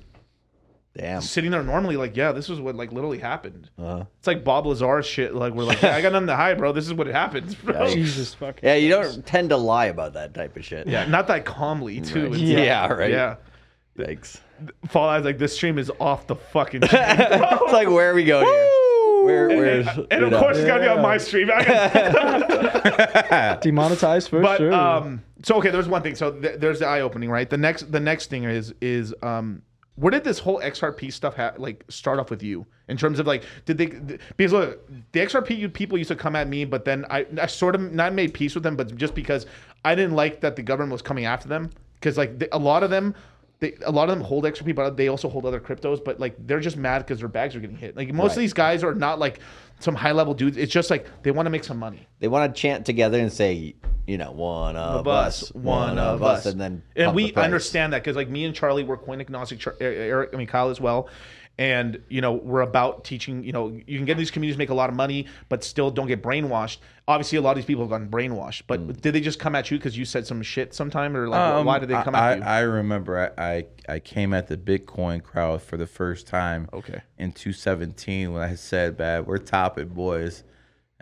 Damn. 0.98 1.22
sitting 1.22 1.52
there 1.52 1.64
normally 1.64 1.96
like, 1.96 2.18
yeah, 2.18 2.34
this 2.34 2.50
is 2.50 2.60
what 2.60 2.76
like 2.76 2.92
literally 2.92 3.18
happened. 3.20 3.70
Uh-huh. 3.80 4.04
It's 4.20 4.28
like 4.28 4.44
Bob 4.44 4.66
Lazar 4.66 5.02
shit. 5.02 5.34
Like 5.34 5.54
we're 5.54 5.64
like, 5.64 5.82
yeah, 5.82 5.96
I 5.96 6.02
got 6.02 6.12
nothing 6.12 6.28
to 6.28 6.36
hide, 6.36 6.58
bro. 6.58 6.74
This 6.74 6.86
is 6.86 6.94
what 6.94 7.08
happens, 7.08 7.56
bro. 7.56 7.86
Yeah. 7.88 7.94
Jesus 7.94 8.34
fucking. 8.34 8.60
Yeah, 8.68 8.76
you 8.76 8.90
don't 8.90 9.26
tend 9.26 9.50
to 9.52 9.58
lie 9.58 9.86
about 9.86 10.14
that 10.14 10.34
type 10.34 10.58
of 10.58 10.66
shit. 10.66 10.88
Yeah, 10.88 11.06
not 11.06 11.28
that 11.28 11.46
calmly 11.46 12.02
too. 12.02 12.28
It's 12.34 12.38
Yeah, 12.40 12.82
like- 12.88 12.98
right. 12.98 13.12
Yeah. 13.12 13.36
Thanks. 13.98 14.40
Fall 14.90 15.08
Guys 15.10 15.24
like 15.26 15.38
this 15.38 15.56
stream 15.56 15.78
is 15.80 15.92
off 16.00 16.28
the 16.28 16.36
fucking 16.36 16.82
it's 16.84 16.94
like 17.74 17.90
where 17.90 18.12
are 18.12 18.14
we 18.14 18.24
going 18.26 18.46
here? 18.46 18.70
Where, 19.26 19.48
where's, 19.50 19.88
and 19.88 20.08
you 20.12 20.26
of 20.26 20.32
know. 20.32 20.40
course 20.40 20.58
it's 20.58 20.66
gotta 20.68 20.82
be 20.82 20.88
on 20.88 21.02
my 21.02 21.18
stream. 21.18 21.50
I 21.54 21.64
got- 21.64 23.62
Demonetized 23.62 24.30
for 24.30 24.42
but 24.42 24.58
sure. 24.58 24.74
um, 24.74 25.22
so 25.44 25.56
okay, 25.56 25.70
there's 25.70 25.88
one 25.88 26.02
thing. 26.04 26.16
So 26.16 26.32
th- 26.32 26.60
there's 26.60 26.80
the 26.80 26.88
eye 26.88 27.02
opening, 27.02 27.30
right? 27.30 27.50
The 27.50 27.58
next 27.58 27.92
the 27.92 28.00
next 28.00 28.30
thing 28.30 28.44
is 28.44 28.74
is 28.82 29.14
um, 29.24 29.62
where 29.96 30.12
did 30.12 30.24
this 30.24 30.40
whole 30.40 30.60
XRP 30.60 31.12
stuff 31.12 31.36
ha- 31.36 31.54
like 31.58 31.84
start 31.90 32.20
off 32.20 32.30
with 32.30 32.42
you? 32.42 32.66
In 32.88 32.98
terms 32.98 33.20
of 33.20 33.28
like 33.28 33.44
did 33.66 33.78
they 33.78 33.88
th- 33.88 34.20
because 34.38 34.54
look 34.54 34.90
the 35.12 35.20
XRP 35.20 35.74
people 35.74 35.98
used 35.98 36.10
to 36.10 36.16
come 36.16 36.36
at 36.36 36.48
me 36.48 36.66
but 36.66 36.86
then 36.86 37.06
I, 37.10 37.26
I 37.40 37.46
sort 37.48 37.76
of 37.76 37.92
not 37.94 38.14
made 38.14 38.34
peace 38.34 38.56
with 38.56 38.64
them 38.64 38.76
but 38.76 38.96
just 38.96 39.16
because 39.16 39.46
I 39.86 39.96
didn't 39.96 40.16
like 40.16 40.42
that 40.42 40.56
the 40.56 40.64
government 40.64 40.92
was 40.92 41.02
coming 41.02 41.26
after 41.26 41.48
them. 41.48 41.72
Because 42.00 42.18
like 42.18 42.40
the, 42.40 42.54
a 42.56 42.58
lot 42.58 42.84
of 42.84 42.90
them 42.90 43.16
they, 43.60 43.76
a 43.86 43.92
lot 43.92 44.10
of 44.10 44.18
them 44.18 44.26
hold 44.26 44.44
XRP 44.46 44.74
but 44.74 44.98
they 44.98 45.08
also 45.08 45.30
hold 45.30 45.46
other 45.46 45.60
cryptos 45.60 46.04
but 46.04 46.20
like 46.20 46.36
they're 46.48 46.60
just 46.60 46.78
mad 46.78 47.00
because 47.00 47.20
their 47.20 47.28
bags 47.28 47.56
are 47.56 47.60
getting 47.60 47.78
hit. 47.78 47.96
Like 47.96 48.12
most 48.14 48.32
of 48.32 48.40
these 48.40 48.54
guys 48.54 48.84
are 48.84 48.96
not 48.96 49.20
like 49.20 49.40
some 49.84 49.96
high 49.96 50.12
level 50.12 50.34
dudes 50.34 50.58
it's 50.58 50.72
just 50.72 50.90
like 50.90 51.08
they 51.24 51.32
want 51.32 51.46
to 51.46 51.50
make 51.50 51.64
some 51.64 51.78
money. 51.78 52.08
They 52.20 52.28
want 52.28 52.54
to 52.54 52.62
chant 52.62 52.86
together 52.86 53.20
and 53.20 53.32
say, 53.32 53.76
you 54.08 54.18
know, 54.18 54.32
one 54.32 54.76
of 54.76 55.02
of 55.02 55.08
us, 55.08 55.52
one 55.54 55.98
of 55.98 56.24
us, 56.24 56.46
and 56.46 56.60
then 56.60 56.84
and 56.96 57.14
we 57.16 57.32
the 57.32 57.42
understand 57.42 57.94
that 57.94 58.04
because 58.04 58.16
like 58.16 58.30
me 58.30 58.46
and 58.46 58.56
Charlie 58.56 58.84
were 58.84 58.98
coin 58.98 59.22
agnostic. 59.22 59.66
Eric, 59.80 60.32
I 60.34 60.38
mean 60.38 60.48
Kyle 60.48 60.70
as 60.70 60.80
well, 60.80 61.10
and 61.58 62.02
you 62.10 62.22
know 62.22 62.34
we're 62.34 62.62
about 62.62 63.04
teaching. 63.04 63.44
You 63.44 63.52
know, 63.52 63.70
you 63.86 63.98
can 63.98 64.06
get 64.06 64.14
in 64.14 64.18
these 64.18 64.32
communities, 64.32 64.58
make 64.58 64.70
a 64.70 64.74
lot 64.74 64.90
of 64.90 64.96
money, 64.96 65.28
but 65.50 65.64
still 65.64 65.92
don't 65.92 66.08
get 66.08 66.24
brainwashed. 66.24 66.78
Obviously, 67.08 67.38
a 67.38 67.42
lot 67.42 67.52
of 67.52 67.56
these 67.58 67.66
people 67.66 67.84
have 67.84 67.90
gotten 67.90 68.10
brainwashed. 68.10 68.64
But 68.68 68.80
Mm. 68.88 69.02
did 69.02 69.14
they 69.14 69.22
just 69.22 69.38
come 69.40 69.54
at 69.56 69.70
you 69.70 69.78
because 69.78 69.98
you 69.98 70.06
said 70.06 70.26
some 70.26 70.42
shit 70.42 70.74
sometime, 70.74 71.16
or 71.16 71.28
like 71.28 71.40
Um, 71.42 71.66
why 71.66 71.80
did 71.80 71.90
they 71.90 72.02
come 72.04 72.16
I, 72.16 72.32
at 72.32 72.38
you? 72.38 72.44
I, 72.44 72.58
I 72.58 72.60
remember 72.62 73.34
I, 73.38 73.44
I 73.56 73.66
I 73.90 74.00
came 74.00 74.34
at 74.34 74.48
the 74.48 74.58
Bitcoin 74.58 75.22
crowd 75.22 75.62
for 75.62 75.78
the 75.78 75.88
first 75.88 76.26
time. 76.28 76.70
Okay. 76.74 77.02
In 77.18 77.32
2017, 77.32 78.32
when 78.34 78.42
I 78.42 78.56
said, 78.56 78.98
"Bad, 78.98 79.28
we're 79.28 79.38
topping 79.38 79.90
boys," 79.90 80.44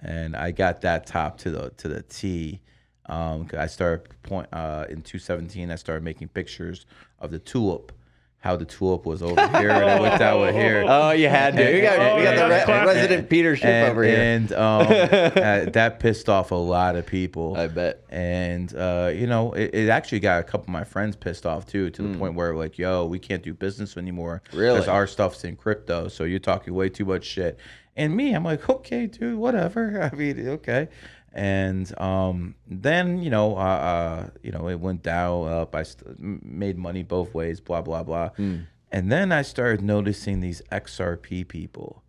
and 0.01 0.35
I 0.35 0.51
got 0.51 0.81
that 0.81 1.05
top 1.05 1.37
to 1.39 1.51
the 1.51 1.69
to 1.77 1.87
the 1.87 2.01
T. 2.03 2.61
Um, 3.05 3.47
I 3.57 3.65
started 3.67 4.07
point 4.23 4.47
uh, 4.53 4.85
in 4.89 4.97
2017. 5.01 5.71
I 5.71 5.75
started 5.75 6.03
making 6.03 6.27
pictures 6.27 6.85
of 7.17 7.31
the 7.31 7.39
tulip, 7.39 7.91
how 8.39 8.55
the 8.55 8.63
tulip 8.63 9.05
was 9.05 9.21
over 9.21 9.35
here 9.59 9.69
and 9.69 9.83
it 9.83 10.01
looked 10.01 10.21
out 10.21 10.53
here. 10.53 10.85
Oh, 10.89 11.11
you 11.11 11.27
had 11.27 11.55
to. 11.57 11.73
We 11.73 11.81
got, 11.81 12.17
we 12.17 12.23
got 12.23 12.35
the 12.35 12.49
re- 12.49 12.63
classic. 12.63 12.87
resident 12.87 13.29
Peter 13.29 13.55
Schiff 13.55 13.65
and, 13.65 13.91
over 13.91 14.03
here. 14.03 14.17
and 14.17 14.51
um, 14.53 14.81
uh, 14.87 15.69
that 15.71 15.99
pissed 15.99 16.29
off 16.29 16.51
a 16.51 16.55
lot 16.55 16.95
of 16.95 17.05
people. 17.05 17.55
I 17.57 17.67
bet. 17.67 18.03
And 18.09 18.73
uh, 18.73 19.11
you 19.13 19.27
know, 19.27 19.51
it, 19.53 19.71
it 19.73 19.89
actually 19.89 20.21
got 20.21 20.39
a 20.39 20.43
couple 20.43 20.63
of 20.63 20.69
my 20.69 20.85
friends 20.85 21.15
pissed 21.15 21.45
off 21.45 21.65
too, 21.65 21.89
to 21.91 22.01
the 22.01 22.17
point 22.17 22.33
where 22.35 22.55
like, 22.55 22.77
yo, 22.77 23.05
we 23.05 23.19
can't 23.19 23.43
do 23.43 23.53
business 23.53 23.97
anymore. 23.97 24.41
Really? 24.53 24.75
because 24.75 24.87
our 24.87 25.05
stuff's 25.05 25.43
in 25.43 25.55
crypto. 25.55 26.07
So 26.07 26.23
you're 26.23 26.39
talking 26.39 26.73
way 26.73 26.89
too 26.89 27.05
much 27.05 27.25
shit. 27.25 27.59
And 27.95 28.15
me, 28.15 28.33
I'm 28.33 28.45
like, 28.45 28.69
okay, 28.69 29.07
dude, 29.07 29.37
whatever. 29.37 30.01
I 30.13 30.15
mean, 30.15 30.47
okay. 30.47 30.87
And 31.33 31.99
um, 32.01 32.55
then 32.67 33.21
you 33.21 33.29
know, 33.29 33.55
uh, 33.55 33.59
uh, 33.59 34.29
you 34.41 34.51
know, 34.51 34.67
it 34.67 34.79
went 34.79 35.03
down 35.03 35.47
up. 35.47 35.75
I 35.75 35.83
st- 35.83 36.19
made 36.19 36.77
money 36.77 37.03
both 37.03 37.33
ways. 37.33 37.59
Blah 37.59 37.81
blah 37.81 38.03
blah. 38.03 38.29
Hmm. 38.29 38.57
And 38.91 39.11
then 39.11 39.31
I 39.31 39.43
started 39.43 39.83
noticing 39.83 40.39
these 40.39 40.63
XRP 40.71 41.47
people 41.47 42.03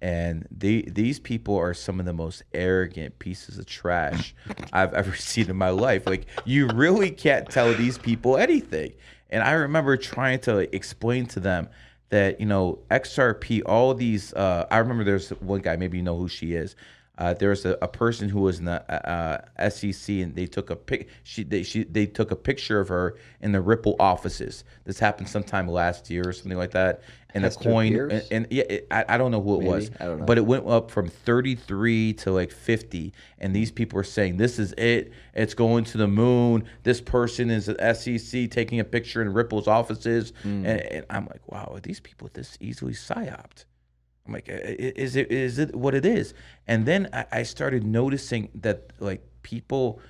and 0.00 0.46
the, 0.50 0.82
these 0.88 1.18
people 1.18 1.56
are 1.56 1.74
some 1.74 1.98
of 1.98 2.06
the 2.06 2.12
most 2.12 2.44
arrogant 2.54 3.18
pieces 3.18 3.58
of 3.58 3.66
trash 3.66 4.34
I've 4.72 4.94
ever 4.94 5.16
seen 5.16 5.50
in 5.50 5.56
my 5.56 5.70
life. 5.70 6.06
Like 6.06 6.26
you 6.44 6.68
really 6.68 7.10
can't 7.10 7.48
tell 7.50 7.72
these 7.74 7.98
people 7.98 8.36
anything. 8.36 8.92
And 9.30 9.42
I 9.42 9.52
remember 9.52 9.96
trying 9.96 10.38
to 10.40 10.74
explain 10.74 11.26
to 11.26 11.40
them 11.40 11.68
that 12.10 12.40
you 12.40 12.46
know 12.46 12.78
XRP, 12.90 13.62
all 13.66 13.92
these. 13.92 14.32
Uh, 14.32 14.66
I 14.70 14.78
remember 14.78 15.04
there's 15.04 15.28
one 15.30 15.60
guy, 15.60 15.76
maybe 15.76 15.98
you 15.98 16.02
know 16.02 16.16
who 16.16 16.28
she 16.28 16.54
is. 16.54 16.76
Uh, 17.18 17.34
there 17.34 17.50
was 17.50 17.66
a, 17.66 17.76
a 17.82 17.88
person 17.88 18.28
who 18.28 18.40
was 18.40 18.60
in 18.60 18.64
the 18.66 18.80
uh, 19.10 19.68
SEC, 19.68 20.08
and 20.16 20.34
they 20.36 20.46
took 20.46 20.70
a 20.70 20.76
pic. 20.76 21.08
She 21.24 21.42
they 21.42 21.64
she 21.64 21.82
they 21.82 22.06
took 22.06 22.30
a 22.30 22.36
picture 22.36 22.78
of 22.80 22.88
her 22.88 23.16
in 23.40 23.50
the 23.52 23.60
Ripple 23.60 23.96
offices. 23.98 24.62
This 24.84 25.00
happened 25.00 25.28
sometime 25.28 25.66
last 25.66 26.10
year 26.10 26.28
or 26.28 26.32
something 26.32 26.56
like 26.56 26.70
that. 26.70 27.02
And 27.34 27.44
the 27.44 27.48
Hester 27.48 27.64
coin, 27.70 27.92
and, 28.10 28.24
and 28.30 28.46
yeah, 28.50 28.62
it, 28.70 28.86
I, 28.90 29.04
I 29.06 29.18
don't 29.18 29.30
know 29.30 29.42
who 29.42 29.60
it 29.60 29.64
was, 29.64 29.90
I 30.00 30.04
don't 30.06 30.20
know. 30.20 30.24
but 30.24 30.38
it 30.38 30.46
went 30.46 30.66
up 30.66 30.90
from 30.90 31.08
33 31.08 32.14
to 32.14 32.30
like 32.32 32.50
50 32.50 33.12
and 33.38 33.54
these 33.54 33.70
people 33.70 33.98
are 33.98 34.02
saying 34.04 34.38
this 34.38 34.58
is 34.58 34.72
it 34.78 35.12
it's 35.34 35.52
going 35.52 35.84
to 35.84 35.98
the 35.98 36.08
moon 36.08 36.64
this 36.84 37.02
person 37.02 37.50
is 37.50 37.68
at 37.68 37.96
sec 37.98 38.50
taking 38.50 38.80
a 38.80 38.84
picture 38.84 39.20
in 39.20 39.32
ripple's 39.34 39.68
offices 39.68 40.32
Hmm. 40.42 40.64
and, 40.64 40.80
and 40.80 41.06
i'm 41.10 41.26
like 41.26 41.42
wow 41.46 41.70
are 41.74 41.80
these 41.80 42.00
people 42.00 42.30
this 42.32 42.56
easily 42.60 42.94
psyoped 42.94 43.66
i'm 44.28 44.34
like 44.34 44.48
"I- 44.48 44.54
i- 44.54 44.92
is 44.96 45.16
it 45.16 45.32
is 45.32 45.58
it 45.58 45.74
what 45.74 45.94
it 45.94 46.06
is 46.06 46.34
and 46.68 46.86
then 46.86 47.08
i, 47.12 47.26
I 47.32 47.42
started 47.42 47.84
noticing 47.84 48.50
that 48.54 48.92
like 49.00 49.22
people 49.42 50.00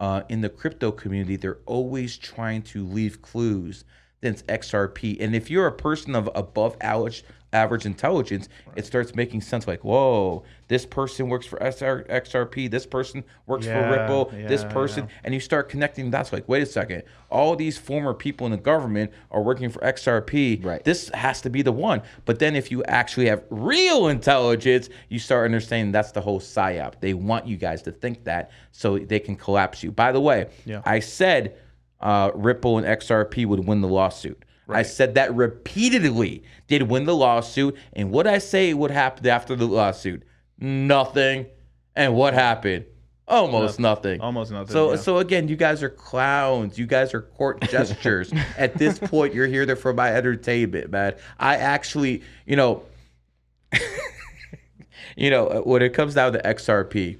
uh, 0.00 0.22
in 0.28 0.42
the 0.42 0.48
crypto 0.48 0.92
community 0.92 1.36
they're 1.36 1.58
always 1.66 2.18
trying 2.18 2.62
to 2.62 2.84
leave 2.86 3.22
clues 3.22 3.84
then 4.20 4.32
it's 4.32 4.42
XRP. 4.44 5.16
And 5.20 5.34
if 5.36 5.50
you're 5.50 5.66
a 5.66 5.72
person 5.72 6.14
of 6.16 6.28
above 6.34 6.76
average 6.80 7.24
average 7.52 7.86
intelligence, 7.86 8.48
it 8.76 8.84
starts 8.84 9.14
making 9.14 9.40
sense. 9.40 9.66
Like, 9.66 9.82
whoa, 9.84 10.42
this 10.68 10.84
person 10.84 11.28
works 11.28 11.46
for 11.46 11.58
SR, 11.62 12.04
XRP. 12.10 12.70
This 12.70 12.84
person 12.86 13.24
works 13.46 13.66
Yeah, 13.66 13.90
for 13.90 13.98
Ripple. 14.00 14.24
this 14.48 14.64
person, 14.64 15.04
yeah. 15.04 15.10
and 15.24 15.34
you 15.34 15.40
start 15.40 15.68
connecting 15.68 16.10
That's 16.10 16.32
Like, 16.32 16.48
wait 16.48 16.62
a 16.62 16.66
second, 16.66 17.04
all 17.30 17.56
these 17.56 17.78
former 17.78 18.12
people 18.14 18.46
in 18.46 18.52
the 18.52 18.58
government 18.58 19.10
are 19.30 19.42
working 19.42 19.70
for 19.70 19.80
XRP. 19.80 20.64
Right. 20.64 20.84
This 20.84 21.08
has 21.14 21.40
to 21.42 21.50
be 21.50 21.62
the 21.62 21.72
one. 21.72 22.02
But 22.26 22.38
then 22.38 22.54
if 22.54 22.70
you 22.70 22.84
actually 22.84 23.26
have 23.28 23.42
real 23.50 24.08
intelligence, 24.08 24.88
you 25.08 25.18
start 25.18 25.44
understanding 25.46 25.92
that's 25.92 26.12
the 26.12 26.20
whole 26.20 26.40
psyop. 26.40 27.00
They 27.00 27.14
want 27.14 27.46
you 27.46 27.56
guys 27.56 27.82
to 27.82 27.92
think 27.92 28.24
that 28.24 28.50
so 28.72 28.98
they 28.98 29.20
can 29.20 29.36
collapse 29.36 29.82
you. 29.82 29.90
By 29.90 30.12
the 30.12 30.20
way, 30.20 30.48
Yeah. 30.66 30.82
I 30.84 31.00
said 31.00 31.56
uh, 32.00 32.30
Ripple 32.34 32.78
and 32.78 32.86
XRP 32.86 33.46
would 33.46 33.66
win 33.66 33.80
the 33.80 33.88
lawsuit. 33.88 34.44
I 34.68 34.82
said 34.82 35.14
that 35.14 35.34
repeatedly. 35.34 36.42
They'd 36.66 36.82
win 36.82 37.04
the 37.04 37.14
lawsuit. 37.14 37.76
And 37.94 38.10
what 38.10 38.26
I 38.26 38.38
say 38.38 38.74
would 38.74 38.90
happen 38.90 39.26
after 39.26 39.56
the 39.56 39.66
lawsuit? 39.66 40.22
Nothing. 40.58 41.46
And 41.96 42.14
what 42.14 42.34
happened? 42.34 42.84
Almost 43.26 43.78
nothing. 43.78 44.20
Almost 44.22 44.50
nothing, 44.50 44.72
So, 44.72 44.90
yeah. 44.92 44.96
so 44.96 45.18
again, 45.18 45.48
you 45.48 45.56
guys 45.56 45.82
are 45.82 45.90
clowns. 45.90 46.78
You 46.78 46.86
guys 46.86 47.12
are 47.12 47.20
court 47.22 47.60
gestures. 47.70 48.32
At 48.56 48.74
this 48.78 48.98
point, 48.98 49.34
you're 49.34 49.46
here 49.46 49.66
there 49.66 49.76
for 49.76 49.92
my 49.92 50.14
entertainment, 50.14 50.90
man. 50.90 51.14
I 51.38 51.56
actually, 51.56 52.22
you 52.46 52.56
know, 52.56 52.84
you 55.16 55.28
know, 55.30 55.48
uh, 55.48 55.60
when 55.60 55.82
it 55.82 55.90
comes 55.90 56.14
down 56.14 56.32
to 56.32 56.38
XRP, 56.40 57.18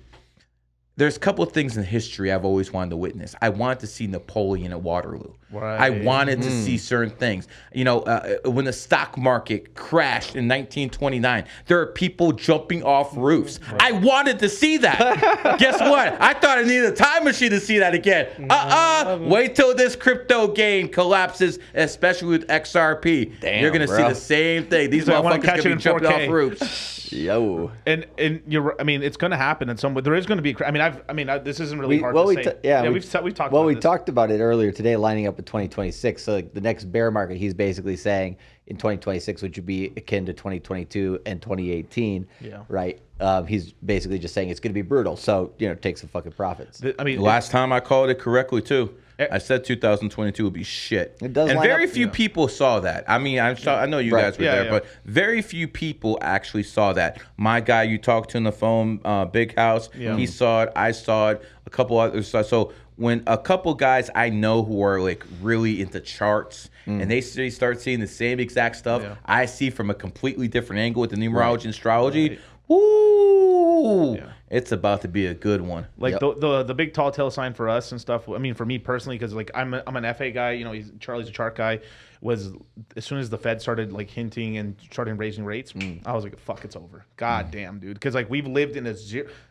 there's 0.97 1.17
a 1.17 1.21
couple 1.21 1.45
of 1.45 1.53
things 1.53 1.77
in 1.77 1.85
history 1.85 2.33
I've 2.33 2.45
always 2.45 2.73
wanted 2.73 2.91
to 2.91 2.97
witness. 2.97 3.35
I 3.43 3.51
wanted 3.51 3.81
to 3.81 3.87
see 3.87 4.07
Napoleon 4.07 4.73
at 4.73 4.81
Waterloo. 4.83 5.35
I 5.57 5.91
wanted 5.91 6.43
to 6.43 6.49
Hmm. 6.51 6.63
see 6.63 6.77
certain 6.79 7.15
things. 7.15 7.49
You 7.73 7.85
know, 7.85 8.01
uh, 8.01 8.37
when 8.51 8.65
the 8.67 8.73
stock 8.73 9.17
market 9.17 9.75
crashed 9.75 10.37
in 10.37 10.47
1929, 10.47 11.45
there 11.67 11.81
are 11.81 11.87
people 11.87 12.33
jumping 12.33 12.83
off 12.83 13.17
roofs. 13.17 13.59
I 13.81 13.93
wanted 13.93 14.39
to 14.41 14.49
see 14.49 14.77
that. 14.79 14.99
Guess 15.59 15.81
what? 15.81 16.17
I 16.21 16.35
thought 16.35 16.59
I 16.59 16.63
needed 16.63 16.85
a 16.87 16.93
time 16.95 17.25
machine 17.25 17.51
to 17.51 17.61
see 17.61 17.79
that 17.79 17.95
again. 17.95 18.27
Uh 18.51 18.55
uh 18.55 19.19
Wait 19.23 19.55
till 19.55 19.75
this 19.75 19.97
crypto 19.97 20.49
game 20.49 20.89
collapses, 20.89 21.59
especially 21.75 22.29
with 22.29 22.47
XRP. 22.49 23.33
Damn, 23.41 23.63
You're 23.63 23.71
going 23.71 23.87
to 23.87 23.89
see 23.97 24.03
the 24.03 24.15
same 24.15 24.65
thing. 24.67 24.91
These 24.91 25.07
So 25.07 25.15
I 25.15 25.23
motherfuckers 25.39 25.43
catch 25.45 25.63
going 25.63 25.63
to 25.63 25.69
be 25.69 25.73
in 25.73 25.79
jumping 25.79 26.09
4K. 26.09 26.25
off 26.27 26.31
roofs. 26.33 26.95
Yo. 27.13 27.71
and 27.87 28.05
and 28.19 28.43
you're 28.47 28.79
I 28.79 28.85
mean 28.85 29.03
it's 29.03 29.17
going 29.17 29.31
to 29.31 29.37
happen 29.39 29.71
at 29.71 29.79
some 29.81 29.95
point. 29.95 30.05
There 30.05 30.15
is 30.15 30.27
going 30.27 30.37
to 30.37 30.43
be. 30.43 30.55
I 30.63 30.71
mean 30.71 30.83
I've 30.83 31.01
I 31.09 31.15
mean 31.15 31.31
I, 31.31 31.39
this 31.39 31.59
isn't 31.59 31.79
really 31.79 31.97
We, 31.97 32.03
hard 32.03 32.15
well, 32.15 32.25
to 32.25 32.29
we 32.29 32.35
say. 32.37 32.43
ta- 32.43 32.59
yeah, 32.63 32.83
we, 32.83 32.91
we've 32.91 33.11
ta- 33.11 33.23
we've 33.23 33.35
talked. 33.35 33.51
Well, 33.53 33.63
about 33.63 33.69
we 33.69 33.75
this. 33.77 33.83
talked 33.83 34.11
about 34.11 34.31
it 34.31 34.41
earlier 34.41 34.73
today, 34.73 34.95
lining 34.97 35.27
up 35.27 35.38
with 35.39 35.47
2026. 35.47 36.23
So 36.23 36.35
like, 36.35 36.53
the 36.53 36.61
next 36.61 36.85
bear 36.93 37.11
market, 37.11 37.39
he's 37.39 37.55
basically 37.55 37.97
saying 37.97 38.37
in 38.67 38.77
2026, 38.77 39.41
which 39.41 39.57
would 39.57 39.65
be 39.65 39.87
akin 39.97 40.27
to 40.27 40.35
2022 40.35 41.21
and 41.25 41.41
2018. 41.41 42.27
Yeah. 42.43 42.65
Right. 42.69 43.01
Um, 43.21 43.47
he's 43.47 43.73
basically 43.73 44.19
just 44.19 44.35
saying 44.35 44.51
it's 44.51 44.61
going 44.61 44.73
to 44.73 44.75
be 44.75 44.83
brutal. 44.83 45.17
So 45.17 45.53
you 45.59 45.69
know, 45.69 45.75
take 45.75 45.97
some 45.97 46.11
fucking 46.11 46.33
profits. 46.33 46.79
The- 46.81 47.01
I 47.01 47.05
mean 47.05 47.21
Last 47.21 47.51
time 47.51 47.73
I 47.73 47.81
called 47.81 48.11
it 48.11 48.19
correctly 48.19 48.61
too. 48.61 48.95
Eh. 49.19 49.27
I 49.33 49.39
said 49.39 49.65
2022 49.65 50.45
would 50.45 50.53
be 50.53 50.63
shit. 50.63 51.19
It 51.23 51.33
does 51.33 51.51
and 51.51 51.61
very 51.61 51.85
up- 51.85 51.91
few 51.91 52.07
people 52.09 52.47
saw 52.47 52.79
that. 52.81 53.05
I 53.09 53.19
mean, 53.19 53.41
I'm 53.41 53.57
sure, 53.57 53.73
I 53.75 53.87
know 53.87 53.99
you 53.99 54.15
Right. 54.15 54.23
guys 54.23 54.39
were 54.39 54.45
Yeah, 54.45 54.55
there, 54.57 54.65
yeah. 54.67 54.71
but 54.71 54.87
very 55.05 55.43
few 55.43 55.67
people 55.67 56.19
actually 56.21 56.63
saw 56.63 56.93
that. 56.93 57.21
My 57.37 57.61
guy 57.61 57.83
you 57.85 57.99
talked 57.99 58.31
to 58.31 58.39
on 58.39 58.45
the 58.45 58.53
phone, 58.53 59.01
uh, 59.05 59.25
Big 59.25 59.57
House, 59.57 59.89
Yeah. 59.99 60.17
he 60.17 60.27
saw 60.27 60.63
it. 60.65 60.73
I 60.77 60.93
saw 60.93 61.31
it. 61.31 61.43
A 61.67 61.71
couple 61.71 61.99
others 61.99 62.29
saw. 62.29 62.43
So 62.43 62.73
when 62.99 63.23
a 63.27 63.39
couple 63.39 63.73
guys 63.75 64.11
I 64.15 64.29
know 64.29 64.63
who 64.63 64.83
are 64.83 65.01
like 65.01 65.25
really 65.41 65.81
into 65.81 66.01
charts 66.01 66.69
and 66.87 67.11
they 67.11 67.21
start 67.51 67.81
seeing 67.81 68.01
the 68.01 68.07
same 68.07 68.41
exact 68.41 68.77
stuff 68.77 69.03
Yeah. 69.03 69.17
I 69.25 69.45
see 69.47 69.71
from 69.71 69.89
a 69.91 69.95
completely 69.95 70.49
different 70.49 70.81
angle 70.81 71.01
with 71.03 71.11
the 71.11 71.17
numerology 71.17 71.65
and 71.65 71.71
astrology. 71.75 72.39
Woo! 72.67 74.17
Yeah. 74.17 74.33
It's 74.51 74.73
about 74.73 75.03
to 75.03 75.09
be 75.09 75.27
a 75.27 75.35
good 75.35 75.61
one. 75.61 75.87
like 75.99 76.13
Yep. 76.13 76.21
the, 76.21 76.35
the 76.35 76.63
the 76.65 76.75
big 76.75 76.95
tall 76.95 77.11
tale 77.11 77.31
sign 77.31 77.53
for 77.53 77.69
us 77.69 77.93
and 77.93 78.01
stuff. 78.01 78.29
I 78.29 78.39
mean, 78.39 78.55
for 78.55 78.65
me 78.65 78.79
personally, 78.79 79.17
because 79.19 79.35
like 79.35 79.51
I'm 79.55 79.75
a, 79.75 79.83
I'm 79.87 79.97
an 79.97 80.15
FA 80.15 80.31
guy. 80.31 80.53
You 80.53 80.65
know, 80.65 80.73
he's, 80.73 80.91
Charlie's 80.99 81.29
a 81.29 81.33
chart 81.33 81.55
guy. 81.55 81.81
Was 82.23 82.51
as 82.97 83.05
soon 83.05 83.19
as 83.19 83.29
the 83.31 83.37
Fed 83.39 83.61
started 83.61 83.93
like 83.93 84.09
hinting 84.11 84.57
and 84.57 84.75
starting 84.91 85.17
raising 85.19 85.45
rates, 85.45 85.73
Mm. 85.75 86.01
I 86.07 86.15
was 86.15 86.25
like, 86.25 86.39
"Fuck, 86.41 86.65
it's 86.65 86.75
over." 86.77 87.05
God 87.17 87.51
damn, 87.51 87.79
dude. 87.79 87.95
Because 87.95 88.15
like 88.15 88.29
we've 88.31 88.47
lived 88.47 88.77
in 88.77 88.87
a 88.87 88.95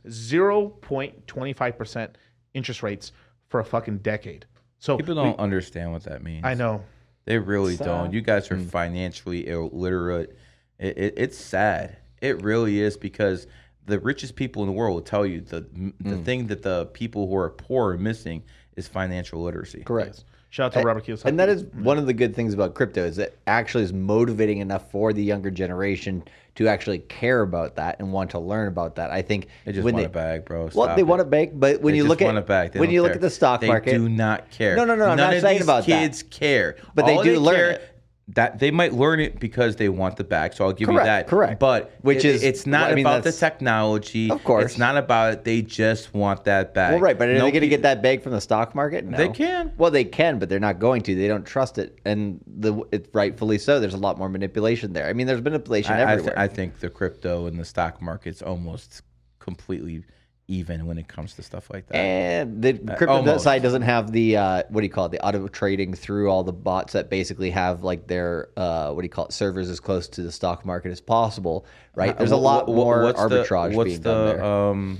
zero 0.09 0.67
point 0.69 1.27
twenty 1.27 1.53
five 1.53 1.77
percent 1.77 2.17
interest 2.55 2.81
rates 2.81 3.11
for 3.49 3.59
a 3.59 3.65
fucking 3.65 3.99
decade. 3.99 4.45
So 4.79 4.97
People 4.97 5.15
don't 5.15 5.39
understand 5.39 5.91
what 5.91 6.03
that 6.03 6.23
means. 6.23 6.45
I 6.45 6.53
know. 6.53 6.83
They 7.25 7.37
really 7.37 7.75
Sad. 7.75 7.85
don't. 7.85 8.13
You 8.13 8.21
guys 8.21 8.47
Hmm. 8.47 8.55
are 8.55 8.59
financially 8.59 9.47
illiterate. 9.47 10.37
It, 10.79 10.97
it, 10.97 11.13
it's 11.17 11.37
sad. 11.37 11.97
It 12.21 12.41
really 12.43 12.79
is 12.79 12.95
because 12.97 13.47
the 13.85 13.99
richest 13.99 14.35
people 14.35 14.61
in 14.63 14.67
the 14.67 14.73
world 14.73 14.93
will 14.95 15.01
tell 15.01 15.25
you 15.25 15.41
the 15.41 15.61
the 16.01 16.15
Hmm. 16.17 16.23
thing 16.23 16.47
that 16.47 16.61
the 16.61 16.85
people 16.87 17.27
who 17.27 17.35
are 17.35 17.49
poor 17.49 17.93
are 17.93 17.97
missing 17.97 18.43
is 18.75 18.87
financial 18.87 19.41
literacy. 19.41 19.81
Correct. 19.83 20.23
Shout 20.49 20.67
out 20.75 20.79
to 20.81 20.85
Robert 20.85 21.05
Kiyosaki. 21.05 21.25
And 21.25 21.39
that 21.39 21.49
is 21.49 21.65
one 21.65 21.97
of 21.97 22.05
the 22.05 22.13
good 22.13 22.33
things 22.35 22.53
about 22.53 22.73
crypto 22.73 23.03
is 23.03 23.17
it 23.17 23.37
actually 23.47 23.83
is 23.83 23.91
motivating 23.91 24.59
enough 24.59 24.89
for 24.91 25.11
the 25.11 25.21
younger 25.23 25.51
generation 25.51 26.23
to 26.57 26.67
actually 26.67 26.99
care 26.99 27.41
about 27.41 27.75
that 27.75 27.99
and 27.99 28.11
want 28.11 28.31
to 28.31 28.39
learn 28.39 28.67
about 28.67 28.95
that. 28.95 29.11
I 29.11 29.21
think 29.21 29.45
when 29.45 29.51
They 29.65 29.71
just 29.73 29.85
when 29.85 29.93
want 29.93 30.01
they, 30.03 30.07
a 30.07 30.09
bag, 30.09 30.45
bro. 30.45 30.69
Well, 30.73 30.93
they 30.95 31.01
it. 31.01 31.07
want 31.07 31.21
a 31.21 31.25
bag, 31.25 31.59
but 31.59 31.81
when 31.81 31.93
They 31.93 31.97
you 31.97 32.03
look 32.03 32.21
at. 32.21 32.73
They 32.73 32.79
when 32.79 32.89
you 32.89 33.03
look 33.03 33.11
at 33.13 33.21
the 33.21 33.29
stock 33.29 33.61
market, 33.63 33.91
they 33.91 33.97
do 33.97 34.09
not 34.09 34.49
care. 34.49 34.75
No, 34.75 34.83
no, 34.83 34.95
no, 34.95 35.05
I'm 35.05 35.17
None 35.17 35.17
not 35.17 35.33
of 35.35 35.41
saying 35.41 35.57
these 35.59 35.65
about 35.65 35.85
that. 35.85 35.99
kids 36.01 36.23
care, 36.23 36.75
But 36.95 37.05
they 37.05 37.15
All 37.15 37.23
do 37.23 37.39
learn 37.39 37.55
care- 37.55 37.69
it. 37.71 37.93
That 38.31 38.59
they 38.59 38.71
might 38.71 38.91
learn 38.93 39.21
it 39.21 39.39
because 39.39 39.77
they 39.77 39.87
want 39.87 40.17
the 40.17 40.25
bag. 40.25 40.53
So 40.53 40.65
I'll 40.65 40.73
give 40.73 40.89
you 40.89 40.97
that. 40.97 41.27
correct. 41.27 41.61
But 41.61 41.93
Which 42.01 42.25
it- 42.25 42.35
is- 42.35 42.43
it's 42.43 42.65
not 42.67 42.91
I 42.91 42.95
mean, 42.95 43.05
about 43.05 43.23
the 43.23 43.31
technology. 43.31 44.29
Of 44.29 44.43
course. 44.43 44.65
it's 44.65 44.77
not 44.77 44.97
about 44.97 45.31
it. 45.31 45.43
They 45.45 45.61
just 45.61 46.13
want 46.13 46.43
that 46.43 46.73
bag. 46.73 46.91
Well, 46.91 46.99
right, 47.01 47.17
but 47.17 47.29
are 47.29 47.35
No 47.35 47.45
they 47.45 47.51
going 47.51 47.61
to 47.61 47.69
get 47.69 47.83
that 47.83 48.01
bag 48.01 48.21
from 48.21 48.33
the 48.33 48.41
stock 48.41 48.75
market? 48.75 49.05
No. 49.05 49.15
They 49.17 49.29
can. 49.29 49.71
Well, 49.77 49.91
they 49.91 50.03
can, 50.03 50.39
but 50.39 50.49
they're 50.49 50.59
not 50.59 50.77
going 50.77 51.03
to. 51.03 51.15
They 51.15 51.29
don't 51.29 51.45
trust 51.45 51.77
it, 51.77 51.99
and 52.03 52.41
the 52.45 52.83
it's 52.91 53.07
rightfully 53.13 53.59
so. 53.59 53.79
There's 53.79 53.93
a 53.93 53.97
lot 53.97 54.17
more 54.17 54.27
manipulation 54.27 54.91
there. 54.91 55.07
I 55.07 55.13
mean, 55.13 55.25
there's 55.25 55.41
manipulation 55.41 55.93
I, 55.93 55.95
I, 55.95 56.05
th- 56.07 56.09
everywhere. 56.19 56.39
I 56.39 56.47
think 56.49 56.79
the 56.81 56.89
crypto 56.89 57.45
and 57.45 57.57
the 57.57 57.63
stock 57.65 58.01
market's 58.01 58.41
almost 58.41 59.03
completely 59.39 60.03
even 60.49 60.85
when 60.85 60.97
it 60.97 61.07
comes 61.09 61.33
to 61.33 61.41
stuff 61.43 61.69
like 61.69 61.85
that. 61.87 61.95
and 61.97 62.61
the 62.61 62.73
crypto 62.73 63.07
almost. 63.17 63.43
side 63.43 63.61
doesn't 63.61 63.81
have 63.81 64.11
the 64.13 64.37
uh, 64.37 64.63
what 64.69 64.79
do 64.81 64.85
you 64.87 64.91
call 64.91 65.05
it? 65.05 65.11
The 65.11 65.25
auto 65.25 65.47
trading 65.49 65.93
through 65.93 66.29
all 66.29 66.43
the 66.43 66.53
bots 66.53 66.93
that 66.93 67.09
basically 67.09 67.49
have 67.51 67.83
like 67.83 68.07
their 68.07 68.49
uh, 68.55 68.91
what 68.93 69.01
do 69.01 69.05
you 69.05 69.09
call 69.09 69.25
it? 69.25 69.33
Servers 69.33 69.69
as 69.69 69.79
close 69.81 70.07
to 70.09 70.21
the 70.23 70.31
stock 70.31 70.65
market 70.65 70.91
as 70.91 71.01
possible, 71.01 71.65
right? 71.95 72.17
There's 72.17 72.31
a 72.31 72.35
Uh, 72.35 72.39
lot 72.39 72.63
wh- 72.65 72.71
wh- 72.71 72.75
more 72.75 73.03
what's 73.03 73.21
the- 73.21 73.27
arbitrage 73.43 73.73
what's 73.75 73.89
being 73.89 74.01
the, 74.01 74.09
done 74.13 74.25
there. 74.37 74.43
um 74.43 74.99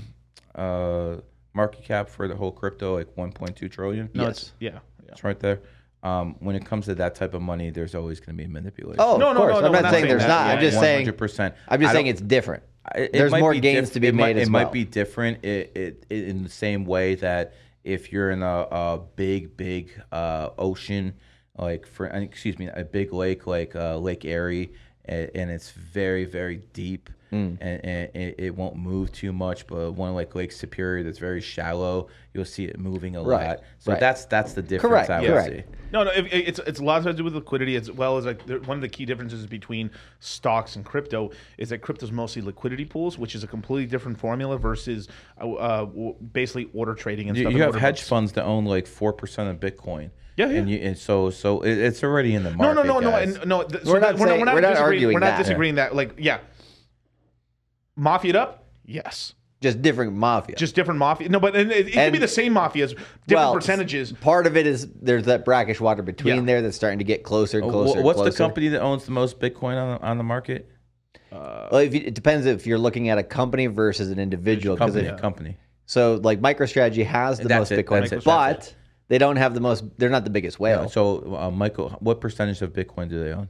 uh 0.54 1.16
market 1.54 1.82
cap 1.84 2.08
for 2.08 2.28
the 2.28 2.36
whole 2.36 2.52
crypto 2.52 2.96
like 2.96 3.14
1.2 3.16 3.70
trillion? 3.70 4.10
no, 4.14 4.24
yes. 4.24 4.30
it's, 4.30 4.52
yeah, 4.60 4.70
yeah. 4.70 5.12
It's 5.12 5.24
right 5.24 5.38
there. 5.40 5.60
Um, 6.02 6.36
when 6.38 6.54
it 6.54 6.64
comes 6.64 6.84
to 6.84 6.94
that 6.96 7.16
type 7.16 7.34
of 7.34 7.42
money, 7.42 7.70
there's 7.70 7.96
always 7.96 8.20
going 8.20 8.36
to 8.36 8.44
be 8.44 8.48
manipulation. 8.48 9.00
Oh, 9.00 9.16
No, 9.16 9.30
of 9.30 9.36
no, 9.36 9.46
no, 9.48 9.60
no, 9.60 9.66
I'm 9.66 9.72
not 9.72 9.82
not 9.82 9.90
saying 9.90 9.92
saying 10.04 10.08
there's 10.08 10.22
that. 10.22 10.28
not. 10.28 10.46
I'm 10.46 10.58
Yeah, 10.58 10.70
just 10.70 10.78
saying. 10.78 11.06
100%. 11.08 11.54
I'm 11.66 11.80
just 11.80 11.92
saying 11.92 12.06
it's 12.06 12.20
different. 12.20 12.62
It- 12.94 13.02
it 13.02 13.12
There's 13.12 13.32
might 13.32 13.40
more 13.40 13.54
gains 13.54 13.88
diff- 13.88 13.94
to 13.94 14.00
be 14.00 14.06
it 14.08 14.14
made 14.14 14.22
might, 14.22 14.36
it 14.36 14.50
well. 14.50 14.64
might 14.64 14.72
be 14.72 14.84
different 14.84 15.44
it, 15.44 15.72
it, 15.76 16.06
it, 16.10 16.24
in 16.24 16.42
the 16.44 16.48
same 16.50 16.84
way 16.84 17.14
that 17.16 17.54
if 17.84 18.12
you're 18.12 18.30
in 18.30 18.42
a, 18.42 18.66
a 18.70 19.00
big, 19.16 19.56
big 19.56 19.90
uh, 20.12 20.50
ocean, 20.58 21.14
like 21.56 21.86
for 21.86 22.06
excuse 22.06 22.58
me, 22.58 22.68
a 22.68 22.84
big 22.84 23.12
lake 23.12 23.46
like 23.46 23.74
uh, 23.74 23.96
Lake 23.98 24.24
Erie, 24.24 24.72
and, 25.06 25.30
and 25.34 25.50
it's 25.50 25.70
very, 25.70 26.24
very 26.24 26.58
deep, 26.72 27.08
Hmm. 27.30 27.54
and, 27.60 27.84
and 27.84 28.10
it, 28.16 28.34
it 28.38 28.54
won't 28.56 28.76
move 28.76 29.12
too 29.12 29.32
much. 29.32 29.66
But 29.66 29.92
one 29.92 30.14
like 30.14 30.34
Lake 30.34 30.50
Superior 30.52 31.02
that's 31.04 31.18
very 31.18 31.40
shallow, 31.40 32.08
you'll 32.32 32.44
see 32.44 32.64
it 32.64 32.78
moving 32.78 33.16
a 33.16 33.22
Right, 33.22 33.48
lot. 33.48 33.60
So 33.78 33.92
right. 33.92 34.00
that's 34.00 34.24
that's 34.26 34.54
the 34.54 34.62
difference 34.62 34.90
Correct, 35.06 35.10
I 35.10 35.20
would 35.20 35.28
correct. 35.30 35.48
see. 35.48 35.62
No, 35.92 36.04
no, 36.04 36.10
it, 36.12 36.26
it- 36.26 36.48
it's 36.48 36.58
it's 36.60 36.80
a 36.80 36.84
lot 36.84 37.02
to 37.04 37.12
do 37.12 37.24
with 37.24 37.34
liquidity 37.34 37.76
as 37.76 37.90
well 37.90 38.16
as 38.18 38.24
like 38.26 38.40
one 38.66 38.76
of 38.78 38.80
the 38.80 38.88
key 38.88 39.04
differences 39.04 39.46
between 39.46 39.90
stocks 40.20 40.76
and 40.76 40.84
crypto 40.84 41.30
is 41.58 41.68
that 41.70 41.78
crypto's 41.78 42.12
mostly 42.12 42.42
liquidity 42.42 42.84
pools, 42.84 43.18
which 43.18 43.34
is 43.34 43.42
a 43.44 43.46
completely 43.46 43.86
different 43.86 44.18
formula 44.18 44.56
versus 44.58 45.08
uh, 45.40 45.52
uh, 45.52 45.84
basically 46.32 46.68
order 46.72 46.94
trading 46.94 47.28
and 47.28 47.36
You, 47.36 47.44
stuff. 47.44 47.52
you 47.52 47.58
in 47.58 47.64
have 47.72 47.74
hedge 47.80 47.96
books. 47.96 48.08
funds 48.08 48.32
that 48.32 48.44
own 48.44 48.64
like 48.64 48.86
four 48.86 49.12
percent 49.12 49.48
of 49.50 49.60
Bitcoin. 49.60 50.10
Yeah, 50.36 50.46
yeah. 50.50 50.58
And, 50.60 50.70
you, 50.70 50.78
and 50.78 50.96
so 50.96 51.30
so 51.30 51.62
it's 51.62 52.04
already 52.04 52.34
in 52.34 52.44
the 52.44 52.52
market. 52.52 52.74
no, 52.74 52.82
no, 52.84 53.00
no, 53.00 53.10
guys. 53.10 53.34
and, 53.36 53.46
no. 53.48 53.64
th- 53.64 53.82
so 53.84 53.92
We're 53.92 54.00
that- 54.00 54.16
not 54.16 54.28
saying- 54.28 54.38
we're 54.40 54.44
not, 54.46 54.54
we're 54.54 54.60
not 54.60 54.68
disagreeing. 54.70 54.84
arguing 54.94 55.14
We're 55.14 55.20
not 55.20 55.26
that. 55.36 55.38
disagreeing 55.42 55.74
that. 55.76 55.94
Like, 55.96 56.14
yeah, 56.18 56.38
mafia'd 57.98 58.36
up. 58.36 58.64
Yes, 58.84 59.34
just 59.60 59.82
different 59.82 60.12
mafia. 60.14 60.56
just 60.56 60.74
different 60.74 60.98
mafia. 60.98 61.28
No, 61.28 61.40
but 61.40 61.54
it, 61.56 61.70
it, 61.70 61.88
it 61.88 61.92
can 61.92 62.02
And- 62.04 62.12
be 62.12 62.18
the 62.18 62.28
same 62.28 62.54
mafias, 62.54 62.90
different 62.90 63.06
well, 63.30 63.54
percentages. 63.54 64.12
Part 64.12 64.46
of 64.46 64.56
it 64.56 64.66
is 64.66 64.88
there's 65.02 65.24
that 65.24 65.44
brackish 65.44 65.80
water 65.80 66.02
between 66.02 66.36
Yeah. 66.36 66.40
there 66.42 66.62
that's 66.62 66.76
starting 66.76 66.98
to 67.00 67.04
get 67.04 67.22
closer 67.24 67.58
and 67.58 67.68
Uh, 67.68 67.72
closer. 67.72 67.92
wh- 67.94 67.96
and 67.96 68.04
What's 68.04 68.18
the 68.18 68.22
closer. 68.24 68.38
company 68.38 68.68
that 68.68 68.80
owns 68.80 69.04
the 69.04 69.10
most 69.12 69.40
Bitcoin 69.40 69.76
on 69.76 69.98
the, 69.98 70.06
on 70.06 70.16
the 70.18 70.24
market? 70.24 70.70
Well, 71.30 71.76
if 71.76 71.94
you, 71.94 72.00
it 72.04 72.14
depends 72.14 72.46
if 72.46 72.66
you're 72.66 72.78
looking 72.78 73.10
at 73.10 73.18
a 73.18 73.22
company 73.22 73.66
versus 73.66 74.10
an 74.10 74.18
individual. 74.18 74.76
Because 74.76 74.94
Company. 74.94 75.20
Company. 75.20 75.56
so, 75.84 76.14
like 76.22 76.40
MicroStrategy 76.40 77.04
has 77.04 77.38
the 77.38 77.48
That's 77.48 77.70
most 77.70 77.72
it, 77.72 77.84
Bitcoin, 77.86 78.00
that's 78.08 78.12
it, 78.12 78.24
but 78.24 78.74
they 79.08 79.18
don't 79.18 79.36
have 79.36 79.52
the 79.52 79.60
most. 79.60 79.84
They're 79.98 80.08
not 80.08 80.24
the 80.24 80.30
biggest 80.30 80.58
whale. 80.58 80.88
So, 80.88 81.36
uh, 81.36 81.50
Michael, 81.50 81.90
what 82.00 82.20
percentage 82.22 82.62
of 82.62 82.72
Bitcoin 82.72 83.10
do 83.10 83.22
they 83.22 83.32
own? 83.32 83.48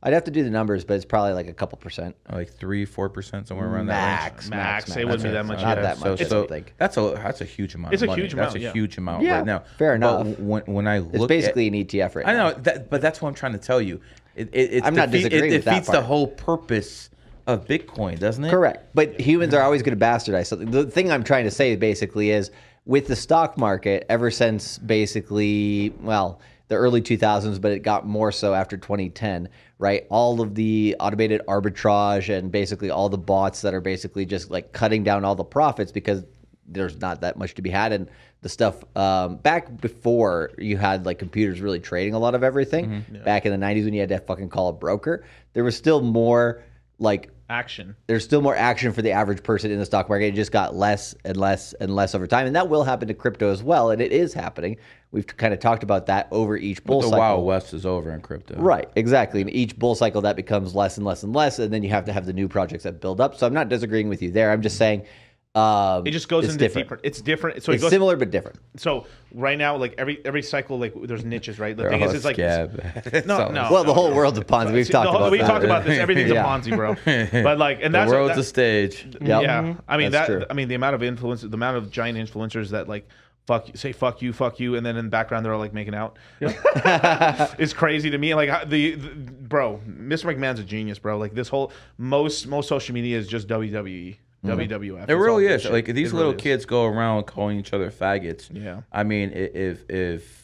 I'd 0.00 0.12
have 0.12 0.24
to 0.24 0.30
do 0.30 0.44
the 0.44 0.50
numbers, 0.50 0.84
but 0.84 0.94
it's 0.94 1.04
probably 1.04 1.32
like 1.32 1.48
a 1.48 1.52
couple 1.52 1.76
percent. 1.78 2.14
Like 2.30 2.50
three, 2.52 2.84
four 2.84 3.08
percent, 3.08 3.48
somewhere 3.48 3.68
around 3.68 3.86
that 3.86 4.22
range. 4.22 4.32
Max, 4.32 4.48
Max, 4.50 4.88
max, 4.88 4.96
it 4.96 5.04
wouldn't 5.04 5.22
be 5.24 5.28
that 5.30 5.34
That's 5.34 5.48
much. 5.48 5.60
Not 5.60 5.76
yeah. 5.76 5.82
that 5.82 5.98
much. 5.98 6.20
I 6.20 6.24
so 6.24 6.46
think. 6.46 6.74
that's 6.78 6.96
a 6.96 7.00
that's 7.16 7.40
a 7.40 7.44
huge 7.44 7.74
amount. 7.74 7.94
It's 7.94 8.02
of 8.02 8.08
a 8.08 8.12
money. 8.12 8.22
huge 8.22 8.34
That's 8.34 8.54
a 8.54 8.60
yeah. 8.60 8.72
huge 8.72 8.96
amount 8.96 9.24
Yeah, 9.24 9.38
right 9.38 9.46
now. 9.46 9.64
fair 9.76 9.98
But 9.98 10.20
enough. 10.26 10.38
when 10.38 10.62
when 10.66 10.86
I 10.86 10.98
look, 10.98 11.14
It's 11.14 11.26
basically 11.26 11.66
at, 11.66 11.72
an 11.72 11.84
ETF 11.84 12.14
right 12.14 12.26
I 12.28 12.32
know 12.34 12.52
that, 12.52 12.90
but 12.90 13.00
that's 13.00 13.20
what 13.20 13.28
I'm 13.28 13.34
trying 13.34 13.52
to 13.52 13.58
tell 13.58 13.82
you. 13.82 14.00
It, 14.36 14.50
it, 14.52 14.72
it 14.74 14.84
I'm 14.84 14.94
not 14.94 15.10
disagreeing 15.10 15.52
It 15.52 15.56
with 15.56 15.64
that 15.64 15.70
defeats 15.70 15.90
the 15.90 16.00
whole 16.02 16.28
purpose 16.28 17.10
of 17.48 17.66
Bitcoin, 17.66 18.20
doesn't 18.20 18.44
it? 18.44 18.50
Correct. 18.50 18.94
But 18.94 19.18
humans 19.18 19.52
are 19.52 19.62
always 19.62 19.82
going 19.82 19.98
to 19.98 20.04
bastardize 20.04 20.46
something. 20.46 20.70
The 20.70 20.84
thing 20.84 21.10
I'm 21.10 21.24
trying 21.24 21.44
to 21.44 21.50
say 21.50 21.74
basically 21.74 22.30
is 22.30 22.52
with 22.84 23.08
the 23.08 23.16
stock 23.16 23.58
market, 23.58 24.06
ever 24.08 24.30
since 24.30 24.78
basically, 24.78 25.92
well, 26.00 26.40
the 26.68 26.76
early 26.76 27.00
2000s, 27.00 27.60
but 27.60 27.72
it 27.72 27.80
got 27.80 28.06
more 28.06 28.30
so 28.30 28.54
after 28.54 28.76
2010, 28.76 29.48
right? 29.78 30.06
All 30.10 30.40
of 30.40 30.54
the 30.54 30.96
automated 31.00 31.40
arbitrage 31.48 32.34
and 32.34 32.52
basically 32.52 32.90
all 32.90 33.08
the 33.08 33.18
bots 33.18 33.62
that 33.62 33.74
are 33.74 33.80
basically 33.80 34.26
just 34.26 34.50
like 34.50 34.72
cutting 34.72 35.02
down 35.02 35.24
all 35.24 35.34
the 35.34 35.44
profits 35.44 35.90
because 35.92 36.24
there's 36.66 37.00
not 37.00 37.22
that 37.22 37.38
much 37.38 37.54
to 37.54 37.62
be 37.62 37.70
had. 37.70 37.92
And 37.92 38.10
the 38.42 38.48
stuff 38.48 38.84
um, 38.96 39.36
back 39.36 39.80
before 39.80 40.50
you 40.58 40.76
had 40.76 41.06
like 41.06 41.18
computers 41.18 41.60
really 41.60 41.80
trading 41.80 42.14
a 42.14 42.18
lot 42.18 42.34
of 42.34 42.44
everything, 42.44 43.04
back 43.24 43.46
in 43.46 43.58
the 43.58 43.66
90s 43.66 43.84
when 43.84 43.94
you 43.94 44.00
had 44.00 44.10
to 44.10 44.18
fucking 44.20 44.50
call 44.50 44.68
a 44.68 44.72
broker, 44.72 45.24
there 45.54 45.64
was 45.64 45.76
still 45.76 46.02
more 46.02 46.62
like 46.98 47.30
Action. 47.50 47.96
there's 48.06 48.24
still 48.24 48.42
more 48.42 48.54
action 48.54 48.92
for 48.92 49.00
the 49.00 49.12
average 49.12 49.42
person 49.42 49.70
in 49.70 49.78
the 49.78 49.86
stock 49.86 50.10
market. 50.10 50.26
It 50.26 50.34
just 50.34 50.52
got 50.52 50.76
less 50.76 51.14
and 51.24 51.34
less 51.38 51.72
and 51.80 51.96
less 51.96 52.14
over 52.14 52.26
time, 52.26 52.46
and 52.46 52.54
that 52.54 52.68
will 52.68 52.84
happen 52.84 53.08
to 53.08 53.14
crypto 53.14 53.50
as 53.50 53.62
well, 53.62 53.90
and 53.90 54.02
it 54.02 54.12
is 54.12 54.34
happening. 54.34 54.76
We've 55.10 55.26
kind 55.26 55.54
of 55.54 55.60
talked 55.60 55.82
about 55.82 56.06
that 56.06 56.28
over 56.30 56.56
each 56.56 56.84
bull 56.84 57.00
The 57.00 57.06
cycle. 57.08 57.18
Wild 57.20 57.46
West 57.46 57.72
is 57.72 57.86
over 57.86 58.12
in 58.12 58.20
crypto. 58.20 58.56
Right, 58.58 58.88
exactly. 58.94 59.40
And 59.40 59.48
each 59.50 59.78
bull 59.78 59.94
cycle 59.94 60.20
that 60.22 60.36
becomes 60.36 60.74
less 60.74 60.98
and 60.98 61.06
less 61.06 61.22
and 61.22 61.34
less, 61.34 61.58
and 61.58 61.72
then 61.72 61.82
you 61.82 61.88
have 61.90 62.04
to 62.06 62.12
have 62.12 62.26
the 62.26 62.32
new 62.34 62.46
projects 62.48 62.84
that 62.84 63.00
build 63.00 63.18
up. 63.20 63.34
So 63.36 63.46
I'm 63.46 63.54
not 63.54 63.68
disagreeing 63.70 64.08
with 64.10 64.20
you 64.20 64.30
there. 64.30 64.50
I'm 64.52 64.60
just 64.60 64.76
saying 64.76 65.06
um, 65.54 66.06
It 66.06 66.10
just 66.10 66.28
goes 66.28 66.44
it's 66.44 66.52
into 66.52 66.64
different. 66.66 66.88
deeper. 66.88 67.00
It's 67.02 67.22
different. 67.22 67.62
So 67.62 67.72
it 67.72 67.76
It's 67.76 67.82
goes. 67.84 67.90
similar 67.90 68.16
but 68.16 68.30
different. 68.30 68.58
So 68.76 69.06
right 69.32 69.56
now, 69.56 69.76
like 69.78 69.94
every 69.96 70.20
every 70.26 70.42
cycle, 70.42 70.78
like 70.78 70.92
there's 71.04 71.24
niches, 71.24 71.58
right? 71.58 71.74
The 71.74 71.84
They're 71.84 71.90
thing 71.92 72.02
all 72.02 72.10
is, 72.10 72.14
it's 72.16 72.24
like 72.26 72.36
scab. 72.36 73.24
No, 73.26 73.48
no. 73.48 73.68
Well, 73.72 73.82
the 73.84 73.94
whole 73.94 74.12
world's 74.14 74.38
a 74.38 74.44
Ponzi. 74.44 74.72
We've 74.74 74.88
talked 74.88 75.08
whole- 75.08 75.16
about 75.20 75.32
we 75.32 75.38
that. 75.38 75.46
talked 75.46 75.64
about 75.64 75.84
this. 75.86 75.98
Everything's 75.98 76.30
Yeah. 76.34 76.44
a 76.44 76.60
Ponzi, 76.60 76.76
bro. 76.76 76.96
But 77.42 77.56
like, 77.56 77.78
and 77.82 77.94
The 77.94 77.98
that's 78.00 78.10
world's 78.10 78.34
that, 78.34 78.40
a 78.40 78.44
stage. 78.44 79.06
Yep. 79.22 79.42
Yeah, 79.42 79.74
I 79.88 79.96
mean 79.96 80.12
That's 80.12 80.28
that. 80.28 80.34
true. 80.34 80.44
I 80.50 80.52
mean 80.52 80.68
the 80.68 80.74
amount 80.74 80.96
of 80.96 81.02
influence, 81.02 81.40
the 81.40 81.48
amount 81.54 81.78
of 81.78 81.90
giant 81.90 82.18
influencers 82.18 82.68
that 82.68 82.86
like 82.86 83.08
fuck 83.48 83.66
you, 83.66 83.74
say 83.76 83.92
fuck 83.92 84.20
you, 84.20 84.32
fuck 84.34 84.60
you, 84.60 84.76
and 84.76 84.84
then 84.84 84.96
in 84.98 85.06
the 85.06 85.10
background 85.10 85.44
they're 85.44 85.54
all 85.54 85.58
like 85.58 85.72
making 85.72 85.94
out. 85.94 86.18
it's 86.40 87.72
crazy 87.72 88.10
to 88.10 88.18
me. 88.18 88.34
Like 88.34 88.68
the, 88.68 88.94
the 88.94 89.08
bro, 89.08 89.80
Mr. 89.88 90.32
McMahon's 90.32 90.60
a 90.60 90.64
genius, 90.64 90.98
bro. 90.98 91.16
Like 91.16 91.34
this 91.34 91.48
whole 91.48 91.72
most 91.96 92.46
most 92.46 92.68
social 92.68 92.94
media 92.94 93.18
is 93.18 93.26
just 93.26 93.48
WWE, 93.48 94.16
mm-hmm. 94.44 94.48
WWF. 94.50 95.08
It 95.08 95.14
really 95.14 95.46
is. 95.46 95.62
bullshit. 95.62 95.72
Like 95.72 95.86
these 95.86 96.12
It 96.12 96.16
little 96.16 96.32
really 96.32 96.42
kids 96.42 96.66
go 96.66 96.84
around 96.84 97.24
calling 97.24 97.58
each 97.58 97.72
other 97.72 97.90
faggots. 97.90 98.50
Yeah. 98.52 98.82
I 98.92 99.02
mean, 99.02 99.32
if 99.32 99.88
if 99.88 100.37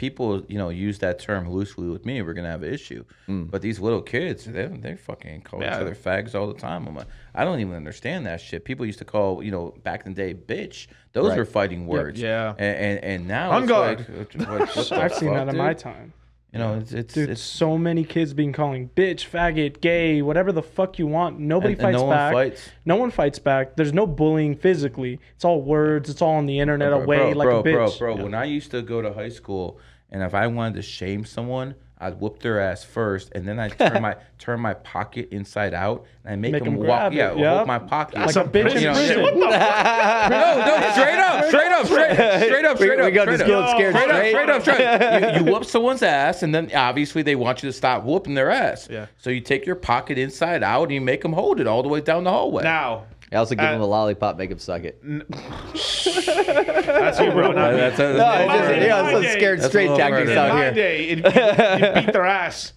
people 0.00 0.42
you 0.48 0.56
know 0.56 0.70
use 0.70 0.98
that 1.00 1.18
term 1.18 1.50
loosely 1.50 1.86
with 1.86 2.06
me, 2.06 2.22
we're 2.22 2.32
gonna 2.32 2.50
have 2.50 2.62
an 2.62 2.72
issue. 2.72 3.04
Mm. 3.28 3.50
But 3.50 3.60
these 3.60 3.78
little 3.78 4.00
kids, 4.00 4.46
they 4.46 4.64
they 4.66 4.96
fucking 4.96 5.42
call 5.42 5.60
Yeah. 5.60 5.74
each 5.76 5.80
other 5.82 5.94
fags 5.94 6.34
all 6.34 6.46
the 6.46 6.58
time. 6.58 6.88
I'm 6.88 6.96
like, 6.96 7.06
I 7.34 7.44
don't 7.44 7.60
even 7.60 7.74
understand 7.74 8.24
that 8.24 8.40
shit. 8.40 8.64
People 8.64 8.86
used 8.86 8.98
to 9.00 9.04
call 9.04 9.42
you 9.42 9.50
know 9.50 9.74
back 9.84 10.06
in 10.06 10.14
the 10.14 10.22
day, 10.22 10.32
bitch. 10.34 10.86
Those 11.12 11.28
Right. 11.30 11.38
were 11.38 11.44
fighting 11.44 11.86
words. 11.86 12.18
Yeah. 12.18 12.54
And 12.58 12.76
and, 12.86 13.04
and 13.04 13.28
now 13.28 13.58
it's 13.58 13.68
guard. 13.68 13.98
like, 14.08 14.48
what, 14.48 14.58
what, 14.76 14.92
I've 14.92 15.12
seen 15.14 15.28
fuck, 15.28 15.36
that 15.46 15.48
in 15.50 15.56
my 15.58 15.74
time. 15.74 16.14
You 16.52 16.58
know, 16.58 16.78
it's 16.80 16.90
it's, 16.92 17.14
Dude, 17.14 17.30
it's 17.30 17.40
so 17.40 17.78
many 17.78 18.02
kids 18.02 18.34
being 18.34 18.52
calling 18.52 18.90
bitch, 18.96 19.24
faggot, 19.30 19.80
gay, 19.80 20.20
whatever 20.20 20.50
the 20.50 20.64
fuck 20.64 20.98
you 20.98 21.06
want. 21.06 21.38
Nobody 21.38 21.74
And- 21.74 21.82
and 21.82 21.92
fights 21.92 22.00
no 22.00 22.06
one 22.08 22.16
back. 22.16 22.32
fights. 22.32 22.68
No 22.84 22.96
one 22.96 23.10
fights 23.12 23.38
back. 23.38 23.76
There's 23.76 23.92
no 23.92 24.04
bullying 24.04 24.56
physically. 24.56 25.20
It's 25.36 25.44
all 25.44 25.62
words. 25.62 26.10
It's 26.10 26.20
all 26.20 26.34
on 26.34 26.46
the 26.46 26.58
internet 26.58 26.92
away 26.92 27.18
bro, 27.18 27.30
like 27.30 27.46
bro, 27.46 27.60
a 27.60 27.62
bitch. 27.62 27.98
Bro, 28.00 28.14
bro, 28.16 28.24
when 28.24 28.34
I 28.34 28.46
used 28.46 28.72
to 28.72 28.82
go 28.82 29.00
to 29.00 29.12
high 29.12 29.28
school 29.28 29.78
and 30.10 30.22
if 30.22 30.34
I 30.34 30.46
wanted 30.46 30.74
to 30.76 30.82
shame 30.82 31.24
someone, 31.24 31.74
I'd 32.02 32.18
whoop 32.18 32.40
their 32.40 32.58
ass 32.60 32.82
first, 32.82 33.30
and 33.34 33.46
then 33.46 33.60
I 33.60 33.68
turn 33.68 34.00
my 34.00 34.16
turn 34.38 34.58
my 34.60 34.72
pocket 34.72 35.28
inside 35.32 35.74
out, 35.74 36.06
and 36.24 36.32
I 36.32 36.36
make, 36.36 36.52
Make 36.52 36.64
them 36.64 36.72
'em 36.74 36.78
walk. 36.78 36.86
grab 36.86 37.12
Yeah, 37.12 37.32
it, 37.32 37.38
yup. 37.38 37.56
hold 37.56 37.68
my 37.68 37.78
pocket. 37.78 38.18
Like 38.20 38.36
a 38.36 38.44
bitch 38.44 38.74
in 38.74 38.80
You 38.80 38.88
know, 38.88 38.92
prison. 38.94 39.22
What 39.22 39.34
the 39.34 39.58
fuck? 39.58 40.30
no, 40.30 40.64
no, 40.64 40.90
straight 40.92 41.18
up, 41.18 41.44
straight 41.48 41.72
up, 41.72 41.86
straight, 41.86 42.10
up, 42.18 42.42
straight 42.42 42.64
up, 42.64 42.78
We, 42.80 42.86
straight 42.86 43.00
up. 43.00 43.04
we 43.04 43.10
got 43.12 43.22
straight 43.24 43.36
to 43.46 43.58
up. 43.58 43.70
scared 43.76 43.94
Straight 43.94 44.10
up, 44.10 44.16
straight. 44.16 44.30
straight 44.30 44.48
up, 44.48 44.62
straight 44.62 44.80
up. 44.80 45.34
You, 45.40 45.44
you 45.44 45.52
whoop 45.52 45.64
someone's 45.66 46.02
ass, 46.02 46.42
and 46.42 46.54
then 46.54 46.70
obviously 46.74 47.20
they 47.22 47.36
want 47.36 47.62
you 47.62 47.68
to 47.68 47.72
stop 47.74 48.02
whooping 48.04 48.32
their 48.32 48.50
ass. 48.50 48.88
Yeah. 48.90 49.04
So 49.18 49.28
you 49.28 49.42
take 49.42 49.66
your 49.66 49.76
pocket 49.76 50.16
inside 50.16 50.62
out, 50.62 50.84
and 50.84 50.92
you 50.92 51.02
make 51.02 51.20
them 51.20 51.34
hold 51.34 51.60
it 51.60 51.66
all 51.66 51.82
the 51.82 51.90
way 51.90 52.00
down 52.00 52.24
the 52.24 52.30
hallway. 52.30 52.62
Now, 52.62 53.04
I 53.32 53.36
also 53.36 53.54
give 53.54 53.64
Uh, 53.64 53.74
him 53.74 53.80
a 53.80 53.86
lollipop, 53.86 54.36
make 54.38 54.50
him 54.50 54.58
suck 54.58 54.82
it. 54.84 55.00
that's 55.04 57.20
you, 57.20 57.30
bro. 57.30 57.52
Not 57.52 57.72
me. 57.72 57.76
that's, 57.78 57.96
that's, 57.96 58.18
No, 58.18 58.32
it's 58.32 58.48
my 58.48 58.58
just, 58.58 58.70
yeah, 58.80 59.02
it's 59.02 59.08
day. 59.08 59.12
some 59.12 59.24
scared 59.38 59.58
That's 59.60 59.68
straight 59.68 59.96
tactics 59.96 60.30
out 60.32 60.56
here. 60.58 60.72
day, 60.72 61.08
it, 61.10 61.18
you, 61.18 61.24
you 61.24 61.94
beat 62.06 62.12
their 62.12 62.26
ass, 62.26 62.72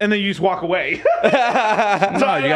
and 0.00 0.10
then 0.10 0.20
you 0.20 0.30
just 0.30 0.40
walk 0.40 0.62
away. 0.62 1.02
no, 1.22 1.28
you 1.28 1.34
I 1.34 2.08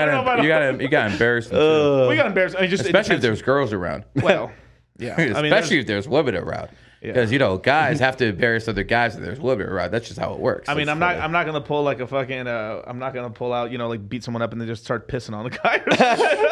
don't 0.06 0.24
gotta, 0.24 0.42
you 0.42 0.48
gotta, 0.48 0.82
you 0.82 0.88
gotta 0.88 1.12
embarrass 1.12 1.48
them 1.48 2.08
we 2.08 2.16
got 2.16 2.26
embarrassed. 2.26 2.56
I 2.56 2.62
mean, 2.62 2.70
just 2.70 2.84
especially 2.84 3.16
if 3.16 3.22
there's 3.22 3.42
girls 3.42 3.72
around. 3.72 4.04
well, 4.16 4.50
yeah. 4.98 5.14
I 5.14 5.26
mean, 5.26 5.30
especially 5.32 5.50
there's- 5.50 5.70
if 5.82 5.86
there's 5.86 6.08
women 6.08 6.36
around. 6.36 6.70
Because 7.02 7.32
you 7.32 7.38
know, 7.40 7.58
guys 7.58 7.98
have 8.06 8.16
to 8.18 8.26
embarrass 8.26 8.68
other 8.68 8.84
guys 8.84 9.16
if 9.16 9.22
there's 9.22 9.40
women 9.40 9.66
around. 9.66 9.90
That's 9.90 10.06
just 10.06 10.20
how 10.20 10.32
it 10.34 10.38
works. 10.38 10.68
I 10.68 10.74
mean, 10.74 10.86
That's 10.86 10.94
I'm 10.94 10.98
not. 11.00 11.08
funny. 11.14 11.20
I'm 11.22 11.32
not 11.32 11.46
gonna 11.46 11.60
pull 11.60 11.82
like 11.82 11.98
a 12.00 12.06
fucking. 12.06 12.46
Uh, 12.46 12.82
I'm 12.86 12.98
not 13.00 13.12
gonna 13.12 13.30
pull 13.30 13.52
out. 13.52 13.72
You 13.72 13.78
know, 13.78 13.88
like 13.88 14.08
beat 14.08 14.22
someone 14.22 14.40
up 14.42 14.52
and 14.52 14.60
then 14.60 14.68
just 14.68 14.84
start 14.84 15.08
pissing 15.08 15.34
on 15.34 15.44
the 15.44 15.50
guy. 15.58 15.80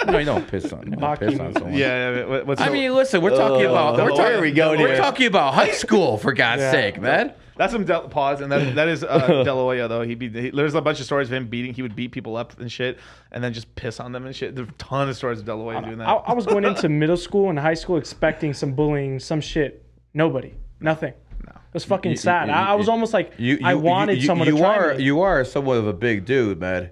No, 0.10 0.18
you 0.18 0.24
don't 0.24 0.48
piss 0.48 0.72
on. 0.72 0.90
You 0.90 0.97
don't 0.97 1.20
piss 1.20 1.39
on 1.39 1.52
someone. 1.52 1.74
yeah. 1.74 2.24
yeah, 2.27 2.43
What's 2.43 2.60
I 2.60 2.66
the- 2.68 2.72
mean, 2.72 2.94
listen, 2.94 3.20
we're 3.20 3.31
talking 3.36 3.66
about 3.66 3.97
we're 3.98 4.05
where 4.12 4.16
talking, 4.16 4.40
we 4.40 4.51
going 4.51 4.81
we're 4.81 4.89
here? 4.89 4.97
talking 4.97 5.27
about 5.27 5.55
high 5.55 5.70
school 5.72 6.16
for 6.18 6.32
God's 6.32 6.62
sake, 6.62 7.01
man. 7.01 7.32
that's 7.56 7.72
some 7.72 7.85
Del- 7.85 8.09
pause, 8.09 8.40
and 8.40 8.51
that 8.51 8.74
that 8.74 8.89
is 8.89 9.05
uh, 9.05 9.44
De 9.44 9.89
though. 9.89 10.02
He 10.02 10.14
beat. 10.16 10.35
He, 10.35 10.51
there's 10.51 10.74
a 10.74 10.81
bunch 10.81 10.98
of 11.01 11.05
stories 11.06 11.28
of 11.28 11.35
him 11.35 11.47
beating. 11.48 11.74
He 11.74 11.82
would 11.82 11.94
beat 11.94 12.10
people 12.12 12.36
up 12.36 12.59
and 12.59 12.72
shit, 12.72 12.98
and 13.31 13.44
then 13.44 13.52
just 13.52 13.72
piss 13.77 14.01
on 14.01 14.10
them 14.12 14.27
and 14.27 14.35
shit. 14.35 14.56
There's 14.56 14.68
a 14.68 14.72
ton 14.72 15.09
of 15.09 15.16
stories 15.16 15.39
of 15.40 15.44
De 15.44 15.52
doing 15.52 15.98
that. 15.98 16.09
I, 16.09 16.14
I 16.14 16.32
was 16.32 16.47
going 16.47 16.64
into 16.64 16.89
middle 16.89 17.18
school 17.18 17.51
and 17.51 17.59
high 17.59 17.74
school 17.74 17.98
expecting 17.98 18.52
some 18.55 18.72
bullying, 18.72 19.20
some 19.20 19.40
shit. 19.40 19.85
Nobody, 20.15 20.55
nothing. 20.81 21.15
No. 21.47 21.53
It 21.53 21.74
was 21.74 21.85
fucking 21.85 22.12
You- 22.12 22.16
sad. 22.16 22.49
you- 22.49 22.55
I, 22.55 22.70
I 22.70 22.74
was 22.74 22.87
you- 22.87 22.93
almost 22.93 23.12
like 23.15 23.32
You, 23.39 23.55
you, 23.57 23.61
I 23.65 23.74
wanted 23.74 24.19
you, 24.19 24.27
someone 24.27 24.47
you 24.49 24.55
to 24.55 24.61
try 24.61 24.74
You 24.77 24.81
are 24.82 24.95
me. 24.95 25.05
you 25.05 25.20
are 25.23 25.45
somewhat 25.45 25.78
of 25.78 25.87
a 25.87 25.93
big 25.93 26.24
dude, 26.24 26.59
man. 26.61 26.91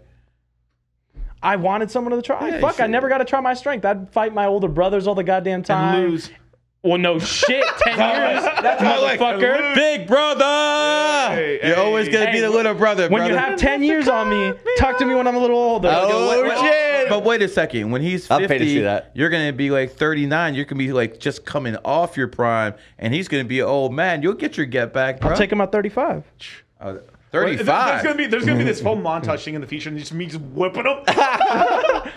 I 1.42 1.56
wanted 1.56 1.90
someone 1.90 2.12
to 2.16 2.22
try. 2.22 2.48
you 2.56 2.60
Fuck, 2.60 2.80
I 2.80 2.86
never 2.86 3.08
got 3.08 3.18
to 3.18 3.24
try 3.24 3.40
my 3.40 3.54
strength. 3.54 3.84
I'd 3.84 4.10
fight 4.10 4.34
my 4.34 4.46
older 4.46 4.66
brothers 4.68 5.06
all 5.06 5.14
the 5.14 5.22
goddamn 5.24 5.62
time. 5.62 5.94
And 6.02 6.10
lose. 6.10 6.30
Well, 6.82 6.98
no 6.98 7.18
shit. 7.18 7.64
Ten 7.78 7.98
years, 7.98 8.42
motherfucker. 8.44 9.74
Big 9.74 10.06
brother. 10.06 10.44
Hey, 11.34 11.58
You're 11.62 11.74
hey. 11.74 11.80
always 11.80 12.08
gonna 12.08 12.30
be 12.30 12.40
the 12.40 12.48
little 12.50 12.72
brother, 12.74 13.08
When 13.08 13.22
you 13.26 13.32
brother. 13.32 13.50
have 13.50 13.58
ten 13.58 13.82
years 13.82 14.06
on 14.08 14.30
me, 14.30 14.52
talk 14.78 14.96
to 14.98 15.04
me 15.04 15.14
when 15.14 15.26
I'm 15.26 15.34
a 15.34 15.40
little 15.40 15.58
older. 15.58 15.90
Oh, 15.92 16.30
Wait, 16.30 16.48
wait, 16.48 16.58
shit. 16.58 17.08
But 17.08 17.24
wait 17.24 17.42
a 17.42 17.48
second. 17.48 17.90
When 17.90 18.00
he's 18.00 18.30
I'll 18.30 18.38
pay 18.38 18.46
to 18.46 18.58
50, 18.58 18.66
see 18.68 18.80
that. 18.80 19.10
you're 19.14 19.28
going 19.30 19.46
to 19.48 19.52
be 19.52 19.70
like 19.70 19.92
39. 19.92 20.54
You're 20.54 20.64
going 20.66 20.78
to 20.78 20.84
be 20.86 20.92
like 20.92 21.18
just 21.18 21.44
coming 21.44 21.76
off 21.84 22.16
your 22.16 22.28
prime, 22.28 22.74
and 22.98 23.12
he's 23.12 23.28
going 23.28 23.42
to 23.44 23.48
be 23.48 23.60
an 23.60 23.66
old 23.66 23.92
man. 23.92 24.22
You'll 24.22 24.34
get 24.34 24.56
your 24.56 24.66
get 24.66 24.92
back, 24.92 25.20
bro. 25.20 25.30
I'll 25.30 25.36
take 25.36 25.50
him 25.50 25.60
at 25.60 25.72
35. 25.72 26.22
Uh, 26.80 26.92
There- 26.92 27.02
35. 27.32 27.64
There's 27.66 28.02
gonna 28.04 28.14
be 28.16 28.26
there's 28.26 28.44
gonna 28.46 28.58
be 28.58 28.64
this 28.64 28.80
whole 28.80 28.96
montage 29.10 29.44
thing 29.44 29.54
in 29.54 29.60
the 29.60 29.66
future, 29.66 29.88
and 29.90 29.98
just 29.98 30.12
me 30.14 30.26
just 30.26 30.40
whipping 30.40 30.84
them. 30.84 31.02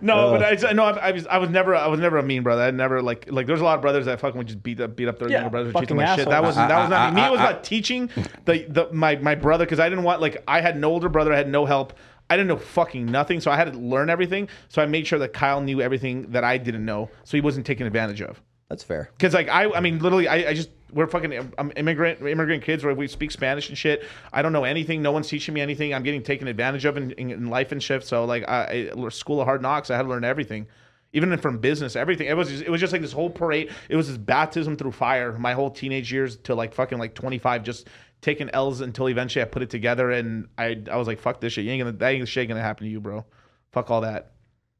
no, 0.00 0.30
but 0.38 0.64
I, 0.64 0.68
I 0.68 0.72
know 0.72 0.84
I, 0.84 1.08
I 1.08 1.10
was 1.12 1.26
I 1.26 1.38
was 1.38 1.50
never 1.50 1.74
I 1.74 1.86
was 1.88 2.00
never 2.00 2.18
a 2.18 2.22
mean 2.22 2.42
brother. 2.42 2.62
I 2.62 2.70
never 2.70 3.02
like 3.02 3.30
like 3.30 3.46
there's 3.46 3.60
a 3.60 3.64
lot 3.64 3.76
of 3.76 3.82
brothers 3.82 4.06
that 4.06 4.20
fucking 4.20 4.38
would 4.38 4.46
just 4.46 4.62
beat 4.62 4.80
up 4.80 4.96
beat 4.96 5.08
up 5.08 5.18
their 5.18 5.28
Yeah, 5.28 5.38
younger 5.38 5.50
brothers 5.50 5.74
or 5.74 5.84
them 5.86 5.96
like 5.98 6.18
shit. 6.18 6.28
That 6.28 6.44
assholes. 6.44 6.46
was 6.46 6.56
that 6.56 6.78
was 6.80 6.90
not 6.90 7.00
I- 7.00 7.10
me. 7.10 7.16
Me 7.16 7.22
I- 7.22 7.28
it 7.28 7.30
was 7.32 7.40
I- 7.40 7.50
about 7.50 7.64
teaching 7.64 8.10
the, 8.44 8.66
the 8.68 8.88
my 8.92 9.16
my 9.16 9.34
brother 9.34 9.64
because 9.64 9.80
I 9.80 9.88
didn't 9.88 10.04
want 10.04 10.20
like 10.20 10.42
I 10.48 10.60
had 10.60 10.78
no 10.78 10.90
older 10.90 11.08
brother. 11.08 11.32
I 11.32 11.36
had 11.36 11.48
no 11.48 11.64
help. 11.66 11.92
I 12.28 12.36
didn't 12.36 12.48
know 12.48 12.58
fucking 12.58 13.06
nothing, 13.06 13.40
so 13.40 13.50
I 13.50 13.56
had 13.56 13.72
to 13.72 13.78
learn 13.78 14.08
everything. 14.08 14.48
So 14.68 14.80
I 14.80 14.86
made 14.86 15.06
sure 15.06 15.18
that 15.18 15.32
Kyle 15.32 15.60
knew 15.60 15.80
everything 15.82 16.30
that 16.30 16.44
I 16.44 16.58
didn't 16.58 16.84
know, 16.84 17.10
so 17.24 17.36
he 17.36 17.40
wasn't 17.40 17.66
taken 17.66 17.86
advantage 17.88 18.22
of. 18.22 18.40
That's 18.68 18.84
fair. 18.84 19.10
Because 19.16 19.34
like 19.34 19.48
I, 19.48 19.70
I 19.72 19.80
mean, 19.80 19.98
literally, 19.98 20.28
I, 20.28 20.50
I 20.50 20.54
just 20.54 20.70
we're 20.92 21.06
fucking 21.06 21.52
I'm 21.58 21.72
immigrant 21.76 22.20
immigrant 22.22 22.62
kids 22.62 22.84
where 22.84 22.94
we 22.94 23.06
speak 23.08 23.30
Spanish 23.30 23.68
and 23.68 23.76
shit. 23.76 24.04
I 24.32 24.42
don't 24.42 24.52
know 24.52 24.64
anything. 24.64 25.02
No 25.02 25.12
one's 25.12 25.28
teaching 25.28 25.54
me 25.54 25.60
anything. 25.60 25.94
I'm 25.94 26.02
getting 26.02 26.22
taken 26.22 26.48
advantage 26.48 26.84
of 26.84 26.96
in, 26.96 27.12
in, 27.12 27.30
in 27.30 27.50
life 27.50 27.72
and 27.72 27.82
shit. 27.82 28.04
So 28.04 28.24
like 28.24 28.48
I, 28.48 28.90
I 28.94 29.08
school 29.10 29.40
of 29.40 29.46
hard 29.46 29.62
knocks. 29.62 29.90
I 29.90 29.96
had 29.96 30.02
to 30.02 30.08
learn 30.08 30.24
everything, 30.24 30.66
even 31.12 31.36
from 31.38 31.58
business, 31.58 31.96
everything. 31.96 32.26
It 32.26 32.36
was 32.36 32.48
just, 32.48 32.62
it 32.62 32.70
was 32.70 32.80
just 32.80 32.92
like 32.92 33.02
this 33.02 33.12
whole 33.12 33.30
parade. 33.30 33.70
It 33.88 33.96
was 33.96 34.08
this 34.08 34.18
baptism 34.18 34.76
through 34.76 34.92
fire. 34.92 35.36
My 35.38 35.52
whole 35.52 35.70
teenage 35.70 36.12
years 36.12 36.36
to 36.38 36.54
like 36.54 36.74
fucking 36.74 36.98
like 36.98 37.14
25, 37.14 37.62
just 37.62 37.88
taking 38.20 38.50
L's 38.50 38.80
until 38.80 39.08
eventually 39.08 39.42
I 39.42 39.46
put 39.46 39.62
it 39.62 39.70
together 39.70 40.10
and 40.10 40.48
I 40.58 40.82
I 40.90 40.96
was 40.96 41.06
like 41.06 41.20
fuck 41.20 41.40
this 41.40 41.54
shit. 41.54 41.64
You 41.64 41.72
ain't 41.72 41.80
gonna 41.80 41.96
that 41.96 42.08
ain't 42.08 42.28
shit 42.28 42.48
gonna 42.48 42.60
happen 42.60 42.84
to 42.84 42.90
you, 42.90 43.00
bro. 43.00 43.24
Fuck 43.72 43.90
all 43.90 44.02
that. 44.02 44.32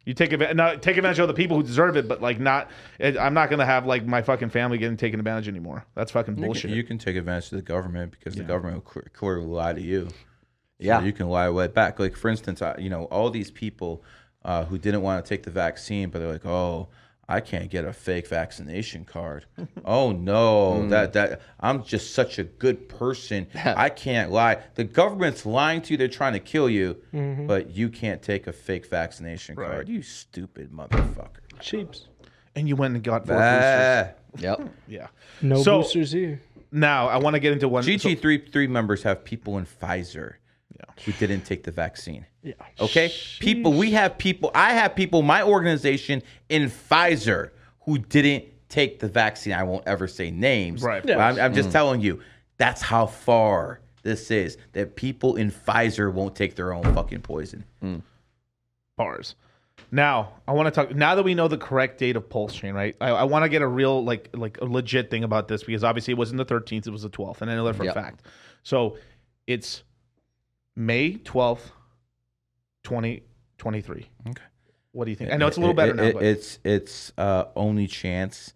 You 0.06 0.14
take 0.14 0.32
advantage, 0.32 0.56
not 0.56 0.82
take 0.82 0.97
advantage 0.97 1.18
of 1.18 1.28
the 1.28 1.35
people 1.35 1.59
who 1.59 1.62
deserve 1.62 1.97
it, 1.97 2.09
but 2.09 2.22
like 2.22 2.40
not. 2.40 2.70
It, 2.98 3.18
I'm 3.18 3.35
not 3.35 3.51
gonna 3.51 3.66
have 3.66 3.85
like 3.86 4.06
my 4.06 4.22
fucking 4.22 4.48
family 4.51 4.78
getting 4.78 4.97
taken 4.97 5.20
advantage 5.20 5.47
anymore. 5.47 5.85
That's 5.94 6.10
fucking 6.12 6.35
You 6.35 6.40
can- 6.40 6.44
bullshit. 6.47 6.70
You 6.70 6.82
can 6.85 6.98
take 6.98 7.16
advantage 7.16 7.52
of 7.52 7.56
the 7.59 7.62
government 7.62 8.12
because 8.12 8.35
the 8.35 8.43
government 8.44 8.82
will 8.85 8.93
cl- 8.93 9.05
clearly 9.12 9.47
lie 9.47 9.74
to 9.74 9.81
you. 9.81 10.09
So 10.09 10.14
Yeah. 10.78 11.02
you 11.02 11.12
can 11.12 11.28
lie 11.28 11.48
right 11.48 11.72
back. 11.72 11.98
Like 12.01 12.16
for 12.16 12.28
instance, 12.31 12.62
I, 12.62 12.77
you 12.78 12.89
know, 12.89 13.05
all 13.05 13.28
these 13.31 13.51
people 13.51 14.02
uh, 14.43 14.64
who 14.64 14.78
didn't 14.78 15.02
want 15.02 15.22
to 15.22 15.28
take 15.28 15.43
the 15.43 15.51
vaccine, 15.51 16.09
but 16.09 16.18
they're 16.20 16.32
like, 16.32 16.47
"Oh, 16.47 16.89
I 17.31 17.40
can't 17.40 17.70
get 17.70 17.85
a 17.85 17.93
fake 17.93 18.27
vaccination 18.27 19.05
card. 19.05 19.47
oh 19.85 20.11
no, 20.11 20.82
hmm. 20.82 20.89
that 20.89 21.12
that 21.12 21.40
I'm 21.61 21.85
just 21.85 22.12
such 22.12 22.39
a 22.39 22.44
good 22.44 22.89
person. 22.89 23.47
I 23.65 23.89
can't 23.89 24.32
lie. 24.32 24.59
The 24.74 24.85
government's 24.85 25.47
lying 25.47 25.81
to 25.82 25.93
you. 25.93 25.97
They're 25.97 26.09
trying 26.09 26.32
to 26.32 26.40
kill 26.40 26.69
you, 26.69 26.97
mm-hmm. 27.15 27.47
but 27.47 27.70
you 27.70 27.89
can't 27.89 28.20
take 28.20 28.48
a 28.48 28.52
fake 28.52 28.86
vaccination 28.86 29.55
card. 29.55 29.89
You 29.89 30.02
stupid 30.02 30.73
motherfucker. 30.73 31.39
Cheaps. 31.61 32.09
and 32.57 32.69
you 32.69 32.74
went 32.74 32.94
and 32.94 33.05
got 33.05 33.27
four 33.27 33.36
boosters. 33.36 34.15
Yep. 34.39 34.61
Yeah. 34.89 35.07
No 35.40 35.62
So- 35.62 35.82
boosters 35.82 36.12
here. 36.12 36.40
Now 36.73 37.09
I 37.09 37.19
want 37.19 37.35
to 37.35 37.40
get 37.40 37.52
into 37.52 37.69
one. 37.69 37.85
so- 37.85 37.90
GG 37.90 38.20
three 38.20 38.39
three 38.39 38.66
members 38.66 39.05
have 39.05 39.24
people 39.24 39.57
in 39.59 39.66
Pfizer 39.66 40.35
who 41.05 41.12
didn't 41.12 41.43
take 41.43 41.65
the 41.65 41.70
vaccine. 41.70 42.27
Yeah. 42.43 42.55
Okay, 42.81 43.12
people. 43.40 43.73
We 43.73 43.90
have 43.93 44.16
people. 44.19 44.51
I 44.55 44.74
have 44.74 44.94
people. 44.94 45.23
My 45.23 45.43
organization 45.43 46.23
in 46.48 46.70
Pfizer 46.70 47.51
who 47.86 47.98
didn't 47.98 48.44
take 48.69 48.98
the 49.01 49.09
vaccine. 49.09 49.52
I 49.52 49.62
won't 49.65 49.86
ever 49.86 50.07
say 50.07 50.31
names. 50.31 50.82
Right. 50.82 51.09
I'm, 51.11 51.39
I'm 51.40 51.55
just 51.55 51.70
telling 51.70 52.01
you. 52.01 52.20
That's 52.59 52.82
how 52.82 53.07
far 53.07 53.81
this 54.02 54.31
is. 54.31 54.59
That 54.73 54.94
people 54.97 55.36
in 55.36 55.51
Pfizer 55.51 56.12
won't 56.12 56.35
take 56.36 56.57
their 56.57 56.73
own 56.74 56.85
fucking 56.94 57.23
poison. 57.23 57.65
Hmm. 57.81 57.98
bars. 58.97 59.35
Now 59.90 60.35
I 60.47 60.52
want 60.52 60.66
to 60.66 60.70
talk. 60.70 60.94
Now 60.94 61.15
that 61.15 61.23
we 61.23 61.35
know 61.35 61.48
the 61.48 61.57
correct 61.59 61.98
date 61.98 62.15
of 62.16 62.28
pulse 62.28 62.55
chain, 62.55 62.74
right? 62.74 62.94
I, 63.01 63.09
I 63.11 63.24
want 63.24 63.44
to 63.44 63.48
get 63.48 63.62
a 63.62 63.66
real 63.66 64.05
like 64.05 64.28
like 64.35 64.59
a 64.61 64.65
legit 64.66 65.11
thing 65.11 65.24
about 65.24 65.48
this 65.48 65.65
because 65.65 65.82
obviously 65.82 66.12
it 66.12 66.19
wasn't 66.19 66.36
the 66.39 66.44
13th, 66.44 66.86
it 66.86 66.90
was 66.90 67.02
the 67.02 67.11
12th, 67.11 67.40
and 67.40 67.51
I 67.51 67.55
know 67.57 67.65
that 67.65 67.74
for 67.77 67.85
Yep. 67.85 67.97
a 67.97 68.01
fact. 68.01 68.23
So 68.62 68.98
it's 69.47 69.82
May 70.81 71.12
12th, 71.19 71.73
2023. 72.85 74.09
Okay. 74.28 74.43
What 74.93 75.05
do 75.05 75.11
you 75.11 75.16
think? 75.16 75.31
I 75.31 75.36
know 75.36 75.47
it's 75.47 75.59
a 75.59 75.61
little 75.61 75.74
It- 75.74 75.77
better 75.77 75.93
it- 75.93 75.97
now, 75.97 76.02
it- 76.05 76.15
but 76.15 76.23
it's 76.23 76.59
it's 76.65 77.12
uh, 77.19 77.44
only 77.55 77.86
chance 77.86 78.55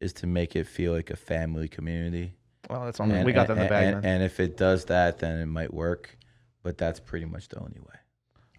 is 0.00 0.12
to 0.14 0.26
make 0.28 0.54
it 0.54 0.66
feel 0.68 0.92
like 0.92 1.10
a 1.10 1.16
family 1.16 1.66
community. 1.68 2.34
well, 2.70 2.84
that's 2.84 3.00
on 3.00 3.10
And- 3.10 3.26
we 3.26 3.32
got 3.32 3.48
that 3.48 3.54
in 3.54 3.58
the 3.58 3.62
and- 3.64 3.70
bag. 3.70 3.94
And, 3.94 4.04
and 4.06 4.22
if 4.22 4.38
it 4.40 4.56
does 4.56 4.84
that, 4.86 5.18
then 5.18 5.38
it 5.40 5.46
might 5.46 5.74
work. 5.74 6.16
But 6.62 6.78
that's 6.78 7.00
pretty 7.00 7.26
much 7.26 7.48
the 7.48 7.58
only 7.58 7.80
way. 7.80 7.96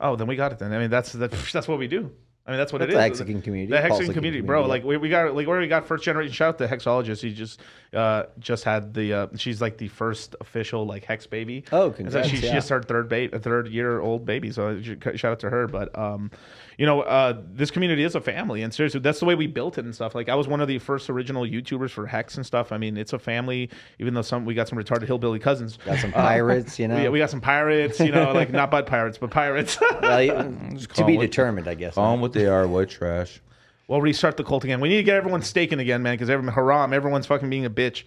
oh, 0.02 0.16
then 0.18 0.28
we 0.28 0.36
got 0.36 0.52
it. 0.52 0.60
Then 0.60 0.74
I 0.74 0.78
mean 0.80 0.90
that's 0.90 1.14
that's 1.14 1.52
that's 1.54 1.68
what 1.70 1.80
we 1.80 1.88
do. 1.88 2.12
I 2.48 2.52
mean 2.52 2.60
that's 2.60 2.72
what 2.72 2.80
That's 2.80 2.92
it 2.92 2.96
the 2.96 3.00
is. 3.00 3.06
Hexagon 3.06 3.42
community, 3.42 3.72
The 3.72 3.82
Hexagon 3.82 4.06
Pulse 4.06 4.14
community, 4.14 4.42
bro. 4.42 4.62
community. 4.62 4.84
Like 4.88 4.88
we, 4.88 4.98
we 4.98 5.10
got 5.10 5.34
like 5.36 5.48
where 5.48 5.60
we 5.60 5.68
got 5.68 5.88
first 5.88 6.04
generation. 6.04 6.32
Shout 6.32 6.50
out 6.50 6.58
to 6.60 6.68
Hexologist. 6.68 7.22
He 7.24 7.34
just 7.34 7.60
uh 7.94 8.26
just 8.40 8.64
had 8.64 8.94
the 8.94 9.14
uh 9.14 9.28
she's 9.36 9.62
like 9.62 9.78
the 9.78 9.88
first 9.88 10.36
official 10.42 10.86
like 10.86 11.06
Hex 11.06 11.26
baby. 11.26 11.64
Oh, 11.72 11.86
And 11.88 11.96
so 12.12 12.22
congrats, 12.22 12.30
she, 12.30 12.36
she 12.38 12.50
just 12.50 12.70
her 12.70 12.84
third 12.84 13.10
bait, 13.10 13.34
a 13.34 13.40
third 13.40 13.68
year 13.70 14.00
old 14.00 14.26
baby. 14.28 14.52
So 14.52 14.80
shout 14.82 15.26
out 15.26 15.40
to 15.40 15.50
her. 15.50 15.68
But 15.68 15.98
um, 15.98 16.30
you 16.78 16.86
know, 16.86 17.02
uh, 17.02 17.42
this 17.54 17.72
community 17.72 18.04
is 18.04 18.16
a 18.16 18.22
family, 18.22 18.62
and 18.62 18.74
seriously, 18.74 19.00
that's 19.00 19.20
the 19.20 19.26
way 19.26 19.34
we 19.34 19.48
built 19.48 19.78
it 19.78 19.86
and 19.86 19.96
stuff. 19.96 20.14
Like 20.14 20.30
I 20.30 20.36
was 20.36 20.48
one 20.48 20.62
of 20.62 20.68
the 20.68 20.78
first 20.78 21.10
original 21.10 21.44
YouTubers 21.44 21.92
for 21.92 22.06
Hex 22.06 22.36
and 22.36 22.46
stuff. 22.46 22.72
I 22.72 22.78
mean, 22.78 22.98
it's 22.98 23.14
a 23.14 23.20
family. 23.20 23.70
Even 23.98 24.14
though 24.14 24.22
some 24.22 24.46
we 24.46 24.54
got 24.54 24.68
some 24.68 24.78
retarded 24.78 25.08
hillbilly 25.08 25.40
cousins. 25.40 25.80
Got 25.86 26.00
some 26.00 26.12
pirates, 26.12 26.78
you 26.78 26.88
know. 26.90 27.02
We, 27.02 27.10
we 27.10 27.20
got 27.20 27.30
some 27.32 27.42
pirates, 27.42 28.00
you 28.00 28.12
know, 28.12 28.34
like 28.34 28.52
not 28.52 28.70
bud 28.70 28.86
pirates, 28.86 29.18
but 29.18 29.32
pirates. 29.32 29.80
Well, 29.80 30.28
to 30.94 31.06
be 31.06 31.14
them 31.14 31.22
determined, 31.22 31.68
I 31.68 31.74
guess. 31.76 31.96
Call 31.96 32.12
them 32.12 32.22
what 32.22 32.35
they 32.36 32.48
are, 32.48 32.68
white 32.68 32.90
trash. 32.90 33.42
We'll 33.88 34.02
restart 34.02 34.38
the 34.38 34.44
cult 34.44 34.64
again. 34.64 34.80
We 34.80 34.90
need 34.90 34.98
to 34.98 35.04
get 35.04 35.16
everyone 35.16 35.42
staking 35.42 35.80
again, 35.80 36.02
man, 36.02 36.14
because 36.14 36.30
everyone 36.30 36.54
haram, 36.54 36.92
everyone's 36.94 37.28
fucking 37.28 37.50
being 37.50 37.66
a 37.66 37.70
bitch. 37.70 38.04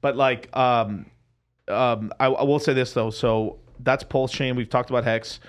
But 0.00 0.16
like, 0.16 0.54
um, 0.56 1.06
um, 1.68 2.12
I, 2.18 2.26
I 2.26 2.42
will 2.42 2.58
say 2.58 2.72
this 2.72 2.92
though. 2.92 3.10
So 3.10 3.58
that's 3.78 4.02
Pulse 4.04 4.32
Chain. 4.32 4.56
We've 4.56 4.68
talked 4.68 4.90
about 4.90 5.04
Hex. 5.04 5.40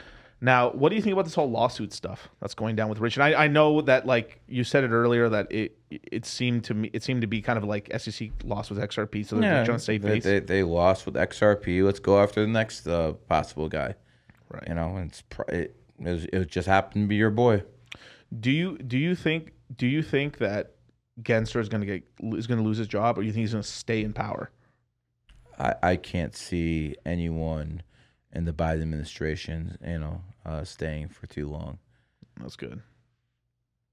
Now, 0.44 0.72
what 0.72 0.90
do 0.90 0.96
you 0.96 1.04
think 1.04 1.14
about 1.14 1.26
this 1.26 1.36
whole 1.36 1.50
lawsuit 1.50 1.94
stuff 1.94 2.28
that's 2.40 2.56
going 2.56 2.76
down 2.76 2.90
with 2.90 3.00
Rich? 3.00 3.16
And 3.16 3.24
I, 3.24 3.44
I 3.44 3.48
know 3.48 3.82
that 3.82 4.08
like 4.08 4.42
you 4.48 4.64
said 4.64 4.84
it 4.84 4.90
earlier 4.90 5.30
that 5.30 5.52
it 5.52 5.78
it 5.92 6.26
seemed 6.26 6.64
to 6.66 6.74
me 6.74 6.90
it 6.94 7.04
seemed 7.04 7.22
to 7.22 7.28
be 7.28 7.42
kind 7.42 7.58
of 7.58 7.64
like 7.64 7.92
SEC 7.96 8.32
lost 8.44 8.72
with 8.72 8.80
XRP, 8.80 9.26
so 9.26 9.36
they're 9.36 9.64
trying 9.64 9.78
to 9.78 9.84
save 9.84 10.02
they, 10.02 10.16
face. 10.16 10.24
they, 10.24 10.40
they 10.40 10.64
lost 10.64 11.06
with 11.06 11.14
XRP. 11.14 11.86
Let's 11.86 12.00
go 12.00 12.22
after 12.22 12.42
the 12.42 12.48
next 12.48 12.88
uh, 12.88 13.14
possible 13.30 13.70
guy. 13.70 13.94
Right. 14.50 14.68
You 14.68 14.74
know, 14.74 14.96
and 14.98 15.12
it's 15.12 15.24
it, 15.50 15.76
it, 16.00 16.10
was, 16.10 16.26
it 16.26 16.48
just 16.48 16.68
happened 16.68 17.04
to 17.04 17.08
be 17.08 17.18
your 17.18 17.30
boy. 17.30 17.64
Do 18.40 18.52
you 18.52 18.78
do 18.78 18.98
you 18.98 19.16
think 19.16 19.54
do 19.76 19.88
you 19.88 20.02
think 20.02 20.38
that 20.38 20.76
Gensler 21.22 21.60
is 21.60 21.70
going 21.70 21.82
to 21.82 21.88
get 21.88 22.04
is 22.38 22.48
going 22.48 22.60
to 22.60 22.64
lose 22.64 22.78
his 22.78 22.88
job, 22.88 23.18
or 23.18 23.22
do 23.22 23.28
you 23.28 23.34
think 23.34 23.42
he's 23.42 23.52
going 23.52 23.64
to 23.64 23.70
stay 23.70 24.04
in 24.04 24.14
power? 24.14 24.52
I, 25.60 25.76
I 25.84 25.96
can't 25.96 26.36
see 26.36 26.96
anyone 27.06 27.84
in 28.34 28.46
the 28.46 28.54
Biden 28.54 28.82
administration, 28.82 29.78
you 29.86 30.00
know, 30.00 30.22
uh, 30.46 30.64
staying 30.64 31.10
for 31.10 31.28
too 31.28 31.48
long. 31.48 31.78
That's 32.40 32.56
good. 32.56 32.82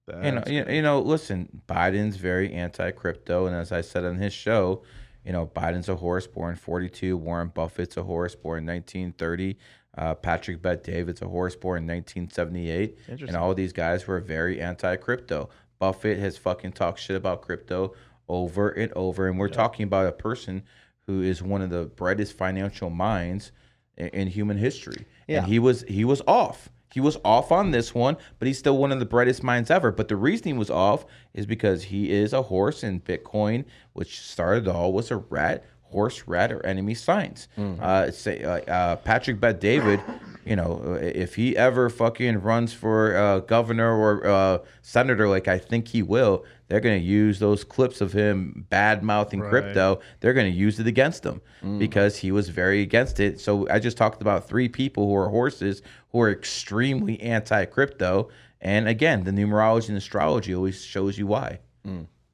you 0.08 0.32
know, 0.32 0.42
good. 0.42 0.68
you 0.68 0.82
know, 0.82 1.00
listen, 1.00 1.62
Biden's 1.68 2.16
very 2.16 2.52
anti-crypto, 2.52 3.46
and 3.46 3.54
as 3.54 3.72
I 3.72 3.82
said 3.82 4.04
on 4.04 4.16
his 4.16 4.32
show, 4.32 4.82
you 5.24 5.32
know, 5.32 5.46
Biden's 5.46 5.88
a 5.88 5.96
horse 5.96 6.26
born 6.26 6.56
42. 6.56 7.16
Warren 7.16 7.48
Buffett's 7.48 7.96
a 7.96 8.02
horse 8.02 8.34
born 8.34 8.64
1930. 8.64 9.58
Uh, 9.98 10.14
Patrick 10.14 10.62
Bet 10.62 10.84
David's 10.84 11.20
a 11.22 11.28
horse 11.28 11.56
born 11.56 11.82
in 11.82 11.88
1978. 11.88 12.96
And 13.28 13.36
all 13.36 13.52
these 13.54 13.72
guys 13.72 14.06
were 14.06 14.20
very 14.20 14.60
anti-crypto. 14.60 15.48
Buffett 15.80 16.18
has 16.18 16.38
fucking 16.38 16.72
talked 16.72 17.00
shit 17.00 17.16
about 17.16 17.42
crypto 17.42 17.94
over 18.28 18.68
and 18.70 18.92
over, 18.94 19.26
and 19.28 19.38
we're 19.38 19.48
talking 19.48 19.84
about 19.84 20.06
a 20.06 20.12
person 20.12 20.62
who 21.06 21.22
is 21.22 21.42
one 21.42 21.62
of 21.62 21.70
the 21.70 21.86
brightest 21.86 22.36
financial 22.36 22.90
minds 22.90 23.52
in, 23.96 24.08
in 24.08 24.28
human 24.28 24.56
history. 24.58 25.06
Yeah. 25.26 25.38
And 25.38 25.46
he 25.46 25.58
was 25.58 25.82
he 25.88 26.04
was 26.04 26.22
off. 26.26 26.68
He 26.92 27.00
was 27.00 27.18
off 27.24 27.52
on 27.52 27.70
this 27.70 27.94
one, 27.94 28.16
but 28.38 28.48
he's 28.48 28.58
still 28.58 28.78
one 28.78 28.92
of 28.92 28.98
the 28.98 29.06
brightest 29.06 29.42
minds 29.42 29.70
ever. 29.70 29.92
But 29.92 30.08
the 30.08 30.16
reason 30.16 30.46
he 30.46 30.52
was 30.54 30.70
off 30.70 31.04
is 31.34 31.44
because 31.44 31.84
he 31.84 32.10
is 32.10 32.32
a 32.32 32.42
horse 32.42 32.82
in 32.82 33.00
Bitcoin, 33.00 33.64
which 33.92 34.20
started 34.20 34.68
all 34.68 34.92
was 34.92 35.10
a 35.10 35.16
rat, 35.16 35.64
horse, 35.90 36.24
rat, 36.26 36.52
or 36.52 36.64
enemy 36.64 36.94
signs. 36.94 37.48
Uh, 37.80 38.10
say 38.10 38.42
uh, 38.42 38.58
uh, 38.70 38.96
Patrick 38.96 39.40
Bet 39.40 39.60
David, 39.60 40.00
you 40.44 40.56
know, 40.56 40.98
if 41.00 41.34
he 41.34 41.56
ever 41.56 41.88
fucking 41.90 42.40
runs 42.40 42.72
for 42.72 43.16
uh, 43.16 43.38
governor 43.40 43.94
or 43.96 44.26
uh, 44.26 44.58
senator, 44.82 45.28
like 45.28 45.48
I 45.48 45.58
think 45.58 45.88
he 45.88 46.02
will, 46.02 46.44
they're 46.68 46.80
gonna 46.80 46.96
use 46.96 47.38
those 47.38 47.64
clips 47.64 48.00
of 48.00 48.12
him 48.12 48.66
bad 48.70 49.02
mouthing 49.02 49.40
crypto. 49.50 50.00
They're 50.20 50.34
gonna 50.34 50.48
use 50.48 50.78
it 50.80 50.86
against 50.86 51.24
him 51.24 51.40
because 51.78 52.16
he 52.16 52.30
was 52.32 52.48
very 52.50 52.82
against 52.82 53.20
it. 53.20 53.40
So 53.40 53.68
I 53.70 53.78
just 53.78 53.96
talked 53.96 54.20
about 54.22 54.46
three 54.48 54.68
people 54.68 55.06
who 55.06 55.16
are 55.16 55.28
horses 55.28 55.82
who 56.12 56.20
are 56.20 56.30
extremely 56.30 57.20
anti 57.20 57.64
crypto. 57.66 58.28
And 58.60 58.88
again, 58.88 59.24
the 59.24 59.30
numerology 59.30 59.88
and 59.88 59.96
astrology 59.98 60.54
always 60.54 60.84
shows 60.84 61.16
you 61.18 61.26
why. 61.26 61.60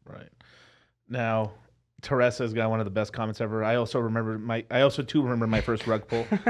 Right. 0.06 0.28
Now, 1.08 1.52
Teresa's 2.04 2.52
got 2.52 2.70
one 2.70 2.80
of 2.80 2.84
the 2.84 2.90
best 2.90 3.12
comments 3.12 3.40
ever. 3.40 3.64
I 3.64 3.74
also 3.76 3.98
remember 3.98 4.38
my 4.38 4.64
I 4.70 4.82
also 4.82 5.02
too 5.02 5.22
remember 5.22 5.46
my 5.46 5.60
first 5.60 5.86
rug 5.86 6.06
pull. 6.06 6.22
what 6.24 6.40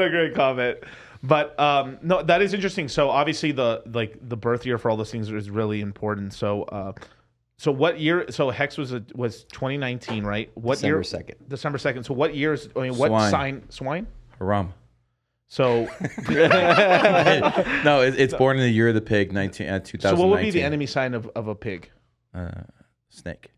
a 0.00 0.08
great 0.08 0.34
comment. 0.34 0.78
But 1.22 1.58
um, 1.60 1.98
no, 2.02 2.22
that 2.22 2.40
is 2.40 2.54
interesting. 2.54 2.88
So 2.88 3.10
obviously 3.10 3.52
the 3.52 3.82
like 3.92 4.16
the 4.26 4.36
birth 4.36 4.64
year 4.64 4.78
for 4.78 4.90
all 4.90 4.96
those 4.96 5.10
things 5.10 5.30
is 5.30 5.50
really 5.50 5.82
important. 5.82 6.32
So 6.32 6.62
uh, 6.62 6.92
so 7.58 7.70
what 7.70 8.00
year? 8.00 8.24
So 8.30 8.48
Hex 8.48 8.78
was 8.78 8.92
a, 8.92 9.04
was 9.14 9.44
2019, 9.44 10.24
right? 10.24 10.50
What 10.54 10.76
December 10.76 10.96
year? 10.96 11.02
2nd. 11.02 11.34
December 11.48 11.76
second. 11.76 12.04
So 12.04 12.14
what 12.14 12.34
years? 12.34 12.70
I 12.74 12.80
mean, 12.80 12.96
what 12.96 13.08
Swine. 13.08 13.30
sign? 13.30 13.62
Swine. 13.68 14.06
Haram. 14.38 14.72
So 15.48 15.82
no, 17.84 18.02
it, 18.02 18.18
it's 18.18 18.32
born 18.34 18.56
in 18.56 18.62
the 18.62 18.70
year 18.70 18.88
of 18.88 18.94
the 18.94 19.00
pig, 19.00 19.32
19, 19.32 19.66
uh, 19.66 19.80
2019. 19.80 20.00
so 20.00 20.14
what 20.16 20.30
would 20.30 20.42
be 20.42 20.50
the 20.50 20.62
enemy 20.62 20.86
sign 20.86 21.12
of, 21.12 21.28
of 21.34 21.48
a 21.48 21.54
pig? 21.54 21.90
Uh, 22.32 22.50
snake. 23.10 23.50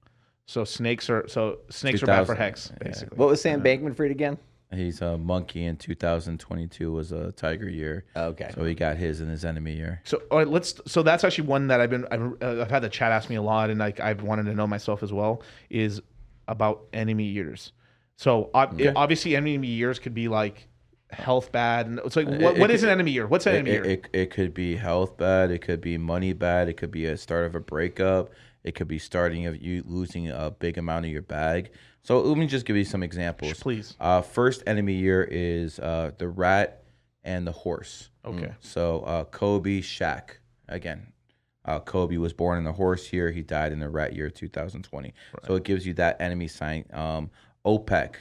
So 0.46 0.64
snakes 0.64 1.08
are 1.08 1.26
so 1.28 1.58
snakes 1.70 2.02
are 2.02 2.06
bad 2.06 2.26
for 2.26 2.34
2000, 2.34 2.36
Hex 2.36 2.72
yeah. 2.72 2.88
basically. 2.88 3.16
What 3.16 3.28
was 3.28 3.40
Sam 3.40 3.62
Bankman 3.62 3.94
Fried 3.96 4.10
again? 4.10 4.36
He's 4.74 5.02
a 5.02 5.18
monkey 5.18 5.66
in 5.66 5.76
2022 5.76 6.90
was 6.90 7.12
a 7.12 7.30
tiger 7.32 7.68
year. 7.68 8.06
Okay. 8.16 8.50
So 8.54 8.64
he 8.64 8.74
got 8.74 8.96
his 8.96 9.20
in 9.20 9.28
his 9.28 9.44
enemy 9.44 9.74
year. 9.74 10.00
So 10.04 10.22
all 10.30 10.38
right, 10.38 10.48
let's. 10.48 10.80
So 10.86 11.02
that's 11.02 11.24
actually 11.24 11.46
one 11.46 11.68
that 11.68 11.80
I've 11.80 11.90
been. 11.90 12.06
I've, 12.10 12.42
uh, 12.42 12.62
I've 12.62 12.70
had 12.70 12.82
the 12.82 12.88
chat 12.88 13.12
ask 13.12 13.28
me 13.28 13.36
a 13.36 13.42
lot, 13.42 13.68
and 13.70 13.78
like 13.78 14.00
I've 14.00 14.22
wanted 14.22 14.44
to 14.46 14.54
know 14.54 14.66
myself 14.66 15.02
as 15.02 15.12
well. 15.12 15.42
Is 15.70 16.00
about 16.48 16.84
enemy 16.92 17.24
years. 17.24 17.72
So 18.16 18.50
ob- 18.54 18.80
obviously, 18.96 19.36
enemy 19.36 19.68
years 19.68 19.98
could 19.98 20.14
be 20.14 20.28
like 20.28 20.66
health 21.10 21.52
bad, 21.52 21.86
and 21.86 21.98
it's 21.98 22.16
like 22.16 22.26
what, 22.26 22.56
it 22.56 22.58
what 22.58 22.70
is 22.70 22.80
could- 22.80 22.88
an 22.88 22.92
enemy 22.94 23.10
year? 23.10 23.26
What's 23.26 23.46
an 23.46 23.54
It, 23.54 23.58
enemy 23.58 23.70
it, 23.70 23.74
year? 23.74 23.84
it, 23.84 24.08
it 24.14 24.30
could 24.30 24.54
be 24.54 24.76
health 24.76 25.18
bad. 25.18 25.50
It 25.50 25.58
could 25.60 25.82
be 25.82 25.98
money 25.98 26.32
bad. 26.32 26.68
It 26.68 26.74
could 26.78 26.90
be 26.90 27.04
a 27.06 27.16
start 27.18 27.44
of 27.44 27.54
a 27.54 27.60
breakup. 27.60 28.30
It 28.64 28.74
could 28.74 28.89
be 28.89 28.98
starting 28.98 29.47
of 29.47 29.60
you 29.60 29.82
losing 29.86 30.30
a 30.30 30.51
big 30.51 30.78
amount 30.78 31.05
of 31.05 31.10
your 31.10 31.22
bag. 31.22 31.70
So 32.02 32.20
let 32.20 32.36
me 32.36 32.47
just 32.47 32.66
give 32.66 32.76
you 32.76 32.84
some 32.84 33.02
examples. 33.02 33.60
Please. 33.60 33.97
Uh, 34.01 34.22
first 34.22 34.62
enemy 34.66 34.94
year 34.94 35.26
is 35.30 35.78
uh, 35.78 36.12
the 36.18 36.28
rat 36.28 36.84
and 37.24 37.47
the 37.47 37.52
horse. 37.52 38.10
Okay. 38.24 38.52
So 38.60 39.01
uh, 39.01 39.24
Kobe 39.24 39.80
Shaq 39.80 40.39
again. 40.68 41.09
Uh, 41.64 41.78
Kobe 41.78 42.16
was 42.16 42.32
born 42.32 42.59
in 42.59 42.64
the 42.64 42.72
horse 42.72 43.12
year. 43.12 43.30
He 43.30 43.43
died 43.43 43.72
in 43.72 43.78
the 43.78 43.89
rat 43.89 44.14
year 44.14 44.30
2020. 44.30 45.14
So 45.47 45.55
it 45.55 45.62
gives 45.62 45.86
you 45.86 45.94
that 45.94 46.20
enemy 46.20 46.48
sign. 46.48 46.84
Um, 46.93 47.30
OPEC 47.64 48.14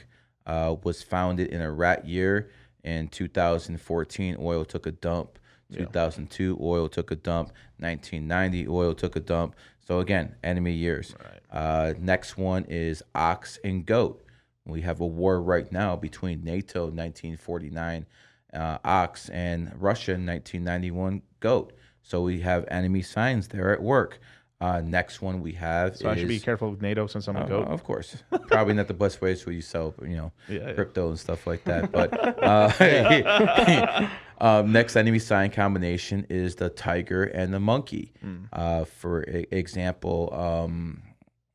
uh, 0.46 0.76
was 0.84 1.02
founded 1.02 1.48
in 1.48 1.60
a 1.60 1.70
rat 1.70 2.06
year. 2.06 2.50
In 2.84 3.08
2014, 3.08 4.36
oil 4.40 4.64
took 4.64 4.86
a 4.86 4.92
dump. 4.92 5.38
2002, 5.72 6.58
oil 6.60 6.88
took 6.88 7.10
a 7.10 7.16
dump. 7.16 7.48
1990, 7.78 8.68
oil 8.68 8.94
took 8.94 9.16
a 9.16 9.20
dump. 9.20 9.56
So 9.86 10.00
again, 10.00 10.36
enemy 10.44 10.72
years. 10.72 11.14
Uh, 11.50 11.94
next 11.98 12.38
one 12.38 12.64
is 12.68 13.02
ox 13.14 13.58
and 13.64 13.84
goat. 13.84 14.22
We 14.64 14.82
have 14.82 15.00
a 15.00 15.06
war 15.06 15.42
right 15.42 15.70
now 15.72 15.96
between 15.96 16.44
NATO 16.44 16.82
1949 16.82 18.06
uh, 18.54 18.78
ox 18.84 19.28
and 19.30 19.72
Russia 19.76 20.12
1991 20.12 21.22
goat. 21.40 21.72
So 22.02 22.22
we 22.22 22.40
have 22.40 22.64
enemy 22.68 23.02
signs 23.02 23.48
there 23.48 23.72
at 23.72 23.82
work. 23.82 24.20
Uh, 24.60 24.80
next 24.80 25.20
one 25.20 25.40
we 25.40 25.50
have 25.52 25.96
So 25.96 26.08
I 26.08 26.14
should 26.16 26.28
be 26.28 26.38
careful 26.38 26.70
with 26.70 26.80
NATO 26.80 27.08
since 27.08 27.26
I'm 27.26 27.34
a 27.34 27.40
uh, 27.40 27.46
goat. 27.46 27.66
of 27.66 27.82
course, 27.82 28.22
probably 28.46 28.74
not 28.74 28.86
the 28.86 28.94
best 28.94 29.20
ways 29.20 29.44
where 29.44 29.52
you 29.52 29.60
sell, 29.60 29.92
you 30.00 30.16
know, 30.16 30.32
yeah. 30.48 30.72
crypto 30.74 31.08
and 31.08 31.18
stuff 31.18 31.48
like 31.48 31.64
that. 31.64 31.90
But 31.90 32.12
uh, 32.42 34.08
um, 34.42 34.72
next 34.72 34.96
enemy 34.96 35.18
sign 35.18 35.50
combination 35.50 36.26
is 36.28 36.56
the 36.56 36.68
tiger 36.68 37.24
and 37.24 37.54
the 37.54 37.60
monkey. 37.60 38.12
Hmm. 38.20 38.36
Uh, 38.52 38.84
for 38.84 39.22
e- 39.28 39.46
example, 39.50 40.28
um, 40.34 41.02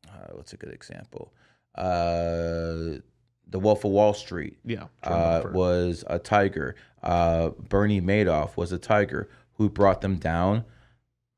uh, 0.07 0.33
what's 0.33 0.53
a 0.53 0.57
good 0.57 0.73
example? 0.73 1.33
Uh, 1.75 2.99
the 3.49 3.59
Wolf 3.59 3.85
of 3.85 3.91
Wall 3.91 4.13
Street 4.13 4.57
Yeah. 4.65 4.85
uh, 5.03 5.43
was 5.53 6.03
a 6.07 6.17
tiger. 6.19 6.75
Uh, 7.03 7.49
Bernie 7.69 8.01
Madoff 8.01 8.57
was 8.57 8.71
a 8.71 8.77
tiger. 8.79 9.29
Who 9.53 9.69
brought 9.69 10.01
them 10.01 10.15
down? 10.17 10.65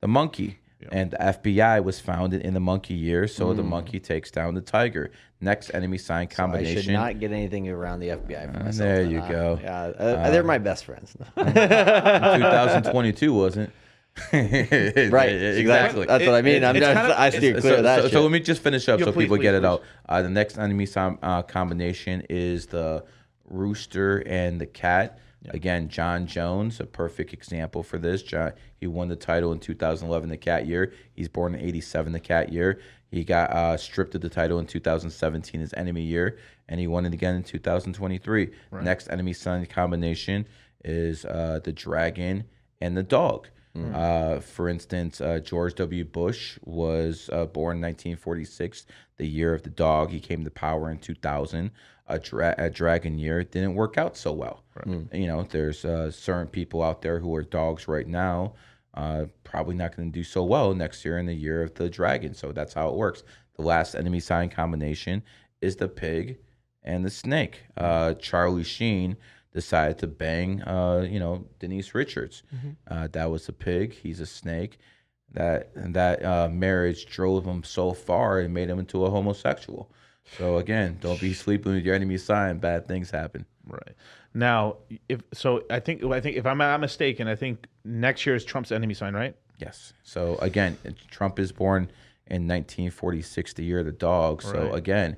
The 0.01 0.07
monkey. 0.07 0.58
And 0.91 1.11
the 1.11 1.17
FBI 1.17 1.83
was 1.83 1.99
founded 1.99 2.41
in 2.41 2.53
the 2.53 2.59
monkey 2.61 2.93
year, 2.93 3.27
so 3.27 3.53
the 3.53 3.63
monkey 3.63 3.99
takes 3.99 4.31
down 4.31 4.55
the 4.55 4.61
tiger. 4.61 5.11
Next 5.41 5.73
enemy 5.73 5.97
sign 5.97 6.27
combination. 6.27 6.37
I 6.37 6.67
combination. 6.67 6.81
should 6.83 6.93
not 6.93 7.19
get 7.19 7.31
anything 7.31 7.69
around 7.69 7.99
the 7.99 8.09
FBI 8.09 8.53
for 8.53 8.59
myself. 8.63 8.77
there 8.77 9.03
you 9.03 9.21
huh? 9.21 9.27
go. 9.29 9.59
Yeah, 9.61 9.81
uh, 9.81 10.29
they're 10.31 10.43
my 10.43 10.57
best 10.57 10.85
friends. 10.85 11.15
2022 11.37 13.33
wasn't. 13.33 13.71
Right, 14.33 15.29
exactly. 15.31 16.05
That's 16.05 16.25
what 16.25 16.35
I 16.35 16.41
mean. 16.41 16.55
it- 16.55 16.63
I'm 16.65 16.75
it's 16.75 16.85
just, 16.85 16.93
kind 16.97 17.11
of- 17.11 17.17
I 17.17 17.29
steer 17.29 17.55
so, 17.55 17.61
clear 17.61 17.77
of 17.77 17.83
that 17.83 17.95
so, 17.97 18.01
shit. 18.03 18.11
so 18.13 18.21
let 18.23 18.31
me 18.31 18.39
just 18.39 18.61
finish 18.61 18.89
up 18.89 18.99
Yeah, 18.99 19.05
so 19.05 19.11
please, 19.13 19.25
people 19.25 19.37
get 19.37 19.51
please, 19.53 19.57
it 19.59 19.65
out. 19.65 19.83
Uh, 20.07 20.21
the 20.21 20.29
next 20.29 20.57
enemy 20.57 20.85
som- 20.85 21.19
uh, 21.21 21.41
combination 21.43 22.23
is 22.29 22.65
the 22.67 23.05
rooster 23.49 24.17
and 24.27 24.59
the 24.59 24.65
cat. 24.65 25.19
Again, 25.47 25.87
Jon 25.87 26.27
Jones, 26.27 26.79
a 26.79 26.85
perfect 26.85 27.33
example 27.33 27.81
for 27.81 27.97
this. 27.97 28.21
Jon, 28.21 28.51
he 28.75 28.87
won 28.87 29.07
the 29.07 29.15
title 29.15 29.51
in 29.53 29.59
2011, 29.59 30.29
the 30.29 30.37
cat 30.37 30.65
year. 30.65 30.93
He's 31.13 31.29
born 31.29 31.55
in 31.55 31.61
87, 31.61 32.11
the 32.11 32.19
cat 32.19 32.51
year. 32.51 32.79
He 33.09 33.23
got 33.23 33.49
uh, 33.51 33.77
stripped 33.77 34.13
of 34.15 34.21
the 34.21 34.29
title 34.29 34.59
in 34.59 34.67
2017, 34.67 35.61
his 35.61 35.73
enemy 35.73 36.03
year, 36.03 36.37
and 36.67 36.79
he 36.79 36.87
won 36.87 37.05
it 37.05 37.13
again 37.13 37.35
in 37.35 37.43
2023. 37.43 38.51
Next 38.83 39.09
enemy 39.09 39.33
sign 39.33 39.65
combination 39.65 40.45
is 40.83 41.25
uh, 41.25 41.59
the 41.63 41.71
dragon 41.71 42.43
and 42.81 42.95
the 42.95 43.03
dog. 43.03 43.47
Uh, 43.75 44.39
for 44.39 44.67
instance, 44.67 45.21
uh, 45.21 45.39
George 45.39 45.75
W. 45.75 46.03
Bush 46.03 46.57
was 46.65 47.29
uh, 47.31 47.45
born 47.45 47.77
in 47.77 47.81
1946, 47.83 48.85
the 49.17 49.27
year 49.27 49.53
of 49.53 49.63
the 49.63 49.69
dog. 49.69 50.09
He 50.09 50.19
came 50.19 50.43
to 50.43 50.51
power 50.51 50.89
in 50.89 50.97
2000. 50.97 51.71
A, 52.11 52.17
dra- 52.17 52.55
a 52.57 52.71
dragon 52.71 53.19
year 53.19 53.39
It 53.39 53.51
didn't 53.51 53.75
work 53.75 53.95
out 53.97 54.17
so 54.17 54.33
well. 54.33 54.63
You 55.13 55.27
know, 55.27 55.43
there's 55.43 55.85
uh, 55.85 56.09
certain 56.09 56.47
people 56.47 56.81
out 56.81 57.03
there 57.03 57.19
who 57.19 57.35
are 57.35 57.43
dogs 57.43 57.87
right 57.87 58.07
now, 58.07 58.53
uh, 58.95 59.25
probably 59.43 59.75
not 59.75 59.95
going 59.95 60.11
to 60.11 60.19
do 60.19 60.23
so 60.23 60.43
well 60.43 60.73
next 60.73 61.05
year 61.05 61.19
in 61.19 61.27
the 61.27 61.35
year 61.35 61.61
of 61.61 61.75
the 61.75 61.87
dragon. 61.87 62.33
So 62.33 62.51
that's 62.51 62.73
how 62.73 62.89
it 62.89 62.95
works. 62.95 63.21
The 63.57 63.61
last 63.61 63.93
enemy 63.93 64.19
sign 64.21 64.49
combination 64.49 65.21
is 65.61 65.75
the 65.75 65.87
pig 65.87 66.39
and 66.81 67.05
the 67.05 67.11
snake. 67.11 67.61
Uh, 67.77 68.15
Charlie 68.15 68.63
Sheen 68.63 69.15
decided 69.53 69.97
to 69.99 70.07
bang, 70.07 70.61
uh, 70.63 71.07
you 71.09 71.19
know, 71.19 71.45
Denise 71.59 71.93
Richards. 71.95 72.43
Uh, 72.87 73.07
that 73.11 73.29
was 73.31 73.49
a 73.49 73.53
pig. 73.53 73.93
He's 73.93 74.19
a 74.19 74.25
snake. 74.25 74.77
that 75.31 75.71
that 75.93 76.23
uh, 76.25 76.47
marriage 76.49 77.05
drove 77.05 77.45
him 77.45 77.63
so 77.63 77.93
far 77.93 78.39
and 78.39 78.53
made 78.53 78.69
him 78.69 78.79
into 78.79 79.05
a 79.05 79.09
homosexual. 79.09 79.91
So 80.37 80.57
again, 80.57 80.97
don't 81.01 81.19
be 81.19 81.33
sleeping 81.33 81.73
with 81.73 81.83
your 81.85 81.95
enemy's 81.95 82.23
sign. 82.23 82.59
Bad 82.59 82.87
things 82.87 83.09
happen. 83.11 83.45
Right. 83.65 83.95
Now, 84.33 84.77
if 85.07 85.21
so, 85.33 85.63
I 85.69 85.79
think 85.79 86.03
I 86.03 86.19
think 86.21 86.37
if 86.37 86.45
I'm 86.45 86.57
not 86.59 86.79
mistaken, 86.79 87.27
I 87.27 87.35
think 87.35 87.67
next 87.83 88.25
year 88.25 88.35
is 88.35 88.45
Trump's 88.45 88.71
enemy 88.71 88.93
sign, 88.93 89.13
right? 89.15 89.35
Yes. 89.57 89.93
So 90.03 90.37
again, 90.37 90.77
Trump 91.09 91.39
is 91.39 91.51
born 91.51 91.83
in 92.27 92.47
1946, 92.47 93.53
the 93.53 93.63
year 93.63 93.79
of 93.79 93.85
the 93.85 93.91
dog. 93.91 94.41
So 94.43 94.53
Right. 94.67 94.75
again, 94.75 95.17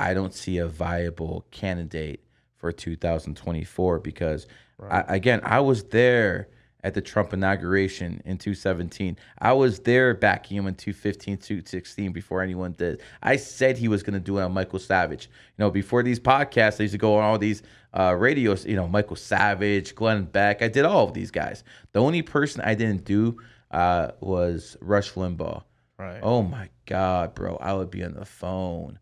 I 0.00 0.14
don't 0.14 0.32
see 0.34 0.58
a 0.58 0.66
viable 0.66 1.46
candidate 1.50 2.22
for 2.58 2.72
2024 2.72 4.00
because, 4.00 4.46
I, 4.90 5.04
again, 5.08 5.40
I 5.44 5.60
was 5.60 5.84
there 5.84 6.48
at 6.84 6.94
the 6.94 7.00
Trump 7.00 7.32
inauguration 7.32 8.22
in 8.24 8.38
2017. 8.38 9.16
I 9.38 9.52
was 9.52 9.80
there 9.80 10.14
backing 10.14 10.56
him 10.56 10.66
in 10.66 10.74
2015, 10.74 11.38
2016 11.38 12.12
before 12.12 12.40
anyone 12.40 12.72
did. 12.72 13.02
I 13.22 13.36
said 13.36 13.76
he 13.76 13.88
was 13.88 14.02
going 14.02 14.14
to 14.14 14.20
do 14.20 14.38
it 14.38 14.42
on 14.42 14.52
Michael 14.52 14.78
Savage. 14.78 15.26
You 15.26 15.64
know, 15.64 15.70
before 15.70 16.02
these 16.02 16.20
podcasts, 16.20 16.80
I 16.80 16.84
used 16.84 16.92
to 16.92 16.98
go 16.98 17.16
on 17.16 17.24
all 17.24 17.38
these 17.38 17.62
uh, 17.94 18.14
radios, 18.16 18.64
you 18.64 18.76
know, 18.76 18.86
Michael 18.86 19.16
Savage, 19.16 19.94
Glenn 19.94 20.24
Beck. 20.24 20.62
I 20.62 20.68
did 20.68 20.84
all 20.84 21.08
of 21.08 21.14
these 21.14 21.30
guys. 21.30 21.64
The 21.92 22.00
only 22.00 22.22
person 22.22 22.60
I 22.60 22.74
didn't 22.74 23.04
do 23.04 23.38
uh, 23.70 24.12
was 24.20 24.76
Rush 24.80 25.12
Limbaugh. 25.12 25.62
Right. 25.98 26.20
Oh 26.22 26.42
my 26.42 26.68
God, 26.86 27.34
bro. 27.34 27.56
I 27.56 27.74
would 27.74 27.90
be 27.90 28.04
on 28.04 28.14
the 28.14 28.24
phone. 28.24 29.00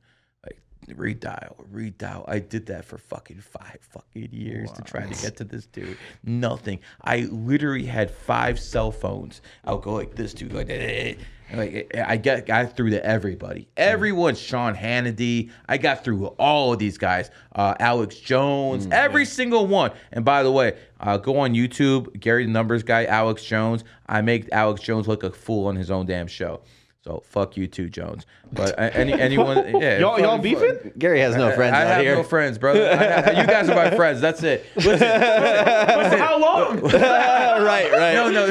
Redial, 0.86 1.54
redial. 1.72 2.24
I 2.28 2.38
did 2.38 2.66
that 2.66 2.84
for 2.84 2.98
fucking 2.98 3.40
five 3.40 3.78
fucking 3.80 4.28
years 4.32 4.70
to 4.72 4.82
try 4.82 5.06
to 5.06 5.22
get 5.22 5.36
to 5.36 5.44
this 5.44 5.66
dude. 5.66 5.96
Nothing. 6.24 6.80
I 7.02 7.28
literally 7.30 7.86
had 7.86 8.10
five 8.10 8.58
cell 8.58 8.92
phones. 8.92 9.42
I'll 9.64 9.78
go 9.78 9.94
like 9.94 10.14
this 10.14 10.32
dude, 10.34 10.52
like, 10.52 10.70
eh, 10.70 11.14
and, 11.48 11.58
like 11.58 11.94
I 11.96 12.16
got 12.16 12.46
got 12.46 12.76
through 12.76 12.90
to 12.90 13.04
everybody. 13.04 13.68
Everyone, 13.76 14.34
Sean 14.34 14.74
Hannity. 14.74 15.50
I 15.68 15.78
got 15.78 16.02
through 16.04 16.26
all 16.38 16.72
of 16.72 16.78
these 16.78 16.98
guys. 16.98 17.30
Uh, 17.54 17.74
Alex 17.78 18.16
Jones, 18.16 18.88
every 18.90 19.24
single 19.24 19.66
one. 19.66 19.92
And 20.12 20.24
by 20.24 20.42
the 20.42 20.50
way, 20.50 20.76
uh, 21.00 21.18
go 21.18 21.38
on 21.38 21.54
YouTube, 21.54 22.18
Gary 22.18 22.44
the 22.44 22.50
Numbers 22.50 22.82
guy, 22.82 23.04
Alex 23.04 23.44
Jones. 23.44 23.84
I 24.06 24.22
make 24.22 24.48
Alex 24.52 24.80
Jones 24.82 25.06
look 25.06 25.22
a 25.22 25.30
fool 25.30 25.66
on 25.68 25.76
his 25.76 25.90
own 25.90 26.06
damn 26.06 26.26
show. 26.26 26.62
So 27.06 27.22
fuck 27.24 27.56
you 27.56 27.68
too, 27.68 27.88
Jones. 27.88 28.26
But 28.52 28.74
any 28.78 29.12
anyone, 29.12 29.58
yeah, 29.80 30.00
Y'all, 30.00 30.18
y'all 30.18 30.32
fuck- 30.32 30.42
beefing? 30.42 30.92
Gary 30.98 31.20
has 31.20 31.36
no 31.36 31.54
friends 31.54 31.72
I 31.74 31.82
out 31.82 31.86
have 31.86 32.00
here. 32.02 32.16
no 32.16 32.24
friends, 32.24 32.58
brother. 32.58 32.82
I- 32.90 33.30
I- 33.30 33.40
you 33.40 33.46
guys 33.46 33.68
are 33.68 33.76
my 33.76 33.94
friends. 33.94 34.20
That's 34.20 34.42
it. 34.42 34.66
Listen, 34.74 34.98
For 34.98 36.16
how 36.18 36.36
long? 36.40 36.80
right, 36.82 37.92
right. 37.92 38.14
no, 38.14 38.28
no, 38.28 38.48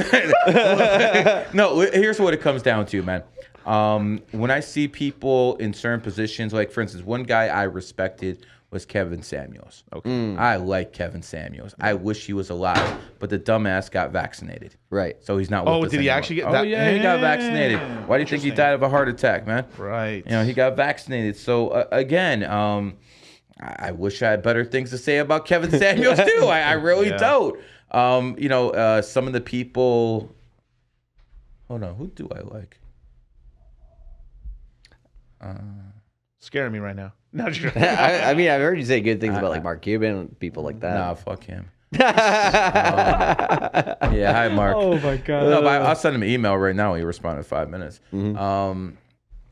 no. 1.54 1.80
Here's 1.94 2.18
what 2.18 2.34
it 2.34 2.40
comes 2.40 2.62
down 2.62 2.86
to, 2.88 3.04
man. 3.04 3.24
Um, 3.66 4.22
when 4.32 4.52
I 4.52 4.62
see 4.62 4.88
people 4.88 5.58
in 5.58 5.74
certain 5.74 6.00
positions, 6.00 6.54
like 6.54 6.72
for 6.72 6.80
instance, 6.82 7.04
one 7.04 7.24
guy 7.24 7.48
I 7.48 7.64
respected 7.64 8.46
was 8.72 8.86
Kevin 8.86 9.22
Samuels. 9.22 9.84
Okay, 9.94 10.36
I 10.36 10.58
like 10.58 10.92
Kevin 10.92 11.22
Samuels. 11.22 11.74
I 11.80 11.94
wish 11.94 12.26
he 12.26 12.34
was 12.34 12.50
alive, 12.50 13.00
but 13.20 13.30
the 13.30 13.40
dumbass 13.40 13.90
got 13.90 14.12
vaccinated. 14.12 14.76
Right. 14.90 15.16
So 15.24 15.38
he's 15.38 15.50
not. 15.50 15.68
Oh, 15.68 15.80
with 15.80 15.92
did 15.92 16.02
he 16.02 16.08
anymore. 16.10 16.18
actually 16.18 16.36
get 16.38 16.46
Oh 16.48 16.52
that- 16.52 16.68
yeah, 16.68 16.92
he 16.92 17.00
got 17.00 17.20
vaccinated. 17.22 17.80
Why 18.08 18.18
do 18.18 18.24
you 18.24 18.28
think 18.30 18.44
he 18.44 18.52
died 18.52 18.74
of 18.74 18.82
a 18.84 18.90
heart 18.90 19.08
attack, 19.08 19.48
man? 19.48 19.66
Right. 19.78 20.24
You 20.26 20.32
know, 20.32 20.44
he 20.44 20.54
got 20.54 20.76
vaccinated. 20.76 21.38
So 21.38 21.70
uh, 21.70 21.88
again, 21.92 22.44
um, 22.44 22.98
I 23.62 23.88
I 23.88 23.92
wish 23.92 24.22
I 24.22 24.32
had 24.32 24.42
better 24.44 24.66
things 24.66 24.90
to 24.90 24.98
say 24.98 25.20
about 25.20 25.46
Kevin 25.46 25.72
Samuels 25.80 26.20
too. 26.20 26.46
I, 26.48 26.62
I 26.62 26.72
really 26.74 27.10
Yeah. 27.10 27.18
don't. 27.18 27.60
Um, 27.92 28.36
you 28.38 28.50
know, 28.50 28.72
uh, 28.72 29.02
some 29.02 29.28
of 29.28 29.34
the 29.34 29.42
people. 29.42 30.36
Hold 31.70 31.84
on, 31.84 31.96
who 31.96 32.08
do 32.08 32.28
I 32.36 32.42
like? 32.42 32.80
Scaring 36.40 36.72
me 36.74 36.80
right 36.80 36.96
now. 36.96 37.14
No, 37.36 37.50
just- 37.50 37.76
I, 37.78 38.32
I 38.32 38.34
mean, 38.34 38.50
I've 38.50 38.62
heard 38.62 38.80
you 38.80 38.86
say 38.86 39.02
good 39.02 39.20
things 39.22 39.38
about 39.38 39.52
like 39.52 39.62
Mark 39.64 39.82
Cuban 39.82 40.16
and 40.16 40.40
people 40.40 40.64
like 40.64 40.80
that. 40.80 40.94
Nah, 40.96 41.14
fuck 41.16 41.44
him. 41.44 41.70
Yeah, 44.16 44.32
hi 44.34 44.48
Mark. 44.50 44.76
Oh 44.78 44.98
my 45.00 45.18
god. 45.18 45.44
No, 45.50 45.62
but 45.62 45.68
I- 45.82 45.86
I'll 45.86 45.96
send 45.96 46.16
him 46.16 46.24
an 46.24 46.30
email 46.30 46.56
right 46.58 46.76
now. 46.76 46.94
He 46.96 47.04
responded 47.04 47.40
in 47.40 47.44
five 47.44 47.70
minutes. 47.70 48.00
Um, 48.14 48.98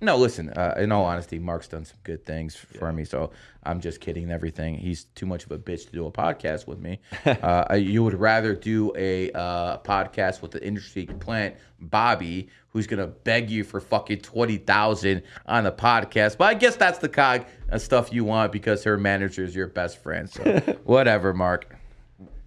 no, 0.03 0.17
listen. 0.17 0.49
Uh, 0.49 0.75
in 0.77 0.91
all 0.91 1.05
honesty, 1.05 1.39
Mark's 1.39 1.67
done 1.67 1.85
some 1.85 1.97
good 2.03 2.25
things 2.25 2.55
for 2.55 2.91
me. 2.91 3.05
So 3.05 3.31
I'm 3.63 3.79
just 3.79 4.01
kidding 4.01 4.23
and 4.23 4.31
everything. 4.31 4.75
He's 4.75 5.05
too 5.15 5.25
much 5.25 5.45
of 5.45 5.51
a 5.51 5.57
bitch 5.57 5.85
to 5.85 5.91
do 5.91 6.05
a 6.05 6.11
podcast 6.11 6.67
with 6.67 6.79
me. 6.79 6.99
uh, 7.25 7.75
you 7.75 8.03
would 8.03 8.19
rather 8.19 8.53
do 8.53 8.91
a 8.95 9.31
uh, 9.31 9.77
podcast 9.79 10.41
with 10.41 10.51
the 10.51 10.65
industry 10.65 11.05
plant 11.05 11.55
Bobbi, 11.81 12.49
who's 12.69 12.87
gonna 12.87 13.07
beg 13.07 13.49
you 13.49 13.63
for 13.63 13.79
fucking 13.79 14.19
twenty 14.19 14.57
thousand 14.57 15.23
on 15.45 15.63
the 15.63 15.71
podcast. 15.71 16.37
But 16.37 16.45
I 16.45 16.53
guess 16.53 16.75
that's 16.75 16.99
the 16.99 17.09
cog 17.09 17.45
of 17.69 17.81
stuff 17.81 18.11
you 18.11 18.25
want 18.25 18.51
because 18.51 18.83
her 18.83 18.97
manager 18.97 19.43
is 19.43 19.55
your 19.55 19.67
best 19.67 20.01
friend. 20.01 20.29
So 20.29 20.43
whatever, 20.83 21.33
Mark. 21.33 21.75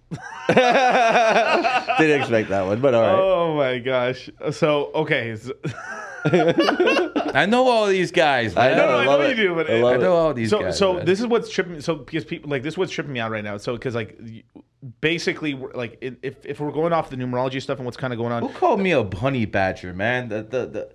Didn't 0.47 0.57
expect 2.21 2.49
that 2.49 2.65
one, 2.65 2.79
but 2.79 2.93
all 2.93 3.01
right. 3.01 3.19
oh 3.19 3.55
my 3.55 3.79
gosh. 3.79 4.29
So 4.51 4.91
okay. 4.93 5.37
So- 6.29 7.11
I 7.33 7.45
know 7.45 7.67
all 7.67 7.87
these 7.87 8.11
guys. 8.11 8.55
I 8.55 8.69
Man. 8.69 8.77
no, 8.77 8.85
know, 8.85 8.91
no, 8.91 8.97
I 8.97 9.03
I 9.03 9.05
love 9.05 9.19
know 9.19 9.25
it. 9.27 9.37
you 9.37 9.43
do, 9.49 9.55
but 9.55 9.69
I 9.69 9.81
love 9.81 9.93
I 9.95 9.97
know 9.97 10.13
all 10.15 10.33
these 10.33 10.49
so, 10.49 10.59
guys. 10.61 10.77
so 10.77 10.93
man. 10.95 11.05
this 11.05 11.19
is 11.19 11.27
what's 11.27 11.49
tripping. 11.49 11.81
So 11.81 11.95
because 11.95 12.25
people 12.25 12.49
like 12.49 12.63
this, 12.63 12.73
is 12.73 12.77
what's 12.77 12.91
tripping 12.91 13.13
me 13.13 13.19
out 13.19 13.31
right 13.31 13.43
now. 13.43 13.57
So 13.57 13.73
because 13.73 13.93
like, 13.95 14.17
basically, 15.01 15.53
like 15.55 15.97
if 16.01 16.45
if 16.45 16.59
we're 16.59 16.71
going 16.71 16.93
off 16.93 17.09
the 17.09 17.15
numerology 17.15 17.61
stuff 17.61 17.77
and 17.77 17.85
what's 17.85 17.97
kind 17.97 18.13
of 18.13 18.19
going 18.19 18.31
on. 18.31 18.43
Who 18.43 18.49
called 18.49 18.79
me 18.79 18.91
a 18.91 19.03
honey 19.15 19.45
badger, 19.45 19.93
man? 19.93 20.29
The 20.29 20.43
the, 20.43 20.65
the 20.65 20.89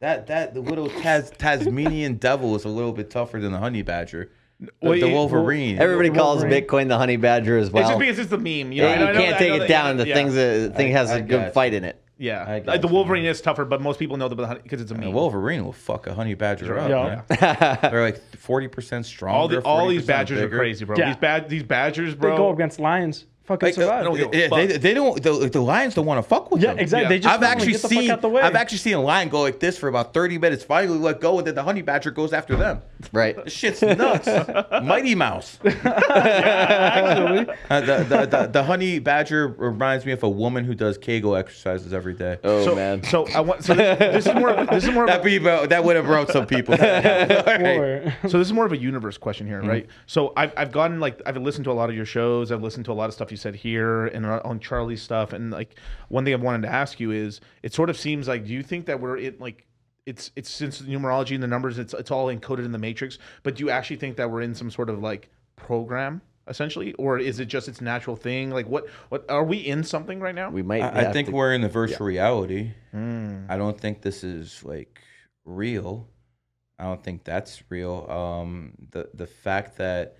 that 0.00 0.26
that 0.26 0.54
the 0.54 0.60
little 0.60 0.88
Tas, 0.88 1.30
Tasmanian 1.30 2.14
devil 2.18 2.54
is 2.56 2.64
a 2.64 2.68
little 2.68 2.92
bit 2.92 3.10
tougher 3.10 3.40
than 3.40 3.52
the 3.52 3.58
honey 3.58 3.82
badger. 3.82 4.30
The, 4.60 4.70
Well, 4.82 4.92
the 4.92 4.98
you- 5.08 5.12
Wolverine. 5.12 5.78
Everybody 5.78 6.10
calls 6.10 6.40
Wolverine. 6.42 6.64
Bitcoin 6.66 6.88
the 6.88 6.98
honey 6.98 7.16
badger 7.16 7.58
as 7.58 7.70
well. 7.70 7.82
it's 7.82 7.90
just 7.90 8.00
because 8.00 8.18
it's 8.18 8.30
the 8.30 8.38
meme. 8.38 8.72
You, 8.72 8.82
know, 8.82 8.88
Yeah, 8.88 8.98
you 9.00 9.06
I 9.06 9.12
know- 9.12 9.18
can't 9.20 9.34
I 9.34 9.38
take 9.38 9.48
know 9.58 9.64
it 9.64 9.68
down. 9.68 9.96
The 9.96 10.06
yeah, 10.08 10.14
thing's 10.14 10.36
a 10.36 10.68
the 10.68 10.74
thing 10.74 10.92
has 10.92 11.10
I 11.10 11.16
a 11.16 11.20
got 11.20 11.28
good 11.28 11.44
you. 11.46 11.50
fight 11.52 11.74
in 11.74 11.84
it. 11.84 12.00
I 12.18 12.22
Yeah, 12.22 12.58
got 12.60 12.66
like 12.66 12.80
the. 12.80 12.88
Wolverine 12.88 13.24
is 13.24 13.40
tougher, 13.40 13.64
but 13.64 13.80
most 13.80 13.98
people 13.98 14.16
know 14.16 14.28
the 14.28 14.36
because 14.62 14.80
it's 14.80 14.90
a 14.90 14.94
meme. 14.94 15.04
The 15.04 15.10
Wolverine 15.10 15.64
will 15.64 15.72
fuck 15.72 16.06
a 16.06 16.14
honey 16.14 16.34
badger 16.34 16.78
up. 16.78 16.88
Yeah. 16.88 17.22
man. 17.40 17.78
They're 17.82 18.02
like 18.02 18.36
forty 18.36 18.68
percent 18.68 19.06
stronger. 19.06 19.36
all 19.36 19.48
the 19.48 19.60
all 19.62 19.88
these 19.88 20.06
badgers 20.06 20.40
bigger. 20.40 20.54
are 20.56 20.58
crazy, 20.58 20.84
bro. 20.84 20.96
Yeah. 20.96 21.06
These 21.08 21.16
bad 21.16 21.48
these 21.48 21.62
badgers, 21.64 22.14
bro. 22.14 22.30
They 22.32 22.36
go 22.36 22.50
against 22.50 22.78
lions. 22.78 23.26
Fucking 23.44 23.66
Like, 23.66 23.76
uh, 23.76 23.80
survive. 23.82 24.04
don't 24.04 24.16
give 24.16 24.34
yeah, 24.34 24.48
fuck. 24.48 24.56
they, 24.58 24.66
they 24.78 24.94
don't. 24.94 25.22
The, 25.22 25.50
the 25.50 25.60
lions 25.60 25.94
don't 25.94 26.06
want 26.06 26.16
to 26.22 26.26
fuck 26.26 26.50
with 26.50 26.62
yeah, 26.62 26.70
them. 26.70 26.78
exactly. 26.78 27.02
Yeah. 27.02 27.08
They 27.10 27.18
just 27.18 27.34
I've 27.36 27.42
actually 27.42 27.72
get 27.72 27.82
the 27.82 27.88
seen. 27.88 28.02
fuck 28.08 28.10
out 28.10 28.22
the 28.22 28.28
way. 28.30 28.40
I've 28.40 28.54
actually 28.54 28.78
seen 28.78 28.94
a 28.94 29.02
lion 29.02 29.28
go 29.28 29.42
like 29.42 29.60
this 29.60 29.76
for 29.76 29.88
about 29.88 30.14
thirty 30.14 30.38
minutes. 30.38 30.64
Finally, 30.64 30.98
let 30.98 31.20
go, 31.20 31.36
and 31.38 31.46
then 31.46 31.54
the 31.54 31.62
honey 31.62 31.82
badger 31.82 32.10
goes 32.10 32.32
after 32.32 32.56
them. 32.56 32.80
Right. 33.12 33.36
This 33.44 33.52
shit's 33.52 33.82
nuts. 33.82 34.26
Mighty 34.82 35.14
Mouse. 35.14 35.58
actually. 35.64 37.54
Uh, 37.70 37.80
the, 37.80 37.96
the, 38.08 38.26
the, 38.26 38.46
the 38.50 38.62
honey 38.64 38.98
badger 38.98 39.48
reminds 39.48 40.06
me 40.06 40.12
of 40.12 40.22
a 40.22 40.28
woman 40.28 40.64
who 40.64 40.74
does 40.74 40.96
Kegel 40.98 41.36
exercises 41.36 41.92
every 41.92 42.14
day. 42.14 42.38
Oh 42.44 42.64
so, 42.64 42.74
man. 42.74 43.02
So 43.04 43.26
I 43.34 43.40
want. 43.40 43.62
So 43.64 43.74
this, 43.74 43.98
this 43.98 44.26
is 44.26 44.34
more. 44.34 44.50
Of, 44.50 44.68
this 44.70 44.84
is 44.84 44.90
more. 44.90 45.04
Of 45.04 45.08
That 45.08 45.20
a, 45.20 45.24
be 45.24 45.38
that 45.38 45.84
would 45.84 45.96
have 45.96 46.06
broke 46.06 46.30
some 46.30 46.46
people. 46.46 46.74
Or- 46.84 48.12
so 48.28 48.38
this 48.38 48.46
is 48.46 48.52
more 48.52 48.64
of 48.66 48.72
a 48.72 48.76
universe 48.78 49.18
question 49.18 49.34
Mm-hmm. 49.34 49.62
here, 49.62 49.62
right? 49.70 49.86
So 50.06 50.32
I've, 50.36 50.52
I've 50.56 50.70
gotten 50.72 51.00
like 51.00 51.20
I've 51.26 51.36
listened 51.36 51.64
to 51.64 51.70
a 51.70 51.74
lot 51.74 51.90
of 51.90 51.96
your 51.96 52.06
shows. 52.06 52.52
I've 52.52 52.62
listened 52.62 52.84
to 52.86 52.92
a 52.92 52.94
lot 52.94 53.08
of 53.08 53.14
stuff 53.14 53.30
you 53.34 53.36
said 53.38 53.56
here 53.56 54.06
and 54.06 54.24
on- 54.24 54.40
on 54.40 54.60
Charlie's 54.60 55.02
stuff. 55.02 55.32
And 55.32 55.50
like 55.50 55.74
one 56.08 56.24
thing 56.24 56.32
I 56.34 56.36
wanted 56.36 56.62
to 56.62 56.72
ask 56.72 57.00
you 57.00 57.10
is, 57.10 57.40
it 57.64 57.74
sort 57.74 57.90
of 57.90 57.98
seems 57.98 58.28
like, 58.28 58.46
do 58.46 58.52
you 58.52 58.62
think 58.62 58.86
that 58.86 59.00
we're 59.00 59.16
in 59.18 59.34
like 59.40 59.66
it's 60.06 60.30
it's 60.36 60.50
since 60.50 60.78
the 60.78 60.86
numerology 60.94 61.34
and 61.34 61.42
the 61.42 61.46
numbers, 61.48 61.78
it's 61.78 61.94
it's 61.94 62.10
all 62.10 62.26
encoded 62.26 62.64
in 62.64 62.72
the 62.72 62.78
matrix. 62.78 63.18
But 63.42 63.56
do 63.56 63.64
you 63.64 63.70
actually 63.70 63.96
think 63.96 64.16
that 64.16 64.30
we're 64.30 64.42
in 64.42 64.54
some 64.54 64.70
sort 64.70 64.88
of 64.90 65.00
like 65.02 65.28
program 65.56 66.20
essentially, 66.46 66.92
or 66.94 67.18
is 67.18 67.40
it 67.40 67.46
just 67.46 67.68
its 67.68 67.80
natural 67.80 68.14
thing? 68.16 68.50
Like 68.50 68.68
what 68.68 68.86
what 69.08 69.24
are 69.30 69.42
we 69.44 69.56
in 69.56 69.82
something 69.82 70.20
right 70.20 70.34
now? 70.34 70.50
we 70.50 70.62
might. 70.62 70.82
I, 70.82 71.08
I 71.08 71.12
think 71.12 71.28
to- 71.28 71.34
we're 71.34 71.54
in 71.54 71.62
the 71.62 71.68
virtual 71.70 72.06
reality. 72.06 72.72
I 72.92 73.56
don't 73.56 73.80
think 73.80 74.02
this 74.02 74.22
is 74.22 74.62
like 74.62 75.00
real. 75.44 76.06
I 76.78 76.84
don't 76.84 77.02
think 77.02 77.24
that's 77.24 77.62
real. 77.70 78.06
Um, 78.10 78.72
the 78.90 79.08
the 79.14 79.26
fact 79.26 79.78
that 79.78 80.16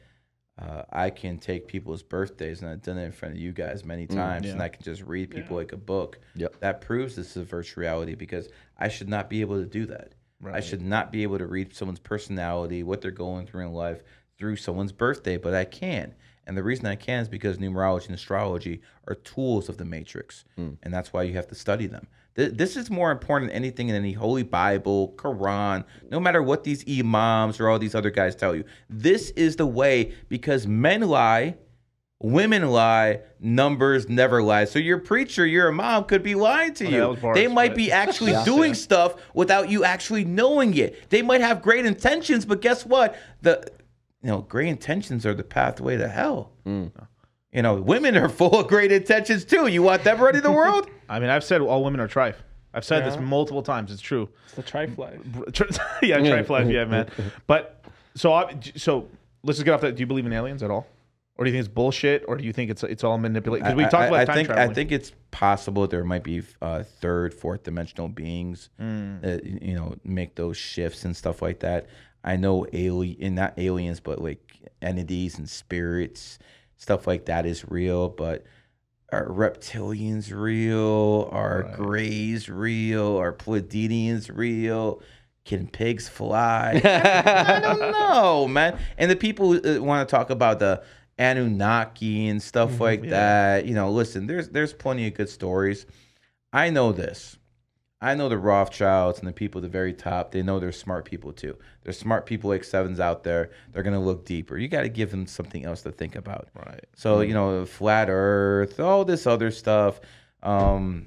uh, 0.59 0.83
I 0.93 1.11
can 1.11 1.39
take 1.39 1.67
people's 1.67 2.03
birthdays 2.03 2.61
and 2.63 2.71
I've 2.71 2.83
done 2.83 2.97
it 2.99 3.05
in 3.05 3.13
front 3.13 3.35
of 3.35 3.41
you 3.41 3.53
guys 3.53 3.85
many 3.85 4.07
times, 4.07 4.47
and 4.53 4.63
I 4.63 4.69
can 4.69 4.83
just 4.83 5.03
read 5.03 5.31
people 5.31 5.57
like 5.57 5.73
a 5.73 5.77
book. 5.77 6.19
Yep. 6.37 6.61
That 6.61 6.81
proves 6.81 7.17
this 7.17 7.31
is 7.31 7.37
a 7.39 7.45
virtual 7.45 7.81
reality 7.83 8.15
because 8.15 8.49
I 8.79 8.89
should 8.89 9.09
not 9.09 9.29
be 9.29 9.41
able 9.41 9.59
to 9.61 9.67
do 9.67 9.87
that. 9.87 10.13
I 10.53 10.61
should 10.61 10.83
not 10.83 11.11
be 11.11 11.23
able 11.23 11.39
to 11.39 11.47
read 11.47 11.75
someone's 11.75 12.01
personality, 12.01 12.83
what 12.83 13.01
they're 13.01 13.11
going 13.11 13.47
through 13.47 13.67
in 13.67 13.73
life 13.73 14.03
through 14.39 14.57
someone's 14.57 14.93
birthday, 14.93 15.37
but 15.39 15.55
I 15.55 15.65
can. 15.65 16.15
And 16.47 16.57
the 16.57 16.63
reason 16.63 16.85
I 16.87 16.97
can 16.97 17.23
is 17.23 17.29
because 17.29 17.57
numerology 17.57 18.07
and 18.07 18.15
astrology 18.15 18.83
are 19.09 19.15
tools 19.15 19.69
of 19.71 19.79
the 19.79 19.85
matrix. 19.87 20.45
And 20.83 20.93
that's 20.93 21.13
why 21.13 21.23
you 21.23 21.33
have 21.35 21.49
to 21.49 21.55
study 21.55 21.87
them. 21.87 22.07
Th- 22.37 22.53
This 22.53 22.77
is 22.77 22.91
more 22.91 23.11
important 23.13 23.51
than 23.51 23.57
anything 23.57 23.89
in 23.89 23.95
any 23.95 24.13
Holy 24.13 24.43
Bible, 24.43 25.15
Quran, 25.17 25.85
no 26.11 26.19
matter 26.21 26.43
what 26.43 26.65
these 26.65 26.85
imams 26.89 27.61
or 27.61 27.69
all 27.69 27.79
these 27.79 27.95
other 27.95 28.11
guys 28.11 28.35
tell 28.35 28.55
you. 28.55 28.65
This 28.91 29.31
is 29.31 29.57
the 29.57 29.67
way 29.67 30.13
because 30.29 30.67
men 30.67 31.03
lie, 31.03 31.57
Women 32.23 32.71
lie, 32.71 33.21
numbers 33.39 34.09
never 34.09 34.43
lie. 34.43 34.65
So 34.65 34.79
your 34.79 34.97
preacher, 34.99 35.45
your 35.45 35.71
mom 35.73 36.05
could 36.05 36.23
be 36.23 36.35
lying 36.35 36.73
to 36.75 36.87
Oh, 37.01 37.15
that 37.15 37.23
you. 37.23 37.35
they 37.35 37.49
might 37.49 37.71
but- 37.73 37.77
be 37.77 37.93
actually 38.03 38.35
doing 38.47 38.73
stuff 38.73 39.17
without 39.35 39.69
you 39.69 39.85
actually 39.85 40.25
knowing 40.25 40.75
it. 40.75 41.11
They 41.11 41.21
might 41.21 41.43
have 41.43 41.61
great 41.61 41.85
intentions, 41.85 42.47
but 42.47 42.63
guess 42.63 42.87
what? 42.87 43.15
The 43.43 43.69
you 44.23 44.31
know, 44.31 44.41
great 44.41 44.69
intentions 44.69 45.27
are 45.27 45.35
the 45.35 45.43
pathway 45.45 45.99
to 45.99 46.09
hell. 46.09 46.53
Mm. 46.65 46.93
You 47.55 47.63
know, 47.63 47.75
women 47.77 48.17
are 48.17 48.29
full 48.29 48.59
of 48.61 48.67
great 48.67 48.91
intentions 48.93 49.45
too. 49.45 49.69
You 49.69 49.83
want 49.83 50.03
them 50.05 50.21
ready 50.21 50.41
the 50.41 50.53
world? 50.53 50.91
I 51.09 51.19
mean, 51.21 51.31
I've 51.31 51.45
said 51.45 51.61
all 51.61 51.85
women 51.85 52.01
are 52.01 52.09
trife. 52.09 52.35
I've 52.75 52.85
said 52.85 53.05
this 53.07 53.17
multiple 53.19 53.63
times. 53.63 53.93
It's 53.93 54.03
true. 54.03 54.29
It's 54.47 54.55
the 54.55 54.63
trife 54.65 54.99
life. 54.99 55.21
yeah, 56.03 56.19
trife 56.19 56.49
life. 56.49 56.67
Yeah, 56.69 56.85
man. 56.85 57.09
But 57.47 57.85
so, 58.17 58.33
I, 58.33 58.59
so 58.75 59.09
let's 59.45 59.59
just 59.59 59.65
get 59.65 59.73
off 59.73 59.81
that. 59.83 59.95
Do 59.95 60.01
you 60.01 60.07
believe 60.09 60.27
in 60.27 60.33
aliens 60.33 60.63
at 60.65 60.73
all, 60.73 60.89
or 61.39 61.45
do 61.45 61.51
you 61.51 61.55
think 61.57 61.65
it's 61.67 61.73
bullshit, 61.73 62.25
or 62.27 62.37
do 62.37 62.43
you 62.45 62.53
think 62.53 62.73
it's 62.73 62.83
it's 62.83 63.05
all 63.05 63.17
manipulated? 63.19 63.65
Because 63.65 63.77
we 63.77 63.85
I- 63.85 63.89
talked 63.89 64.03
I, 64.03 64.07
about 64.09 64.21
I 64.21 64.25
time 64.25 64.35
think 64.35 64.49
traveling. 64.49 64.71
I 64.71 64.75
think 64.75 64.91
it's 64.91 65.13
possible 65.31 65.87
there 65.87 66.03
might 66.05 66.25
be 66.25 66.43
uh, 66.61 66.83
third, 67.01 67.33
fourth 67.33 67.63
dimensional 67.63 68.09
beings 68.09 68.71
Mm. 68.81 69.21
that 69.23 69.45
you 69.45 69.75
know 69.77 69.95
make 70.03 70.35
those 70.35 70.57
shifts 70.57 71.05
and 71.05 71.17
stuff 71.17 71.41
like 71.43 71.61
that. 71.61 71.87
I 72.25 72.35
know 72.35 72.67
alien, 72.73 73.37
not 73.37 73.57
aliens, 73.57 74.01
but 74.01 74.21
like 74.21 74.41
entities 74.83 75.39
and 75.39 75.49
spirits, 75.49 76.41
stuff 76.77 77.07
like 77.07 77.27
that 77.27 77.47
is 77.47 77.65
real. 77.69 78.09
But 78.09 78.45
are 79.13 79.29
reptilians 79.29 80.33
real? 80.35 81.29
Are 81.31 81.75
greys 81.77 82.49
real? 82.49 83.17
Are 83.17 83.33
Pleiadians 83.33 84.31
real? 84.35 85.03
Can 85.45 85.69
pigs 85.69 86.09
fly? 86.09 86.81
I 86.85 87.61
don't 87.61 87.93
know, 87.93 88.49
man. 88.49 88.79
And 88.97 89.11
the 89.11 89.17
people 89.17 89.53
uh, 89.53 89.61
who 89.61 89.83
want 89.83 90.09
to 90.09 90.15
talk 90.15 90.31
about 90.31 90.59
the 90.59 90.83
Anunnaki 91.19 92.29
and 92.29 92.43
stuff 92.43 92.73
mm-hmm, 92.73 92.83
like 92.83 93.09
that, 93.11 93.67
you 93.67 93.75
know, 93.75 93.91
listen, 93.91 94.27
there's 94.27 94.49
there's 94.49 94.73
plenty 94.73 95.07
of 95.07 95.15
good 95.15 95.29
stories. 95.29 95.87
I 96.53 96.71
know 96.71 96.93
this. 96.93 97.37
I 98.11 98.15
know 98.15 98.29
the 98.29 98.39
Rothschilds 98.39 99.19
and 99.19 99.27
the 99.29 99.33
people 99.33 99.59
at 99.61 99.63
the 99.63 99.69
very 99.69 99.93
top. 99.93 100.31
They 100.33 100.43
know 100.43 100.59
they're 100.61 100.73
smart 100.73 101.05
people 101.05 101.33
too. 101.33 101.57
There's 101.83 101.99
smart 101.99 102.27
people 102.27 102.51
like 102.51 102.63
Sevens 102.65 103.01
out 103.01 103.25
there. 103.25 103.51
They're 103.73 103.83
gonna 103.83 104.01
look 104.01 104.25
deeper. 104.25 104.57
You 104.59 104.69
got 104.69 104.83
to 104.83 104.89
give 104.89 105.11
them 105.11 105.27
something 105.27 105.65
else 105.65 105.83
to 105.83 105.93
think 105.93 106.15
about. 106.17 106.49
Right. 106.55 106.85
So 106.95 107.21
you 107.23 107.35
know, 107.35 107.65
flat 107.67 108.09
Earth, 108.11 108.79
all 108.81 109.05
this 109.05 109.27
other 109.27 109.51
stuff. 109.51 110.01
Um, 110.43 111.07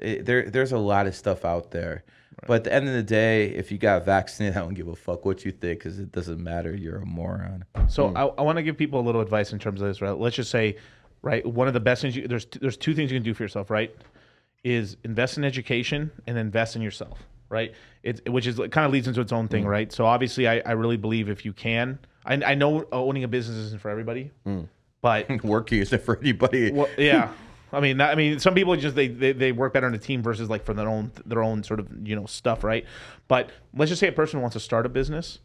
it- 0.00 0.26
there, 0.26 0.50
there's 0.50 0.72
a 0.72 0.78
lot 0.78 1.06
of 1.06 1.14
stuff 1.14 1.44
out 1.44 1.70
there. 1.70 2.04
But 2.46 2.54
at 2.54 2.64
the 2.64 2.72
end 2.72 2.88
of 2.88 2.94
the 2.94 3.02
day, 3.02 3.46
if 3.50 3.70
you 3.70 3.78
got 3.78 4.04
vaccinated, 4.04 4.56
I 4.58 4.60
don't 4.60 4.74
give 4.74 4.88
a 4.88 4.96
fuck 4.96 5.24
what 5.24 5.44
you 5.44 5.52
think 5.52 5.78
because 5.80 5.98
it 5.98 6.12
doesn't 6.12 6.42
matter. 6.42 6.74
You're 6.74 6.96
a 6.98 7.06
moron. 7.06 7.64
So 7.88 8.08
Hmm. 8.08 8.16
I, 8.16 8.22
I 8.22 8.42
want 8.42 8.56
to 8.56 8.62
give 8.62 8.76
people 8.76 9.00
a 9.00 9.04
little 9.04 9.20
advice 9.20 9.52
in 9.52 9.58
terms 9.58 9.80
of 9.80 9.88
this. 9.88 10.00
Right? 10.00 10.10
Let's 10.18 10.36
just 10.36 10.50
say, 10.50 10.76
right, 11.22 11.44
one 11.46 11.68
of 11.68 11.74
the 11.74 11.80
best 11.80 12.02
things 12.02 12.16
you, 12.16 12.26
there's 12.28 12.46
there's 12.60 12.76
two 12.76 12.94
things 12.94 13.10
you 13.12 13.16
can 13.16 13.22
do 13.24 13.34
for 13.34 13.42
yourself. 13.44 13.70
Right, 13.70 13.94
is 14.64 14.96
invest 15.04 15.38
in 15.38 15.44
education 15.44 16.10
and 16.26 16.38
invest 16.38 16.76
in 16.76 16.82
yourself. 16.82 17.18
Right, 17.48 17.74
it 18.02 18.26
which 18.32 18.46
is 18.46 18.56
kind 18.56 18.86
of 18.86 18.92
leads 18.92 19.06
into 19.06 19.20
its 19.20 19.30
own 19.30 19.46
thing. 19.46 19.66
Right. 19.66 19.92
So 19.92 20.06
obviously, 20.06 20.48
I, 20.48 20.62
I 20.64 20.72
really 20.72 20.96
believe 20.96 21.28
if 21.28 21.44
you 21.44 21.52
can, 21.52 21.98
I, 22.24 22.34
I 22.42 22.54
know 22.54 22.86
owning 22.92 23.24
a 23.24 23.28
business 23.28 23.58
isn't 23.58 23.82
for 23.82 23.90
everybody, 23.90 24.30
Hmm. 24.44 24.62
but 25.02 25.28
Working 25.44 25.80
isn't 25.82 26.02
for 26.02 26.18
anybody. 26.18 26.72
well, 26.72 26.88
yeah. 26.96 27.30
I 27.70 27.80
mean, 27.80 28.00
I 28.00 28.14
mean, 28.14 28.38
some 28.38 28.54
people 28.54 28.74
just 28.76 28.96
they, 28.96 29.08
they 29.08 29.32
they 29.32 29.52
work 29.52 29.74
better 29.74 29.86
in 29.86 29.92
a 29.94 29.98
team 29.98 30.22
versus 30.22 30.48
like 30.48 30.64
for 30.64 30.72
their 30.72 30.88
own 30.88 31.12
their 31.26 31.42
own 31.42 31.62
sort 31.62 31.78
of 31.78 31.88
you 32.06 32.16
know 32.16 32.24
stuff, 32.24 32.64
right? 32.64 32.86
But 33.28 33.50
let's 33.76 33.90
just 33.90 34.00
say 34.00 34.08
a 34.08 34.12
person 34.12 34.40
wants 34.40 34.54
to 34.54 34.60
start 34.60 34.86
a 34.86 34.88
business. 34.88 35.38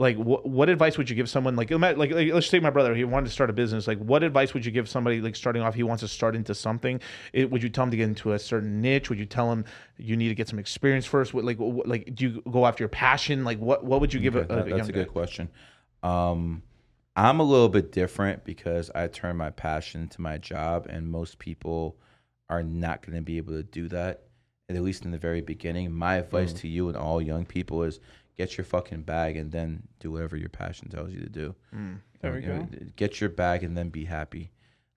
Like, 0.00 0.16
what 0.16 0.48
what 0.48 0.70
advice 0.70 0.96
would 0.96 1.10
you 1.10 1.14
give 1.14 1.28
someone? 1.28 1.56
Like, 1.56 1.70
like, 1.70 1.98
like 1.98 2.10
let's 2.10 2.46
say 2.46 2.58
my 2.58 2.70
brother 2.70 2.94
he 2.94 3.04
wanted 3.04 3.26
to 3.26 3.32
start 3.32 3.50
a 3.50 3.52
business. 3.52 3.86
Like, 3.86 3.98
what 3.98 4.22
advice 4.22 4.54
would 4.54 4.64
you 4.64 4.72
give 4.72 4.88
somebody 4.88 5.20
like 5.20 5.36
starting 5.36 5.60
off? 5.60 5.74
He 5.74 5.82
wants 5.82 6.00
to 6.00 6.08
start 6.08 6.34
into 6.34 6.54
something. 6.54 7.02
It, 7.34 7.50
would 7.50 7.62
you 7.62 7.68
tell 7.68 7.84
him 7.84 7.90
to 7.90 7.98
get 7.98 8.04
into 8.04 8.32
a 8.32 8.38
certain 8.38 8.80
niche? 8.80 9.10
Would 9.10 9.18
you 9.18 9.26
tell 9.26 9.52
him 9.52 9.66
you 9.98 10.16
need 10.16 10.30
to 10.30 10.34
get 10.34 10.48
some 10.48 10.58
experience 10.58 11.04
first? 11.04 11.34
What, 11.34 11.44
like, 11.44 11.58
what, 11.58 11.86
like, 11.86 12.14
do 12.14 12.24
you 12.24 12.42
go 12.50 12.64
after 12.64 12.82
your 12.82 12.88
passion? 12.88 13.44
Like, 13.44 13.58
what 13.58 13.84
what 13.84 14.00
would 14.00 14.14
you 14.14 14.20
give 14.20 14.36
a, 14.36 14.50
Okay, 14.50 14.54
a, 14.54 14.68
young 14.68 14.78
that's 14.78 14.88
a 14.88 14.92
guy? 14.92 15.00
good 15.00 15.12
question. 15.12 15.50
Um, 16.02 16.62
I'm 17.14 17.40
a 17.40 17.44
little 17.44 17.68
bit 17.68 17.92
different 17.92 18.42
because 18.42 18.90
I 18.94 19.06
turn 19.08 19.36
my 19.36 19.50
passion 19.50 20.08
to 20.08 20.22
my 20.22 20.38
job, 20.38 20.86
and 20.88 21.06
most 21.08 21.38
people 21.38 21.98
are 22.48 22.62
not 22.62 23.04
going 23.04 23.16
to 23.16 23.22
be 23.22 23.36
able 23.36 23.52
to 23.52 23.62
do 23.62 23.86
that. 23.88 24.22
At 24.70 24.80
least 24.80 25.04
in 25.04 25.10
the 25.10 25.18
very 25.18 25.42
beginning, 25.42 25.92
my 25.92 26.14
advice 26.14 26.54
to 26.54 26.68
you 26.68 26.88
and 26.88 26.96
all 26.96 27.20
young 27.20 27.44
people 27.44 27.82
is 27.82 28.00
get 28.40 28.56
your 28.56 28.64
fucking 28.64 29.02
bag 29.02 29.36
and 29.36 29.52
then 29.52 29.82
do 29.98 30.10
whatever 30.12 30.36
your 30.36 30.48
passion 30.48 30.88
tells 30.88 31.10
you 31.12 31.20
to 31.20 31.28
do. 31.28 31.54
There 32.20 32.32
we 32.32 32.40
You 32.40 32.46
know, 32.48 32.62
go. 32.62 32.78
Get 32.96 33.20
your 33.20 33.28
bag 33.30 33.64
and 33.64 33.76
then 33.76 33.90
be 33.90 34.04
happy. 34.06 34.50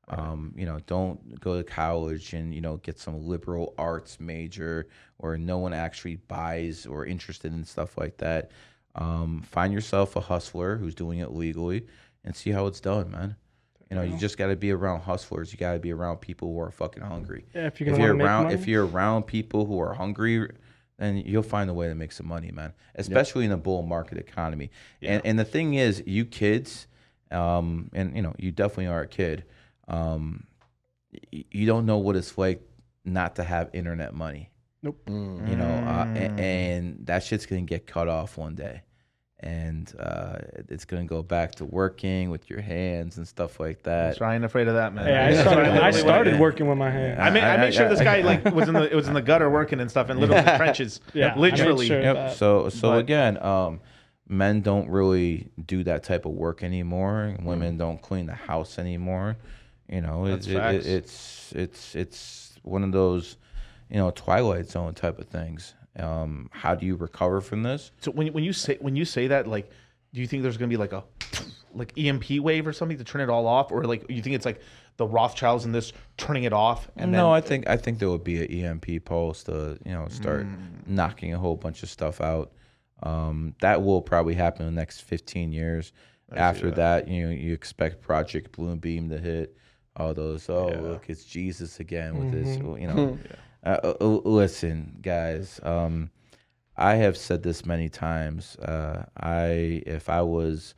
Um, 0.08 0.54
you 0.56 0.66
know, 0.66 0.80
don't 0.88 1.40
go 1.40 1.58
to 1.58 1.64
college 1.64 2.34
and 2.34 2.54
you 2.54 2.62
know 2.62 2.78
get 2.78 3.00
some 3.00 3.26
liberal 3.28 3.74
arts 3.78 4.20
major 4.20 4.88
or 5.20 5.38
no 5.38 5.58
one 5.60 5.74
actually 5.74 6.18
buys 6.18 6.86
or 6.86 7.06
interested 7.06 7.54
in 7.54 7.64
stuff 7.66 7.98
like 7.98 8.18
that. 8.18 8.52
Um, 8.96 9.42
find 9.42 9.74
yourself 9.74 10.16
a 10.16 10.22
hustler 10.22 10.78
who's 10.78 10.96
doing 10.96 11.20
it 11.20 11.32
legally 11.32 11.88
and 12.24 12.36
see 12.36 12.52
how 12.52 12.68
it's 12.68 12.80
done, 12.82 13.12
man. 13.12 13.36
You 13.90 13.96
know, 13.98 14.04
you 14.04 14.18
just 14.18 14.38
got 14.38 14.48
to 14.48 14.56
be 14.56 14.72
around 14.72 15.02
hustlers. 15.02 15.52
You 15.52 15.58
got 15.60 15.74
to 15.74 15.80
be 15.80 15.92
around 15.94 16.18
people 16.18 16.48
who 16.54 16.60
are 16.62 16.72
fucking 16.72 17.04
hungry. 17.04 17.46
Yeah, 17.54 17.68
if 17.68 17.80
you're 17.80 17.90
if 17.94 18.00
you're 18.00 18.16
around, 18.16 18.52
if 18.52 18.68
you're 18.68 18.88
around 18.88 19.24
people 19.24 19.66
who 19.66 19.80
are 19.80 19.94
hungry, 19.94 20.50
then 20.98 21.18
you'll 21.18 21.44
find 21.44 21.70
a 21.70 21.74
way 21.74 21.88
to 21.88 21.96
make 21.96 22.12
some 22.12 22.28
money, 22.28 22.52
man. 22.52 22.74
Especially 22.96 23.46
in 23.46 23.52
a 23.52 23.58
bull 23.58 23.82
market 23.84 24.18
economy. 24.18 24.70
And 25.02 25.22
and 25.26 25.40
the 25.40 25.46
thing 25.46 25.74
is, 25.74 26.04
you 26.06 26.26
kids, 26.26 26.88
um, 27.32 27.90
and 27.94 28.16
you 28.16 28.22
know, 28.22 28.34
you 28.38 28.52
definitely 28.52 28.88
are 28.88 29.02
a 29.02 29.08
kid. 29.08 29.44
Um, 29.88 30.46
you 31.32 31.66
don't 31.66 31.86
know 31.86 31.98
what 31.98 32.16
it's 32.16 32.38
like 32.38 32.62
not 33.06 33.36
to 33.36 33.44
have 33.44 33.70
internet 33.74 34.14
money. 34.14 34.50
Nope. 34.82 35.02
You 35.08 35.56
know, 35.56 35.66
uh, 35.66 36.06
a- 36.14 36.32
and, 36.40 37.06
that 37.06 37.24
shit's 37.24 37.46
gonna 37.46 37.62
get 37.62 37.88
cut 37.88 38.08
off 38.10 38.38
one 38.38 38.56
day, 38.56 38.82
and 39.44 39.94
uh, 40.00 40.38
it's 40.70 40.86
gonna 40.86 41.04
go 41.06 41.22
back 41.22 41.54
to 41.56 41.66
working 41.66 42.30
with 42.30 42.50
your 42.50 42.62
hands 42.62 43.18
and 43.18 43.28
stuff 43.28 43.60
like 43.60 43.84
that. 43.84 44.16
So 44.18 44.26
I 44.26 44.36
ain't 44.36 44.46
afraid 44.46 44.68
of 44.70 44.76
that, 44.76 44.94
man. 44.94 45.08
Yeah, 45.08 45.40
I 45.40 45.42
started. 45.44 45.84
I 45.84 45.92
started 46.06 46.32
did. 46.32 46.40
working 46.40 46.68
with 46.68 46.78
my 46.78 46.90
hand. 46.90 47.22
I 47.22 47.30
made 47.30 47.44
I, 47.44 47.56
I- 47.56 47.58
made 47.58 47.74
sure 47.74 47.86
I- 47.86 47.90
this 47.90 48.00
guy 48.00 48.22
like 48.22 48.46
was 48.56 48.68
in 48.68 48.74
the 48.74 48.90
it 48.90 48.96
was 48.96 49.08
in 49.08 49.14
the 49.14 49.22
gutter 49.22 49.50
working 49.50 49.80
and 49.82 49.92
stuff 49.92 50.10
and 50.10 50.20
literally 50.20 50.40
in 50.40 50.46
the 50.46 50.58
trenches. 50.58 51.02
Yeah, 51.14 51.38
literally. 51.38 51.88
sure. 51.88 52.02
Yep. 52.02 52.36
So 52.36 52.70
so 52.70 52.92
But- 52.92 53.00
again, 53.00 53.38
um, 53.44 53.82
men 54.30 54.62
don't 54.62 54.90
really 54.90 55.50
do 55.66 55.84
that 55.84 56.04
type 56.04 56.26
of 56.26 56.32
work 56.32 56.64
anymore. 56.64 57.36
Mm. 57.38 57.44
Women 57.44 57.78
don't 57.78 58.02
clean 58.02 58.26
the 58.28 58.34
house 58.36 58.80
anymore. 58.80 59.36
You 59.90 60.00
know, 60.02 60.26
That's 60.26 60.48
it, 60.48 60.56
it, 60.56 60.76
it, 60.76 60.86
it's 60.86 61.52
it's 61.54 61.96
it's 61.96 62.56
one 62.64 62.84
of 62.86 62.94
those, 62.94 63.36
you 63.90 63.98
know, 63.98 64.10
twilight 64.12 64.70
zone 64.70 64.94
type 64.94 65.20
of 65.20 65.28
things. 65.28 65.74
Um, 66.00 66.50
how 66.52 66.74
do 66.76 66.86
you 66.86 66.96
recover 66.96 67.40
from 67.42 67.64
this? 67.64 67.92
So 68.02 68.12
when 68.12 68.28
when 68.34 68.44
you 68.44 68.54
say 68.54 68.78
when 68.82 68.96
you 68.96 69.06
say 69.06 69.28
that, 69.28 69.48
like, 69.48 69.70
do 70.14 70.22
you 70.22 70.28
think 70.28 70.44
there's 70.44 70.58
gonna 70.58 70.70
be 70.70 70.78
like 70.78 70.94
a 70.94 71.04
like 71.74 71.94
EMP 71.98 72.40
wave 72.40 72.68
or 72.68 72.74
something 72.74 72.98
to 72.98 73.04
turn 73.04 73.22
it 73.22 73.30
all 73.30 73.48
off, 73.48 73.72
or 73.72 73.84
like 73.86 74.06
you 74.10 74.22
think 74.22 74.36
it's 74.36 74.46
like 74.46 74.62
the 74.98 75.08
Rothschilds 75.08 75.66
and 75.66 75.74
this 75.74 75.94
turning 76.18 76.44
it 76.44 76.54
off? 76.54 76.88
And 76.96 77.12
no, 77.12 77.18
then, 77.34 77.34
I 77.34 77.42
think 77.42 77.68
I 77.70 77.78
think 77.78 78.00
there 78.00 78.10
would 78.10 78.24
be 78.24 78.44
an 78.44 78.66
EMP 78.66 79.06
pulse 79.06 79.44
to 79.44 79.78
you 79.86 79.92
know 79.94 80.08
start 80.10 80.46
Mm. 80.46 80.88
knocking 80.88 81.34
a 81.34 81.38
whole 81.38 81.56
bunch 81.58 81.84
of 81.84 81.90
stuff 81.90 82.22
out. 82.22 82.52
Um, 83.04 83.54
that 83.62 83.82
will 83.84 84.02
probably 84.02 84.34
happen 84.34 84.66
in 84.68 84.74
the 84.74 84.80
next 84.82 85.02
fifteen 85.02 85.52
years. 85.52 85.94
After 86.36 86.72
that. 86.72 87.08
you 87.08 87.28
know, 87.28 87.32
you 87.32 87.54
expect 87.54 88.02
Project 88.02 88.54
Blue 88.54 88.76
Beam 88.76 89.10
to 89.10 89.20
hit. 89.20 89.56
All 89.96 90.16
those, 90.16 90.50
oh 90.50 90.70
look, 90.82 91.06
it's 91.08 91.24
Jesus 91.24 91.80
again 91.80 92.18
with 92.18 92.32
this, 92.32 92.58
you 92.58 92.88
know. 92.88 93.20
uh, 93.32 93.36
uh, 93.66 93.94
uh, 94.00 94.06
listen, 94.26 94.98
guys, 95.02 95.60
um, 95.64 96.10
I 96.76 96.96
have 96.96 97.16
said 97.16 97.44
this 97.44 97.66
many 97.66 97.90
times. 97.90 98.56
Uh, 98.58 99.06
I 99.18 99.84
if 99.86 100.10
I 100.10 100.22
was 100.22 100.76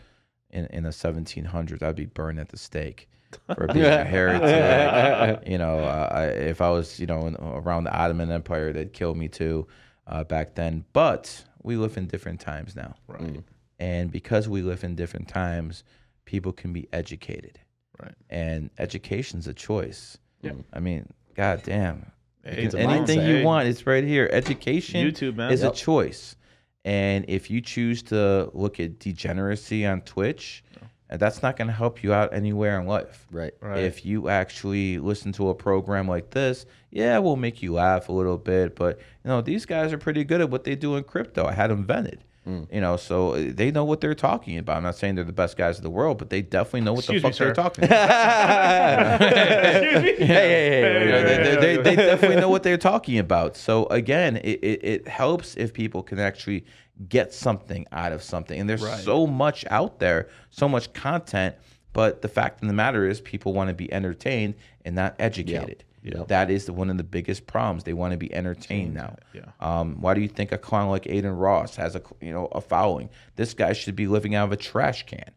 in 0.52 0.66
in 0.68 0.84
the 0.84 0.90
1700s, 0.90 1.82
I'd 1.82 1.96
be 1.96 2.06
burned 2.06 2.40
at 2.40 2.50
the 2.50 2.58
stake 2.58 3.10
for 3.56 3.68
being 3.74 3.86
a 3.86 4.04
heretic. 4.04 5.42
you 5.48 5.58
know, 5.58 5.80
uh, 5.80 6.10
I, 6.12 6.26
if 6.26 6.62
I 6.62 6.70
was, 6.70 7.00
you 7.00 7.08
know, 7.08 7.28
in, 7.28 7.36
around 7.36 7.86
the 7.86 7.94
Ottoman 7.94 8.32
Empire, 8.32 8.72
they'd 8.72 8.94
kill 8.94 9.16
me 9.16 9.28
too 9.28 9.68
uh, 10.08 10.24
back 10.24 10.56
then. 10.56 10.86
But 10.94 11.44
we 11.64 11.78
live 11.78 11.98
in 11.98 12.08
different 12.08 12.40
times 12.40 12.76
now, 12.76 12.96
right, 13.08 13.42
and 13.80 14.12
because 14.12 14.48
we 14.48 14.62
live 14.62 14.84
in 14.84 14.96
different 14.96 15.28
times, 15.28 15.84
people 16.26 16.52
can 16.52 16.72
be 16.74 16.88
educated, 16.94 17.60
right. 18.00 18.16
and 18.30 18.70
education's 18.78 19.48
a 19.48 19.54
choice. 19.54 20.18
Yep. 20.42 20.58
I 20.74 20.80
mean, 20.80 21.12
god 21.36 21.64
damn. 21.64 22.00
Hey, 22.00 22.15
it's 22.46 22.76
Anything 22.76 23.26
you 23.28 23.44
want, 23.44 23.68
it's 23.68 23.86
right 23.88 24.04
here. 24.04 24.30
Education 24.32 25.06
YouTube, 25.06 25.36
man. 25.36 25.52
is 25.52 25.62
Yep. 25.64 25.74
a 25.74 25.76
choice. 25.76 26.36
And 26.84 27.26
if 27.28 27.50
you 27.50 27.62
choose 27.62 28.04
to 28.04 28.50
look 28.54 28.80
at 28.80 29.00
degeneracy 29.00 29.86
on 29.86 30.02
Twitch, 30.02 30.64
that's 31.10 31.42
not 31.42 31.58
going 31.58 31.68
to 31.68 31.74
help 31.74 32.04
you 32.04 32.14
out 32.14 32.34
anywhere 32.34 32.80
in 32.80 32.86
life. 32.88 33.26
Right. 33.32 33.54
Right. 33.62 33.80
If 33.84 34.06
you 34.06 34.30
actually 34.30 35.00
listen 35.00 35.32
to 35.34 35.50
a 35.50 35.56
program 35.56 36.08
like 36.08 36.30
this, 36.32 36.66
yeah, 36.92 37.18
we'll 37.20 37.36
make 37.38 37.64
you 37.64 37.74
laugh 37.74 38.10
a 38.10 38.12
little 38.12 38.38
bit, 38.38 38.76
but 38.76 39.00
you 39.24 39.30
know 39.30 39.42
these 39.42 39.66
guys 39.66 39.92
are 39.94 39.98
pretty 39.98 40.24
good 40.24 40.42
at 40.42 40.50
what 40.50 40.64
they 40.64 40.76
do 40.76 40.96
in 40.96 41.04
crypto. 41.04 41.46
I 41.46 41.54
had 41.54 41.70
them 41.72 41.84
vented. 41.84 42.24
You 42.46 42.80
know, 42.80 42.96
so 42.96 43.34
uh, 43.34 43.52
they 43.54 43.72
know 43.72 43.84
what 43.86 44.02
they're 44.02 44.14
talking 44.14 44.60
about. 44.60 44.78
I'm 44.78 44.84
not 44.84 44.96
saying 44.96 45.16
they're 45.16 45.24
the 45.24 45.34
best 45.34 45.58
guys 45.58 45.78
in 45.78 45.84
the 45.84 45.90
world, 45.90 46.20
but 46.20 46.30
they 46.30 46.44
definitely 46.44 46.82
know 46.82 46.94
what 46.94 47.00
Excuse 47.00 47.24
the 47.24 47.28
me, 47.28 47.32
fuck 47.32 47.40
they're 47.40 47.50
sir. 47.50 47.54
talking 47.56 47.84
about. 47.86 49.22
Excuse 49.22 50.20
me. 50.20 50.26
Hey, 50.26 50.26
hey, 50.28 50.70
hey. 50.70 51.06
You 51.06 51.12
know, 51.12 51.24
they, 51.24 51.56
they, 51.56 51.82
they 51.82 51.96
definitely 51.96 52.38
know 52.38 52.50
what 52.50 52.62
they're 52.62 52.78
talking 52.78 53.18
about. 53.18 53.58
So 53.58 53.88
again, 53.88 54.38
it, 54.38 54.60
it, 54.62 54.80
it 54.84 55.08
helps 55.08 55.56
if 55.58 55.74
people 55.74 56.04
can 56.04 56.20
actually 56.20 56.66
get 57.10 57.34
something 57.34 57.86
out 57.92 58.12
of 58.12 58.22
something. 58.22 58.60
And 58.60 58.70
there's 58.70 59.04
so 59.04 59.26
much 59.26 59.66
out 59.72 60.00
there, 60.00 60.30
so 60.52 60.70
much 60.70 60.94
content. 60.94 61.56
But 61.94 62.22
the 62.22 62.28
fact 62.28 62.62
of 62.62 62.68
the 62.68 62.74
matter 62.74 63.08
is, 63.08 63.22
people 63.22 63.54
want 63.54 63.70
to 63.70 63.74
be 63.74 63.92
entertained 63.92 64.56
and 64.84 64.96
not 64.96 65.16
educated. 65.18 65.84
Yep. 66.06 66.28
That 66.28 66.52
is 66.52 66.66
the, 66.66 66.74
one 66.74 66.92
of 66.92 66.98
the 66.98 67.04
biggest 67.04 67.48
problems. 67.48 67.84
They 67.84 67.94
want 67.94 68.12
to 68.12 68.18
be 68.18 68.32
entertained 68.34 68.94
now. 68.94 69.16
Yeah. 69.34 69.52
Um, 69.60 70.00
why 70.02 70.14
do 70.14 70.22
you 70.22 70.28
think 70.28 70.52
a 70.52 70.58
clown 70.58 70.90
like 70.90 71.08
Adin 71.08 71.36
Ross 71.36 71.76
has 71.78 71.96
a 71.96 72.02
you 72.22 72.32
know 72.32 72.46
a 72.52 72.62
following? 72.62 73.10
This 73.36 73.56
guy 73.56 73.74
should 73.74 73.96
be 73.96 74.06
living 74.06 74.36
out 74.36 74.46
of 74.46 74.52
a 74.52 74.58
trash 74.58 75.06
can. 75.08 75.32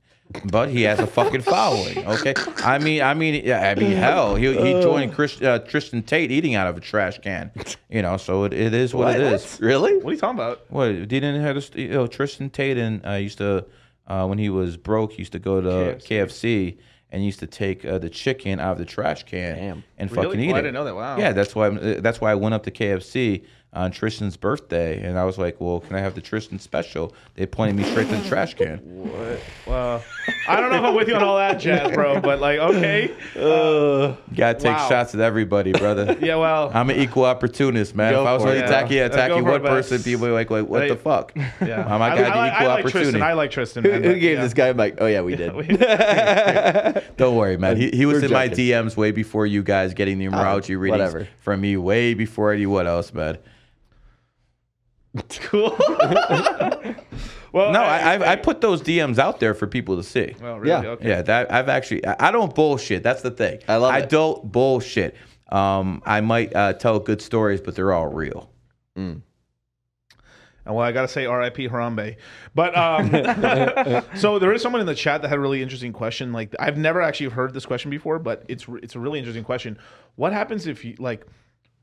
But 0.45 0.69
he 0.69 0.83
has 0.83 0.99
a 0.99 1.07
fucking 1.07 1.41
following. 1.41 2.07
Okay, 2.07 2.35
I 2.59 2.79
mean, 2.79 3.01
I 3.01 3.15
mean, 3.15 3.43
yeah, 3.47 3.71
I 3.71 3.75
mean, 3.75 3.93
hell, 3.93 4.35
he, 4.35 4.49
he 4.53 4.73
joined 4.83 5.15
Chris, 5.15 5.41
uh, 5.41 5.61
Tristan 5.61 6.03
Tate 6.03 6.31
eating 6.31 6.55
out 6.55 6.67
of 6.67 6.77
a 6.77 6.81
trash 6.81 7.19
can. 7.21 7.51
You 7.89 8.03
know, 8.03 8.19
so 8.19 8.45
it, 8.45 8.53
it 8.53 8.75
is 8.75 8.95
what, 8.95 9.17
it 9.17 9.23
is. 9.23 9.59
Really? 9.59 9.97
What 9.97 10.11
are 10.11 10.13
you 10.13 10.21
talking 10.21 10.39
about? 10.39 10.71
What 10.71 11.09
didn't 11.09 11.41
have 11.41 11.55
this, 11.55 11.71
you 11.75 11.89
know 11.89 12.07
Tristan 12.07 12.51
Tate 12.51 12.77
and 12.77 13.07
uh, 13.07 13.13
used 13.13 13.39
to 13.39 13.65
uh, 14.07 14.27
when 14.27 14.37
he 14.37 14.51
was 14.51 14.77
broke 14.77 15.13
he 15.13 15.21
used 15.21 15.33
to 15.33 15.39
go 15.39 15.63
to 15.63 15.97
KFC, 15.97 16.77
and 17.11 17.25
used 17.25 17.39
to 17.41 17.47
take 17.47 17.85
uh, 17.85 17.99
the 17.99 18.11
chicken 18.11 18.61
out 18.61 18.73
of 18.73 18.79
the 18.79 18.85
trash 18.85 19.23
can 19.25 19.57
Damn. 19.57 19.85
and 19.97 20.11
Really? 20.13 20.27
fucking 20.27 20.41
eat 20.41 20.53
Oh, 20.53 20.57
I 20.57 20.59
it. 20.59 20.63
didn't 20.63 20.75
know 20.75 20.85
that. 20.85 20.95
Wow. 20.95 21.19
Yeah, 21.19 21.33
that's 21.33 21.55
why 21.55 21.67
I'm, 21.69 22.03
that's 22.03 22.21
why 22.21 22.31
I 22.31 22.35
went 22.35 22.55
up 22.55 22.65
to 22.65 22.71
KFC 22.71 23.45
on 23.73 23.91
Tristan's 23.91 24.37
birthday, 24.37 25.03
and 25.03 25.19
I 25.19 25.25
was 25.25 25.37
like, 25.37 25.61
"Well, 25.61 25.81
can 25.81 25.95
I 25.95 26.01
have 26.01 26.15
the 26.15 26.21
Tristan 26.23 26.59
special?" 26.59 27.15
They 27.35 27.45
pointed 27.47 27.77
me 27.77 27.85
straight 27.85 28.09
to 28.09 28.17
the 28.17 28.29
trash 28.29 28.55
can. 28.55 28.79
What? 29.09 29.41
Well, 29.67 30.03
I 30.49 30.61
don't 30.61 30.71
know 30.71 30.79
if 30.79 30.85
I'm 30.85 30.95
with 30.95 31.09
you 31.09 31.15
on 31.15 31.23
all 31.23 31.37
that 31.37 31.61
jazz, 31.61 31.93
bro. 31.93 32.21
But 32.21 32.41
like, 32.41 32.59
okay. 32.59 33.11
You 33.35 34.17
gotta 34.37 34.59
take 34.59 34.77
Wow. 34.77 34.89
shots 34.89 35.15
at 35.15 35.21
everybody, 35.21 35.73
brother. 35.73 36.17
Yeah. 36.23 36.37
Well. 36.37 36.71
I'm 36.75 36.89
an 36.91 36.97
equal 36.99 37.25
opportunist, 37.25 37.95
man. 37.95 38.15
If 38.15 38.21
I 38.21 38.33
was 38.35 38.43
for 38.43 38.49
only 38.49 38.61
it. 38.61 38.65
attacking, 38.65 38.97
Yeah. 38.97 39.05
attacking 39.07 39.45
one 39.45 39.61
person, 39.63 40.03
people 40.03 40.27
are 40.27 40.33
like, 40.33 40.51
like 40.51 40.67
what 40.69 40.83
Hey, 40.83 40.89
the 40.89 40.97
fuck? 40.97 41.33
yeah. 41.37 41.85
Um, 41.87 42.01
I 42.03 42.09
got 42.11 42.19
I, 42.19 42.23
the 42.23 42.29
I, 42.29 42.49
I 42.49 42.55
equal 42.55 42.69
like 42.69 42.79
opportunity. 42.81 43.11
Tristan. 43.11 43.23
I 43.23 43.33
like 43.35 43.51
Tristan. 43.51 43.85
Who, 43.85 43.91
man, 43.91 44.03
who 44.03 44.13
but, 44.13 44.21
gave 44.21 44.37
yeah. 44.39 44.43
this 44.43 44.55
guy 44.55 44.67
a 44.69 44.75
mic? 44.75 44.97
Oh 45.01 45.07
yeah, 45.07 45.21
we 45.21 45.37
did. 45.37 45.53
Don't 47.17 47.37
worry, 47.37 47.57
man. 47.57 47.77
He, 47.77 47.91
he 47.91 48.07
was 48.07 48.21
We're 48.23 48.27
in 48.27 48.33
my. 48.33 48.49
DMs 48.49 48.97
way 48.97 49.11
before 49.11 49.47
you 49.47 49.63
guys 49.63 49.95
getting 49.95 50.19
the 50.19 50.27
numerology 50.27 50.79
readings 50.79 51.13
whatever. 51.13 51.29
from 51.41 51.61
me, 51.61 51.77
way 51.77 52.15
before 52.15 52.53
anyone 52.53 52.87
else, 52.87 53.13
man. 53.13 53.39
Cool. 55.41 55.77
well, 57.53 57.73
No, 57.73 57.83
I, 57.83 58.15
I, 58.15 58.33
I 58.33 58.37
put 58.37 58.61
those 58.61 58.83
DMs 58.83 59.19
out 59.19 59.41
there 59.41 59.55
for 59.55 59.67
people 59.67 59.97
to 59.97 60.03
see. 60.03 60.35
Oh, 60.43 60.57
really? 60.57 60.69
Yeah. 60.69 60.91
Okay. 60.91 61.09
Yeah, 61.09 61.23
that 61.23 61.53
I've 61.53 61.69
actually 61.69 62.07
I 62.07 62.29
I 62.29 62.31
don't 62.31 62.55
bullshit. 62.55 63.03
That's 63.03 63.23
the 63.23 63.31
thing. 63.31 63.61
I 63.69 63.77
love 63.77 63.95
I 63.95 64.01
it. 64.01 64.09
don't 64.09 64.51
bullshit. 64.51 65.17
Um, 65.51 66.03
I 66.05 66.21
might 66.21 66.55
uh, 66.55 66.75
tell 66.75 66.99
good 67.01 67.23
stories, 67.23 67.61
but 67.61 67.75
they're 67.75 67.93
all 67.93 68.09
real. 68.09 68.51
And 68.97 70.77
well, 70.77 70.81
I 70.81 70.93
gotta 70.93 71.09
say 71.09 71.25
R.I.P. 71.25 71.69
Harambe. 71.69 72.17
But 72.55 72.77
um, 72.77 74.03
so 74.17 74.39
there 74.39 74.53
is 74.53 74.61
someone 74.61 74.81
in 74.83 74.87
the 74.87 74.95
chat 74.95 75.23
that 75.23 75.29
had 75.29 75.39
a 75.39 75.41
really 75.41 75.63
interesting 75.63 75.95
question. 75.95 76.33
Like 76.33 76.55
I've 76.59 76.77
never 76.77 77.01
actually 77.01 77.31
heard 77.31 77.55
this 77.55 77.65
question 77.65 77.91
before, 77.91 78.19
but 78.19 78.45
it's 78.49 78.67
it's 78.83 78.95
a 78.95 79.01
really 79.01 79.19
interesting 79.19 79.45
question. 79.45 79.79
What 80.17 80.33
happens 80.35 80.67
if 80.67 80.85
you 80.85 80.95
like? 80.99 81.27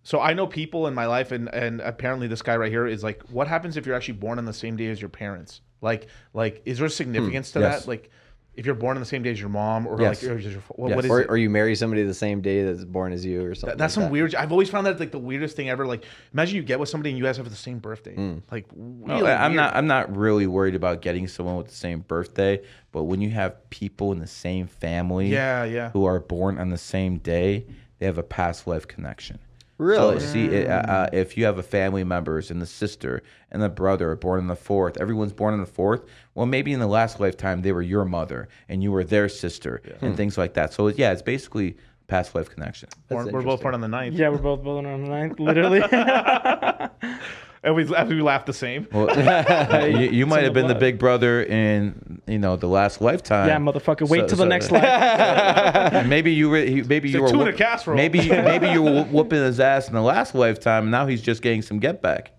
So 0.06 0.22
I 0.22 0.34
know 0.34 0.46
people 0.46 0.86
in 0.86 0.94
my 0.94 1.08
life, 1.08 1.32
and 1.32 1.52
and 1.54 1.82
apparently 1.82 2.28
this 2.28 2.44
guy 2.44 2.56
right 2.56 2.72
here 2.72 2.86
is 2.86 3.04
like, 3.04 3.24
what 3.24 3.48
happens 3.48 3.76
if 3.76 3.88
you're 3.88 3.96
actually 3.96 4.14
born 4.14 4.38
on 4.38 4.46
the 4.46 4.54
same 4.54 4.78
day 4.78 4.88
as 4.88 5.02
your 5.02 5.10
parents? 5.10 5.62
Like 5.82 6.08
like 6.34 6.62
is 6.64 6.78
there 6.78 6.88
significance 6.90 7.52
to 7.54 7.60
hmm, 7.60 7.64
yes. 7.66 7.82
that? 7.82 7.88
Like 7.88 8.12
if 8.54 8.68
you're 8.68 8.76
born 8.76 8.96
on 8.98 9.02
the 9.02 9.06
same 9.08 9.24
day 9.24 9.32
as 9.32 9.40
your 9.40 9.50
mom, 9.50 9.88
or 9.88 10.00
Yes. 10.00 10.22
like 10.22 10.32
or 10.32 10.38
your, 10.38 10.62
what, 10.76 10.90
Yes. 10.90 10.96
what 10.96 11.06
is 11.06 11.12
or, 11.12 11.22
it? 11.22 11.28
or 11.30 11.38
you 11.38 11.50
marry 11.50 11.76
somebody 11.76 12.04
the 12.04 12.14
same 12.14 12.40
day 12.40 12.64
that's 12.64 12.86
born 12.86 13.14
as 13.14 13.26
you, 13.26 13.44
or 13.44 13.56
something. 13.56 13.78
That's 13.80 13.98
like 13.98 14.04
some 14.04 14.04
that. 14.04 14.12
weird. 14.12 14.36
I've 14.36 14.52
always 14.52 14.70
found 14.70 14.86
that 14.86 15.00
like 15.00 15.12
the 15.12 15.20
weirdest 15.20 15.56
thing 15.56 15.70
ever. 15.70 15.88
Like, 15.88 16.06
imagine 16.34 16.56
you 16.56 16.62
get 16.62 16.80
with 16.80 16.88
somebody 16.88 17.10
and 17.10 17.18
you 17.18 17.24
guys 17.24 17.38
have 17.38 17.50
the 17.50 17.56
same 17.56 17.80
birthday. 17.80 18.14
Hmm. 18.14 18.38
Like, 18.52 18.68
really 18.76 19.24
No, 19.24 19.26
I'm 19.26 19.52
weird. 19.52 19.56
not. 19.56 19.76
I'm 19.76 19.88
not 19.88 20.16
really 20.16 20.46
worried 20.46 20.76
about 20.76 21.02
getting 21.02 21.28
someone 21.28 21.58
with 21.58 21.68
the 21.68 21.76
same 21.76 22.02
birthday. 22.02 22.62
But 22.92 23.06
when 23.06 23.22
you 23.22 23.32
have 23.32 23.70
people 23.72 24.12
in 24.12 24.20
the 24.20 24.28
same 24.28 24.68
family, 24.68 25.30
Yeah, 25.30 25.64
yeah. 25.66 25.90
who 25.90 26.06
are 26.06 26.20
born 26.20 26.60
on 26.60 26.70
the 26.70 26.78
same 26.78 27.18
day, 27.18 27.66
they 27.98 28.06
have 28.06 28.20
a 28.20 28.24
past 28.24 28.68
life 28.68 28.88
connection. 28.88 29.40
Really? 29.78 30.20
So 30.20 30.26
see, 30.26 30.46
it, 30.46 30.70
uh, 30.70 30.74
uh, 30.74 31.10
if 31.12 31.38
you 31.38 31.46
have 31.46 31.58
a 31.58 31.64
family 31.64 32.04
members 32.04 32.50
and 32.50 32.62
the 32.62 32.66
sister 32.66 33.24
and 33.52 33.62
the 33.62 33.70
brother 33.70 34.16
born 34.16 34.40
on 34.40 34.48
the 34.48 34.56
fourth, 34.56 34.98
everyone's 35.02 35.34
born 35.34 35.54
on 35.54 35.60
the 35.60 35.66
fourth. 35.66 36.06
Well, 36.34 36.46
maybe 36.46 36.72
in 36.72 36.80
the 36.80 36.88
last 36.88 37.20
lifetime 37.20 37.62
they 37.62 37.72
were 37.72 37.82
your 37.82 38.06
mother 38.06 38.48
and 38.70 38.82
you 38.82 38.92
were 38.92 39.04
their 39.04 39.28
sister 39.28 39.82
and 40.02 40.16
things 40.16 40.38
like 40.38 40.54
that. 40.54 40.74
So 40.74 40.88
yeah, 40.88 41.12
it's 41.12 41.22
basically 41.22 41.78
past 42.08 42.36
life 42.36 42.50
connection. 42.50 42.90
We're, 43.10 43.30
we're 43.32 43.42
both 43.42 43.62
born 43.62 43.74
on 43.74 43.82
the 43.82 43.88
ninth. 43.88 44.16
Yeah, 44.16 44.30
we're 44.30 44.38
both 44.38 44.64
born 44.64 44.86
on 44.86 45.04
the 45.04 45.10
ninth, 45.10 45.40
literally. 45.40 45.82
And 47.66 47.76
we, 47.76 47.84
we 47.84 48.22
laugh 48.22 48.46
the 48.46 48.54
same. 48.54 48.88
Well, 48.92 49.10
you, 49.90 50.10
you 50.12 50.26
might 50.28 50.44
have 50.44 50.54
the 50.54 50.60
been 50.62 50.68
the 50.68 50.76
big 50.76 51.00
brother 51.00 51.42
in 51.44 52.22
you 52.28 52.38
know 52.38 52.56
the 52.58 52.68
last 52.68 53.02
lifetime. 53.02 53.48
yeah, 53.48 53.58
motherfucker. 53.58 54.08
Wait 54.08 54.22
So- 54.22 54.28
till 54.28 54.38
the 54.38 54.46
next 54.46 54.70
life. 54.72 56.06
Maybe 56.08 56.32
you 56.32 56.50
were 56.50 56.60
he- 56.60 56.84
maybe 56.84 57.10
you 57.10 57.20
a 57.20 57.22
were 57.24 57.30
tuna 57.30 57.46
whoop- 57.46 57.58
casserole. 57.58 57.98
maybe 57.98 58.30
maybe 58.30 58.70
you 58.70 58.84
were 58.84 59.04
whooping 59.06 59.40
his 59.44 59.60
ass 59.60 59.88
in 59.88 59.94
the 59.96 60.02
last 60.02 60.36
lifetime. 60.36 60.84
And 60.84 60.92
now 60.92 61.08
he's 61.08 61.22
just 61.24 61.42
getting 61.42 61.62
some 61.64 61.80
get 61.80 62.02
back. 62.02 62.32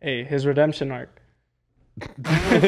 Hey, 0.00 0.24
his 0.24 0.46
redemption 0.46 0.90
arc. 0.92 1.21
I've 2.24 2.62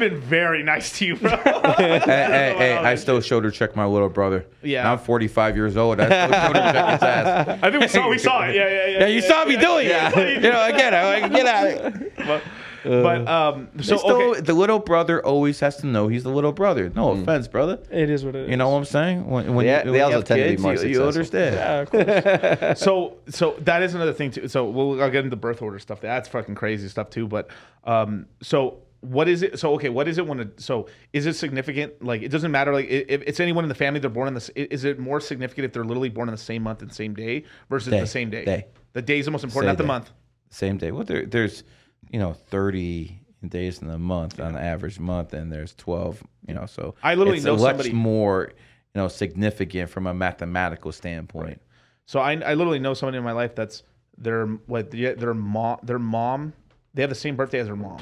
been 0.00 0.20
very 0.20 0.62
nice 0.62 0.98
to 0.98 1.06
you, 1.06 1.16
bro. 1.16 1.30
hey, 1.30 2.00
hey, 2.04 2.54
hey, 2.58 2.76
I 2.82 2.94
still 2.96 3.20
shoulder 3.20 3.50
check 3.50 3.74
my 3.74 3.86
little 3.86 4.10
brother. 4.10 4.44
Yeah. 4.62 4.82
Now 4.82 4.92
I'm 4.92 4.98
45 4.98 5.56
years 5.56 5.74
old. 5.76 5.98
I 6.00 6.06
still 6.06 6.40
shoulder 6.42 6.60
check 6.60 6.92
his 6.92 7.02
ass. 7.02 7.58
I 7.62 7.70
think 7.70 7.82
we 7.82 7.88
saw, 7.88 8.08
we 8.10 8.18
saw 8.18 8.46
it. 8.46 8.54
Yeah, 8.54 8.68
yeah, 8.68 8.86
yeah. 8.86 8.98
Yeah, 9.00 9.06
you 9.06 9.22
saw 9.22 9.44
me 9.46 9.56
doing 9.56 9.86
it. 9.88 10.36
You 10.46 10.52
know, 10.52 10.64
again, 10.66 10.94
I'm 10.94 11.22
like, 11.22 11.32
get 11.32 11.46
out 11.46 11.66
of 11.66 11.96
here. 11.96 12.42
But 12.86 13.26
um, 13.28 13.68
so 13.80 13.96
Still, 13.96 14.10
okay. 14.32 14.40
the 14.40 14.54
little 14.54 14.78
brother 14.78 15.24
always 15.24 15.60
has 15.60 15.76
to 15.78 15.86
know 15.86 16.08
he's 16.08 16.22
the 16.22 16.30
little 16.30 16.52
brother. 16.52 16.90
No 16.94 17.10
offense, 17.10 17.48
brother. 17.48 17.78
It 17.90 18.08
is 18.10 18.24
what 18.24 18.34
it 18.36 18.44
is. 18.44 18.50
You 18.50 18.56
know 18.56 18.68
what 18.70 18.78
I'm 18.78 18.84
saying? 18.84 19.26
When, 19.26 19.54
when 19.54 19.66
They- 19.66 19.72
you, 19.72 19.78
when 19.84 19.92
they 19.92 19.98
you 19.98 20.04
also 20.04 20.16
have 20.18 20.24
tend 20.24 20.42
to 20.50 20.56
be 20.56 20.62
more 20.62 20.74
you, 20.74 20.88
you 20.88 21.02
understand. 21.04 21.54
Yeah, 21.56 21.80
of 21.80 21.90
course. 21.90 22.80
so 22.80 23.16
so 23.28 23.56
that 23.60 23.82
is 23.82 23.94
another 23.94 24.12
thing 24.12 24.30
too. 24.30 24.48
So 24.48 24.64
we'll 24.70 25.02
I'll 25.02 25.10
get 25.10 25.24
into 25.24 25.36
birth 25.36 25.62
order 25.62 25.78
stuff. 25.78 26.00
That's 26.00 26.28
fucking 26.28 26.54
crazy 26.54 26.88
stuff 26.88 27.10
too. 27.10 27.26
But 27.26 27.48
um, 27.84 28.26
so 28.42 28.82
what 29.00 29.28
is 29.28 29.42
it? 29.42 29.58
So 29.58 29.74
okay, 29.74 29.88
what 29.88 30.08
is 30.08 30.18
it 30.18 30.26
when? 30.26 30.40
It, 30.40 30.60
so 30.60 30.88
is 31.12 31.26
it 31.26 31.34
significant? 31.34 32.02
Like 32.04 32.22
it 32.22 32.28
doesn't 32.28 32.50
matter. 32.50 32.72
Like 32.72 32.86
if 32.88 33.22
it's 33.26 33.40
anyone 33.40 33.64
in 33.64 33.68
the 33.68 33.74
family, 33.74 34.00
they're 34.00 34.10
born 34.10 34.28
in 34.28 34.34
this. 34.34 34.48
Is 34.50 34.84
it 34.84 34.98
more 34.98 35.20
significant 35.20 35.64
if 35.66 35.72
they're 35.72 35.84
literally 35.84 36.08
born 36.08 36.28
in 36.28 36.32
the 36.34 36.38
same 36.40 36.62
month 36.62 36.82
and 36.82 36.92
same 36.92 37.14
day 37.14 37.44
versus 37.68 37.90
Day. 37.90 38.00
the 38.00 38.06
same 38.06 38.30
day? 38.30 38.44
Day. 38.44 38.66
The 38.94 39.02
day 39.02 39.18
is 39.18 39.26
the 39.26 39.30
most 39.30 39.44
important, 39.44 39.64
Same 39.64 39.72
not 39.74 39.78
the 39.78 39.82
day. 39.84 39.88
month. 39.88 40.10
Same 40.48 40.78
day. 40.78 40.90
Well, 40.90 41.04
there, 41.04 41.26
there's, 41.26 41.64
you 42.12 42.18
know, 42.18 42.32
30 42.32 43.20
days 43.48 43.80
in 43.82 43.90
a 43.90 43.98
month 43.98 44.40
on 44.40 44.54
the 44.54 44.60
average 44.60 44.98
month, 44.98 45.32
and 45.32 45.52
there's 45.52 45.74
12. 45.74 46.22
You 46.48 46.54
know, 46.54 46.66
so 46.66 46.94
I 47.02 47.14
literally 47.14 47.38
it's 47.38 47.46
know 47.46 47.54
much 47.56 47.62
somebody- 47.76 47.92
more, 47.92 48.48
you 48.94 49.00
know, 49.00 49.08
significant 49.08 49.90
from 49.90 50.06
a 50.06 50.14
mathematical 50.14 50.92
standpoint. 50.92 51.60
So 52.06 52.20
I, 52.20 52.32
I 52.34 52.54
literally 52.54 52.78
know 52.78 52.94
someone 52.94 53.14
in 53.14 53.24
my 53.24 53.32
life 53.32 53.54
that's 53.54 53.82
their 54.18 54.46
what 54.46 54.90
their 54.92 55.14
their 55.14 55.34
mom 55.34 55.78
their 55.82 55.98
mom 55.98 56.52
they 56.94 57.02
have 57.02 57.10
the 57.10 57.14
same 57.16 57.36
birthday 57.36 57.58
as 57.58 57.66
their 57.66 57.76
mom, 57.76 57.98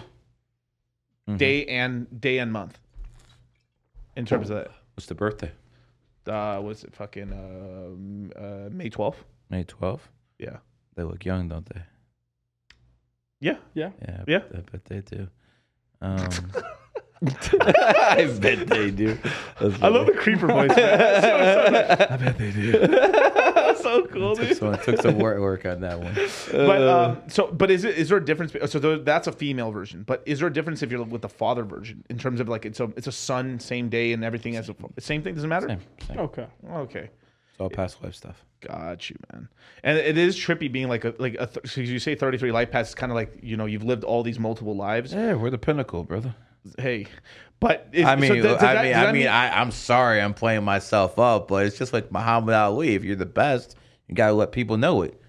Mm-hmm. 1.28 1.36
day 1.38 1.64
and 1.66 2.20
day 2.20 2.38
and 2.38 2.52
month. 2.52 2.78
In 4.16 4.26
terms 4.26 4.50
of 4.50 4.56
that 4.58 4.68
What's 4.94 5.06
the 5.06 5.14
birthday? 5.14 5.50
uh, 6.28 6.58
what's 6.60 6.84
it 6.84 6.94
fucking 6.94 7.32
um, 7.32 8.30
uh, 8.36 8.68
May 8.70 8.88
twelfth? 8.90 9.24
May 9.50 9.64
12th. 9.64 10.00
Yeah, 10.38 10.58
They 10.94 11.02
look 11.02 11.24
young, 11.24 11.48
don't 11.48 11.66
they? 11.66 11.82
Yeah. 13.40 13.56
Yeah. 13.74 13.90
Yeah. 14.00 14.20
I 14.20 14.30
Yeah. 14.30 14.38
bet- 14.38 14.54
I 14.56 14.60
bet 14.70 14.84
they 14.86 15.00
do. 15.00 15.28
Um, 16.02 16.28
I 17.62 18.26
bet 18.38 18.66
they 18.66 18.90
do. 18.90 19.16
That's 19.58 19.82
I 19.82 19.88
love 19.88 20.06
the 20.06 20.12
creeper 20.12 20.46
voice. 20.46 20.76
Man. 20.76 21.00
I 22.10 22.16
bet 22.18 22.36
they 22.36 22.50
do. 22.50 22.72
That's 22.72 23.80
so 23.82 24.04
cool, 24.06 24.34
dude. 24.34 24.54
So 24.58 24.70
it 24.72 24.82
took 24.82 25.00
some 25.00 25.18
work, 25.18 25.38
work 25.40 25.64
on 25.64 25.80
that 25.80 25.98
one. 26.00 26.14
But 26.50 26.82
um, 26.86 27.22
so, 27.28 27.46
but 27.50 27.70
is 27.70 27.84
it 27.84 27.96
is 27.96 28.10
there 28.10 28.18
a 28.18 28.24
difference? 28.24 28.52
So 28.70 28.78
there, 28.78 28.98
that's 28.98 29.28
a 29.28 29.32
female 29.32 29.70
version. 29.70 30.02
But 30.02 30.22
is 30.26 30.40
there 30.40 30.48
a 30.48 30.52
difference 30.52 30.82
if 30.82 30.90
you're 30.90 31.02
with 31.02 31.22
the 31.22 31.28
father 31.30 31.62
version 31.62 32.04
in 32.10 32.18
terms 32.18 32.40
of 32.40 32.48
like 32.50 32.66
it's 32.66 32.80
a 32.80 32.92
it's 32.96 33.06
a 33.06 33.12
son, 33.12 33.58
same 33.58 33.88
day, 33.88 34.12
and 34.12 34.22
everything 34.22 34.56
as 34.56 34.68
a 34.68 34.74
same 34.98 35.22
thing? 35.22 35.34
Doesn't 35.34 35.48
matter. 35.48 35.68
Same, 35.68 35.80
same. 36.06 36.18
Okay. 36.18 36.46
Okay. 36.70 37.10
It's 37.54 37.60
all 37.60 37.70
past 37.70 38.02
life 38.02 38.14
stuff. 38.16 38.44
Got 38.60 39.08
you, 39.10 39.16
man. 39.32 39.48
And 39.84 39.96
it 39.98 40.18
is 40.18 40.36
trippy 40.36 40.70
being 40.72 40.88
like 40.88 41.04
a 41.04 41.14
like 41.18 41.36
a 41.38 41.46
th- 41.46 41.66
so 41.66 41.80
you 41.80 41.98
say 41.98 42.14
33 42.14 42.50
life 42.50 42.70
paths. 42.70 42.88
It's 42.90 42.94
kind 42.94 43.12
of 43.12 43.16
like 43.16 43.38
you 43.42 43.56
know 43.56 43.66
you've 43.66 43.84
lived 43.84 44.02
all 44.04 44.22
these 44.22 44.38
multiple 44.38 44.74
lives. 44.74 45.12
Yeah, 45.12 45.34
we're 45.34 45.50
the 45.50 45.58
pinnacle, 45.58 46.02
brother. 46.02 46.34
Hey, 46.78 47.06
but 47.60 47.88
is, 47.92 48.06
I 48.06 48.16
mean, 48.16 48.30
so 48.30 48.42
does 48.42 48.62
I 48.62 48.74
that- 48.74 48.82
mean, 48.84 48.92
does 48.94 49.06
I 49.08 49.12
mean, 49.12 49.26
I, 49.28 49.60
I'm 49.60 49.70
sorry, 49.70 50.20
I'm 50.20 50.34
playing 50.34 50.64
myself 50.64 51.18
up, 51.18 51.46
but 51.48 51.66
it's 51.66 51.78
just 51.78 51.92
like 51.92 52.10
Muhammad 52.10 52.54
Ali. 52.54 52.94
If 52.94 53.04
you're 53.04 53.16
the 53.16 53.26
best, 53.26 53.76
you 54.08 54.14
gotta 54.14 54.32
let 54.32 54.50
people 54.50 54.76
know 54.78 55.02
it. 55.02 55.20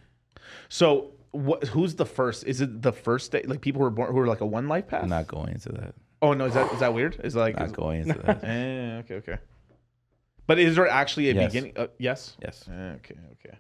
so 0.70 1.12
what? 1.32 1.66
Who's 1.66 1.96
the 1.96 2.06
first? 2.06 2.46
Is 2.46 2.62
it 2.62 2.82
the 2.82 2.94
first 2.94 3.32
day? 3.34 3.44
Like 3.46 3.62
people 3.62 3.82
who 3.82 3.88
are 3.88 3.92
born 3.92 4.12
who 4.12 4.20
are 4.20 4.28
like 4.28 4.42
a 4.42 4.46
one 4.46 4.68
life 4.68 4.88
path? 4.88 5.04
I'm 5.04 5.10
not 5.10 5.28
going 5.28 5.50
into 5.50 5.70
that. 5.74 5.94
Oh 6.22 6.34
no, 6.34 6.46
is 6.46 6.54
that 6.54 6.72
is 6.74 6.80
that 6.80 6.94
weird? 6.94 7.20
Is 7.24 7.36
like 7.36 7.58
Not 7.60 7.66
is- 7.68 7.72
going 7.74 8.02
into 8.02 8.18
that. 8.22 8.44
Eh, 8.44 8.98
okay, 9.00 9.16
okay. 9.16 9.38
But 10.48 10.60
is 10.60 10.76
there 10.76 10.88
actually 10.88 11.30
a 11.30 11.34
Yes. 11.34 11.52
beginning? 11.54 11.74
Uh, 11.78 11.88
yes. 11.98 12.38
Yes. 12.42 12.66
Eh, 12.70 12.92
Okay, 12.98 13.16
okay. 13.34 13.58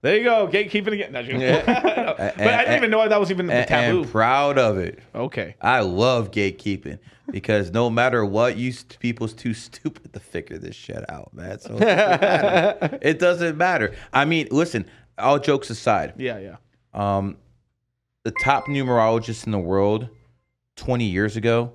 There 0.00 0.16
you 0.16 0.22
go. 0.22 0.46
Gatekeeping 0.46 0.92
again. 0.92 1.10
No, 1.12 1.22
joking. 1.22 1.40
No, 1.98 2.14
but 2.16 2.38
I 2.40 2.60
didn't 2.64 2.76
even 2.76 2.90
know 2.92 3.06
that 3.08 3.18
was 3.18 3.30
even 3.32 3.50
And, 3.50 3.66
taboo. 3.66 4.02
and 4.02 4.10
proud 4.10 4.56
of 4.56 4.78
it. 4.78 5.00
okay. 5.14 5.56
I 5.60 5.80
love 5.80 6.30
gatekeeping 6.30 7.00
because 7.32 7.72
no 7.72 7.90
matter 7.90 8.24
what, 8.24 8.56
you 8.56 8.70
st- 8.70 8.98
people's 9.00 9.34
too 9.34 9.52
stupid 9.54 10.12
to 10.12 10.20
figure 10.20 10.56
this 10.56 10.76
shit 10.76 11.04
out, 11.10 11.34
man. 11.34 11.58
So 11.58 11.76
it 11.76 11.80
doesn't 11.80 12.20
matter. 12.20 12.98
it 13.02 13.18
doesn't 13.18 13.56
matter. 13.58 13.94
I 14.12 14.24
mean, 14.24 14.46
listen. 14.52 14.86
All 15.18 15.40
jokes 15.40 15.68
aside, 15.68 16.14
Yeah, 16.16 16.38
yeah. 16.38 16.56
um, 16.94 17.36
the 18.22 18.30
top 18.44 18.68
numerologists 18.68 19.46
in 19.46 19.50
the 19.50 19.58
world 19.58 20.08
20 20.76 21.04
years 21.06 21.36
ago, 21.36 21.72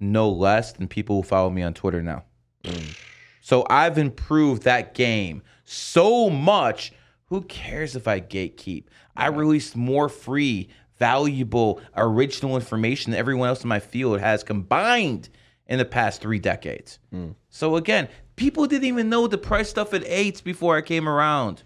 no 0.00 0.30
less 0.30 0.72
than 0.72 0.88
people 0.88 1.16
who 1.16 1.22
follow 1.22 1.50
me 1.50 1.62
on 1.62 1.74
Twitter 1.74 2.02
now. 2.02 2.24
So 3.48 3.64
I've 3.70 3.96
improved 3.96 4.64
that 4.64 4.92
game 4.92 5.40
so 5.64 6.28
much. 6.28 6.92
Who 7.30 7.40
cares 7.40 7.96
if 7.96 8.06
I 8.06 8.20
gatekeep? 8.20 8.84
I 9.16 9.28
released 9.28 9.74
more 9.74 10.10
free, 10.10 10.68
valuable, 10.98 11.80
original 11.96 12.56
information 12.56 13.12
than 13.12 13.18
everyone 13.18 13.48
else 13.48 13.62
in 13.62 13.68
my 13.70 13.80
field 13.80 14.20
has 14.20 14.44
combined 14.44 15.30
in 15.66 15.78
the 15.78 15.86
past 15.86 16.20
three 16.20 16.38
decades. 16.38 16.98
Hmm. 17.10 17.30
So 17.48 17.76
again, 17.76 18.08
people 18.36 18.66
didn't 18.66 18.84
even 18.84 19.08
know 19.08 19.26
the 19.26 19.38
price 19.38 19.70
stuff 19.70 19.94
at 19.94 20.04
eights 20.04 20.42
before 20.42 20.76
I 20.76 20.82
came 20.82 21.08
around. 21.08 21.62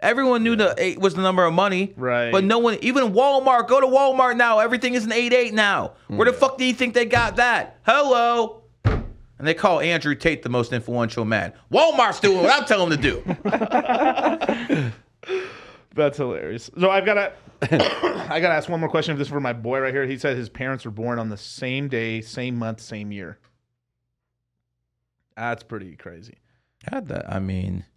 Everyone 0.00 0.42
knew 0.42 0.56
the 0.56 0.74
eight 0.78 0.98
was 0.98 1.12
the 1.12 1.20
number 1.20 1.44
of 1.44 1.52
money, 1.52 1.92
Right. 1.94 2.32
But 2.32 2.44
no 2.44 2.58
one, 2.58 2.78
even 2.80 3.12
Walmart. 3.12 3.68
Go 3.68 3.82
to 3.82 3.86
Walmart 3.86 4.38
now. 4.38 4.60
Everything 4.60 4.94
is 4.94 5.04
an 5.04 5.12
eight 5.12 5.34
eight 5.34 5.52
now. 5.52 5.92
Where 6.06 6.24
the 6.24 6.32
hmm. 6.32 6.38
fuck 6.38 6.56
do 6.56 6.64
you 6.64 6.72
think 6.72 6.94
they 6.94 7.04
got 7.04 7.36
that? 7.36 7.80
Hello. 7.84 8.57
And 9.38 9.46
they 9.46 9.54
call 9.54 9.80
Andrew 9.80 10.14
Tate 10.14 10.42
the 10.42 10.48
most 10.48 10.72
influential 10.72 11.24
man. 11.24 11.52
Walmart's 11.72 12.20
doing 12.20 12.38
what 12.38 12.52
I'm 12.52 12.66
telling 12.66 12.90
them 12.90 13.00
to 13.00 13.10
do. 13.10 14.92
That's 15.94 16.16
hilarious. 16.16 16.70
So 16.78 16.90
I've 16.90 17.04
got 17.04 17.14
to, 17.14 17.32
I 18.32 18.40
got 18.40 18.48
to 18.48 18.54
ask 18.54 18.68
one 18.68 18.80
more 18.80 18.88
question. 18.88 19.16
This 19.16 19.26
is 19.28 19.32
for 19.32 19.40
my 19.40 19.52
boy 19.52 19.80
right 19.80 19.94
here. 19.94 20.06
He 20.06 20.18
said 20.18 20.36
his 20.36 20.48
parents 20.48 20.84
were 20.84 20.90
born 20.90 21.18
on 21.18 21.28
the 21.28 21.36
same 21.36 21.88
day, 21.88 22.20
same 22.20 22.56
month, 22.56 22.80
same 22.80 23.12
year. 23.12 23.38
That's 25.36 25.62
pretty 25.62 25.94
crazy. 25.96 26.38
God, 26.90 27.08
that, 27.08 27.32
I 27.32 27.38
mean, 27.38 27.84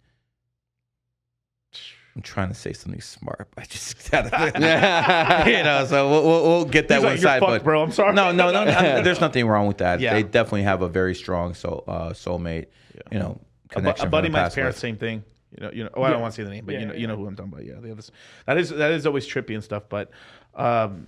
I'm 2.14 2.22
trying 2.22 2.48
to 2.48 2.54
say 2.54 2.72
something 2.74 3.00
smart, 3.00 3.48
but 3.54 3.64
I 3.64 3.66
just 3.66 4.12
you 4.12 5.62
know. 5.64 5.86
So 5.88 6.10
we'll, 6.10 6.22
we'll, 6.24 6.42
we'll 6.42 6.64
get 6.66 6.88
that 6.88 6.96
He's 6.96 7.04
one 7.04 7.12
like, 7.14 7.20
"You're 7.22 7.30
side, 7.30 7.40
fucked, 7.40 7.50
but 7.50 7.64
bro. 7.64 7.82
I'm 7.82 7.92
sorry." 7.92 8.12
No, 8.14 8.32
no, 8.32 8.50
no. 8.50 8.60
I'm- 8.64 9.04
there's 9.04 9.20
nothing 9.20 9.46
wrong 9.46 9.66
with 9.66 9.78
that. 9.78 10.00
Yeah. 10.00 10.12
They 10.14 10.22
definitely 10.22 10.64
have 10.64 10.82
a 10.82 10.88
very 10.88 11.14
strong 11.14 11.54
soul, 11.54 11.84
uh, 11.88 12.10
soulmate. 12.10 12.66
You 13.10 13.18
know, 13.18 13.40
A, 13.70 13.74
bu- 13.76 13.80
connection. 13.80 14.06
a 14.06 14.10
buddy 14.10 14.28
of 14.28 14.32
from 14.32 14.32
the 14.32 14.38
mine's 14.38 14.44
past 14.48 14.54
parents, 14.56 14.78
same 14.78 14.96
thing. 14.96 15.24
You 15.56 15.66
know, 15.66 15.72
you 15.72 15.84
know. 15.84 15.90
Oh, 15.94 16.02
I 16.02 16.10
don't 16.10 16.20
want 16.20 16.34
to 16.34 16.36
say 16.40 16.44
the 16.44 16.50
name, 16.50 16.64
but 16.66 16.74
Yeah, 16.74 16.80
you 16.80 16.86
know, 16.86 16.92
yeah, 16.92 16.98
you 17.00 17.06
know 17.06 17.16
who 17.16 17.26
I'm 17.26 17.36
talking 17.36 17.52
about. 17.52 17.64
Yeah, 17.64 17.74
they 17.74 17.88
the 17.88 17.92
others. 17.92 18.12
That 18.46 18.58
is 18.58 18.68
that 18.70 18.90
is 18.92 19.06
always 19.06 19.26
trippy 19.26 19.54
and 19.54 19.64
stuff. 19.64 19.84
But, 19.88 20.10
um, 20.54 21.06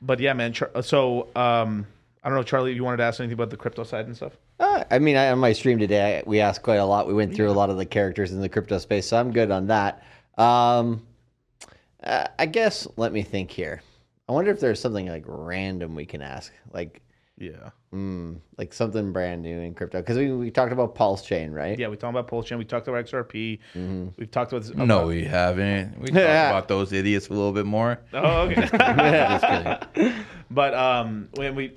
but 0.00 0.20
yeah, 0.20 0.32
man. 0.32 0.54
So, 0.82 1.28
um, 1.34 1.86
I 2.22 2.28
don't 2.28 2.36
know, 2.38 2.42
Charlie. 2.44 2.70
If 2.70 2.76
you 2.76 2.84
wanted 2.84 2.98
to 2.98 3.02
ask 3.04 3.18
anything 3.20 3.34
about 3.34 3.50
the 3.50 3.56
crypto 3.56 3.82
side 3.84 4.06
and 4.06 4.14
stuff. 4.16 4.32
Uh, 4.60 4.84
I 4.90 4.98
mean, 4.98 5.16
I, 5.16 5.30
on 5.30 5.38
my 5.38 5.52
stream 5.52 5.78
today, 5.78 6.18
I, 6.18 6.22
we 6.26 6.40
asked 6.40 6.62
quite 6.62 6.76
a 6.76 6.84
lot. 6.84 7.06
We 7.06 7.14
went 7.14 7.34
through 7.34 7.50
a 7.50 7.52
lot 7.52 7.70
of 7.70 7.76
the 7.76 7.86
characters 7.86 8.32
in 8.32 8.40
the 8.40 8.48
crypto 8.48 8.78
space, 8.78 9.06
so 9.06 9.16
I'm 9.18 9.32
good 9.32 9.50
on 9.52 9.66
that. 9.68 10.02
Um, 10.38 11.02
uh, 12.02 12.28
I 12.38 12.46
guess 12.46 12.86
let 12.96 13.12
me 13.12 13.22
think 13.22 13.50
here. 13.50 13.82
I 14.28 14.32
wonder 14.32 14.50
if 14.50 14.60
there's 14.60 14.80
something 14.80 15.06
like 15.08 15.24
random 15.26 15.94
we 15.94 16.04
can 16.06 16.20
ask, 16.22 16.52
like 16.72 17.00
Yeah. 17.38 17.70
mm, 17.94 18.38
like 18.58 18.72
something 18.74 19.10
brand 19.12 19.42
new 19.42 19.58
in 19.60 19.74
crypto. 19.74 19.98
Because 20.00 20.18
we, 20.18 20.30
we 20.32 20.50
talked 20.50 20.70
about 20.72 20.94
Pulse 20.94 21.22
Chain, 21.22 21.50
right? 21.50 21.78
Yeah, 21.78 21.88
we 21.88 21.96
talked 21.96 22.10
about 22.12 22.28
Pulse 22.28 22.46
Chain. 22.46 22.58
We 22.58 22.64
talked 22.66 22.88
about 22.88 23.06
XRP. 23.06 23.58
Mm-hmm. 23.74 24.08
We've 24.18 24.30
talked 24.30 24.52
about. 24.52 24.74
No, 24.76 24.84
about- 24.84 25.06
we 25.08 25.24
haven't. 25.24 25.98
We 25.98 26.08
talked 26.08 26.18
about 26.18 26.68
those 26.68 26.92
idiots 26.92 27.28
a 27.28 27.32
little 27.32 27.52
bit 27.52 27.66
more. 27.66 27.98
Oh, 28.12 28.42
okay. 28.42 28.60
Just 28.70 29.44
kidding. 29.44 30.14
but 30.50 30.74
um, 30.74 31.28
when 31.34 31.54
we, 31.54 31.74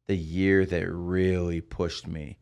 the 0.08 0.16
year 0.16 0.66
that 0.66 0.92
really 0.92 1.62
pushed 1.62 2.08
me. 2.08 2.38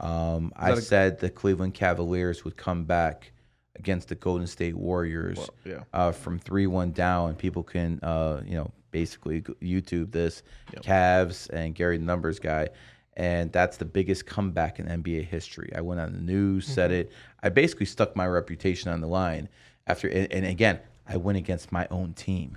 Um, 0.00 0.52
I 0.56 0.74
said 0.80 1.20
the 1.20 1.30
Cleveland 1.30 1.74
Cavaliers 1.74 2.44
would 2.44 2.56
come 2.56 2.84
back 2.84 3.32
against 3.76 4.08
the 4.08 4.14
Golden 4.14 4.46
State 4.46 4.74
Warriors 4.74 5.38
yeah. 5.64 5.84
uh, 5.92 6.12
from 6.12 6.38
3 6.38 6.66
1 6.66 6.92
down. 6.92 7.34
People 7.34 7.62
can, 7.62 8.00
uh, 8.02 8.42
you 8.44 8.54
know, 8.54 8.72
basically 8.90 9.42
YouTube 9.42 10.12
this 10.12 10.42
Cavs 10.82 11.48
and 11.50 11.74
Gary 11.74 11.98
the 11.98 12.04
Numbers 12.04 12.38
guy. 12.38 12.68
And 13.16 13.52
that's 13.52 13.76
the 13.76 13.84
biggest 13.84 14.24
comeback 14.24 14.78
in 14.78 14.86
NBA 14.86 15.26
history. 15.26 15.70
I 15.74 15.80
went 15.80 16.00
on 16.00 16.12
the 16.12 16.20
news, 16.20 16.66
said 16.66 16.90
it. 16.92 17.12
I 17.42 17.48
basically 17.50 17.86
stuck 17.86 18.16
my 18.16 18.26
reputation 18.26 18.90
on 18.90 19.00
the 19.00 19.08
line 19.08 19.48
after. 19.86 20.08
And, 20.08 20.32
and 20.32 20.46
again, 20.46 20.78
I 21.06 21.16
went 21.16 21.36
against 21.36 21.72
my 21.72 21.86
own 21.90 22.14
team. 22.14 22.56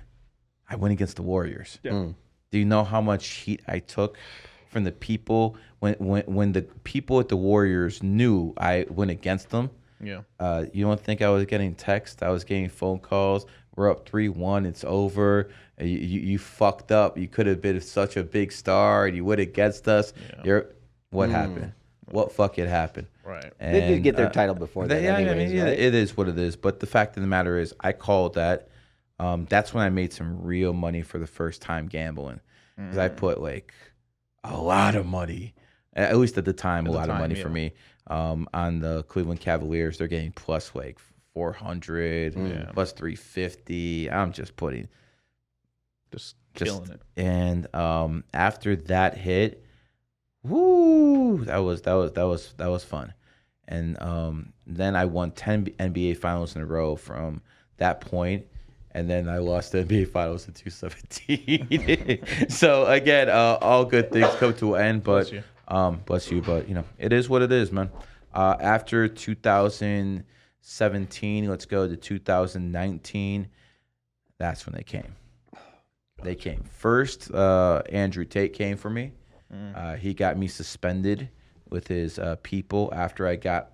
I 0.70 0.76
went 0.76 0.92
against 0.92 1.16
the 1.16 1.22
Warriors. 1.22 1.78
Do 2.50 2.58
you 2.58 2.64
know 2.64 2.84
how 2.84 3.00
much 3.00 3.26
heat 3.26 3.60
I 3.66 3.80
took 3.80 4.16
from 4.68 4.84
the 4.84 4.92
people 4.92 5.56
when 5.80 5.94
when 5.98 6.22
when 6.22 6.52
the 6.52 6.62
people 6.84 7.20
at 7.20 7.28
the 7.28 7.36
Warriors 7.36 8.02
knew 8.02 8.54
I 8.56 8.86
went 8.88 9.10
against 9.10 9.50
them? 9.50 9.70
yeah 10.00 10.22
Uh, 10.40 10.64
you 10.72 10.84
don't 10.84 11.00
think 11.00 11.20
I 11.20 11.28
was 11.30 11.44
getting 11.46 11.74
texts? 11.74 12.22
I 12.22 12.28
was 12.30 12.44
getting 12.44 12.68
phone 12.68 12.98
calls. 13.00 13.44
We're 13.76 13.90
up 13.90 14.08
three 14.08 14.28
one. 14.28 14.66
It's 14.66 14.84
over. 14.84 15.48
You, 15.80 15.86
you, 15.86 16.20
you 16.20 16.38
fucked 16.38 16.92
up. 16.92 17.18
You 17.18 17.26
could 17.28 17.46
have 17.46 17.60
been 17.60 17.80
such 17.80 18.16
a 18.16 18.22
big 18.22 18.52
star, 18.52 19.06
and 19.06 19.16
you 19.16 19.24
went 19.24 19.40
against 19.40 19.88
us. 19.88 20.12
You're 20.44 20.70
what 21.10 21.30
happened? 21.30 21.72
What 22.10 22.28
fuck 22.32 22.50
fucking 22.52 22.66
happened? 22.66 23.06
right. 23.24 23.52
They 23.58 23.80
did 23.80 23.90
And, 23.92 24.04
get 24.04 24.16
their 24.16 24.26
uh, 24.26 24.30
title 24.30 24.54
before 24.54 24.86
that, 24.86 24.94
they- 24.94 25.04
yeah, 25.04 25.16
I 25.16 25.22
anyways, 25.22 25.52
mean, 25.52 25.62
right? 25.62 25.78
it 25.78 25.94
is 25.94 26.16
what 26.16 26.28
it 26.28 26.38
is. 26.38 26.54
But 26.54 26.80
the 26.80 26.86
fact 26.86 27.16
of 27.16 27.22
the 27.22 27.26
matter 27.26 27.58
is, 27.58 27.74
I 27.80 27.92
called 27.92 28.34
that. 28.34 28.68
Um, 29.18 29.46
that's 29.48 29.72
when 29.72 29.82
I 29.84 29.90
made 29.90 30.12
some 30.12 30.42
real 30.42 30.72
money 30.74 31.00
for 31.02 31.18
the 31.18 31.26
first 31.26 31.62
time 31.62 31.86
gambling, 31.86 32.40
because 32.76 32.98
I 32.98 33.08
put 33.08 33.40
like 33.40 33.72
a 34.42 34.56
lot 34.56 34.94
of 34.96 35.06
money, 35.06 35.54
at 35.94 36.16
least 36.18 36.36
at 36.36 36.44
the 36.44 36.52
time, 36.52 36.86
a 36.86 36.90
the 36.90 36.96
lot 36.96 37.08
of 37.08 37.18
money 37.18 37.36
yeah. 37.36 37.42
for 37.42 37.48
me. 37.48 37.72
Um, 38.08 38.48
on 38.52 38.80
the 38.80 39.02
Cleveland 39.04 39.40
Cavaliers, 39.40 39.96
they're 39.98 40.08
getting 40.08 40.32
plus 40.32 40.74
like 40.74 40.98
four 41.34 41.52
hundred, 41.52 42.34
plus 42.72 42.92
three 42.92 43.16
fifty. 43.16 44.10
I'm 44.10 44.32
just 44.32 44.56
putting 44.56 44.88
Just, 46.12 46.36
just 46.54 46.70
killing 46.70 46.90
it. 46.92 47.00
and 47.16 47.74
um, 47.74 48.24
after 48.32 48.76
that 48.76 49.16
hit, 49.18 49.64
woo, 50.42 51.44
that 51.44 51.58
was 51.58 51.82
that 51.82 51.94
was 51.94 52.12
that 52.12 52.22
was 52.24 52.54
that 52.56 52.68
was 52.68 52.84
fun. 52.84 53.12
And 53.66 54.00
um, 54.02 54.52
then 54.66 54.94
I 54.94 55.06
won 55.06 55.30
ten 55.32 55.66
NBA 55.66 56.18
finals 56.18 56.54
in 56.56 56.62
a 56.62 56.66
row 56.66 56.96
from 56.96 57.40
that 57.78 58.00
point, 58.02 58.46
and 58.92 59.08
then 59.10 59.28
I 59.28 59.38
lost 59.38 59.72
the 59.72 59.82
NBA 59.84 60.08
finals 60.10 60.46
in 60.46 60.54
2017. 60.54 62.48
so 62.50 62.86
again, 62.86 63.28
uh, 63.28 63.58
all 63.60 63.84
good 63.84 64.12
things 64.12 64.28
come 64.36 64.54
to 64.54 64.74
an 64.74 64.82
end, 64.86 65.02
but 65.04 65.30
Bless 65.30 65.32
you. 65.32 65.42
um, 65.68 66.00
bless 66.04 66.30
you. 66.30 66.42
But 66.42 66.68
you 66.68 66.74
know, 66.74 66.84
it 66.98 67.12
is 67.12 67.28
what 67.28 67.42
it 67.42 67.50
is, 67.52 67.72
man. 67.72 67.90
Uh, 68.34 68.56
after 68.60 69.08
2017, 70.64 71.48
let's 71.50 71.66
go 71.66 71.86
to 71.86 71.94
2019. 71.94 73.48
That's 74.38 74.64
when 74.64 74.74
they 74.74 74.82
came. 74.82 75.14
They 76.22 76.34
came 76.34 76.62
first. 76.62 77.30
Uh, 77.30 77.82
Andrew 77.90 78.24
Tate 78.24 78.54
came 78.54 78.78
for 78.78 78.88
me. 78.88 79.12
Uh, 79.76 79.96
he 79.96 80.14
got 80.14 80.38
me 80.38 80.48
suspended 80.48 81.28
with 81.68 81.86
his 81.86 82.18
uh, 82.18 82.36
people 82.42 82.90
after 82.94 83.26
I 83.26 83.36
got 83.36 83.72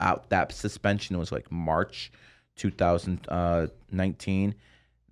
out. 0.00 0.30
That 0.30 0.52
suspension 0.52 1.18
was 1.18 1.32
like 1.32 1.52
March 1.52 2.10
2019. 2.56 4.54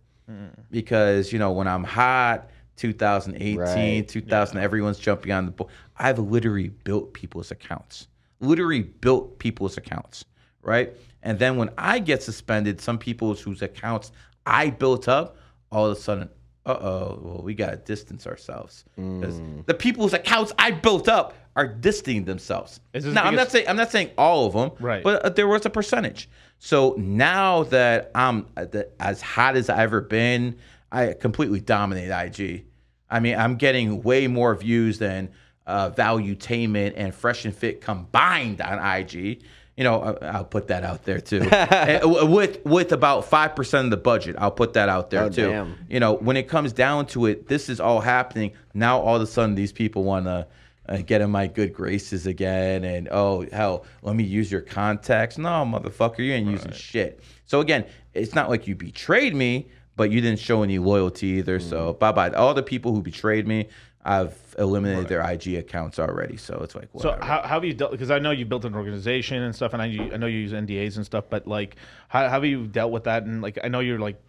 because 0.70 1.32
you 1.34 1.40
know 1.40 1.52
when 1.52 1.68
I'm 1.68 1.84
hot, 1.84 2.50
2018, 2.76 3.58
Right. 3.58 4.08
2000, 4.08 4.58
everyone's 4.60 5.00
jumping 5.00 5.32
on 5.32 5.46
the 5.46 5.52
boat. 5.52 5.70
I've 5.98 6.20
literally 6.20 6.70
built 6.84 7.14
people's 7.14 7.50
accounts, 7.50 8.08
literally 8.40 8.84
built 8.84 9.40
people's 9.40 9.78
accounts, 9.78 10.26
right? 10.62 10.94
And 11.24 11.40
then 11.40 11.56
when 11.58 11.70
I 11.78 11.98
get 12.00 12.22
suspended, 12.22 12.80
some 12.82 12.98
people's 13.00 13.42
whose 13.42 13.62
accounts 13.64 14.12
I 14.46 14.70
built 14.70 15.08
up, 15.08 15.38
all 15.72 15.88
of 15.88 15.98
a 15.98 16.00
sudden, 16.00 16.30
uh 16.66 16.72
oh, 16.82 17.20
well 17.24 17.42
we 17.42 17.54
gotta 17.56 17.78
distance 17.78 18.28
ourselves 18.28 18.84
because 18.98 19.42
the 19.66 19.74
people's 19.74 20.14
accounts 20.14 20.52
I 20.60 20.72
built 20.72 21.08
up 21.08 21.34
are 21.58 21.68
distancing 21.68 22.24
themselves. 22.24 22.80
Now 22.94 23.24
I'm 23.24 23.36
not 23.36 23.52
saying 23.52 23.68
I'm 23.68 23.76
not 23.76 23.92
saying 23.92 24.12
all 24.18 24.46
of 24.46 24.54
them, 24.54 24.72
Right. 24.80 25.04
But 25.04 25.24
uh, 25.26 25.30
there 25.30 25.48
was 25.48 25.66
a 25.66 25.70
percentage. 25.70 26.30
So 26.60 26.96
now 26.98 27.64
that 27.64 28.12
I'm 28.16 28.46
uh, 28.56 28.66
as 29.00 29.22
hot 29.22 29.58
as 29.58 29.70
I've 29.70 29.80
ever 29.80 30.00
been, 30.02 30.58
I 30.92 31.14
completely 31.14 31.60
dominate 31.60 32.10
IG. 32.12 32.66
I 33.10 33.20
mean, 33.20 33.36
I'm 33.38 33.56
getting 33.56 34.02
way 34.04 34.28
more 34.28 34.56
views 34.56 35.00
than 35.00 35.30
uh, 35.66 35.90
Valuetainment 35.90 36.94
and 36.96 37.14
Fresh 37.14 37.46
and 37.46 37.56
Fit 37.56 37.82
combined 37.82 38.62
on 38.62 38.80
IG. 38.80 39.42
You 39.76 39.84
know, 39.84 40.18
I- 40.22 40.26
I'll 40.28 40.46
put 40.46 40.68
that 40.70 40.84
out 40.84 41.04
there 41.06 41.20
too. 41.22 41.42
With 42.04 42.66
with 42.66 42.92
about 42.92 43.26
five 43.26 43.56
percent 43.56 43.86
of 43.86 43.92
the 43.92 43.98
budget, 43.98 44.36
I'll 44.40 44.52
put 44.52 44.74
that 44.74 44.90
out 44.90 45.10
there 45.12 45.24
Oh, 45.24 45.30
too. 45.30 45.48
damn. 45.50 45.76
You 45.90 46.00
know, 46.00 46.14
when 46.14 46.38
it 46.38 46.48
comes 46.48 46.74
down 46.74 47.06
to 47.08 47.26
it, 47.28 47.48
this 47.48 47.70
is 47.70 47.80
all 47.80 48.00
happening 48.02 48.54
now. 48.74 49.00
All 49.00 49.16
of 49.16 49.22
a 49.22 49.28
sudden, 49.28 49.56
these 49.56 49.72
people 49.72 50.04
want 50.04 50.26
to 50.26 50.48
uh, 50.90 50.98
get 50.98 51.22
in 51.22 51.30
my 51.32 51.48
good 51.48 51.74
graces 51.74 52.28
again, 52.28 52.84
and 52.84 53.08
oh 53.12 53.46
hell, 53.52 53.86
let 54.02 54.16
me 54.16 54.24
use 54.24 54.52
your 54.52 54.62
contacts. 54.62 55.38
No, 55.38 55.50
motherfucker, 55.66 56.20
you 56.20 56.34
ain't 56.34 56.48
using 56.48 56.72
shit. 56.72 57.22
So 57.46 57.60
again, 57.60 57.86
it's 58.14 58.34
not 58.36 58.50
like 58.50 58.68
you 58.68 58.76
betrayed 58.76 59.36
me, 59.36 59.68
but 59.96 60.12
you 60.12 60.22
didn't 60.22 60.40
show 60.40 60.64
any 60.64 60.80
loyalty 60.80 61.28
either. 61.28 61.60
So 61.60 61.92
Mm-hmm. 61.94 62.00
bye 62.00 62.12
bye. 62.12 62.30
All 62.32 62.54
the 62.54 62.64
people 62.64 62.94
who 62.94 63.02
betrayed 63.02 63.48
me, 63.48 63.68
I've 64.06 64.38
eliminated 64.58 65.08
their 65.10 65.22
IG 65.30 65.56
accounts 65.56 66.00
already. 66.00 66.38
So 66.38 66.60
it's 66.64 66.74
like 66.76 66.88
So 66.98 67.18
how, 67.22 67.42
how 67.42 67.48
have 67.56 67.66
you 67.66 67.74
dealt? 67.74 67.92
Because 67.92 68.10
I 68.12 68.20
know 68.20 68.32
you 68.32 68.46
built 68.46 68.64
an 68.66 68.74
organization 68.76 69.44
and 69.44 69.54
stuff, 69.56 69.74
and 69.74 69.82
I, 69.82 70.10
I 70.14 70.18
know 70.18 70.28
you 70.28 70.40
use 70.40 70.54
NDAs 70.54 70.96
and 70.96 71.06
stuff. 71.06 71.26
But 71.30 71.46
like, 71.48 71.76
how, 72.08 72.22
how 72.24 72.30
have 72.30 72.46
you 72.46 72.68
dealt 72.68 72.92
with 72.92 73.04
that? 73.04 73.24
And 73.24 73.42
like, 73.42 73.58
I 73.64 73.68
know 73.68 73.80
you're 73.82 74.00
like, 74.00 74.22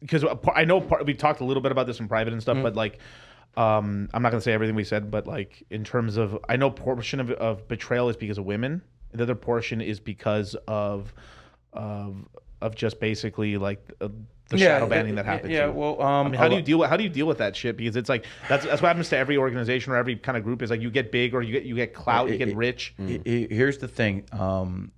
because 0.00 0.24
I 0.54 0.64
know 0.64 0.80
part, 0.80 1.06
we 1.06 1.14
talked 1.14 1.40
a 1.40 1.44
little 1.44 1.62
bit 1.62 1.72
about 1.72 1.86
this 1.86 2.00
in 2.00 2.08
private 2.08 2.32
and 2.32 2.42
Mm-hmm. 2.42 2.52
stuff. 2.52 2.62
But 2.62 2.74
like, 2.76 2.98
um, 3.56 4.08
I'm 4.12 4.22
not 4.22 4.30
gonna 4.30 4.40
say 4.42 4.52
everything 4.52 4.74
we 4.76 4.84
said, 4.84 5.10
but 5.10 5.26
like 5.26 5.62
in 5.70 5.82
terms 5.84 6.16
of, 6.16 6.38
I 6.48 6.56
know 6.56 6.70
portion 6.70 7.20
of, 7.20 7.30
of 7.32 7.66
betrayal 7.68 8.08
is 8.08 8.16
because 8.16 8.38
of 8.38 8.44
women. 8.44 8.82
The 9.12 9.22
other 9.22 9.34
portion 9.34 9.80
is 9.80 9.98
because 10.00 10.54
of, 10.68 11.14
of, 11.72 12.26
of 12.60 12.74
just 12.74 13.00
basically 13.00 13.56
like 13.56 13.80
uh, 14.00 14.08
the 14.48 14.58
shadow 14.58 14.88
banning 14.88 15.14
that 15.16 15.24
happens. 15.24 15.52
Yeah, 15.52 15.68
well, 15.68 16.00
um, 16.02 16.26
I 16.26 16.30
mean, 16.30 16.38
how 16.38 16.48
do 16.48 16.56
you 16.56 16.62
deal 16.62 16.78
with 16.78 16.90
how 16.90 16.96
do 16.96 17.02
you 17.02 17.08
deal 17.08 17.26
with 17.26 17.38
that 17.38 17.56
shit? 17.56 17.76
Because 17.76 17.96
it's 17.96 18.08
like 18.08 18.26
that's 18.48 18.64
that's 18.64 18.82
what 18.82 18.88
happens 18.88 19.08
to 19.08 19.16
every 19.16 19.36
organization 19.38 19.92
or 19.92 19.96
every 19.96 20.16
kind 20.16 20.36
of 20.36 20.44
group. 20.44 20.60
Is 20.62 20.70
like 20.70 20.80
you 20.82 20.90
get 20.90 21.10
big 21.10 21.34
or 21.34 21.42
you 21.42 21.52
get 21.52 21.64
you 21.64 21.74
get 21.74 21.94
clout, 21.94 22.28
you 22.30 22.36
get 22.38 22.48
it- 22.48 22.56
rich. 22.56 22.94
I- 22.98 23.20
I- 23.26 23.46
here's 23.50 23.78
the 23.78 23.88
thing. 23.88 24.24
Um, 24.32 24.92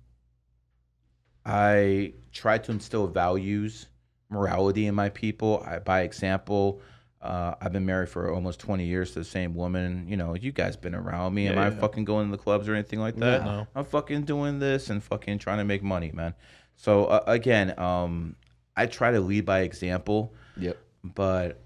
I 1.45 2.13
try 2.31 2.57
to 2.57 2.71
instill 2.71 3.07
values, 3.07 3.87
morality 4.29 4.85
in 4.87 4.95
my 4.95 5.09
people. 5.09 5.63
I, 5.65 5.79
by 5.79 6.01
example, 6.01 6.81
uh, 7.21 7.55
I've 7.59 7.73
been 7.73 7.85
married 7.85 8.09
for 8.09 8.33
almost 8.33 8.59
20 8.61 8.85
years 8.85 9.11
to 9.13 9.19
the 9.19 9.25
same 9.25 9.53
woman. 9.55 10.05
You 10.07 10.15
know, 10.17 10.35
you 10.35 10.51
guys 10.51 10.77
been 10.77 10.95
around 10.95 11.33
me. 11.33 11.47
Am 11.47 11.57
I 11.57 11.69
fucking 11.69 12.05
going 12.05 12.27
to 12.27 12.31
the 12.31 12.41
clubs 12.41 12.69
or 12.69 12.73
anything 12.75 12.99
like 12.99 13.15
that? 13.17 13.43
No. 13.43 13.67
I'm 13.75 13.85
fucking 13.85 14.23
doing 14.23 14.59
this 14.59 14.89
and 14.89 15.03
fucking 15.03 15.39
trying 15.39 15.57
to 15.57 15.65
make 15.65 15.83
money, 15.83 16.11
man. 16.13 16.33
So 16.77 17.05
uh, 17.05 17.23
again, 17.27 17.77
um, 17.77 18.35
I 18.77 18.85
try 18.85 19.11
to 19.11 19.19
lead 19.19 19.45
by 19.45 19.59
example, 19.61 20.33
Yep. 20.57 20.77
but 21.03 21.61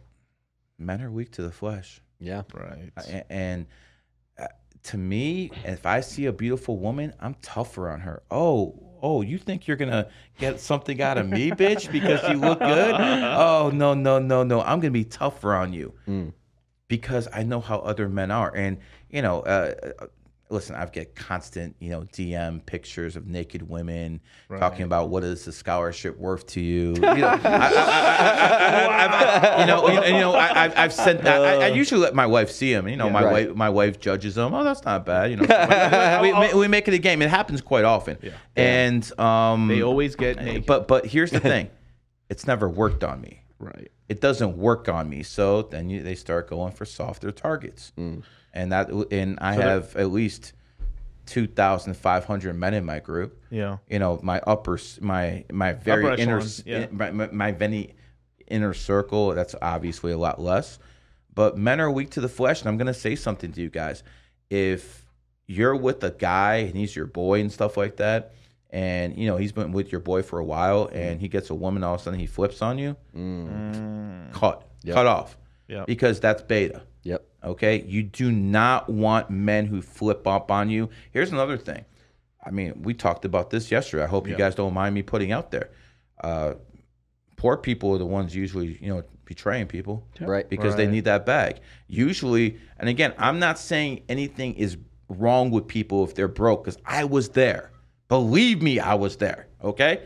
men 0.79 1.01
are 1.03 1.11
weak 1.11 1.31
to 1.33 1.43
the 1.43 1.51
flesh. 1.51 2.01
Yeah. 2.19 2.41
Right. 2.53 2.91
A- 2.97 3.31
and 3.31 3.67
uh, 4.39 4.47
to 4.83 4.97
me, 4.97 5.51
if 5.65 5.85
I 5.85 5.99
see 6.01 6.25
a 6.25 6.33
beautiful 6.33 6.77
woman, 6.77 7.13
I'm 7.19 7.35
tougher 7.43 7.89
on 7.91 7.99
her. 7.99 8.23
Oh, 8.31 8.79
oh, 9.03 9.21
you 9.21 9.37
think 9.37 9.67
you're 9.67 9.77
gonna 9.77 10.07
get 10.39 10.59
something 10.59 11.01
out 11.01 11.17
of 11.19 11.27
me, 11.29 11.51
bitch, 11.51 11.91
because 11.91 12.27
you 12.29 12.37
look 12.37 12.59
good? 12.59 12.95
Oh 12.95 13.69
no, 13.71 13.93
no, 13.93 14.17
no, 14.17 14.41
no. 14.43 14.61
I'm 14.61 14.79
gonna 14.79 14.91
be 14.91 15.03
tougher 15.03 15.53
on 15.53 15.73
you 15.73 15.93
because 16.87 17.27
I 17.33 17.43
know 17.43 17.59
how 17.59 17.79
other 17.79 18.09
men 18.09 18.31
are, 18.31 18.55
and 18.55 18.77
you 19.11 19.21
know. 19.21 19.41
Uh, 19.41 19.73
uh, 19.99 20.05
Listen, 20.53 20.75
I've 20.75 20.91
get 20.91 21.15
constant, 21.15 21.75
you 21.79 21.89
know, 21.89 22.01
DM 22.13 22.63
pictures 22.65 23.15
of 23.15 23.25
naked 23.27 23.67
women 23.67 24.21
talking 24.59 24.83
about 24.83 25.09
what 25.09 25.23
is 25.23 25.45
the 25.45 25.51
scholarship 25.51 26.17
worth 26.17 26.45
to 26.47 26.61
you. 26.61 26.93
You 26.93 27.01
know, 27.01 27.39
I, 27.43 29.07
have 29.09 29.59
you 29.59 29.65
know, 29.65 29.87
you, 29.89 30.13
you 30.13 30.19
know, 30.19 30.33
I, 30.33 30.65
I've, 30.65 30.77
I've 30.77 30.93
sent. 30.93 31.25
I, 31.27 31.63
I 31.63 31.67
usually 31.67 32.01
let 32.01 32.13
my 32.15 32.25
wife 32.27 32.51
see 32.51 32.73
them. 32.73 32.87
You 32.87 32.95
know, 32.97 33.09
my 33.09 33.23
Right. 33.23 33.47
wife, 33.47 33.55
my 33.55 33.69
wife 33.69 33.99
judges 33.99 34.35
them. 34.35 34.53
Oh, 34.53 34.63
that's 34.63 34.83
not 34.85 35.05
bad. 35.05 35.31
You 35.31 35.37
know, 35.37 36.19
we, 36.21 36.53
we, 36.59 36.67
make 36.67 36.87
it 36.87 36.93
a 36.93 36.97
game. 36.97 37.21
It 37.21 37.29
happens 37.29 37.61
quite 37.61 37.85
often. 37.85 38.17
Yeah. 38.21 38.31
And 38.55 39.19
um, 39.19 39.67
They 39.67 39.81
always 39.81 40.15
get 40.15 40.37
naked. 40.37 40.65
But 40.65 40.87
but 40.87 41.05
here's 41.05 41.31
the 41.31 41.39
thing, 41.51 41.69
it's 42.29 42.45
never 42.47 42.69
worked 42.69 43.03
on 43.03 43.21
me. 43.21 43.41
right. 43.59 43.89
It 44.09 44.21
doesn't 44.21 44.57
work 44.57 44.89
on 44.89 45.09
me. 45.09 45.23
So 45.23 45.63
then 45.63 45.89
you, 45.89 46.03
they 46.03 46.13
start 46.15 46.47
going 46.49 46.73
for 46.73 46.85
softer 46.85 47.31
targets, 47.31 47.91
and 48.53 48.71
that 48.71 48.89
and 49.11 49.37
I 49.39 49.55
they're- 49.55 49.67
have 49.67 49.95
at 49.95 50.11
least 50.11 50.53
two 51.25 51.47
thousand 51.47 51.95
five 51.95 52.25
hundred 52.25 52.53
men 52.55 52.73
in 52.73 52.83
my 52.85 52.99
group 52.99 53.41
Yeah. 53.49 53.77
you 53.89 53.97
know 53.99 54.19
my 54.21 54.41
upper 54.45 54.77
my 54.99 55.45
my 55.51 55.71
very 55.73 56.05
Upper 56.05 56.21
inner 56.21 56.37
echelon, 56.37 56.41
s- 56.47 56.63
yeah. 56.65 56.87
my, 56.91 57.11
my, 57.11 57.27
my 57.31 57.51
very 57.53 57.95
inner 58.47 58.73
circle 58.73 59.33
that's 59.33 59.55
obviously 59.61 60.11
a 60.11 60.17
lot 60.17 60.41
less 60.41 60.79
but 61.33 61.57
men 61.57 61.79
are 61.79 61.89
weak 61.89 62.09
to 62.11 62.21
the 62.21 62.27
flesh 62.27 62.59
and 62.59 62.67
i'm 62.67 62.75
going 62.77 62.87
to 62.87 62.93
say 62.93 63.15
something 63.15 63.53
to 63.53 63.61
you 63.61 63.69
guys 63.69 64.03
if 64.49 65.05
you're 65.47 65.75
with 65.77 66.03
a 66.03 66.11
guy 66.11 66.55
and 66.55 66.75
he's 66.75 66.93
your 66.93 67.05
boy 67.07 67.39
and 67.39 67.51
stuff 67.53 67.77
like 67.77 67.95
that 67.97 68.33
and 68.69 69.17
you 69.17 69.25
know 69.27 69.37
he's 69.37 69.53
been 69.53 69.71
with 69.71 69.93
your 69.93 70.01
boy 70.01 70.21
for 70.21 70.39
a 70.39 70.43
while 70.45 70.89
and 70.91 71.21
he 71.21 71.29
gets 71.29 71.49
a 71.49 71.55
woman 71.55 71.85
all 71.85 71.95
of 71.95 72.01
a 72.01 72.03
sudden 72.03 72.19
he 72.19 72.25
flips 72.27 72.61
on 72.61 72.77
you 72.77 72.97
mm. 73.15 73.47
Mm. 73.47 74.31
cut 74.33 74.67
cut 74.85 75.07
off 75.07 75.37
Yep. 75.69 75.87
because 75.87 76.19
that's 76.19 76.41
beta 76.41 76.81
Yep. 77.03 77.25
Okay, 77.43 77.83
you 77.83 78.03
do 78.03 78.31
not 78.31 78.89
want 78.89 79.29
men 79.29 79.65
who 79.65 79.81
flip 79.81 80.25
up 80.27 80.49
on 80.51 80.69
you. 80.69 80.89
Here's 81.11 81.31
another 81.31 81.57
thing. 81.57 81.83
I 82.45 82.51
mean, 82.51 82.81
we 82.83 82.93
talked 82.93 83.25
about 83.25 83.49
this 83.49 83.71
yesterday. 83.71 84.03
I 84.03 84.07
hope 84.07 84.27
you 84.27 84.35
guys 84.35 84.55
don't 84.55 84.73
mind 84.73 84.95
me 84.95 85.01
putting 85.01 85.31
out 85.31 85.51
there. 85.51 85.69
Uh, 86.21 86.53
poor 87.37 87.57
people 87.57 87.93
are 87.93 87.97
the 87.97 88.05
ones 88.05 88.35
usually, 88.35 88.77
you 88.81 88.87
know, 88.87 89.03
betraying 89.25 89.67
people, 89.67 90.05
Right. 90.19 90.49
Because 90.49 90.75
they 90.75 90.87
need 90.87 91.05
that 91.05 91.25
bag. 91.25 91.59
Usually, 91.87 92.57
and 92.77 92.89
again, 92.89 93.13
I'm 93.17 93.39
not 93.39 93.57
saying 93.59 94.03
anything 94.09 94.55
is 94.55 94.77
wrong 95.09 95.51
with 95.51 95.67
people 95.67 96.03
if 96.03 96.15
they're 96.15 96.27
broke, 96.27 96.63
because 96.65 96.79
I 96.85 97.05
was 97.05 97.29
there. 97.29 97.71
Believe 98.09 98.61
me, 98.61 98.79
I 98.79 98.93
was 98.95 99.17
there. 99.17 99.47
Okay, 99.63 100.01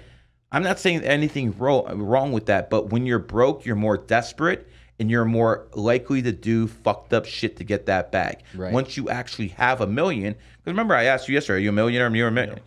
I'm 0.52 0.64
not 0.64 0.80
saying 0.80 1.04
anything 1.04 1.58
ro- 1.58 1.88
wrong 1.94 2.32
with 2.32 2.46
that, 2.48 2.70
but 2.70 2.90
when 2.92 3.06
you're 3.06 3.20
broke, 3.20 3.66
you're 3.66 3.76
more 3.76 3.98
desperate 3.98 4.68
and 5.00 5.12
you're 5.12 5.26
more 5.26 5.68
likely 5.74 6.22
to 6.24 6.32
do 6.32 6.68
fucked 6.68 7.14
up 7.14 7.26
shit 7.26 7.58
to 7.58 7.64
get 7.64 7.86
that 7.86 8.12
bag. 8.12 8.40
Right. 8.56 8.74
Once 8.74 8.98
you 8.98 9.10
actually 9.10 9.50
have 9.50 9.82
a 9.82 9.88
million, 9.88 10.34
because 10.34 10.66
remember 10.68 10.96
I 10.96 11.04
asked 11.06 11.28
you 11.28 11.36
yesterday, 11.36 11.58
are 11.58 11.62
you 11.62 11.70
a 11.70 11.74
millionaire? 11.74 12.14
You're 12.16 12.28
a 12.30 12.32
million. 12.32 12.60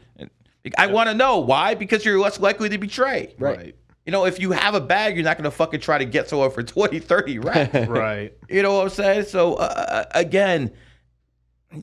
I 0.79 0.87
want 0.89 1.09
to 1.09 1.15
know 1.15 1.39
why, 1.39 1.75
because 1.75 2.05
you're 2.05 2.21
less 2.21 2.39
likely 2.39 2.69
to 2.69 2.79
betray. 2.79 3.35
Right. 3.39 3.75
You 4.07 4.13
know, 4.13 4.27
if 4.27 4.39
you 4.39 4.53
have 4.53 4.75
a 4.75 4.81
bag, 4.81 5.15
you're 5.17 5.25
not 5.25 5.37
going 5.39 5.45
to 5.45 5.51
fucking 5.51 5.81
try 5.81 5.99
to 5.99 6.05
get 6.05 6.29
someone 6.29 6.51
for 6.51 6.63
20, 6.65 6.99
30 7.01 7.39
racks. 7.41 7.89
Right. 7.89 8.35
You 8.49 8.63
know 8.63 8.75
what 8.75 8.83
I'm 8.85 8.89
saying? 8.91 9.25
So 9.25 9.55
uh, 9.55 10.05
again, 10.13 10.71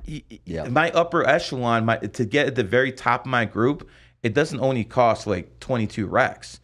y- 0.08 0.24
y- 0.30 0.40
Yeah. 0.46 0.68
my 0.68 0.92
upper 0.92 1.26
echelon, 1.28 1.86
my 1.86 1.98
to 1.98 2.26
get 2.26 2.48
at 2.48 2.56
the 2.56 2.64
very 2.64 2.92
top 2.92 3.22
of 3.26 3.28
my 3.32 3.46
group, 3.46 3.90
it 4.24 4.34
doesn't 4.34 4.60
only 4.60 4.84
cost 4.84 5.28
like 5.28 5.60
22 5.60 6.08
racks. 6.08 6.60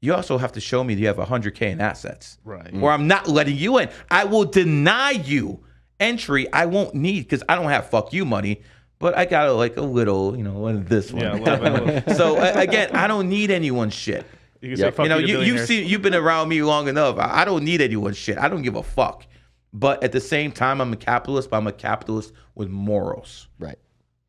You 0.00 0.14
also 0.14 0.38
have 0.38 0.52
to 0.52 0.60
show 0.60 0.84
me 0.84 0.94
that 0.94 1.00
you 1.00 1.06
have 1.08 1.16
100k 1.16 1.62
in 1.62 1.80
assets, 1.80 2.38
Right. 2.44 2.70
Or 2.80 2.92
I'm 2.92 3.08
not 3.08 3.26
letting 3.26 3.56
you 3.56 3.78
in. 3.78 3.90
I 4.10 4.24
will 4.24 4.44
deny 4.44 5.10
you 5.10 5.64
entry. 5.98 6.50
I 6.52 6.66
won't 6.66 6.94
need 6.94 7.22
because 7.22 7.42
I 7.48 7.56
don't 7.56 7.68
have 7.70 7.90
fuck 7.90 8.12
you 8.12 8.24
money. 8.24 8.62
But 9.00 9.16
I 9.16 9.26
got 9.26 9.54
like 9.54 9.76
a 9.76 9.82
little, 9.82 10.36
you 10.36 10.42
know, 10.42 10.54
one 10.54 10.84
this 10.84 11.12
one. 11.12 11.22
Yeah, 11.22 11.34
little 11.34 11.70
little 11.70 12.14
so 12.16 12.36
again, 12.38 12.90
I 12.94 13.06
don't 13.06 13.28
need 13.28 13.50
anyone's 13.50 13.94
shit 13.94 14.26
You 14.60 14.70
can 14.70 14.76
say 14.78 14.90
fuck 14.90 15.04
you 15.04 15.08
know, 15.08 15.18
you, 15.18 15.40
you've 15.40 15.66
seen, 15.66 15.86
you've 15.86 16.02
been 16.02 16.14
around 16.14 16.48
me 16.48 16.62
long 16.62 16.88
enough. 16.88 17.16
I, 17.18 17.42
I 17.42 17.44
don't 17.44 17.64
need 17.64 17.80
anyone's 17.80 18.16
shit. 18.16 18.38
I 18.38 18.48
don't 18.48 18.62
give 18.62 18.74
a 18.74 18.82
fuck. 18.82 19.24
But 19.72 20.02
at 20.02 20.12
the 20.12 20.20
same 20.20 20.50
time, 20.50 20.80
I'm 20.80 20.92
a 20.92 20.96
capitalist, 20.96 21.50
but 21.50 21.58
I'm 21.58 21.66
a 21.66 21.72
capitalist 21.72 22.32
with 22.54 22.68
morals. 22.68 23.48
Right. 23.58 23.78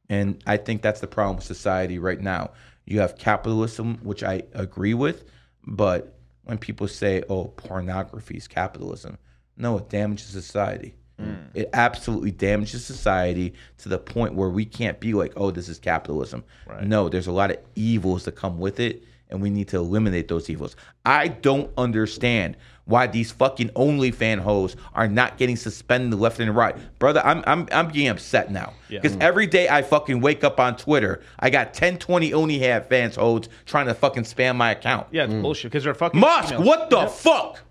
And 0.09 0.41
I 0.45 0.57
think 0.57 0.81
that's 0.81 0.99
the 0.99 1.07
problem 1.07 1.37
with 1.37 1.45
society 1.45 1.97
right 1.97 2.19
now. 2.19 2.51
You 2.85 2.99
have 2.99 3.17
capitalism, 3.17 3.99
which 4.03 4.23
I 4.23 4.43
agree 4.53 4.93
with, 4.93 5.25
but 5.69 6.15
when 6.43 6.57
people 6.57 6.87
say, 6.87 7.23
oh, 7.29 7.45
pornography 7.45 8.35
is 8.35 8.47
capitalism, 8.47 9.17
no, 9.55 9.77
it 9.77 9.89
damages 9.89 10.27
society. 10.27 10.95
Hmm. 11.19 11.35
It 11.53 11.69
absolutely 11.73 12.31
damages 12.31 12.83
society 12.83 13.53
to 13.79 13.89
the 13.89 13.99
point 13.99 14.33
where 14.33 14.49
we 14.49 14.65
can't 14.65 14.99
be 14.99 15.13
like, 15.13 15.33
oh, 15.35 15.51
this 15.51 15.69
is 15.69 15.77
capitalism. 15.77 16.43
No, 16.81 17.07
there's 17.07 17.27
a 17.27 17.31
lot 17.31 17.51
of 17.51 17.57
evils 17.75 18.25
that 18.25 18.31
come 18.31 18.57
with 18.57 18.79
it, 18.79 19.03
and 19.29 19.41
we 19.41 19.49
need 19.51 19.67
to 19.67 19.77
eliminate 19.77 20.27
those 20.27 20.49
evils. 20.49 20.75
I 21.05 21.27
don't 21.27 21.71
understand 21.77 22.57
why 22.89 23.07
these 23.07 23.31
fucking 23.31 23.69
OnlyFan 23.69 24.39
hoes 24.39 24.75
are 24.93 25.07
not 25.07 25.37
getting 25.37 25.55
suspended 25.55 26.19
left 26.19 26.39
and 26.39 26.55
right. 26.55 26.75
Brother, 26.97 27.21
I'm 27.23 27.43
I'm 27.45 27.67
I'm 27.71 27.87
getting 27.87 28.09
upset 28.09 28.51
now. 28.51 28.73
Because 28.89 29.15
mm. 29.15 29.21
every 29.21 29.45
day 29.45 29.69
I 29.69 29.83
fucking 29.83 30.19
wake 30.21 30.43
up 30.43 30.59
on 30.59 30.75
Twitter, 30.75 31.21
I 31.39 31.51
got 31.51 31.73
10, 31.73 31.99
20 31.99 32.31
OnlyFans 32.31 33.15
hoes 33.15 33.47
trying 33.65 33.85
to 33.85 33.93
fucking 33.93 34.23
spam 34.23 34.55
my 34.55 34.71
account. 34.71 35.07
Yeah, 35.11 35.25
it's 35.25 35.33
mm. 35.33 35.41
bullshit 35.41 35.71
because 35.71 35.83
they're 35.83 35.93
fucking. 35.93 36.19
Musk, 36.19 36.49
females. 36.49 36.67
what 36.67 36.89
the 36.89 37.07
fuck? 37.07 37.61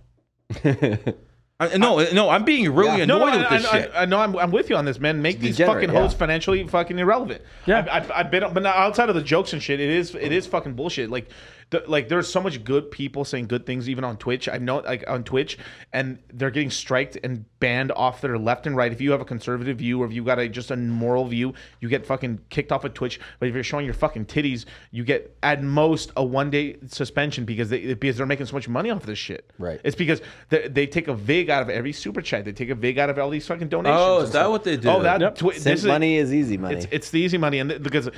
I, 1.61 1.77
no, 1.77 1.99
no, 2.13 2.31
I'm 2.31 2.45
being 2.45 2.73
really 2.73 3.05
No, 3.05 3.17
annoyed 3.17 3.33
no, 3.33 3.39
with 3.39 3.47
I, 3.51 3.57
this 3.57 3.67
I, 3.67 3.81
shit. 3.81 3.91
I, 3.93 4.03
I 4.03 4.05
know 4.05 4.21
I'm, 4.21 4.37
I'm 4.37 4.53
with 4.53 4.71
you 4.71 4.77
on 4.77 4.85
this, 4.85 5.01
man. 5.01 5.21
Make 5.21 5.41
these 5.41 5.57
degenerate, 5.57 5.87
fucking 5.87 5.95
yeah. 5.95 6.03
hosts 6.03 6.17
financially 6.17 6.65
fucking 6.69 7.01
irrelevant. 7.01 7.43
Yeah. 7.67 7.79
I've, 7.79 7.89
I've, 7.89 8.11
I've 8.13 8.31
been, 8.31 8.45
but 8.55 8.63
now 8.63 8.71
outside 8.71 9.09
of 9.09 9.17
the 9.17 9.23
jokes 9.23 9.53
and 9.53 9.61
shit, 9.61 9.81
it 9.81 9.91
is 9.91 10.15
it 10.15 10.31
is 10.31 10.47
fucking 10.47 10.75
bullshit. 10.75 11.11
Like, 11.11 11.29
the, 11.71 11.85
like 11.87 12.09
there's 12.09 12.31
so 12.31 12.41
much 12.41 12.65
good 12.65 12.91
people 12.91 13.25
saying 13.25 13.47
good 13.47 13.67
things 13.67 13.89
even 13.89 14.03
on 14.05 14.17
Twitch. 14.17 14.49
I 14.49 14.57
know, 14.59 14.79
like 14.79 15.05
on 15.09 15.23
Twitch, 15.25 15.59
and 15.93 16.19
they're 16.33 16.51
getting 16.51 16.71
striked 16.71 17.19
and 17.23 17.45
banned 17.61 17.93
off 17.93 18.21
their 18.21 18.39
left 18.39 18.67
and 18.67 18.77
right. 18.77 18.91
If 18.91 19.01
you 19.01 19.11
have 19.11 19.21
a 19.21 19.25
conservative 19.25 19.79
view 19.79 20.03
or 20.03 20.07
if 20.07 20.13
you 20.13 20.25
got 20.25 20.39
a 20.39 20.49
just 20.49 20.71
a 20.71 20.77
moral 20.77 21.27
view, 21.27 21.53
you 21.81 21.89
get 21.89 22.07
fucking 22.07 22.41
kicked 22.49 22.73
off 22.73 22.85
of 22.85 22.95
Twitch. 22.95 23.21
But 23.39 23.49
if 23.49 23.55
you're 23.55 23.65
showing 23.65 23.85
your 23.85 23.95
fucking 23.95 24.27
titties, 24.27 24.65
you 24.91 25.05
get 25.05 25.37
at 25.43 25.63
most 25.63 26.11
a 26.17 26.25
one 26.25 26.51
day 26.51 26.77
suspension 26.87 27.45
because 27.45 27.69
they 27.69 27.95
because 27.95 28.17
they're 28.17 28.27
making 28.27 28.47
so 28.47 28.55
much 28.55 28.69
money 28.69 28.91
off 28.91 29.05
this 29.05 29.19
shit. 29.19 29.51
Right. 29.59 29.81
It's 29.85 29.97
because 29.97 30.23
they, 30.49 30.69
they 30.69 30.87
take 30.87 31.09
a 31.09 31.15
vig 31.15 31.51
out 31.51 31.63
of 31.63 31.69
every 31.69 31.93
super 31.93 32.23
chat. 32.23 32.45
They 32.45 32.53
take 32.53 32.71
a 32.71 32.75
vig 32.75 32.99
out 32.99 33.11
of 33.11 33.19
all 33.19 33.29
these 33.31 33.47
fucking 33.47 33.69
donations. 33.69 33.99
Oh, 34.01 34.17
and 34.19 34.25
is 34.25 34.33
that 34.33 34.39
stuff. 34.41 34.51
what 34.51 34.65
they 34.65 34.77
do? 34.77 34.89
Oh, 34.89 35.03
that 35.03 35.21
Yep. 35.21 35.35
twi- 35.37 35.53
Simp 35.53 35.65
this 35.65 35.81
is, 35.81 35.87
money 35.87 36.17
is 36.17 36.33
easy 36.33 36.57
money. 36.57 36.77
It's, 36.77 36.87
it's 36.91 37.11
the 37.11 37.21
easy 37.21 37.37
money, 37.39 37.59
and 37.59 37.71
th- 37.71 37.83
because 37.83 38.09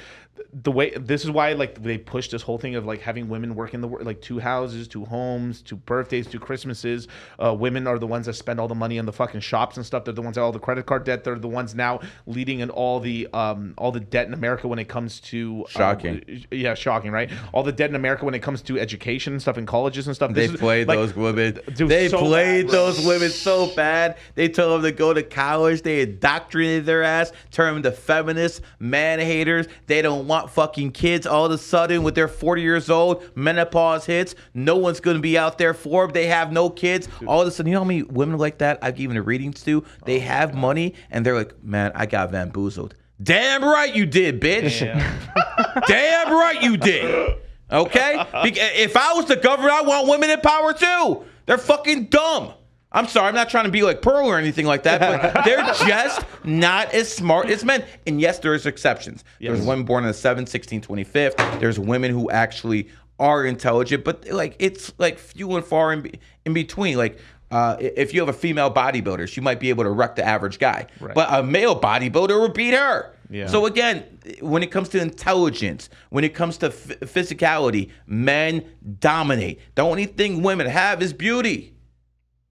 the 0.53 0.73
way 0.73 0.91
this 0.91 1.25
is 1.25 1.31
why 1.31 1.53
like 1.53 1.81
they 1.83 1.97
push 1.97 2.29
this 2.29 2.43
whole 2.43 2.59
thing 2.59 2.75
of 2.75 2.85
like 2.85 3.01
having 3.01 3.29
women 3.29 3.55
work 3.55 3.73
in 3.75 3.81
the 3.81 3.89
like 3.89 4.21
two 4.21 4.39
houses, 4.39 4.89
two 4.89 5.05
homes, 5.05 5.63
two 5.63 5.77
birthdays, 5.77 6.27
two 6.27 6.41
Christmases. 6.41 7.09
Uh, 7.39 7.55
women 7.55 7.87
are 7.87 7.99
the 7.99 8.07
ones 8.07 8.27
that 8.27 8.35
spend 8.35 8.59
all 8.59 8.67
the 8.67 8.75
money 8.75 8.97
in 8.97 9.07
the 9.07 9.13
fucking 9.13 9.41
shops 9.41 9.77
and 9.77 9.87
stuff. 9.87 10.05
They're 10.05 10.15
the 10.15 10.23
ones 10.23 10.35
that 10.37 10.41
all 10.43 10.51
the 10.53 10.59
credit 10.59 10.87
card 10.87 11.05
debt. 11.05 11.23
They're 11.25 11.39
the 11.39 11.49
ones 11.49 11.75
now 11.75 12.01
leading 12.27 12.61
in 12.61 12.71
all 12.71 13.01
the 13.01 13.29
um 13.33 13.75
all 13.79 13.93
the 13.93 14.01
debt 14.01 14.27
in 14.27 14.35
America 14.35 14.67
when 14.67 14.79
it 14.79 14.89
comes 14.89 15.21
to 15.21 15.59
um, 15.59 15.71
Shocking. 15.71 16.45
yeah, 16.51 16.75
shocking, 16.75 17.13
right? 17.13 17.31
All 17.53 17.63
the 17.63 17.73
debt 17.73 17.91
in 17.91 17.97
America 17.97 18.25
when 18.25 18.35
it 18.35 18.43
comes 18.43 18.63
to 18.63 18.79
education 18.79 19.33
and 19.35 19.43
stuff 19.43 19.59
in 19.59 19.67
colleges 19.67 20.07
and 20.07 20.17
stuff. 20.17 20.33
They 20.33 20.47
This 20.47 20.55
is, 20.55 20.61
played 20.61 20.89
like, 20.89 20.99
those 20.99 21.15
women. 21.15 21.61
dude, 21.75 21.89
they 21.89 22.09
so 22.09 22.19
played 22.19 22.67
bad, 22.67 22.73
those 22.75 23.07
women 23.07 23.31
so 23.31 23.73
bad. 23.77 24.17
They 24.35 24.49
told 24.49 24.83
them 24.83 24.91
to 24.91 24.97
go 24.97 25.13
to 25.15 25.23
college. 25.23 25.83
They 25.83 26.01
indoctrinated 26.03 26.87
their 26.87 27.03
ass, 27.03 27.33
turned 27.51 27.77
them 27.77 27.83
to 27.85 27.93
feminists, 27.93 28.63
man 28.79 29.21
haters. 29.21 29.67
They 29.87 30.03
don't 30.03 30.27
want 30.31 30.49
fucking 30.51 30.93
kids. 30.93 31.27
All 31.27 31.45
of 31.45 31.53
a 31.53 31.59
sudden, 31.59 32.03
with 32.03 32.15
their 32.15 32.29
40 32.29 32.63
years 32.63 32.89
old, 32.89 33.23
menopause 33.37 34.07
hits. 34.07 34.35
No 34.55 34.77
one's 34.77 35.01
going 35.01 35.17
to 35.17 35.21
be 35.21 35.37
out 35.37 35.59
there 35.59 35.75
for 35.75 36.07
them. 36.07 36.15
They 36.15 36.27
have 36.29 36.53
no 36.53 36.71
kids. 36.71 37.09
All 37.27 37.43
of 37.43 37.49
a 37.49 37.51
sudden, 37.51 37.69
you 37.71 37.75
know 37.75 37.81
how 37.81 37.85
many 37.85 38.05
women 38.05 38.39
like 38.39 38.59
that 38.59 38.79
I've 38.81 38.97
given 38.97 39.17
the 39.17 39.23
readings 39.23 39.63
to? 39.65 39.85
They 40.07 40.17
Oh, 40.19 40.21
have 40.21 40.55
money, 40.55 40.95
and 41.11 41.27
they're 41.27 41.35
like, 41.37 41.63
man, 41.63 41.93
I 41.95 42.07
got 42.07 42.31
bamboozled. 42.33 42.95
Damn 43.23 43.63
right 43.65 43.95
you 43.95 44.07
did, 44.07 44.41
bitch. 44.41 44.81
Damn 45.87 46.33
right 46.33 46.63
you 46.63 46.77
did. 46.77 47.37
Okay? 47.71 48.25
If 48.45 48.97
I 48.97 49.13
was 49.15 49.27
the 49.27 49.37
government, 49.37 49.73
I 49.75 49.83
want 49.83 50.09
women 50.09 50.31
in 50.31 50.41
power 50.41 50.73
too. 50.73 51.25
They're 51.47 51.59
fucking 51.59 52.07
dumb. 52.07 52.55
I'm 52.93 53.07
sorry, 53.07 53.29
I'm 53.29 53.35
not 53.35 53.51
trying 53.51 53.67
to 53.67 53.71
be 53.71 53.83
like 53.83 54.03
Pearl 54.03 54.27
or 54.27 54.37
anything 54.39 54.67
like 54.67 54.83
that, 54.83 55.01
but 55.01 55.45
they're 55.45 55.59
just 55.87 56.25
not 56.45 56.93
as 56.93 57.13
smart 57.13 57.49
as 57.49 57.65
men. 57.65 57.85
And 58.07 58.21
yes, 58.21 58.39
there's 58.41 58.67
exceptions. 58.67 59.23
There's 59.41 59.61
women 59.67 59.85
born 59.85 60.05
in 60.05 60.09
the 60.09 60.15
7th, 60.17 60.49
16th, 60.51 60.87
25th. 60.87 61.61
There's 61.61 61.79
women 61.79 62.11
who 62.11 62.31
actually 62.31 62.89
are 63.21 63.45
intelligent, 63.45 64.03
but 64.05 64.27
like 64.31 64.57
it's 64.59 64.93
like 64.99 65.19
few 65.19 65.55
and 65.57 65.65
far 65.65 65.93
in, 65.93 66.01
be- 66.01 66.19
in 66.45 66.53
between. 66.53 66.97
Like 66.97 67.19
uh, 67.53 67.77
if 67.79 68.13
you 68.15 68.21
have 68.21 68.29
a 68.29 68.33
female 68.33 68.73
bodybuilder, 68.73 69.29
she 69.29 69.41
might 69.41 69.61
be 69.61 69.69
able 69.69 69.85
to 69.85 69.91
wreck 69.91 70.17
the 70.17 70.25
average 70.25 70.59
guy, 70.59 70.87
but 71.15 71.29
a 71.33 71.43
male 71.43 71.79
bodybuilder 71.81 72.41
would 72.41 72.55
beat 72.55 72.75
her. 72.75 73.15
Yeah. 73.29 73.47
So 73.47 73.67
again, 73.67 74.19
when 74.41 74.63
it 74.65 74.73
comes 74.73 74.89
to 74.91 75.01
intelligence, 75.01 75.91
when 76.09 76.25
it 76.25 76.35
comes 76.35 76.57
to 76.59 76.67
f- 76.67 76.99
physicality, 77.01 77.91
men 78.07 78.65
dominate. 78.99 79.61
The 79.77 79.83
only 79.83 80.07
thing 80.07 80.43
women 80.43 80.67
have 80.67 81.01
is 81.03 81.13
beauty. 81.13 81.75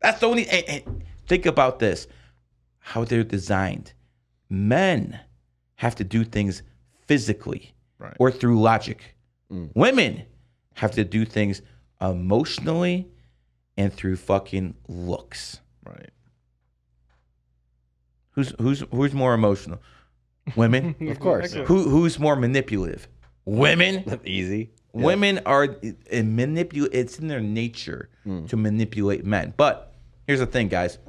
That's 0.02 0.20
the 0.20 0.28
only. 0.28 0.48
And, 0.48 0.66
and 0.68 1.04
think 1.28 1.46
about 1.46 1.80
this: 1.80 2.08
how 2.80 3.04
they're 3.04 3.24
designed. 3.24 3.94
Men 4.50 5.20
have 5.76 5.96
to 5.96 6.04
do 6.04 6.24
things 6.24 6.64
physically 7.08 7.74
Right. 8.00 8.16
or 8.18 8.32
through 8.32 8.62
logic. 8.62 9.16
Mm. 9.52 9.72
Women 9.76 10.24
have 10.76 10.92
to 10.92 11.04
do 11.04 11.26
things 11.26 11.62
emotionally 12.00 13.10
and 13.78 13.94
through 13.94 14.16
fucking 14.16 14.76
looks. 14.88 15.60
Right. 15.86 16.10
Who's 18.32 18.54
who's 18.60 18.84
who's 18.92 19.14
more 19.14 19.34
emotional? 19.34 19.82
Women. 20.56 20.96
of 21.10 21.20
course. 21.20 21.54
Who 21.54 21.90
who's 21.90 22.18
more 22.20 22.36
manipulative? 22.38 23.08
Women. 23.46 24.20
Easy. 24.26 24.72
Women 24.94 25.40
are 25.46 25.78
a 26.10 26.24
manipulate. 26.24 26.94
It's 26.94 27.20
in 27.20 27.28
their 27.28 27.42
nature 27.42 28.10
mm. 28.26 28.48
to 28.50 28.58
manipulate 28.58 29.26
men. 29.26 29.54
But 29.56 29.89
here's 30.30 30.40
the 30.40 30.46
thing, 30.46 30.68
guys: 30.68 31.00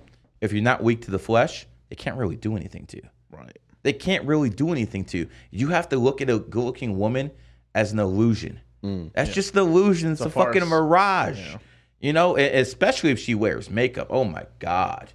if 0.40 0.50
you're 0.50 0.62
not 0.62 0.82
weak 0.82 1.02
to 1.02 1.10
the 1.10 1.18
flesh, 1.18 1.66
they 1.90 1.96
can't 1.96 2.16
really 2.16 2.36
do 2.36 2.56
anything 2.56 2.86
to 2.86 2.96
you. 2.96 3.08
Right. 3.30 3.58
They 3.82 3.92
can't 3.92 4.24
really 4.24 4.48
do 4.48 4.72
anything 4.72 5.04
to 5.06 5.18
you. 5.18 5.28
You 5.50 5.68
have 5.68 5.90
to 5.90 5.98
look 5.98 6.22
at 6.22 6.30
a 6.30 6.38
good-looking 6.38 6.98
woman 6.98 7.30
as 7.74 7.92
an 7.92 7.98
illusion. 7.98 8.60
Mm, 8.82 9.12
That's 9.12 9.32
just 9.34 9.52
an 9.52 9.58
illusion. 9.60 10.12
It's, 10.12 10.22
a, 10.22 10.26
a 10.26 10.30
fucking 10.30 10.66
mirage. 10.66 11.56
You 12.00 12.14
know, 12.14 12.36
especially 12.36 13.10
if 13.10 13.18
she 13.18 13.34
wears 13.34 13.68
makeup. 13.68 14.06
Oh 14.08 14.24
my 14.24 14.46
god. 14.58 15.12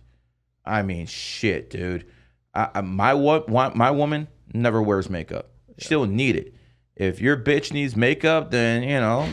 I 0.63 0.83
mean, 0.83 1.07
shit, 1.07 1.71
dude. 1.71 2.05
I, 2.53 2.69
I, 2.75 2.81
my 2.81 3.13
my 3.75 3.91
woman 3.91 4.27
never 4.53 4.81
wears 4.83 5.09
makeup. 5.09 5.49
She 5.79 5.89
don't 5.89 6.15
need 6.15 6.35
it. 6.35 6.53
If 6.95 7.19
your 7.19 7.37
bitch 7.37 7.73
needs 7.73 7.95
makeup, 7.95 8.51
then 8.51 8.83
you 8.83 8.99
know 8.99 9.27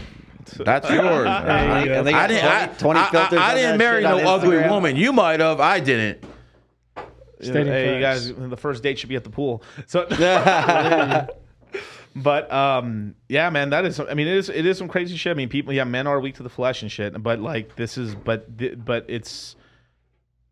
that's 0.64 0.88
yours. 0.90 1.26
And 1.26 2.06
they- 2.06 2.12
and 2.12 2.16
I 2.16 2.26
didn't. 2.26 2.78
20 2.78 2.98
I, 3.00 3.00
20 3.00 3.00
I- 3.00 3.02
I- 3.02 3.10
filters 3.10 3.38
I 3.38 3.50
on 3.50 3.56
didn't 3.56 3.78
marry 3.78 4.02
no 4.02 4.18
ugly 4.18 4.58
woman. 4.68 4.96
You 4.96 5.12
might 5.12 5.40
have. 5.40 5.60
I 5.60 5.80
didn't. 5.80 6.24
Stating 7.40 7.66
hey, 7.66 7.96
you 7.96 8.00
guys, 8.00 8.32
the 8.32 8.56
first 8.56 8.82
date 8.84 8.98
should 9.00 9.08
be 9.08 9.16
at 9.16 9.24
the 9.24 9.30
pool. 9.30 9.64
So, 9.86 10.06
but 12.16 12.52
um, 12.52 13.14
yeah, 13.28 13.50
man, 13.50 13.70
that 13.70 13.84
is. 13.84 13.98
I 13.98 14.14
mean, 14.14 14.28
it 14.28 14.36
is. 14.36 14.48
It 14.48 14.64
is 14.66 14.78
some 14.78 14.86
crazy 14.88 15.16
shit. 15.16 15.32
I 15.32 15.34
mean, 15.34 15.48
people. 15.48 15.72
Yeah, 15.72 15.84
men 15.84 16.06
are 16.06 16.20
weak 16.20 16.36
to 16.36 16.42
the 16.42 16.48
flesh 16.50 16.82
and 16.82 16.90
shit. 16.92 17.20
But 17.22 17.40
like, 17.40 17.74
this 17.76 17.98
is. 17.98 18.14
But 18.14 18.84
but 18.84 19.06
it's. 19.08 19.56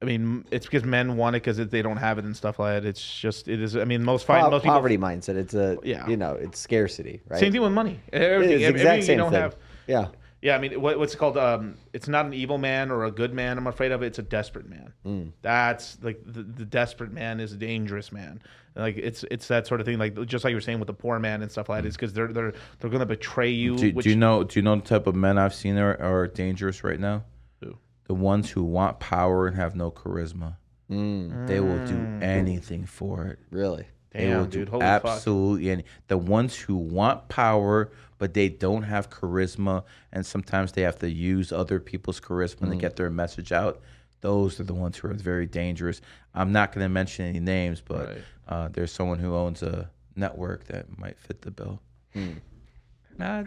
I 0.03 0.07
mean, 0.07 0.47
it's 0.51 0.65
because 0.67 0.83
men 0.83 1.17
want 1.19 1.37
it 1.37 1.43
because 1.45 1.59
they 1.59 1.83
don't 1.83 1.99
have 1.99 2.17
it 2.19 2.25
and 2.25 2.35
stuff 2.37 2.59
like 2.59 2.83
that. 2.83 2.89
It's 2.89 3.19
just. 3.21 3.47
It 3.49 3.61
is. 3.61 3.77
I 3.77 3.85
mean, 3.85 4.03
most 4.03 4.27
fine. 4.27 4.43
Po- 4.43 4.51
most 4.51 4.63
people. 4.63 4.75
poverty 4.75 4.97
mindset. 4.99 5.37
It's 5.37 5.55
a 5.55 5.79
Yeah. 5.85 6.09
you 6.09 6.17
know 6.17 6.33
it's 6.33 6.59
scarcity, 6.59 7.21
right? 7.29 7.39
Same 7.39 7.53
thing 7.53 7.61
with 7.61 7.73
money. 7.73 8.01
Everything. 8.13 8.55
It's 8.55 8.61
the 8.63 8.67
everything 8.67 8.77
exact 8.77 8.97
you 8.97 9.03
same 9.07 9.19
don't 9.19 9.31
thing. 9.31 9.41
have. 9.43 9.57
Yeah. 9.87 10.09
Yeah, 10.43 10.57
I 10.57 10.59
mean, 10.59 10.81
what, 10.81 10.99
what's 10.99 11.13
it 11.13 11.19
called? 11.19 11.37
Um, 11.37 11.77
it's 11.93 12.09
not 12.09 12.25
an 12.25 12.33
evil 12.33 12.57
man 12.57 12.91
or 12.91 13.05
a 13.05 13.11
good 13.11 13.35
man. 13.35 13.59
I'm 13.59 13.67
afraid 13.67 13.93
of 13.93 14.03
it. 14.03 14.07
It's 14.07 14.19
a 14.19 14.23
desperate 14.23 14.69
man. 14.69 14.93
Mm. 15.05 15.33
That's 15.43 15.99
like 16.03 16.23
the, 16.25 16.43
the 16.43 16.65
desperate 16.65 17.13
man 17.13 17.41
is 17.41 17.53
a 17.53 17.57
dangerous 17.57 18.11
man. 18.11 18.41
Like 18.75 18.97
it's 18.97 19.23
it's 19.31 19.49
that 19.49 19.67
sort 19.67 19.81
of 19.81 19.87
thing. 19.87 19.99
Like 19.99 20.15
just 20.27 20.43
like 20.45 20.53
you 20.53 20.57
were 20.57 20.63
saying 20.63 20.79
with 20.79 20.87
the 20.87 20.95
poor 20.95 21.19
man 21.19 21.43
and 21.43 21.53
stuff 21.53 21.69
like 21.69 21.83
that. 21.83 21.89
Is 21.89 21.95
because 21.95 22.15
they're 22.15 22.33
they're 22.33 22.55
they're 22.79 22.89
going 22.89 23.01
to 23.01 23.07
betray 23.07 23.51
you. 23.51 23.77
Do, 23.77 23.91
which, 23.91 24.05
do 24.05 24.11
you 24.11 24.17
know? 24.17 24.43
Do 24.45 24.59
you 24.59 24.63
know 24.63 24.77
the 24.77 24.83
type 24.83 25.07
of 25.07 25.15
men 25.15 25.37
I've 25.37 25.55
seen 25.55 25.77
are, 25.77 26.01
are 26.01 26.27
dangerous 26.27 26.83
right 26.85 26.99
now? 26.99 27.25
Who? 27.61 27.77
The 28.05 28.15
ones 28.15 28.49
who 28.49 28.63
want 28.65 28.99
power 28.99 29.47
and 29.47 29.57
have 29.57 29.75
no 29.75 29.91
charisma. 29.91 30.57
They 30.89 31.61
will 31.61 31.87
do 31.87 32.19
anything 32.21 32.85
for 32.85 33.27
it. 33.27 33.39
Really? 33.51 33.87
They 34.11 34.27
will 34.27 34.43
Damn, 34.43 34.51
dude. 34.51 34.67
do 34.67 34.71
Holy 34.73 34.83
fuck. 34.83 35.05
absolutely 35.05 35.71
any. 35.71 35.85
The 36.09 36.19
ones 36.19 36.57
who 36.57 36.77
want 36.77 37.29
power 37.29 37.93
but 38.21 38.35
they 38.35 38.51
don't 38.51 38.83
have 38.83 39.09
charisma, 39.09 39.83
and 40.13 40.25
sometimes 40.27 40.73
they 40.73 40.83
have 40.83 40.99
to 40.99 41.11
use 41.11 41.51
other 41.53 41.81
people's 41.81 42.21
charisma 42.21 42.67
Mm. 42.67 42.71
to 42.71 42.77
get 42.77 42.97
their 42.97 43.09
message 43.11 43.51
out. 43.51 43.81
Those 44.21 44.61
are 44.61 44.65
the 44.65 44.75
ones 44.75 44.99
who 44.99 45.09
are 45.09 45.15
very 45.15 45.47
dangerous. 45.47 46.03
I'm 46.35 46.53
not 46.53 46.73
going 46.73 46.85
to 46.85 46.91
mention 46.91 47.25
any 47.25 47.41
names, 47.41 47.81
but 47.81 48.09
Right. 48.09 48.19
uh, 48.47 48.69
there's 48.69 48.93
someone 48.93 49.19
who 49.21 49.35
owns 49.35 49.63
a 49.63 49.89
network 50.15 50.65
that 50.65 50.99
might 50.99 51.19
fit 51.19 51.41
the 51.41 51.51
bill. 51.51 51.81
Da. 52.15 53.43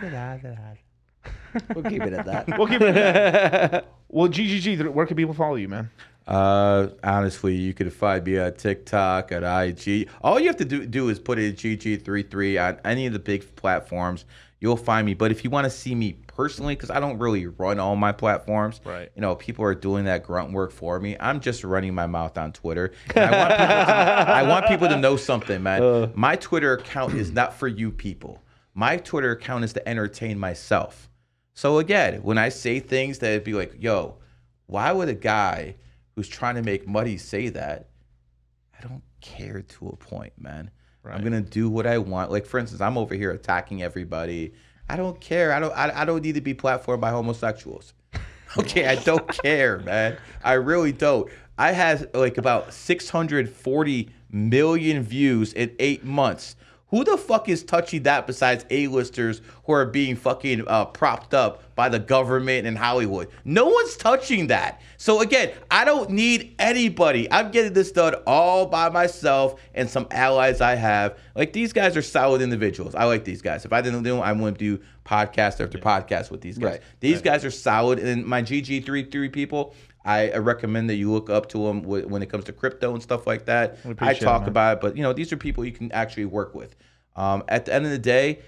We'll 1.76 1.84
keep 1.84 2.02
it 2.02 2.14
at 2.14 2.26
that. 2.26 2.58
We'll 2.58 2.68
keep 2.68 2.82
it. 2.82 2.96
at 2.98 3.72
that. 3.72 3.86
well, 4.10 4.28
GGG. 4.28 4.90
Where 4.90 5.06
can 5.06 5.16
people 5.16 5.34
follow 5.36 5.56
you, 5.56 5.70
man? 5.70 5.90
Uh, 6.28 6.88
honestly, 7.04 7.54
you 7.56 7.74
could 7.74 7.92
find 7.94 8.26
me 8.26 8.40
on 8.40 8.54
TikTok, 8.54 9.32
at 9.32 9.44
IG. 9.44 10.10
All 10.22 10.40
you 10.40 10.48
have 10.48 10.58
to 10.58 10.66
do, 10.66 10.86
do 10.86 11.10
is 11.10 11.20
put 11.20 11.38
in 11.38 11.54
GG33 11.54 12.58
on 12.70 12.80
any 12.86 13.06
of 13.06 13.14
the 13.14 13.20
big 13.20 13.56
platforms. 13.56 14.26
You'll 14.64 14.78
find 14.78 15.06
me. 15.06 15.14
But 15.14 15.30
if 15.30 15.44
you 15.44 15.50
want 15.50 15.66
to 15.66 15.70
see 15.70 15.94
me 15.94 16.14
personally, 16.26 16.74
because 16.74 16.90
I 16.90 17.02
don't 17.02 17.20
really 17.20 17.48
run 17.48 17.82
all 17.82 17.98
my 17.98 18.14
platforms, 18.14 18.80
Right. 18.86 19.12
You 19.14 19.22
know, 19.22 19.36
people 19.36 19.66
are 19.66 19.76
doing 19.76 20.06
that 20.06 20.24
grunt 20.24 20.54
work 20.54 20.72
for 20.72 21.02
me. 21.02 21.18
I'm 21.20 21.42
just 21.42 21.66
running 21.66 21.94
my 21.94 22.08
mouth 22.08 22.38
on 22.38 22.54
Twitter. 22.54 22.94
And 23.14 23.36
I, 23.36 23.38
want 23.38 23.50
people 23.50 23.68
to, 23.68 24.32
I 24.32 24.44
want 24.44 24.68
people 24.68 24.88
to 24.88 24.96
know 24.96 25.18
something, 25.18 25.62
man. 25.62 25.84
Uh. 25.84 26.12
my 26.16 26.38
Twitter 26.38 26.76
account 26.76 27.14
is 27.14 27.34
not 27.34 27.54
for 27.54 27.68
you 27.68 27.92
people. 27.92 28.42
My 28.74 28.96
Twitter 28.96 29.32
account 29.32 29.66
is 29.66 29.74
to 29.74 29.86
entertain 29.86 30.40
myself. 30.40 31.10
So 31.54 31.80
again, 31.80 32.24
when 32.24 32.38
I 32.38 32.48
say 32.48 32.80
things 32.80 33.20
that 33.20 33.44
be 33.44 33.52
like, 33.52 33.76
yo, 33.80 34.16
why 34.68 34.94
would 34.94 35.10
a 35.10 35.14
guy 35.14 35.76
who's 36.16 36.30
trying 36.30 36.56
to 36.56 36.62
make 36.62 36.88
money 36.88 37.18
say 37.18 37.50
that? 37.50 37.90
I 38.80 38.88
don't 38.88 39.04
care 39.20 39.62
to 39.62 39.90
a 39.90 39.98
point, 39.98 40.32
man. 40.38 40.72
I'm 41.12 41.24
gonna 41.24 41.42
do 41.42 41.70
what 41.70 41.86
I 41.86 41.98
want. 41.98 42.32
Like 42.32 42.46
for 42.46 42.60
instance, 42.60 42.82
I'm 42.82 42.98
over 42.98 43.16
here 43.16 43.32
attacking 43.32 43.84
everybody. 43.84 44.54
I 44.90 44.96
don't 44.96 45.20
care. 45.20 45.54
I 45.54 45.60
don't. 45.60 45.74
I, 45.74 46.02
I 46.02 46.06
don't 46.06 46.22
need 46.22 46.36
to 46.36 46.42
be 46.42 46.54
platformed 46.54 47.02
by 47.02 47.12
homosexuals. 47.12 47.94
Okay, 48.56 48.86
I 48.86 48.96
don't 48.98 49.28
care, 49.44 49.80
man. 49.80 50.16
I 50.44 50.54
really 50.54 50.92
don't. 50.92 51.28
I 51.58 51.72
had 51.72 52.14
like 52.14 52.38
about 52.38 52.72
640 52.72 54.10
million 54.32 55.02
views 55.02 55.54
in 55.54 55.72
eight 55.80 56.04
months. 56.04 56.56
Who 56.94 57.04
the 57.04 57.18
fuck 57.18 57.50
is 57.50 57.64
touching 57.64 58.04
that 58.04 58.28
besides 58.28 58.68
A-listers 58.70 59.42
who 59.64 59.74
are 59.74 59.88
being 59.88 60.16
fucking 60.16 60.66
uh, 60.68 60.86
propped 60.86 61.34
up 61.34 61.64
by 61.74 61.90
the 61.90 61.98
government 61.98 62.68
and 62.68 62.78
Hollywood? 62.78 63.30
No 63.46 63.66
one's 63.66 63.98
touching 63.98 64.46
that. 64.46 64.80
So 64.98 65.20
again, 65.22 65.54
I 65.72 65.86
don't 65.86 66.12
need 66.12 66.54
anybody. 66.60 67.28
I'm 67.32 67.50
getting 67.50 67.74
this 67.74 67.92
done 67.92 68.14
all 68.28 68.68
by 68.68 68.90
myself 68.90 69.60
and 69.74 69.90
some 69.90 70.06
allies 70.12 70.62
I 70.62 70.76
have. 70.76 71.18
Like 71.34 71.52
these 71.52 71.74
guys 71.74 71.98
are 71.98 72.04
solid 72.04 72.44
individuals. 72.44 72.94
I 72.94 73.06
like 73.06 73.26
these 73.26 73.42
guys. 73.42 73.66
If 73.66 73.74
I 73.74 73.82
didn't 73.82 74.04
do 74.04 74.12
them, 74.12 74.22
I 74.22 74.32
wouldn't 74.32 74.60
do 74.60 74.80
podcast 75.04 75.62
after 75.62 75.80
podcast 75.80 76.30
with 76.30 76.42
these 76.42 76.60
guys. 76.60 76.74
Right. 76.74 76.82
These 77.00 77.24
guys 77.24 77.44
are 77.44 77.52
solid, 77.52 78.00
and 78.00 78.24
my 78.24 78.42
GG33 78.42 79.34
people, 79.34 79.74
I 80.06 80.30
I 80.32 80.38
recommend 80.38 80.90
that 80.90 80.96
you 80.96 81.12
look 81.12 81.30
up 81.30 81.50
to 81.50 81.66
them 81.68 81.84
when 81.84 82.22
it 82.22 82.30
comes 82.30 82.46
to 82.46 82.54
crypto 82.54 82.94
and 82.94 83.02
stuff 83.02 83.26
like 83.28 83.46
that. 83.46 83.78
I 83.86 83.90
appreciate 83.92 84.18
it, 84.22 84.26
talk 84.26 84.48
about 84.48 84.78
it, 84.78 84.82
but 84.82 84.98
you 84.98 85.04
know 85.04 85.14
these 85.14 85.32
are 85.32 85.38
people 85.38 85.64
you 85.66 85.72
can 85.72 85.92
actually 85.92 86.26
work 86.26 86.54
with. 86.56 86.76
Um, 87.16 87.44
at 87.48 87.66
the 87.66 87.74
end 87.74 87.86
of 87.86 87.92
the 87.92 88.00
day, 88.00 88.40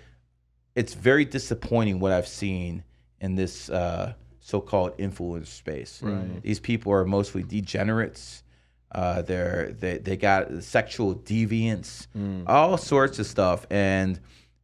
it's 0.75 0.93
very 0.93 1.23
disappointing 1.25 1.99
what 1.99 2.11
I've 2.11 2.27
seen 2.27 2.83
in 3.21 3.35
this 3.35 3.69
uh, 3.69 4.13
so-called 4.39 4.97
influencer 4.97 5.47
space. 5.47 6.01
These 6.41 6.59
people 6.59 6.91
are 6.91 7.05
mostly 7.05 7.43
degenerates. 7.43 8.43
Uh, 8.91 9.21
they're 9.23 9.71
they 9.79 9.97
they 9.97 10.17
got 10.17 10.63
sexual 10.63 11.15
deviance, 11.15 12.07
all 12.47 12.77
sorts 12.77 13.19
of 13.19 13.25
stuff, 13.25 13.65
and 13.69 14.19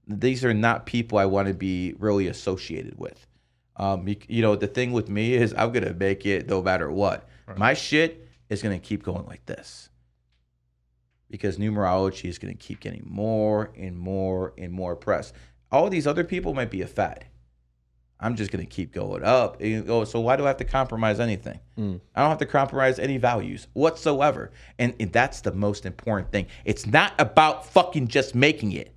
these 0.07 0.43
are 0.45 0.53
not 0.53 0.85
people 0.85 1.17
I 1.17 1.25
want 1.25 1.47
to 1.47 1.53
be 1.53 1.93
really 1.99 2.27
associated 2.27 2.97
with. 2.97 3.25
Um, 3.77 4.07
you, 4.07 4.15
you 4.27 4.41
know, 4.41 4.55
the 4.55 4.67
thing 4.67 4.91
with 4.91 5.09
me 5.09 5.33
is 5.33 5.53
I'm 5.57 5.71
gonna 5.71 5.93
make 5.93 6.25
it 6.25 6.47
no 6.47 6.61
matter 6.61 6.91
what. 6.91 7.27
My 7.57 7.73
shit 7.73 8.27
is 8.49 8.61
gonna 8.61 8.79
keep 8.79 9.03
going 9.03 9.25
like 9.25 9.45
this 9.45 9.89
because 11.29 11.57
numerology 11.57 12.29
is 12.29 12.37
gonna 12.37 12.53
keep 12.53 12.79
getting 12.79 13.03
more 13.05 13.71
and 13.77 13.97
more 13.97 14.53
and 14.57 14.71
more 14.71 14.95
press. 14.95 15.33
All 15.71 15.89
these 15.89 16.05
other 16.07 16.23
people 16.23 16.53
might 16.53 16.69
be 16.69 16.81
a 16.81 16.87
fad. 16.87 17.25
I'm 18.23 18.35
just 18.35 18.51
gonna 18.51 18.65
keep 18.65 18.93
going 18.93 19.23
up. 19.23 19.59
Go, 19.59 20.03
so 20.05 20.19
why 20.19 20.35
do 20.35 20.43
I 20.43 20.47
have 20.49 20.57
to 20.57 20.65
compromise 20.65 21.19
anything? 21.19 21.59
I 22.13 22.21
don't 22.21 22.29
have 22.29 22.37
to 22.39 22.45
compromise 22.45 22.99
any 22.99 23.17
values 23.17 23.67
whatsoever. 23.73 24.51
And, 24.77 24.93
and 24.99 25.11
that's 25.11 25.41
the 25.41 25.51
most 25.53 25.85
important 25.87 26.31
thing. 26.31 26.45
It's 26.63 26.85
not 26.85 27.13
about 27.19 27.65
fucking 27.65 28.09
just 28.09 28.35
making 28.35 28.73
it. 28.73 28.93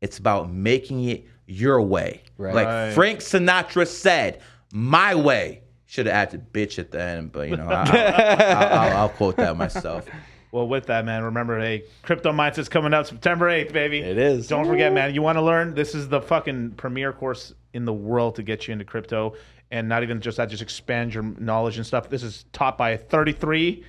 It's 0.00 0.18
about 0.18 0.50
making 0.50 1.04
it 1.04 1.26
your 1.46 1.80
way. 1.80 2.22
Right. 2.38 2.54
Like 2.54 2.66
Right. 2.66 2.92
Frank 2.92 3.20
Sinatra 3.20 3.86
said, 3.86 4.40
"My 4.72 5.14
way." 5.14 5.62
Should 5.86 6.06
have 6.06 6.14
added 6.14 6.52
"bitch" 6.54 6.78
at 6.78 6.90
the 6.90 7.02
end, 7.02 7.32
but 7.32 7.48
you 7.50 7.56
know, 7.56 7.66
I, 7.68 7.82
will 7.84 8.56
I'll, 8.78 8.96
I'll 8.96 9.08
quote 9.10 9.36
that 9.36 9.56
myself. 9.56 10.06
Well, 10.52 10.68
with 10.68 10.84
that, 10.86 11.06
man, 11.06 11.24
remember, 11.24 11.58
hey, 11.58 11.84
Crypto 12.02 12.30
Mindset's 12.30 12.68
coming 12.68 12.92
out 12.92 13.06
September 13.06 13.46
8th, 13.46 13.72
baby. 13.72 14.00
It 14.00 14.18
is. 14.18 14.48
Don't 14.48 14.66
forget, 14.66 14.92
man, 14.92 15.14
you 15.14 15.22
want 15.22 15.38
to 15.38 15.42
learn? 15.42 15.74
This 15.74 15.94
is 15.94 16.08
the 16.08 16.20
fucking 16.20 16.72
premier 16.72 17.10
course 17.14 17.54
in 17.72 17.86
the 17.86 17.92
world 17.92 18.34
to 18.34 18.42
get 18.42 18.68
you 18.68 18.72
into 18.72 18.84
crypto. 18.84 19.34
And 19.70 19.88
not 19.88 20.02
even 20.02 20.20
just 20.20 20.36
that, 20.36 20.50
just 20.50 20.60
expand 20.60 21.14
your 21.14 21.22
knowledge 21.22 21.78
and 21.78 21.86
stuff. 21.86 22.10
This 22.10 22.22
is 22.22 22.44
taught 22.52 22.76
by 22.76 22.98
33. 22.98 23.82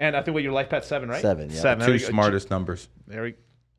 And 0.00 0.16
I 0.16 0.22
think 0.22 0.34
what 0.34 0.42
your 0.42 0.52
life 0.52 0.68
path 0.68 0.84
seven, 0.84 1.08
right? 1.08 1.22
Seven, 1.22 1.50
yeah. 1.50 1.60
Seven. 1.60 1.86
There 1.86 1.96
Two 1.96 2.04
smartest 2.04 2.50
numbers. 2.50 2.88
There 3.06 3.22
we 3.22 3.34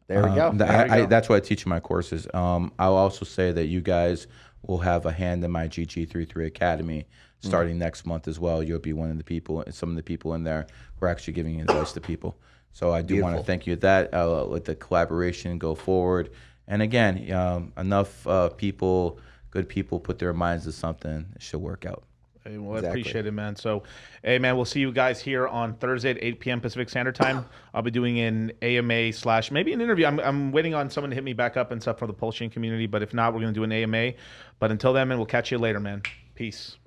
There 0.10 0.24
we 0.28 0.36
go. 0.36 0.50
Um, 0.50 0.58
th- 0.58 0.68
There 0.68 0.84
we 0.86 0.90
I, 0.90 1.04
I, 1.04 1.06
that's 1.06 1.30
what 1.30 1.38
I 1.38 1.40
teach 1.40 1.66
in 1.66 1.70
my 1.70 1.80
courses. 1.80 2.28
Um, 2.34 2.74
I'll 2.80 2.96
also 2.96 3.24
say 3.24 3.52
that 3.54 3.68
you 3.68 3.80
guys 3.80 4.28
will 4.64 4.80
have 4.80 5.06
a 5.06 5.12
hand 5.12 5.44
in 5.44 5.52
my 5.52 5.68
GG33 5.68 6.48
Academy 6.48 7.06
starting 7.42 7.78
next 7.78 8.06
month 8.06 8.28
as 8.28 8.38
well. 8.40 8.62
You'll 8.62 8.80
be 8.80 8.92
one 8.92 9.10
of 9.12 9.18
the 9.18 9.24
people, 9.24 9.64
some 9.70 9.90
of 9.92 9.96
the 9.96 10.04
people 10.04 10.34
in 10.34 10.44
there 10.44 10.68
who 11.00 11.06
are 11.06 11.10
actually 11.10 11.34
giving 11.34 11.62
advice 11.62 11.94
to 11.94 12.02
people. 12.02 12.38
So 12.74 12.92
I 12.92 13.02
do 13.02 13.22
want 13.22 13.38
to 13.38 13.44
thank 13.44 13.66
you 13.66 13.74
at 13.74 13.82
that. 13.82 14.14
Uh, 14.14 14.44
let 14.44 14.66
the 14.66 14.76
collaboration 14.76 15.58
go 15.58 15.74
forward. 15.76 16.32
And 16.68 16.82
again, 16.82 17.32
um, 17.32 17.72
enough 17.78 18.28
uh, 18.28 18.50
people, 18.50 19.20
good 19.52 19.70
people, 19.70 20.00
put 20.00 20.20
their 20.20 20.34
minds 20.34 20.66
to 20.66 20.72
something. 20.72 21.28
It 21.36 21.42
should 21.42 21.62
work 21.62 21.86
out. 21.86 22.04
Hey, 22.50 22.58
well, 22.58 22.84
I 22.84 22.88
appreciate 22.88 23.28
it, 23.28 23.32
man. 23.32 23.56
So, 23.56 23.84
hey, 24.24 24.40
man, 24.40 24.56
we'll 24.56 24.66
see 24.66 24.80
you 24.80 24.92
guys 24.92 25.22
here 25.22 25.48
on 25.48 25.76
Thursday 25.76 26.10
at 26.10 26.18
8 26.20 26.40
p.m. 26.40 26.62
Pacific 26.62 26.90
Standard 26.90 27.14
Time. 27.14 27.46
I'll 27.76 27.84
be 27.84 27.92
doing 27.92 28.20
an 28.20 28.54
AMA 28.64 29.14
slash 29.14 29.52
maybe 29.52 29.72
an 29.72 29.82
interview. 29.82 30.08
I'm, 30.08 30.20
I'm 30.20 30.52
waiting 30.52 30.74
on 30.74 30.90
someone 30.90 31.12
to 31.12 31.16
hit 31.16 31.24
me 31.24 31.34
back 31.34 31.58
up 31.58 31.72
and 31.72 31.80
stuff 31.80 32.00
for 32.00 32.08
the 32.08 32.14
Pulse 32.14 32.38
Chain 32.38 32.50
community, 32.50 32.88
but 32.88 33.04
if 33.04 33.14
not, 33.14 33.34
we're 33.34 33.42
going 33.42 33.54
to 33.54 33.60
do 33.60 33.64
an 33.64 33.72
AMA. 33.72 34.14
But 34.58 34.72
until 34.72 34.94
then, 34.94 35.10
man, 35.10 35.20
we'll 35.20 35.28
catch 35.28 35.52
you 35.52 35.60
later, 35.60 35.80
man. 35.80 36.02
Peace. 36.34 36.78